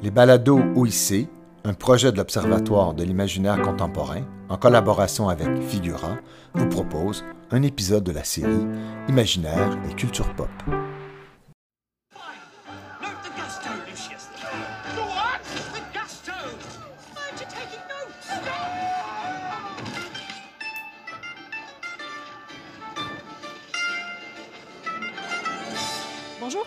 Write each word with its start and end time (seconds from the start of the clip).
Les 0.00 0.12
balados 0.12 0.60
OIC, 0.76 1.28
un 1.64 1.74
projet 1.74 2.12
de 2.12 2.18
l'Observatoire 2.18 2.94
de 2.94 3.02
l'imaginaire 3.02 3.60
contemporain, 3.60 4.22
en 4.48 4.56
collaboration 4.56 5.28
avec 5.28 5.60
Figura, 5.60 6.18
vous 6.54 6.68
propose 6.68 7.24
un 7.50 7.62
épisode 7.62 8.04
de 8.04 8.12
la 8.12 8.22
série 8.22 8.66
Imaginaire 9.08 9.76
et 9.90 9.94
culture 9.94 10.32
pop. 10.34 10.48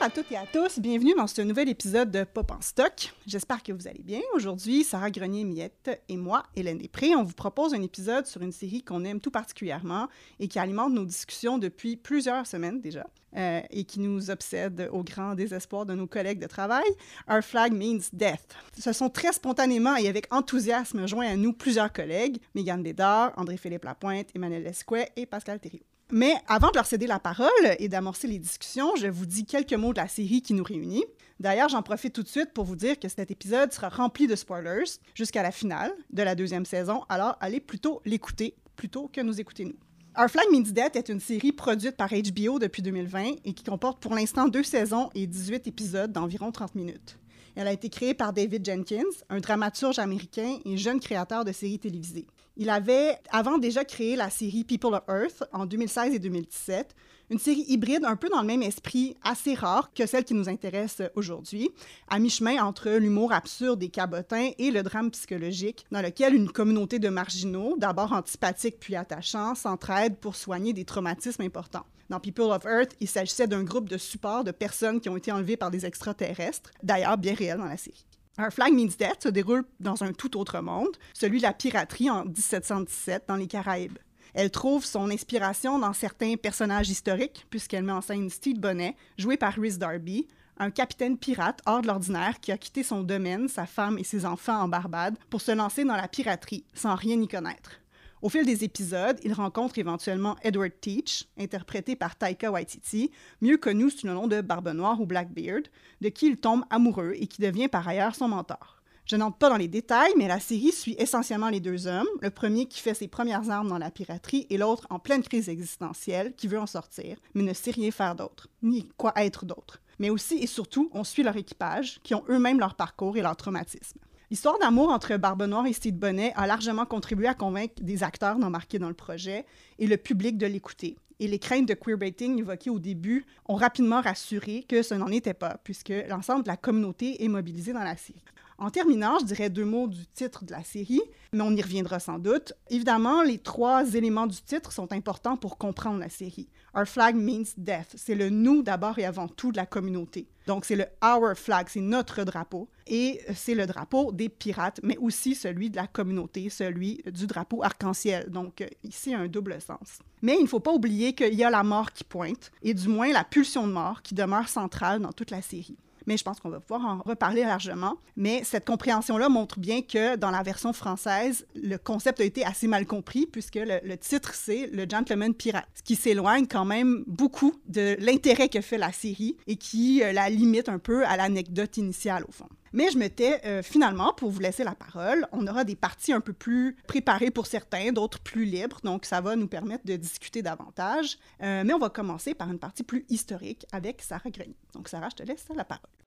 À 0.02 0.10
toutes 0.10 0.32
et 0.32 0.38
à 0.38 0.48
tous, 0.48 0.80
bienvenue 0.80 1.14
dans 1.16 1.28
ce 1.28 1.44
nouvel 1.44 1.70
épisode 1.70 2.10
de 2.10 2.24
Pop 2.24 2.50
en 2.50 2.60
stock. 2.62 3.14
J'espère 3.28 3.62
que 3.62 3.72
vous 3.72 3.88
allez 3.88 4.02
bien. 4.02 4.20
Aujourd'hui, 4.34 4.84
Sarah 4.84 5.12
Grenier-Miette 5.12 6.02
et 6.10 6.18
moi, 6.18 6.42
Hélène 6.56 6.80
Després, 6.80 7.16
on 7.16 7.22
vous 7.22 7.36
propose 7.36 7.76
un 7.76 7.82
épisode 7.84 8.26
sur 8.26 8.42
une 8.42 8.52
série 8.52 8.82
qu'on 8.82 9.06
aime 9.06 9.22
tout 9.22 9.30
particulièrement 9.30 10.08
et 10.40 10.48
qui 10.48 10.58
alimente 10.58 10.92
nos 10.92 11.06
discussions 11.06 11.60
depuis 11.60 11.98
plusieurs 11.98 12.48
semaines 12.48 12.82
déjà 12.82 13.06
euh, 13.38 13.62
et 13.70 13.84
qui 13.84 14.00
nous 14.00 14.32
obsède 14.32 14.90
au 14.92 15.04
grand 15.04 15.36
désespoir 15.36 15.86
de 15.86 15.94
nos 15.94 16.08
collègues 16.08 16.40
de 16.40 16.48
travail. 16.48 16.90
Our 17.30 17.44
Flag 17.44 17.72
Means 17.72 18.10
Death. 18.12 18.56
Ce 18.80 18.94
sont 18.94 19.12
très 19.12 19.34
spontanément 19.34 19.98
et 19.98 20.08
avec 20.08 20.34
enthousiasme 20.34 21.08
joints 21.08 21.28
à 21.28 21.36
nous 21.36 21.54
plusieurs 21.54 21.94
collègues, 21.94 22.40
Mégane 22.56 22.82
Bédard, 22.82 23.34
André-Philippe 23.38 23.86
Lapointe, 23.86 24.30
Emmanuel 24.34 24.66
Esquet 24.66 25.12
et 25.16 25.28
Pascal 25.28 25.60
Thériault. 25.60 25.86
Mais 26.12 26.36
avant 26.48 26.70
de 26.72 26.76
leur 26.76 26.86
céder 26.86 27.08
la 27.08 27.20
parole 27.20 27.50
et 27.80 27.88
d'amorcer 27.88 28.28
les 28.28 28.38
discussions, 28.38 28.96
je 28.98 29.08
vous 29.08 29.26
dis 29.26 29.46
quelques 29.46 29.74
mots 29.74 29.94
de 29.94 30.00
la 30.00 30.10
série 30.10 30.42
qui 30.42 30.54
nous 30.54 30.64
réunit. 30.64 31.06
D'ailleurs, 31.40 31.70
j'en 31.70 31.82
profite 31.82 32.14
tout 32.14 32.24
de 32.24 32.28
suite 32.28 32.54
pour 32.54 32.66
vous 32.66 32.76
dire 32.76 33.00
que 33.00 33.08
cet 33.08 33.32
épisode 33.32 33.72
sera 33.72 33.88
rempli 33.90 34.28
de 34.28 34.36
spoilers 34.36 35.00
jusqu'à 35.16 35.42
la 35.42 35.52
finale 35.52 35.92
de 36.12 36.22
la 36.22 36.36
deuxième 36.36 36.66
saison, 36.66 37.04
alors 37.08 37.38
allez 37.40 37.60
plutôt 37.62 38.02
l'écouter 38.06 38.56
plutôt 38.76 39.08
que 39.08 39.22
nous 39.22 39.40
écouter 39.40 39.66
nous. 39.66 39.78
Our 40.20 40.28
Flag 40.28 40.46
Means 40.52 40.72
Death 40.74 40.96
est 40.96 41.08
une 41.08 41.20
série 41.22 41.54
produite 41.54 41.96
par 41.96 42.10
HBO 42.10 42.60
depuis 42.60 42.82
2020 42.82 43.36
et 43.46 43.54
qui 43.54 43.64
comporte 43.64 44.02
pour 44.02 44.14
l'instant 44.14 44.48
deux 44.48 44.64
saisons 44.64 45.10
et 45.16 45.26
18 45.26 45.68
épisodes 45.68 46.12
d'environ 46.12 46.52
30 46.52 46.76
minutes. 46.76 47.18
Elle 47.56 47.68
a 47.68 47.74
été 47.74 47.90
créée 47.90 48.14
par 48.14 48.34
David 48.34 48.66
Jenkins, 48.66 49.04
un 49.30 49.40
dramaturge 49.40 50.00
américain 50.00 50.58
et 50.66 50.78
jeune 50.78 51.00
créateur 51.00 51.46
de 51.46 51.52
séries 51.52 51.80
télévisées. 51.80 52.28
Il 52.58 52.70
avait 52.70 53.18
avant 53.30 53.58
déjà 53.58 53.86
créé 53.86 54.16
la 54.16 54.30
série 54.30 54.66
People 54.66 54.94
of 54.94 55.04
Earth 55.08 55.44
en 55.54 55.66
2016 55.66 56.14
et 56.14 56.20
2017, 56.20 56.96
une 57.30 57.40
série 57.40 57.64
hybride 57.70 58.04
un 58.04 58.18
peu 58.18 58.28
dans 58.28 58.42
le 58.42 58.48
même 58.48 58.62
esprit, 58.62 59.16
assez 59.24 59.54
rare 59.54 59.94
que 59.94 60.06
celle 60.06 60.26
qui 60.26 60.34
nous 60.34 60.50
intéresse 60.50 61.02
aujourd'hui, 61.16 61.72
à 62.10 62.20
mi-chemin 62.20 62.62
entre 62.62 62.90
l'humour 62.90 63.32
absurde 63.32 63.82
et 63.82 63.88
cabotin 63.88 64.52
et 64.58 64.70
le 64.70 64.84
drame 64.84 65.12
psychologique, 65.12 65.86
dans 65.92 66.02
lequel 66.02 66.36
une 66.36 66.52
communauté 66.52 67.00
de 67.00 67.08
marginaux, 67.08 67.78
d'abord 67.78 68.12
antipathiques 68.12 68.82
puis 68.82 68.98
attachants, 68.98 69.56
s'entraident 69.56 70.18
pour 70.18 70.36
soigner 70.36 70.74
des 70.74 70.84
traumatismes 70.84 71.44
importants. 71.44 71.86
Dans 72.10 72.20
People 72.20 72.52
of 72.52 72.66
Earth, 72.66 72.98
il 73.00 73.08
s'agissait 73.08 73.48
d'un 73.48 73.64
groupe 73.64 73.88
de 73.88 73.98
support 73.98 74.44
de 74.44 74.52
personnes 74.52 75.00
qui 75.00 75.08
ont 75.08 75.16
été 75.16 75.32
enlevées 75.32 75.56
par 75.56 75.72
des 75.72 75.86
extraterrestres, 75.86 76.72
d'ailleurs 76.84 77.18
bien 77.18 77.34
réel 77.34 77.58
dans 77.58 77.64
la 77.64 77.78
série. 77.78 78.06
Our 78.40 78.50
Flag 78.50 78.74
Means 78.74 78.96
Death 78.98 79.24
se 79.24 79.30
déroule 79.30 79.66
dans 79.82 80.04
un 80.04 80.14
tout 80.14 80.38
autre 80.38 80.62
monde, 80.62 80.96
celui 81.14 81.40
de 81.40 81.44
la 81.44 81.54
piraterie 81.54 82.10
en 82.10 82.24
1717 82.24 83.26
dans 83.28 83.36
les 83.36 83.48
Caraïbes. 83.48 83.98
Elle 84.34 84.52
trouve 84.52 84.86
son 84.86 85.10
inspiration 85.10 85.78
dans 85.78 85.92
certains 85.92 86.36
personnages 86.38 86.90
historiques, 86.90 87.46
puisqu'elle 87.50 87.84
met 87.84 87.92
en 87.92 88.00
scène 88.00 88.30
Steve 88.30 88.58
Bonnet, 88.58 88.96
joué 89.18 89.36
par 89.36 89.56
Rhys 89.56 89.78
Darby, 89.78 90.28
un 90.58 90.72
capitaine 90.72 91.18
pirate 91.18 91.60
hors 91.66 91.82
de 91.82 91.88
l'ordinaire 91.88 92.40
qui 92.40 92.54
a 92.54 92.58
quitté 92.58 92.84
son 92.84 93.04
domaine, 93.04 93.50
sa 93.50 93.66
femme 93.66 93.98
et 93.98 94.06
ses 94.06 94.26
enfants 94.26 94.62
en 94.62 94.70
Barbade 94.70 95.18
pour 95.30 95.42
se 95.42 95.52
lancer 95.52 95.84
dans 95.84 95.98
la 95.98 96.08
piraterie 96.08 96.64
sans 96.74 96.96
rien 96.96 97.20
y 97.22 97.28
connaître. 97.28 97.82
Au 98.22 98.30
fil 98.30 98.46
des 98.46 98.64
épisodes, 98.64 99.20
il 99.24 99.34
rencontre 99.34 99.80
éventuellement 99.80 100.36
Edward 100.44 100.74
Teach, 100.80 101.26
interprété 101.40 101.96
par 101.96 102.16
Taika 102.16 102.52
Waititi, 102.52 103.10
mieux 103.42 103.58
connu 103.58 103.90
sous 103.90 104.06
le 104.06 104.14
nom 104.14 104.28
de 104.28 104.42
Barbe 104.42 104.70
Noire 104.70 105.02
ou 105.02 105.08
Blackbeard, 105.08 105.64
de 106.02 106.10
qui 106.10 106.28
il 106.28 106.38
tombe 106.38 106.64
amoureux 106.70 107.14
et 107.16 107.26
qui 107.26 107.42
devient 107.42 107.68
par 107.68 107.88
ailleurs 107.88 108.14
son 108.14 108.28
mentor. 108.28 108.84
Je 109.08 109.16
n'entre 109.16 109.40
pas 109.40 109.50
dans 109.50 109.58
les 109.58 109.68
détails, 109.68 110.14
mais 110.18 110.28
la 110.28 110.40
série 110.40 110.72
suit 110.72 110.96
essentiellement 111.00 111.50
les 111.50 111.60
deux 111.60 111.88
hommes, 111.88 112.08
le 112.22 112.30
premier 112.30 112.68
qui 112.68 112.80
fait 112.80 112.94
ses 112.94 113.08
premières 113.08 113.50
armes 113.50 113.70
dans 113.70 113.80
la 113.80 113.90
piraterie 113.90 114.46
et 114.52 114.58
l'autre 114.60 114.86
en 114.92 115.00
pleine 115.00 115.24
crise 115.24 115.50
existentielle 115.50 116.36
qui 116.36 116.48
veut 116.48 116.60
en 116.60 116.68
sortir, 116.68 117.18
mais 117.34 117.42
ne 117.42 117.54
sait 117.54 117.72
rien 117.72 117.90
faire 117.90 118.16
d'autre, 118.16 118.50
ni 118.62 118.88
quoi 118.98 119.14
être 119.16 119.46
d'autre. 119.46 119.82
Mais 119.98 120.12
aussi 120.12 120.38
et 120.38 120.48
surtout, 120.48 120.92
on 120.94 121.04
suit 121.04 121.24
leur 121.24 121.38
équipage, 121.38 122.00
qui 122.04 122.14
ont 122.14 122.24
eux-mêmes 122.30 122.60
leur 122.60 122.76
parcours 122.76 123.18
et 123.18 123.22
leur 123.24 123.36
traumatisme. 123.36 124.00
L'histoire 124.32 124.58
d'amour 124.60 124.92
entre 124.92 125.18
Barbe 125.18 125.44
Noire 125.44 125.68
et 125.68 125.74
Steve 125.74 125.96
Bonnet 125.96 126.32
a 126.38 126.48
largement 126.48 126.86
contribué 126.86 127.28
à 127.28 127.34
convaincre 127.34 127.74
des 127.82 128.02
acteurs 128.02 128.40
d'embarquer 128.40 128.80
dans 128.80 128.88
le 128.88 128.94
projet 128.94 129.46
et 129.78 129.88
le 129.88 129.98
public 129.98 130.38
de 130.38 130.48
l'écouter. 130.48 130.96
Et 131.20 131.28
les 131.28 131.38
craintes 131.38 131.68
de 131.68 131.74
queerbaiting 131.74 132.40
évoquées 132.40 132.70
au 132.70 132.80
début 132.80 133.26
ont 133.50 133.56
rapidement 133.56 134.00
rassuré 134.00 134.64
que 134.70 134.84
ce 134.84 134.94
n'en 134.94 135.08
était 135.08 135.34
pas, 135.34 135.58
puisque 135.66 135.92
l'ensemble 136.08 136.44
de 136.44 136.48
la 136.48 136.56
communauté 136.56 137.22
est 137.22 137.28
mobilisée 137.28 137.74
dans 137.74 137.84
la 137.84 137.98
série. 137.98 138.24
En 138.58 138.70
terminant, 138.70 139.20
je 139.20 139.26
dirais 139.26 139.50
deux 139.50 139.66
mots 139.66 139.88
du 139.88 140.06
titre 140.14 140.46
de 140.46 140.52
la 140.52 140.64
série, 140.64 141.02
mais 141.34 141.42
on 141.42 141.52
y 141.52 141.62
reviendra 141.62 142.00
sans 142.00 142.18
doute. 142.18 142.54
Évidemment, 142.70 143.24
les 143.24 143.38
trois 143.38 143.96
éléments 143.96 144.28
du 144.28 144.42
titre 144.42 144.72
sont 144.72 144.94
importants 144.94 145.36
pour 145.36 145.58
comprendre 145.58 146.00
la 146.00 146.10
série. 146.10 146.48
Our 146.74 146.86
flag 146.86 147.16
means 147.16 147.54
death. 147.58 147.94
C'est 147.96 148.16
le 148.16 148.30
nous 148.30 148.64
d'abord 148.64 148.98
et 148.98 149.06
avant 149.06 149.28
tout 149.28 149.52
de 149.52 149.58
la 149.58 149.66
communauté. 149.66 150.28
Donc, 150.48 150.66
c'est 150.66 150.76
le 150.76 150.86
our 151.04 151.36
flag, 151.36 151.68
c'est 151.70 151.82
notre 151.82 152.24
drapeau. 152.24 152.70
Et 152.88 153.22
c'est 153.36 153.56
le 153.56 153.66
drapeau 153.66 154.12
des 154.12 154.30
pirates, 154.30 154.80
mais 154.82 154.98
aussi 154.98 155.36
celui 155.36 155.70
de 155.70 155.76
la 155.76 155.88
communauté, 155.88 156.50
celui 156.50 157.02
du 157.12 157.28
drapeau 157.28 157.64
arc-en-ciel. 157.64 158.30
Donc, 158.30 158.64
ici, 158.84 159.14
un 159.14 159.28
double 159.28 159.62
sens. 159.62 160.00
Mais 160.22 160.36
il 160.38 160.44
ne 160.44 160.48
faut 160.48 160.60
pas 160.60 160.72
oublier 160.72 161.14
qu'il 161.14 161.34
y 161.34 161.44
a 161.44 161.50
la 161.50 161.64
mort 161.64 161.92
qui 161.92 162.04
pointe, 162.04 162.52
et 162.62 162.74
du 162.74 162.88
moins 162.88 163.12
la 163.12 163.24
pulsion 163.24 163.68
de 163.68 163.74
mort 163.74 164.02
qui 164.02 164.16
demeure 164.16 164.48
centrale 164.48 165.02
dans 165.02 165.12
toute 165.12 165.32
la 165.32 165.42
série 165.42 165.78
mais 166.06 166.18
je 166.18 166.24
pense 166.24 166.40
qu'on 166.40 166.50
va 166.50 166.60
pouvoir 166.60 166.86
en 166.86 167.00
reparler 167.00 167.44
largement. 167.44 167.96
Mais 168.16 168.44
cette 168.44 168.66
compréhension-là 168.66 169.30
montre 169.30 169.60
bien 169.60 169.82
que 169.82 170.16
dans 170.16 170.32
la 170.32 170.44
version 170.44 170.74
française, 170.74 171.46
le 171.56 171.78
concept 171.78 172.22
a 172.22 172.24
été 172.24 172.46
assez 172.46 172.68
mal 172.68 172.86
compris 172.86 173.26
puisque 173.26 173.56
le, 173.56 173.96
titre, 173.98 174.34
c'est 174.34 174.68
Le 174.68 174.86
Gentleman 174.90 175.34
Pirate, 175.34 175.68
ce 175.76 175.84
qui 175.84 175.96
s'éloigne 175.96 176.48
quand 176.48 176.66
même 176.66 177.04
beaucoup 177.08 177.54
de 177.68 177.96
l'intérêt 178.00 178.50
que 178.50 178.62
fait 178.62 178.78
la 178.78 178.92
série 178.92 179.38
et 179.48 179.56
qui 179.56 180.04
euh, 180.04 180.12
la 180.12 180.30
limite 180.30 180.70
un 180.70 180.80
peu 180.80 181.06
à 181.06 181.18
l'anecdote 181.18 181.78
initiale 181.78 182.24
au 182.28 182.32
fond. 182.32 182.48
Mais 182.74 182.90
je 182.92 182.98
me 182.98 183.08
tais 183.08 183.42
euh, 183.46 183.62
finalement 183.62 184.14
pour 184.14 184.30
vous 184.30 184.40
laisser 184.40 184.64
la 184.64 184.76
parole. 184.76 185.28
On 185.32 185.46
aura 185.48 185.64
des 185.64 185.76
parties 185.76 186.14
un 186.14 186.22
peu 186.22 186.34
plus 186.34 186.78
préparées 186.88 187.32
pour 187.32 187.46
certains, 187.46 187.92
d'autres 187.92 188.20
plus 188.20 188.46
libres, 188.46 188.80
donc 188.84 189.06
ça 189.06 189.22
va 189.22 189.36
nous 189.36 189.48
permettre 189.48 189.86
de 189.86 189.96
discuter 189.96 190.42
davantage. 190.42 191.18
Euh, 191.42 191.64
mais 191.66 191.74
on 191.74 191.80
va 191.80 191.90
commencer 191.90 192.34
par 192.34 192.50
une 192.50 192.60
partie 192.60 192.84
plus 192.84 193.06
historique 193.10 193.66
avec 193.72 194.02
Sarah 194.02 194.30
Grenier. 194.30 194.56
Donc 194.74 194.88
Sarah, 194.88 195.10
je 195.10 195.24
te 195.24 195.24
laisse 195.24 195.46
la 195.56 195.66
parole. 195.66 196.01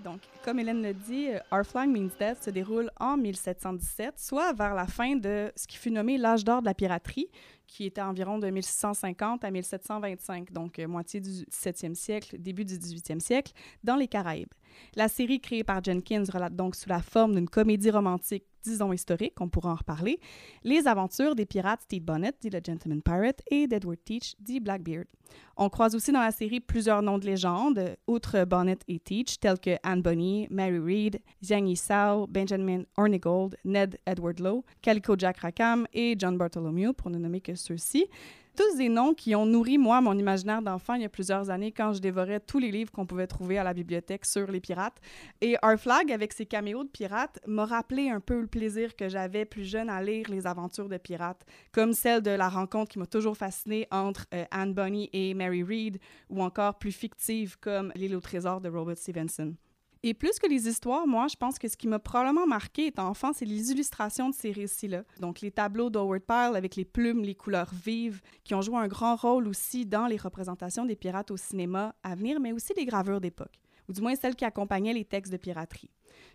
Donc, 0.00 0.20
comme 0.44 0.58
Hélène 0.58 0.82
le 0.82 0.94
dit, 0.94 1.28
euh, 1.28 1.38
Our 1.52 1.64
Flag 1.64 1.88
Means 1.88 2.10
Death 2.18 2.44
se 2.44 2.50
déroule 2.50 2.90
en 2.98 3.16
1717, 3.16 4.18
soit 4.18 4.52
vers 4.52 4.74
la 4.74 4.86
fin 4.86 5.16
de 5.16 5.52
ce 5.56 5.66
qui 5.66 5.76
fut 5.76 5.90
nommé 5.90 6.18
l'âge 6.18 6.44
d'or 6.44 6.60
de 6.60 6.66
la 6.66 6.74
piraterie, 6.74 7.28
qui 7.66 7.86
était 7.86 8.00
environ 8.00 8.38
de 8.38 8.48
1650 8.48 9.44
à 9.44 9.50
1725, 9.50 10.52
donc 10.52 10.78
euh, 10.78 10.86
moitié 10.86 11.20
du 11.20 11.30
17e 11.30 11.94
siècle, 11.94 12.36
début 12.38 12.64
du 12.64 12.74
18e 12.74 13.20
siècle, 13.20 13.52
dans 13.82 13.96
les 13.96 14.08
Caraïbes. 14.08 14.52
La 14.96 15.08
série 15.08 15.40
créée 15.40 15.64
par 15.64 15.82
Jenkins 15.82 16.24
relate 16.32 16.54
donc 16.54 16.76
sous 16.76 16.88
la 16.88 17.02
forme 17.02 17.34
d'une 17.34 17.48
comédie 17.48 17.90
romantique, 17.90 18.44
disons 18.62 18.92
historique, 18.92 19.40
on 19.40 19.48
pourra 19.48 19.72
en 19.72 19.76
reparler, 19.76 20.20
les 20.62 20.86
aventures 20.86 21.34
des 21.34 21.46
pirates 21.46 21.82
Steve 21.82 22.02
Bonnet, 22.02 22.32
dit 22.40 22.50
le 22.50 22.60
Gentleman 22.64 23.02
Pirate, 23.02 23.42
et 23.50 23.66
d'Edward 23.66 23.98
Teach, 24.04 24.34
dit 24.40 24.60
Blackbeard. 24.60 25.06
On 25.56 25.68
croise 25.68 25.94
aussi 25.94 26.12
dans 26.12 26.20
la 26.20 26.30
série 26.30 26.60
plusieurs 26.60 27.02
noms 27.02 27.18
de 27.18 27.26
légende, 27.26 27.96
outre 28.06 28.44
Bonnet 28.44 28.78
et 28.88 28.98
Teach, 28.98 29.40
tels 29.40 29.58
que 29.58 29.76
Anne 29.82 30.02
Bonny, 30.02 30.46
Mary 30.50 30.78
Read, 30.78 31.20
Zhang 31.42 31.66
Yisao, 31.66 32.26
Benjamin 32.26 32.84
Hornigold, 32.96 33.56
Ned 33.64 33.98
Edward 34.06 34.40
Lowe, 34.40 34.64
Calico 34.80 35.14
Jack 35.16 35.38
Rackham 35.38 35.86
et 35.92 36.14
John 36.18 36.36
Bartholomew, 36.36 36.92
pour 36.92 37.10
ne 37.10 37.18
nommer 37.18 37.40
que 37.40 37.54
ceux-ci. 37.54 38.06
Tous 38.54 38.76
des 38.76 38.90
noms 38.90 39.14
qui 39.14 39.34
ont 39.34 39.46
nourri, 39.46 39.78
moi, 39.78 40.02
mon 40.02 40.18
imaginaire 40.18 40.60
d'enfant 40.60 40.92
il 40.92 41.00
y 41.00 41.06
a 41.06 41.08
plusieurs 41.08 41.48
années 41.48 41.72
quand 41.72 41.94
je 41.94 42.00
dévorais 42.00 42.38
tous 42.38 42.58
les 42.58 42.70
livres 42.70 42.92
qu'on 42.92 43.06
pouvait 43.06 43.26
trouver 43.26 43.56
à 43.56 43.64
la 43.64 43.72
bibliothèque 43.72 44.26
sur 44.26 44.50
les 44.50 44.60
pirates. 44.60 45.00
Et 45.40 45.56
Our 45.64 45.78
Flag, 45.78 46.12
avec 46.12 46.34
ses 46.34 46.44
caméos 46.44 46.84
de 46.84 46.90
pirates, 46.90 47.40
m'a 47.46 47.64
rappelé 47.64 48.10
un 48.10 48.20
peu 48.20 48.42
le 48.42 48.46
plaisir 48.46 48.94
que 48.94 49.08
j'avais 49.08 49.46
plus 49.46 49.64
jeune 49.64 49.88
à 49.88 50.02
lire 50.02 50.26
les 50.28 50.46
aventures 50.46 50.90
de 50.90 50.98
pirates, 50.98 51.46
comme 51.72 51.94
celle 51.94 52.20
de 52.20 52.30
la 52.30 52.50
rencontre 52.50 52.92
qui 52.92 52.98
m'a 52.98 53.06
toujours 53.06 53.38
fascinée 53.38 53.88
entre 53.90 54.26
euh, 54.34 54.44
Anne 54.50 54.74
Bonny 54.74 55.08
et 55.14 55.32
Mary 55.32 55.62
Read, 55.62 55.98
ou 56.28 56.42
encore 56.42 56.78
plus 56.78 56.92
fictive 56.92 57.56
comme 57.58 57.90
L'île 57.94 58.14
au 58.14 58.20
trésor 58.20 58.60
de 58.60 58.68
Robert 58.68 58.98
Stevenson. 58.98 59.54
Et 60.04 60.14
plus 60.14 60.40
que 60.40 60.48
les 60.48 60.66
histoires, 60.68 61.06
moi, 61.06 61.28
je 61.28 61.36
pense 61.36 61.60
que 61.60 61.68
ce 61.68 61.76
qui 61.76 61.86
m'a 61.86 62.00
probablement 62.00 62.46
marqué 62.46 62.86
étant 62.86 63.08
enfant, 63.08 63.32
c'est 63.32 63.44
les 63.44 63.70
illustrations 63.70 64.30
de 64.30 64.34
ces 64.34 64.50
récits-là. 64.50 65.04
Donc, 65.20 65.40
les 65.40 65.52
tableaux 65.52 65.90
d'Howard 65.90 66.22
Pyle 66.22 66.56
avec 66.56 66.74
les 66.74 66.84
plumes, 66.84 67.22
les 67.22 67.36
couleurs 67.36 67.70
vives, 67.72 68.20
qui 68.42 68.54
ont 68.56 68.62
joué 68.62 68.78
un 68.78 68.88
grand 68.88 69.14
rôle 69.14 69.46
aussi 69.46 69.86
dans 69.86 70.06
les 70.06 70.16
représentations 70.16 70.84
des 70.84 70.96
pirates 70.96 71.30
au 71.30 71.36
cinéma 71.36 71.94
à 72.02 72.16
venir, 72.16 72.40
mais 72.40 72.50
aussi 72.50 72.72
les 72.76 72.84
gravures 72.84 73.20
d'époque, 73.20 73.60
ou 73.88 73.92
du 73.92 74.00
moins 74.00 74.16
celles 74.16 74.34
qui 74.34 74.44
accompagnaient 74.44 74.92
les 74.92 75.04
textes 75.04 75.30
de 75.30 75.36
piraterie. 75.36 75.90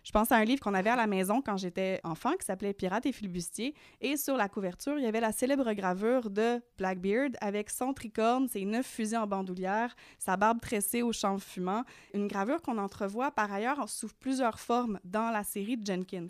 Je 0.08 0.12
pense 0.14 0.32
à 0.32 0.36
un 0.36 0.44
livre 0.44 0.62
qu'on 0.62 0.72
avait 0.72 0.88
à 0.88 0.96
la 0.96 1.06
maison 1.06 1.42
quand 1.42 1.58
j'étais 1.58 2.00
enfant 2.02 2.32
qui 2.32 2.46
s'appelait 2.46 2.72
Pirates 2.72 3.04
et 3.04 3.12
flibustiers. 3.12 3.74
Et 4.00 4.16
sur 4.16 4.38
la 4.38 4.48
couverture, 4.48 4.98
il 4.98 5.04
y 5.04 5.06
avait 5.06 5.20
la 5.20 5.32
célèbre 5.32 5.70
gravure 5.74 6.30
de 6.30 6.62
Blackbeard 6.78 7.32
avec 7.42 7.68
son 7.68 7.92
tricorne, 7.92 8.48
ses 8.48 8.64
neuf 8.64 8.86
fusils 8.86 9.18
en 9.18 9.26
bandoulière, 9.26 9.94
sa 10.18 10.38
barbe 10.38 10.62
tressée 10.62 11.02
au 11.02 11.12
chanvre 11.12 11.42
fumant. 11.42 11.84
Une 12.14 12.26
gravure 12.26 12.62
qu'on 12.62 12.78
entrevoit 12.78 13.32
par 13.32 13.52
ailleurs 13.52 13.86
sous 13.86 14.08
plusieurs 14.18 14.58
formes 14.58 14.98
dans 15.04 15.30
la 15.30 15.44
série 15.44 15.76
de 15.76 15.84
Jenkins. 15.84 16.28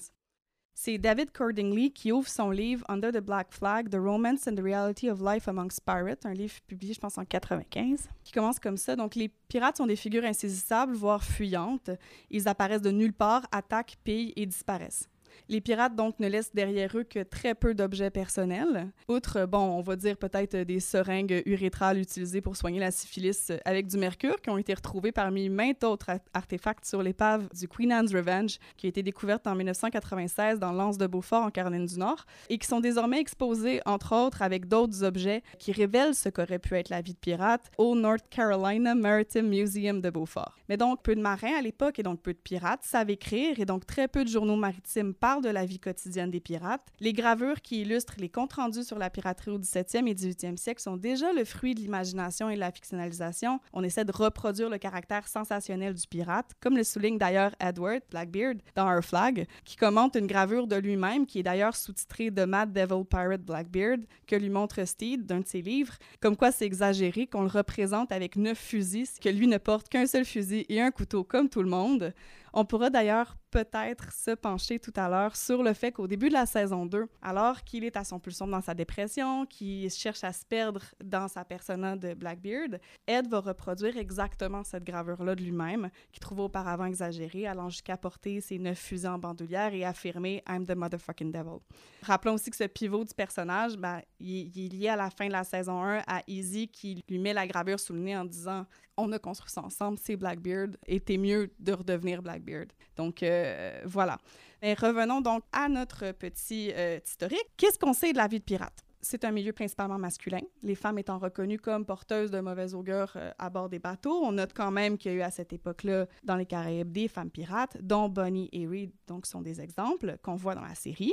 C'est 0.81 0.97
David 0.97 1.33
Cordingley 1.33 1.91
qui 1.91 2.13
ouvre 2.13 2.29
son 2.29 2.53
livre 2.53 2.85
Under 2.89 3.11
the 3.11 3.19
Black 3.19 3.49
Flag, 3.51 3.91
The 3.91 3.97
Romance 3.97 4.47
and 4.47 4.55
the 4.55 4.63
Reality 4.63 5.11
of 5.11 5.21
Life 5.21 5.49
Amongst 5.49 5.81
Pirates, 5.85 6.25
un 6.25 6.35
livre 6.35 6.55
publié, 6.69 6.95
je 6.95 7.01
pense, 7.01 7.19
en 7.19 7.25
95, 7.25 8.09
qui 8.23 8.31
commence 8.31 8.61
comme 8.61 8.77
ça. 8.77 8.95
Donc, 8.95 9.17
les 9.17 9.29
pirates 9.49 9.79
sont 9.79 9.89
des 9.89 9.97
figures 9.97 10.23
insaisissables, 10.23 10.95
voire 10.95 11.25
fuyantes. 11.25 11.91
Ils 12.31 12.47
apparaissent 12.47 12.81
de 12.81 12.93
nulle 12.93 13.13
part, 13.13 13.43
attaquent, 13.51 13.97
pillent 14.05 14.33
et 14.37 14.47
disparaissent. 14.47 15.09
Les 15.51 15.63
pirates, 15.63 15.97
donc, 15.97 16.21
ne 16.21 16.29
laissent 16.29 16.55
derrière 16.55 16.95
eux 16.95 17.05
que 17.05 17.21
très 17.21 17.55
peu 17.55 17.73
d'objets 17.73 18.11
personnels. 18.11 18.91
Outre, 19.09 19.47
bon, 19.47 19.59
on 19.59 19.81
va 19.81 19.97
dire 19.97 20.19
peut-être 20.19 20.55
des 20.59 20.79
seringues 20.79 21.43
urétrales 21.47 21.99
utilisées 21.99 22.43
pour 22.43 22.55
soigner 22.55 22.81
la 22.81 22.91
syphilis 22.91 23.51
avec 23.65 23.87
du 23.87 23.97
mercure 23.97 24.43
qui 24.43 24.51
ont 24.51 24.59
été 24.59 24.75
retrouvées 24.75 25.11
parmi 25.11 25.49
maintes 25.49 25.85
autres 25.85 26.11
artefacts 26.35 26.85
sur 26.85 27.03
l'épave 27.03 27.49
du 27.59 27.67
Queen 27.67 27.93
Anne's 27.93 28.15
Revenge, 28.15 28.59
qui 28.77 28.85
a 28.87 28.89
été 28.91 29.03
découverte 29.03 29.47
en 29.47 29.55
1996 29.55 30.59
dans 30.59 30.73
l'Anse 30.73 30.99
de 30.99 31.07
Beaufort 31.07 31.45
en 31.45 31.51
Caroline 31.51 31.87
du 31.87 31.99
Nord, 31.99 32.27
et 32.51 32.59
qui 32.59 32.67
sont 32.67 32.81
désormais 32.81 33.21
exposées, 33.21 33.81
entre 33.87 34.15
autres, 34.15 34.43
avec 34.43 34.69
d'autres 34.69 35.03
objets 35.03 35.43
qui 35.59 35.73
révèlent 35.73 36.15
ce 36.15 36.29
qu'aurait 36.29 36.59
pu 36.59 36.75
être 36.75 36.91
la 36.91 37.01
vie 37.01 37.15
de 37.15 37.19
pirate 37.19 37.71
au 37.79 37.95
North 37.95 38.27
Carolina 38.29 38.95
Maritime 38.95 39.49
Museum 39.49 40.03
de 40.03 40.11
Beaufort. 40.11 40.59
Mais 40.69 40.77
donc, 40.77 41.03
peu 41.03 41.15
de 41.15 41.23
marins 41.23 41.57
à 41.59 41.63
l'époque 41.63 41.99
et 41.99 42.03
donc 42.03 42.21
peu 42.21 42.35
de 42.35 42.39
pirates 42.39 42.85
savent 42.85 43.09
écrire, 43.09 43.59
et 43.59 43.65
donc 43.65 43.87
très 43.87 44.09
peu 44.09 44.25
de 44.25 44.29
journaux 44.29 44.57
maritimes 44.57 45.15
parlent 45.15 45.38
de 45.41 45.49
la 45.49 45.65
vie 45.65 45.79
quotidienne 45.79 46.31
des 46.31 46.41
pirates. 46.41 46.87
Les 47.01 47.13
gravures 47.13 47.61
qui 47.61 47.83
illustrent 47.83 48.15
les 48.19 48.29
comptes 48.29 48.55
rendus 48.55 48.85
sur 48.85 48.99
la 48.99 49.11
piraterie 49.11 49.51
au 49.51 49.59
17e 49.59 50.07
et 50.07 50.15
18e 50.15 50.57
siècle 50.57 50.83
sont 50.83 50.97
déjà 50.97 51.33
le 51.33 51.45
fruit 51.45 51.75
de 51.75 51.81
l'imagination 51.81 52.51
et 52.51 52.55
de 52.55 52.61
la 52.61 52.71
fictionnalisation. 52.71 53.61
On 53.73 53.83
essaie 53.83 54.05
de 54.05 54.13
reproduire 54.13 54.71
le 54.71 54.79
caractère 54.79 55.29
sensationnel 55.29 55.95
du 55.95 56.07
pirate, 56.07 56.53
comme 56.61 56.77
le 56.77 56.85
souligne 56.85 57.19
d'ailleurs 57.19 57.53
Edward 57.61 58.03
Blackbeard 58.11 58.57
dans 58.75 58.93
Our 58.93 59.03
Flag, 59.03 59.47
qui 59.65 59.77
commente 59.77 60.17
une 60.17 60.27
gravure 60.27 60.67
de 60.67 60.77
lui-même 60.77 61.27
qui 61.27 61.41
est 61.41 61.43
d'ailleurs 61.43 61.77
sous-titrée 61.77 62.31
The 62.31 62.47
Mad 62.47 62.73
Devil 62.73 63.05
Pirate 63.09 63.43
Blackbeard, 63.43 64.01
que 64.27 64.37
lui 64.37 64.51
montre 64.51 64.85
Steed 64.85 65.27
d'un 65.27 65.41
de 65.41 65.47
ses 65.47 65.63
livres, 65.63 65.95
comme 66.21 66.37
quoi 66.37 66.53
c'est 66.53 66.67
exagéré 66.67 67.27
qu'on 67.27 67.43
le 67.43 67.49
représente 67.49 68.13
avec 68.13 68.37
neuf 68.37 68.59
fusils, 68.59 69.19
que 69.21 69.29
lui 69.29 69.47
ne 69.47 69.59
porte 69.59 69.89
qu'un 69.89 70.07
seul 70.07 70.25
fusil 70.25 70.67
et 70.69 70.81
un 70.81 70.91
couteau 70.91 71.25
comme 71.25 71.49
tout 71.49 71.63
le 71.63 71.71
monde. 71.71 72.13
On 72.53 72.65
pourra 72.65 72.91
d'ailleurs 72.91 73.37
peut-être 73.51 74.13
se 74.13 74.33
pencher 74.33 74.79
tout 74.79 74.93
à 74.97 75.09
l'heure 75.09 75.37
sur 75.37 75.63
le 75.63 75.73
fait 75.73 75.93
qu'au 75.93 76.07
début 76.07 76.29
de 76.29 76.35
la 76.35 76.47
saison 76.47 76.87
2, 76.87 77.07
alors 77.23 77.63
qu'il 77.65 77.85
est 77.85 77.97
à 77.97 78.05
son 78.05 78.19
plus 78.19 78.33
sombre 78.33 78.53
dans 78.53 78.61
sa 78.61 78.75
dépression, 78.75 79.47
qu'il 79.47 79.91
cherche 79.91 80.25
à 80.25 80.33
se 80.33 80.45
perdre 80.45 80.83
dans 81.03 81.29
sa 81.29 81.45
persona 81.45 81.97
de 81.97 82.15
Blackbeard, 82.15 82.79
Ed 83.07 83.29
va 83.29 83.41
reproduire 83.41 83.97
exactement 83.97 84.65
cette 84.65 84.85
gravure-là 84.85 85.35
de 85.35 85.43
lui-même, 85.43 85.91
qu'il 86.13 86.21
trouvait 86.21 86.43
auparavant 86.43 86.85
exagérée, 86.85 87.47
allant 87.47 87.69
jusqu'à 87.69 87.97
porter 87.97 88.41
ses 88.41 88.59
neuf 88.59 88.79
fusils 88.79 89.09
en 89.09 89.19
bandoulière 89.19 89.73
et 89.75 89.85
affirmer 89.85 90.43
I'm 90.49 90.67
the 90.67 90.75
motherfucking 90.75 91.33
devil. 91.33 91.59
Rappelons 92.03 92.35
aussi 92.35 92.51
que 92.51 92.57
ce 92.57 92.65
pivot 92.65 93.05
du 93.05 93.15
personnage, 93.15 93.77
ben, 93.77 94.01
il, 94.21 94.57
il 94.57 94.67
est 94.67 94.77
lié 94.77 94.89
à 94.89 94.97
la 94.97 95.11
fin 95.11 95.27
de 95.27 95.33
la 95.33 95.45
saison 95.45 95.83
1 95.83 96.03
à 96.07 96.23
Easy 96.27 96.69
qui 96.69 97.03
lui 97.09 97.19
met 97.19 97.33
la 97.33 97.47
gravure 97.47 97.81
sous 97.81 97.93
le 97.93 98.01
nez 98.01 98.17
en 98.17 98.25
disant 98.25 98.67
on 98.99 99.13
a 99.13 99.19
construit 99.19 99.51
ça 99.51 99.63
ensemble, 99.63 99.99
c'est 100.03 100.17
Blackbeard, 100.17 100.71
et 100.87 100.99
t'es 101.01 101.17
mieux 101.17 101.51
de 101.61 101.73
redevenir 101.73 102.21
Blackbeard. 102.21 102.67
Donc 102.97 103.23
euh, 103.23 103.38
voilà. 103.85 104.19
Mais 104.63 104.75
revenons 104.75 105.21
donc 105.21 105.43
à 105.53 105.69
notre 105.69 106.13
petit 106.13 106.73
euh, 106.75 106.99
historique. 107.05 107.47
Qu'est-ce 107.57 107.79
qu'on 107.79 107.93
sait 107.93 108.13
de 108.13 108.19
la 108.19 108.27
vie 108.27 108.41
de 108.41 108.45
pirate? 108.45 108.85
C'est 109.01 109.25
un 109.25 109.31
milieu 109.31 109.53
principalement 109.53 109.99
masculin, 109.99 110.41
les 110.63 110.75
femmes 110.75 110.99
étant 110.99 111.19
reconnues 111.19 111.59
comme 111.59 111.85
porteuses 111.85 112.31
de 112.31 112.41
mauvais 112.41 112.75
augure 112.75 113.13
euh, 113.17 113.31
à 113.39 113.51
bord 113.51 113.69
des 113.69 113.79
bateaux. 113.79 114.21
On 114.23 114.33
note 114.33 114.53
quand 114.55 114.71
même 114.71 114.99
qu'il 114.99 115.13
y 115.13 115.15
a 115.15 115.19
eu 115.19 115.23
à 115.23 115.31
cette 115.31 115.53
époque-là, 115.53 116.07
dans 116.25 116.37
les 116.37 116.47
Caraïbes, 116.47 116.91
des 116.91 117.09
femmes 117.09 117.31
pirates, 117.31 117.77
dont 117.81 118.09
Bonnie 118.09 118.49
et 118.53 118.67
Reed, 118.67 118.91
donc 119.07 119.27
sont 119.27 119.43
des 119.43 119.61
exemples 119.61 120.17
qu'on 120.23 120.37
voit 120.37 120.55
dans 120.55 120.63
la 120.63 120.75
série. 120.75 121.13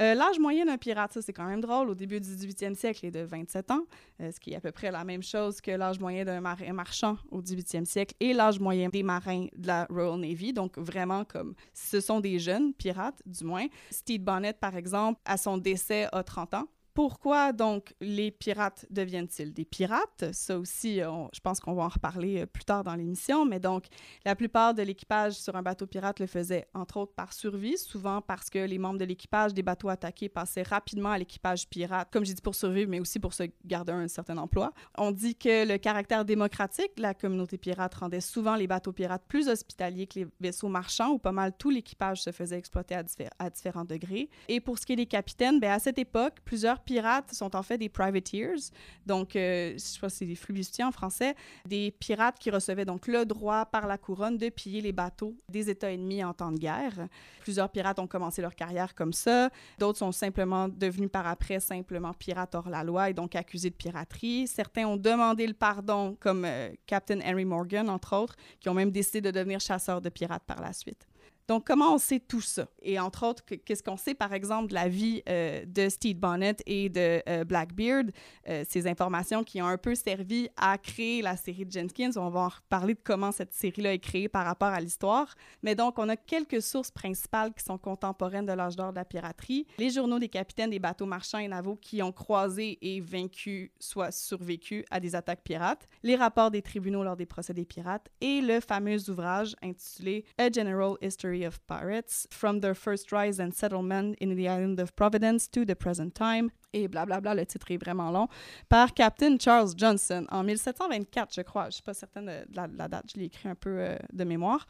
Euh, 0.00 0.14
l'âge 0.14 0.38
moyen 0.38 0.66
d'un 0.66 0.78
pirate, 0.78 1.12
ça 1.12 1.22
c'est 1.22 1.32
quand 1.32 1.46
même 1.46 1.60
drôle, 1.60 1.90
au 1.90 1.94
début 1.94 2.20
du 2.20 2.28
18e 2.28 2.74
siècle 2.74 3.06
est 3.06 3.10
de 3.10 3.20
27 3.20 3.70
ans, 3.70 3.84
euh, 4.20 4.30
ce 4.30 4.38
qui 4.38 4.52
est 4.52 4.56
à 4.56 4.60
peu 4.60 4.72
près 4.72 4.90
la 4.90 5.04
même 5.04 5.22
chose 5.22 5.60
que 5.60 5.70
l'âge 5.70 5.98
moyen 5.98 6.24
d'un 6.24 6.40
marin 6.40 6.72
marchand 6.72 7.16
au 7.30 7.40
18e 7.40 7.84
siècle 7.84 8.14
et 8.20 8.32
l'âge 8.32 8.60
moyen 8.60 8.88
des 8.88 9.02
marins 9.02 9.46
de 9.56 9.66
la 9.66 9.86
Royal 9.90 10.18
Navy. 10.18 10.52
Donc 10.52 10.78
vraiment 10.78 11.24
comme 11.24 11.54
ce 11.72 12.00
sont 12.00 12.20
des 12.20 12.38
jeunes 12.38 12.72
pirates, 12.74 13.20
du 13.26 13.44
moins. 13.44 13.66
Steve 13.90 14.20
Bonnet, 14.20 14.52
par 14.52 14.76
exemple, 14.76 15.20
à 15.24 15.36
son 15.36 15.58
décès, 15.58 16.08
a 16.12 16.22
30 16.22 16.54
ans. 16.54 16.68
Pourquoi 16.96 17.52
donc 17.52 17.92
les 18.00 18.30
pirates 18.30 18.86
deviennent-ils 18.88 19.52
des 19.52 19.66
pirates? 19.66 20.32
Ça 20.32 20.58
aussi, 20.58 21.00
je 21.00 21.40
pense 21.40 21.60
qu'on 21.60 21.74
va 21.74 21.82
en 21.82 21.88
reparler 21.88 22.40
euh, 22.40 22.46
plus 22.46 22.64
tard 22.64 22.84
dans 22.84 22.94
l'émission, 22.94 23.44
mais 23.44 23.60
donc 23.60 23.84
la 24.24 24.34
plupart 24.34 24.72
de 24.72 24.80
l'équipage 24.80 25.34
sur 25.34 25.56
un 25.56 25.62
bateau 25.62 25.86
pirate 25.86 26.20
le 26.20 26.26
faisait 26.26 26.66
entre 26.72 26.96
autres 26.96 27.12
par 27.12 27.34
survie, 27.34 27.76
souvent 27.76 28.22
parce 28.22 28.48
que 28.48 28.60
les 28.60 28.78
membres 28.78 28.98
de 28.98 29.04
l'équipage 29.04 29.52
des 29.52 29.62
bateaux 29.62 29.90
attaqués 29.90 30.30
passaient 30.30 30.62
rapidement 30.62 31.10
à 31.10 31.18
l'équipage 31.18 31.68
pirate, 31.68 32.08
comme 32.10 32.24
j'ai 32.24 32.32
dit 32.32 32.40
pour 32.40 32.54
survivre, 32.54 32.88
mais 32.88 32.98
aussi 32.98 33.18
pour 33.18 33.34
se 33.34 33.42
garder 33.66 33.92
un 33.92 34.08
certain 34.08 34.38
emploi. 34.38 34.72
On 34.96 35.12
dit 35.12 35.34
que 35.34 35.68
le 35.68 35.76
caractère 35.76 36.24
démocratique 36.24 36.96
de 36.96 37.02
la 37.02 37.12
communauté 37.12 37.58
pirate 37.58 37.94
rendait 37.94 38.22
souvent 38.22 38.56
les 38.56 38.66
bateaux 38.66 38.92
pirates 38.92 39.24
plus 39.28 39.48
hospitaliers 39.48 40.06
que 40.06 40.20
les 40.20 40.26
vaisseaux 40.40 40.68
marchands 40.68 41.10
où 41.10 41.18
pas 41.18 41.32
mal 41.32 41.52
tout 41.58 41.68
l'équipage 41.68 42.22
se 42.22 42.32
faisait 42.32 42.56
exploiter 42.56 42.94
à, 42.94 43.50
différents 43.50 43.84
degrés. 43.84 44.30
Et 44.48 44.60
pour 44.60 44.78
ce 44.78 44.86
qui 44.86 44.94
est 44.94 44.96
des 44.96 45.04
capitaines, 45.04 45.60
bien, 45.60 45.74
à 45.74 45.78
cette 45.78 45.98
époque, 45.98 46.36
plusieurs 46.46 46.85
pirates 46.86 47.34
sont 47.34 47.54
en 47.54 47.62
fait 47.62 47.76
des 47.76 47.88
privateers, 47.90 48.70
donc 49.04 49.36
euh, 49.36 49.76
je 49.76 50.08
c'est 50.08 50.24
des 50.24 50.36
flibustiers 50.36 50.84
en 50.84 50.92
français, 50.92 51.34
des 51.66 51.90
pirates 51.90 52.38
qui 52.38 52.50
recevaient 52.50 52.84
donc 52.84 53.08
le 53.08 53.26
droit 53.26 53.66
par 53.66 53.86
la 53.86 53.98
couronne 53.98 54.38
de 54.38 54.48
piller 54.48 54.80
les 54.80 54.92
bateaux 54.92 55.34
des 55.50 55.68
États 55.68 55.92
ennemis 55.92 56.22
en 56.22 56.32
temps 56.32 56.52
de 56.52 56.58
guerre. 56.58 57.08
Plusieurs 57.40 57.68
pirates 57.68 57.98
ont 57.98 58.06
commencé 58.06 58.40
leur 58.40 58.54
carrière 58.54 58.94
comme 58.94 59.12
ça, 59.12 59.50
d'autres 59.78 59.98
sont 59.98 60.12
simplement 60.12 60.68
devenus 60.68 61.10
par 61.10 61.26
après 61.26 61.60
simplement 61.60 62.14
pirates 62.14 62.54
hors 62.54 62.68
la 62.68 62.84
loi 62.84 63.10
et 63.10 63.14
donc 63.14 63.34
accusés 63.34 63.70
de 63.70 63.74
piraterie. 63.74 64.46
Certains 64.46 64.86
ont 64.86 64.96
demandé 64.96 65.46
le 65.46 65.54
pardon, 65.54 66.16
comme 66.20 66.44
euh, 66.44 66.70
Captain 66.86 67.20
Henry 67.20 67.44
Morgan 67.44 67.90
entre 67.90 68.16
autres, 68.16 68.36
qui 68.60 68.68
ont 68.68 68.74
même 68.74 68.92
décidé 68.92 69.20
de 69.20 69.30
devenir 69.30 69.60
chasseurs 69.60 70.00
de 70.00 70.08
pirates 70.08 70.44
par 70.46 70.60
la 70.60 70.72
suite. 70.72 71.06
Donc, 71.48 71.64
comment 71.64 71.94
on 71.94 71.98
sait 71.98 72.18
tout 72.18 72.40
ça? 72.40 72.66
Et 72.82 72.98
entre 72.98 73.24
autres, 73.24 73.44
qu'est-ce 73.44 73.82
qu'on 73.82 73.96
sait, 73.96 74.14
par 74.14 74.32
exemple, 74.32 74.68
de 74.68 74.74
la 74.74 74.88
vie 74.88 75.22
euh, 75.28 75.64
de 75.64 75.88
Steve 75.88 76.16
Bonnet 76.16 76.56
et 76.66 76.88
de 76.88 77.22
euh, 77.28 77.44
Blackbeard, 77.44 78.06
euh, 78.48 78.64
ces 78.68 78.88
informations 78.88 79.44
qui 79.44 79.62
ont 79.62 79.66
un 79.66 79.78
peu 79.78 79.94
servi 79.94 80.48
à 80.56 80.76
créer 80.76 81.22
la 81.22 81.36
série 81.36 81.64
de 81.64 81.70
Jenkins. 81.70 82.10
On 82.16 82.30
va 82.30 82.40
en 82.40 82.48
reparler 82.48 82.94
de 82.94 83.00
comment 83.02 83.30
cette 83.30 83.54
série-là 83.54 83.94
est 83.94 84.00
créée 84.00 84.28
par 84.28 84.44
rapport 84.44 84.68
à 84.68 84.80
l'histoire. 84.80 85.34
Mais 85.62 85.76
donc, 85.76 85.98
on 85.98 86.08
a 86.08 86.16
quelques 86.16 86.62
sources 86.62 86.90
principales 86.90 87.54
qui 87.54 87.64
sont 87.64 87.78
contemporaines 87.78 88.46
de 88.46 88.52
l'âge 88.52 88.74
d'or 88.74 88.90
de 88.90 88.96
la 88.96 89.04
piraterie. 89.04 89.66
Les 89.78 89.90
journaux 89.90 90.18
des 90.18 90.28
capitaines 90.28 90.70
des 90.70 90.80
bateaux 90.80 91.06
marchands 91.06 91.38
et 91.38 91.48
navaux 91.48 91.76
qui 91.76 92.02
ont 92.02 92.12
croisé 92.12 92.78
et 92.82 93.00
vaincu, 93.00 93.70
soit 93.78 94.10
survécu 94.10 94.84
à 94.90 94.98
des 94.98 95.14
attaques 95.14 95.42
pirates. 95.44 95.86
Les 96.02 96.16
rapports 96.16 96.50
des 96.50 96.62
tribunaux 96.62 97.04
lors 97.04 97.16
des 97.16 97.26
procès 97.26 97.54
des 97.54 97.64
pirates 97.64 98.08
et 98.20 98.40
le 98.40 98.58
fameux 98.60 99.10
ouvrage 99.10 99.54
intitulé 99.62 100.24
A 100.38 100.50
General 100.50 100.94
History 101.00 101.35
of 101.44 101.64
pirates, 101.66 102.26
from 102.30 102.60
their 102.60 102.74
first 102.74 103.12
rise 103.12 103.38
and 103.38 103.54
settlement 103.54 104.16
in 104.20 104.34
the 104.36 104.48
island 104.48 104.78
of 104.80 104.94
Providence 104.96 105.48
to 105.48 105.64
the 105.64 105.76
present 105.76 106.14
time, 106.14 106.52
et 106.76 106.88
blablabla, 106.88 107.34
le 107.34 107.46
titre 107.46 107.70
est 107.70 107.76
vraiment 107.76 108.10
long, 108.10 108.28
par 108.68 108.92
Captain 108.94 109.36
Charles 109.38 109.70
Johnson 109.76 110.26
en 110.30 110.42
1724, 110.42 111.34
je 111.34 111.40
crois. 111.42 111.64
Je 111.64 111.68
ne 111.68 111.72
suis 111.72 111.82
pas 111.82 111.94
certaine 111.94 112.26
de 112.26 112.56
la, 112.56 112.88
date, 112.88 113.06
je 113.14 113.18
l'ai 113.18 113.26
écrit 113.26 113.48
un 113.48 113.54
peu 113.54 113.78
euh, 113.78 113.96
de 114.12 114.24
mémoire. 114.24 114.66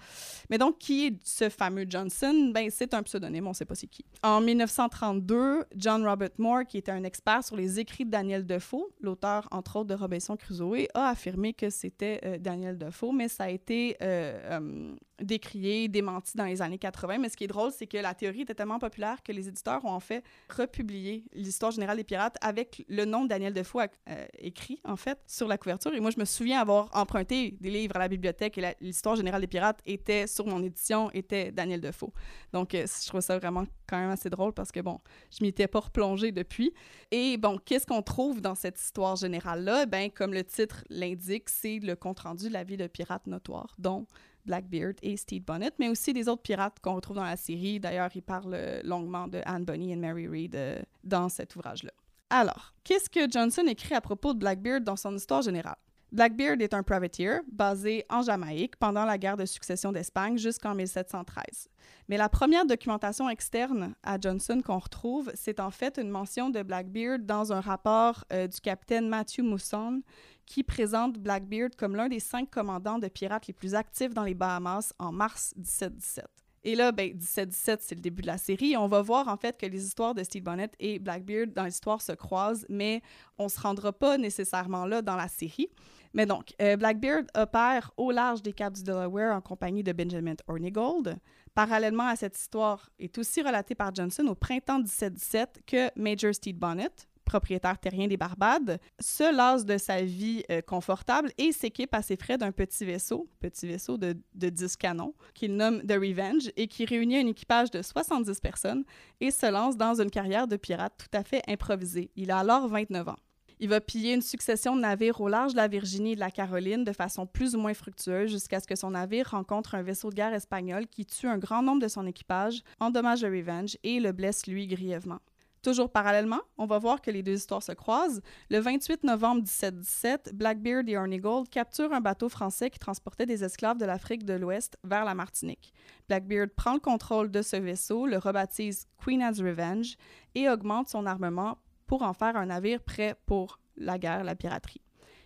Mais 0.50 0.58
donc, 0.58 0.78
qui 0.78 1.06
est 1.06 1.16
ce 1.25 1.48
fameux 1.48 1.86
Johnson? 1.88 2.50
Ben, 2.54 2.70
c'est 2.70 2.94
un 2.94 3.02
pseudonyme, 3.02 3.46
on 3.46 3.50
ne 3.50 3.54
sait 3.54 3.64
pas 3.64 3.75
c'est 3.75 3.86
qui. 3.86 4.04
En 4.22 4.40
1932, 4.40 5.64
John 5.76 6.06
Robert 6.06 6.30
Moore, 6.38 6.64
qui 6.66 6.78
était 6.78 6.92
un 6.92 7.04
expert 7.04 7.44
sur 7.44 7.56
les 7.56 7.80
écrits 7.80 8.04
de 8.04 8.10
Daniel 8.10 8.46
Defoe, 8.46 8.86
l'auteur, 9.00 9.48
entre 9.50 9.76
autres, 9.76 9.88
de 9.88 9.94
Robinson 9.94 10.36
Crusoe, 10.36 10.86
a 10.94 11.08
affirmé 11.08 11.52
que 11.52 11.70
c'était 11.70 12.20
euh, 12.25 12.38
Daniel 12.38 12.78
Defoe, 12.78 13.12
mais 13.12 13.28
ça 13.28 13.44
a 13.44 13.48
été 13.48 13.96
euh, 14.02 14.94
décrié, 15.20 15.88
démenti 15.88 16.36
dans 16.36 16.44
les 16.44 16.62
années 16.62 16.78
80. 16.78 17.18
Mais 17.18 17.28
ce 17.28 17.36
qui 17.36 17.44
est 17.44 17.48
drôle, 17.48 17.72
c'est 17.72 17.86
que 17.86 17.96
la 17.96 18.14
théorie 18.14 18.42
était 18.42 18.54
tellement 18.54 18.78
populaire 18.78 19.22
que 19.22 19.32
les 19.32 19.48
éditeurs 19.48 19.84
ont 19.84 19.92
en 19.92 20.00
fait 20.00 20.22
republié 20.48 21.25
l'histoire 21.32 21.72
générale 21.72 21.95
des 21.96 22.04
pirates 22.04 22.36
avec 22.40 22.84
le 22.88 23.04
nom 23.04 23.24
de 23.24 23.28
Daniel 23.28 23.52
Defoe 23.52 23.88
euh, 24.08 24.26
écrit, 24.38 24.80
en 24.84 24.96
fait, 24.96 25.18
sur 25.26 25.48
la 25.48 25.58
couverture. 25.58 25.94
Et 25.94 26.00
moi, 26.00 26.10
je 26.10 26.20
me 26.20 26.24
souviens 26.24 26.60
avoir 26.60 26.88
emprunté 26.94 27.56
des 27.60 27.70
livres 27.70 27.96
à 27.96 27.98
la 27.98 28.08
bibliothèque 28.08 28.58
et 28.58 28.74
l'histoire 28.80 29.16
générale 29.16 29.40
des 29.40 29.46
pirates 29.46 29.80
était, 29.86 30.26
sur 30.26 30.46
mon 30.46 30.62
édition, 30.62 31.10
était 31.12 31.52
Daniel 31.52 31.80
Defoe. 31.80 32.12
Donc, 32.52 32.74
euh, 32.74 32.86
je 32.86 33.08
trouve 33.08 33.20
ça 33.20 33.38
vraiment 33.38 33.64
quand 33.86 33.98
même 33.98 34.10
assez 34.10 34.30
drôle 34.30 34.52
parce 34.52 34.72
que, 34.72 34.80
bon, 34.80 35.00
je 35.30 35.42
m'y 35.42 35.48
étais 35.48 35.66
pas 35.66 35.80
replongée 35.80 36.32
depuis. 36.32 36.72
Et 37.10 37.36
bon, 37.36 37.58
qu'est-ce 37.58 37.86
qu'on 37.86 38.02
trouve 38.02 38.40
dans 38.40 38.54
cette 38.54 38.80
histoire 38.80 39.16
générale-là? 39.16 39.86
Ben, 39.86 40.10
comme 40.10 40.32
le 40.32 40.44
titre 40.44 40.84
l'indique, 40.90 41.48
c'est 41.48 41.78
le 41.78 41.96
compte-rendu 41.96 42.48
de 42.48 42.52
la 42.52 42.64
vie 42.64 42.76
de 42.76 42.86
pirates 42.86 43.26
notoires, 43.26 43.74
dont 43.78 44.06
Blackbeard 44.46 44.94
et 45.02 45.16
Steve 45.16 45.44
Bonnet, 45.44 45.72
mais 45.78 45.88
aussi 45.88 46.12
des 46.12 46.28
autres 46.28 46.42
pirates 46.42 46.78
qu'on 46.80 46.94
retrouve 46.94 47.16
dans 47.16 47.24
la 47.24 47.36
série. 47.36 47.78
D'ailleurs, 47.80 48.10
il 48.14 48.22
parle 48.22 48.54
euh, 48.54 48.80
longuement 48.84 49.28
de 49.28 49.40
Anne 49.44 49.64
Bonny 49.64 49.92
et 49.92 49.96
Mary 49.96 50.26
Read 50.26 50.54
euh, 50.54 50.80
dans 51.04 51.28
cet 51.28 51.56
ouvrage-là. 51.56 51.92
Alors, 52.30 52.72
qu'est-ce 52.82 53.10
que 53.10 53.30
Johnson 53.30 53.64
écrit 53.66 53.94
à 53.94 54.00
propos 54.00 54.32
de 54.32 54.38
Blackbeard 54.38 54.82
dans 54.82 54.96
son 54.96 55.14
histoire 55.14 55.42
générale? 55.42 55.76
Blackbeard 56.16 56.62
est 56.62 56.73
un 56.73 56.82
privateer 56.82 57.42
basé 57.52 58.06
en 58.08 58.23
Jamaïque 58.23 58.76
pendant 58.76 59.04
la 59.04 59.18
guerre 59.18 59.37
de 59.37 59.44
succession 59.44 59.92
d'Espagne 59.92 60.38
jusqu'en 60.38 60.75
1713. 60.75 61.68
Mais 62.08 62.16
la 62.16 62.30
première 62.30 62.64
documentation 62.64 63.28
externe 63.28 63.94
à 64.02 64.18
Johnson 64.18 64.62
qu'on 64.64 64.78
retrouve, 64.78 65.30
c'est 65.35 65.61
en 65.61 65.70
fait 65.70 65.99
une 65.99 66.08
mention 66.08 66.49
de 66.49 66.62
Blackbeard 66.62 67.26
dans 67.26 67.52
un 67.52 67.61
rapport 67.61 68.25
euh, 68.32 68.46
du 68.46 68.58
capitaine 68.62 69.11
Matthew 69.11 69.40
Mousson 69.40 70.00
qui 70.46 70.62
présente 70.62 71.18
Blackbeard 71.18 71.76
comme 71.76 71.94
l'un 71.94 72.08
des 72.08 72.20
cinq 72.20 72.50
commandants 72.50 72.99
de 72.99 73.08
pirates 73.08 73.46
les 73.46 73.52
plus 73.52 73.75
actifs 73.75 74.14
dans 74.14 74.25
les 74.25 74.32
Bahamas 74.32 74.94
en 74.99 75.12
mars 75.12 75.52
1717. 75.58 76.25
Et 76.64 76.76
là, 76.76 76.92
ben, 76.92 77.12
1717, 77.12 77.82
c'est 77.82 77.94
le 77.94 78.00
début 78.00 78.23
de 78.23 78.26
la 78.26 78.38
série. 78.38 78.75
On 78.75 78.88
va 78.88 79.02
voir 79.02 79.28
en 79.28 79.37
fait 79.37 79.58
que 79.58 79.66
les 79.66 79.85
histoires 79.85 80.14
de 80.14 80.25
Steve 80.25 80.44
Bonnet 80.44 80.70
et 80.80 80.99
Blackbeard 80.99 81.52
dans 81.54 81.64
l'histoire 81.64 82.00
se 82.00 82.12
croisent, 82.12 82.64
mais 82.70 83.02
on 83.37 83.50
se 83.50 83.61
rendra 83.61 83.92
pas 83.92 84.16
nécessairement 84.16 84.87
là 84.87 85.02
dans 85.02 85.14
la 85.14 85.28
série. 85.28 85.68
Mais 86.16 86.25
donc, 86.25 86.54
euh, 86.62 86.76
Blackbeard 86.76 87.25
opère 87.35 87.92
au 87.99 88.11
large 88.11 88.40
des 88.40 88.54
caps 88.54 88.78
du 88.78 88.85
Delaware 88.85 89.37
en 89.37 89.42
compagnie 89.42 89.82
de 89.82 89.92
Benjamin 89.92 90.35
Hornigold. 90.49 91.18
Parallèlement 91.54 92.06
à 92.06 92.16
cette 92.16 92.38
histoire, 92.38 92.88
est 92.99 93.18
aussi 93.18 93.42
relatée 93.42 93.75
par 93.75 93.94
Johnson 93.94 94.26
au 94.26 94.35
printemps 94.35 94.78
1717 94.78 95.61
que 95.66 95.90
Major 95.94 96.35
Steve 96.35 96.56
Bonnet, 96.56 96.88
propriétaire 97.26 97.78
terrien 97.78 98.06
des 98.06 98.16
Barbades, 98.16 98.80
se 98.99 99.30
lasse 99.30 99.66
de 99.66 99.76
sa 99.76 100.00
vie 100.00 100.42
euh, 100.50 100.62
confortable 100.62 101.32
et 101.37 101.52
s'équipe 101.52 101.94
à 101.94 102.00
ses 102.00 102.16
frais 102.16 102.38
d'un 102.38 102.50
petit 102.50 102.87
vaisseau, 102.87 103.28
petit 103.38 103.66
vaisseau 103.66 103.99
de, 103.99 104.16
de 104.35 104.49
10 104.49 104.75
canons, 104.78 105.12
qu'il 105.35 105.54
nomme 105.54 105.82
The 105.82 105.99
Revenge 106.00 106.50
et 106.56 106.66
qui 106.66 106.87
réunit 106.87 107.18
un 107.18 107.26
équipage 107.26 107.70
de 107.70 107.82
70 107.82 108.40
personnes 108.40 108.85
et 109.20 109.30
se 109.30 109.50
lance 109.50 109.76
dans 109.76 110.00
une 110.00 110.11
carrière 110.11 110.49
de 110.49 110.56
pirate 110.56 110.94
tout 110.96 111.14
à 111.14 111.23
fait 111.23 111.42
improvisée. 111.46 112.11
Il 112.16 112.30
a 112.30 112.38
alors 112.38 112.68
29 112.68 113.06
ans. 113.06 113.16
Il 113.58 113.70
va 113.70 113.80
piller 113.80 114.12
une 114.12 114.20
succession 114.20 114.76
de 114.76 114.82
navires 114.82 115.18
au 115.22 115.28
large 115.28 115.52
de 115.52 115.56
la 115.56 115.66
Virginie 115.66 116.12
et 116.12 116.14
de 116.14 116.20
la 116.20 116.30
Caroline 116.30 116.84
de 116.84 116.92
façon 116.92 117.26
plus 117.26 117.56
ou 117.56 117.58
moins 117.58 117.72
fructueuse 117.72 118.30
jusqu'à 118.30 118.60
ce 118.60 118.66
que 118.66 118.76
son 118.76 118.90
navire 118.90 119.30
rencontre 119.30 119.75
un 119.75 119.82
vaisseau 119.82 120.10
de 120.10 120.14
guerre 120.14 120.34
espagnol 120.34 120.86
qui 120.86 121.06
tue 121.06 121.26
un 121.26 121.38
grand 121.38 121.62
nombre 121.62 121.80
de 121.80 121.88
son 121.88 122.06
équipage, 122.06 122.62
endommage 122.80 123.20
The 123.20 123.25
Revenge 123.25 123.78
et 123.82 123.98
le 123.98 124.12
blesse 124.12 124.46
lui 124.46 124.66
grièvement. 124.66 125.20
Toujours 125.62 125.90
parallèlement, 125.90 126.42
on 126.58 126.66
va 126.66 126.78
voir 126.78 127.00
que 127.00 127.10
les 127.10 127.22
deux 127.22 127.36
histoires 127.36 127.62
se 127.62 127.72
croisent. 127.72 128.20
Le 128.50 128.58
28 128.58 129.04
novembre 129.04 129.40
1717, 129.40 130.32
Blackbeard 130.34 130.86
et 130.86 130.98
Hornigold 130.98 131.48
capturent 131.48 131.94
un 131.94 132.02
bateau 132.02 132.28
français 132.28 132.68
qui 132.68 132.78
transportait 132.78 133.26
des 133.26 133.42
esclaves 133.42 133.78
de 133.78 133.86
l'Afrique 133.86 134.25
de 134.25 134.34
l'Ouest 134.34 134.76
vers 134.84 135.06
la 135.06 135.14
Martinique. 135.14 135.72
Blackbeard 136.08 136.50
prend 136.54 136.75
le 136.75 136.80
contrôle 136.80 137.30
de 137.30 137.40
ce 137.40 137.56
vaisseau, 137.56 138.06
le 138.06 138.18
rebaptise 138.18 138.86
Queen 139.02 139.22
Anne's 139.22 139.40
Revenge 139.40 139.96
et 140.34 140.48
augmente 140.50 140.88
son 140.88 141.06
armement 141.06 141.56
pour 141.86 142.02
en 142.02 142.12
faire 142.12 142.36
un 142.36 142.46
navire 142.46 142.80
prêt 142.80 143.16
pour 143.26 143.58
la 143.76 143.98
guerre, 143.98 144.24
la 144.24 144.34
piraterie. 144.34 144.80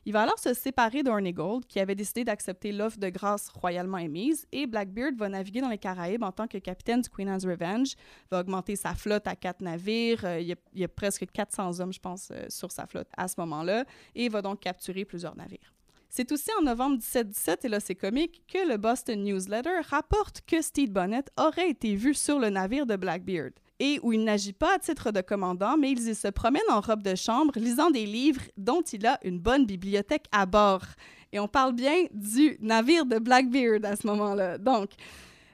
Il 0.06 0.14
va 0.14 0.22
alors 0.22 0.38
se 0.38 0.54
séparer 0.54 1.02
d'Hornigold, 1.02 1.66
qui 1.66 1.78
avait 1.78 1.94
décidé 1.94 2.24
d'accepter 2.24 2.72
l'offre 2.72 2.98
de 2.98 3.10
grâce 3.10 3.50
royalement 3.50 3.98
émise, 3.98 4.46
et 4.50 4.66
Blackbeard 4.66 5.14
va 5.16 5.28
naviguer 5.28 5.60
dans 5.60 5.68
les 5.68 5.78
Caraïbes 5.78 6.22
en 6.22 6.32
tant 6.32 6.46
que 6.46 6.56
capitaine 6.56 7.02
du 7.02 7.10
Queen 7.10 7.28
Anne's 7.28 7.44
Revenge, 7.44 7.94
va 8.30 8.40
augmenter 8.40 8.76
sa 8.76 8.94
flotte 8.94 9.26
à 9.26 9.36
quatre 9.36 9.60
navires, 9.60 10.24
euh, 10.24 10.40
il, 10.40 10.56
y 10.74 10.84
a, 10.84 10.88
presque 10.88 11.26
400 11.30 11.80
hommes, 11.80 11.92
je 11.92 12.00
pense, 12.00 12.30
euh, 12.30 12.46
sur 12.48 12.72
sa 12.72 12.86
flotte 12.86 13.08
à 13.14 13.28
ce 13.28 13.34
moment-là, 13.38 13.84
et 14.14 14.30
va 14.30 14.40
donc 14.40 14.60
capturer 14.60 15.04
plusieurs 15.04 15.36
navires. 15.36 15.74
C'est 16.08 16.32
aussi 16.32 16.50
en 16.58 16.62
novembre 16.62 16.96
1717, 16.96 17.66
et 17.66 17.68
là 17.68 17.78
c'est 17.78 17.94
comique, 17.94 18.42
que 18.48 18.66
le 18.66 18.78
Boston 18.78 19.22
Newsletter 19.22 19.80
rapporte 19.90 20.40
que 20.46 20.62
Steve 20.62 20.90
Bonnet 20.90 21.24
aurait 21.36 21.68
été 21.68 21.94
vu 21.94 22.14
sur 22.14 22.38
le 22.38 22.48
navire 22.48 22.86
de 22.86 22.96
Blackbeard 22.96 23.52
et 23.80 23.98
où 24.02 24.12
il 24.12 24.22
n'agit 24.22 24.52
pas 24.52 24.76
à 24.76 24.78
titre 24.78 25.10
de 25.10 25.22
commandant, 25.22 25.76
mais 25.76 25.90
il 25.90 26.14
se 26.14 26.28
promène 26.28 26.62
en 26.70 26.80
robe 26.80 27.02
de 27.02 27.16
chambre 27.16 27.52
lisant 27.56 27.90
des 27.90 28.06
livres 28.06 28.42
dont 28.56 28.82
il 28.82 29.04
a 29.06 29.18
une 29.24 29.40
bonne 29.40 29.66
bibliothèque 29.66 30.26
à 30.30 30.46
bord. 30.46 30.84
Et 31.32 31.40
on 31.40 31.48
parle 31.48 31.72
bien 31.72 32.04
du 32.12 32.56
navire 32.60 33.06
de 33.06 33.18
Blackbeard 33.18 33.84
à 33.84 33.96
ce 33.96 34.06
moment-là. 34.06 34.58
Donc, 34.58 34.90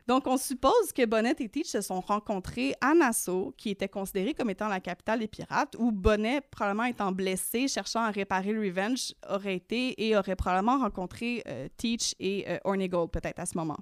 donc, 0.06 0.28
on 0.28 0.36
suppose 0.36 0.92
que 0.94 1.04
Bonnet 1.04 1.34
et 1.40 1.48
Teach 1.48 1.66
se 1.66 1.80
sont 1.80 2.00
rencontrés 2.00 2.74
à 2.80 2.94
Nassau, 2.94 3.52
qui 3.56 3.70
était 3.70 3.88
considéré 3.88 4.34
comme 4.34 4.50
étant 4.50 4.68
la 4.68 4.78
capitale 4.78 5.18
des 5.18 5.26
pirates, 5.26 5.74
où 5.80 5.90
Bonnet, 5.90 6.42
probablement 6.42 6.84
étant 6.84 7.10
blessé, 7.10 7.66
cherchant 7.66 8.02
à 8.02 8.10
réparer 8.10 8.52
le 8.52 8.60
Revenge, 8.60 9.14
aurait 9.28 9.56
été 9.56 10.06
et 10.06 10.16
aurait 10.16 10.36
probablement 10.36 10.78
rencontré 10.78 11.42
euh, 11.48 11.66
Teach 11.76 12.14
et 12.20 12.44
euh, 12.48 13.06
peut-être 13.08 13.40
à 13.40 13.46
ce 13.46 13.58
moment. 13.58 13.78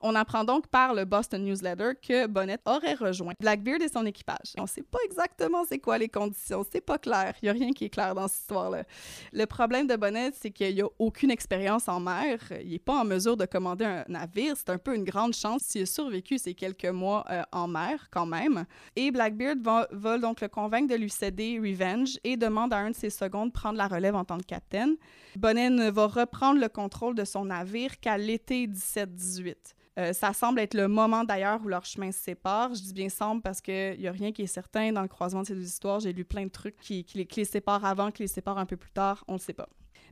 On 0.00 0.14
apprend 0.14 0.44
donc 0.44 0.66
par 0.68 0.94
le 0.94 1.04
Boston 1.04 1.42
Newsletter 1.44 1.92
que 2.00 2.26
Bonnet 2.26 2.58
aurait 2.66 2.94
rejoint 2.94 3.32
Blackbeard 3.40 3.82
et 3.82 3.88
son 3.88 4.04
équipage. 4.06 4.52
On 4.58 4.62
ne 4.62 4.68
sait 4.68 4.82
pas 4.82 4.98
exactement 5.04 5.64
c'est 5.68 5.78
quoi 5.78 5.98
les 5.98 6.08
conditions, 6.08 6.64
c'est 6.70 6.80
pas 6.80 6.98
clair. 6.98 7.34
Il 7.42 7.46
n'y 7.46 7.48
a 7.50 7.52
rien 7.52 7.72
qui 7.72 7.86
est 7.86 7.90
clair 7.90 8.14
dans 8.14 8.28
cette 8.28 8.40
histoire-là. 8.40 8.84
Le 9.32 9.44
problème 9.46 9.86
de 9.86 9.96
Bonnet, 9.96 10.30
c'est 10.34 10.50
qu'il 10.50 10.74
n'y 10.74 10.82
a 10.82 10.88
aucune 10.98 11.30
expérience 11.30 11.88
en 11.88 12.00
mer. 12.00 12.38
Il 12.62 12.70
n'est 12.70 12.78
pas 12.78 13.00
en 13.00 13.04
mesure 13.04 13.36
de 13.36 13.46
commander 13.46 13.84
un 13.84 14.04
navire. 14.08 14.54
C'est 14.56 14.70
un 14.70 14.78
peu 14.78 14.94
une 14.94 15.04
grande 15.04 15.34
chance 15.34 15.62
s'il 15.62 15.82
a 15.82 15.86
survécu 15.86 16.38
ces 16.38 16.54
quelques 16.54 16.86
mois 16.86 17.24
euh, 17.30 17.42
en 17.52 17.68
mer, 17.68 18.08
quand 18.10 18.26
même. 18.26 18.64
Et 18.94 19.10
Blackbeard 19.10 19.58
va, 19.62 19.88
va, 19.90 20.18
donc 20.18 20.40
le 20.40 20.48
convaincre 20.48 20.88
de 20.88 20.98
lui 20.98 21.10
céder 21.10 21.58
Revenge 21.58 22.18
et 22.24 22.36
demande 22.36 22.72
à 22.72 22.78
un 22.78 22.90
de 22.90 22.96
ses 22.96 23.10
secondes 23.10 23.48
de 23.48 23.52
prendre 23.52 23.78
la 23.78 23.88
relève 23.88 24.14
en 24.14 24.24
tant 24.24 24.38
que 24.38 24.44
capitaine. 24.44 24.96
Bonnet 25.36 25.70
ne 25.70 25.90
va 25.90 26.06
reprendre 26.06 26.60
le 26.60 26.68
contrôle 26.68 27.14
de 27.14 27.24
son 27.24 27.46
navire 27.46 27.98
qu'à 28.00 28.18
l'été 28.18 28.66
1718. 28.66 29.74
Euh, 29.98 30.12
ça 30.12 30.32
semble 30.32 30.60
être 30.60 30.74
le 30.74 30.88
moment 30.88 31.24
d'ailleurs 31.24 31.60
où 31.64 31.68
leurs 31.68 31.84
chemins 31.84 32.12
se 32.12 32.18
séparent. 32.18 32.74
Je 32.74 32.82
dis 32.82 32.92
bien 32.92 33.08
semble 33.08 33.40
parce 33.40 33.60
qu'il 33.60 33.98
n'y 33.98 34.08
a 34.08 34.12
rien 34.12 34.32
qui 34.32 34.42
est 34.42 34.46
certain 34.46 34.92
dans 34.92 35.02
le 35.02 35.08
croisement 35.08 35.42
de 35.42 35.46
ces 35.46 35.54
deux 35.54 35.64
histoires. 35.64 36.00
J'ai 36.00 36.12
lu 36.12 36.24
plein 36.24 36.44
de 36.44 36.50
trucs 36.50 36.76
qui, 36.78 37.06
les 37.14 37.44
séparent 37.44 37.84
avant, 37.84 38.10
qui 38.10 38.22
les 38.22 38.28
séparent 38.28 38.58
un 38.58 38.66
peu 38.66 38.76
plus 38.76 38.92
tard. 38.92 39.24
On 39.26 39.34
ne 39.34 39.38
sait 39.38 39.54
pas. 39.54 39.68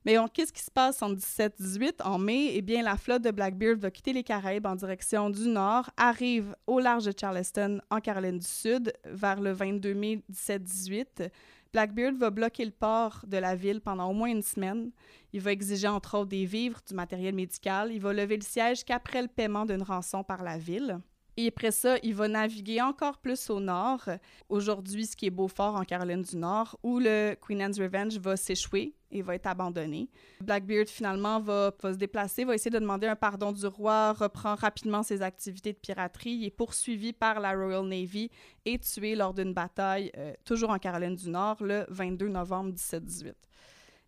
Mais 0.07 0.17
qu'est-ce 0.35 0.53
qui 0.53 0.63
se 0.63 0.71
passe 0.71 1.03
en 1.03 1.15
17-18? 1.15 2.03
En 2.03 2.19
mai, 2.19 2.51
eh 2.55 2.63
bien, 2.63 2.83
la 2.83 2.97
flotte 2.97 3.23
de 3.23 3.31
Blackbeard 3.31 3.79
va 3.79 3.91
quitter 3.91 4.13
les 4.13 4.23
Caraïbes 4.23 4.67
en 4.67 4.75
direction 4.75 5.31
du 5.31 5.49
nord, 5.49 5.89
arrive 5.97 6.55
au 6.67 6.79
large 6.79 7.07
de 7.07 7.13
Charleston, 7.19 7.81
en 7.91 8.01
Caroline 8.01 8.39
du 8.39 8.47
Sud, 8.47 8.93
vers 9.07 9.41
le 9.41 9.53
22 9.53 9.95
mai 9.95 10.23
17-18. 10.31 11.31
Blackbeard 11.75 12.15
va 12.15 12.31
bloquer 12.31 12.65
le 12.65 12.71
port 12.71 13.25
de 13.27 13.37
la 13.37 13.57
ville 13.57 13.81
pendant 13.81 14.09
au 14.09 14.13
moins 14.13 14.29
une 14.29 14.43
semaine. 14.43 14.93
Il 15.33 15.41
va 15.41 15.51
exiger 15.51 15.89
entre 15.89 16.17
autres 16.17 16.29
des 16.29 16.45
vivres, 16.45 16.81
du 16.87 16.95
matériel 16.95 17.35
médical. 17.35 17.91
Il 17.93 18.01
va 18.01 18.13
lever 18.13 18.37
le 18.37 18.43
siège 18.43 18.85
qu'après 18.85 19.21
le 19.21 19.27
paiement 19.27 19.67
d'une 19.67 19.83
rançon 19.83 20.23
par 20.23 20.45
la 20.45 20.57
ville. 20.57 21.01
Et 21.37 21.49
après 21.49 21.73
ça, 21.73 21.97
il 22.03 22.15
va 22.15 22.29
naviguer 22.29 22.81
encore 22.81 23.19
plus 23.19 23.51
au 23.51 23.59
nord, 23.59 24.09
aujourd'hui 24.49 25.07
ce 25.07 25.17
qui 25.17 25.27
est 25.27 25.31
Beaufort 25.31 25.75
en 25.75 25.85
Caroline 25.85 26.23
du 26.23 26.37
Nord, 26.37 26.79
où 26.83 27.01
le 27.01 27.35
Queen 27.41 27.61
Anne's 27.61 27.81
Revenge 27.81 28.19
va 28.19 28.37
s'échouer 28.37 28.95
et 29.11 29.23
va 29.23 29.35
être 29.35 29.47
abandonné. 29.47 30.09
Blackbeard 30.41 30.89
finalement 30.89 31.41
va, 31.41 31.73
se 31.83 31.97
déplacer, 31.97 32.45
va 32.45 32.55
essayer 32.55 32.71
de 32.71 32.79
demander 32.79 33.07
un 33.09 33.17
pardon 33.17 33.51
du 33.51 33.67
roi, 33.67 34.13
reprend 34.13 34.55
rapidement 34.55 35.03
ses 35.03 35.23
activités 35.23 35.73
de 35.73 35.79
piraterie, 35.79 36.31
il 36.31 36.45
est 36.45 36.51
poursuivi 36.51 37.13
par 37.13 37.41
la 37.41 37.53
Royal 37.53 37.85
Navy 37.85 38.31
et 38.65 38.79
tué 38.79 39.17
lors 39.17 39.35
d'une 39.35 39.55
bataille, 39.55 40.13
euh, 40.17 40.35
toujours 40.45 40.71
en 40.71 40.79
Caroline 40.79 41.17
du 41.17 41.31
Nord, 41.31 41.57
le 41.63 41.85
22 41.89 42.29
novembre 42.29 42.71
1718. 42.71 43.35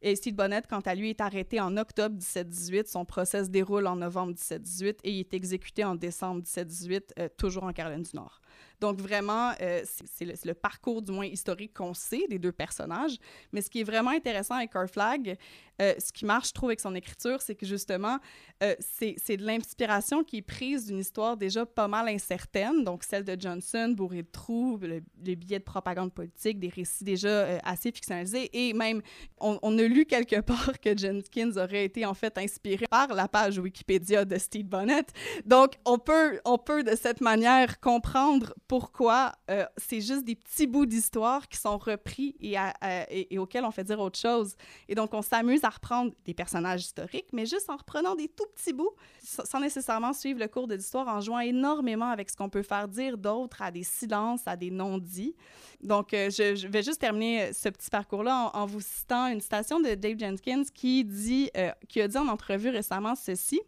Et 0.09 0.15
Steve 0.15 0.37
Bonnet, 0.37 0.63
quant 0.71 0.83
à 0.83 0.95
lui, 0.95 1.11
est 1.11 1.21
arrêté 1.21 1.61
en 1.61 1.77
octobre 1.77 2.15
1718. 2.15 2.87
Son 2.87 3.05
procès 3.05 3.43
se 3.43 3.51
déroule 3.51 3.89
en 3.89 3.97
novembre 3.97 4.35
1718 4.35 5.01
et 5.03 5.11
il 5.11 5.19
est 5.19 5.35
exécuté 5.35 5.83
en 5.83 5.97
décembre 5.97 6.37
1718, 6.37 7.15
euh, 7.19 7.29
toujours 7.37 7.65
en 7.65 7.73
Caroline 7.73 8.05
du 8.05 8.15
Nord. 8.15 8.41
Donc 8.81 9.01
vraiment, 9.01 9.53
euh, 9.61 9.83
c'est 9.85 10.45
le, 10.45 10.55
parcours 10.55 11.03
du 11.03 11.13
moins 11.13 11.27
historique 11.27 11.75
qu'on 11.75 11.95
sait 11.95 12.27
des 12.29 12.39
deux 12.39 12.53
personnages. 12.53 13.17
Mais 13.53 13.61
ce 13.61 13.71
qui 13.71 13.81
est 13.81 13.85
vraiment 13.85 14.11
intéressant 14.11 14.55
avec 14.55 14.73
Flag, 14.93 15.37
euh, 15.81 15.95
ce 15.99 16.13
qui 16.13 16.25
marche, 16.25 16.53
trouve, 16.53 16.71
avec 16.71 16.81
son 16.81 16.95
écriture, 16.95 17.41
c'est 17.41 17.55
que 17.55 17.67
justement, 17.67 18.19
euh, 18.63 18.75
c'est 18.81 19.37
de 19.37 19.45
l'inspiration 19.45 20.25
qui 20.25 20.39
est 20.39 20.43
prise 20.43 20.87
d'une 20.87 20.99
histoire 20.99 21.37
déjà 21.37 21.65
pas 21.67 21.89
mal 21.89 22.09
incertaine, 22.09 22.85
donc 22.85 23.05
celle 23.05 23.25
de 23.25 23.37
Johnson, 23.39 23.93
bourrée 23.97 24.23
de 24.23 24.31
trous, 24.31 24.79
les 25.23 25.37
billets 25.37 25.59
de 25.59 25.65
propagande 25.65 26.13
politique, 26.13 26.59
des 26.59 26.69
récits 26.69 27.05
déjà 27.05 27.59
assez 27.65 27.93
fictionnalisés, 27.93 28.51
et 28.53 28.73
même, 28.73 29.03
on, 29.39 29.59
on, 29.63 29.79
a 29.79 29.83
lu 29.83 30.07
quelque 30.07 30.41
part 30.41 30.79
que 30.81 30.97
Jenkins 30.97 31.57
aurait 31.57 31.85
été 31.85 32.07
en 32.07 32.15
fait 32.15 32.37
inspiré 32.39 32.87
par 32.91 33.09
la 33.15 33.29
page 33.29 33.59
Wikipédia 33.59 34.25
de 34.25 34.39
Steve 34.39 34.67
Bonnet. 34.67 35.07
Donc, 35.45 35.75
on 35.85 35.99
peut, 35.99 36.41
on 36.45 36.59
peut 36.59 36.83
de 36.83 36.97
cette 36.97 37.21
manière 37.21 37.81
comprendre 37.81 38.55
pourquoi 38.69 39.33
euh, 39.51 39.65
c'est 39.77 40.01
juste 40.01 40.25
des 40.25 40.35
petits 40.35 40.67
bouts 40.67 40.87
d'histoire 40.87 41.49
qui 41.49 41.57
sont 41.59 41.79
repris 41.79 42.35
et, 42.41 43.39
auxquels 43.39 43.65
on 43.65 43.71
fait 43.71 43.85
dire 43.85 44.01
autre 44.01 44.19
chose. 44.19 44.57
Et 44.89 44.95
donc, 44.95 45.15
on 45.15 45.23
s'amuse 45.23 45.63
à 45.65 45.69
reprendre 45.69 46.13
des 46.25 46.35
personnages 46.35 46.83
historiques, 46.83 47.29
mais 47.33 47.47
juste 47.47 47.71
en 47.71 47.77
reprenant 47.77 48.15
des 48.15 48.29
tout 48.29 48.47
petits 48.55 48.73
bouts, 48.73 48.95
sans 49.23 49.61
nécessairement 49.61 50.13
suivre 50.13 50.41
le 50.41 50.49
cours 50.49 50.67
de 50.67 50.75
l'histoire, 50.75 51.07
en 51.07 51.21
jouant 51.21 51.41
énormément 51.41 52.11
avec 52.11 52.29
ce 52.29 52.37
qu'on 52.37 52.49
peut 52.49 52.63
faire 52.63 52.89
dire 52.89 53.17
d'autres, 53.17 53.63
à 53.63 53.71
des 53.71 53.85
silences, 53.85 54.43
à 54.47 54.57
des 54.57 54.71
non-dits. 54.71 55.37
Donc, 55.83 56.13
euh, 56.13 56.31
je, 56.31 56.67
vais 56.67 56.83
juste 56.83 57.01
terminer 57.01 57.43
euh, 57.43 57.53
ce 57.53 57.69
petit 57.69 57.91
parcours-là 57.91 58.51
en, 58.53 58.63
en 58.63 58.67
vous 58.67 58.81
citant 58.81 59.29
une 59.29 59.41
citation 59.41 59.79
de 59.79 59.95
Dave 59.95 60.19
Jenkins 60.19 60.65
qui, 60.75 61.05
dit, 61.05 61.51
qui 61.89 62.01
a 62.01 62.09
dit 62.09 62.19
en 62.19 62.29
entrevue 62.29 62.71
récemment 62.71 63.15
ceci. 63.15 63.61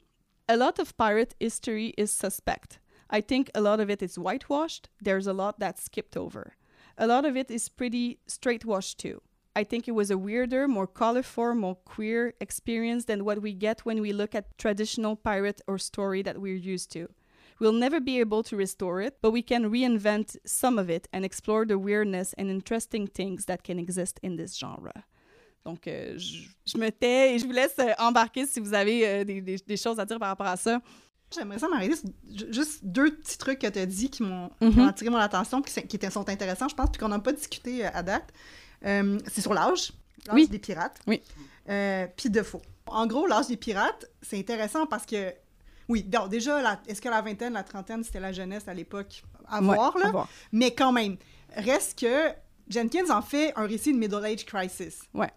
A 0.49 0.57
lot 0.57 0.81
of 0.81 0.95
pirate 0.95 1.35
history 1.41 1.93
is 1.99 2.09
suspect. 2.09 2.81
I 3.11 3.21
think 3.21 3.51
a 3.55 3.61
lot 3.61 3.81
of 3.81 3.89
it 3.91 4.03
is 4.03 4.19
whitewashed. 4.19 4.89
There's 5.01 5.27
a 5.27 5.33
lot 5.33 5.59
that's 5.59 5.85
skipped 5.85 6.17
over. 6.17 6.55
A 6.97 7.07
lot 7.07 7.25
of 7.25 7.37
it 7.37 7.51
is 7.51 7.69
pretty 7.69 8.19
straightwashed 8.29 8.97
too. 8.99 9.23
I 9.57 9.65
think 9.65 9.89
it 9.89 9.93
was 9.93 10.11
a 10.11 10.19
weirder, 10.19 10.69
more 10.69 10.87
colorful, 10.87 11.55
more 11.55 11.77
queer 11.85 12.35
experience 12.41 13.07
than 13.07 13.25
what 13.25 13.41
we 13.43 13.53
get 13.55 13.81
when 13.85 14.01
we 14.01 14.13
look 14.13 14.35
at 14.35 14.57
traditional 14.59 15.17
pirate 15.17 15.61
or 15.67 15.79
story 15.79 16.23
that 16.23 16.39
we're 16.41 16.55
used 16.75 16.93
to. 16.93 17.09
We'll 17.59 17.73
never 17.73 17.99
be 17.99 18.21
able 18.21 18.45
to 18.45 18.57
restore 18.57 19.01
it, 19.01 19.17
but 19.21 19.33
we 19.33 19.43
can 19.43 19.69
reinvent 19.71 20.37
some 20.47 20.79
of 20.79 20.89
it 20.89 21.09
and 21.13 21.25
explore 21.25 21.65
the 21.67 21.77
weirdness 21.79 22.35
and 22.39 22.49
interesting 22.51 23.09
things 23.09 23.47
that 23.47 23.65
can 23.65 23.81
exist 23.81 24.21
in 24.23 24.37
this 24.37 24.57
genre. 24.57 25.05
Donc, 25.65 25.89
euh, 25.89 26.17
je, 26.19 26.49
je 26.65 26.79
me 26.79 26.91
tais 26.91 27.35
et 27.35 27.39
je 27.41 27.47
vous 27.47 27.53
laisse 27.53 27.77
euh, 27.81 27.95
embarquer 27.99 28.47
si 28.47 28.61
vous 28.61 28.75
avez 28.75 29.05
euh, 29.09 29.25
des, 29.25 29.41
des- 29.41 29.59
des 29.67 29.77
choses 29.77 29.99
à 29.99 30.05
dire 30.05 30.21
par 30.21 30.29
rapport 30.29 30.47
à 30.47 30.57
ça. 30.57 30.81
J'aimerais 31.35 31.59
ça 31.59 31.69
m'arrêter 31.69 31.97
sur 31.97 32.09
ju- 32.31 32.47
juste 32.53 32.81
deux 32.85 33.11
petits 33.15 33.37
trucs 33.39 33.59
que 33.59 33.67
tu 33.67 33.79
as 33.79 33.87
dit 33.87 34.09
qui 34.11 34.23
m'ont 34.23 34.51
Mhm. 34.61 34.79
ont 34.81 34.87
attiré 34.89 35.11
mon 35.11 35.19
attention, 35.19 35.61
qui, 35.63 35.73
sont- 35.73 35.83
qui 35.83 35.97
étaient- 35.97 36.11
sont 36.11 36.29
intéressants, 36.29 36.69
je 36.69 36.75
pense, 36.75 36.91
puis 36.91 36.99
qu'on 36.99 37.09
n'a 37.09 37.19
pas 37.19 37.33
discuté 37.33 37.85
euh, 37.87 37.91
à 37.93 38.03
date. 38.03 38.33
Euh, 38.87 39.19
c'est 39.31 39.41
sur 39.43 39.53
l'âge, 39.55 39.93
l'âge 40.27 40.35
Oui. 40.35 40.49
des 40.49 40.59
pirates. 40.59 41.01
Oui. 41.07 41.23
Euh, 41.69 42.07
puis 42.17 42.31
de 42.31 42.43
faux. 42.43 42.63
En 42.87 43.07
gros, 43.07 43.27
l'âge 43.27 43.49
des 43.49 43.57
pirates, 43.59 44.07
c'est 44.23 44.39
intéressant 44.39 44.87
parce 44.87 45.05
que, 45.05 45.35
oui, 45.89 46.03
donc, 46.03 46.31
déjà, 46.31 46.81
est-ce 46.87 47.03
que 47.03 47.09
la 47.11 47.21
vingtaine, 47.21 47.53
la 47.53 47.63
trentaine, 47.63 48.03
c'était 48.05 48.21
la 48.21 48.33
jeunesse 48.33 48.67
à 48.67 48.73
l'époque? 48.75 49.23
À 49.47 49.61
Ouais, 49.61 49.75
voir, 49.75 49.99
là. 49.99 50.07
à 50.09 50.11
voir. 50.11 50.29
Mais 50.53 50.75
quand 50.75 50.93
même, 50.93 51.17
reste 51.55 51.99
que 51.99 52.29
Jenkins 52.71 53.11
en 53.11 53.21
fait 53.23 53.53
un 53.57 53.67
récit 53.67 53.93
de 53.93 53.99
Middle 53.99 54.25
Age 54.25 54.45
Crisis. 54.47 55.01
Ouais. 55.13 55.31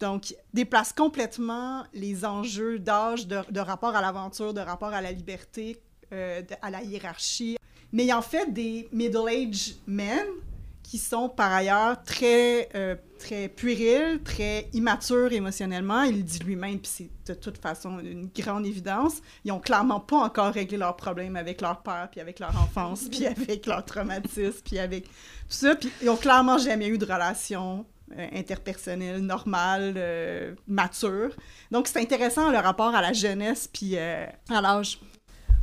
Donc, 0.00 0.34
déplace 0.52 0.92
complètement 0.92 1.84
les 1.92 2.24
enjeux 2.24 2.78
d'âge, 2.78 3.26
de, 3.26 3.60
rapport 3.60 3.94
à 3.94 4.00
l'aventure, 4.00 4.52
de 4.52 4.60
rapport 4.60 4.92
à 4.92 5.00
la 5.00 5.12
liberté, 5.12 5.80
euh, 6.12 6.42
à 6.62 6.70
la 6.70 6.82
hiérarchie. 6.82 7.56
Mais 7.92 8.06
il 8.06 8.12
en 8.12 8.22
fait 8.22 8.52
des 8.52 8.88
Middle 8.92 9.28
Age 9.28 9.76
men 9.86 10.26
qui 10.82 10.98
sont 10.98 11.28
par 11.28 11.50
ailleurs 11.50 12.02
très, 12.04 12.68
euh, 12.74 12.94
très 13.18 13.48
puérils, 13.48 14.20
très 14.22 14.68
immatures 14.74 15.32
émotionnellement. 15.32 16.02
Il 16.02 16.18
le 16.18 16.22
dit 16.22 16.38
lui-même, 16.40 16.78
puis 16.78 16.92
c'est 16.94 17.32
de 17.32 17.38
toute 17.38 17.58
façon 17.58 17.98
une 18.00 18.28
grande 18.36 18.66
évidence. 18.66 19.20
Ils 19.44 19.52
ont 19.52 19.60
clairement 19.60 20.00
pas 20.00 20.18
encore 20.18 20.52
réglé 20.52 20.76
leurs 20.76 20.96
problèmes 20.96 21.36
avec 21.36 21.62
leur 21.62 21.82
père, 21.82 22.08
puis 22.10 22.20
avec 22.20 22.38
leur 22.38 22.50
enfance, 22.60 23.08
puis 23.08 23.26
avec 23.26 23.64
leur 23.66 23.84
traumatisme, 23.84 24.60
puis 24.64 24.78
avec 24.78 25.04
tout 25.04 25.10
ça. 25.48 25.74
Puis 25.74 25.90
ils 26.02 26.10
ont 26.10 26.16
clairement 26.16 26.58
jamais 26.58 26.88
eu 26.88 26.98
de 26.98 27.04
relation 27.04 27.86
euh, 28.12 28.26
interpersonnelle 28.32 29.20
normale, 29.20 29.94
euh, 29.96 30.54
mature. 30.68 31.30
Donc 31.70 31.88
c'est 31.88 32.00
intéressant 32.00 32.50
le 32.50 32.58
rapport 32.58 32.94
à 32.94 33.00
la 33.00 33.12
jeunesse, 33.12 33.68
puis 33.72 33.92
euh, 33.96 34.26
à 34.50 34.60
l'âge. 34.60 35.00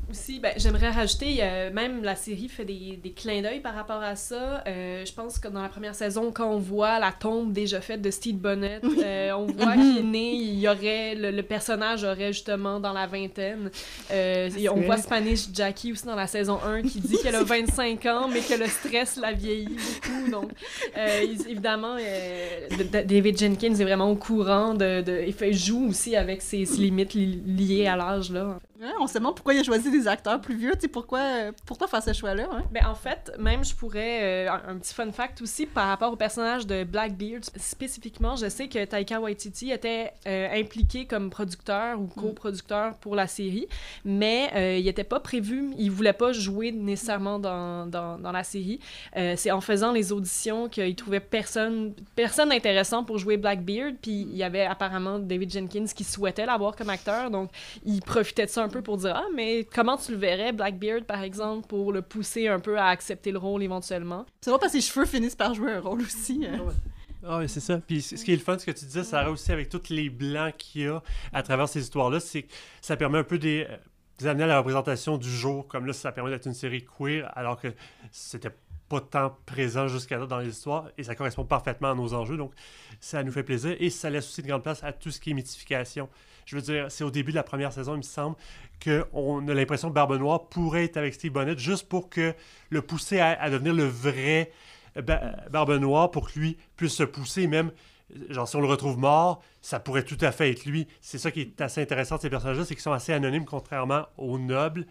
Aussi, 0.09 0.39
ben, 0.41 0.51
j'aimerais 0.57 0.89
rajouter, 0.89 1.37
euh, 1.41 1.71
même 1.71 2.03
la 2.03 2.17
série 2.17 2.49
fait 2.49 2.65
des, 2.65 2.99
des 3.01 3.11
clins 3.11 3.41
d'œil 3.41 3.61
par 3.61 3.73
rapport 3.73 4.01
à 4.01 4.17
ça. 4.17 4.61
Euh, 4.67 5.05
je 5.05 5.13
pense 5.13 5.39
que 5.39 5.47
dans 5.47 5.61
la 5.61 5.69
première 5.69 5.95
saison, 5.95 6.31
quand 6.33 6.49
on 6.51 6.57
voit 6.57 6.99
la 6.99 7.13
tombe 7.13 7.53
déjà 7.53 7.79
faite 7.79 8.01
de 8.01 8.11
Steve 8.11 8.35
Bonnet, 8.35 8.81
euh, 8.83 9.31
on 9.37 9.45
voit 9.45 9.71
qu'il 9.73 9.99
est 9.99 10.03
né, 10.03 10.33
il 10.33 10.59
y 10.59 10.67
aurait, 10.67 11.15
le, 11.15 11.31
le 11.31 11.43
personnage 11.43 12.03
aurait 12.03 12.33
justement 12.33 12.81
dans 12.81 12.91
la 12.91 13.07
vingtaine. 13.07 13.71
Euh, 14.11 14.49
et 14.57 14.67
on 14.67 14.81
voit 14.81 14.97
Spanish 14.97 15.45
Jackie 15.53 15.93
aussi 15.93 16.05
dans 16.05 16.15
la 16.15 16.27
saison 16.27 16.59
1 16.61 16.81
qui 16.81 16.99
dit 16.99 17.17
qu'elle 17.23 17.35
a 17.35 17.43
25 17.43 18.05
ans, 18.07 18.27
mais 18.27 18.41
que 18.41 18.59
le 18.59 18.67
stress 18.67 19.15
la 19.15 19.31
vieillit 19.31 19.69
beaucoup. 19.69 20.29
Donc, 20.29 20.51
évidemment, 21.47 21.95
David 23.05 23.37
Jenkins 23.39 23.75
est 23.75 23.83
vraiment 23.85 24.11
au 24.11 24.15
courant 24.17 24.73
de... 24.73 25.01
de 25.01 25.23
il 25.25 25.33
fait, 25.33 25.53
joue 25.53 25.87
aussi 25.87 26.17
avec 26.17 26.41
ses, 26.41 26.65
ses 26.65 26.81
limites 26.81 27.13
li- 27.13 27.41
liées 27.45 27.87
à 27.87 27.95
l'âge, 27.95 28.29
là. 28.29 28.59
Ouais, 28.81 28.89
on 28.99 29.05
se 29.05 29.13
demande 29.13 29.35
pourquoi 29.35 29.53
il 29.53 29.59
a 29.59 29.63
choisi 29.63 29.91
des 29.91 30.07
acteurs 30.07 30.41
plus 30.41 30.55
vieux. 30.55 30.71
Tu 30.73 30.81
sais, 30.81 30.87
pourquoi, 30.87 31.19
euh, 31.19 31.51
pourquoi 31.67 31.87
faire 31.87 32.01
ce 32.01 32.13
choix-là? 32.13 32.47
hein? 32.51 32.63
Ben, 32.71 32.83
en 32.87 32.95
fait, 32.95 33.31
même 33.37 33.63
je 33.63 33.75
pourrais. 33.75 34.47
euh, 34.47 34.51
un, 34.67 34.77
petit 34.77 34.95
fun 34.95 35.11
fact 35.11 35.39
aussi 35.43 35.67
par 35.67 35.87
rapport 35.87 36.11
au 36.11 36.15
personnage 36.15 36.65
de 36.65 36.83
Blackbeard. 36.83 37.41
Spécifiquement, 37.57 38.35
je 38.35 38.49
sais 38.49 38.67
que 38.67 38.83
Taika 38.83 39.21
Waititi 39.21 39.69
était 39.69 40.11
euh, 40.25 40.47
impliqué 40.59 41.05
comme 41.05 41.29
producteur 41.29 41.99
ou 42.01 42.07
coproducteur 42.07 42.95
pour 42.95 43.15
la 43.15 43.27
série, 43.27 43.67
mais 44.03 44.49
euh, 44.55 44.77
il 44.79 44.85
n'était 44.85 45.03
pas 45.03 45.19
prévu, 45.19 45.69
il 45.77 45.91
voulait 45.91 46.11
pas 46.11 46.31
jouer 46.33 46.71
nécessairement 46.71 47.37
dans, 47.37 47.85
dans, 47.85 48.17
dans 48.17 48.31
la 48.31 48.43
série. 48.43 48.79
C'est 49.35 49.51
en 49.51 49.61
faisant 49.61 49.91
les 49.91 50.11
auditions 50.11 50.69
qu'il 50.69 50.95
trouvait 50.95 51.19
personne, 51.19 51.93
personne 52.15 52.51
intéressant 52.51 53.03
pour 53.03 53.19
jouer 53.19 53.37
Blackbeard, 53.37 53.93
puis 54.01 54.21
il 54.21 54.35
y 54.35 54.43
avait 54.43 54.65
apparemment 54.65 55.19
David 55.19 55.51
Jenkins 55.51 55.85
qui 55.95 56.03
souhaitait 56.03 56.47
l'avoir 56.47 56.75
comme 56.75 56.89
acteur, 56.89 57.29
donc 57.29 57.51
il 57.85 58.01
profitait 58.01 58.45
de 58.45 58.49
ça 58.49 58.63
un 58.63 58.70
peu 58.71 58.81
pour 58.81 58.97
dire 58.97 59.15
Ah, 59.15 59.27
mais 59.35 59.65
comment 59.73 59.97
tu 59.97 60.11
le 60.11 60.17
verrais, 60.17 60.51
Blackbeard, 60.51 61.03
par 61.05 61.21
exemple, 61.21 61.67
pour 61.67 61.91
le 61.91 62.01
pousser 62.01 62.47
un 62.47 62.59
peu 62.59 62.77
à 62.77 62.87
accepter 62.87 63.31
le 63.31 63.37
rôle 63.37 63.63
éventuellement? 63.63 64.25
C'est 64.41 64.49
drôle 64.49 64.59
parce 64.59 64.73
que 64.73 64.79
ses 64.81 64.87
cheveux 64.91 65.05
finissent 65.05 65.35
par 65.35 65.53
jouer 65.53 65.73
un 65.73 65.79
rôle 65.81 66.01
aussi. 66.01 66.45
euh. 66.45 66.57
Ah 67.23 67.37
oui, 67.37 67.47
c'est 67.47 67.59
ça. 67.59 67.77
Puis 67.77 68.01
ce 68.01 68.15
qui 68.15 68.31
est 68.33 68.35
le 68.35 68.41
fun, 68.41 68.57
ce 68.57 68.65
que 68.65 68.71
tu 68.71 68.85
disais, 68.85 69.03
Sarah, 69.03 69.29
aussi 69.29 69.51
avec 69.51 69.69
tous 69.69 69.89
les 69.89 70.09
blancs 70.09 70.55
qu'il 70.57 70.81
y 70.81 70.87
a 70.87 71.03
à 71.33 71.43
travers 71.43 71.69
ces 71.69 71.81
histoires-là, 71.81 72.19
c'est 72.19 72.43
que 72.43 72.51
ça 72.81 72.97
permet 72.97 73.19
un 73.19 73.23
peu 73.23 73.37
des, 73.37 73.67
euh, 73.69 73.77
des 74.17 74.25
amener 74.27 74.45
à 74.45 74.47
la 74.47 74.57
représentation 74.57 75.17
du 75.17 75.29
jour. 75.29 75.67
Comme 75.67 75.85
là, 75.85 75.93
ça 75.93 76.11
permet 76.11 76.31
d'être 76.31 76.47
une 76.47 76.55
série 76.55 76.83
queer, 76.83 77.31
alors 77.37 77.61
que 77.61 77.67
c'était 78.11 78.49
pas 78.89 79.01
tant 79.01 79.37
présent 79.45 79.87
jusqu'à 79.87 80.17
là 80.17 80.25
dans 80.25 80.39
les 80.39 80.49
histoires, 80.49 80.89
et 80.97 81.03
ça 81.03 81.15
correspond 81.15 81.45
parfaitement 81.45 81.91
à 81.91 81.95
nos 81.95 82.13
enjeux. 82.13 82.37
Donc, 82.37 82.53
ça 82.99 83.23
nous 83.23 83.31
fait 83.31 83.43
plaisir, 83.43 83.75
et 83.79 83.89
ça 83.89 84.09
laisse 84.09 84.27
aussi 84.27 84.41
de 84.41 84.47
grande 84.47 84.63
place 84.63 84.83
à 84.83 84.91
tout 84.91 85.11
ce 85.11 85.19
qui 85.19 85.29
est 85.29 85.33
mythification. 85.33 86.09
Je 86.45 86.55
veux 86.55 86.61
dire, 86.61 86.85
c'est 86.89 87.03
au 87.03 87.11
début 87.11 87.31
de 87.31 87.37
la 87.37 87.43
première 87.43 87.71
saison, 87.73 87.93
il 87.93 87.97
me 87.97 88.01
semble, 88.01 88.35
qu'on 88.83 89.47
a 89.47 89.53
l'impression 89.53 89.89
que 89.89 89.93
Barbe 89.93 90.17
Noire 90.17 90.49
pourrait 90.49 90.85
être 90.85 90.97
avec 90.97 91.13
Steve 91.13 91.31
Bonnet 91.31 91.57
juste 91.57 91.87
pour 91.87 92.09
que 92.09 92.33
le 92.69 92.81
pousser 92.81 93.19
à, 93.19 93.49
devenir 93.49 93.73
le 93.73 93.85
vrai 93.85 94.51
Ba- 94.95 95.35
Barbe 95.51 95.71
Noire 95.73 96.11
pour 96.11 96.31
que 96.31 96.39
lui 96.39 96.57
puisse 96.75 96.93
se 96.93 97.03
pousser, 97.03 97.47
même, 97.47 97.71
genre, 98.29 98.47
si 98.47 98.55
on 98.55 98.61
le 98.61 98.67
retrouve 98.67 98.97
mort, 98.97 99.41
ça 99.61 99.79
pourrait 99.79 100.03
tout 100.03 100.17
à 100.21 100.31
fait 100.31 100.51
être 100.51 100.65
lui. 100.65 100.87
C'est 100.99 101.17
ça 101.17 101.31
qui 101.31 101.41
est 101.41 101.61
assez 101.61 101.81
intéressant 101.81 102.17
de 102.17 102.21
ces 102.21 102.29
personnages-là, 102.29 102.65
c'est 102.65 102.75
qu'ils 102.75 102.81
sont 102.81 102.91
assez 102.91 103.13
anonymes, 103.13 103.45
contrairement 103.45 104.07
aux 104.17 104.39
nobles, 104.39 104.85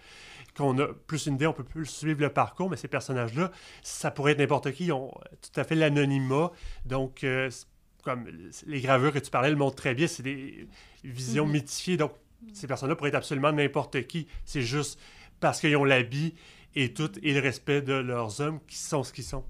qu'on 0.56 0.78
a 0.78 0.86
plus 1.06 1.26
une 1.26 1.34
idée, 1.34 1.46
on 1.46 1.52
peut 1.52 1.64
plus 1.64 1.86
suivre 1.86 2.20
le 2.20 2.30
parcours, 2.30 2.70
mais 2.70 2.76
ces 2.76 2.88
personnages-là, 2.88 3.50
ça 3.82 4.10
pourrait 4.10 4.32
être 4.32 4.38
n'importe 4.38 4.72
qui, 4.72 4.86
ils 4.86 4.92
ont 4.92 5.12
tout 5.42 5.60
à 5.60 5.64
fait 5.64 5.74
l'anonymat, 5.74 6.50
donc, 6.84 7.24
euh, 7.24 7.50
comme 8.02 8.26
les 8.66 8.80
gravures 8.80 9.12
que 9.12 9.18
tu 9.18 9.30
parlais 9.30 9.50
le 9.50 9.56
montrent 9.56 9.76
très 9.76 9.94
bien, 9.94 10.06
c'est 10.06 10.22
des 10.22 10.66
visions 11.04 11.46
mythifiées, 11.46 11.96
donc 11.96 12.12
ces 12.52 12.66
personnes-là 12.66 12.96
pourraient 12.96 13.10
être 13.10 13.16
absolument 13.16 13.52
n'importe 13.52 14.06
qui, 14.06 14.26
c'est 14.44 14.62
juste 14.62 14.98
parce 15.40 15.60
qu'ils 15.60 15.76
ont 15.76 15.84
l'habit 15.84 16.34
et 16.74 16.92
tout, 16.92 17.10
et 17.22 17.34
le 17.34 17.40
respect 17.40 17.82
de 17.82 17.94
leurs 17.94 18.40
hommes 18.40 18.60
qui 18.66 18.76
sont 18.76 19.02
ce 19.02 19.12
qu'ils 19.12 19.24
sont. 19.24 19.44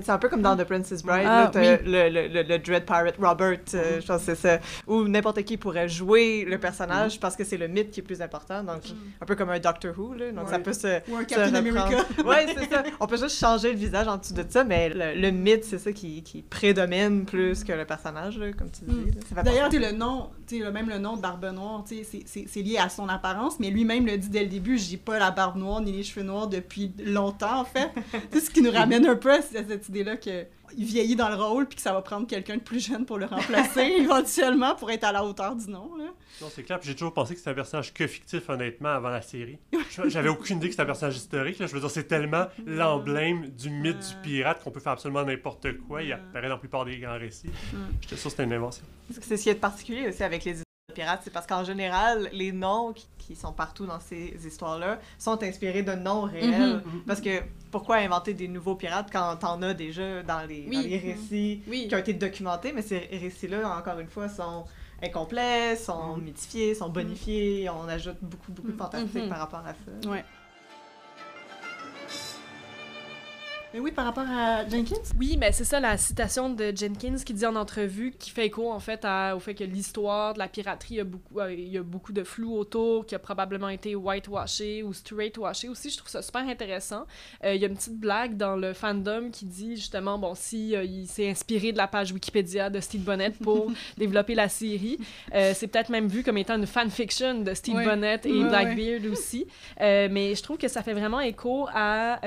C'est 0.00 0.10
un 0.10 0.18
peu 0.18 0.28
comme 0.28 0.42
dans 0.42 0.56
The 0.56 0.64
Princess 0.64 1.02
Bride, 1.02 1.26
Ah, 1.26 1.50
là, 1.54 1.76
le, 1.84 2.08
le, 2.08 2.28
le, 2.28 2.42
le 2.42 2.58
Dread 2.58 2.84
Pirate 2.84 3.16
Robert, 3.20 3.58
euh, 3.74 4.00
je 4.00 4.06
pense 4.06 4.24
que 4.24 4.34
c'est 4.34 4.36
ça, 4.36 4.58
où 4.86 5.06
n'importe 5.08 5.42
qui 5.42 5.56
pourrait 5.56 5.88
jouer 5.88 6.44
le 6.48 6.58
personnage 6.58 7.20
parce 7.20 7.36
que 7.36 7.44
c'est 7.44 7.56
le 7.56 7.68
mythe 7.68 7.90
qui 7.90 8.00
est 8.00 8.02
plus 8.02 8.20
important, 8.22 8.62
donc 8.62 8.82
un 9.20 9.26
peu 9.26 9.34
comme 9.34 9.50
un 9.50 9.58
Doctor 9.58 9.92
Who, 9.98 10.14
là, 10.14 10.32
donc 10.32 10.48
ça 10.48 10.58
peut 10.58 10.72
se... 10.72 11.00
Ou 11.10 11.16
un 11.16 11.24
Captain. 11.24 11.54
America. 11.54 12.04
ouais, 12.24 12.46
c'est 12.56 12.68
ça. 12.70 12.82
On 13.00 13.06
peut 13.06 13.16
juste 13.18 13.38
changer 13.38 13.72
le 13.72 13.78
visage 13.78 14.08
en 14.08 14.16
dessous 14.16 14.34
de 14.34 14.44
ça, 14.48 14.64
mais 14.64 14.88
le, 14.88 15.20
le 15.20 15.30
mythe, 15.30 15.64
c'est 15.64 15.78
ça 15.78 15.92
qui, 15.92 16.22
qui 16.22 16.42
prédomine 16.42 17.24
plus 17.24 17.64
que 17.64 17.72
le 17.72 17.84
personnage, 17.84 18.38
là, 18.38 18.52
comme 18.52 18.70
tu 18.70 18.84
dis. 18.84 18.94
Mm. 18.94 19.42
D'ailleurs, 19.42 19.70
le 19.72 19.92
nom, 19.92 20.30
même 20.72 20.88
le 20.88 20.98
nom 20.98 21.16
de 21.16 21.22
Barbe 21.22 21.44
Noire, 21.52 21.84
c'est- 21.86 22.04
c'est 22.04 22.44
c'est 22.48 22.62
lié 22.62 22.78
à 22.78 22.88
son 22.88 23.08
apparence, 23.08 23.58
mais 23.60 23.70
lui-même 23.70 24.06
le 24.06 24.16
dit 24.16 24.28
dès 24.28 24.42
le 24.42 24.48
début, 24.48 24.78
j'ai 24.78 24.96
pas 24.96 25.18
la 25.18 25.30
barbe 25.30 25.56
noire 25.56 25.80
ni 25.80 25.92
les 25.92 26.02
cheveux 26.02 26.24
noirs 26.24 26.46
depuis 26.48 26.92
longtemps, 27.04 27.60
en 27.60 27.64
fait. 27.64 27.90
sais, 28.32 28.40
ce 28.40 28.50
qui 28.50 28.62
nous 28.62 28.70
ramène 28.70 29.06
un 29.06 29.16
peu 29.16 29.32
à 29.32 29.42
cette 29.42 29.83
cette 29.84 29.90
idée-là 29.90 30.16
que 30.16 30.46
il 30.76 30.84
vieillit 30.86 31.14
dans 31.14 31.28
le 31.28 31.36
rôle, 31.36 31.66
puis 31.66 31.76
que 31.76 31.82
ça 31.82 31.92
va 31.92 32.02
prendre 32.02 32.26
quelqu'un 32.26 32.56
de 32.56 32.62
plus 32.62 32.84
jeune 32.84 33.04
pour 33.04 33.18
le 33.18 33.26
remplacer, 33.26 33.80
éventuellement, 33.98 34.74
pour 34.74 34.90
être 34.90 35.04
à 35.04 35.12
la 35.12 35.24
hauteur 35.24 35.54
du 35.54 35.68
nom, 35.68 35.94
là. 35.96 36.06
Non, 36.40 36.48
c'est 36.50 36.62
clair. 36.64 36.80
J'ai 36.82 36.94
toujours 36.94 37.12
pensé 37.12 37.34
que 37.34 37.38
c'était 37.38 37.50
un 37.50 37.54
personnage 37.54 37.92
que 37.92 38.06
fictif, 38.06 38.48
honnêtement, 38.48 38.88
avant 38.88 39.10
la 39.10 39.22
série. 39.22 39.58
J'avais 40.06 40.28
aucune 40.28 40.56
idée 40.56 40.66
que 40.66 40.72
c'était 40.72 40.82
un 40.82 40.86
personnage 40.86 41.16
historique. 41.16 41.58
là. 41.58 41.66
Je 41.66 41.74
veux 41.74 41.80
dire, 41.80 41.90
c'est 41.90 42.08
tellement 42.08 42.46
l'emblème 42.66 43.48
du 43.50 43.70
mythe 43.70 43.98
du 43.98 44.16
pirate 44.22 44.62
qu'on 44.64 44.70
peut 44.70 44.80
faire 44.80 44.92
absolument 44.92 45.22
n'importe 45.24 45.78
quoi. 45.86 46.02
Il 46.02 46.12
apparaît 46.12 46.48
dans 46.48 46.54
la 46.54 46.60
plupart 46.60 46.84
des 46.84 46.98
grands 46.98 47.18
récits. 47.18 47.50
J'étais 48.00 48.16
sûr 48.16 48.24
que 48.24 48.30
c'était 48.30 48.44
une 48.44 48.52
invention. 48.52 48.84
C'est 49.20 49.36
ce 49.36 49.42
qui 49.42 49.48
est 49.50 49.54
particulier 49.54 50.08
aussi 50.08 50.24
avec 50.24 50.44
les 50.44 50.64
pirates, 50.94 51.20
c'est 51.24 51.32
parce 51.32 51.46
qu'en 51.46 51.64
général, 51.64 52.28
les 52.32 52.52
noms 52.52 52.92
qui, 52.94 53.06
qui 53.18 53.36
sont 53.36 53.52
partout 53.52 53.84
dans 53.86 54.00
ces 54.00 54.34
histoires-là 54.46 54.98
sont 55.18 55.42
inspirés 55.42 55.82
de 55.82 55.92
noms 55.92 56.22
réels. 56.22 56.82
Parce 57.06 57.20
que 57.20 57.42
pourquoi 57.70 57.96
inventer 57.96 58.32
des 58.34 58.48
nouveaux 58.48 58.74
pirates 58.76 59.08
quand 59.12 59.36
t'en 59.36 59.60
as 59.62 59.74
déjà 59.74 60.22
dans 60.22 60.40
les, 60.48 60.66
Oui. 60.68 60.76
dans 60.76 60.82
les 60.82 60.98
récits 60.98 61.62
Oui. 61.68 61.86
qui 61.88 61.94
ont 61.94 61.98
été 61.98 62.12
documentés, 62.14 62.72
mais 62.72 62.82
ces 62.82 62.98
récits-là, 62.98 63.76
encore 63.78 63.98
une 63.98 64.08
fois, 64.08 64.28
sont 64.28 64.64
incomplets, 65.02 65.76
sont 65.76 66.16
mythifiés, 66.16 66.74
sont 66.74 66.88
bonifiés, 66.88 67.68
on 67.68 67.88
ajoute 67.88 68.16
beaucoup, 68.22 68.52
beaucoup 68.52 68.72
de 68.72 68.76
fantastique 68.76 69.24
Mhm. 69.24 69.28
par 69.28 69.38
rapport 69.38 69.64
à 69.66 69.74
ça. 69.74 70.08
Ouais. 70.10 70.24
Mais 73.74 73.80
oui, 73.80 73.90
par 73.90 74.04
rapport 74.04 74.22
à 74.30 74.68
Jenkins, 74.68 74.94
Oui, 75.18 75.36
mais 75.36 75.50
c'est 75.50 75.64
ça 75.64 75.80
la 75.80 75.96
citation 75.98 76.48
de 76.48 76.72
Jenkins 76.76 77.16
qui 77.26 77.34
dit 77.34 77.44
en 77.44 77.56
entrevue, 77.56 78.12
qui 78.16 78.30
fait 78.30 78.46
écho 78.46 78.70
en 78.70 78.78
fait 78.78 79.00
à- 79.02 79.34
au 79.34 79.40
fait 79.40 79.56
que 79.56 79.64
l'histoire 79.64 80.32
de 80.34 80.38
la 80.38 80.46
piraterie, 80.46 80.94
il 80.94 80.96
y 80.98 81.00
a 81.00 81.04
beaucoup, 81.04 81.40
euh, 81.40 81.52
il 81.52 81.68
y 81.72 81.76
a 81.76 81.82
beaucoup 81.82 82.12
de 82.12 82.22
flou 82.22 82.56
autour, 82.56 83.04
qui 83.04 83.16
a 83.16 83.18
probablement 83.18 83.68
été 83.68 83.96
whitewashé 83.96 84.84
ou 84.84 84.92
straightwashé 84.92 85.68
aussi. 85.68 85.90
Je 85.90 85.96
trouve 85.98 86.08
ça 86.08 86.22
super 86.22 86.42
intéressant. 86.48 87.04
Euh, 87.44 87.52
il 87.56 87.60
y 87.60 87.64
a 87.64 87.68
une 87.68 87.74
petite 87.74 87.98
blague 87.98 88.36
dans 88.36 88.54
le 88.54 88.74
fandom 88.74 89.30
qui 89.32 89.44
dit 89.44 89.74
justement, 89.74 90.18
bon, 90.20 90.36
si 90.36 90.76
euh, 90.76 90.84
il 90.84 91.08
s'est 91.08 91.28
inspiré 91.28 91.72
de 91.72 91.76
la 91.76 91.88
page 91.88 92.12
Wikipédia 92.12 92.70
de 92.70 92.78
Steve 92.78 93.02
Bonnet 93.02 93.30
pour 93.42 93.72
développer 93.98 94.36
la 94.36 94.48
série, 94.48 94.98
c'est 95.32 95.66
peut-être 95.66 95.88
même 95.90 96.06
vu 96.06 96.22
comme 96.22 96.38
étant 96.38 96.54
une 96.56 96.66
fanfiction 96.68 97.40
de 97.40 97.52
Steve 97.54 97.74
Ouais. 97.74 97.84
Bonnet 97.84 98.20
et 98.24 98.30
Ouais, 98.30 98.48
Blackbeard 98.48 99.10
aussi. 99.10 99.48
Mais 99.80 100.32
je 100.36 100.42
trouve 100.44 100.58
que 100.58 100.68
ça 100.68 100.84
fait 100.84 100.92
vraiment 100.94 101.18
écho 101.18 101.66
à 101.74 102.20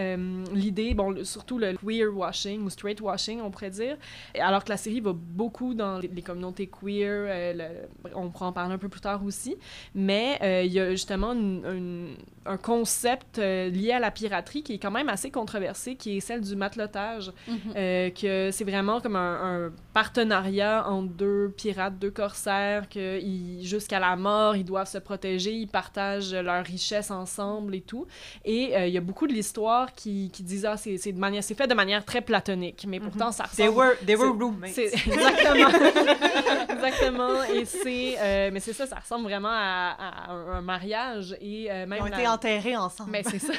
l'idée, 0.53 0.93
bon, 0.93 1.11
le- 1.11 1.23
surtout 1.37 1.57
le 1.57 1.73
queer 1.77 2.07
washing 2.15 2.63
ou 2.63 2.69
straight 2.69 2.99
washing, 3.01 3.41
on 3.41 3.49
pourrait 3.51 3.69
dire. 3.69 3.97
Alors 4.39 4.63
que 4.63 4.69
la 4.69 4.77
série 4.77 4.99
va 4.99 5.13
beaucoup 5.13 5.73
dans 5.73 5.99
les, 5.99 6.07
les 6.07 6.21
communautés 6.21 6.67
queer, 6.67 7.25
euh, 7.27 7.53
le- 7.53 8.11
on 8.15 8.29
pourra 8.29 8.47
en 8.47 8.53
parler 8.53 8.73
un 8.73 8.77
peu 8.77 8.89
plus 8.89 9.01
tard 9.01 9.23
aussi. 9.23 9.55
Mais 9.95 10.37
euh, 10.41 10.63
il 10.63 10.73
y 10.73 10.79
a 10.79 10.91
justement 10.91 11.33
une- 11.33 11.63
une- 11.65 12.15
un 12.45 12.57
concept 12.57 13.39
euh, 13.39 13.69
lié 13.69 13.91
à 13.91 13.99
la 13.99 14.09
piraterie 14.11 14.63
qui 14.63 14.73
est 14.73 14.77
quand 14.79 14.91
même 14.91 15.09
assez 15.09 15.31
controversé, 15.31 15.95
qui 15.95 16.17
est 16.17 16.19
celle 16.21 16.41
du 16.41 16.55
matelotage. 16.55 17.31
Euh, 17.75 18.09
que 18.09 18.49
c'est 18.51 18.63
vraiment 18.63 18.99
comme 19.01 19.15
un, 19.15 19.65
un 19.67 19.71
partenariat 20.01 20.87
entre 20.87 21.11
deux 21.13 21.49
pirates, 21.57 21.97
deux 21.97 22.11
corsaires, 22.11 22.87
que 22.87 23.19
jusqu'à 23.61 23.99
la 23.99 24.15
mort, 24.15 24.55
ils 24.55 24.63
doivent 24.63 24.87
se 24.87 24.99
protéger, 24.99 25.51
ils 25.53 25.67
partagent 25.67 26.35
leurs 26.35 26.63
richesses 26.63 27.09
ensemble 27.09 27.73
et 27.73 27.81
tout. 27.81 28.05
Et 28.45 28.75
euh, 28.77 28.85
il 28.87 28.93
y 28.93 28.97
a 28.97 29.01
beaucoup 29.01 29.25
de 29.25 29.33
l'histoire 29.33 29.93
qui, 29.93 30.29
qui 30.31 30.43
disent 30.43 30.65
ah 30.65 30.77
c'est 30.77 30.97
c'est 30.97 31.55
fait 31.55 31.67
de 31.67 31.73
manière 31.73 32.05
très 32.05 32.21
platonique, 32.21 32.85
mais 32.87 32.99
pourtant 32.99 33.31
ça 33.31 33.45
They 33.55 33.67
ressemble. 33.69 33.77
were, 33.87 33.95
they 34.05 34.15
were 34.15 34.27
c'est- 34.33 34.43
roommates. 34.43 34.71
C'est 34.75 34.93
exactement, 34.93 35.69
exactement. 36.69 37.43
Et 37.55 37.65
c'est, 37.65 38.15
euh, 38.19 38.49
mais 38.53 38.59
c'est 38.59 38.73
ça, 38.73 38.85
ça 38.85 38.97
ressemble 38.97 39.23
vraiment 39.23 39.49
à, 39.51 39.95
à 39.97 40.31
un, 40.31 40.61
mariage 40.61 41.35
et 41.41 41.71
euh, 41.71 41.85
même 41.87 41.99
Ils 41.99 42.03
ont 42.03 42.05
la- 42.11 42.19
été 42.19 42.27
enterrés 42.27 42.77
ensemble. 42.77 43.09
mais 43.11 43.23
c'est 43.23 43.39
ça. 43.39 43.53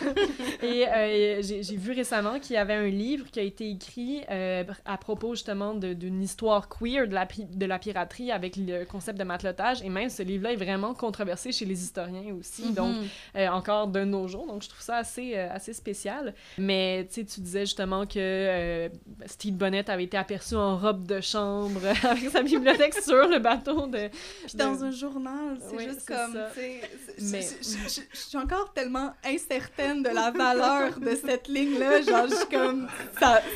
Et 0.62 0.86
euh, 0.86 1.42
j'ai 1.42 1.62
j'ai 1.62 1.76
vu 1.76 1.92
récemment 1.92 2.38
qu'il 2.38 2.54
y 2.54 2.58
avait 2.58 2.74
un 2.74 2.88
livre 2.88 3.26
qui 3.32 3.40
a 3.40 3.42
été 3.42 3.68
écrit 3.70 4.20
euh, 4.30 4.62
à 4.84 4.96
propos 4.98 5.34
justement 5.34 5.74
de- 5.74 5.94
d'une 5.94 6.22
histoire 6.28 6.68
queer 6.68 7.08
de 7.08 7.14
la, 7.14 7.26
pi- 7.26 7.46
de 7.46 7.66
la 7.66 7.78
piraterie 7.78 8.30
avec 8.30 8.56
le 8.56 8.84
concept 8.84 9.18
de 9.18 9.24
matelotage. 9.24 9.82
Et 9.82 9.88
même 9.88 10.10
ce 10.10 10.22
livre-là 10.22 10.52
est 10.52 10.56
vraiment 10.56 10.94
controversé 10.94 11.52
chez 11.52 11.64
les 11.64 11.82
historiens 11.82 12.34
aussi, 12.38 12.70
donc 12.72 12.94
euh, 13.36 13.48
encore 13.48 13.86
de 13.88 14.04
nos 14.04 14.28
jours. 14.28 14.46
Donc 14.46 14.62
je 14.62 14.68
trouve 14.68 14.82
ça 14.82 14.96
assez, 14.98 15.32
euh, 15.36 15.48
assez 15.52 15.72
spécial. 15.72 16.34
Mais 16.58 17.06
tu 17.08 17.14
sais, 17.20 17.24
tu 17.24 17.40
disais 17.40 17.60
justement 17.66 18.04
que 18.06 18.18
euh, 18.18 18.88
Steve 19.26 19.54
Bonnet 19.54 19.88
avait 19.90 20.04
été 20.04 20.16
aperçu 20.16 20.54
en 20.54 20.76
robe 20.76 21.06
de 21.06 21.20
chambre 21.20 21.80
avec 22.04 22.28
sa 22.30 22.42
bibliothèque 22.42 22.94
sur 23.02 23.26
le 23.28 23.38
bateau 23.38 23.86
de. 23.86 24.08
Puis 24.46 24.56
dans 24.56 24.84
un 24.84 24.90
journal, 24.90 25.56
c'est 25.60 25.76
Oui, 25.76 25.84
juste 25.88 26.06
comme, 26.06 26.38
Mais- 27.32 27.40
je- 27.40 28.18
suis 28.18 28.36
encore 28.38 28.72
tellement 28.74 29.12
incertaine 29.24 30.02
de 30.02 30.10
la 30.10 30.30
valeur 30.30 30.98
de 31.00 31.10
cette 31.16 31.48
ligne-là, 31.48 32.02
genre, 32.02 32.26
je 32.28 32.34
suis 32.34 32.48
comme, 32.48 32.86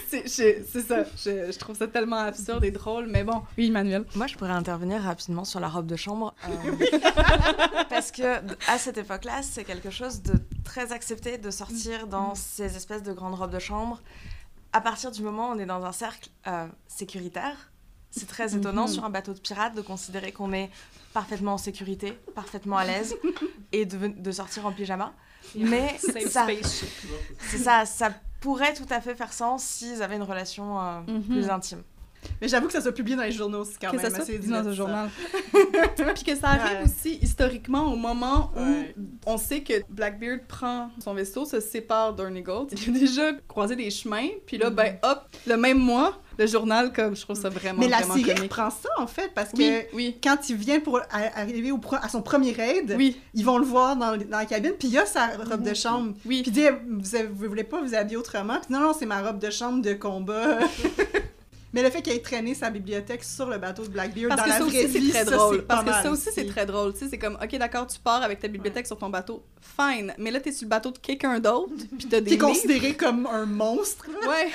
c'est 0.07 0.27
ça, 0.29 1.05
je, 1.25 1.53
je 1.53 1.59
trouve 1.59 1.77
ça 1.77 1.87
tellement 1.87 2.17
absurde 2.17 2.62
et 2.65 2.71
drôle, 2.71 3.07
mais 3.09 3.25
bon. 3.25 3.43
Oui, 3.59 3.71
Manuel. 3.71 4.05
Moi, 4.15 4.27
je 4.27 4.37
pourrais 4.37 4.51
intervenir 4.53 5.03
rapidement 5.03 5.45
sur 5.45 5.61
la 5.61 5.69
robe 5.69 5.87
de 5.87 5.97
chambre. 5.97 6.35
euh, 6.49 6.73
parce 7.91 8.11
que 8.13 8.39
à 8.71 8.79
cette 8.79 8.99
époque-là, 8.99 9.43
c'est 9.43 9.65
quelque 9.65 9.91
chose 9.91 10.23
de 10.23 10.35
très 10.65 10.93
accepté 10.93 11.39
de 11.39 11.51
sortir 11.51 12.07
dans 12.07 12.35
ces 12.35 12.77
espèces 12.77 13.03
de 13.03 13.13
grandes 13.13 13.35
robes 13.35 13.53
de 13.53 13.59
chambre. 13.59 14.01
À 14.73 14.81
partir 14.81 15.11
du 15.11 15.23
moment 15.23 15.51
où 15.51 15.53
on 15.53 15.59
est 15.59 15.67
dans 15.67 15.85
un 15.85 15.93
cercle 15.93 16.31
euh, 16.47 16.67
sécuritaire, 16.89 17.71
c'est 18.11 18.27
très 18.29 18.55
étonnant 18.55 18.87
sur 18.87 19.05
un 19.05 19.11
bateau 19.11 19.33
de 19.33 19.39
pirates 19.39 19.75
de 19.75 19.81
considérer 19.83 20.33
qu'on 20.33 20.53
est 20.53 20.71
parfaitement 21.15 21.55
en 21.55 21.59
sécurité, 21.59 22.13
parfaitement 22.35 22.77
à 22.77 22.85
l'aise 22.85 23.15
et 23.73 23.87
de, 23.87 24.09
de 24.09 24.31
sortir 24.33 24.67
en 24.67 24.73
pyjama. 24.73 25.13
Mais 25.57 25.97
ça, 25.99 26.47
ça, 27.59 27.85
ça 27.87 28.11
pourrait 28.41 28.75
tout 28.75 28.87
à 28.91 29.01
fait 29.01 29.15
faire 29.15 29.33
sens 29.33 29.63
s'ils 29.65 30.03
avaient 30.03 30.17
une 30.17 30.23
relation 30.23 30.81
euh, 30.81 31.01
Mhm. 31.07 31.23
plus 31.23 31.49
intime. 31.51 31.83
Mais 32.41 32.49
j'avoue 32.49 32.67
que 32.67 32.73
ça 32.73 32.81
soit 32.81 32.93
publié 32.93 33.17
dans 33.17 33.23
les 33.23 33.33
journaux, 33.33 33.65
c'est 33.65 33.79
quand 33.81 33.91
que 33.91 33.97
même 33.97 34.11
ça 34.11 34.25
soit 34.25 34.39
dans 34.39 34.69
un 34.69 34.73
journal. 34.73 35.09
Puis 36.15 36.25
que 36.25 36.35
ça 36.37 36.49
arrive 36.49 36.79
Ouais. 36.79 36.85
aussi 36.85 37.19
historiquement 37.23 37.93
au 37.93 37.97
moment 37.97 38.51
où 38.57 38.61
Ouais. 38.61 38.95
on 39.27 39.37
sait 39.39 39.63
que 39.63 39.75
Blackbeard 39.89 40.41
prend 40.47 40.91
son 41.03 41.15
vaisseau, 41.15 41.45
se 41.45 41.61
sépare 41.61 42.15
d'Ernie 42.15 42.45
Il 42.87 42.97
a 42.97 42.99
déjà 42.99 43.33
croisé 43.49 43.77
des 43.77 43.91
chemins, 43.91 44.29
puis 44.47 44.59
là, 44.59 44.71
ben 44.71 44.97
hop, 45.03 45.23
le 45.47 45.57
même 45.57 45.79
mois, 45.79 46.21
le 46.39 46.47
journal, 46.47 46.93
comme 46.93 47.15
je 47.15 47.23
trouve 47.23 47.37
ça 47.37 47.49
vraiment, 47.49 47.79
Mais 47.81 47.89
la 47.89 47.99
vraiment 47.99 48.15
série 48.15 48.35
comique. 48.35 48.51
prend 48.51 48.71
ça, 48.71 48.89
en 48.99 49.07
fait, 49.07 49.33
parce 49.35 49.51
que 49.53 49.95
Oui, 49.95 50.17
quand 50.23 50.49
il 50.49 50.57
vient 50.57 50.81
pour 50.81 51.01
arriver 51.11 51.73
au 51.73 51.81
à 52.01 52.09
son 52.09 52.23
premier 52.23 52.53
raid, 52.53 52.95
oui, 52.97 53.21
ils 53.35 53.45
vont 53.45 53.59
le 53.59 53.65
voir 53.67 53.97
dans, 53.97 54.17
dans 54.17 54.39
la 54.39 54.47
cabine, 54.47 54.73
puis 54.79 54.89
il 54.89 54.95
y 54.95 54.99
a 54.99 55.07
sa 55.07 55.29
robe 55.29 55.63
de 55.63 55.75
chambre. 55.75 56.15
Puis 56.27 56.43
il 56.47 56.53
dit, 56.53 56.65
vous, 56.89 57.01
vous 57.35 57.49
voulez 57.49 57.65
pas 57.65 57.81
vous 57.81 57.95
habiller 57.95 58.17
autrement? 58.17 58.59
Puis 58.65 58.73
non, 58.73 58.81
non, 58.81 58.93
c'est 58.99 59.07
ma 59.07 59.21
robe 59.23 59.39
de 59.39 59.51
chambre 59.51 59.83
de 59.83 59.93
combat. 59.95 60.59
Mais 61.73 61.83
le 61.83 61.91
fait 61.91 62.03
qu'il 62.03 62.13
ait 62.13 62.21
traîné 62.21 62.55
sa 62.55 62.71
bibliothèque 62.71 63.25
sur 63.25 63.49
le 63.49 63.59
bateau 63.59 63.85
de 63.85 63.89
Blackbeard 63.89 64.29
Parce 64.29 64.43
dans 64.43 64.47
la 64.47 64.59
ça 64.59 64.65
vraie 64.65 64.85
aussi, 64.85 64.99
vie, 64.99 65.11
c'est 65.11 65.23
très 65.23 65.25
ça, 65.25 65.37
drôle. 65.37 65.63
Parce 65.63 65.85
que 65.85 65.91
ça 65.91 66.11
aussi, 66.11 66.29
c'est 66.35 66.47
très 66.47 66.67
drôle. 66.67 66.93
Tu 66.93 67.01
sais, 67.01 67.09
c'est 67.09 67.19
comme, 67.19 67.39
OK, 67.43 67.57
d'accord, 67.57 67.87
tu 67.87 67.99
pars 67.99 68.23
avec 68.23 68.41
ta 68.41 68.49
bibliothèque 68.49 68.87
sur 68.87 68.99
ton 68.99 69.09
bateau, 69.09 69.43
fine. 69.61 70.13
Mais 70.19 70.31
là, 70.31 70.41
t'es 70.41 70.53
sur 70.53 70.67
le 70.67 70.71
bateau 70.71 70.91
de 70.91 70.99
quelqu'un 70.99 71.41
d'autre, 71.41 71.73
puis 71.99 72.09
t'as 72.09 72.21
des 72.21 72.31
livres. 72.31 72.49
considéré 72.49 72.95
comme 72.95 73.27
un 73.27 73.47
monstre. 73.47 74.07
Ouais, 74.23 74.53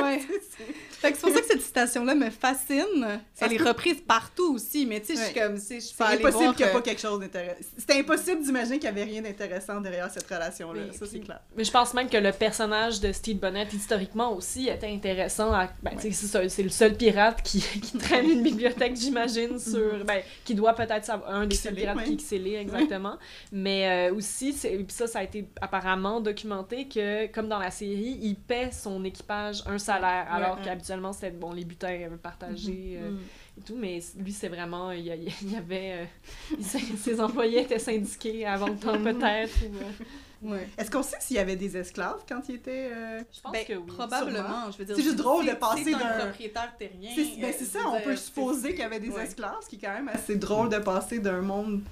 ouais. 0.00 0.20
Fait 1.04 1.12
que 1.12 1.18
c'est 1.18 1.26
pour 1.26 1.34
ça 1.34 1.40
que 1.42 1.46
cette 1.46 1.60
citation-là 1.60 2.14
me 2.14 2.30
fascine. 2.30 3.20
Ça 3.34 3.44
Elle 3.44 3.54
est 3.54 3.62
reprise 3.62 4.00
partout 4.00 4.54
aussi, 4.54 4.86
mais 4.86 5.00
tu 5.00 5.08
sais, 5.08 5.20
je 5.20 5.24
suis 5.26 5.34
comme, 5.34 5.58
sais, 5.58 5.80
je 5.80 5.86
C'est 5.86 6.02
impossible 6.02 6.30
voir 6.30 6.56
qu'il 6.56 6.64
n'y 6.64 6.70
ait 6.70 6.74
pas 6.74 6.80
quelque 6.80 7.00
chose 7.00 7.20
d'intéressant. 7.20 7.60
C'était 7.76 7.98
impossible 7.98 8.42
d'imaginer 8.42 8.78
qu'il 8.78 8.90
n'y 8.90 9.00
avait 9.00 9.10
rien 9.10 9.20
d'intéressant 9.20 9.82
derrière 9.82 10.10
cette 10.10 10.26
relation-là. 10.26 10.80
Ça, 10.98 11.04
c'est 11.10 11.20
clair. 11.20 11.40
Mais 11.56 11.64
je 11.64 11.70
pense 11.70 11.92
même 11.92 12.08
que 12.08 12.16
le 12.16 12.32
personnage 12.32 13.00
de 13.00 13.12
Steve 13.12 13.38
Bonnet, 13.38 13.68
historiquement 13.74 14.34
aussi, 14.34 14.68
était 14.68 14.88
intéressant. 14.88 15.52
À, 15.52 15.68
ben, 15.82 15.90
tu 15.96 16.02
sais, 16.02 16.12
c'est 16.12 16.26
ça, 16.26 16.43
c'est 16.48 16.62
le 16.62 16.68
seul 16.68 16.96
pirate 16.96 17.42
qui, 17.42 17.60
qui 17.82 17.98
traîne 17.98 18.28
une 18.28 18.42
bibliothèque, 18.42 18.96
j'imagine, 18.96 19.58
sur. 19.58 20.04
Ben, 20.04 20.20
qui 20.44 20.54
doit 20.54 20.74
peut-être 20.74 21.04
savoir. 21.04 21.30
Un 21.30 21.46
des 21.46 21.56
seuls 21.56 21.74
pirates 21.74 21.96
ouais. 21.96 22.04
qui 22.16 22.20
scellé, 22.20 22.54
exactement. 22.54 23.16
Mais 23.52 24.10
euh, 24.10 24.14
aussi, 24.14 24.52
c'est- 24.52 24.76
puis 24.76 24.86
ça, 24.88 25.06
ça 25.06 25.20
a 25.20 25.22
été 25.24 25.46
apparemment 25.60 26.20
documenté 26.20 26.86
que, 26.88 27.26
comme 27.28 27.48
dans 27.48 27.58
la 27.58 27.70
série, 27.70 28.18
il 28.22 28.36
paie 28.36 28.70
son 28.72 29.04
équipage 29.04 29.62
un 29.66 29.78
salaire, 29.78 30.26
alors 30.30 30.56
Ouais. 30.56 30.64
qu'habituellement, 30.64 31.12
c'était 31.12 31.30
bon, 31.30 31.52
les 31.52 31.64
butins 31.64 31.88
euh, 31.88 32.16
partagés. 32.22 32.98
euh, 33.02 33.10
et 33.56 33.60
tout, 33.62 33.76
mais 33.78 34.00
lui, 34.18 34.32
c'est 34.32 34.48
vraiment, 34.48 34.90
il 34.90 35.06
y, 35.06 35.10
avait, 35.56 35.92
euh, 35.92 36.04
ses, 36.60 36.80
ses 36.80 37.20
employés 37.20 37.60
étaient 37.62 37.78
syndiqués 37.78 38.44
avant 38.46 38.66
le 38.66 38.76
temps 38.76 38.98
peut-être. 39.02 39.54
ou, 39.62 39.76
euh, 39.76 40.04
Ouais. 40.44 40.68
Est-ce 40.78 40.90
qu'on 40.90 41.02
sait 41.02 41.16
s'il 41.20 41.36
y 41.36 41.38
avait 41.38 41.56
des 41.56 41.76
esclaves 41.76 42.22
quand 42.28 42.42
il 42.48 42.56
était. 42.56 42.90
euh, 42.92 43.20
je 43.32 43.40
pense 43.40 43.52
Ben, 43.52 43.64
que 43.64 43.72
oui. 43.72 43.86
Probablement, 43.86 44.70
je 44.70 44.78
veux 44.78 44.84
dire. 44.84 44.94
C'est 44.96 45.02
juste 45.02 45.16
drôle 45.16 45.46
de 45.46 45.52
passer 45.52 45.84
c'est 45.84 45.94
un 45.94 45.98
d'un- 45.98 46.24
propriétaire 46.26 46.72
terrien. 46.78 47.10
C'est 47.14 47.40
ben, 47.40 47.52
euh, 47.52 47.64
ça, 47.64 47.78
on 47.88 48.00
peut 48.00 48.16
supposer 48.16 48.70
qu'il 48.70 48.80
y 48.80 48.82
avait 48.82 49.00
des 49.00 49.08
ouais. 49.08 49.24
esclaves, 49.24 49.56
ce 49.62 49.68
qui 49.68 49.76
est 49.76 49.78
quand 49.80 49.94
même 49.94 50.08
assez 50.08 50.36
drôle 50.36 50.68
de 50.68 50.78
passer 50.78 51.18
d'un 51.18 51.40
monde 51.40 51.82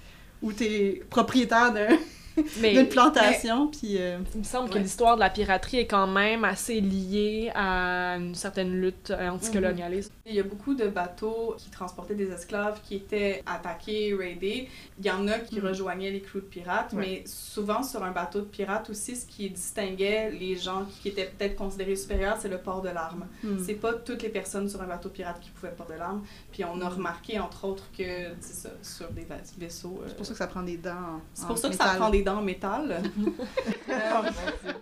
où 0.43 0.53
t'es 0.53 1.03
propriétaire 1.11 1.73
d'un- 1.73 1.97
Mais- 2.61 2.73
d'une 2.75 2.89
plantation, 2.89 3.69
puis... 3.69 3.97
euh, 3.99 4.19
Il 4.35 4.41
me 4.41 4.45
semble 4.45 4.71
que 4.71 4.79
l'histoire 4.79 5.17
de 5.17 5.21
la 5.21 5.31
piraterie 5.31 5.79
est 5.79 5.87
quand 5.87 6.07
même 6.07 6.45
assez 6.45 6.81
liée 6.81 7.51
à 7.55 8.17
une 8.17 8.35
certaine 8.35 8.73
lutte 8.81 9.11
euh, 9.11 9.29
anticolonialiste. 9.29 10.13
Il 10.27 10.35
y 10.35 10.41
a 10.41 10.43
beaucoup 10.43 10.75
de 10.75 10.87
bateaux 10.89 11.55
qui 11.59 11.71
transportaient 11.71 12.15
des 12.15 12.31
esclaves 12.31 12.81
qui 12.83 12.97
étaient 12.97 13.43
attaqués, 13.47 14.15
raidés. 14.19 14.69
Il 14.99 15.05
y 15.07 15.11
en 15.11 15.27
a 15.29 15.39
qui 15.39 15.61
Mhm. 15.61 15.67
rejoignaient 15.69 16.11
les 16.11 16.21
crews 16.21 16.41
de 16.41 16.47
pirates, 16.47 16.93
Ouais. 16.93 17.01
mais 17.01 17.23
souvent 17.27 17.83
sur 17.83 18.03
un 18.03 18.11
bateau 18.13 18.41
de 18.41 18.47
pirates 18.47 18.89
aussi, 18.91 19.17
ce 19.17 19.27
qui 19.27 19.51
distinguait 19.51 20.31
les 20.31 20.57
gens 20.57 20.85
qui 21.03 21.09
étaient 21.09 21.27
peut-être 21.37 21.57
considérés 21.57 21.97
supérieurs, 21.97 22.37
c'est 22.41 22.49
le 22.49 22.59
port 22.59 22.83
de 22.83 22.89
l'arme. 22.89 23.27
hmm. 23.45 23.59
C'est 23.65 23.75
pas 23.75 23.93
toutes 23.95 24.23
les 24.23 24.29
personnes 24.29 24.69
sur 24.69 24.81
un 24.83 24.87
bateau 24.87 25.09
de 25.09 25.15
pirate 25.15 25.41
qui 25.41 25.51
pouvaient 25.51 25.73
porter 25.73 25.95
l'arme. 25.99 26.23
Puis 26.53 26.65
on 26.65 26.81
a 26.81 26.89
remarqué, 26.89 27.39
entre 27.39 27.65
autres, 27.65 27.85
que 27.97 28.05
c'est 28.41 28.55
ça, 28.55 28.71
sur 28.83 29.11
des 29.11 29.23
va- 29.25 29.37
vaisseaux. 29.59 30.01
euh, 30.03 30.07
C'est 30.09 30.17
pour 30.17 30.27
ça 30.27 30.33
que 30.33 30.39
ça 30.39 30.47
prend 30.47 30.63
des 30.63 30.77
dents. 30.77 30.91
en- 30.93 31.21
c'est 31.35 31.45
en 31.45 31.49
pour 31.49 31.59
ça 31.59 31.69
que 31.69 31.75
ça 31.75 31.95
prend 31.97 32.11
des 32.11 32.22
dents 32.23 32.39
en 32.39 32.43
métal. 32.43 33.03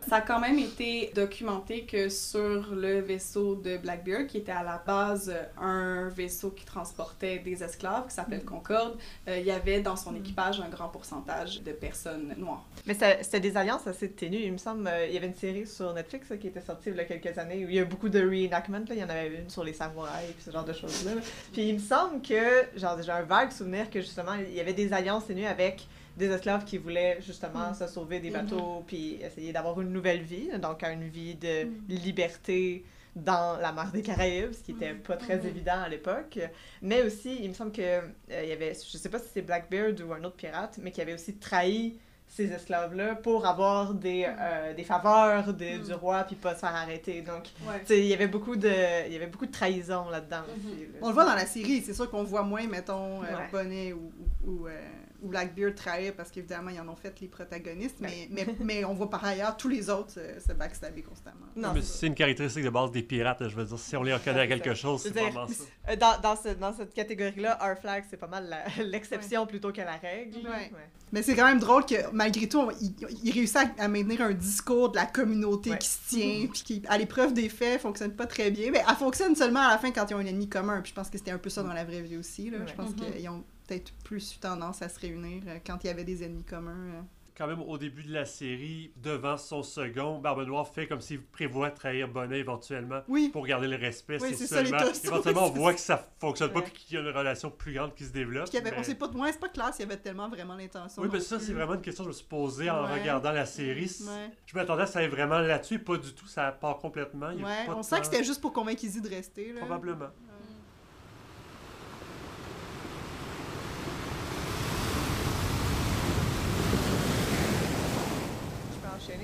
Ça 0.09 0.17
a 0.17 0.21
quand 0.21 0.41
même 0.41 0.59
été 0.59 1.13
documenté 1.15 1.85
que 1.85 2.09
sur 2.09 2.75
le 2.75 3.01
vaisseau 3.01 3.55
de 3.55 3.77
Blackbeard, 3.77 4.27
qui 4.27 4.39
était 4.39 4.53
à 4.53 4.63
la 4.63 4.83
base 4.85 5.33
un 5.61 6.09
vaisseau 6.09 6.51
qui 6.51 6.65
transportait 6.65 7.39
des 7.39 7.63
esclaves, 7.63 8.09
qui 8.09 8.15
s'appelle 8.15 8.45
Concorde, 8.45 8.97
euh, 9.29 9.39
il 9.39 9.47
y 9.47 9.51
avait 9.51 9.81
dans 9.81 9.97
son 9.97 10.15
équipage 10.17 10.61
un 10.61 10.69
grand 10.69 10.89
pourcentage 10.89 11.63
de 11.63 11.73
personnes 11.73 12.35
noires. 12.37 12.65
Mais 12.87 12.95
c'était 12.95 13.41
des 13.41 13.57
alliances 13.57 13.87
assez 13.87 14.11
ténues. 14.11 14.41
Il 14.43 14.53
me 14.53 14.59
semble, 14.59 14.87
euh, 14.87 15.07
il 15.07 15.15
y 15.15 15.17
avait 15.17 15.27
une 15.27 15.35
série 15.35 15.67
sur 15.67 15.93
Netflix 15.93 16.31
là, 16.31 16.37
qui 16.37 16.49
était 16.49 16.61
sortie 16.61 16.91
il 16.91 16.97
y 16.97 17.01
a 17.01 17.05
quelques 17.05 17.39
années 17.39 17.65
où 17.65 17.69
il 17.69 17.75
y 17.75 17.81
a 17.81 17.85
beaucoup 17.85 18.09
de 18.09 18.21
reenactment. 18.21 18.85
Là. 18.89 18.95
Il 18.95 18.99
y 18.99 19.05
en 19.05 19.11
avait 19.11 19.29
une 19.29 19.51
sur 19.51 19.65
les 19.65 19.73
samouraïs 19.73 20.31
et 20.31 20.43
ce 20.43 20.51
genre 20.51 20.65
de 20.65 20.73
choses-là. 20.73 21.15
là. 21.15 21.21
Puis 21.53 21.69
il 21.69 21.75
me 21.75 21.79
semble 21.79 22.23
que, 22.23 22.79
genre, 22.79 23.01
j'ai 23.01 23.13
un 23.13 23.23
vague 23.23 23.53
souvenir 23.53 23.91
que 23.91 24.01
justement, 24.01 24.35
il 24.35 24.55
y 24.55 24.61
avait 24.61 24.73
des 24.73 24.93
alliances 24.93 25.27
ténues 25.27 25.47
avec 25.47 25.87
des 26.21 26.31
esclaves 26.31 26.65
qui 26.65 26.79
voulaient 26.79 27.19
justement 27.21 27.75
se 27.75 27.87
sauver 27.89 28.21
des 28.21 28.31
bateaux 28.31 28.85
puis 28.87 29.19
essayer 29.23 29.53
d'avoir 29.53 29.81
une 29.81 29.91
nouvelle 29.93 30.23
vie, 30.23 30.49
donc 30.61 30.83
une 30.85 31.09
vie 31.09 31.35
de 31.35 31.67
liberté 31.89 32.85
dans 33.17 33.59
la 33.61 33.73
mer 33.73 33.91
des 33.93 34.03
Caraïbes, 34.03 34.53
ce 34.53 34.63
qui 34.63 34.71
était 34.71 34.95
pas 34.95 35.17
très 35.17 35.45
évident 35.45 35.81
à 35.85 35.89
l'époque. 35.89 36.39
Mais 36.81 37.03
aussi, 37.03 37.39
il 37.43 37.49
me 37.49 37.55
semble 37.55 37.73
que 37.73 37.83
euh, 37.83 38.01
il 38.31 38.49
y 38.49 38.53
avait, 38.53 38.73
je 38.75 38.97
sais 38.97 39.09
pas 39.09 39.19
si 39.19 39.27
c'est 39.35 39.43
Blackbeard 39.43 39.95
ou 40.07 40.13
un 40.13 40.23
autre 40.23 40.37
pirate, 40.37 40.79
mais 40.81 40.93
qui 40.93 41.01
avait 41.01 41.15
aussi 41.15 41.35
trahi 41.35 41.99
ces 42.29 42.53
esclaves-là 42.53 43.17
pour 43.17 43.45
avoir 43.45 43.93
des, 43.95 44.25
euh, 44.29 44.73
des 44.75 44.85
faveurs 44.85 45.53
de- 45.53 45.85
du 45.85 45.93
roi 45.95 46.23
puis 46.23 46.37
pas 46.37 46.55
se 46.55 46.61
faire 46.61 46.77
arrêter. 46.77 47.23
Donc, 47.23 47.49
Ouais. 47.67 47.83
il 47.91 48.07
y 48.07 48.15
avait 48.15 48.29
beaucoup 48.29 48.55
de, 48.55 49.07
il 49.09 49.13
y 49.13 49.17
avait 49.17 49.27
beaucoup 49.27 49.47
de 49.47 49.51
trahison 49.51 50.09
là-dedans 50.09 50.43
aussi. 50.57 50.83
là. 50.93 50.99
On 51.03 51.09
le 51.09 51.15
voit 51.15 51.25
dans 51.25 51.35
la 51.35 51.47
série, 51.47 51.83
c'est 51.85 51.95
sûr 51.95 52.09
qu'on 52.09 52.23
voit 52.23 52.45
moins, 52.45 52.65
mettons, 52.69 53.25
euh, 53.25 53.27
Ouais. 53.27 53.49
Bonnet 53.51 53.93
ou, 53.93 54.13
ou, 54.47 54.51
ou, 54.53 54.67
euh, 54.69 54.81
ou 55.23 55.29
Blackbeard 55.29 55.75
trahir 55.75 56.15
parce 56.15 56.31
qu'évidemment, 56.31 56.71
ils 56.71 56.81
en 56.81 56.89
ont 56.89 56.97
fait 56.97 57.19
les 57.21 57.29
protagonistes, 57.29 57.97
mais, 58.01 58.29
mais, 58.31 58.47
mais 58.61 58.85
on 58.85 58.95
voit 58.95 59.11
par 59.11 59.25
ailleurs 59.25 59.57
tous 59.57 59.69
les 59.69 59.91
autres 59.91 60.11
se, 60.11 60.21
se 60.47 60.53
backstabber 60.53 61.03
constamment. 61.03 61.47
Non, 61.57 61.73
Mais 61.75 61.83
c'est 61.83 62.07
une 62.07 62.15
caractéristique 62.15 62.65
de 62.65 62.71
base 62.71 62.91
des 62.91 63.03
pirates, 63.03 63.47
je 63.49 63.55
veux 63.57 63.65
dire. 63.65 63.79
Si 63.79 63.97
on 63.97 64.03
les 64.03 64.15
reconnaît 64.15 64.41
à 64.41 64.47
quelque 64.47 64.75
chose, 64.75 65.03
c'est 65.03 65.11
vraiment 65.11 65.47
ça. 65.47 65.65
Euh, 65.91 65.97
Dans, 65.97 66.21
dans, 66.21 66.37
ce- 66.37 66.55
dans 66.55 66.73
cette 66.73 66.95
catégorie-là, 66.95 67.59
our 67.63 67.77
flag, 67.79 68.05
c'est 68.09 68.17
pas 68.17 68.27
mal 68.27 68.55
l'exception 68.85 69.47
plutôt 69.47 69.73
que 69.73 69.81
la 69.81 69.97
règle. 69.97 70.39
Ouais. 70.39 70.71
Mais 71.13 71.23
c'est 71.23 71.35
quand 71.35 71.47
même 71.47 71.59
drôle 71.59 71.85
que 71.87 72.11
malgré 72.13 72.49
tout, 72.49 72.59
on- 72.61 72.71
il, 72.81 72.95
il 73.25 73.33
réussit 73.33 73.57
à, 73.57 73.85
à 73.85 73.89
maintenir 73.89 74.21
un 74.23 74.33
discours 74.33 74.91
de 74.91 74.97
la 74.97 75.07
communauté 75.07 75.71
Ouais. 75.71 75.79
qui 75.79 75.89
se 75.89 75.99
tient, 76.09 76.47
puis 76.53 76.63
qui, 76.63 76.83
à 76.89 76.97
l'épreuve 76.99 77.33
des 77.35 77.49
faits, 77.49 77.81
fonctionne 77.81 78.13
pas 78.13 78.27
très 78.27 78.51
bien. 78.51 78.71
Mais 78.71 78.83
elle 78.89 78.97
fonctionne 78.97 79.35
seulement 79.37 79.61
à 79.61 79.71
la 79.73 79.79
fin 79.79 79.91
quand 79.91 80.07
ils 80.11 80.15
ont 80.15 80.19
un 80.19 80.27
ennemi 80.27 80.49
commun. 80.49 80.81
Puis 80.83 80.91
je 80.91 80.95
pense 80.95 81.11
que 81.11 81.19
c'était 81.19 81.31
un 81.33 81.39
peu 81.39 81.51
ça 81.51 81.63
dans 81.63 81.73
la 81.73 81.85
vraie 81.85 82.01
vie 82.03 82.17
aussi. 82.17 82.51
Là. 82.51 82.59
Je 82.67 82.73
pense 82.75 82.91
qu'ils 82.95 83.29
ont 83.29 83.45
peut-être 83.71 83.93
plus 84.05 84.35
eu 84.35 84.39
tendance 84.39 84.83
à 84.83 84.89
se 84.89 84.99
réunir 84.99 85.43
euh, 85.47 85.59
quand 85.65 85.79
il 85.85 85.87
y 85.87 85.91
avait 85.91 86.05
des 86.05 86.25
ennemis 86.25 86.45
communs. 86.45 86.73
euh. 86.97 87.01
Quand 87.39 87.47
même, 87.47 87.61
au 87.63 87.79
début 87.79 88.03
de 88.03 88.13
la 88.13 88.27
série, 88.27 88.93
devant 88.97 89.39
son 89.39 89.63
second, 89.63 90.19
Barbe 90.19 90.45
Noire 90.47 90.69
fait 90.69 90.87
comme 90.87 91.01
s'il 91.01 91.23
prévoit 91.23 91.71
trahir 91.71 92.07
Bonnet 92.07 92.39
éventuellement 92.41 93.01
Oui. 93.09 93.31
pour 93.33 93.47
garder 93.47 93.67
le 93.67 93.77
respect. 93.77 94.19
Oui, 94.21 94.35
c'est 94.37 94.47
ça, 94.47 94.57
seulement, 94.63 94.79
tostos, 94.79 95.09
éventuellement, 95.09 95.47
on 95.47 95.51
voit 95.55 95.71
ça. 95.71 95.75
que 95.75 95.81
ça 96.03 96.11
fonctionne 96.19 96.53
pas 96.53 96.61
puis 96.61 96.73
qu'il 96.73 96.97
y 96.97 97.01
a 97.01 97.01
une 97.09 97.17
relation 97.17 97.51
plus 97.51 97.73
grande 97.73 97.95
qui 97.95 98.05
se 98.05 98.11
développe. 98.13 98.51
Puis 98.51 98.59
avait, 98.59 98.75
on 98.77 98.83
sait 98.83 98.95
pas, 98.95 99.09
ouais, 99.09 99.33
c'est 99.33 99.41
pas 99.41 99.49
clair 99.49 99.73
s'il 99.73 99.87
y 99.87 99.89
avait 99.91 99.97
tellement 100.03 100.29
vraiment 100.29 100.55
l'intention. 100.55 101.01
Oui, 101.01 101.09
mais 101.11 101.21
ça, 101.21 101.41
c'est 101.41 101.55
vraiment 101.55 101.75
une 101.75 101.81
question 101.81 102.05
que 102.05 102.11
je 102.11 102.15
me 102.15 102.19
suis 102.19 102.27
posée 102.29 102.69
en 102.69 102.85
Ouais. 102.85 103.01
regardant 103.01 103.33
la 103.33 103.47
série. 103.47 103.91
Ouais. 104.03 104.31
Je 104.45 104.55
m'attendais 104.55 104.83
à 104.83 104.87
ça 104.87 104.99
aille 104.99 105.09
vraiment 105.09 105.39
là-dessus, 105.39 105.75
et 105.77 105.79
pas 105.79 105.97
du 105.97 106.13
tout, 106.13 106.27
ça 106.27 106.53
part 106.53 106.77
complètement. 106.77 107.31
Il 107.31 107.41
y 107.41 107.45
a 107.45 107.65
pas 107.65 107.75
on 107.75 107.79
de 107.81 107.85
sent 107.85 108.01
que 108.01 108.07
c'était 108.07 108.25
juste 108.25 108.43
pour 108.43 108.53
convaincre 108.53 108.85
Izzy 108.85 109.01
de 109.01 109.09
rester. 109.09 109.55
Là. 109.55 109.61
Probablement. 109.61 110.09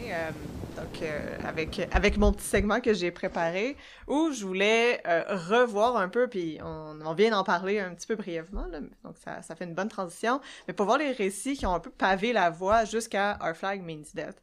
Euh, 0.04 0.30
donc, 0.76 1.00
euh, 1.02 1.38
avec, 1.44 1.88
avec 1.92 2.18
mon 2.18 2.32
petit 2.32 2.44
segment 2.44 2.80
que 2.80 2.92
j'ai 2.92 3.10
préparé 3.10 3.76
où 4.06 4.30
je 4.32 4.44
voulais 4.44 5.00
euh, 5.06 5.22
revoir 5.48 5.96
un 5.96 6.08
peu, 6.08 6.28
puis 6.28 6.58
on, 6.62 7.14
vient 7.14 7.30
d'en 7.30 7.44
parler 7.44 7.80
un 7.80 7.94
petit 7.94 8.06
peu 8.06 8.14
brièvement, 8.14 8.66
donc 9.02 9.16
ça, 9.24 9.40
ça 9.40 9.54
fait 9.56 9.64
une 9.64 9.74
bonne 9.74 9.88
transition, 9.88 10.40
mais 10.68 10.74
pour 10.74 10.84
voir 10.84 10.98
les 10.98 11.12
récits 11.12 11.56
qui 11.56 11.64
ont 11.64 11.74
un 11.74 11.80
peu 11.80 11.90
pavé 11.90 12.34
la 12.34 12.50
voie 12.50 12.84
jusqu'à 12.84 13.38
Our 13.42 13.54
Flag 13.54 13.82
Means 13.82 14.04
Death. 14.14 14.36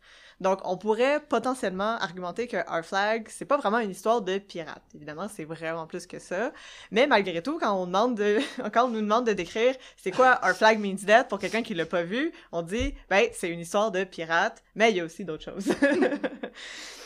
Donc, 0.43 0.59
on 0.65 0.75
pourrait 0.75 1.21
potentiellement 1.21 1.95
argumenter 1.99 2.47
que 2.47 2.57
Our 2.69 2.83
Flag, 2.83 3.27
c'est 3.29 3.45
pas 3.45 3.55
vraiment 3.55 3.79
une 3.79 3.91
histoire 3.91 4.21
de 4.21 4.37
pirate. 4.37 4.83
Évidemment, 4.93 5.27
c'est 5.33 5.45
vraiment 5.45 5.87
plus 5.87 6.05
que 6.05 6.19
ça. 6.19 6.51
Mais 6.91 7.07
malgré 7.07 7.41
tout, 7.41 7.57
quand 7.59 7.73
on 7.73 7.85
demande 7.85 8.15
de, 8.15 8.39
quand 8.73 8.85
on 8.85 8.89
nous 8.89 9.01
demande 9.01 9.25
de 9.25 9.31
décrire 9.31 9.73
c'est 9.95 10.11
quoi 10.11 10.41
Our 10.43 10.53
Flag 10.53 10.79
Means 10.79 10.95
Death 10.95 11.29
pour 11.29 11.39
quelqu'un 11.39 11.63
qui 11.63 11.73
l'a 11.73 11.85
pas 11.85 12.03
vu, 12.03 12.33
on 12.51 12.61
dit, 12.61 12.93
ben, 13.09 13.25
c'est 13.31 13.47
une 13.49 13.61
histoire 13.61 13.89
de 13.89 14.03
pirate, 14.03 14.61
mais 14.75 14.91
il 14.91 14.97
y 14.97 14.99
a 14.99 15.05
aussi 15.05 15.23
d'autres 15.23 15.45
choses. 15.45 15.73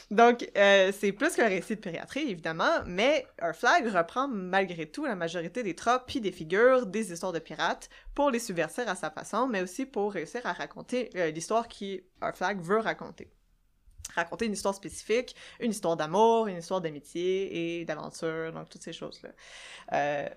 Donc, 0.09 0.49
euh, 0.55 0.93
c'est 0.97 1.11
plus 1.11 1.35
qu'un 1.35 1.49
récit 1.49 1.75
de 1.75 1.81
piraterie, 1.81 2.29
évidemment, 2.29 2.81
mais 2.85 3.27
Our 3.41 3.53
Flag 3.53 3.87
reprend 3.87 4.27
malgré 4.29 4.85
tout 4.85 5.05
la 5.05 5.15
majorité 5.15 5.63
des 5.63 5.75
tropes 5.75 6.03
puis 6.07 6.21
des 6.21 6.31
figures 6.31 6.85
des 6.85 7.11
histoires 7.11 7.33
de 7.33 7.39
pirates 7.39 7.89
pour 8.15 8.31
les 8.31 8.39
subvertir 8.39 8.87
à 8.87 8.95
sa 8.95 9.11
façon, 9.11 9.47
mais 9.47 9.61
aussi 9.61 9.85
pour 9.85 10.13
réussir 10.13 10.45
à 10.45 10.53
raconter 10.53 11.09
euh, 11.15 11.31
l'histoire 11.31 11.67
qui 11.67 12.01
Our 12.21 12.33
Flag 12.33 12.61
veut 12.61 12.79
raconter. 12.79 13.29
Raconter 14.15 14.45
une 14.45 14.53
histoire 14.53 14.73
spécifique, 14.73 15.35
une 15.59 15.71
histoire 15.71 15.97
d'amour, 15.97 16.47
une 16.47 16.57
histoire 16.57 16.79
d'amitié 16.79 17.79
et 17.81 17.85
d'aventure, 17.85 18.53
donc 18.53 18.69
toutes 18.69 18.83
ces 18.83 18.93
choses-là. 18.93 19.29
Euh, 19.91 20.29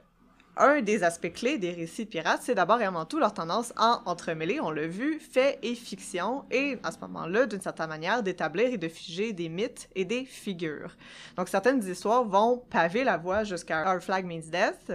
un 0.61 0.83
des 0.83 1.03
aspects 1.03 1.33
clés 1.33 1.57
des 1.57 1.73
récits 1.73 2.05
de 2.05 2.11
pirates, 2.11 2.43
c'est 2.43 2.55
d'abord 2.55 2.81
et 2.83 2.85
avant 2.85 3.07
tout 3.07 3.19
leur 3.19 3.33
tendance 3.33 3.73
à 3.77 4.03
entremêler, 4.05 4.61
on 4.61 4.71
l'a 4.71 4.87
vu, 4.87 5.19
fait 5.19 5.59
et 5.63 5.75
fiction, 5.75 6.45
et 6.51 6.77
à 6.83 6.93
ce 6.93 6.99
moment-là, 7.01 7.47
d'une 7.47 7.63
certaine 7.63 7.89
manière, 7.89 8.23
d'établir 8.23 8.67
et 8.67 8.77
de 8.77 8.89
figer 8.89 9.33
des 9.33 9.49
mythes 9.49 9.89
et 9.95 10.05
des 10.05 10.27
figures. 10.27 10.97
Donc 11.37 11.49
certaines 11.49 11.83
histoires 11.83 12.25
vont 12.25 12.59
paver 12.69 13.05
la 13.05 13.17
voie 13.17 13.43
jusqu'à 13.45 13.91
Our 13.91 14.03
Flag 14.03 14.27
Means 14.27 14.51
Death, 14.51 14.93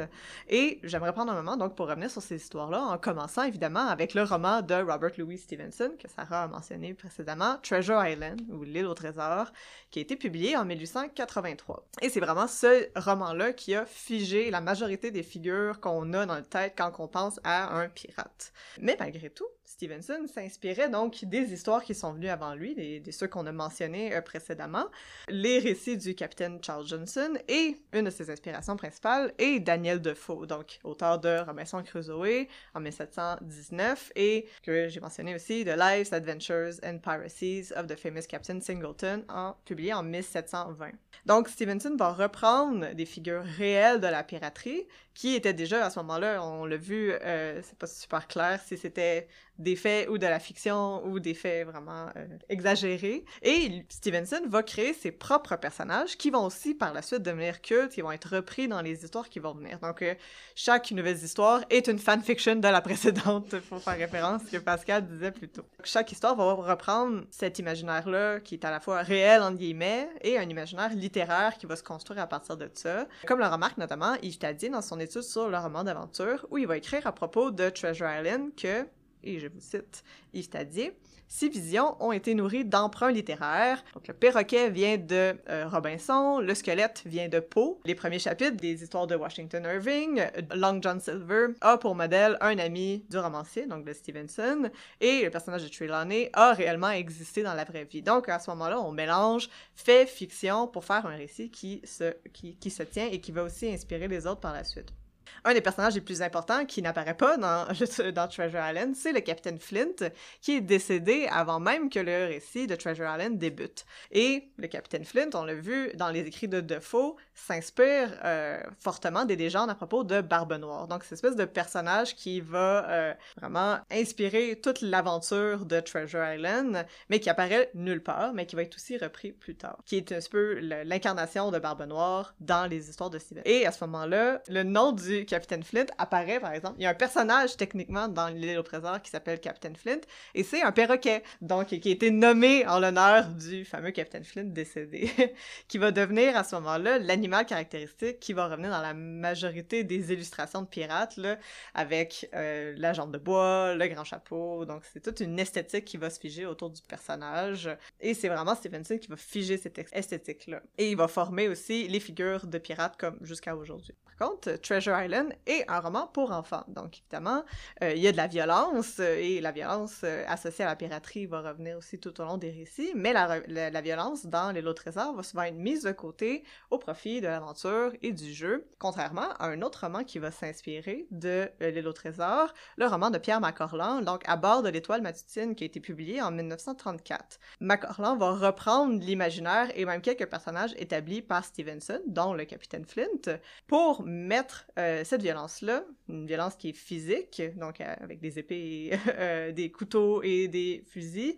et 0.49 0.79
j'aimerais 0.83 1.13
prendre 1.13 1.31
un 1.31 1.35
moment 1.35 1.57
donc 1.57 1.75
pour 1.75 1.87
revenir 1.87 2.11
sur 2.11 2.21
ces 2.21 2.35
histoires-là, 2.35 2.81
en 2.83 2.97
commençant 2.99 3.43
évidemment 3.43 3.87
avec 3.87 4.13
le 4.13 4.21
roman 4.21 4.61
de 4.61 4.75
Robert 4.75 5.13
Louis 5.17 5.39
Stevenson, 5.39 5.91
que 5.99 6.07
Sarah 6.07 6.43
a 6.43 6.47
mentionné 6.47 6.93
précédemment, 6.93 7.57
Treasure 7.63 8.05
Island, 8.05 8.41
ou 8.51 8.63
L'île 8.63 8.85
au 8.85 8.93
trésor, 8.93 9.51
qui 9.89 9.97
a 9.97 10.01
été 10.03 10.15
publié 10.15 10.55
en 10.57 10.65
1883. 10.65 11.87
Et 12.03 12.09
c'est 12.09 12.19
vraiment 12.19 12.47
ce 12.47 12.87
roman-là 12.95 13.53
qui 13.53 13.73
a 13.73 13.85
figé 13.87 14.51
la 14.51 14.61
majorité 14.61 15.09
des 15.09 15.23
figures 15.23 15.54
qu'on 15.81 16.13
a 16.13 16.25
dans 16.25 16.35
le 16.35 16.43
tête 16.43 16.73
quand 16.77 16.91
on 16.99 17.07
pense 17.07 17.39
à 17.43 17.77
un 17.77 17.89
pirate. 17.89 18.51
Mais 18.79 18.95
malgré 18.99 19.29
tout, 19.29 19.47
Stevenson 19.65 20.25
s'inspirait 20.27 20.89
donc 20.89 21.25
des 21.25 21.51
histoires 21.51 21.83
qui 21.83 21.95
sont 21.95 22.13
venues 22.13 22.29
avant 22.29 22.53
lui, 22.53 22.75
des, 22.75 23.11
ceux 23.11 23.27
qu'on 23.27 23.45
a 23.45 23.51
mentionnés 23.51 24.15
euh, 24.15 24.21
précédemment, 24.21 24.85
les 25.27 25.59
récits 25.59 25.97
du 25.97 26.15
capitaine 26.15 26.59
Charles 26.63 26.87
Johnson, 26.87 27.33
et 27.47 27.77
une 27.93 28.05
de 28.05 28.09
ses 28.09 28.29
inspirations 28.29 28.77
principales 28.77 29.33
est 29.37 29.59
Daniel 29.59 30.01
Defoe, 30.01 30.45
donc 30.45 30.79
auteur 30.83 31.19
de 31.19 31.39
Robinson 31.45 31.81
Crusoe 31.83 32.47
en 32.73 32.79
1719, 32.79 34.11
et 34.15 34.47
que 34.63 34.87
j'ai 34.87 34.99
mentionné 34.99 35.35
aussi 35.35 35.65
The 35.65 35.75
Lives, 35.77 36.13
Adventures 36.13 36.75
and 36.83 36.99
Piracies 36.99 37.73
of 37.75 37.87
the 37.87 37.97
Famous 37.97 38.27
Captain 38.29 38.59
Singleton, 38.61 39.23
en, 39.29 39.55
publié 39.65 39.93
en 39.93 40.03
1720. 40.03 40.91
Donc 41.25 41.49
Stevenson 41.49 41.95
va 41.97 42.13
reprendre 42.13 42.93
des 42.93 43.05
figures 43.05 43.43
réelles 43.43 43.99
de 43.99 44.07
la 44.07 44.23
piraterie, 44.23 44.87
qui 45.15 45.33
étaient 45.33 45.53
déjà 45.53 45.85
à 45.85 45.89
ce 45.89 45.99
moment-là, 45.99 46.43
on 46.43 46.65
l'a 46.65 46.77
vu, 46.77 47.11
euh, 47.11 47.61
c'est 47.63 47.77
pas 47.77 47.87
super 47.87 48.27
clair 48.27 48.59
si 48.65 48.77
c'était 48.77 49.27
des 49.59 49.75
faits 49.75 50.09
ou 50.09 50.17
de 50.17 50.25
la 50.25 50.39
fiction 50.39 51.05
ou 51.05 51.19
des 51.19 51.33
faits 51.33 51.67
vraiment 51.67 52.07
euh, 52.15 52.25
exagérés. 52.49 53.25
Et 53.41 53.85
Stevenson 53.89 54.41
va 54.47 54.63
créer 54.63 54.93
ses 54.93 55.11
propres 55.11 55.55
personnages 55.55 56.17
qui 56.17 56.29
vont 56.29 56.45
aussi 56.45 56.73
par 56.73 56.93
la 56.93 57.01
suite 57.01 57.21
devenir 57.21 57.61
cultes, 57.61 57.91
qui 57.91 58.01
vont 58.01 58.11
être 58.11 58.35
repris 58.35 58.67
dans 58.67 58.81
les 58.81 59.03
histoires 59.03 59.29
qui 59.29 59.39
vont 59.39 59.53
venir. 59.53 59.79
Donc 59.79 60.01
euh, 60.01 60.15
chaque 60.55 60.91
nouvelle 60.91 61.17
histoire 61.17 61.61
est 61.69 61.87
une 61.87 61.99
fanfiction 61.99 62.55
de 62.55 62.67
la 62.67 62.81
précédente, 62.85 63.55
pour 63.69 63.81
faire 63.81 63.97
référence 63.97 64.43
à 64.43 64.45
ce 64.45 64.51
que 64.51 64.57
Pascal 64.57 65.07
disait 65.07 65.31
plus 65.31 65.49
tôt. 65.49 65.65
Chaque 65.83 66.11
histoire 66.11 66.35
va 66.35 66.53
reprendre 66.53 67.23
cet 67.31 67.59
imaginaire-là 67.59 68.39
qui 68.39 68.55
est 68.55 68.65
à 68.65 68.71
la 68.71 68.79
fois 68.79 69.01
réel, 69.01 69.41
entre 69.41 69.57
guillemets, 69.57 70.09
et 70.21 70.37
un 70.37 70.47
imaginaire 70.49 70.93
littéraire 70.93 71.57
qui 71.57 71.65
va 71.65 71.75
se 71.75 71.83
construire 71.83 72.19
à 72.21 72.27
partir 72.27 72.57
de 72.57 72.69
ça. 72.73 73.07
Comme 73.25 73.39
le 73.39 73.47
remarque 73.47 73.77
notamment 73.77 74.15
Yves 74.21 74.37
Tadier 74.37 74.69
dans 74.69 74.81
son 74.81 74.99
étude 74.99 75.21
sur 75.21 75.49
le 75.49 75.57
roman 75.57 75.83
d'aventure, 75.83 76.45
où 76.51 76.57
il 76.57 76.67
va 76.67 76.77
écrire 76.77 77.07
à 77.07 77.11
propos 77.11 77.51
de 77.51 77.69
Treasure 77.69 78.09
Island 78.09 78.51
que 78.55 78.85
et 79.25 79.39
je 79.39 79.47
vous 79.47 79.59
cite 79.59 80.03
Yves 80.33 80.49
Tadier, 80.49 80.93
ces 81.27 81.49
visions 81.49 81.97
ont 81.99 82.11
été 82.11 82.33
nourries 82.35 82.65
d'emprunts 82.65 83.11
littéraires. 83.11 83.83
Donc, 83.93 84.07
le 84.07 84.13
perroquet 84.13 84.69
vient 84.69 84.97
de 84.97 85.35
euh, 85.49 85.67
Robinson, 85.67 86.39
le 86.39 86.53
squelette 86.53 87.01
vient 87.05 87.27
de 87.27 87.39
Poe. 87.39 87.79
Les 87.85 87.95
premiers 87.95 88.19
chapitres 88.19 88.57
des 88.57 88.83
histoires 88.83 89.07
de 89.07 89.15
Washington 89.15 89.63
Irving, 89.65 90.23
Long 90.53 90.79
John 90.81 90.99
Silver 90.99 91.47
a 91.61 91.77
pour 91.77 91.95
modèle 91.95 92.37
un 92.41 92.57
ami 92.59 93.05
du 93.09 93.17
romancier, 93.17 93.65
donc 93.65 93.85
de 93.85 93.93
Stevenson, 93.93 94.69
et 95.01 95.23
le 95.23 95.29
personnage 95.31 95.63
de 95.63 95.69
Trelawney 95.69 96.29
a 96.33 96.53
réellement 96.53 96.91
existé 96.91 97.41
dans 97.43 97.53
la 97.53 97.63
vraie 97.63 97.85
vie. 97.85 98.01
Donc, 98.01 98.29
à 98.29 98.39
ce 98.39 98.49
moment-là, 98.51 98.79
on 98.79 98.91
mélange 98.91 99.49
fait, 99.75 100.05
fiction 100.07 100.67
pour 100.67 100.85
faire 100.85 101.05
un 101.05 101.15
récit 101.15 101.49
qui 101.49 101.81
se, 101.83 102.13
qui, 102.33 102.55
qui 102.55 102.69
se 102.69 102.83
tient 102.83 103.07
et 103.07 103.19
qui 103.19 103.31
va 103.31 103.43
aussi 103.43 103.67
inspirer 103.67 104.07
les 104.07 104.27
autres 104.27 104.41
par 104.41 104.53
la 104.53 104.63
suite. 104.63 104.93
Un 105.43 105.53
des 105.53 105.61
personnages 105.61 105.95
les 105.95 106.01
plus 106.01 106.21
importants 106.21 106.65
qui 106.65 106.81
n'apparaît 106.81 107.17
pas 107.17 107.37
dans, 107.37 107.65
dans 108.13 108.27
Treasure 108.27 108.61
Island, 108.67 108.95
c'est 108.95 109.11
le 109.11 109.21
capitaine 109.21 109.59
Flint, 109.59 110.09
qui 110.41 110.57
est 110.57 110.61
décédé 110.61 111.27
avant 111.31 111.59
même 111.59 111.89
que 111.89 111.99
le 111.99 112.25
récit 112.25 112.67
de 112.67 112.75
Treasure 112.75 113.07
Island 113.11 113.37
débute. 113.37 113.85
Et 114.11 114.49
le 114.57 114.67
capitaine 114.67 115.05
Flint, 115.05 115.29
on 115.33 115.43
l'a 115.43 115.53
vu 115.53 115.91
dans 115.95 116.09
les 116.09 116.21
écrits 116.21 116.47
de 116.47 116.61
Defoe, 116.61 117.15
s'inspire 117.33 118.09
euh, 118.23 118.59
fortement 118.79 119.25
des 119.25 119.35
légendes 119.35 119.69
à 119.69 119.75
propos 119.75 120.03
de 120.03 120.21
Barbe 120.21 120.53
Noire. 120.53 120.87
Donc, 120.87 121.03
c'est 121.03 121.11
une 121.11 121.15
espèce 121.15 121.35
de 121.35 121.45
personnage 121.45 122.15
qui 122.15 122.41
va 122.41 122.89
euh, 122.89 123.13
vraiment 123.37 123.77
inspirer 123.91 124.59
toute 124.61 124.81
l'aventure 124.81 125.65
de 125.65 125.79
Treasure 125.79 126.25
Island, 126.25 126.85
mais 127.09 127.19
qui 127.19 127.29
apparaît 127.29 127.69
nulle 127.73 128.01
part, 128.01 128.33
mais 128.33 128.45
qui 128.45 128.55
va 128.55 128.63
être 128.63 128.75
aussi 128.75 128.97
repris 128.97 129.31
plus 129.31 129.55
tard, 129.55 129.77
qui 129.85 129.97
est 129.97 130.11
un 130.11 130.19
peu 130.29 130.59
l'incarnation 130.59 131.51
de 131.51 131.59
Barbe 131.59 131.83
Noire 131.83 132.35
dans 132.39 132.65
les 132.65 132.89
histoires 132.89 133.09
de 133.09 133.19
Steven. 133.19 133.43
Et 133.45 133.65
à 133.65 133.71
ce 133.71 133.83
moment-là, 133.85 134.41
le 134.47 134.63
nom 134.63 134.91
du 134.91 135.24
capitaine 135.25 135.63
Flint 135.63 135.85
apparaît, 135.97 136.39
par 136.39 136.53
exemple. 136.53 136.75
Il 136.79 136.83
y 136.83 136.85
a 136.85 136.89
un 136.89 136.95
personnage, 136.95 137.57
techniquement, 137.57 138.07
dans 138.07 138.27
l'île 138.27 138.57
au 138.57 138.63
trésor 138.63 139.01
qui 139.01 139.09
s'appelle 139.09 139.39
Captain 139.39 139.73
Flint, 139.73 140.01
et 140.33 140.43
c'est 140.43 140.61
un 140.61 140.71
perroquet, 140.71 141.23
donc 141.41 141.67
qui 141.67 141.89
a 141.89 141.91
été 141.91 142.11
nommé 142.11 142.65
en 142.67 142.79
l'honneur 142.79 143.29
du 143.29 143.65
fameux 143.65 143.91
Captain 143.91 144.23
Flint 144.23 144.45
décédé, 144.45 145.09
qui 145.67 145.77
va 145.77 145.91
devenir 145.91 146.37
à 146.37 146.43
ce 146.43 146.55
moment-là 146.55 146.99
l'animal 146.99 147.45
caractéristique 147.45 148.19
qui 148.19 148.33
va 148.33 148.47
revenir 148.47 148.69
dans 148.69 148.81
la 148.81 148.93
majorité 148.93 149.83
des 149.83 150.13
illustrations 150.13 150.61
de 150.61 150.67
pirates, 150.67 151.17
là, 151.17 151.37
avec 151.73 152.29
euh, 152.33 152.73
la 152.77 152.93
jambe 152.93 153.11
de 153.11 153.17
bois, 153.17 153.75
le 153.75 153.87
grand 153.87 154.03
chapeau, 154.03 154.65
donc 154.65 154.83
c'est 154.91 155.01
toute 155.01 155.19
une 155.19 155.39
esthétique 155.39 155.85
qui 155.85 155.97
va 155.97 156.09
se 156.09 156.19
figer 156.19 156.45
autour 156.45 156.69
du 156.69 156.81
personnage, 156.81 157.69
et 157.99 158.13
c'est 158.13 158.29
vraiment 158.29 158.55
Stevenson 158.55 158.97
qui 158.97 159.07
va 159.07 159.17
figer 159.17 159.57
cette 159.57 159.79
esthétique-là. 159.91 160.61
Et 160.77 160.91
il 160.91 160.97
va 160.97 161.07
former 161.07 161.47
aussi 161.47 161.87
les 161.87 161.99
figures 161.99 162.47
de 162.47 162.57
pirates 162.57 162.97
comme 162.97 163.17
jusqu'à 163.21 163.55
aujourd'hui. 163.55 163.95
Par 164.17 164.29
contre, 164.29 164.53
Treasure 164.61 164.97
Island 164.99 165.33
est 165.45 165.69
un 165.69 165.79
roman 165.79 166.07
pour 166.07 166.31
enfants, 166.31 166.63
donc 166.67 166.99
évidemment, 166.99 167.43
euh, 167.83 167.93
il 167.93 168.01
y 168.01 168.07
a 168.07 168.11
de 168.11 168.17
la 168.17 168.27
violence, 168.27 168.97
euh, 168.99 169.17
et 169.17 169.41
la 169.41 169.51
violence 169.51 170.03
associée 170.27 170.63
à 170.63 170.67
la 170.67 170.75
piraterie 170.75 171.25
va 171.25 171.41
revenir 171.41 171.77
aussi 171.77 171.99
tout 171.99 172.19
au 172.21 172.23
long 172.23 172.37
des 172.37 172.51
récits, 172.51 172.91
mais 172.95 173.13
la, 173.13 173.39
la, 173.47 173.81
violence 173.81 174.25
dans 174.25 174.51
Les 174.51 174.61
Lots 174.61 174.73
Trésors 174.73 175.13
va 175.13 175.23
souvent 175.23 175.43
être 175.43 175.55
mise 175.55 175.83
de 175.83 175.91
côté 175.91 176.43
au 176.71 176.77
profit 176.77 177.21
de 177.21 177.27
l'aventure 177.27 177.91
et 178.01 178.11
du 178.11 178.33
jeu, 178.33 178.67
contrairement 178.79 179.29
à 179.39 179.47
un 179.47 179.61
autre 179.61 179.81
roman 179.81 180.03
qui 180.03 180.19
va 180.19 180.31
s'inspirer 180.31 181.07
de 181.11 181.49
euh, 181.61 181.71
Les 181.71 181.81
Lots 181.81 181.93
Trésors, 181.93 182.53
le 182.77 182.87
roman 182.87 183.09
de 183.09 183.17
Pierre 183.17 183.41
Macorlan, 183.41 184.01
donc 184.01 184.21
À 184.25 184.37
bord 184.37 184.63
de 184.63 184.69
l'étoile 184.69 185.01
matutine, 185.01 185.55
qui 185.55 185.63
a 185.63 185.67
été 185.67 185.79
publié 185.79 186.21
en 186.21 186.31
1934. 186.31 187.39
Macorlan 187.59 188.15
va 188.17 188.31
reprendre 188.31 188.99
l'imaginaire 188.99 189.71
et 189.75 189.85
même 189.85 190.01
quelques 190.01 190.27
personnages 190.27 190.73
établis 190.77 191.21
par 191.21 191.43
Stevenson, 191.43 192.01
dont 192.07 192.33
le 192.33 192.45
capitaine 192.45 192.85
Flint, 192.85 193.39
pour 193.67 194.04
mettre 194.05 194.65
euh, 194.79 195.03
cette 195.03 195.21
violence-là, 195.21 195.83
une 196.07 196.25
violence 196.25 196.55
qui 196.55 196.69
est 196.69 196.73
physique, 196.73 197.41
donc 197.57 197.81
euh, 197.81 197.95
avec 197.99 198.21
des 198.21 198.39
épées, 198.39 198.97
des 199.53 199.71
couteaux 199.71 200.21
et 200.23 200.47
des 200.47 200.83
fusils, 200.87 201.35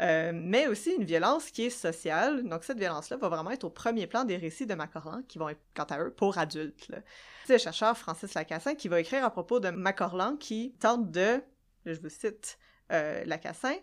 euh, 0.00 0.32
mais 0.34 0.66
aussi 0.66 0.92
une 0.92 1.04
violence 1.04 1.50
qui 1.50 1.66
est 1.66 1.70
sociale. 1.70 2.44
Donc 2.44 2.64
cette 2.64 2.78
violence-là 2.78 3.16
va 3.16 3.28
vraiment 3.28 3.50
être 3.50 3.64
au 3.64 3.70
premier 3.70 4.06
plan 4.06 4.24
des 4.24 4.36
récits 4.36 4.66
de 4.66 4.74
Macorlan, 4.74 5.22
qui 5.28 5.38
vont 5.38 5.48
être, 5.48 5.60
quant 5.74 5.84
à 5.84 6.00
eux, 6.00 6.10
pour 6.10 6.38
adultes. 6.38 6.90
C'est 7.46 7.54
le 7.54 7.58
chercheur 7.58 7.96
Francis 7.96 8.34
Lacassin 8.34 8.74
qui 8.74 8.88
va 8.88 9.00
écrire 9.00 9.24
à 9.24 9.30
propos 9.30 9.60
de 9.60 9.70
Macorlan 9.70 10.36
qui 10.36 10.74
tente 10.80 11.10
de, 11.10 11.42
je 11.86 12.00
vous 12.00 12.08
cite 12.08 12.58
euh, 12.92 13.24
Lacassin, 13.24 13.74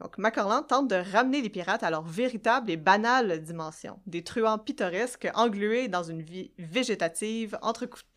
donc, 0.00 0.18
Macorlan 0.18 0.62
tente 0.62 0.88
de 0.88 1.02
ramener 1.12 1.40
les 1.40 1.48
pirates 1.48 1.82
à 1.82 1.90
leur 1.90 2.02
véritable 2.02 2.70
et 2.70 2.76
banale 2.76 3.42
dimension, 3.42 3.98
des 4.06 4.22
truands 4.22 4.58
pittoresques 4.58 5.28
englués 5.34 5.88
dans 5.88 6.02
une 6.02 6.20
vie 6.20 6.50
végétative, 6.58 7.58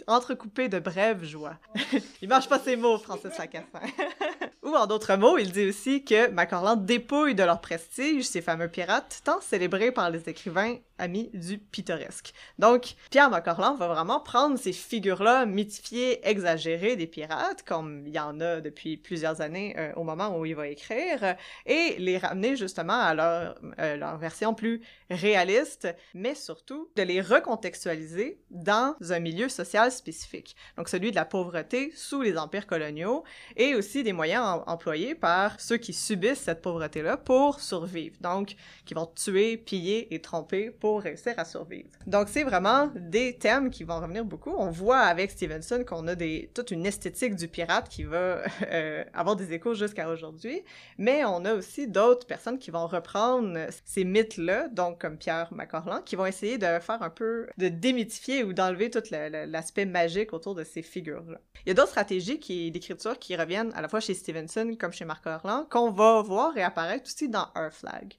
entrecoupée 0.07 0.67
de 0.67 0.79
brèves 0.79 1.23
joies. 1.23 1.57
il 2.21 2.27
marche 2.27 2.49
pas 2.49 2.59
ses 2.59 2.75
mots, 2.75 2.97
Francis 2.97 3.37
Lacassin. 3.37 3.79
Ou 4.63 4.75
en 4.75 4.87
d'autres 4.87 5.15
mots, 5.15 5.37
il 5.37 5.53
dit 5.53 5.67
aussi 5.67 6.03
que 6.03 6.29
Macorlan 6.29 6.75
dépouille 6.75 7.33
de 7.33 7.43
leur 7.43 7.61
prestige 7.61 8.25
ces 8.25 8.41
fameux 8.41 8.67
pirates, 8.67 9.21
tant 9.23 9.39
célébrés 9.39 9.93
par 9.93 10.09
les 10.09 10.27
écrivains 10.27 10.75
amis 10.99 11.29
du 11.33 11.57
pittoresque. 11.57 12.33
Donc, 12.57 12.95
Pierre 13.09 13.29
Macorlan 13.29 13.75
va 13.75 13.88
vraiment 13.88 14.19
prendre 14.19 14.57
ces 14.57 14.73
figures-là 14.73 15.45
mythifiées, 15.45 16.27
exagérées 16.27 16.95
des 16.95 17.07
pirates, 17.07 17.63
comme 17.63 18.05
il 18.05 18.13
y 18.13 18.19
en 18.19 18.39
a 18.39 18.62
depuis 18.62 18.97
plusieurs 18.97 19.41
années 19.41 19.75
euh, 19.77 19.91
au 19.95 20.03
moment 20.03 20.38
où 20.38 20.45
il 20.45 20.55
va 20.55 20.67
écrire, 20.67 21.35
et 21.65 21.95
les 21.97 22.17
ramener 22.17 22.55
justement 22.55 22.93
à 22.93 23.15
euh, 23.15 23.95
leur 23.95 24.17
version 24.17 24.53
plus 24.53 24.81
réaliste, 25.09 25.88
mais 26.13 26.35
surtout 26.35 26.89
de 26.95 27.03
les 27.03 27.21
recontextualiser 27.21 28.39
dans 28.49 28.95
un 29.09 29.19
milieu 29.19 29.49
social 29.49 29.91
spécifique. 29.91 30.55
Donc, 30.77 30.89
celui 30.89 31.12
de 31.12 31.15
la 31.15 31.25
pauvreté 31.25 31.91
sous 31.95 32.21
les 32.21 32.38
empires 32.38 32.67
coloniaux, 32.67 33.23
et 33.55 33.75
aussi 33.75 34.03
des 34.03 34.13
moyens 34.13 34.62
employés 34.67 35.15
par 35.15 35.59
ceux 35.59 35.77
qui 35.77 35.93
subissent 35.93 36.41
cette 36.41 36.62
pauvreté-là 36.62 37.17
pour 37.17 37.59
survivre. 37.59 38.15
Donc, 38.21 38.55
qui 38.85 38.93
vont 38.93 39.05
tuer, 39.05 39.57
piller 39.57 40.13
et 40.13 40.21
tromper 40.21 40.71
pour 40.71 40.88
réussir 40.97 41.34
à 41.38 41.45
survivre. 41.45 41.89
Donc 42.08 42.28
c'est 42.30 42.43
vraiment 42.43 42.89
des 42.95 43.38
thèmes 43.38 43.69
qui 43.69 43.84
vont 43.84 43.99
revenir 43.99 44.25
beaucoup. 44.25 44.54
On 44.58 44.69
voit 44.69 44.99
avec 44.99 45.32
Stevenson 45.32 45.84
qu'on 45.88 46.08
a 46.08 46.15
toute 46.54 46.71
une 46.71 46.86
esthétique 46.86 47.36
du 47.36 47.47
pirate 47.47 47.89
qui 47.89 48.04
va 48.04 48.41
euh, 48.71 49.04
avoir 49.13 49.36
des 49.36 49.54
échos 49.54 49.73
jusqu'à 49.73 50.10
aujourd'hui, 50.10 50.62
mais 50.97 51.23
on 51.25 51.45
a 51.45 51.54
aussi 51.54 51.88
d'autres 51.88 52.28
personnes 52.28 52.60
qui 52.60 52.71
vont 52.71 52.88
reprendre 52.88 53.67
ces 53.86 54.04
mythes-là, 54.04 54.67
donc 54.69 54.99
comme 54.99 55.17
Pierre 55.17 55.54
Macorlan, 55.54 56.02
qui 56.02 56.15
vont 56.15 56.25
essayer 56.25 56.58
de 56.58 56.65
faire 56.80 57.02
un 57.02 57.10
peu, 57.10 57.47
de 57.58 57.69
démythifier 57.69 58.43
ou 58.43 58.54
d'enlever 58.54 58.89
tout 58.89 59.04
l'aspect 59.12 59.86
magique 59.86 60.34
autour 60.34 60.56
de 60.56 60.63
ces 60.63 60.82
figures-là. 60.82 61.39
Il 61.65 61.69
y 61.69 61.71
a 61.71 61.73
d'autres 61.73 61.89
stratégies 61.89 62.39
d'écriture 62.71 63.17
qui 63.19 63.36
reviennent 63.36 63.71
à 63.73 63.82
la 63.82 63.88
fois 63.88 63.99
chez 63.99 64.13
Stevenson 64.13 64.75
comme 64.80 64.93
chez 64.93 65.06
Marc 65.06 65.25
Orland, 65.25 65.65
qu'on 65.69 65.91
va 65.91 66.21
voir 66.21 66.54
réapparaître 66.54 67.06
aussi 67.06 67.30
dans 67.30 67.47
Earth 67.56 67.73
Flag. 67.73 68.13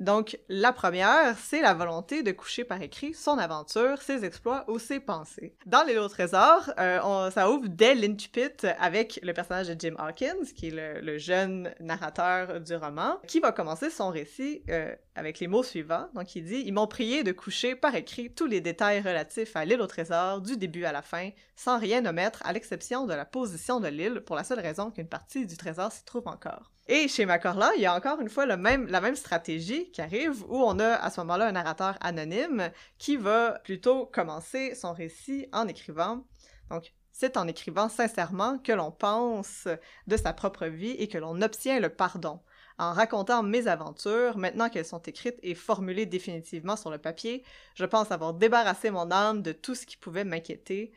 Donc, 0.00 0.38
la 0.48 0.72
première, 0.72 1.36
c'est 1.38 1.60
la 1.60 1.74
volonté 1.74 2.22
de 2.22 2.32
coucher 2.32 2.64
par 2.64 2.80
écrit 2.80 3.12
son 3.12 3.36
aventure, 3.36 4.00
ses 4.00 4.24
exploits 4.24 4.64
ou 4.66 4.78
ses 4.78 4.98
pensées. 4.98 5.54
Dans 5.66 5.84
Les 5.84 5.94
Lots 5.94 6.08
Trésors, 6.08 6.70
euh, 6.78 7.30
ça 7.30 7.50
ouvre 7.50 7.68
dès 7.68 7.94
l'intupit 7.94 8.66
avec 8.78 9.20
le 9.22 9.34
personnage 9.34 9.68
de 9.68 9.76
Jim 9.78 9.94
Hawkins, 9.98 10.46
qui 10.56 10.68
est 10.68 11.02
le, 11.02 11.18
jeune 11.18 11.74
narrateur 11.80 12.62
du 12.62 12.74
roman, 12.76 13.18
qui 13.26 13.40
va 13.40 13.52
commencer 13.52 13.90
son 13.90 14.08
récit 14.08 14.62
euh, 14.70 14.94
avec 15.16 15.38
les 15.38 15.48
mots 15.48 15.62
suivants. 15.62 16.08
Donc, 16.14 16.34
il 16.34 16.44
dit 16.44 16.62
«Ils 16.66 16.72
m'ont 16.72 16.86
prié 16.86 17.22
de 17.22 17.32
coucher 17.32 17.74
par 17.74 17.94
écrit 17.94 18.32
tous 18.32 18.46
les 18.46 18.62
détails 18.62 19.02
relatifs 19.02 19.54
à 19.54 19.66
l'île 19.66 19.82
au 19.82 19.86
trésor, 19.86 20.40
du 20.40 20.56
début 20.56 20.86
à 20.86 20.92
la 20.92 21.02
fin, 21.02 21.28
sans 21.56 21.78
rien 21.78 22.06
omettre, 22.06 22.40
à 22.46 22.54
l'exception 22.54 23.06
de 23.06 23.12
la 23.12 23.26
position 23.26 23.80
de 23.80 23.88
l'île, 23.88 24.22
pour 24.22 24.34
la 24.34 24.44
seule 24.44 24.60
raison 24.60 24.90
qu'une 24.90 25.08
partie 25.08 25.44
du 25.44 25.58
trésor 25.58 25.92
s'y 25.92 26.06
trouve 26.06 26.26
encore.» 26.26 26.70
Et 26.92 27.06
chez 27.06 27.24
Macorlan, 27.24 27.70
il 27.76 27.82
y 27.82 27.86
a 27.86 27.94
encore 27.94 28.20
une 28.20 28.28
fois 28.28 28.46
la 28.46 28.56
même 28.56 29.14
stratégie 29.14 29.92
qui 29.92 30.02
arrive 30.02 30.42
où 30.48 30.56
on 30.56 30.80
a 30.80 30.94
à 30.94 31.08
ce 31.08 31.20
moment-là 31.20 31.46
un 31.46 31.52
narrateur 31.52 31.96
anonyme 32.00 32.72
qui 32.98 33.16
va 33.16 33.60
plutôt 33.62 34.06
commencer 34.06 34.74
son 34.74 34.92
récit 34.92 35.46
en 35.52 35.68
écrivant. 35.68 36.24
Donc, 36.68 36.92
c'est 37.12 37.36
en 37.36 37.46
écrivant 37.46 37.88
sincèrement 37.88 38.58
que 38.58 38.72
l'on 38.72 38.90
pense 38.90 39.68
de 40.08 40.16
sa 40.16 40.32
propre 40.32 40.66
vie 40.66 40.96
et 40.98 41.06
que 41.06 41.16
l'on 41.16 41.40
obtient 41.42 41.78
le 41.78 41.90
pardon. 41.90 42.40
En 42.76 42.92
racontant 42.92 43.44
mes 43.44 43.68
aventures, 43.68 44.36
maintenant 44.36 44.68
qu'elles 44.68 44.84
sont 44.84 45.02
écrites 45.02 45.38
et 45.44 45.54
formulées 45.54 46.06
définitivement 46.06 46.74
sur 46.74 46.90
le 46.90 46.98
papier, 46.98 47.44
je 47.76 47.84
pense 47.84 48.10
avoir 48.10 48.34
débarrassé 48.34 48.90
mon 48.90 49.12
âme 49.12 49.42
de 49.42 49.52
tout 49.52 49.76
ce 49.76 49.86
qui 49.86 49.96
pouvait 49.96 50.24
m'inquiéter. 50.24 50.90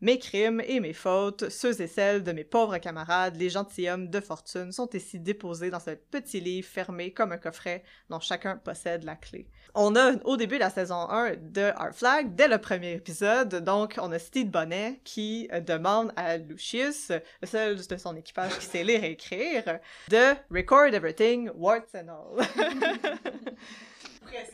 Mes 0.00 0.20
crimes 0.20 0.62
et 0.64 0.78
mes 0.78 0.92
fautes, 0.92 1.48
ceux 1.48 1.80
et 1.80 1.88
celles 1.88 2.22
de 2.22 2.30
mes 2.30 2.44
pauvres 2.44 2.78
camarades, 2.78 3.34
les 3.36 3.50
gentilshommes 3.50 4.08
de 4.08 4.20
fortune, 4.20 4.70
sont 4.70 4.88
ici 4.90 5.18
déposés 5.18 5.70
dans 5.70 5.80
ce 5.80 5.90
petit 5.90 6.40
livre 6.40 6.68
fermé 6.68 7.12
comme 7.12 7.32
un 7.32 7.36
coffret 7.36 7.82
dont 8.08 8.20
chacun 8.20 8.56
possède 8.58 9.02
la 9.02 9.16
clé. 9.16 9.48
On 9.74 9.96
a 9.96 10.12
au 10.24 10.36
début 10.36 10.54
de 10.54 10.60
la 10.60 10.70
saison 10.70 11.10
1 11.10 11.34
de 11.40 11.72
Our 11.80 11.92
Flag, 11.92 12.36
dès 12.36 12.46
le 12.46 12.58
premier 12.58 12.92
épisode, 12.92 13.56
donc 13.64 13.96
on 14.00 14.12
a 14.12 14.20
Steve 14.20 14.50
Bonnet 14.50 15.00
qui 15.02 15.48
euh, 15.52 15.60
demande 15.60 16.12
à 16.14 16.36
Lucius, 16.36 17.10
le 17.42 17.48
seul 17.48 17.84
de 17.84 17.96
son 17.96 18.14
équipage 18.14 18.56
qui 18.56 18.66
sait 18.66 18.84
lire 18.84 19.02
et 19.02 19.10
écrire, 19.10 19.80
de 20.08 20.34
record 20.48 20.94
everything, 20.94 21.50
warts 21.56 21.94
and 21.96 22.08
all. 22.08 22.46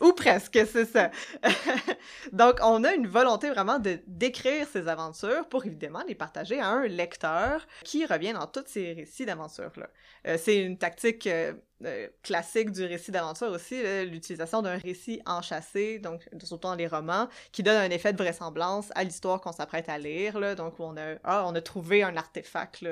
Ou 0.00 0.12
presque, 0.12 0.58
c'est 0.66 0.84
ça. 0.84 1.10
Donc, 2.32 2.58
on 2.62 2.84
a 2.84 2.94
une 2.94 3.06
volonté 3.06 3.50
vraiment 3.50 3.78
de 3.78 3.98
d'écrire 4.06 4.66
ces 4.66 4.88
aventures 4.88 5.48
pour 5.48 5.64
évidemment 5.64 6.02
les 6.06 6.14
partager 6.14 6.60
à 6.60 6.68
un 6.68 6.86
lecteur 6.86 7.66
qui 7.84 8.06
revient 8.06 8.32
dans 8.32 8.46
tous 8.46 8.64
ces 8.66 8.92
récits 8.92 9.26
d'aventures-là. 9.26 9.88
Euh, 10.26 10.36
c'est 10.38 10.62
une 10.62 10.78
tactique 10.78 11.26
euh, 11.26 11.52
euh, 11.84 12.08
classique 12.22 12.70
du 12.70 12.84
récit 12.84 13.10
d'aventure 13.10 13.50
aussi, 13.50 13.82
l'utilisation 14.06 14.62
d'un 14.62 14.78
récit 14.78 15.20
enchâssé, 15.26 15.98
donc 15.98 16.28
surtout 16.42 16.68
dans 16.68 16.74
les 16.74 16.86
romans, 16.86 17.28
qui 17.52 17.62
donne 17.62 17.76
un 17.76 17.90
effet 17.90 18.12
de 18.12 18.18
vraisemblance 18.18 18.90
à 18.94 19.04
l'histoire 19.04 19.40
qu'on 19.40 19.52
s'apprête 19.52 19.88
à 19.88 19.98
lire, 19.98 20.56
donc 20.56 20.78
on 20.80 20.96
a, 20.96 21.16
ah, 21.24 21.44
on 21.46 21.54
a 21.54 21.60
trouvé 21.60 22.02
un 22.02 22.16
artefact 22.16 22.84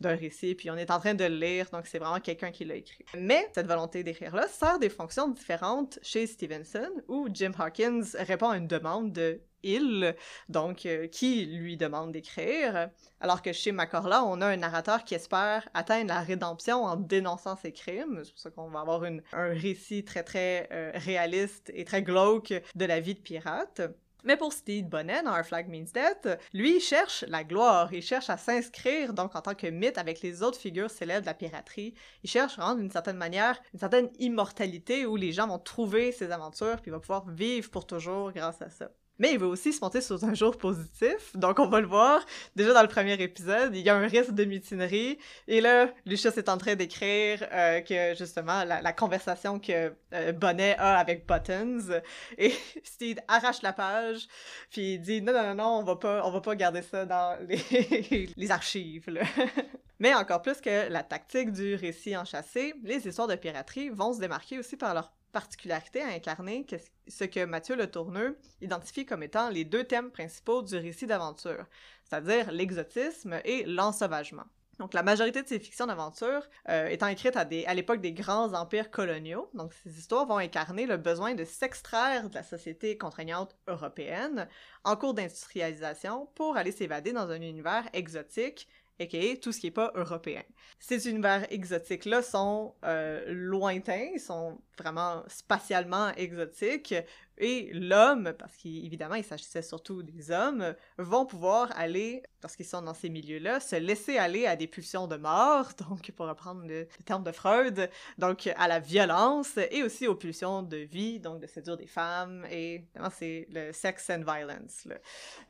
d'un 0.00 0.16
récit, 0.16 0.54
puis 0.54 0.70
on 0.70 0.76
est 0.76 0.90
en 0.90 0.98
train 0.98 1.14
de 1.14 1.24
le 1.24 1.36
lire, 1.36 1.68
donc 1.70 1.86
c'est 1.86 1.98
vraiment 1.98 2.20
quelqu'un 2.20 2.50
qui 2.50 2.64
l'a 2.64 2.76
écrit. 2.76 3.04
Mais 3.16 3.48
cette 3.54 3.66
volonté 3.66 4.02
d'écrire-là 4.02 4.48
sert 4.48 4.78
des 4.78 4.88
fonctions 4.88 5.28
différentes 5.28 5.98
chez 6.02 6.26
Stevenson, 6.26 6.90
où 7.08 7.28
Jim 7.32 7.52
Hawkins 7.58 8.02
répond 8.18 8.50
à 8.50 8.56
une 8.56 8.68
demande 8.68 9.12
de 9.12 9.40
île, 9.64 10.14
donc 10.48 10.86
euh, 10.86 11.06
qui 11.08 11.46
lui 11.46 11.76
demande 11.76 12.12
d'écrire. 12.12 12.90
Alors 13.20 13.42
que 13.42 13.52
chez 13.52 13.72
Macorla, 13.72 14.24
on 14.24 14.40
a 14.40 14.46
un 14.46 14.56
narrateur 14.56 15.04
qui 15.04 15.14
espère 15.14 15.68
atteindre 15.74 16.08
la 16.08 16.20
rédemption 16.20 16.84
en 16.84 16.96
dénonçant 16.96 17.56
ses 17.56 17.72
crimes. 17.72 18.20
C'est 18.22 18.30
pour 18.32 18.40
ça 18.40 18.50
qu'on 18.50 18.68
va 18.68 18.80
avoir 18.80 19.02
un 19.04 19.48
récit 19.48 20.04
très 20.04 20.22
très 20.22 20.68
euh, 20.72 20.92
réaliste 20.94 21.70
et 21.74 21.84
très 21.84 22.02
glauque 22.02 22.52
de 22.74 22.84
la 22.84 23.00
vie 23.00 23.14
de 23.14 23.20
pirate. 23.20 23.80
Mais 24.24 24.38
pour 24.38 24.54
Steve 24.54 24.86
Bonnet, 24.86 25.22
dans 25.22 25.36
Our 25.36 25.44
Flag 25.44 25.68
Means 25.68 25.92
Death, 25.92 26.38
lui, 26.54 26.76
il 26.76 26.80
cherche 26.80 27.26
la 27.28 27.44
gloire, 27.44 27.92
il 27.92 28.02
cherche 28.02 28.30
à 28.30 28.38
s'inscrire 28.38 29.12
donc 29.12 29.36
en 29.36 29.42
tant 29.42 29.54
que 29.54 29.66
mythe 29.66 29.98
avec 29.98 30.22
les 30.22 30.42
autres 30.42 30.58
figures 30.58 30.90
célèbres 30.90 31.20
de 31.20 31.26
la 31.26 31.34
piraterie. 31.34 31.92
Il 32.22 32.30
cherche 32.30 32.56
vraiment 32.56 32.74
d'une 32.74 32.90
certaine 32.90 33.18
manière 33.18 33.60
une 33.74 33.80
certaine 33.80 34.08
immortalité 34.18 35.04
où 35.04 35.16
les 35.16 35.32
gens 35.32 35.46
vont 35.46 35.58
trouver 35.58 36.10
ses 36.10 36.30
aventures 36.30 36.80
puis 36.80 36.90
il 36.90 36.92
va 36.92 37.00
pouvoir 37.00 37.28
vivre 37.28 37.70
pour 37.70 37.86
toujours 37.86 38.32
grâce 38.32 38.62
à 38.62 38.70
ça. 38.70 38.90
Mais 39.18 39.32
il 39.32 39.38
veut 39.38 39.46
aussi 39.46 39.72
se 39.72 39.80
monter 39.80 40.00
sur 40.00 40.22
un 40.24 40.34
jour 40.34 40.56
positif, 40.56 41.36
donc 41.36 41.58
on 41.58 41.68
va 41.68 41.80
le 41.80 41.86
voir. 41.86 42.24
Déjà 42.56 42.72
dans 42.72 42.82
le 42.82 42.88
premier 42.88 43.14
épisode, 43.14 43.74
il 43.74 43.82
y 43.82 43.88
a 43.88 43.94
un 43.94 44.06
risque 44.06 44.32
de 44.32 44.44
mutinerie, 44.44 45.18
et 45.46 45.60
là, 45.60 45.92
Lucius 46.04 46.36
est 46.36 46.48
en 46.48 46.58
train 46.58 46.74
d'écrire 46.74 47.46
euh, 47.52 47.80
que 47.80 48.14
justement 48.16 48.64
la, 48.64 48.92
conversation 48.92 49.58
que 49.60 49.92
euh, 50.12 50.32
Bonnet 50.32 50.76
a 50.78 50.98
avec 50.98 51.26
Buttons, 51.26 52.00
et 52.38 52.52
Steve 52.84 53.18
arrache 53.28 53.62
la 53.62 53.72
page, 53.72 54.26
puis 54.70 54.94
il 54.94 55.00
dit 55.00 55.22
non 55.22 55.32
non 55.32 55.42
non 55.42 55.54
non, 55.54 55.78
on 55.78 55.84
va 55.84 55.96
pas 55.96 56.26
on 56.26 56.30
va 56.30 56.40
pas 56.40 56.56
garder 56.56 56.82
ça 56.82 57.04
dans 57.04 57.38
les, 57.46 58.50
archives. 58.50 59.06
Mais 60.00 60.12
encore 60.14 60.42
plus 60.42 60.60
que 60.60 60.88
la 60.90 61.02
tactique 61.02 61.52
du 61.52 61.76
récit 61.76 62.16
enchâssé, 62.16 62.74
les 62.82 63.06
histoires 63.06 63.28
de 63.28 63.36
piraterie 63.36 63.90
vont 63.90 64.12
se 64.12 64.20
démarquer 64.20 64.58
aussi 64.58 64.76
par 64.76 64.92
leur 64.92 65.12
particularité 65.34 66.00
à 66.00 66.08
incarner 66.08 66.64
ce 67.08 67.24
que 67.24 67.44
Mathieu 67.44 67.74
Le 67.74 67.90
Tourneux 67.90 68.38
identifie 68.62 69.04
comme 69.04 69.24
étant 69.24 69.50
les 69.50 69.64
deux 69.64 69.84
thèmes 69.84 70.10
principaux 70.10 70.62
du 70.62 70.76
récit 70.76 71.06
d'aventure, 71.06 71.66
c'est-à-dire 72.04 72.52
l'exotisme 72.52 73.40
et 73.44 73.64
l'ensauvagement. 73.64 74.44
Donc, 74.78 74.94
la 74.94 75.02
majorité 75.02 75.42
de 75.42 75.48
ces 75.48 75.58
fictions 75.58 75.86
d'aventure 75.86 76.42
euh, 76.68 76.86
étant 76.86 77.06
écrites 77.08 77.36
à, 77.36 77.44
l'époque 77.74 78.00
des 78.00 78.12
grands 78.12 78.54
empires 78.54 78.90
coloniaux, 78.90 79.50
donc 79.54 79.72
ces 79.82 79.98
histoires 79.98 80.26
vont 80.26 80.38
incarner 80.38 80.86
le 80.86 80.96
besoin 80.96 81.34
de 81.34 81.44
s'extraire 81.44 82.28
de 82.28 82.34
la 82.34 82.42
société 82.42 82.96
contraignante 82.96 83.56
européenne 83.68 84.48
en 84.84 84.96
cours 84.96 85.14
d'industrialisation 85.14 86.28
pour 86.34 86.56
aller 86.56 86.72
s'évader 86.72 87.12
dans 87.12 87.30
un 87.30 87.40
univers 87.40 87.88
exotique 87.92 88.68
a.k.a. 89.00 89.36
tout 89.36 89.52
ce 89.52 89.60
qui 89.60 89.66
n'est 89.66 89.72
pas 89.72 89.92
européen. 89.94 90.42
Ces 90.78 91.08
univers 91.08 91.50
exotiques-là 91.52 92.22
sont 92.22 92.74
euh, 92.84 93.24
lointains, 93.28 94.10
ils 94.14 94.20
sont 94.20 94.60
vraiment 94.78 95.22
spatialement 95.28 96.10
exotiques, 96.16 96.94
et 97.38 97.70
l'homme, 97.72 98.32
parce 98.38 98.56
qu'évidemment 98.56 99.16
il 99.16 99.24
s'agissait 99.24 99.62
surtout 99.62 100.02
des 100.02 100.30
hommes, 100.30 100.74
vont 100.98 101.26
pouvoir 101.26 101.72
aller, 101.76 102.22
parce 102.40 102.54
qu'ils 102.54 102.66
sont 102.66 102.82
dans 102.82 102.94
ces 102.94 103.08
milieux-là, 103.08 103.58
se 103.58 103.76
laisser 103.76 104.18
aller 104.18 104.46
à 104.46 104.54
des 104.54 104.68
pulsions 104.68 105.08
de 105.08 105.16
mort, 105.16 105.70
donc 105.88 106.10
pour 106.12 106.26
reprendre 106.26 106.64
le, 106.66 106.86
terme 107.04 107.24
de 107.24 107.32
Freud, 107.32 107.90
donc 108.18 108.48
à 108.56 108.68
la 108.68 108.78
violence, 108.78 109.58
et 109.70 109.82
aussi 109.82 110.06
aux 110.06 110.14
pulsions 110.14 110.62
de 110.62 110.76
vie, 110.76 111.18
donc 111.18 111.40
de 111.40 111.46
séduire 111.46 111.76
des 111.76 111.86
femmes, 111.86 112.46
et 112.50 112.74
évidemment 112.74 113.10
c'est 113.10 113.48
le 113.50 113.72
sex 113.72 114.10
and 114.10 114.22
violence. 114.24 114.86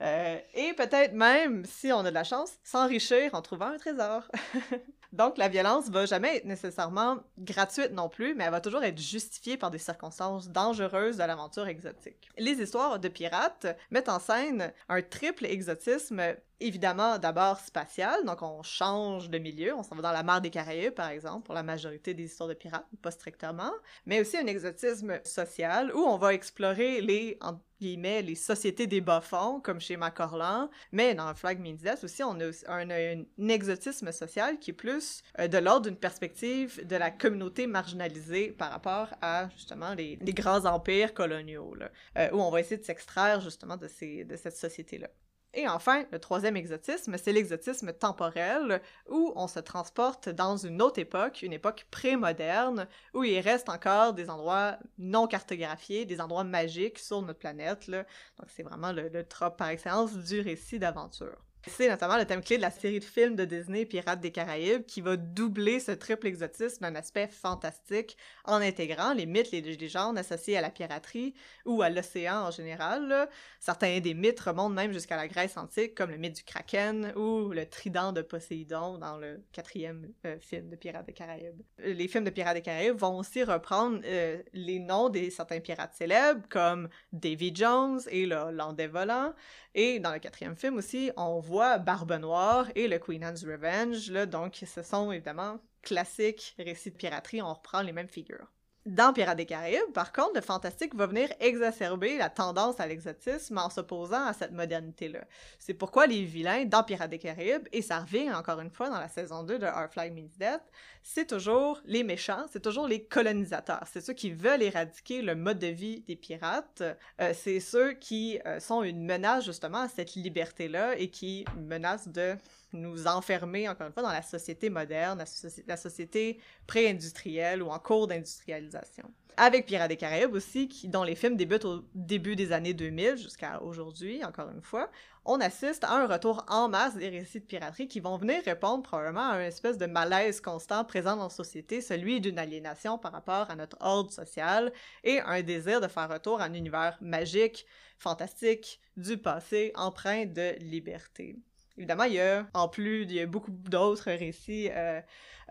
Euh, 0.00 0.38
et 0.54 0.72
peut-être 0.74 1.12
même, 1.12 1.64
si 1.66 1.92
on 1.92 2.00
a 2.00 2.10
de 2.10 2.14
la 2.14 2.24
chance, 2.24 2.52
s'enrichir 2.62 3.34
en 3.34 3.42
trouvant 3.42 3.66
un 3.66 3.78
trésor. 3.78 4.30
Donc, 5.14 5.38
la 5.38 5.46
violence 5.46 5.90
va 5.90 6.06
jamais 6.06 6.38
être 6.38 6.44
nécessairement 6.44 7.18
gratuite 7.38 7.92
non 7.92 8.08
plus, 8.08 8.34
mais 8.34 8.42
elle 8.42 8.50
va 8.50 8.60
toujours 8.60 8.82
être 8.82 8.98
justifiée 8.98 9.56
par 9.56 9.70
des 9.70 9.78
circonstances 9.78 10.48
dangereuses 10.48 11.18
de 11.18 11.22
l'aventure 11.22 11.68
exotique. 11.68 12.28
Les 12.36 12.60
histoires 12.60 12.98
de 12.98 13.06
pirates 13.06 13.68
mettent 13.92 14.08
en 14.08 14.18
scène 14.18 14.72
un 14.88 15.02
triple 15.02 15.46
exotisme, 15.46 16.20
évidemment 16.60 17.18
d'abord 17.18 17.60
spatial, 17.60 18.24
donc 18.24 18.42
on 18.42 18.62
change 18.62 19.30
de 19.30 19.38
milieu, 19.38 19.74
on 19.74 19.82
s'en 19.82 19.96
va 19.96 20.02
dans 20.02 20.12
la 20.12 20.22
mer 20.22 20.40
des 20.40 20.50
Caraïbes 20.50 20.94
par 20.94 21.08
exemple, 21.08 21.44
pour 21.44 21.54
la 21.54 21.62
majorité 21.62 22.14
des 22.14 22.24
histoires 22.24 22.48
de 22.48 22.54
pirates, 22.54 22.86
pas 23.02 23.10
strictement, 23.10 23.72
mais 24.06 24.20
aussi 24.20 24.36
un 24.36 24.46
exotisme 24.46 25.20
social 25.24 25.92
où 25.94 26.00
on 26.00 26.16
va 26.16 26.34
explorer 26.34 27.00
les, 27.00 27.38
entre 27.40 27.60
guillemets, 27.80 28.22
les 28.22 28.34
sociétés 28.34 28.86
des 28.86 29.00
bas-fonds, 29.00 29.60
comme 29.60 29.80
chez 29.80 29.96
Macorlan, 29.96 30.70
mais 30.92 31.14
dans 31.14 31.34
Flag 31.34 31.60
Means 31.60 31.74
Death 31.74 32.04
aussi, 32.04 32.22
on 32.22 32.38
a 32.40 32.50
un, 32.68 33.24
exotisme 33.48 34.10
social 34.12 34.58
qui 34.58 34.70
est 34.70 34.74
plus 34.74 35.22
euh, 35.38 35.48
de 35.48 35.58
l'ordre 35.58 35.88
d'une 35.88 35.96
perspective 35.96 36.86
de 36.86 36.96
la 36.96 37.10
communauté 37.10 37.66
marginalisée 37.66 38.48
par 38.52 38.70
rapport 38.70 39.08
à, 39.20 39.48
justement, 39.50 39.94
les, 39.94 40.16
grands 40.34 40.64
empires 40.64 41.14
coloniaux, 41.14 41.74
là, 41.74 41.90
euh, 42.18 42.30
où 42.32 42.40
on 42.40 42.50
va 42.50 42.60
essayer 42.60 42.78
de 42.78 42.84
s'extraire, 42.84 43.40
justement, 43.40 43.76
de, 43.76 43.86
cette 43.88 44.56
société-là. 44.56 45.08
Et 45.56 45.68
enfin, 45.68 46.04
le 46.10 46.18
troisième 46.18 46.56
exotisme, 46.56 47.16
c'est 47.16 47.32
l'exotisme 47.32 47.92
temporel, 47.92 48.82
où 49.08 49.32
on 49.36 49.46
se 49.46 49.60
transporte 49.60 50.28
dans 50.28 50.56
une 50.56 50.82
autre 50.82 50.98
époque, 50.98 51.42
une 51.42 51.52
époque 51.52 51.86
pré-moderne, 51.90 52.88
où 53.14 53.22
il 53.22 53.38
reste 53.38 53.68
encore 53.68 54.14
des 54.14 54.30
endroits 54.30 54.78
non 54.98 55.28
cartographiés, 55.28 56.06
des 56.06 56.20
endroits 56.20 56.44
magiques 56.44 56.98
sur 56.98 57.22
notre 57.22 57.38
planète. 57.38 57.88
Donc 57.88 58.48
c'est 58.48 58.64
vraiment 58.64 58.92
le, 58.92 59.08
le 59.08 59.24
trope 59.24 59.56
par 59.56 59.68
excellence 59.68 60.16
du 60.16 60.40
récit 60.40 60.80
d'aventure. 60.80 61.38
C'est 61.66 61.88
notamment 61.88 62.18
le 62.18 62.26
thème 62.26 62.42
clé 62.42 62.56
de 62.56 62.62
la 62.62 62.70
série 62.70 63.00
de 63.00 63.04
films 63.04 63.36
de 63.36 63.44
Disney 63.44 63.86
Pirates 63.86 64.20
des 64.20 64.30
Caraïbes 64.30 64.84
qui 64.84 65.00
va 65.00 65.16
doubler 65.16 65.80
ce 65.80 65.92
triple 65.92 66.26
exotisme 66.26 66.82
d'un 66.82 66.94
aspect 66.94 67.26
fantastique 67.26 68.16
en 68.44 68.56
intégrant 68.56 69.14
les 69.14 69.24
mythes, 69.24 69.50
les 69.50 69.62
légendes 69.62 70.18
associées 70.18 70.58
à 70.58 70.60
la 70.60 70.70
piraterie 70.70 71.34
ou 71.64 71.80
à 71.82 71.88
l'océan 71.88 72.42
en 72.46 72.50
général. 72.50 73.28
Certains 73.60 74.00
des 74.00 74.12
mythes 74.12 74.40
remontent 74.40 74.74
même 74.74 74.92
jusqu'à 74.92 75.16
la 75.16 75.26
Grèce 75.26 75.56
antique, 75.56 75.94
comme 75.94 76.10
le 76.10 76.18
mythe 76.18 76.36
du 76.36 76.44
Kraken 76.44 77.12
ou 77.16 77.48
le 77.48 77.66
trident 77.66 78.12
de 78.12 78.20
Poséidon 78.20 78.98
dans 78.98 79.16
le 79.16 79.42
quatrième 79.52 80.12
euh, 80.26 80.38
film 80.40 80.68
de 80.68 80.76
Pirates 80.76 81.06
des 81.06 81.14
Caraïbes. 81.14 81.62
Euh, 81.80 81.94
Les 81.94 82.08
films 82.08 82.24
de 82.24 82.30
Pirates 82.30 82.56
des 82.56 82.62
Caraïbes 82.62 82.96
vont 82.96 83.18
aussi 83.18 83.42
reprendre 83.42 84.00
euh, 84.04 84.42
les 84.52 84.78
noms 84.78 85.08
des 85.08 85.30
certains 85.30 85.60
pirates 85.60 85.94
célèbres, 85.94 86.42
comme 86.50 86.88
Davy 87.12 87.52
Jones 87.54 88.00
et 88.10 88.26
le 88.26 88.86
volant. 88.88 89.32
Et 89.74 89.98
dans 89.98 90.12
le 90.12 90.18
quatrième 90.20 90.56
film 90.56 90.76
aussi, 90.76 91.10
on 91.16 91.40
voit 91.40 91.53
Barbe 91.54 92.12
Noire 92.14 92.66
et 92.74 92.88
le 92.88 92.98
Queen 92.98 93.22
Anne's 93.22 93.44
Revenge. 93.44 94.10
Là, 94.10 94.26
donc, 94.26 94.56
ce 94.66 94.82
sont 94.82 95.12
évidemment 95.12 95.60
classiques 95.82 96.54
récits 96.58 96.90
de 96.90 96.96
piraterie, 96.96 97.42
on 97.42 97.52
reprend 97.52 97.82
les 97.82 97.92
mêmes 97.92 98.08
figures. 98.08 98.50
Dans 98.86 99.14
Pirates 99.14 99.38
des 99.38 99.46
Caraïbes, 99.46 99.92
par 99.94 100.12
contre, 100.12 100.32
le 100.34 100.42
fantastique 100.42 100.94
va 100.94 101.06
venir 101.06 101.30
exacerber 101.40 102.18
la 102.18 102.28
tendance 102.28 102.78
à 102.80 102.86
l'exotisme 102.86 103.56
en 103.56 103.70
s'opposant 103.70 104.26
à 104.26 104.34
cette 104.34 104.52
modernité-là. 104.52 105.24
C'est 105.58 105.72
pourquoi 105.72 106.06
les 106.06 106.22
vilains 106.24 106.66
dans 106.66 106.82
Pirates 106.82 107.10
des 107.10 107.18
Caraïbes, 107.18 107.66
et 107.72 107.80
ça 107.80 108.00
revient 108.00 108.30
encore 108.34 108.60
une 108.60 108.70
fois 108.70 108.90
dans 108.90 108.98
la 108.98 109.08
saison 109.08 109.42
2 109.42 109.58
de 109.58 109.64
Our 109.64 109.88
Flag 109.90 110.12
Means 110.12 110.28
Death, 110.38 110.60
c'est 111.02 111.26
toujours 111.26 111.80
les 111.86 112.04
méchants, 112.04 112.44
c'est 112.52 112.60
toujours 112.60 112.86
les 112.86 113.04
colonisateurs. 113.04 113.84
C'est 113.90 114.02
ceux 114.02 114.12
qui 114.12 114.30
veulent 114.30 114.62
éradiquer 114.62 115.22
le 115.22 115.34
mode 115.34 115.60
de 115.60 115.68
vie 115.68 116.02
des 116.02 116.16
pirates. 116.16 116.82
Euh, 117.20 117.32
c'est 117.34 117.60
ceux 117.60 117.94
qui 117.94 118.38
euh, 118.44 118.60
sont 118.60 118.82
une 118.82 119.02
menace 119.02 119.46
justement 119.46 119.80
à 119.80 119.88
cette 119.88 120.14
liberté-là 120.14 120.94
et 120.98 121.08
qui 121.08 121.46
menacent 121.56 122.08
de 122.08 122.36
nous 122.74 123.06
enfermer, 123.06 123.68
encore 123.68 123.86
une 123.86 123.92
fois, 123.92 124.02
dans 124.02 124.12
la 124.12 124.22
société 124.22 124.70
moderne, 124.70 125.18
la, 125.18 125.24
soci- 125.24 125.64
la 125.66 125.76
société 125.76 126.40
pré-industrielle 126.66 127.62
ou 127.62 127.68
en 127.70 127.78
cours 127.78 128.06
d'industrialisation. 128.06 129.10
Avec 129.36 129.66
Pirates 129.66 129.88
des 129.88 129.96
Caraïbes 129.96 130.34
aussi, 130.34 130.68
qui, 130.68 130.86
dont 130.88 131.02
les 131.02 131.16
films 131.16 131.36
débutent 131.36 131.64
au 131.64 131.82
début 131.92 132.36
des 132.36 132.52
années 132.52 132.72
2000 132.72 133.16
jusqu'à 133.16 133.60
aujourd'hui, 133.62 134.24
encore 134.24 134.48
une 134.50 134.62
fois, 134.62 134.88
on 135.24 135.40
assiste 135.40 135.82
à 135.82 135.90
un 135.90 136.06
retour 136.06 136.44
en 136.48 136.68
masse 136.68 136.94
des 136.94 137.08
récits 137.08 137.40
de 137.40 137.44
piraterie 137.44 137.88
qui 137.88 137.98
vont 137.98 138.16
venir 138.16 138.40
répondre 138.44 138.84
probablement 138.84 139.30
à 139.30 139.40
une 139.40 139.46
espèce 139.46 139.76
de 139.76 139.86
malaise 139.86 140.40
constant 140.40 140.84
présent 140.84 141.16
dans 141.16 141.24
la 141.24 141.30
société, 141.30 141.80
celui 141.80 142.20
d'une 142.20 142.38
aliénation 142.38 142.96
par 142.96 143.10
rapport 143.10 143.50
à 143.50 143.56
notre 143.56 143.76
ordre 143.80 144.12
social 144.12 144.72
et 145.02 145.18
un 145.18 145.42
désir 145.42 145.80
de 145.80 145.88
faire 145.88 146.08
retour 146.08 146.40
à 146.40 146.44
un 146.44 146.54
univers 146.54 146.96
magique, 147.00 147.66
fantastique, 147.98 148.80
du 148.96 149.18
passé, 149.18 149.72
empreint 149.74 150.26
de 150.26 150.54
liberté. 150.60 151.36
Évidemment, 151.76 152.04
il 152.04 152.14
y 152.14 152.20
a, 152.20 152.46
en 152.54 152.68
plus, 152.68 153.02
il 153.02 153.12
y 153.12 153.20
a 153.20 153.26
beaucoup 153.26 153.50
d'autres 153.50 154.12
récits 154.12 154.70
euh, 154.70 155.00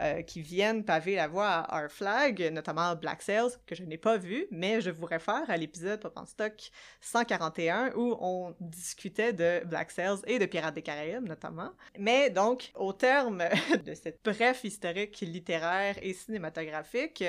euh, 0.01 0.21
qui 0.21 0.41
viennent 0.41 0.85
paver 0.85 1.15
la 1.15 1.27
voie 1.27 1.49
à 1.49 1.83
Our 1.83 1.89
Flag, 1.89 2.49
notamment 2.51 2.95
Black 2.95 3.21
Sails, 3.21 3.51
que 3.67 3.75
je 3.75 3.83
n'ai 3.83 3.97
pas 3.97 4.17
vu, 4.17 4.47
mais 4.49 4.79
je 4.79 4.89
vous 4.89 5.05
réfère 5.05 5.43
à 5.49 5.57
l'épisode 5.57 5.99
Pop 5.99 6.17
en 6.17 6.25
Stock 6.25 6.71
141 7.01 7.91
où 7.95 8.15
on 8.21 8.55
discutait 8.61 9.33
de 9.33 9.65
Black 9.65 9.91
Sails 9.91 10.19
et 10.25 10.39
de 10.39 10.45
Pirates 10.45 10.73
des 10.75 10.81
Caraïbes, 10.81 11.27
notamment. 11.27 11.71
Mais 11.99 12.29
donc, 12.29 12.71
au 12.75 12.93
terme 12.93 13.43
de 13.85 13.93
cette 13.93 14.21
bref 14.23 14.63
historique 14.63 15.19
littéraire 15.19 15.95
et 16.01 16.13
cinématographique, 16.13 17.23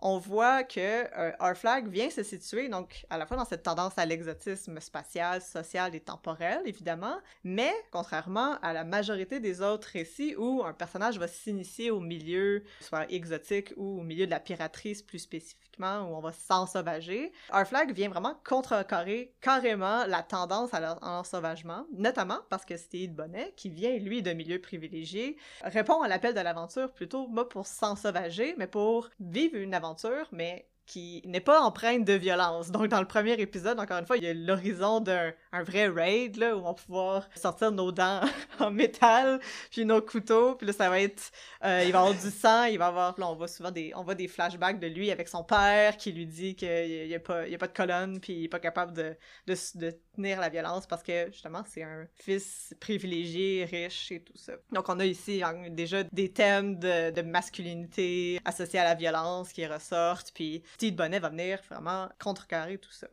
on 0.00 0.18
voit 0.18 0.64
que 0.64 0.80
euh, 0.80 1.32
Our 1.40 1.54
Flag 1.54 1.88
vient 1.88 2.10
se 2.10 2.22
situer 2.22 2.68
donc 2.68 3.04
à 3.10 3.18
la 3.18 3.26
fois 3.26 3.36
dans 3.36 3.44
cette 3.44 3.62
tendance 3.62 3.98
à 3.98 4.06
l'exotisme 4.06 4.80
spatial, 4.80 5.42
social 5.42 5.94
et 5.94 6.00
temporel, 6.00 6.62
évidemment, 6.64 7.18
mais 7.44 7.72
contrairement 7.90 8.37
à 8.62 8.72
la 8.72 8.84
majorité 8.84 9.40
des 9.40 9.62
autres 9.62 9.88
récits 9.92 10.34
où 10.36 10.62
un 10.64 10.72
personnage 10.72 11.18
va 11.18 11.28
s'initier 11.28 11.90
au 11.90 12.00
milieu, 12.00 12.64
soit 12.80 13.10
exotique 13.10 13.72
ou 13.76 14.00
au 14.00 14.02
milieu 14.02 14.26
de 14.26 14.30
la 14.30 14.40
piraterie 14.40 15.02
plus 15.06 15.18
spécifiquement, 15.18 16.02
où 16.02 16.16
on 16.16 16.20
va 16.20 16.32
s'ensauvager, 16.32 17.32
Our 17.52 17.66
Flag 17.66 17.92
vient 17.92 18.08
vraiment 18.08 18.34
contrecarrer 18.44 19.34
carrément 19.40 20.06
la 20.06 20.22
tendance 20.22 20.74
à 20.74 20.80
l'ensauvagement, 20.80 21.86
notamment 21.92 22.38
parce 22.50 22.64
que 22.64 22.76
Steve 22.76 23.12
Bonnet, 23.12 23.52
qui 23.56 23.68
vient, 23.68 23.96
lui, 23.98 24.22
d'un 24.22 24.34
milieu 24.34 24.60
privilégié, 24.60 25.36
répond 25.62 26.02
à 26.02 26.08
l'appel 26.08 26.34
de 26.34 26.40
l'aventure 26.40 26.92
plutôt, 26.92 27.28
pas 27.28 27.44
pour 27.44 27.66
s'ensauvager, 27.66 28.54
mais 28.58 28.66
pour 28.66 29.08
vivre 29.20 29.56
une 29.56 29.74
aventure, 29.74 30.28
mais 30.32 30.68
qui 30.88 31.22
n'est 31.26 31.40
pas 31.40 31.60
empreinte 31.60 32.04
de 32.04 32.14
violence. 32.14 32.70
Donc, 32.70 32.88
dans 32.88 33.00
le 33.00 33.06
premier 33.06 33.34
épisode, 33.34 33.78
encore 33.78 33.98
une 33.98 34.06
fois, 34.06 34.16
il 34.16 34.24
y 34.24 34.26
a 34.26 34.34
l'horizon 34.34 35.00
d'un 35.00 35.32
un 35.52 35.62
vrai 35.62 35.88
raid, 35.88 36.36
là, 36.36 36.56
où 36.56 36.60
on 36.60 36.72
va 36.72 36.74
pouvoir 36.74 37.28
sortir 37.36 37.70
nos 37.70 37.92
dents 37.92 38.20
en 38.58 38.70
métal, 38.70 39.38
puis 39.70 39.84
nos 39.84 40.00
couteaux, 40.00 40.54
puis 40.54 40.66
là, 40.66 40.72
ça 40.72 40.88
va 40.88 41.00
être... 41.00 41.30
Euh, 41.64 41.84
il 41.86 41.92
va 41.92 42.00
avoir 42.00 42.14
du 42.14 42.30
sang, 42.30 42.64
il 42.64 42.78
va 42.78 42.86
avoir... 42.86 43.18
Là, 43.18 43.28
on 43.28 43.34
voit 43.34 43.48
souvent 43.48 43.70
des, 43.70 43.92
on 43.94 44.02
voit 44.02 44.14
des 44.14 44.28
flashbacks 44.28 44.80
de 44.80 44.86
lui 44.86 45.10
avec 45.10 45.28
son 45.28 45.44
père, 45.44 45.96
qui 45.96 46.12
lui 46.12 46.26
dit 46.26 46.54
qu'il 46.54 47.06
n'y 47.06 47.14
a, 47.14 47.20
pas, 47.20 47.42
a 47.42 47.58
pas 47.58 47.66
de 47.66 47.72
colonne, 47.72 48.20
puis 48.20 48.32
il 48.32 48.42
n'est 48.42 48.48
pas 48.48 48.58
capable 48.58 48.94
de, 48.94 49.14
de, 49.46 49.54
de 49.74 49.94
tenir 50.16 50.40
la 50.40 50.48
violence, 50.48 50.86
parce 50.86 51.02
que, 51.02 51.26
justement, 51.30 51.62
c'est 51.68 51.82
un 51.82 52.06
fils 52.14 52.74
privilégié, 52.80 53.66
riche, 53.70 54.10
et 54.12 54.20
tout 54.20 54.36
ça. 54.36 54.54
Donc, 54.72 54.88
on 54.88 54.98
a 55.00 55.04
ici 55.04 55.42
déjà 55.70 56.02
des 56.04 56.32
thèmes 56.32 56.78
de, 56.78 57.10
de 57.10 57.22
masculinité 57.22 58.40
associés 58.46 58.78
à 58.78 58.84
la 58.84 58.94
violence 58.94 59.52
qui 59.52 59.66
ressortent, 59.66 60.32
puis 60.34 60.62
Steve 60.78 60.94
Bonnet 60.94 61.18
va 61.18 61.30
venir 61.30 61.58
vraiment 61.68 62.08
contrecarrer 62.20 62.78
tout 62.78 62.92
ça. 62.92 63.08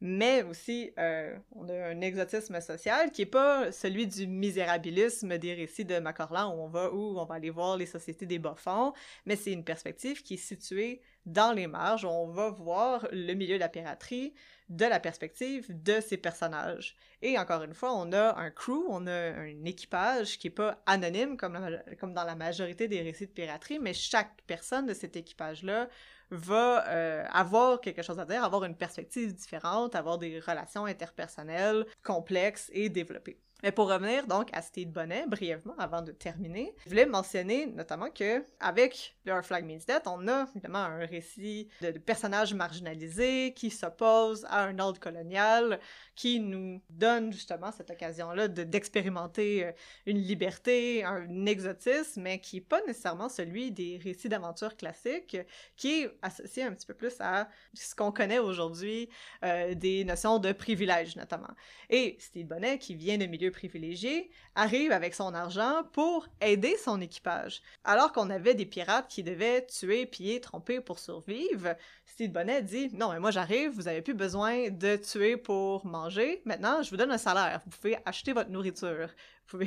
Mais 0.00 0.42
aussi, 0.42 0.90
euh, 0.98 1.36
on 1.54 1.68
a 1.68 1.74
un 1.74 2.00
exotisme 2.00 2.58
social 2.62 3.10
qui 3.12 3.20
est 3.20 3.26
pas 3.26 3.70
celui 3.70 4.06
du 4.06 4.26
misérabilisme 4.26 5.36
des 5.36 5.52
récits 5.52 5.84
de 5.84 5.98
Macorlan 5.98 6.56
où 6.56 6.62
on 6.62 6.68
va 6.68 6.90
où 6.90 7.18
on 7.18 7.24
va 7.26 7.34
aller 7.34 7.50
voir 7.50 7.76
les 7.76 7.84
sociétés 7.84 8.24
des 8.24 8.38
bas-fonds, 8.38 8.94
mais 9.26 9.36
c'est 9.36 9.52
une 9.52 9.64
perspective 9.64 10.22
qui 10.22 10.34
est 10.34 10.38
située 10.38 11.02
dans 11.26 11.52
les 11.52 11.66
marges 11.66 12.06
où 12.06 12.08
on 12.08 12.28
va 12.28 12.48
voir 12.48 13.06
le 13.12 13.34
milieu 13.34 13.56
de 13.56 13.60
la 13.60 13.68
piraterie 13.68 14.32
de 14.70 14.86
la 14.86 15.00
perspective 15.00 15.66
de 15.68 16.00
ces 16.00 16.16
personnages. 16.16 16.96
Et 17.20 17.36
encore 17.38 17.64
une 17.64 17.74
fois, 17.74 17.92
on 17.94 18.12
a 18.12 18.38
un 18.38 18.50
crew, 18.50 18.86
on 18.88 19.06
a 19.06 19.32
un 19.32 19.64
équipage 19.66 20.38
qui 20.38 20.46
est 20.46 20.50
pas 20.50 20.80
anonyme 20.86 21.36
comme, 21.36 21.58
comme 21.98 22.14
dans 22.14 22.24
la 22.24 22.36
majorité 22.36 22.88
des 22.88 23.02
récits 23.02 23.26
de 23.26 23.32
piraterie, 23.32 23.80
mais 23.80 23.92
chaque 23.92 24.40
personne 24.46 24.86
de 24.86 24.94
cet 24.94 25.16
équipage-là 25.16 25.88
va 26.30 26.86
euh, 26.88 27.24
avoir 27.32 27.80
quelque 27.80 28.02
chose 28.02 28.18
à 28.18 28.24
dire, 28.24 28.44
avoir 28.44 28.64
une 28.64 28.76
perspective 28.76 29.34
différente, 29.34 29.94
avoir 29.94 30.18
des 30.18 30.40
relations 30.40 30.84
interpersonnelles 30.84 31.86
complexes 32.02 32.70
et 32.72 32.88
développées. 32.88 33.40
Mais 33.62 33.72
pour 33.72 33.90
revenir 33.90 34.26
donc 34.26 34.48
à 34.52 34.62
Steve 34.62 34.88
Bonnet, 34.88 35.26
brièvement, 35.26 35.74
avant 35.78 36.02
de 36.02 36.12
terminer, 36.12 36.74
je 36.84 36.88
voulais 36.88 37.06
mentionner 37.06 37.66
notamment 37.66 38.10
que 38.10 38.42
avec 38.58 39.16
Our 39.28 39.42
Flag 39.44 39.64
Means 39.66 39.84
Death, 39.86 40.06
on 40.06 40.26
a 40.28 40.46
évidemment 40.54 40.78
un 40.78 41.04
récit 41.04 41.68
de, 41.82 41.90
personnages 41.98 42.54
marginalisés 42.54 43.52
qui 43.54 43.70
s'opposent 43.70 44.46
à 44.48 44.64
un 44.64 44.78
ordre 44.78 44.98
colonial, 44.98 45.78
qui 46.20 46.38
nous 46.38 46.82
donne 46.90 47.32
justement 47.32 47.72
cette 47.72 47.90
occasion-là 47.90 48.46
d'expérimenter 48.46 49.64
euh, 49.64 49.72
une 50.04 50.18
liberté, 50.18 51.02
un 51.02 51.46
exotisme, 51.46 52.20
mais 52.20 52.38
qui 52.40 52.56
n'est 52.56 52.60
pas 52.60 52.82
nécessairement 52.86 53.30
celui 53.30 53.70
des 53.70 53.98
récits 54.04 54.28
d'aventure 54.28 54.76
classiques, 54.76 55.38
qui 55.78 56.02
est 56.02 56.10
associé 56.20 56.62
un 56.62 56.74
petit 56.74 56.86
peu 56.86 56.92
plus 56.92 57.14
à 57.20 57.48
ce 57.72 57.94
qu'on 57.94 58.12
connaît 58.12 58.38
aujourd'hui, 58.38 59.08
euh, 59.46 59.74
des 59.74 60.04
notions 60.04 60.38
de 60.38 60.52
privilège 60.52 61.16
notamment. 61.16 61.54
Et 61.88 62.18
Steve 62.20 62.46
Bonnet, 62.46 62.76
qui 62.78 62.94
vient 62.96 63.16
de 63.16 63.24
milieu 63.24 63.50
privilégié, 63.50 64.30
arrive 64.54 64.92
avec 64.92 65.14
son 65.14 65.32
argent 65.32 65.84
pour 65.94 66.28
aider 66.42 66.76
son 66.76 67.00
équipage. 67.00 67.62
Alors 67.82 68.12
qu'on 68.12 68.28
avait 68.28 68.54
des 68.54 68.66
pirates 68.66 69.08
qui 69.08 69.22
devaient 69.22 69.64
tuer, 69.64 70.04
piller, 70.04 70.42
tromper 70.42 70.82
pour 70.82 70.98
survivre, 70.98 71.76
Steve 72.04 72.30
Bonnet 72.30 72.60
dit 72.60 72.90
Non, 72.92 73.10
mais 73.10 73.20
moi 73.20 73.30
j'arrive, 73.30 73.70
vous 73.70 73.88
avez 73.88 74.02
plus 74.02 74.12
besoin 74.12 74.68
de 74.68 74.96
tuer 74.96 75.38
pour 75.38 75.86
manger. 75.86 76.09
Maintenant, 76.44 76.82
je 76.82 76.90
vous 76.90 76.96
donne 76.96 77.10
un 77.10 77.18
salaire. 77.18 77.60
Vous 77.64 77.76
pouvez 77.76 77.98
acheter 78.04 78.32
votre 78.32 78.50
nourriture. 78.50 79.08
Vous 79.48 79.58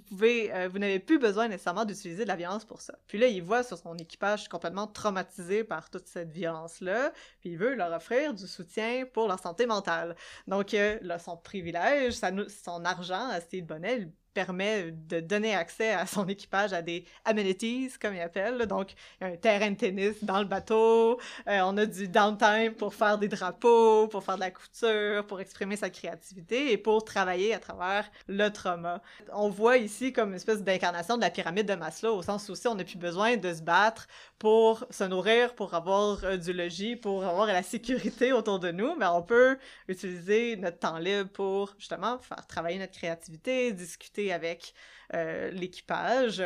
pouvez, 0.00 0.52
euh, 0.54 0.68
vous 0.68 0.78
n'avez 0.78 0.98
plus 0.98 1.18
besoin 1.18 1.48
nécessairement 1.48 1.84
d'utiliser 1.84 2.24
de 2.24 2.28
la 2.28 2.36
violence 2.36 2.64
pour 2.64 2.80
ça. 2.80 2.98
Puis 3.06 3.18
là, 3.18 3.26
il 3.26 3.42
voit 3.42 3.62
sur 3.62 3.78
son 3.78 3.96
équipage 3.96 4.48
complètement 4.48 4.86
traumatisé 4.86 5.64
par 5.64 5.90
toute 5.90 6.06
cette 6.06 6.30
violence-là, 6.30 7.12
puis 7.40 7.50
il 7.50 7.58
veut 7.58 7.74
leur 7.74 7.92
offrir 7.92 8.34
du 8.34 8.46
soutien 8.46 9.04
pour 9.12 9.28
leur 9.28 9.38
santé 9.38 9.66
mentale. 9.66 10.16
Donc, 10.46 10.74
euh, 10.74 10.98
son 11.18 11.36
privilège, 11.36 12.14
son 12.14 12.84
argent 12.84 13.28
à 13.28 13.40
Steve 13.40 13.64
Bonnet 13.64 14.08
permet 14.36 14.92
de 14.92 15.20
donner 15.20 15.54
accès 15.54 15.92
à 15.92 16.04
son 16.04 16.28
équipage 16.28 16.74
à 16.74 16.82
des 16.82 17.06
amenities, 17.24 17.90
comme 17.98 18.14
il 18.14 18.20
appelle. 18.20 18.66
Donc, 18.66 18.88
un 19.22 19.34
terrain 19.36 19.70
de 19.70 19.76
tennis 19.76 20.22
dans 20.22 20.40
le 20.40 20.44
bateau, 20.44 21.18
euh, 21.48 21.60
on 21.64 21.74
a 21.78 21.86
du 21.86 22.06
downtime 22.06 22.74
pour 22.74 22.92
faire 22.92 23.16
des 23.16 23.28
drapeaux, 23.28 24.08
pour 24.08 24.22
faire 24.22 24.34
de 24.34 24.40
la 24.40 24.50
couture, 24.50 25.26
pour 25.26 25.40
exprimer 25.40 25.76
sa 25.76 25.88
créativité 25.88 26.70
et 26.70 26.76
pour 26.76 27.02
travailler 27.02 27.54
à 27.54 27.58
travers 27.58 28.10
le 28.28 28.48
trauma. 28.50 29.00
On 29.32 29.48
voit 29.48 29.78
ici 29.78 30.12
comme 30.12 30.30
une 30.30 30.36
espèce 30.36 30.62
d'incarnation 30.62 31.16
de 31.16 31.22
la 31.22 31.30
pyramide 31.30 31.66
de 31.66 31.74
Maslow, 31.74 32.14
au 32.14 32.22
sens 32.22 32.46
où 32.50 32.52
aussi 32.52 32.68
on 32.68 32.74
n'a 32.74 32.84
plus 32.84 32.98
besoin 32.98 33.38
de 33.38 33.54
se 33.54 33.62
battre 33.62 34.06
pour 34.38 34.84
se 34.90 35.04
nourrir, 35.04 35.54
pour 35.54 35.74
avoir 35.74 36.22
euh, 36.24 36.36
du 36.36 36.52
logis, 36.52 36.96
pour 36.96 37.24
avoir 37.24 37.46
la 37.46 37.62
sécurité 37.62 38.32
autour 38.32 38.58
de 38.58 38.70
nous, 38.70 38.94
mais 38.96 39.06
on 39.06 39.22
peut 39.22 39.58
utiliser 39.88 40.56
notre 40.56 40.78
temps 40.78 40.98
libre 40.98 41.30
pour 41.30 41.74
justement 41.78 42.18
faire 42.18 42.46
travailler 42.46 42.78
notre 42.78 42.92
créativité, 42.92 43.72
discuter 43.72 44.32
avec 44.32 44.74
euh, 45.14 45.50
l'équipage. 45.50 46.42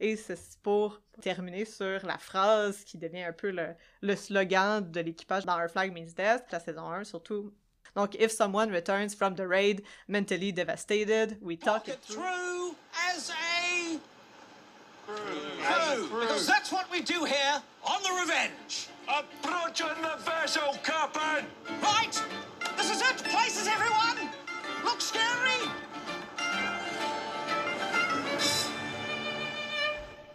Et 0.00 0.16
c'est 0.16 0.38
pour 0.62 1.00
terminer 1.20 1.64
sur 1.64 2.04
la 2.06 2.18
phrase 2.18 2.84
qui 2.84 2.98
devient 2.98 3.22
un 3.22 3.32
peu 3.32 3.50
le, 4.02 4.16
slogan 4.16 4.90
de 4.90 5.00
l'équipage 5.00 5.44
dans 5.44 5.58
Our 5.58 5.68
Flag 5.68 5.92
Means 5.92 6.12
Death, 6.16 6.44
la 6.50 6.60
saison 6.60 6.90
1 6.90 7.04
surtout. 7.04 7.52
Donc, 7.96 8.14
if 8.14 8.30
someone 8.30 8.70
returns 8.70 9.14
from 9.16 9.34
the 9.34 9.46
raid 9.46 9.82
mentally 10.06 10.52
devastated, 10.52 11.38
we 11.42 11.56
talk, 11.56 11.88
it 11.88 12.00
through. 12.02 12.22
through 12.22 12.76
as 12.94 13.30
a 13.30 13.59
crew. 15.62 16.20
Because 16.20 16.46
that's 16.46 16.72
what 16.72 16.90
we 16.90 17.00
do 17.00 17.24
here 17.24 17.62
on 17.84 18.02
the 18.02 18.10
Revenge. 18.20 18.88
Approaching 19.08 19.86
the 20.02 20.16
vessel, 20.22 20.78
Captain! 20.84 21.46
Right! 21.82 22.22
This 22.76 22.90
is 22.90 23.02
it! 23.02 23.16
Places, 23.24 23.66
everyone! 23.66 24.30
Look 24.84 25.00
scary! 25.00 25.68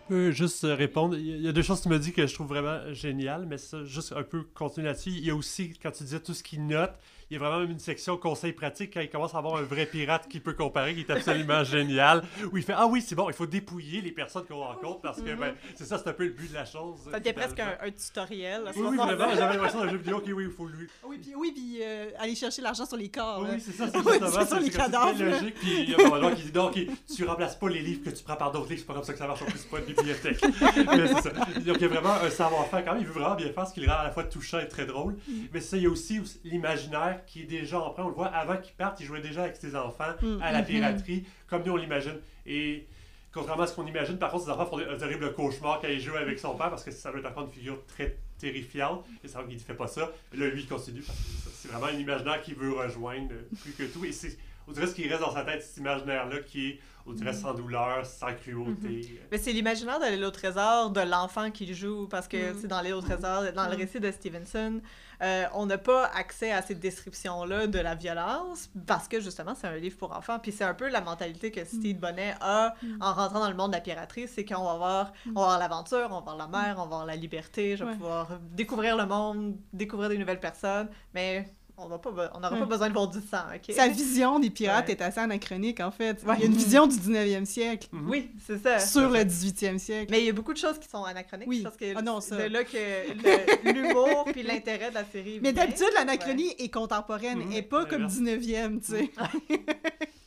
peux 0.07 0.31
juste 0.31 0.63
répondre. 0.63 1.17
Il 1.17 1.41
y 1.41 1.47
a 1.47 1.51
deux 1.51 1.61
choses 1.61 1.79
que 1.79 1.83
tu 1.83 1.89
me 1.89 1.99
dis 1.99 2.13
que 2.13 2.25
je 2.25 2.33
trouve 2.33 2.47
vraiment 2.47 2.79
géniales, 2.93 3.45
mais 3.47 3.57
ça, 3.57 3.83
juste 3.83 4.13
un 4.15 4.23
peu 4.23 4.43
continuer 4.53 4.87
là-dessus. 4.87 5.09
Il 5.09 5.25
y 5.25 5.29
a 5.29 5.35
aussi, 5.35 5.73
quand 5.81 5.91
tu 5.91 6.03
disais 6.03 6.19
tout 6.19 6.33
ce 6.33 6.43
qu'il 6.43 6.65
note, 6.65 6.93
il 7.29 7.33
y 7.33 7.37
a 7.37 7.39
vraiment 7.39 7.59
même 7.59 7.71
une 7.71 7.79
section 7.79 8.17
conseil 8.17 8.53
pratique 8.53 8.93
quand 8.93 9.01
il 9.01 9.09
commence 9.09 9.33
à 9.33 9.39
avoir 9.39 9.55
un 9.55 9.63
vrai 9.63 9.87
pirate 9.87 10.27
qui 10.29 10.39
peut 10.39 10.53
comparer, 10.53 10.93
qui 10.93 11.01
est 11.01 11.09
absolument 11.09 11.63
génial, 11.63 12.23
où 12.51 12.57
il 12.57 12.63
fait 12.63 12.75
Ah 12.75 12.85
oui, 12.85 13.01
c'est 13.01 13.15
bon, 13.15 13.29
il 13.29 13.33
faut 13.33 13.47
dépouiller 13.47 14.01
les 14.01 14.11
personnes 14.11 14.45
qu'on 14.45 14.59
rencontre 14.59 15.01
parce 15.01 15.21
que 15.21 15.33
ben, 15.33 15.55
c'est 15.75 15.85
ça, 15.85 15.97
c'est 15.97 16.09
un 16.09 16.13
peu 16.13 16.25
le 16.25 16.33
but 16.33 16.49
de 16.49 16.53
la 16.53 16.65
chose. 16.65 16.99
Ça 17.11 17.19
devient 17.19 17.33
presque 17.33 17.59
un, 17.59 17.77
un, 17.81 17.91
tutoriel. 17.91 18.71
Oui, 18.75 18.85
oui, 18.89 18.97
vraiment, 18.97 19.35
j'avais 19.35 19.53
l'impression 19.55 19.79
d'un 19.79 19.89
jeu 19.89 19.97
vidéo, 19.97 20.17
ok, 20.17 20.25
oui, 20.35 20.43
il 20.45 20.51
faut 20.51 20.67
lui. 20.67 20.87
Oui, 21.03 21.17
puis, 21.17 21.35
oui, 21.35 21.51
puis 21.51 21.77
euh, 21.81 22.11
aller 22.19 22.35
chercher 22.35 22.61
l'argent 22.61 22.85
sur 22.85 22.97
les 22.97 23.09
corps. 23.09 23.43
Oui, 23.49 23.59
c'est 23.59 23.71
ça, 23.71 23.87
c'est 23.87 23.97
oui, 24.05 24.19
justement, 24.21 24.45
sur 24.45 24.59
les 24.59 24.69
cadavres. 24.69 25.13
C'est 25.17 25.23
logique, 25.23 25.55
puis 25.55 25.81
il 25.81 25.89
y 25.89 25.95
a 25.95 26.05
un 26.05 26.09
moment 26.09 26.35
qui 26.35 26.43
dit 26.43 26.51
Donc, 26.51 26.77
tu 27.15 27.23
remplaces 27.25 27.55
pas 27.55 27.69
les 27.69 27.81
livres 27.81 28.03
que 28.03 28.11
tu 28.11 28.23
prends 28.23 28.35
par 28.35 28.51
d'autres 28.51 28.69
livres, 28.69 28.81
c'est 28.81 28.87
pas 28.87 28.93
comme 28.93 29.03
ça 29.03 29.13
que 29.13 29.19
ça 29.19 29.27
marche, 29.27 29.41
en 29.41 29.45
plus, 29.45 29.57
c'est 29.57 29.69
pas 29.69 29.79
une 29.79 29.85
bibliothèque. 29.85 30.41
mais 30.75 31.07
c'est 31.07 31.21
ça. 31.21 31.29
Donc, 31.31 31.77
il 31.77 31.81
y 31.81 31.85
a 31.85 31.87
vraiment 31.87 32.13
un 32.13 32.29
savoir-faire 32.29 32.85
quand 32.85 32.93
même, 32.93 33.01
il 33.01 33.07
veut 33.07 33.13
vraiment 33.13 33.35
bien 33.35 33.51
faire 33.51 33.67
ce 33.67 33.73
qui 33.73 33.81
le 33.81 33.87
rend 33.87 33.97
à 33.97 34.03
la 34.03 34.11
fois 34.11 34.25
touchant 34.25 34.59
et 34.59 34.67
très 34.67 34.85
drôle. 34.85 35.13
Mm. 35.27 35.33
Mais 35.53 35.61
ça, 35.61 35.77
il 35.77 35.83
y 35.83 35.87
a 35.87 35.89
aussi 35.89 36.21
l'imaginaire 36.43 37.14
qui 37.25 37.43
est 37.43 37.45
déjà 37.45 37.79
en 37.79 37.93
on 37.97 38.07
le 38.07 38.13
voit 38.13 38.27
avant 38.27 38.57
qu'il 38.57 38.73
parte, 38.75 38.99
il 38.99 39.05
jouait 39.05 39.21
déjà 39.21 39.43
avec 39.43 39.55
ses 39.55 39.75
enfants 39.75 40.13
Mm, 40.21 40.41
à 40.41 40.51
la 40.51 40.59
mhm. 40.59 40.65
piraterie, 40.65 41.25
comme 41.47 41.63
nous 41.63 41.73
on 41.73 41.77
l'imagine. 41.77 42.19
Et 42.45 42.85
contrairement 43.31 43.63
à 43.63 43.67
ce 43.67 43.75
qu'on 43.75 43.85
imagine, 43.87 44.17
par 44.17 44.31
contre, 44.31 44.45
ses 44.45 44.49
enfants 44.51 44.65
font 44.65 44.79
un 44.79 44.97
terrible 44.97 45.33
cauchemar 45.33 45.79
quand 45.81 45.87
il 45.87 45.99
joue 45.99 46.15
avec 46.15 46.39
son 46.39 46.55
père 46.55 46.69
parce 46.69 46.83
que 46.83 46.91
ça 46.91 47.11
doit 47.11 47.19
être 47.19 47.27
encore 47.27 47.45
une 47.45 47.51
figure 47.51 47.85
très 47.85 48.17
terrifiante. 48.37 49.05
Et 49.23 49.27
c'est 49.27 49.35
vrai 49.35 49.45
qu'il 49.47 49.55
ne 49.55 49.59
fait 49.61 49.73
pas 49.73 49.87
ça. 49.87 50.11
Et 50.33 50.37
là, 50.37 50.47
lui, 50.47 50.61
il 50.61 50.67
continue 50.67 51.01
parce 51.01 51.17
que 51.17 51.23
c'est 51.53 51.67
ça. 51.67 51.77
vraiment 51.77 51.93
un 51.95 51.99
imaginaire 51.99 52.41
qu'il 52.41 52.55
veut 52.55 52.73
rejoindre 52.73 53.31
euh, 53.31 53.55
plus 53.61 53.71
que 53.73 53.83
tout. 53.83 54.05
Et 54.05 54.11
c'est, 54.11 54.37
on 54.67 54.71
dirait 54.71 54.87
ce 54.87 54.95
qui 54.95 55.07
reste 55.07 55.21
dans 55.21 55.33
sa 55.33 55.43
tête, 55.43 55.61
cet 55.61 55.77
imaginaire-là 55.77 56.39
qui 56.39 56.69
est, 56.69 56.79
on 57.05 57.13
dirait, 57.13 57.33
sans 57.33 57.53
douleur, 57.53 58.05
sans 58.05 58.33
cruauté. 58.33 59.19
Mais 59.31 59.37
c'est 59.37 59.53
l'imaginaire 59.53 59.99
de 59.99 60.05
l'île 60.05 60.23
au 60.25 60.31
trésor 60.31 60.89
de 60.89 61.01
l'enfant 61.01 61.51
qui 61.51 61.71
joue, 61.73 62.07
parce 62.07 62.27
que 62.27 62.51
Mm. 62.51 62.57
c'est 62.59 62.67
dans 62.67 62.81
l'île 62.81 62.95
au 62.95 63.01
trésor, 63.01 63.43
dans 63.53 63.69
le 63.69 63.75
récit 63.75 63.99
de 63.99 64.09
Stevenson, 64.09 64.81
euh, 65.21 65.45
on 65.53 65.65
n'a 65.65 65.77
pas 65.77 66.05
accès 66.13 66.51
à 66.51 66.61
cette 66.61 66.79
description-là 66.79 67.67
de 67.67 67.79
la 67.79 67.95
violence, 67.95 68.69
parce 68.87 69.07
que 69.07 69.19
justement, 69.19 69.53
c'est 69.55 69.67
un 69.67 69.75
livre 69.77 69.97
pour 69.97 70.15
enfants. 70.15 70.39
Puis 70.39 70.51
c'est 70.51 70.63
un 70.63 70.73
peu 70.73 70.89
la 70.89 71.01
mentalité 71.01 71.51
que 71.51 71.63
Steve 71.65 71.97
Bonnet 71.97 72.35
a 72.41 72.73
en 73.01 73.13
rentrant 73.13 73.39
dans 73.39 73.49
le 73.49 73.55
monde 73.55 73.71
de 73.71 73.75
la 73.77 73.81
piraterie, 73.81 74.27
c'est 74.27 74.45
qu'on 74.45 74.63
va 74.63 74.75
voir, 74.77 75.13
on 75.27 75.39
va 75.39 75.45
voir 75.45 75.59
l'aventure, 75.59 76.07
on 76.11 76.15
va 76.15 76.19
voir 76.21 76.37
la 76.37 76.47
mer, 76.47 76.75
on 76.77 76.81
va 76.81 76.85
voir 76.87 77.05
la 77.05 77.15
liberté, 77.15 77.75
je 77.77 77.83
vais 77.83 77.91
Ouais. 77.91 77.97
pouvoir 77.97 78.27
découvrir 78.51 78.97
le 78.97 79.05
monde, 79.05 79.55
découvrir 79.73 80.09
des 80.09 80.17
nouvelles 80.17 80.39
personnes, 80.39 80.89
mais 81.13 81.47
on 81.77 81.87
va 81.87 81.97
pas, 81.97 82.09
be- 82.11 82.29
on 82.33 82.39
n'aura 82.39 82.55
pas 82.57 82.65
besoin 82.65 82.87
de 82.89 82.93
voir 82.93 83.07
du 83.09 83.19
sang, 83.19 83.43
ok? 83.53 83.75
Sa 83.75 83.87
vision 83.87 84.39
des 84.39 84.49
pirates 84.49 84.87
Ouais. 84.87 84.93
est 84.93 85.01
assez 85.01 85.19
anachronique, 85.19 85.79
en 85.81 85.91
fait. 85.91 86.23
Ouais. 86.23 86.35
Il 86.37 86.41
y 86.41 86.43
a 86.43 86.45
une 86.47 86.53
vision 86.53 86.87
du 86.87 86.95
19e 86.97 87.45
siècle 87.45 87.87
Mhm. 87.91 88.09
Oui, 88.09 88.31
c'est 88.45 88.61
ça. 88.63 88.79
sur 88.79 89.09
le 89.09 89.23
18e 89.25 89.77
siècle. 89.77 90.07
Mais 90.11 90.19
il 90.21 90.25
y 90.25 90.29
a 90.29 90.33
beaucoup 90.33 90.53
de 90.53 90.57
choses 90.57 90.79
qui 90.79 90.87
sont 90.87 91.03
anachroniques. 91.03 91.47
Oui. 91.49 91.63
Pense 91.63 91.75
que 91.75 91.93
Ah 91.95 92.01
non, 92.01 92.21
c'est 92.21 92.29
ça. 92.29 92.37
de 92.37 92.53
là 92.53 92.63
que 92.63 93.71
l'humour 93.71 94.25
puis 94.31 94.43
l'intérêt 94.43 94.89
de 94.89 94.95
la 94.95 95.05
série. 95.05 95.39
Mais 95.41 95.51
d'habitude, 95.53 95.87
l'anachronie 95.95 96.53
est 96.59 96.69
contemporaine, 96.69 97.39
Mhm. 97.39 97.51
et 97.51 97.61
pas 97.61 97.85
comme 97.85 98.01
merci. 98.03 98.17
19e, 98.21 98.79
tu 98.79 98.91
sais. 98.91 99.11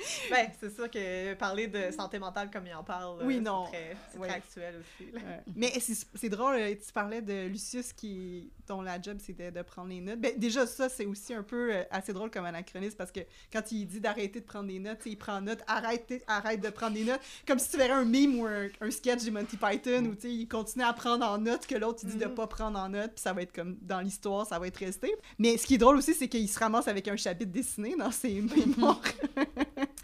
Ben, 0.30 0.48
c'est 0.60 0.74
sûr 0.74 0.90
que 0.90 1.34
parler 1.34 1.66
de 1.66 1.90
santé 1.90 2.18
mentale 2.18 2.50
comme 2.50 2.66
il 2.66 2.74
en 2.74 2.84
parle, 2.84 3.18
Oui, 3.24 3.34
euh, 3.34 3.36
c'est 3.38 3.42
non. 3.44 3.64
très, 3.66 3.96
c'est 4.12 4.18
Ouais. 4.18 4.28
très 4.28 4.36
actuel 4.38 4.74
aussi. 4.80 5.10
Ouais. 5.12 5.20
Mais 5.56 5.72
c'est 5.80 5.94
c'est 6.14 6.28
drôle, 6.28 6.56
euh, 6.56 6.74
tu 6.74 6.92
parlais 6.92 7.22
de 7.22 7.46
Lucius 7.48 7.92
qui, 7.92 8.50
dont 8.66 8.82
la 8.82 9.00
job 9.00 9.18
c'était 9.24 9.50
de 9.50 9.62
prendre 9.62 9.88
les 9.88 10.00
notes. 10.00 10.20
Ben, 10.20 10.32
déjà, 10.38 10.66
ça, 10.66 10.88
c'est 10.88 11.06
aussi 11.06 11.34
un 11.34 11.42
peu 11.42 11.74
euh, 11.74 11.82
assez 11.90 12.12
drôle 12.12 12.30
comme 12.30 12.44
anachronisme 12.44 12.96
parce 12.96 13.10
que 13.12 13.20
quand 13.52 13.70
il 13.72 13.86
dit 13.86 14.00
d'arrêter 14.00 14.40
de 14.40 14.44
prendre 14.46 14.68
des 14.68 14.78
notes, 14.78 15.00
il 15.06 15.16
prend 15.16 15.40
note, 15.40 15.60
arrête, 15.66 16.12
arrête 16.26 16.60
de 16.60 16.70
prendre 16.70 16.94
des 16.94 17.04
notes. 17.04 17.20
Comme 17.46 17.58
si 17.58 17.68
tu 17.70 17.76
verrais 17.76 17.92
un 17.92 18.04
meme 18.04 18.38
ou 18.38 18.46
un, 18.46 18.68
un 18.80 18.90
sketch 18.90 19.24
de 19.24 19.30
Monty 19.30 19.56
Python 19.56 20.04
où 20.06 20.26
il 20.26 20.48
continue 20.48 20.84
à 20.84 20.92
prendre 20.92 21.26
en 21.26 21.38
note 21.38 21.66
que 21.66 21.74
l'autre 21.74 22.00
il 22.04 22.10
dit 22.10 22.16
de 22.16 22.26
Mhm. 22.26 22.34
pas 22.34 22.46
prendre 22.46 22.78
en 22.78 22.88
note, 22.88 23.12
puis 23.12 23.20
ça 23.22 23.32
va 23.32 23.42
être 23.42 23.52
comme 23.52 23.76
dans 23.82 24.00
l'histoire, 24.00 24.46
ça 24.46 24.58
va 24.58 24.66
être 24.66 24.76
resté. 24.78 25.14
Mais 25.38 25.56
ce 25.56 25.66
qui 25.66 25.74
est 25.74 25.78
drôle 25.78 25.96
aussi, 25.96 26.14
c'est 26.14 26.28
qu'il 26.28 26.48
se 26.48 26.58
ramasse 26.58 26.86
avec 26.88 27.08
un 27.08 27.16
chapitre 27.16 27.50
dessiné 27.50 27.96
dans 27.96 28.10
ses 28.10 28.40
mémoires. 28.56 29.00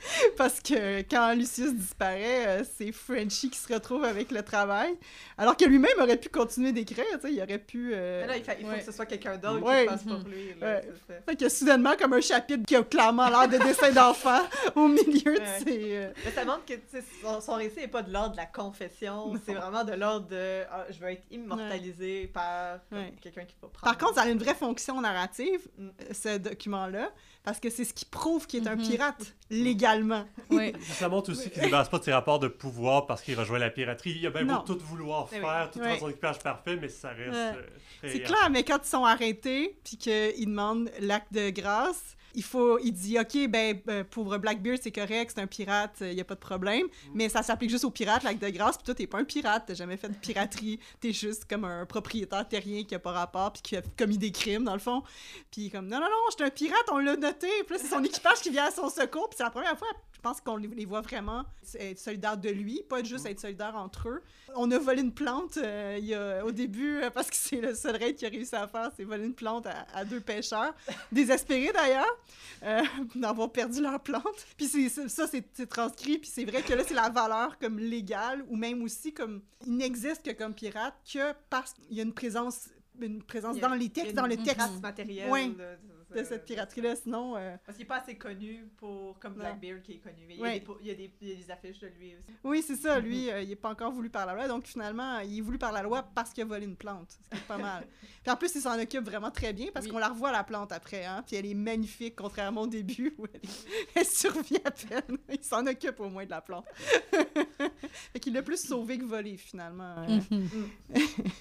Parce 0.37 0.61
que 0.61 1.01
quand 1.03 1.35
Lucius 1.35 1.75
disparaît, 1.75 2.47
euh, 2.61 2.65
c'est 2.77 2.93
Frenchie 2.93 3.51
qui 3.51 3.59
se 3.59 3.73
retrouve 3.73 4.05
avec 4.05 4.31
le 4.31 4.43
travail. 4.43 4.95
Alors 5.39 5.57
que 5.57 5.65
lui-même 5.65 5.99
aurait 6.01 6.17
pu 6.17 6.29
continuer 6.29 6.73
d'écrire, 6.73 7.05
tu 7.15 7.21
sais, 7.21 7.33
il 7.33 7.43
aurait 7.43 7.59
pu... 7.59 7.91
euh, 7.95 8.23
Mais 8.23 8.27
là, 8.29 8.37
il, 8.37 8.45
fa- 8.45 8.55
il 8.55 8.65
faut 8.65 8.71
ouais. 8.73 8.79
que 8.79 8.85
ce 8.85 8.93
soit 8.93 9.07
quelqu'un 9.07 9.37
d'autre 9.37 9.63
Ouais. 9.65 9.85
qui 9.87 9.93
le 9.93 9.97
fasse 9.99 10.03
pour 10.05 10.29
lui. 10.31 10.55
Là, 10.61 10.67
Ouais. 10.77 11.21
Fait 11.29 11.37
que 11.37 11.49
soudainement, 11.49 11.95
comme 11.99 12.13
un 12.13 12.21
chapitre 12.21 12.65
qui 12.67 12.77
a 12.77 12.83
clairement 12.83 13.29
l'air 13.29 13.49
de 13.49 13.59
dessin 13.59 13.91
d'enfant 13.93 14.41
au 14.75 14.89
milieu 14.89 15.35
de 15.39 15.45
ses... 15.65 15.97
euh, 15.97 16.13
Mais 16.25 16.31
ça 16.31 16.45
montre 16.45 16.65
que 16.67 16.75
son, 17.23 17.41
son 17.41 17.55
récit 17.55 17.81
n'est 17.81 17.89
pas 17.89 18.03
de 18.03 18.13
l'ordre 18.13 18.33
de 18.33 18.37
la 18.37 18.47
confession, 18.47 19.33
c'est 19.45 19.55
vraiment 19.55 19.85
de 19.85 19.93
l'ordre 19.93 20.27
de 20.29 20.63
ah, 20.71 20.85
je 20.91 20.99
veux 20.99 21.11
être 21.11 21.25
immortalisé 21.31 22.27
par 22.29 22.79
quelqu'un 23.21 23.45
qui 23.45 23.55
va 23.61 23.69
prendre. 23.69 23.85
Par 23.85 23.99
contre, 23.99 24.15
ça 24.15 24.23
a 24.23 24.29
une 24.29 24.39
vraie 24.39 24.55
fonction 24.55 25.01
narrative, 25.01 25.61
Mm. 25.79 25.89
ce 26.13 26.39
document-là, 26.39 27.11
parce 27.47 27.61
que 27.61 27.71
c'est 27.71 27.85
ce 27.85 27.95
qui 27.95 28.05
prouve 28.05 28.47
qu'il 28.49 28.65
est 28.65 28.69
un 28.69 28.75
Mhm. 28.77 28.83
pirate, 28.89 29.35
légalement. 29.51 30.25
Oui. 30.51 30.73
Ça 30.83 31.09
montre 31.09 31.31
aussi 31.31 31.49
qu'il 31.49 31.61
ne 31.63 31.67
débarrasse 31.67 31.89
pas 31.89 31.99
de 32.01 32.05
ses 32.05 32.13
rapports 32.13 32.41
de 32.41 32.49
pouvoir 32.49 33.07
parce 33.07 33.23
qu'il 33.23 33.39
rejoint 33.39 33.59
la 33.61 33.71
piraterie. 33.71 34.17
Il 34.21 34.27
a 34.27 34.31
bien 34.31 34.45
beau 34.45 34.59
tout 34.63 34.79
vouloir 34.85 35.29
Eh 35.33 35.37
oui. 35.37 35.41
faire, 35.43 35.71
tout 35.73 35.79
rendre 35.79 35.99
son 35.99 36.09
équipage 36.11 36.39
parfait, 36.41 36.77
mais 36.77 36.89
ça 36.89 37.11
reste. 37.11 37.31
Euh, 37.33 37.63
C'est 38.03 38.21
clair, 38.21 38.51
mais 38.51 38.65
quand 38.65 38.79
ils 38.85 38.89
sont 38.89 39.05
arrêtés, 39.05 39.79
puis 39.85 39.97
qu'ils 39.97 40.47
demandent 40.47 40.91
l'acte 41.01 41.33
de 41.33 41.51
grâce, 41.51 42.17
il 42.37 42.43
faut, 42.43 42.79
il 42.79 42.93
dit, 42.93 43.19
OK, 43.19 43.49
ben, 43.49 43.81
euh, 43.89 44.05
pour 44.05 44.39
Blackbeard, 44.39 44.79
c'est 44.81 44.93
correct, 44.93 45.33
c'est 45.35 45.41
un 45.41 45.47
pirate, 45.47 45.97
il 46.03 46.15
n'y 46.15 46.21
a 46.21 46.25
pas 46.25 46.35
de 46.35 46.41
problème, 46.41 46.87
mais 47.15 47.29
ça 47.31 47.43
s'applique 47.43 47.71
juste 47.71 47.85
aux 47.85 47.91
pirates, 47.91 48.23
l'acte 48.23 48.43
de 48.43 48.51
grâce, 48.51 48.77
puis 48.77 48.85
toi, 48.85 48.95
t'es 48.95 49.07
pas 49.07 49.19
un 49.19 49.25
pirate, 49.25 49.65
t'as 49.67 49.75
jamais 49.75 49.97
fait 49.97 50.09
de 50.09 50.15
piraterie, 50.15 50.79
t'es 51.01 51.13
juste 51.13 51.47
comme 51.47 51.65
un 51.65 51.87
propriétaire 51.87 52.47
terrien 52.47 52.85
qui 52.85 52.95
a 52.95 52.99
pas 52.99 53.13
rapport, 53.13 53.53
puis 53.53 53.63
qui 53.63 53.77
a 53.77 53.83
commis 53.97 54.19
des 54.19 54.31
crimes, 54.31 54.65
dans 54.65 54.75
le 54.75 54.81
fond. 54.81 55.03
Puis 55.51 55.71
comme, 55.71 55.89
non, 55.89 55.99
non, 55.99 56.07
non, 56.07 56.31
j'étais 56.31 56.45
un 56.45 56.51
pirate, 56.51 56.85
on 56.93 56.99
l'a 56.99 57.17
noté, 57.17 57.49
puis 57.67 57.77
là, 57.77 57.83
c'est 57.83 57.89
son 57.89 58.05
équipage 58.05 58.41
qui 58.41 58.51
vient 58.51 58.67
à 58.67 58.71
son 58.71 58.91
secours, 58.91 59.31
puis 59.31 59.39
c'est 59.39 59.45
la 59.45 59.51
première 59.51 59.79
fois, 59.79 59.89
je 60.13 60.16
pense 60.27 60.41
qu'on 60.41 60.57
les 60.57 60.85
voit 60.87 61.03
vraiment 61.03 61.45
être 61.79 61.99
solidaires 61.99 62.37
de 62.37 62.49
lui, 62.51 62.83
pas 62.89 63.03
juste 63.05 63.27
être 63.27 63.39
solidaires 63.41 63.77
entre 63.77 64.09
eux. 64.09 64.23
On 64.57 64.71
a 64.71 64.79
volé 64.79 65.03
une 65.03 65.13
plante 65.13 65.57
euh, 65.59 65.97
il 65.99 66.07
y 66.07 66.15
a, 66.15 66.45
au 66.45 66.51
début, 66.51 66.97
euh, 66.97 67.11
parce 67.11 67.29
que 67.31 67.37
c'est 67.37 67.61
le 67.61 67.75
seul 67.75 67.97
raid 67.97 68.17
qu'il 68.17 68.27
a 68.27 68.31
réussi 68.31 68.57
à 68.57 68.67
faire, 68.67 68.91
c'est 68.97 69.05
voler 69.05 69.25
une 69.27 69.35
plante 69.35 69.67
à, 69.67 69.87
à 69.95 70.05
deux 70.05 70.21
pêcheurs, 70.21 70.75
désespérés 71.13 71.73
d'ailleurs, 71.73 72.17
euh, 72.65 72.83
d'avoir 73.15 73.53
perdu 73.53 73.81
leur 73.81 74.01
plante. 74.01 74.47
Puis 74.57 74.67
c'est- 74.67 75.09
ça, 75.09 75.27
c'est 75.29 75.67
transcrit, 75.69 76.19
puis 76.19 76.31
c'est 76.33 76.45
vrai 76.45 76.63
que 76.63 76.73
là, 76.73 76.83
c'est 76.87 76.95
la 76.95 77.09
valeur 77.11 77.59
comme 77.59 77.79
légale, 77.79 78.45
ou 78.49 78.57
même 78.57 78.83
aussi 78.83 79.13
comme... 79.13 79.43
Il 79.67 79.77
n'existe 79.77 80.23
que 80.25 80.33
comme 80.33 80.55
pirate 80.55 80.95
que 81.13 81.33
parce 81.51 81.73
qu'il 81.73 81.97
y 81.97 82.01
a 82.01 82.03
une 82.03 82.15
présence, 82.15 82.69
une 83.01 83.23
présence 83.23 83.57
a- 83.59 83.61
dans 83.61 83.75
les 83.75 83.89
textes, 83.91 84.11
une 84.11 84.17
dans 84.17 84.27
le 84.27 84.37
texte 84.37 84.57
trace 84.57 84.81
matérielle 84.81 85.31
Ouais. 85.31 85.47
de, 85.49 85.53
de- 85.55 85.96
de 86.15 86.23
cette 86.25 86.45
piraterie-là, 86.45 86.95
sinon... 86.97 87.37
euh, 87.37 87.57
Parce 87.65 87.77
qu'il 87.77 87.85
n'est 87.85 87.89
pas 87.89 88.01
assez 88.01 88.17
connu 88.17 88.65
pour 88.77 89.19
comme. 89.19 89.35
Blackbeard 89.35 89.83
qui 89.83 89.93
est 89.95 89.99
connu. 89.99 90.27
Il 90.31 90.37
y, 90.37 90.41
a 90.41 90.43
Ouais. 90.43 90.61
des, 90.61 90.67
il, 90.83 90.87
y 90.87 90.91
a 90.91 90.95
des, 90.95 91.11
il 91.21 91.29
y 91.29 91.33
a 91.33 91.35
des 91.37 91.51
affiches 91.51 91.81
de 91.81 91.89
lui 91.89 92.15
aussi. 92.17 92.33
Oui, 92.45 92.63
c'est 92.67 92.77
ça. 92.77 92.99
Lui, 93.01 93.31
euh, 93.31 93.43
il 93.43 93.49
n'est 93.49 93.57
pas 93.57 93.71
encore 93.71 93.91
voulu 93.93 94.09
par 94.11 94.25
la 94.27 94.35
loi. 94.35 94.47
Donc, 94.49 94.67
finalement, 94.67 95.19
il 95.21 95.39
est 95.39 95.41
voulu 95.41 95.59
par 95.59 95.73
la 95.73 95.83
loi 95.83 96.03
parce 96.15 96.33
qu'il 96.33 96.43
a 96.43 96.47
volé 96.47 96.65
une 96.65 96.77
plante. 96.77 97.19
Ce 97.25 97.31
qui 97.37 97.43
est 97.43 97.47
pas 97.47 97.59
mal. 97.59 97.87
Puis 98.23 98.33
en 98.33 98.37
plus, 98.37 98.55
il 98.55 98.61
s'en 98.61 98.79
occupe 98.81 99.05
vraiment 99.05 99.31
très 99.31 99.53
bien 99.53 99.69
parce 99.73 99.87
Oui. 99.87 99.93
qu'on 99.93 99.99
la 99.99 100.09
revoit, 100.09 100.33
la 100.33 100.45
plante, 100.45 100.73
après. 100.73 101.05
Hein? 101.05 101.23
Puis 101.27 101.37
elle 101.37 101.47
est 101.47 101.55
magnifique, 101.55 102.15
contrairement 102.17 102.63
au 102.63 102.67
début 102.67 103.15
où 103.19 103.27
elle, 103.33 103.41
elle 103.95 104.07
survit 104.07 104.59
à 104.65 104.71
peine. 104.71 105.19
Il 105.31 105.43
s'en 105.43 105.67
occupe 105.67 106.01
au 106.01 106.09
moins 106.09 106.25
de 106.25 106.31
la 106.31 106.41
plante. 106.41 106.67
fait 108.13 108.21
qu'il 108.21 108.33
l'a 108.33 108.43
plus 108.43 108.61
sauvé 108.65 108.99
que 108.99 109.05
volé, 109.05 109.37
finalement. 109.37 109.97
Euh, 110.09 110.21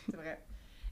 C'est 0.09 0.15
vrai. 0.15 0.41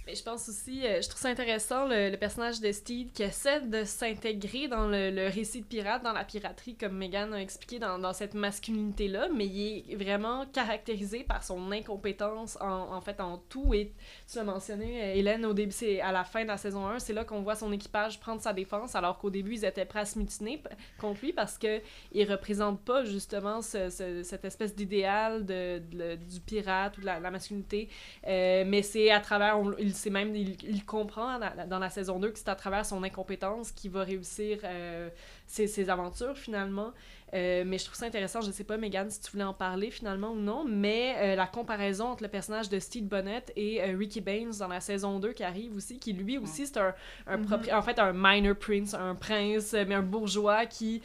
Mais 0.06 0.16
je 0.16 0.24
pense 0.24 0.50
aussi, 0.50 0.86
euh, 0.86 1.02
je 1.02 1.08
trouve 1.08 1.22
ça 1.22 1.30
intéressant, 1.30 1.88
le, 1.88 2.16
personnage 2.18 2.60
de 2.60 2.72
Steed 2.74 3.14
qui 3.14 3.24
essaie 3.24 3.62
de 3.62 3.86
s'intégrer 3.86 4.68
dans 4.68 4.88
le, 4.88 5.30
récit 5.30 5.62
de 5.62 5.66
pirate, 5.66 6.04
dans 6.04 6.12
la 6.12 6.26
piraterie, 6.26 6.76
comme 6.76 6.98
Megan 6.98 7.34
a 7.34 7.42
expliqué, 7.42 7.80
dans, 7.80 8.14
cette 8.14 8.34
masculinité-là, 8.34 9.30
mais 9.34 9.46
il 9.46 9.86
est 9.90 9.96
vraiment 9.96 10.46
caractérisé 10.48 11.24
par 11.24 11.44
son 11.44 11.72
incompétence 11.72 12.58
en, 12.60 13.00
fait 13.00 13.22
en 13.22 13.38
tout. 13.38 13.74
Et 13.74 13.94
tu 14.30 14.38
l'as 14.38 14.44
mentionné, 14.44 15.04
euh, 15.04 15.16
Hélène, 15.16 15.46
au 15.46 15.54
début, 15.54 15.72
c'est 15.72 16.02
à 16.02 16.12
la 16.12 16.26
fin 16.26 16.44
de 16.44 16.48
la 16.50 16.58
saison 16.58 16.86
1, 16.88 17.00
c'est 17.00 17.14
là 17.14 17.24
qu'on 17.24 17.42
voit 17.42 17.56
son 17.56 17.72
équipage 17.72 18.20
prendre 18.20 18.42
sa 18.42 18.52
défense, 18.52 18.96
alors 18.96 19.18
qu'au 19.20 19.30
début, 19.30 19.54
ils 19.54 19.66
étaient 19.66 19.86
prêts 19.86 20.02
à 20.02 20.06
se 20.06 20.20
mutiner 20.20 20.62
contre 21.00 21.22
lui 21.22 21.32
parce 21.32 21.58
que 21.58 21.80
il 22.12 22.30
représente 22.30 22.82
pas 22.82 23.06
justement 23.06 23.62
ce- 23.62 23.90
ce- 23.90 24.24
cette 24.24 24.44
espèce 24.46 24.76
d'idéal 24.76 25.46
du 25.46 26.40
pirate 26.46 26.98
ou 26.98 27.02
de 27.02 27.06
la, 27.06 27.20
masculinité. 27.32 27.88
Euh, 28.28 28.64
mais 28.68 28.82
c'est 28.82 29.10
à 29.10 29.20
travers, 29.22 29.58
il 29.94 30.12
même, 30.12 30.36
il, 30.36 30.86
comprend 30.86 31.40
dans 31.40 31.54
la, 31.56 31.66
dans 31.66 31.80
la 31.80 31.90
saison 31.90 32.20
2 32.20 32.32
que 32.32 32.40
c'est 32.40 32.50
à 32.50 32.56
travers 32.56 32.86
son 32.86 33.04
incompétence 33.04 33.72
qu'il 33.72 33.92
va 33.92 34.04
réussir 34.04 34.60
euh, 34.64 35.10
ses, 35.46 35.68
ses 35.68 35.90
aventures 35.90 36.38
finalement. 36.38 36.92
Euh, 37.36 37.64
mais 37.66 37.80
je 37.80 37.86
trouve 37.86 37.96
ça 37.98 38.06
intéressant, 38.06 38.42
je 38.42 38.52
sais 38.52 38.64
pas, 38.64 38.78
Megan, 38.78 39.10
si 39.10 39.20
tu 39.20 39.32
voulais 39.32 39.44
en 39.44 39.56
parler 39.56 39.90
finalement 39.90 40.34
ou 40.34 40.40
non, 40.40 40.66
mais 40.70 41.16
euh, 41.18 41.36
la 41.36 41.48
comparaison 41.48 42.10
entre 42.10 42.22
le 42.22 42.30
personnage 42.30 42.70
de 42.70 42.78
Steve 42.78 43.06
Bonnet 43.06 43.44
et 43.56 43.82
euh, 43.82 43.98
Ricky 43.98 44.22
Baines 44.22 44.52
dans 44.60 44.68
la 44.68 44.80
saison 44.80 45.18
2 45.18 45.34
qui 45.34 45.44
arrive 45.44 45.76
aussi, 45.76 45.98
qui 45.98 46.14
lui 46.14 46.38
aussi 46.38 46.68
c'est 46.68 46.78
un, 46.78 46.94
un 47.26 47.40
propri- 47.40 47.74
en 47.74 47.82
fait 47.82 47.98
un 47.98 48.14
minor 48.14 48.56
prince, 48.56 48.94
un 48.94 49.16
prince, 49.16 49.74
mais 49.74 49.96
un 49.96 50.04
bourgeois 50.04 50.68
qui, 50.68 51.02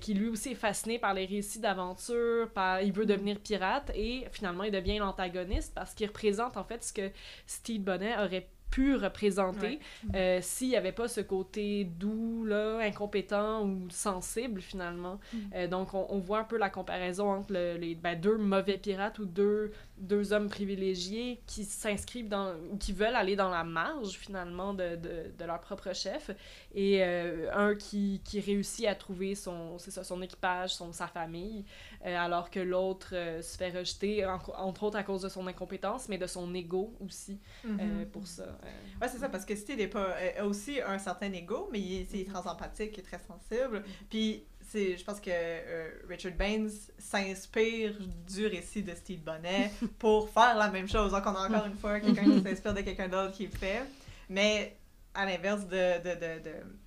qui 0.00 0.14
lui 0.14 0.26
aussi 0.28 0.50
est 0.50 0.54
fasciné 0.56 0.98
par 0.98 1.14
les 1.14 1.24
récits 1.26 1.60
d'aventure, 1.60 2.50
par 2.50 2.82
il 2.82 2.92
veut 2.92 3.06
devenir 3.06 3.38
pirate 3.38 3.92
et 3.94 4.24
finalement 4.32 4.64
il 4.64 4.72
devient 4.72 4.98
l'antagoniste 4.98 5.72
parce 5.72 5.94
qu'il 5.94 6.08
représente 6.08 6.56
en 6.56 6.64
fait 6.64 6.82
ce 6.82 6.92
que 6.92 7.10
Steve 7.46 7.82
Bonnet 7.82 8.16
aurait 8.18 8.40
pu 8.40 8.48
représenter 8.96 9.78
euh, 10.14 10.38
s'il 10.40 10.68
n'y 10.68 10.76
avait 10.76 10.92
pas 10.92 11.08
ce 11.08 11.20
côté 11.20 11.84
doux, 11.84 12.44
là, 12.44 12.78
incompétent 12.80 13.64
ou 13.64 13.88
sensible 13.90 14.60
finalement. 14.60 15.18
Euh, 15.54 15.66
donc 15.66 15.94
on, 15.94 16.06
on 16.08 16.18
voit 16.18 16.38
un 16.40 16.44
peu 16.44 16.56
la 16.58 16.70
comparaison 16.70 17.30
entre 17.30 17.52
le- 17.52 17.76
les 17.76 17.94
ben, 17.94 18.18
deux 18.18 18.36
mauvais 18.36 18.78
pirates 18.78 19.18
ou 19.18 19.24
deux, 19.24 19.72
deux 20.00 20.32
hommes 20.32 20.48
privilégiés 20.48 21.42
qui 21.46 21.64
s'inscrivent 21.64 22.28
dans 22.28 22.54
ou 22.72 22.76
qui 22.78 22.92
veulent 22.92 23.14
aller 23.14 23.36
dans 23.36 23.50
la 23.50 23.64
marge 23.64 24.10
finalement 24.12 24.74
de, 24.74 24.96
de, 24.96 25.30
de 25.38 25.44
leur 25.44 25.60
propre 25.60 25.94
chef 25.94 26.30
et 26.74 27.04
euh, 27.04 27.48
un 27.52 27.74
qui, 27.74 28.20
qui 28.24 28.40
réussit 28.40 28.86
à 28.86 28.94
trouver 28.94 29.34
son, 29.34 29.78
ça, 29.78 30.02
son 30.02 30.22
équipage, 30.22 30.74
son, 30.74 30.92
sa 30.92 31.06
famille, 31.06 31.64
euh, 32.06 32.16
alors 32.16 32.50
que 32.50 32.60
l'autre 32.60 33.10
euh, 33.14 33.42
se 33.42 33.56
fait 33.56 33.70
rejeter, 33.70 34.24
en- 34.26 34.40
entre 34.56 34.84
autres 34.84 34.96
à 34.98 35.02
cause 35.02 35.22
de 35.22 35.28
son 35.28 35.46
incompétence, 35.46 36.08
mais 36.08 36.18
de 36.18 36.26
son 36.26 36.52
ego 36.54 36.94
aussi 37.04 37.38
euh, 37.80 38.04
pour 38.06 38.26
ça. 38.26 38.58
Ouais, 39.00 39.08
c'est 39.08 39.18
ça, 39.18 39.28
parce 39.28 39.44
que 39.44 39.54
Steve 39.54 39.80
est 39.80 39.88
pas, 39.88 40.14
a 40.38 40.44
aussi 40.44 40.80
un 40.80 40.98
certain 40.98 41.32
ego, 41.32 41.68
mais 41.72 41.80
il 41.80 42.00
est, 42.00 42.04
c'est 42.04 42.24
transempathique 42.24 42.98
et 42.98 43.02
très 43.02 43.18
sensible. 43.18 43.82
Puis, 44.08 44.44
c'est, 44.49 44.49
je 44.74 45.04
pense 45.04 45.20
que 45.20 45.30
euh, 45.30 45.90
Richard 46.08 46.32
Baines 46.32 46.70
s'inspire 46.98 47.94
du 48.28 48.46
récit 48.46 48.82
de 48.82 48.94
Steve 48.94 49.20
Bonnet 49.20 49.70
pour 49.98 50.30
faire 50.30 50.56
la 50.56 50.68
même 50.68 50.88
chose. 50.88 51.12
Donc, 51.12 51.22
on 51.26 51.34
a 51.34 51.48
encore 51.48 51.66
une 51.66 51.76
fois 51.76 52.00
quelqu'un 52.00 52.24
qui 52.24 52.42
s'inspire 52.42 52.74
de 52.74 52.80
quelqu'un 52.82 53.08
d'autre 53.08 53.32
qui 53.32 53.46
le 53.46 53.52
fait. 53.52 53.82
Mais, 54.28 54.76
à 55.12 55.26
l'inverse 55.26 55.66
de, 55.66 55.98
de, 55.98 56.14
de, 56.14 56.40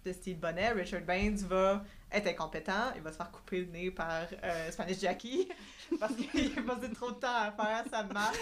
de, 0.06 0.14
Steve 0.14 0.38
Bonnet, 0.38 0.72
Richard 0.72 1.02
Baines 1.02 1.36
va 1.38 1.84
être 2.10 2.28
incompétent. 2.28 2.94
Il 2.96 3.02
va 3.02 3.12
se 3.12 3.18
faire 3.18 3.32
couper 3.32 3.60
le 3.60 3.66
nez 3.66 3.92
par 3.92 4.28
euh, 4.44 4.72
Spanish 4.72 5.00
Jackie 5.00 5.50
parce 6.00 6.16
qu'il 6.16 6.58
a 6.58 6.62
passé 6.62 6.90
trop 6.94 7.12
de 7.12 7.16
temps 7.16 7.36
à 7.36 7.52
faire 7.52 7.84
sa 7.92 8.04
marque. 8.04 8.38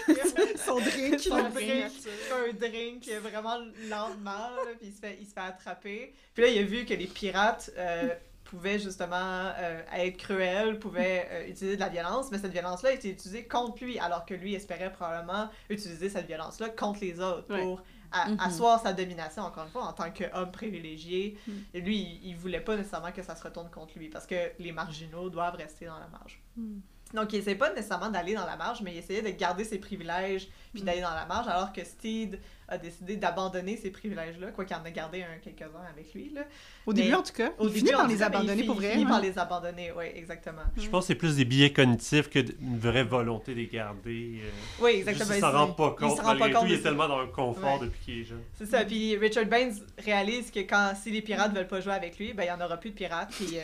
Son 0.64 0.78
drink, 0.78 1.18
Son 1.18 1.48
drink, 1.50 1.90
un 2.32 2.52
drink 2.52 3.10
vraiment 3.22 3.58
lentement, 3.88 4.50
là, 4.50 4.72
puis 4.78 4.88
il 4.88 4.92
se, 4.92 5.00
fait, 5.00 5.18
il 5.20 5.26
se 5.26 5.32
fait 5.32 5.40
attraper. 5.40 6.14
Puis 6.32 6.44
là, 6.44 6.48
il 6.50 6.58
a 6.58 6.62
vu 6.62 6.84
que 6.84 6.94
les 6.94 7.08
pirates 7.08 7.72
euh, 7.76 8.14
pouvaient 8.52 8.78
justement 8.78 9.16
euh, 9.58 9.80
être 9.94 10.18
cruels, 10.18 10.78
pouvaient 10.78 11.26
euh, 11.30 11.48
utiliser 11.48 11.76
de 11.76 11.80
la 11.80 11.88
violence, 11.88 12.30
mais 12.30 12.36
cette 12.36 12.52
violence-là 12.52 12.92
été 12.92 13.08
utilisée 13.10 13.48
contre 13.48 13.82
lui, 13.82 13.98
alors 13.98 14.26
que 14.26 14.34
lui 14.34 14.54
espérait 14.54 14.92
probablement 14.92 15.48
utiliser 15.70 16.10
cette 16.10 16.26
violence-là 16.26 16.68
contre 16.68 17.00
les 17.00 17.18
autres 17.18 17.50
Ouais. 17.50 17.62
pour 17.62 17.82
Mhm. 18.28 18.36
asseoir 18.40 18.78
sa 18.82 18.92
domination, 18.92 19.42
encore 19.42 19.64
une 19.64 19.70
fois, 19.70 19.84
en 19.84 19.94
tant 19.94 20.10
qu'homme 20.10 20.50
privilégié. 20.52 21.38
Et 21.72 21.80
lui, 21.80 21.96
il, 21.96 22.28
il 22.28 22.36
voulait 22.36 22.60
pas 22.60 22.76
nécessairement 22.76 23.10
que 23.10 23.22
ça 23.22 23.34
se 23.34 23.42
retourne 23.42 23.70
contre 23.70 23.98
lui, 23.98 24.10
parce 24.10 24.26
que 24.26 24.34
les 24.58 24.70
marginaux 24.72 25.30
doivent 25.30 25.56
rester 25.56 25.86
dans 25.86 25.98
la 25.98 26.08
marge. 26.08 26.38
Mhm. 26.58 26.82
Donc, 27.14 27.32
il 27.32 27.38
essayait 27.40 27.56
pas 27.56 27.70
nécessairement 27.70 28.10
d'aller 28.10 28.34
dans 28.34 28.44
la 28.46 28.56
marge, 28.56 28.82
mais 28.82 28.92
il 28.92 28.98
essayait 28.98 29.22
de 29.22 29.30
garder 29.30 29.64
ses 29.64 29.78
privilèges 29.78 30.48
puis 30.74 30.80
Mhm. 30.82 30.86
d'aller 30.86 31.00
dans 31.00 31.14
la 31.14 31.24
marge, 31.24 31.48
alors 31.48 31.72
que 31.72 31.82
Steed 31.84 32.38
a 32.72 32.78
décidé 32.78 33.16
d'abandonner 33.16 33.76
ces 33.76 33.90
privilèges-là, 33.90 34.48
quoi 34.48 34.64
qu'il 34.64 34.76
en 34.76 34.84
ait 34.84 34.92
gardé 34.92 35.22
un 35.22 35.38
quelques-uns 35.42 35.84
avec 35.92 36.12
lui. 36.14 36.30
Là. 36.34 36.42
Au 36.86 36.92
début, 36.92 37.14
en 37.14 37.22
tout 37.22 37.32
cas. 37.32 37.50
Au 37.58 37.68
il 37.68 37.74
début, 37.74 37.78
finit 37.80 37.92
par 37.92 38.08
les 38.08 38.14
il 38.16 38.22
abandonner 38.22 38.64
pour 38.64 38.74
il 38.76 38.80
vrai. 38.80 38.92
finit 38.92 39.06
par 39.06 39.20
les 39.20 39.38
abandonner, 39.38 39.92
oui, 39.96 40.06
exactement. 40.14 40.62
Je 40.76 40.88
pense 40.88 41.04
que 41.04 41.08
c'est 41.08 41.14
plus 41.14 41.36
des 41.36 41.44
billets 41.44 41.72
cognitifs 41.72 42.28
que 42.30 42.38
d- 42.40 42.56
une 42.60 42.78
vraie 42.78 43.04
volonté 43.04 43.52
de 43.54 43.58
les 43.60 43.66
garder. 43.68 44.40
euh, 44.42 44.48
Oui, 44.80 44.96
juste 44.96 45.08
exactement. 45.08 45.36
il 45.36 45.40
s'en 45.40 45.52
rend 45.52 45.72
pas 45.72 45.94
Il 46.00 46.06
compte. 46.06 46.16
se 46.16 46.22
rend 46.22 46.36
pas 46.36 46.50
compte 46.50 46.60
tout, 46.62 46.66
il 46.66 46.72
est 46.72 46.76
ça. 46.78 46.82
tellement 46.84 47.08
dans 47.08 47.20
un 47.20 47.26
confort 47.28 47.80
Ouais. 47.80 47.86
depuis 47.86 48.00
qu'il 48.04 48.20
est 48.20 48.24
jeune. 48.24 48.42
C'est 48.58 48.66
ça. 48.66 48.84
Puis 48.84 49.16
Richard 49.16 49.46
Baines 49.46 49.74
réalise 49.98 50.50
que 50.50 50.60
quand 50.60 50.92
si 51.00 51.10
les 51.10 51.22
pirates 51.22 51.52
veulent 51.54 51.68
pas 51.68 51.80
jouer 51.80 51.92
avec 51.94 52.18
lui, 52.18 52.32
ben 52.32 52.44
il 52.44 52.48
y 52.48 52.50
en 52.50 52.60
aura 52.64 52.76
plus 52.78 52.90
de 52.90 52.94
pirates. 52.96 53.30
Puis 53.32 53.58
euh, 53.58 53.62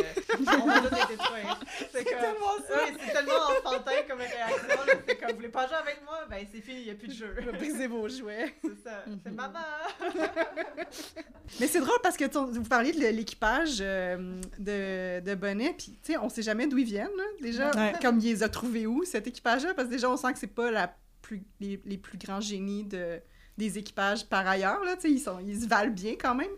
on 0.63 0.67
va 0.67 0.81
tous 0.81 0.95
les 0.95 1.17
détruire. 1.17 1.61
C'est 1.93 2.05
comme- 2.05 2.13
tellement 2.21 2.57
ça. 2.69 2.75
Oui, 2.87 2.97
c'est 3.05 3.13
tellement 3.13 3.33
enfantin 3.67 3.93
comme 4.09 4.19
réaction. 4.19 4.69
là. 4.69 4.93
C'est 5.09 5.17
comme 5.17 5.31
vous 5.31 5.37
voulez 5.37 5.49
pas 5.49 5.67
jouer 5.67 5.77
avec 5.77 6.01
moi, 6.05 6.19
ben 6.31 6.45
c'est 6.53 6.61
fini, 6.61 6.81
il 6.83 6.87
y 6.87 6.91
a 6.91 6.95
plus 6.95 7.09
de 7.09 7.15
jeu. 7.15 7.35
Briser 7.55 7.87
vos 7.87 8.09
jouets. 8.09 8.55
C'est 8.63 8.83
ça. 8.85 8.98
C'est 9.25 9.31
Mhm. 9.31 9.37
maman. 9.37 9.59
Mais 11.61 11.67
c'est 11.67 11.81
drôle 11.81 11.99
parce 12.03 12.17
que 12.17 12.25
tu- 12.27 12.59
vous 12.59 12.63
parliez 12.69 12.93
de 12.93 13.01
l'équipage 13.01 13.79
euh, 13.81 14.41
de, 14.59 15.21
de 15.21 15.35
Bonnet, 15.35 15.75
puis 15.77 15.99
tu 16.03 16.13
sais, 16.13 16.19
on 16.19 16.29
sait 16.29 16.43
jamais 16.43 16.67
d'où 16.67 16.79
ils 16.79 16.85
viennent, 16.85 17.09
là, 17.17 17.25
déjà. 17.41 17.71
Ouais. 17.75 17.93
Comme 18.03 18.19
il 18.19 18.25
les 18.27 18.43
a 18.43 18.49
trouvés 18.49 18.87
où, 18.87 19.05
cet 19.05 19.27
équipage-là, 19.27 19.75
parce 19.75 19.89
que 19.89 19.93
déjà, 19.93 20.11
on 20.11 20.17
sent 20.17 20.33
que 20.33 20.39
c'est 20.39 20.47
pas 20.47 20.71
la 20.71 20.95
plus, 21.23 21.43
les, 21.61 21.81
les 21.85 21.97
plus 21.99 22.19
grands 22.19 22.41
génies 22.41 22.85
de, 22.85 23.19
des 23.57 23.79
équipages 23.79 24.27
par 24.27 24.47
ailleurs, 24.47 24.85
là, 24.85 24.95
tu 24.97 25.03
sais, 25.03 25.11
ils, 25.11 25.19
sont- 25.21 25.39
ils 25.45 25.63
se 25.63 25.67
valent 25.67 25.91
bien 25.93 26.15
quand 26.21 26.35
même. 26.35 26.51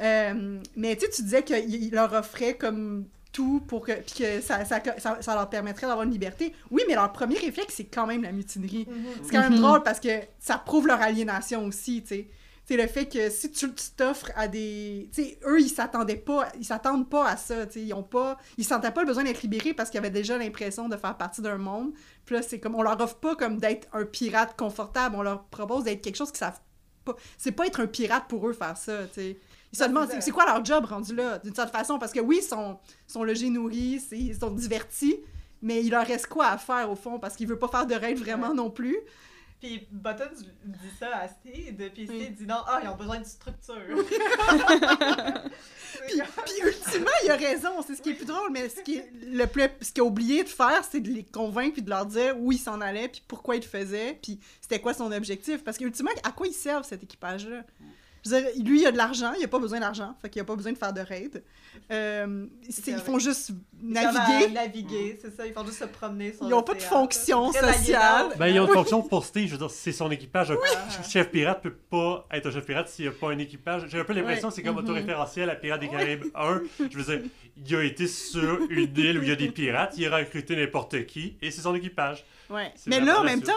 Euh, 0.00 0.58
mais 0.76 0.96
tu 0.96 1.04
sais, 1.04 1.10
tu 1.10 1.22
disais 1.22 1.42
qu'il 1.42 1.90
leur 1.92 2.12
offrait 2.14 2.54
comme 2.56 3.06
tout 3.32 3.60
pour 3.66 3.86
que, 3.86 3.92
puis 3.92 4.24
que 4.24 4.40
ça, 4.40 4.64
ça, 4.64 4.80
ça, 4.98 5.18
ça 5.20 5.34
leur 5.34 5.48
permettrait 5.48 5.86
d'avoir 5.86 6.04
une 6.04 6.12
liberté. 6.12 6.54
Oui, 6.70 6.82
mais 6.88 6.94
leur 6.94 7.12
premier 7.12 7.38
réflexe, 7.38 7.74
c'est 7.76 7.84
quand 7.84 8.06
même 8.06 8.22
la 8.22 8.32
mutinerie. 8.32 8.86
C'est 9.22 9.30
quand 9.32 9.40
même 9.40 9.52
Mhm. 9.54 9.60
drôle 9.60 9.82
parce 9.82 10.00
que 10.00 10.20
ça 10.38 10.58
prouve 10.58 10.86
leur 10.86 11.00
aliénation 11.00 11.64
aussi, 11.66 12.02
tu 12.02 12.08
sais. 12.08 12.28
C'est 12.66 12.76
le 12.76 12.86
fait 12.86 13.06
que 13.06 13.30
si 13.30 13.50
tu 13.50 13.72
tu 13.74 13.84
t'offres 13.96 14.30
à 14.36 14.46
des... 14.46 15.08
Tu 15.12 15.24
sais, 15.24 15.38
eux, 15.44 15.60
ils 15.60 15.68
s'attendaient 15.68 16.14
pas, 16.14 16.46
ils 16.56 16.64
s'attendent 16.64 17.10
pas 17.10 17.26
à 17.26 17.36
ça, 17.36 17.66
tu 17.66 17.72
sais. 17.72 17.82
Ils 17.82 17.92
ont 17.94 18.04
pas... 18.04 18.38
Ils 18.58 18.64
sentaient 18.64 18.92
pas 18.92 19.00
le 19.00 19.08
besoin 19.08 19.24
d'être 19.24 19.42
libérés 19.42 19.74
parce 19.74 19.90
qu'ils 19.90 19.98
avaient 19.98 20.10
déjà 20.10 20.38
l'impression 20.38 20.88
de 20.88 20.96
faire 20.96 21.16
partie 21.16 21.42
d'un 21.42 21.58
monde. 21.58 21.92
Puis 22.26 22.36
là, 22.36 22.42
c'est 22.42 22.60
comme... 22.60 22.76
On 22.76 22.82
leur 22.82 23.00
offre 23.00 23.16
pas 23.16 23.34
comme 23.34 23.58
d'être 23.58 23.88
un 23.92 24.04
pirate 24.04 24.56
confortable. 24.56 25.16
On 25.16 25.22
leur 25.22 25.44
propose 25.46 25.82
d'être 25.82 26.00
quelque 26.00 26.14
chose 26.16 26.30
qu'ils 26.30 26.38
savent 26.38 26.60
pas... 27.04 27.16
C'est 27.38 27.50
pas 27.50 27.66
être 27.66 27.80
un 27.80 27.86
pirate 27.88 28.24
pour 28.28 28.48
eux 28.48 28.52
faire 28.52 28.76
ça, 28.76 29.04
tu 29.08 29.14
sais. 29.14 29.36
Ils 29.72 29.78
se 29.78 29.84
demandent, 29.84 30.10
c'est 30.20 30.30
quoi 30.32 30.44
leur 30.46 30.64
job 30.64 30.84
rendu 30.84 31.14
là, 31.14 31.38
d'une 31.38 31.54
certaine 31.54 31.78
façon? 31.80 31.98
Parce 31.98 32.12
que 32.12 32.20
oui, 32.20 32.40
ils 32.42 32.46
sont, 32.46 32.78
ils 33.08 33.12
sont 33.12 33.22
logés, 33.24 33.50
nourris, 33.50 34.02
ils 34.12 34.34
sont 34.36 34.50
divertis, 34.50 35.16
mais 35.62 35.80
il 35.84 35.90
leur 35.90 36.04
reste 36.06 36.26
quoi 36.26 36.46
à 36.48 36.58
faire 36.58 36.90
au 36.90 36.96
fond? 36.96 37.18
Parce 37.20 37.36
qu'ils 37.36 37.46
veulent 37.46 37.58
pas 37.58 37.68
faire 37.68 37.86
de 37.86 37.94
raid 37.94 38.18
vraiment 38.18 38.48
Ouais. 38.48 38.54
non 38.54 38.70
plus. 38.70 38.96
Puis 39.60 39.86
Buttons 39.92 40.24
dit 40.64 40.78
ça 40.98 41.18
à 41.18 41.28
Steed, 41.28 41.92
puis 41.92 42.06
Oui. 42.08 42.22
Steed 42.22 42.34
dit 42.34 42.46
non, 42.46 42.62
ah, 42.66 42.80
ils 42.82 42.88
ont 42.88 42.96
besoin 42.96 43.18
de 43.20 43.24
structure. 43.24 43.74
Puis, 46.06 46.20
puis 46.46 46.54
ultimement, 46.64 47.10
il 47.24 47.30
a 47.30 47.36
raison, 47.36 47.82
c'est 47.86 47.94
ce 47.94 48.00
qui 48.00 48.10
est 48.10 48.14
plus 48.14 48.24
drôle, 48.24 48.50
mais 48.52 48.68
ce 48.68 48.80
qui 48.80 48.96
est 48.96 49.10
le 49.26 49.44
plus, 49.46 49.68
ce 49.82 49.92
qu'il 49.92 50.02
a 50.02 50.04
oublié 50.06 50.42
de 50.44 50.48
faire, 50.48 50.82
c'est 50.88 51.00
de 51.00 51.10
les 51.10 51.24
convaincre 51.24 51.74
puis 51.74 51.82
de 51.82 51.90
leur 51.90 52.06
dire 52.06 52.38
où 52.38 52.52
il 52.52 52.58
s'en 52.58 52.80
allait, 52.80 53.08
puis 53.08 53.22
pourquoi 53.26 53.56
il 53.56 53.60
le 53.62 53.66
faisait, 53.68 54.18
puis 54.22 54.40
c'était 54.60 54.80
quoi 54.80 54.94
son 54.94 55.12
objectif? 55.12 55.62
Parce 55.62 55.76
qu'ultimement, 55.76 56.10
à 56.22 56.32
quoi 56.32 56.46
ils 56.46 56.54
servent 56.54 56.84
cet 56.86 57.02
équipage-là? 57.02 57.64
Je 58.24 58.30
veux 58.30 58.40
dire, 58.40 58.50
lui, 58.64 58.80
il 58.82 58.86
a 58.86 58.92
de 58.92 58.96
l'argent, 58.98 59.32
il 59.38 59.44
a 59.44 59.48
pas 59.48 59.58
besoin 59.58 59.80
d'argent, 59.80 60.14
fait 60.20 60.28
qu'il 60.28 60.42
a 60.42 60.44
pas 60.44 60.54
besoin 60.56 60.72
de 60.72 60.78
faire 60.78 60.92
de 60.92 61.00
raid. 61.00 61.42
Euh, 61.90 62.46
ils 62.86 62.94
font 62.98 63.18
juste 63.18 63.50
naviguer. 63.82 64.12
Naviguer. 64.18 64.48
Naviguer, 64.52 65.18
c'est 65.20 65.34
ça, 65.34 65.46
ils 65.46 65.52
font 65.52 65.64
juste 65.64 65.78
se 65.78 65.84
promener 65.84 66.32
sur 66.32 66.46
Ils 66.46 66.52
ont 66.54 66.62
pas 66.62 66.74
de 66.74 66.82
fonction 66.82 67.50
sociale. 67.52 68.26
Ben, 68.38 68.48
ils 68.48 68.60
ont 68.60 68.64
une 68.64 68.70
Oui. 68.70 68.76
fonction 68.76 69.02
pour 69.02 69.24
Steve. 69.24 69.46
Je 69.46 69.52
veux 69.52 69.58
dire, 69.58 69.70
c'est 69.70 69.92
son 69.92 70.10
équipage. 70.10 70.50
Un 70.50 70.56
Ah. 70.76 71.02
chef 71.08 71.30
pirate 71.30 71.62
peut 71.62 71.72
pas 71.74 72.26
être 72.32 72.46
un 72.46 72.50
chef 72.50 72.66
pirate 72.66 72.88
s'il 72.88 73.06
n'y 73.06 73.08
a 73.08 73.12
pas 73.12 73.30
un 73.30 73.38
équipage. 73.38 73.86
J'ai 73.88 73.98
un 74.00 74.04
peu 74.04 74.12
l'impression 74.12 74.48
que 74.48 74.54
c'est 74.54 74.62
comme 74.62 74.76
Mhm. 74.76 74.84
autoréférentiel 74.84 75.48
à 75.50 75.54
Pirates 75.56 75.80
des 75.80 75.88
Caraïbes 75.88 76.24
1. 76.34 76.60
Je 76.90 76.98
veux 76.98 77.04
dire, 77.16 77.30
il 77.56 77.76
a 77.76 77.82
été 77.84 78.06
sur 78.06 78.60
une 78.68 78.96
île 78.98 79.18
où 79.18 79.22
il 79.22 79.28
y 79.28 79.32
a 79.32 79.36
des 79.36 79.50
pirates, 79.50 79.94
il 79.96 80.06
a 80.12 80.16
recruté 80.16 80.56
n'importe 80.56 81.06
qui, 81.06 81.36
et 81.40 81.50
c'est 81.50 81.62
son 81.62 81.74
équipage. 81.74 82.24
Ouais. 82.50 82.72
Mais 82.86 83.00
là, 83.00 83.20
en 83.20 83.24
même 83.24 83.42
temps, 83.42 83.52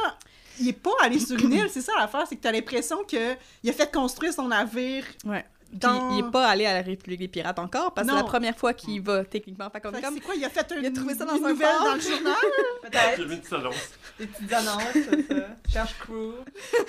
il 0.60 0.70
est 0.70 0.74
pas 0.74 0.92
allé 1.02 1.20
sur 1.20 1.38
une 1.40 1.54
île, 1.54 1.70
c'est 1.70 1.82
ça 1.82 1.94
l'affaire, 2.00 2.26
c'est 2.28 2.36
que 2.36 2.42
t'as 2.42 2.52
l'impression 2.52 3.04
que 3.04 3.36
il 3.64 3.70
a 3.70 3.74
fait 3.74 3.92
construire 3.92 4.34
son 4.34 4.48
navire 4.48 5.06
Ouais. 5.26 5.46
Puis 5.72 5.90
il 6.12 6.20
est 6.20 6.32
pas 6.32 6.46
allé 6.50 6.68
à 6.68 6.74
la 6.76 6.82
République 6.84 7.20
des 7.20 7.28
Pirates 7.28 7.58
encore, 7.58 7.96
parce 7.96 8.06
que 8.08 8.14
c'est 8.14 8.20
la 8.20 8.24
première 8.24 8.56
fois 8.56 8.76
qu'il 8.76 9.02
va, 9.02 9.26
techniquement. 9.26 9.68
Fait 9.72 9.82
comme... 9.82 9.96
C'est 9.96 10.20
quoi, 10.20 10.36
il 10.36 10.46
a 10.46 10.50
fait 10.52 10.72
un, 10.72 10.76
Il 10.80 10.86
a 10.86 10.92
trouvé 10.92 11.16
ça 11.16 11.26
dans 11.26 11.36
une 11.36 11.46
un 11.46 11.50
nouvelle 11.50 11.68
dans 11.84 11.96
le 11.96 12.00
journal? 12.00 12.36
J'ai 12.84 12.90
Peut-être. 12.92 13.24
vu 13.28 13.34
une 13.34 13.40
petite 13.40 13.54
annonce. 13.54 13.90
Des 14.20 14.28
petites 14.28 14.54
annonces, 14.54 14.84
c'est 14.94 15.28
ça. 15.34 15.48
Cherche 15.74 15.96
crew. 15.98 16.36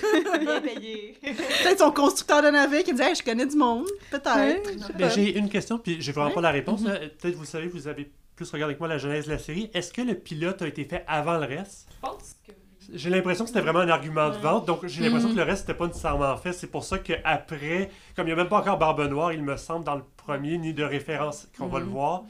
Bien 0.41 0.61
payé. 0.61 1.19
Peut-être 1.23 1.79
son 1.79 1.93
constructeur 1.93 2.43
de 2.43 2.49
navire 2.49 2.85
qui 2.85 2.93
disait 2.93 3.09
hey, 3.09 3.15
je 3.15 3.23
connais 3.23 3.47
du 3.47 3.57
monde, 3.57 3.87
peut-être. 4.11 4.71
Ben, 4.99 5.09
j'ai 5.11 5.39
une 5.39 5.49
question, 5.49 5.79
puis 5.79 5.97
j'ai 6.03 6.12
vraiment 6.12 6.29
Ouais. 6.29 6.35
pas 6.35 6.41
la 6.43 6.51
réponse. 6.51 6.83
là. 6.85 6.99
Peut-être 6.99 7.37
vous 7.37 7.41
le 7.45 7.47
savez, 7.47 7.69
vous 7.69 7.89
avez 7.89 8.12
plus 8.37 8.51
regardé 8.51 8.75
que 8.75 8.81
moi 8.81 8.89
la 8.89 8.99
genèse 8.99 9.25
de 9.25 9.31
la 9.31 9.39
série. 9.39 9.71
Est-ce 9.73 9.95
que 9.95 10.03
le 10.03 10.15
pilote 10.15 10.61
a 10.61 10.67
été 10.67 10.85
fait 10.85 11.05
avant 11.09 11.39
le 11.39 11.47
reste? 11.47 11.89
Je 11.91 12.07
pense 12.07 12.37
que 12.47 12.53
oui. 12.53 12.57
J'ai 12.95 13.11
l'impression 13.11 13.45
que 13.45 13.49
c'était 13.51 13.61
vraiment 13.61 13.80
un 13.80 13.88
argument 13.88 14.30
de 14.30 14.36
vente, 14.36 14.66
donc 14.66 14.86
j'ai 14.86 15.03
l'impression 15.03 15.28
Mhm. 15.28 15.34
que 15.34 15.40
le 15.40 15.45
reste 15.47 15.62
c'était 15.66 15.74
pas 15.76 15.86
nécessairement 15.88 16.36
fait. 16.36 16.53
C'est 16.53 16.68
pour 16.68 16.84
ça 16.84 16.99
qu'après, 17.01 17.90
comme 18.14 18.26
il 18.26 18.30
n'y 18.30 18.32
a 18.32 18.36
même 18.36 18.49
pas 18.49 18.59
encore 18.61 18.78
Barbe 18.78 19.01
Noire, 19.09 19.32
il 19.32 19.42
me 19.42 19.57
semble, 19.57 19.84
dans 19.84 19.97
le 19.97 20.05
premier, 20.16 20.59
ni 20.59 20.72
de 20.72 20.84
référence 20.84 21.49
qu'on 21.59 21.66
va 21.66 21.80
le 21.80 21.86
Mhm. 21.86 21.90
voir. 21.92 22.22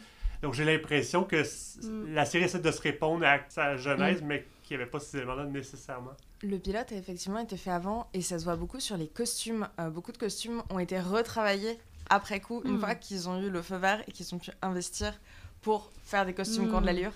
Donc 0.42 0.54
j'ai 0.54 0.64
l'impression 0.64 1.24
que 1.24 1.36
Mhm. 1.82 2.14
la 2.14 2.24
série 2.24 2.44
essaie 2.44 2.58
de 2.60 2.70
se 2.70 2.80
répondre 2.80 3.24
à 3.26 3.38
sa 3.48 3.76
genèse, 3.76 4.22
mais 4.22 4.46
qu'il 4.62 4.76
n'y 4.76 4.82
avait 4.82 4.90
pas 4.90 5.00
ces 5.00 5.18
éléments-là 5.18 5.44
nécessairement. 5.44 6.12
Le 6.42 6.58
pilote 6.58 6.92
a 6.92 6.94
effectivement 6.96 7.38
été 7.40 7.56
fait 7.58 7.70
avant 7.70 8.08
et 8.14 8.22
ça 8.22 8.38
se 8.38 8.44
voit 8.44 8.56
beaucoup 8.56 8.80
sur 8.80 8.96
les 8.96 9.06
costumes. 9.08 9.68
Euh, 9.78 9.90
beaucoup 9.90 10.12
de 10.12 10.18
costumes 10.18 10.62
ont 10.70 10.78
été 10.78 10.98
retravaillés 10.98 11.78
après 12.08 12.40
coup, 12.40 12.62
une 12.64 12.76
Mm. 12.76 12.80
fois 12.80 12.94
qu'ils 12.94 13.28
ont 13.28 13.38
eu 13.40 13.50
le 13.50 13.60
feu 13.62 13.76
vert 13.76 14.02
et 14.08 14.12
qu'ils 14.12 14.34
ont 14.34 14.38
pu 14.38 14.50
investir 14.62 15.12
pour 15.62 15.90
faire 16.04 16.24
des 16.26 16.34
costumes 16.34 16.68
qui 16.68 16.74
ont 16.74 16.78
de 16.80 16.84
Mm. 16.84 16.86
l'allure. 16.86 17.12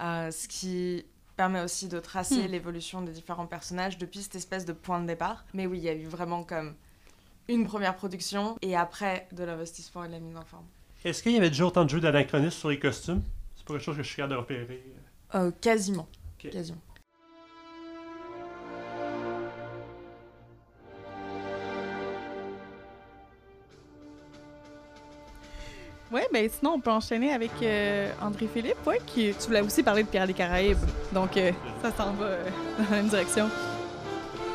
Euh, 0.00 0.30
ce 0.30 0.46
qui 0.48 1.04
permet 1.38 1.62
aussi 1.62 1.86
de 1.88 2.00
tracer 2.00 2.42
Mm. 2.42 2.50
l'évolution 2.50 3.00
des 3.00 3.12
différents 3.12 3.46
personnages 3.46 3.96
depuis 3.96 4.22
cette 4.22 4.34
espèce 4.34 4.66
de 4.66 4.72
point 4.74 5.00
de 5.00 5.06
départ. 5.06 5.44
Mais 5.54 5.66
oui, 5.66 5.78
il 5.78 5.84
y 5.84 5.88
a 5.88 5.94
eu 5.94 6.04
vraiment 6.04 6.42
comme 6.42 6.74
une 7.48 7.64
première 7.64 7.94
production 7.96 8.58
et 8.60 8.76
après 8.76 9.26
de 9.32 9.44
l'investissement 9.44 10.04
et 10.04 10.08
de 10.08 10.12
la 10.14 10.18
mise 10.18 10.36
en 10.36 10.44
forme. 10.44 10.66
Est-ce 11.04 11.22
qu'il 11.22 11.32
y 11.32 11.36
avait 11.36 11.48
déjà 11.48 11.64
autant 11.64 11.84
de 11.84 11.90
jeux 11.90 12.00
d'anachronisme 12.00 12.58
sur 12.58 12.68
les 12.70 12.78
costumes? 12.80 13.22
C'est 13.56 13.64
pas 13.64 13.74
quelque 13.74 13.84
chose 13.84 13.96
que 13.96 14.02
je 14.02 14.08
suis 14.08 14.16
capable 14.16 14.34
de 14.34 14.38
repérer. 14.38 14.82
Euh, 15.36 15.50
quasiment. 15.60 16.08
Ok. 16.44 16.50
Quasiment. 16.50 16.78
Ouais, 26.10 26.26
ben 26.32 26.48
sinon, 26.48 26.72
on 26.76 26.80
peut 26.80 26.90
enchaîner 26.90 27.32
avec 27.32 27.50
euh, 27.62 28.10
André-Philippe, 28.22 28.86
ouais, 28.86 28.98
qui... 29.04 29.34
Tu 29.38 29.46
voulais 29.46 29.60
aussi 29.60 29.82
parler 29.82 30.04
de 30.04 30.08
Pirates 30.08 30.28
des 30.28 30.34
Caraïbes, 30.34 30.78
donc 31.12 31.36
euh, 31.36 31.52
ça 31.82 31.90
s'en 31.92 32.12
va 32.12 32.24
euh, 32.24 32.44
dans 32.78 32.84
la 32.90 32.96
même 32.96 33.08
direction. 33.08 33.44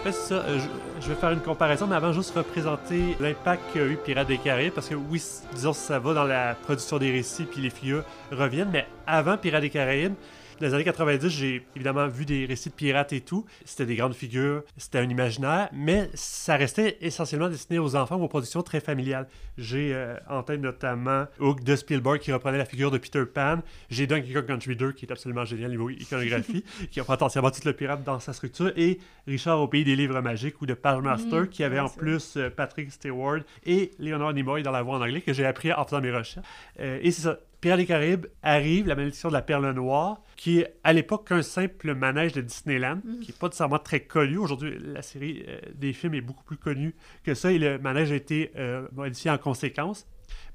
Ouais, 0.04 0.12
c'est 0.12 0.34
ça. 0.34 0.44
je, 0.48 0.66
je 1.00 1.10
vais 1.10 1.16
faire 1.16 1.32
une 1.32 1.42
comparaison, 1.42 1.86
mais 1.86 1.96
avant, 1.96 2.12
juste 2.12 2.36
représenter 2.36 3.16
l'impact 3.20 3.62
qu'a 3.72 3.86
eu 3.86 3.98
Pirates 3.98 4.28
des 4.28 4.40
Caraïbes, 4.40 4.74
parce 4.74 4.90
que 4.90 4.96
oui, 4.96 5.24
disons, 5.54 5.74
ça 5.74 6.00
va 6.00 6.16
dans 6.16 6.24
la 6.24 6.56
production 6.56 6.98
des 6.98 7.12
récits, 7.12 7.46
puis 7.46 7.62
les 7.62 7.70
figures 7.70 8.04
reviennent, 8.32 8.72
mais 8.72 8.88
avant 9.06 9.38
Pirates 9.38 9.62
des 9.62 9.70
Caraïbes, 9.70 10.16
dans 10.60 10.68
les 10.68 10.74
années 10.74 10.84
90, 10.84 11.30
j'ai 11.30 11.66
évidemment 11.76 12.08
vu 12.08 12.26
des 12.26 12.46
récits 12.46 12.70
de 12.70 12.74
pirates 12.76 13.14
et 13.14 13.22
tout. 13.22 13.46
C'était 13.66 13.86
des 13.86 13.96
grandes 13.96 14.14
figures, 14.14 14.64
c'était 14.78 15.00
un 15.00 15.10
imaginaire, 15.10 15.70
mais 15.74 16.10
ça 16.14 16.56
restait 16.56 16.98
essentiellement 17.02 17.50
destiné 17.50 17.80
aux 17.80 17.96
enfants 17.96 18.16
ou 18.18 18.24
aux 18.24 18.28
productions 18.28 18.62
très 18.62 18.80
familiales. 18.80 19.28
J'ai 19.58 19.94
euh, 19.94 20.16
en 20.30 20.44
tête 20.44 20.62
notamment 20.62 21.26
Hook 21.40 21.64
de 21.64 21.76
Spielberg 21.76 22.20
qui 22.20 22.32
reprenait 22.32 22.58
la 22.58 22.66
figure 22.66 22.92
de 22.92 22.98
Peter 22.98 23.24
Pan. 23.26 23.60
J'ai 23.90 24.08
Donkey 24.08 24.34
Kong 24.34 24.46
Country 24.46 24.76
2 24.76 24.92
qui 24.94 25.06
est 25.06 25.12
absolument 25.12 25.46
génial 25.46 25.72
niveau 25.72 25.90
iconographie, 25.90 26.64
qui 26.92 27.00
reprend 27.02 27.18
entièrement 27.26 27.52
tout 27.52 27.62
le 27.66 27.74
pirate 27.74 28.04
dans 28.04 28.20
sa 28.20 28.34
structure. 28.34 28.72
Et 28.78 29.00
Richard 29.28 29.60
au 29.60 29.68
pays 29.68 29.84
des 29.84 29.96
livres 29.96 30.20
magiques 30.22 30.62
ou 30.62 30.66
de 30.66 30.74
Page 30.74 31.02
Master 31.02 31.42
Mhm. 31.42 31.50
qui 31.50 31.64
avait 31.64 31.80
en 31.80 31.90
plus 31.90 32.38
euh, 32.38 32.50
Patrick 32.50 32.92
Stewart 32.92 33.42
et 33.66 33.92
Leonard 34.00 34.34
Nimoy 34.34 34.64
dans 34.64 34.72
la 34.72 34.82
voix 34.82 34.98
en 34.98 35.02
anglais 35.02 35.22
que 35.22 35.34
j'ai 35.34 35.46
appris 35.46 35.72
en 35.74 35.84
faisant 35.86 36.02
mes 36.02 36.12
recherches. 36.12 36.46
Euh, 36.80 37.00
et 37.02 37.12
c'est 37.12 37.24
ça. 37.24 37.40
Pirates 37.64 37.80
des 37.80 37.86
Caraïbes 37.86 38.26
arrive, 38.42 38.88
la 38.88 38.96
malédiction 38.96 39.30
de 39.30 39.34
la 39.34 39.42
perle 39.42 39.72
noire, 39.72 40.22
qui 40.36 40.60
est 40.60 40.76
à 40.84 40.92
l'époque 40.92 41.30
qu'un 41.30 41.42
simple 41.42 41.96
manège 41.96 42.34
de 42.34 42.42
Disneyland, 42.42 43.00
qui 43.22 43.32
n'est 43.32 43.38
pas 43.40 43.48
nécessairement 43.48 43.80
très 43.80 44.02
connu. 44.02 44.38
Aujourd'hui, 44.38 44.78
la 44.82 45.02
série 45.02 45.46
euh, 45.48 45.62
des 45.74 45.94
films 45.94 46.16
est 46.16 46.22
beaucoup 46.22 46.44
plus 46.44 46.58
connue 46.58 46.94
que 47.24 47.34
ça, 47.34 47.54
et 47.54 47.58
le 47.58 47.80
manège 47.80 48.12
a 48.12 48.16
été 48.16 48.52
euh, 48.58 48.86
modifié 48.92 49.32
en 49.32 49.38
conséquence. 49.38 50.06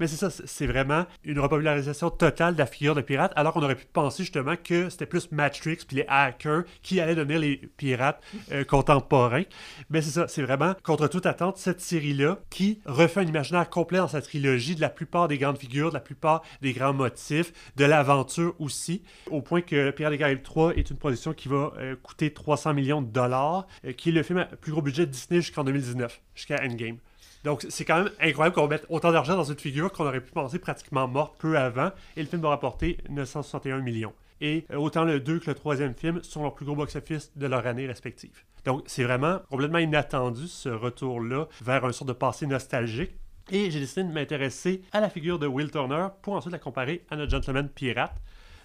Mais 0.00 0.06
c'est 0.06 0.16
ça, 0.16 0.30
c'est- 0.30 0.66
vraiment 0.68 1.06
une 1.24 1.40
repopularisation 1.40 2.10
totale 2.10 2.54
de 2.54 2.58
la 2.58 2.66
figure 2.66 2.94
de 2.94 3.00
pirate, 3.00 3.32
alors 3.36 3.52
qu'on 3.54 3.62
aurait 3.62 3.74
pu 3.74 3.86
penser 3.90 4.22
justement 4.22 4.54
que 4.62 4.90
c'était 4.90 5.06
plus 5.06 5.32
Matrix 5.32 5.78
puis 5.86 5.96
les 5.96 6.04
hackers 6.08 6.64
qui 6.82 7.00
allaient 7.00 7.14
devenir 7.14 7.38
les 7.40 7.56
pirates 7.76 8.22
euh, 8.52 8.64
contemporains. 8.68 9.44
Mais 9.90 10.02
c'est 10.02 10.10
ça, 10.10 10.28
c'est 10.28 10.42
vraiment 10.42 10.74
contre 10.82 11.08
toute 11.08 11.24
attente 11.26 11.56
cette 11.56 11.80
série-là 11.80 12.38
qui 12.50 12.80
refait 12.84 13.20
un 13.20 13.26
imaginaire 13.26 13.68
complet 13.70 13.98
dans 13.98 14.08
sa 14.08 14.20
trilogie 14.20 14.74
de 14.74 14.80
la 14.80 14.90
plupart 14.90 15.26
des 15.28 15.38
grandes 15.38 15.58
figures, 15.58 15.88
de 15.88 15.94
la 15.94 16.00
plupart 16.00 16.42
des 16.60 16.72
grands 16.72 16.92
motifs, 16.92 17.52
de 17.76 17.84
l'aventure 17.84 18.54
aussi, 18.58 19.02
au 19.30 19.40
point 19.40 19.62
que 19.62 19.90
Pirates 19.90 20.12
des 20.12 20.18
Caraïbes 20.18 20.42
3 20.42 20.74
est 20.76 20.90
une 20.90 20.96
production 20.98 21.32
qui 21.32 21.48
va 21.48 21.72
euh, 21.78 21.96
coûter 22.02 22.32
300 22.32 22.74
millions 22.74 23.00
de 23.02 23.10
dollars, 23.10 23.66
euh, 23.86 23.92
qui 23.92 24.10
est 24.10 24.12
le 24.12 24.22
film 24.22 24.38
à 24.38 24.44
plus 24.44 24.72
gros 24.72 24.82
budget 24.82 25.06
de 25.06 25.10
Disney 25.10 25.40
jusqu'en 25.40 25.64
2019, 25.64 26.20
jusqu'à 26.34 26.56
Endgame. 26.62 26.98
Donc, 27.44 27.64
c'est 27.68 27.84
quand 27.84 28.04
même 28.04 28.12
incroyable 28.20 28.54
qu'on 28.54 28.68
mette 28.68 28.86
autant 28.88 29.12
d'argent 29.12 29.36
dans 29.36 29.44
une 29.44 29.58
figure 29.58 29.92
qu'on 29.92 30.06
aurait 30.06 30.20
pu 30.20 30.32
penser 30.32 30.58
pratiquement 30.58 31.06
morte 31.06 31.36
peu 31.38 31.56
avant, 31.56 31.90
et 32.16 32.22
le 32.22 32.26
film 32.26 32.42
va 32.42 32.50
rapporter 32.50 32.98
961 33.08 33.80
millions. 33.80 34.12
Et 34.40 34.64
euh, 34.70 34.76
autant 34.76 35.04
le 35.04 35.20
2 35.20 35.40
que 35.40 35.46
le 35.46 35.54
troisième 35.54 35.94
film 35.94 36.22
sont 36.22 36.42
leurs 36.42 36.54
plus 36.54 36.64
gros 36.64 36.76
box-office 36.76 37.32
de 37.36 37.46
leur 37.46 37.66
année 37.66 37.86
respective. 37.86 38.44
Donc, 38.64 38.82
c'est 38.86 39.04
vraiment 39.04 39.40
complètement 39.50 39.78
inattendu 39.78 40.46
ce 40.46 40.68
retour-là 40.68 41.46
vers 41.62 41.84
un 41.84 41.92
sort 41.92 42.06
de 42.06 42.12
passé 42.12 42.46
nostalgique. 42.46 43.12
Et 43.50 43.70
j'ai 43.70 43.80
décidé 43.80 44.04
de 44.04 44.12
m'intéresser 44.12 44.82
à 44.92 45.00
la 45.00 45.08
figure 45.08 45.38
de 45.38 45.46
Will 45.46 45.70
Turner 45.70 46.08
pour 46.22 46.34
ensuite 46.34 46.52
la 46.52 46.58
comparer 46.58 47.04
à 47.10 47.16
notre 47.16 47.30
gentleman 47.30 47.68
pirate. 47.68 48.14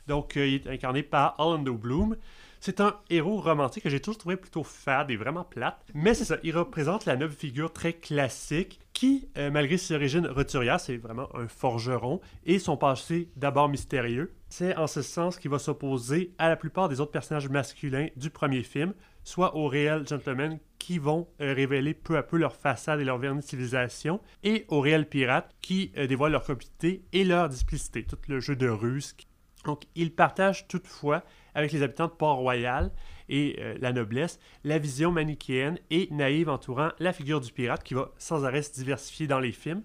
Donc, 0.07 0.36
euh, 0.36 0.45
il 0.45 0.55
est 0.55 0.67
incarné 0.67 1.03
par 1.03 1.36
Orlando 1.38 1.74
Bloom. 1.76 2.17
C'est 2.66 2.80
un 2.80 2.95
héros 3.09 3.41
romantique 3.41 3.84
que 3.84 3.89
j'ai 3.89 3.99
toujours 3.99 4.20
trouvé 4.20 4.38
plutôt 4.38 4.64
fade 4.64 5.11
et 5.11 5.18
vraiment 5.18 5.43
plate. 5.43 5.86
Mais 5.93 6.14
c'est 6.14 6.24
ça, 6.24 6.38
il 6.43 6.57
représente 6.57 7.03
la 7.05 7.18
noble 7.18 7.34
figure 7.34 7.74
très 7.74 7.91
classique 7.91 8.80
qui, 8.93 9.28
euh, 9.38 9.51
malgré 9.51 9.76
ses 9.76 9.95
origines 9.95 10.26
roturières, 10.26 10.80
c'est 10.80 10.95
vraiment 10.95 11.28
un 11.36 11.49
forgeron 11.49 12.22
et 12.45 12.59
son 12.59 12.78
passé 12.78 13.28
d'abord 13.36 13.68
mystérieux. 13.68 14.34
C'est 14.47 14.78
en 14.78 14.88
ce 14.88 15.01
sens 15.01 15.38
qu'il 15.38 15.51
va 15.51 15.59
s'opposer 15.59 16.32
à 16.38 16.47
la 16.47 16.55
plupart 16.55 16.88
des 16.88 17.01
autres 17.01 17.11
personnages 17.11 17.49
masculins 17.49 18.07
du 18.16 18.30
premier 18.30 18.64
film, 18.64 18.93
soit 19.26 19.57
aux 19.57 19.68
réels 19.68 20.07
gentlemen 20.07 20.57
qui 20.80 20.99
vont 20.99 21.28
euh, 21.41 21.53
révéler 21.53 21.93
peu 21.93 22.16
à 22.16 22.24
peu 22.24 22.38
leur 22.38 22.55
façade 22.55 23.01
et 23.01 23.03
leur 23.03 23.18
vernis 23.18 23.43
civilisation, 23.43 24.22
et 24.41 24.64
aux 24.70 24.80
réels 24.80 25.09
pirates 25.09 25.53
qui 25.59 25.91
euh, 25.97 26.07
dévoilent 26.07 26.32
leur 26.32 26.45
complicité 26.45 27.03
et 27.11 27.26
leur 27.26 27.49
displicité, 27.49 28.05
tout 28.05 28.18
le 28.30 28.39
jeu 28.39 28.55
de 28.55 28.70
ruse. 28.70 29.18
Donc, 29.66 29.84
ils 29.95 30.14
partagent 30.14 30.68
toutefois 30.68 31.24
avec 31.56 31.72
les 31.72 31.84
habitants 31.84 32.08
de 32.08 32.12
Port-Royal 32.12 32.91
et 33.30 33.58
euh, 33.60 33.76
la 33.80 33.93
noblesse 33.93 34.39
la 34.64 34.78
vision 34.78 35.12
manichéenne 35.12 35.78
et 35.89 36.08
naïve 36.12 36.49
entourant 36.49 36.89
la 36.99 37.14
figure 37.14 37.41
du 37.41 37.51
pirate 37.51 37.84
qui 37.84 37.93
va 37.93 38.12
sans 38.18 38.45
arrêt 38.45 38.62
se 38.62 38.74
diversifier 38.74 39.28
dans 39.28 39.39
les 39.39 39.51
films. 39.51 39.84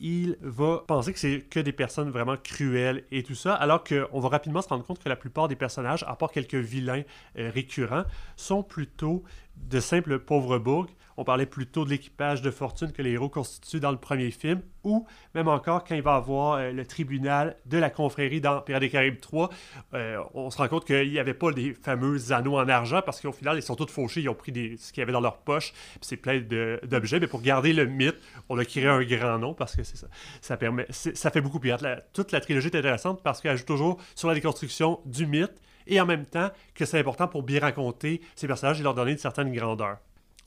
Il 0.00 0.36
va 0.40 0.82
penser 0.86 1.12
que 1.12 1.18
c'est 1.18 1.42
que 1.42 1.60
des 1.60 1.72
personnes 1.72 2.10
vraiment 2.10 2.36
cruelles 2.36 3.04
et 3.12 3.22
tout 3.22 3.36
ça, 3.36 3.54
alors 3.54 3.84
qu'on 3.84 4.18
va 4.18 4.28
rapidement 4.28 4.60
se 4.60 4.68
rendre 4.68 4.84
compte 4.84 4.98
que 4.98 5.08
la 5.08 5.16
plupart 5.16 5.46
des 5.46 5.54
personnages, 5.54 6.04
à 6.08 6.16
part 6.16 6.32
quelques 6.32 6.56
vilains 6.56 7.02
euh, 7.38 7.50
récurrents, 7.54 8.02
sont 8.34 8.64
plutôt 8.64 9.22
de 9.56 9.80
simples 9.80 10.18
pauvres 10.18 10.58
bourgs. 10.58 10.88
On 11.18 11.24
parlait 11.24 11.44
plutôt 11.44 11.84
de 11.84 11.90
l'équipage 11.90 12.40
de 12.40 12.50
fortune 12.50 12.90
que 12.90 13.02
les 13.02 13.10
héros 13.10 13.28
constituent 13.28 13.80
dans 13.80 13.90
le 13.90 13.98
premier 13.98 14.30
film, 14.30 14.62
ou 14.82 15.06
même 15.34 15.46
encore 15.46 15.84
quand 15.84 15.94
il 15.94 16.00
va 16.00 16.14
avoir 16.14 16.54
euh, 16.54 16.72
le 16.72 16.86
tribunal 16.86 17.56
de 17.66 17.76
la 17.76 17.90
confrérie 17.90 18.40
dans 18.40 18.62
Pirates 18.62 18.80
des 18.80 18.88
Caraïbes 18.88 19.20
3, 19.20 19.50
euh, 19.92 20.16
on 20.32 20.50
se 20.50 20.56
rend 20.56 20.68
compte 20.68 20.86
qu'il 20.86 21.10
n'y 21.10 21.18
avait 21.18 21.34
pas 21.34 21.52
des 21.52 21.74
fameux 21.74 22.32
anneaux 22.32 22.56
en 22.58 22.66
argent 22.66 23.02
parce 23.04 23.20
qu'au 23.20 23.30
final, 23.30 23.58
ils 23.58 23.62
sont 23.62 23.76
tous 23.76 23.88
fauchés, 23.92 24.22
ils 24.22 24.28
ont 24.30 24.34
pris 24.34 24.52
ce 24.78 24.90
qu'il 24.90 25.00
y 25.00 25.02
avait 25.02 25.12
dans 25.12 25.20
leur 25.20 25.36
poche, 25.36 25.72
puis 25.72 26.00
c'est 26.00 26.16
plein 26.16 26.40
d'objets. 26.40 27.20
Mais 27.20 27.26
pour 27.26 27.42
garder 27.42 27.74
le 27.74 27.84
mythe, 27.84 28.16
on 28.48 28.56
a 28.58 28.64
créé 28.64 28.86
un 28.88 29.02
grand 29.04 29.38
nom 29.38 29.52
parce 29.52 29.76
que 29.76 29.82
c'est 29.82 29.98
ça. 29.98 30.06
Ça, 30.40 30.56
permet, 30.56 30.86
ça 30.90 31.30
fait 31.30 31.42
beaucoup 31.42 31.60
pirate. 31.60 31.82
La- 31.82 32.00
toute 32.00 32.32
la 32.32 32.40
trilogie 32.40 32.68
est 32.68 32.76
intéressante 32.76 33.22
parce 33.22 33.42
qu'elle 33.42 33.58
joue 33.58 33.66
toujours 33.66 33.98
sur 34.14 34.28
la 34.28 34.34
déconstruction 34.34 34.98
du 35.04 35.26
mythe 35.26 35.52
et 35.86 36.00
en 36.00 36.06
même 36.06 36.26
temps 36.26 36.50
que 36.74 36.84
c'est 36.84 36.98
important 36.98 37.28
pour 37.28 37.42
bien 37.42 37.60
raconter 37.60 38.20
ces 38.34 38.46
personnages 38.46 38.80
et 38.80 38.82
leur 38.82 38.94
donner 38.94 39.12
une 39.12 39.18
certaine 39.18 39.52
grandeur. 39.52 39.98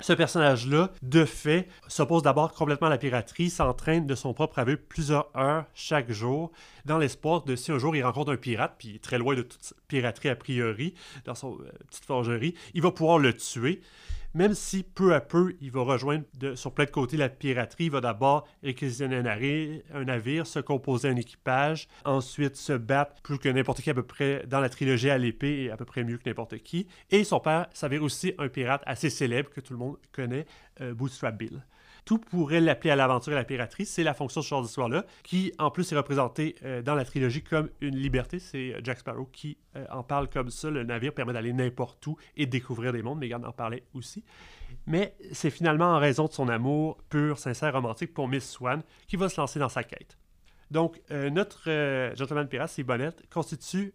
Ce 0.02 0.12
personnage-là, 0.12 0.92
de 1.04 1.24
fait, 1.24 1.70
s'oppose 1.88 2.22
d'abord 2.22 2.52
complètement 2.54 2.88
à 2.88 2.90
la 2.90 2.98
piraterie, 2.98 3.50
s'entraîne 3.50 4.06
de 4.06 4.14
son 4.14 4.34
propre 4.34 4.60
aveu 4.60 4.76
plusieurs 4.76 5.30
heures 5.38 5.66
chaque 5.74 6.12
jour, 6.12 6.52
dans 6.84 6.98
l'espoir 6.98 7.44
de 7.44 7.56
si 7.56 7.72
un 7.72 7.80
jour 7.80 7.96
il 7.96 8.04
rencontre 8.04 8.34
un 8.34 8.38
pirate, 8.38 8.76
puis 8.78 9.00
très 9.00 9.18
loin 9.18 9.36
de 9.36 9.44
toute 9.44 9.74
piraterie 9.88 10.30
a 10.30 10.36
priori, 10.36 10.96
dans 11.24 11.34
son 11.34 11.54
euh, 11.62 11.72
petite 11.88 12.04
forgerie, 12.04 12.56
il 12.74 12.82
va 12.82 12.92
pouvoir 12.92 13.20
le 13.20 13.32
tuer. 13.34 13.82
Même 14.36 14.54
si 14.54 14.84
peu 14.84 15.14
à 15.14 15.22
peu, 15.22 15.56
il 15.62 15.72
va 15.72 15.82
rejoindre 15.84 16.26
de- 16.38 16.56
sur 16.56 16.74
plein 16.74 16.84
de 16.84 16.90
côtés 16.92 17.16
la 17.16 17.30
piraterie, 17.30 17.86
il 17.86 17.92
va 17.92 18.02
d'abord 18.02 18.46
réquisitionner 18.62 19.16
un, 19.16 20.04
navire, 20.04 20.46
se 20.46 20.60
composer 20.60 21.08
un 21.08 21.16
équipage, 21.16 21.88
ensuite 22.04 22.58
se 22.58 22.74
battre 22.74 23.22
plus 23.22 23.40
que 23.40 23.48
n'importe 23.48 23.82
qui 23.82 23.90
à 23.90 23.94
peu 23.94 24.04
près 24.04 24.44
dans 24.46 24.60
la 24.60 24.68
trilogie 24.68 25.10
à 25.10 25.18
l'épée 25.18 25.64
et 25.64 25.72
à 25.72 25.78
peu 25.78 25.86
près 25.86 26.04
mieux 26.04 26.18
que 26.18 26.28
n'importe 26.30 26.58
qui. 26.58 26.86
Et 27.12 27.24
son 27.24 27.40
père 27.40 27.68
s'avère 27.74 28.04
aussi 28.04 28.34
un 28.38 28.50
pirate 28.50 28.84
assez 28.86 29.10
célèbre 29.10 29.50
que 29.52 29.62
tout 29.62 29.72
le 29.72 29.80
monde 29.80 29.96
connaît, 30.12 30.46
euh, 30.82 30.94
Bootstrap 30.94 31.38
Bill. 31.38 31.64
Tout 32.06 32.20
pourrait 32.20 32.62
l'appeler 32.62 32.92
à 32.92 32.96
l'aventure 32.96 33.34
et 33.34 33.36
à 33.36 33.40
la 33.40 33.46
piraterie. 33.46 33.86
C'est 33.88 34.04
la 34.04 34.14
fonction 34.14 34.42
de 34.42 34.46
ce 34.46 34.50
genre 34.50 34.62
d'histoire-là, 34.62 35.06
qui 35.24 35.52
en 35.58 35.72
plus 35.72 35.92
est 35.92 35.98
représentée 35.98 36.56
euh, 36.64 36.84
dans 36.84 36.94
la 36.94 37.04
trilogie 37.04 37.44
comme 37.44 37.70
une 37.82 37.96
liberté. 37.96 38.38
C'est 38.38 38.76
euh, 38.76 38.80
Jack 38.84 39.00
Sparrow 39.00 39.26
qui 39.26 39.58
euh, 39.76 39.86
en 39.90 40.04
parle 40.04 40.30
comme 40.30 40.52
ça. 40.52 40.70
Le 40.70 40.84
navire 40.84 41.16
permet 41.16 41.34
d'aller 41.34 41.52
n'importe 41.52 42.06
où 42.06 42.16
et 42.38 42.46
découvrir 42.46 42.94
des 42.94 43.02
mondes. 43.02 43.18
Megan 43.18 43.44
en 43.44 43.52
parlait 43.52 43.84
aussi. 43.96 44.24
Mais 44.86 45.16
c'est 45.32 45.50
finalement 45.50 45.96
en 45.96 46.00
raison 46.00 46.26
de 46.26 46.32
son 46.32 46.48
amour 46.48 46.98
pur, 47.10 47.40
sincère, 47.40 47.74
romantique 47.74 48.14
pour 48.14 48.28
Miss 48.28 48.48
Swan 48.48 48.84
qui 49.08 49.16
va 49.16 49.28
se 49.28 49.42
lancer 49.42 49.58
dans 49.58 49.70
sa 49.70 49.84
quête. 49.84 50.20
Donc, 50.72 51.00
notre 51.12 51.70
gentleman 52.16 52.48
pirate, 52.48 52.72
c'est 52.72 52.84
Bonnette, 52.84 53.24
constitue 53.30 53.94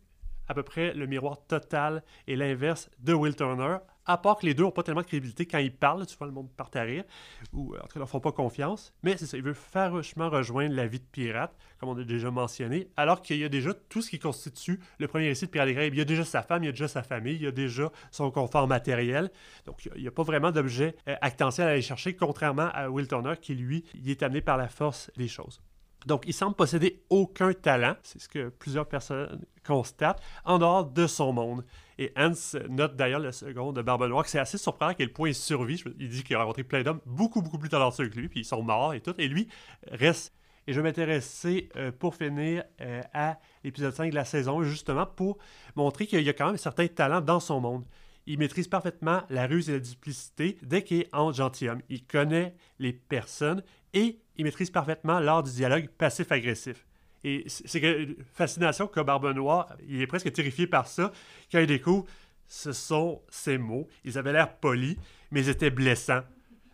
à 0.50 0.54
peu 0.54 0.64
près 0.64 0.92
le 0.94 1.06
miroir 1.06 1.46
total 1.46 2.02
et 2.26 2.34
l'inverse 2.34 2.90
de 2.98 3.14
Will 3.14 3.36
Turner, 3.36 3.76
à 4.04 4.18
part 4.18 4.36
que 4.36 4.46
les 4.46 4.52
deux 4.52 4.64
n'ont 4.64 4.72
pas 4.72 4.82
tellement 4.82 5.02
de 5.02 5.06
crédibilité 5.06 5.46
quand 5.46 5.58
ils 5.58 5.72
parlent, 5.72 6.04
souvent 6.08 6.26
le 6.26 6.32
monde 6.32 6.50
part 6.50 6.70
à 6.74 6.80
rire, 6.80 7.04
ou 7.52 7.72
euh, 7.72 7.78
en 7.78 7.82
tout 7.82 7.86
cas, 7.86 7.92
ils 7.94 7.98
leur 8.00 8.08
font 8.08 8.18
pas 8.18 8.32
confiance, 8.32 8.92
mais 9.04 9.16
c'est 9.16 9.26
ça, 9.26 9.36
il 9.36 9.44
veut 9.44 9.54
farouchement 9.54 10.28
rejoindre 10.28 10.74
la 10.74 10.88
vie 10.88 10.98
de 10.98 11.04
pirate, 11.04 11.56
comme 11.78 11.90
on 11.90 11.96
a 11.96 12.02
déjà 12.02 12.32
mentionné, 12.32 12.88
alors 12.96 13.22
qu'il 13.22 13.38
y 13.38 13.44
a 13.44 13.48
déjà 13.48 13.72
tout 13.74 14.02
ce 14.02 14.10
qui 14.10 14.18
constitue 14.18 14.80
le 14.98 15.06
premier 15.06 15.28
récit 15.28 15.46
de 15.46 15.50
Pirates 15.52 15.68
des. 15.68 15.86
Il 15.86 15.98
y 15.98 16.00
a 16.00 16.04
déjà 16.04 16.24
sa 16.24 16.42
femme, 16.42 16.64
il 16.64 16.66
y 16.66 16.70
a 16.70 16.72
déjà 16.72 16.88
sa 16.88 17.04
famille, 17.04 17.36
il 17.36 17.42
y 17.42 17.46
a 17.46 17.52
déjà 17.52 17.92
son 18.10 18.32
confort 18.32 18.66
matériel, 18.66 19.30
donc 19.66 19.88
il 19.94 20.02
n'y 20.02 20.08
a, 20.08 20.10
pas 20.10 20.24
vraiment 20.24 20.50
d'objet 20.50 20.96
euh, 21.06 21.14
actentiel 21.20 21.68
à 21.68 21.70
aller 21.70 21.82
chercher, 21.82 22.16
contrairement 22.16 22.70
à 22.74 22.90
Will 22.90 23.06
Turner 23.06 23.34
qui, 23.40 23.54
lui, 23.54 23.84
il 23.94 24.10
est 24.10 24.24
amené 24.24 24.40
par 24.40 24.56
la 24.56 24.66
force 24.66 25.12
des 25.16 25.28
choses. 25.28 25.62
Donc, 26.06 26.24
il 26.26 26.32
semble 26.32 26.56
posséder 26.56 27.02
aucun 27.10 27.52
talent, 27.52 27.94
c'est 28.02 28.20
ce 28.20 28.28
que 28.28 28.48
plusieurs 28.48 28.88
personnes 28.88 29.40
constatent, 29.66 30.20
en 30.44 30.58
dehors 30.58 30.84
de 30.84 31.06
son 31.06 31.32
monde. 31.32 31.64
Et 31.98 32.12
Hans 32.16 32.32
note 32.68 32.96
d'ailleurs 32.96 33.20
le 33.20 33.32
second 33.32 33.72
de 33.72 33.82
Barbe 33.82 34.08
Noire 34.08 34.24
que 34.24 34.30
c'est 34.30 34.38
assez 34.38 34.56
surprenant 34.56 34.92
à 34.92 34.94
quel 34.94 35.12
point 35.12 35.28
il 35.28 35.34
survit. 35.34 35.82
Il 35.98 36.08
dit 36.08 36.22
qu'il 36.22 36.36
a 36.36 36.40
rencontré 36.40 36.64
plein 36.64 36.82
d'hommes 36.82 37.00
beaucoup, 37.04 37.42
beaucoup 37.42 37.58
plus 37.58 37.68
talentueux 37.68 38.08
que 38.08 38.18
lui, 38.18 38.28
puis 38.28 38.40
ils 38.40 38.44
sont 38.44 38.62
morts 38.62 38.94
et 38.94 39.00
tout, 39.00 39.14
et 39.18 39.28
lui 39.28 39.48
reste. 39.90 40.32
Et 40.66 40.72
je 40.72 40.80
vais 40.80 40.88
m'intéresser 40.88 41.68
euh, 41.76 41.90
pour 41.90 42.14
finir 42.14 42.64
euh, 42.80 43.02
à 43.12 43.38
l'épisode 43.64 43.94
5 43.94 44.10
de 44.10 44.14
la 44.14 44.24
saison, 44.24 44.62
justement 44.62 45.04
pour 45.04 45.38
montrer 45.74 46.06
qu'il 46.06 46.22
y 46.22 46.28
a 46.28 46.32
quand 46.32 46.46
même 46.46 46.54
un 46.54 46.58
certain 46.58 46.86
talent 46.86 47.20
dans 47.20 47.40
son 47.40 47.60
monde. 47.60 47.84
Il 48.26 48.38
maîtrise 48.38 48.68
parfaitement 48.68 49.22
la 49.30 49.46
ruse 49.46 49.68
et 49.70 49.72
la 49.72 49.80
duplicité 49.80 50.58
dès 50.62 50.84
qu'il 50.84 51.00
est 51.00 51.14
en 51.14 51.32
gentilhomme. 51.32 51.82
Il 51.88 52.06
connaît 52.06 52.54
les 52.78 52.92
personnes 52.92 53.62
et 53.94 54.18
il 54.36 54.44
maîtrise 54.44 54.70
parfaitement 54.70 55.20
l'art 55.20 55.42
du 55.42 55.50
dialogue 55.50 55.88
passif-agressif. 55.88 56.86
Et 57.22 57.44
c'est 57.46 57.80
que 57.80 58.16
fascination 58.34 58.86
que 58.86 59.00
Barbe 59.00 59.34
Noire, 59.34 59.76
il 59.86 60.00
est 60.00 60.06
presque 60.06 60.32
terrifié 60.32 60.66
par 60.66 60.86
ça 60.86 61.12
quand 61.52 61.58
il 61.58 61.66
découvre 61.66 62.06
ce 62.50 62.72
sont 62.72 63.22
ces 63.28 63.58
mots. 63.58 63.88
Ils 64.04 64.18
avaient 64.18 64.32
l'air 64.32 64.56
polis, 64.56 64.96
mais 65.30 65.40
ils 65.40 65.48
étaient 65.48 65.70
blessants. 65.70 66.22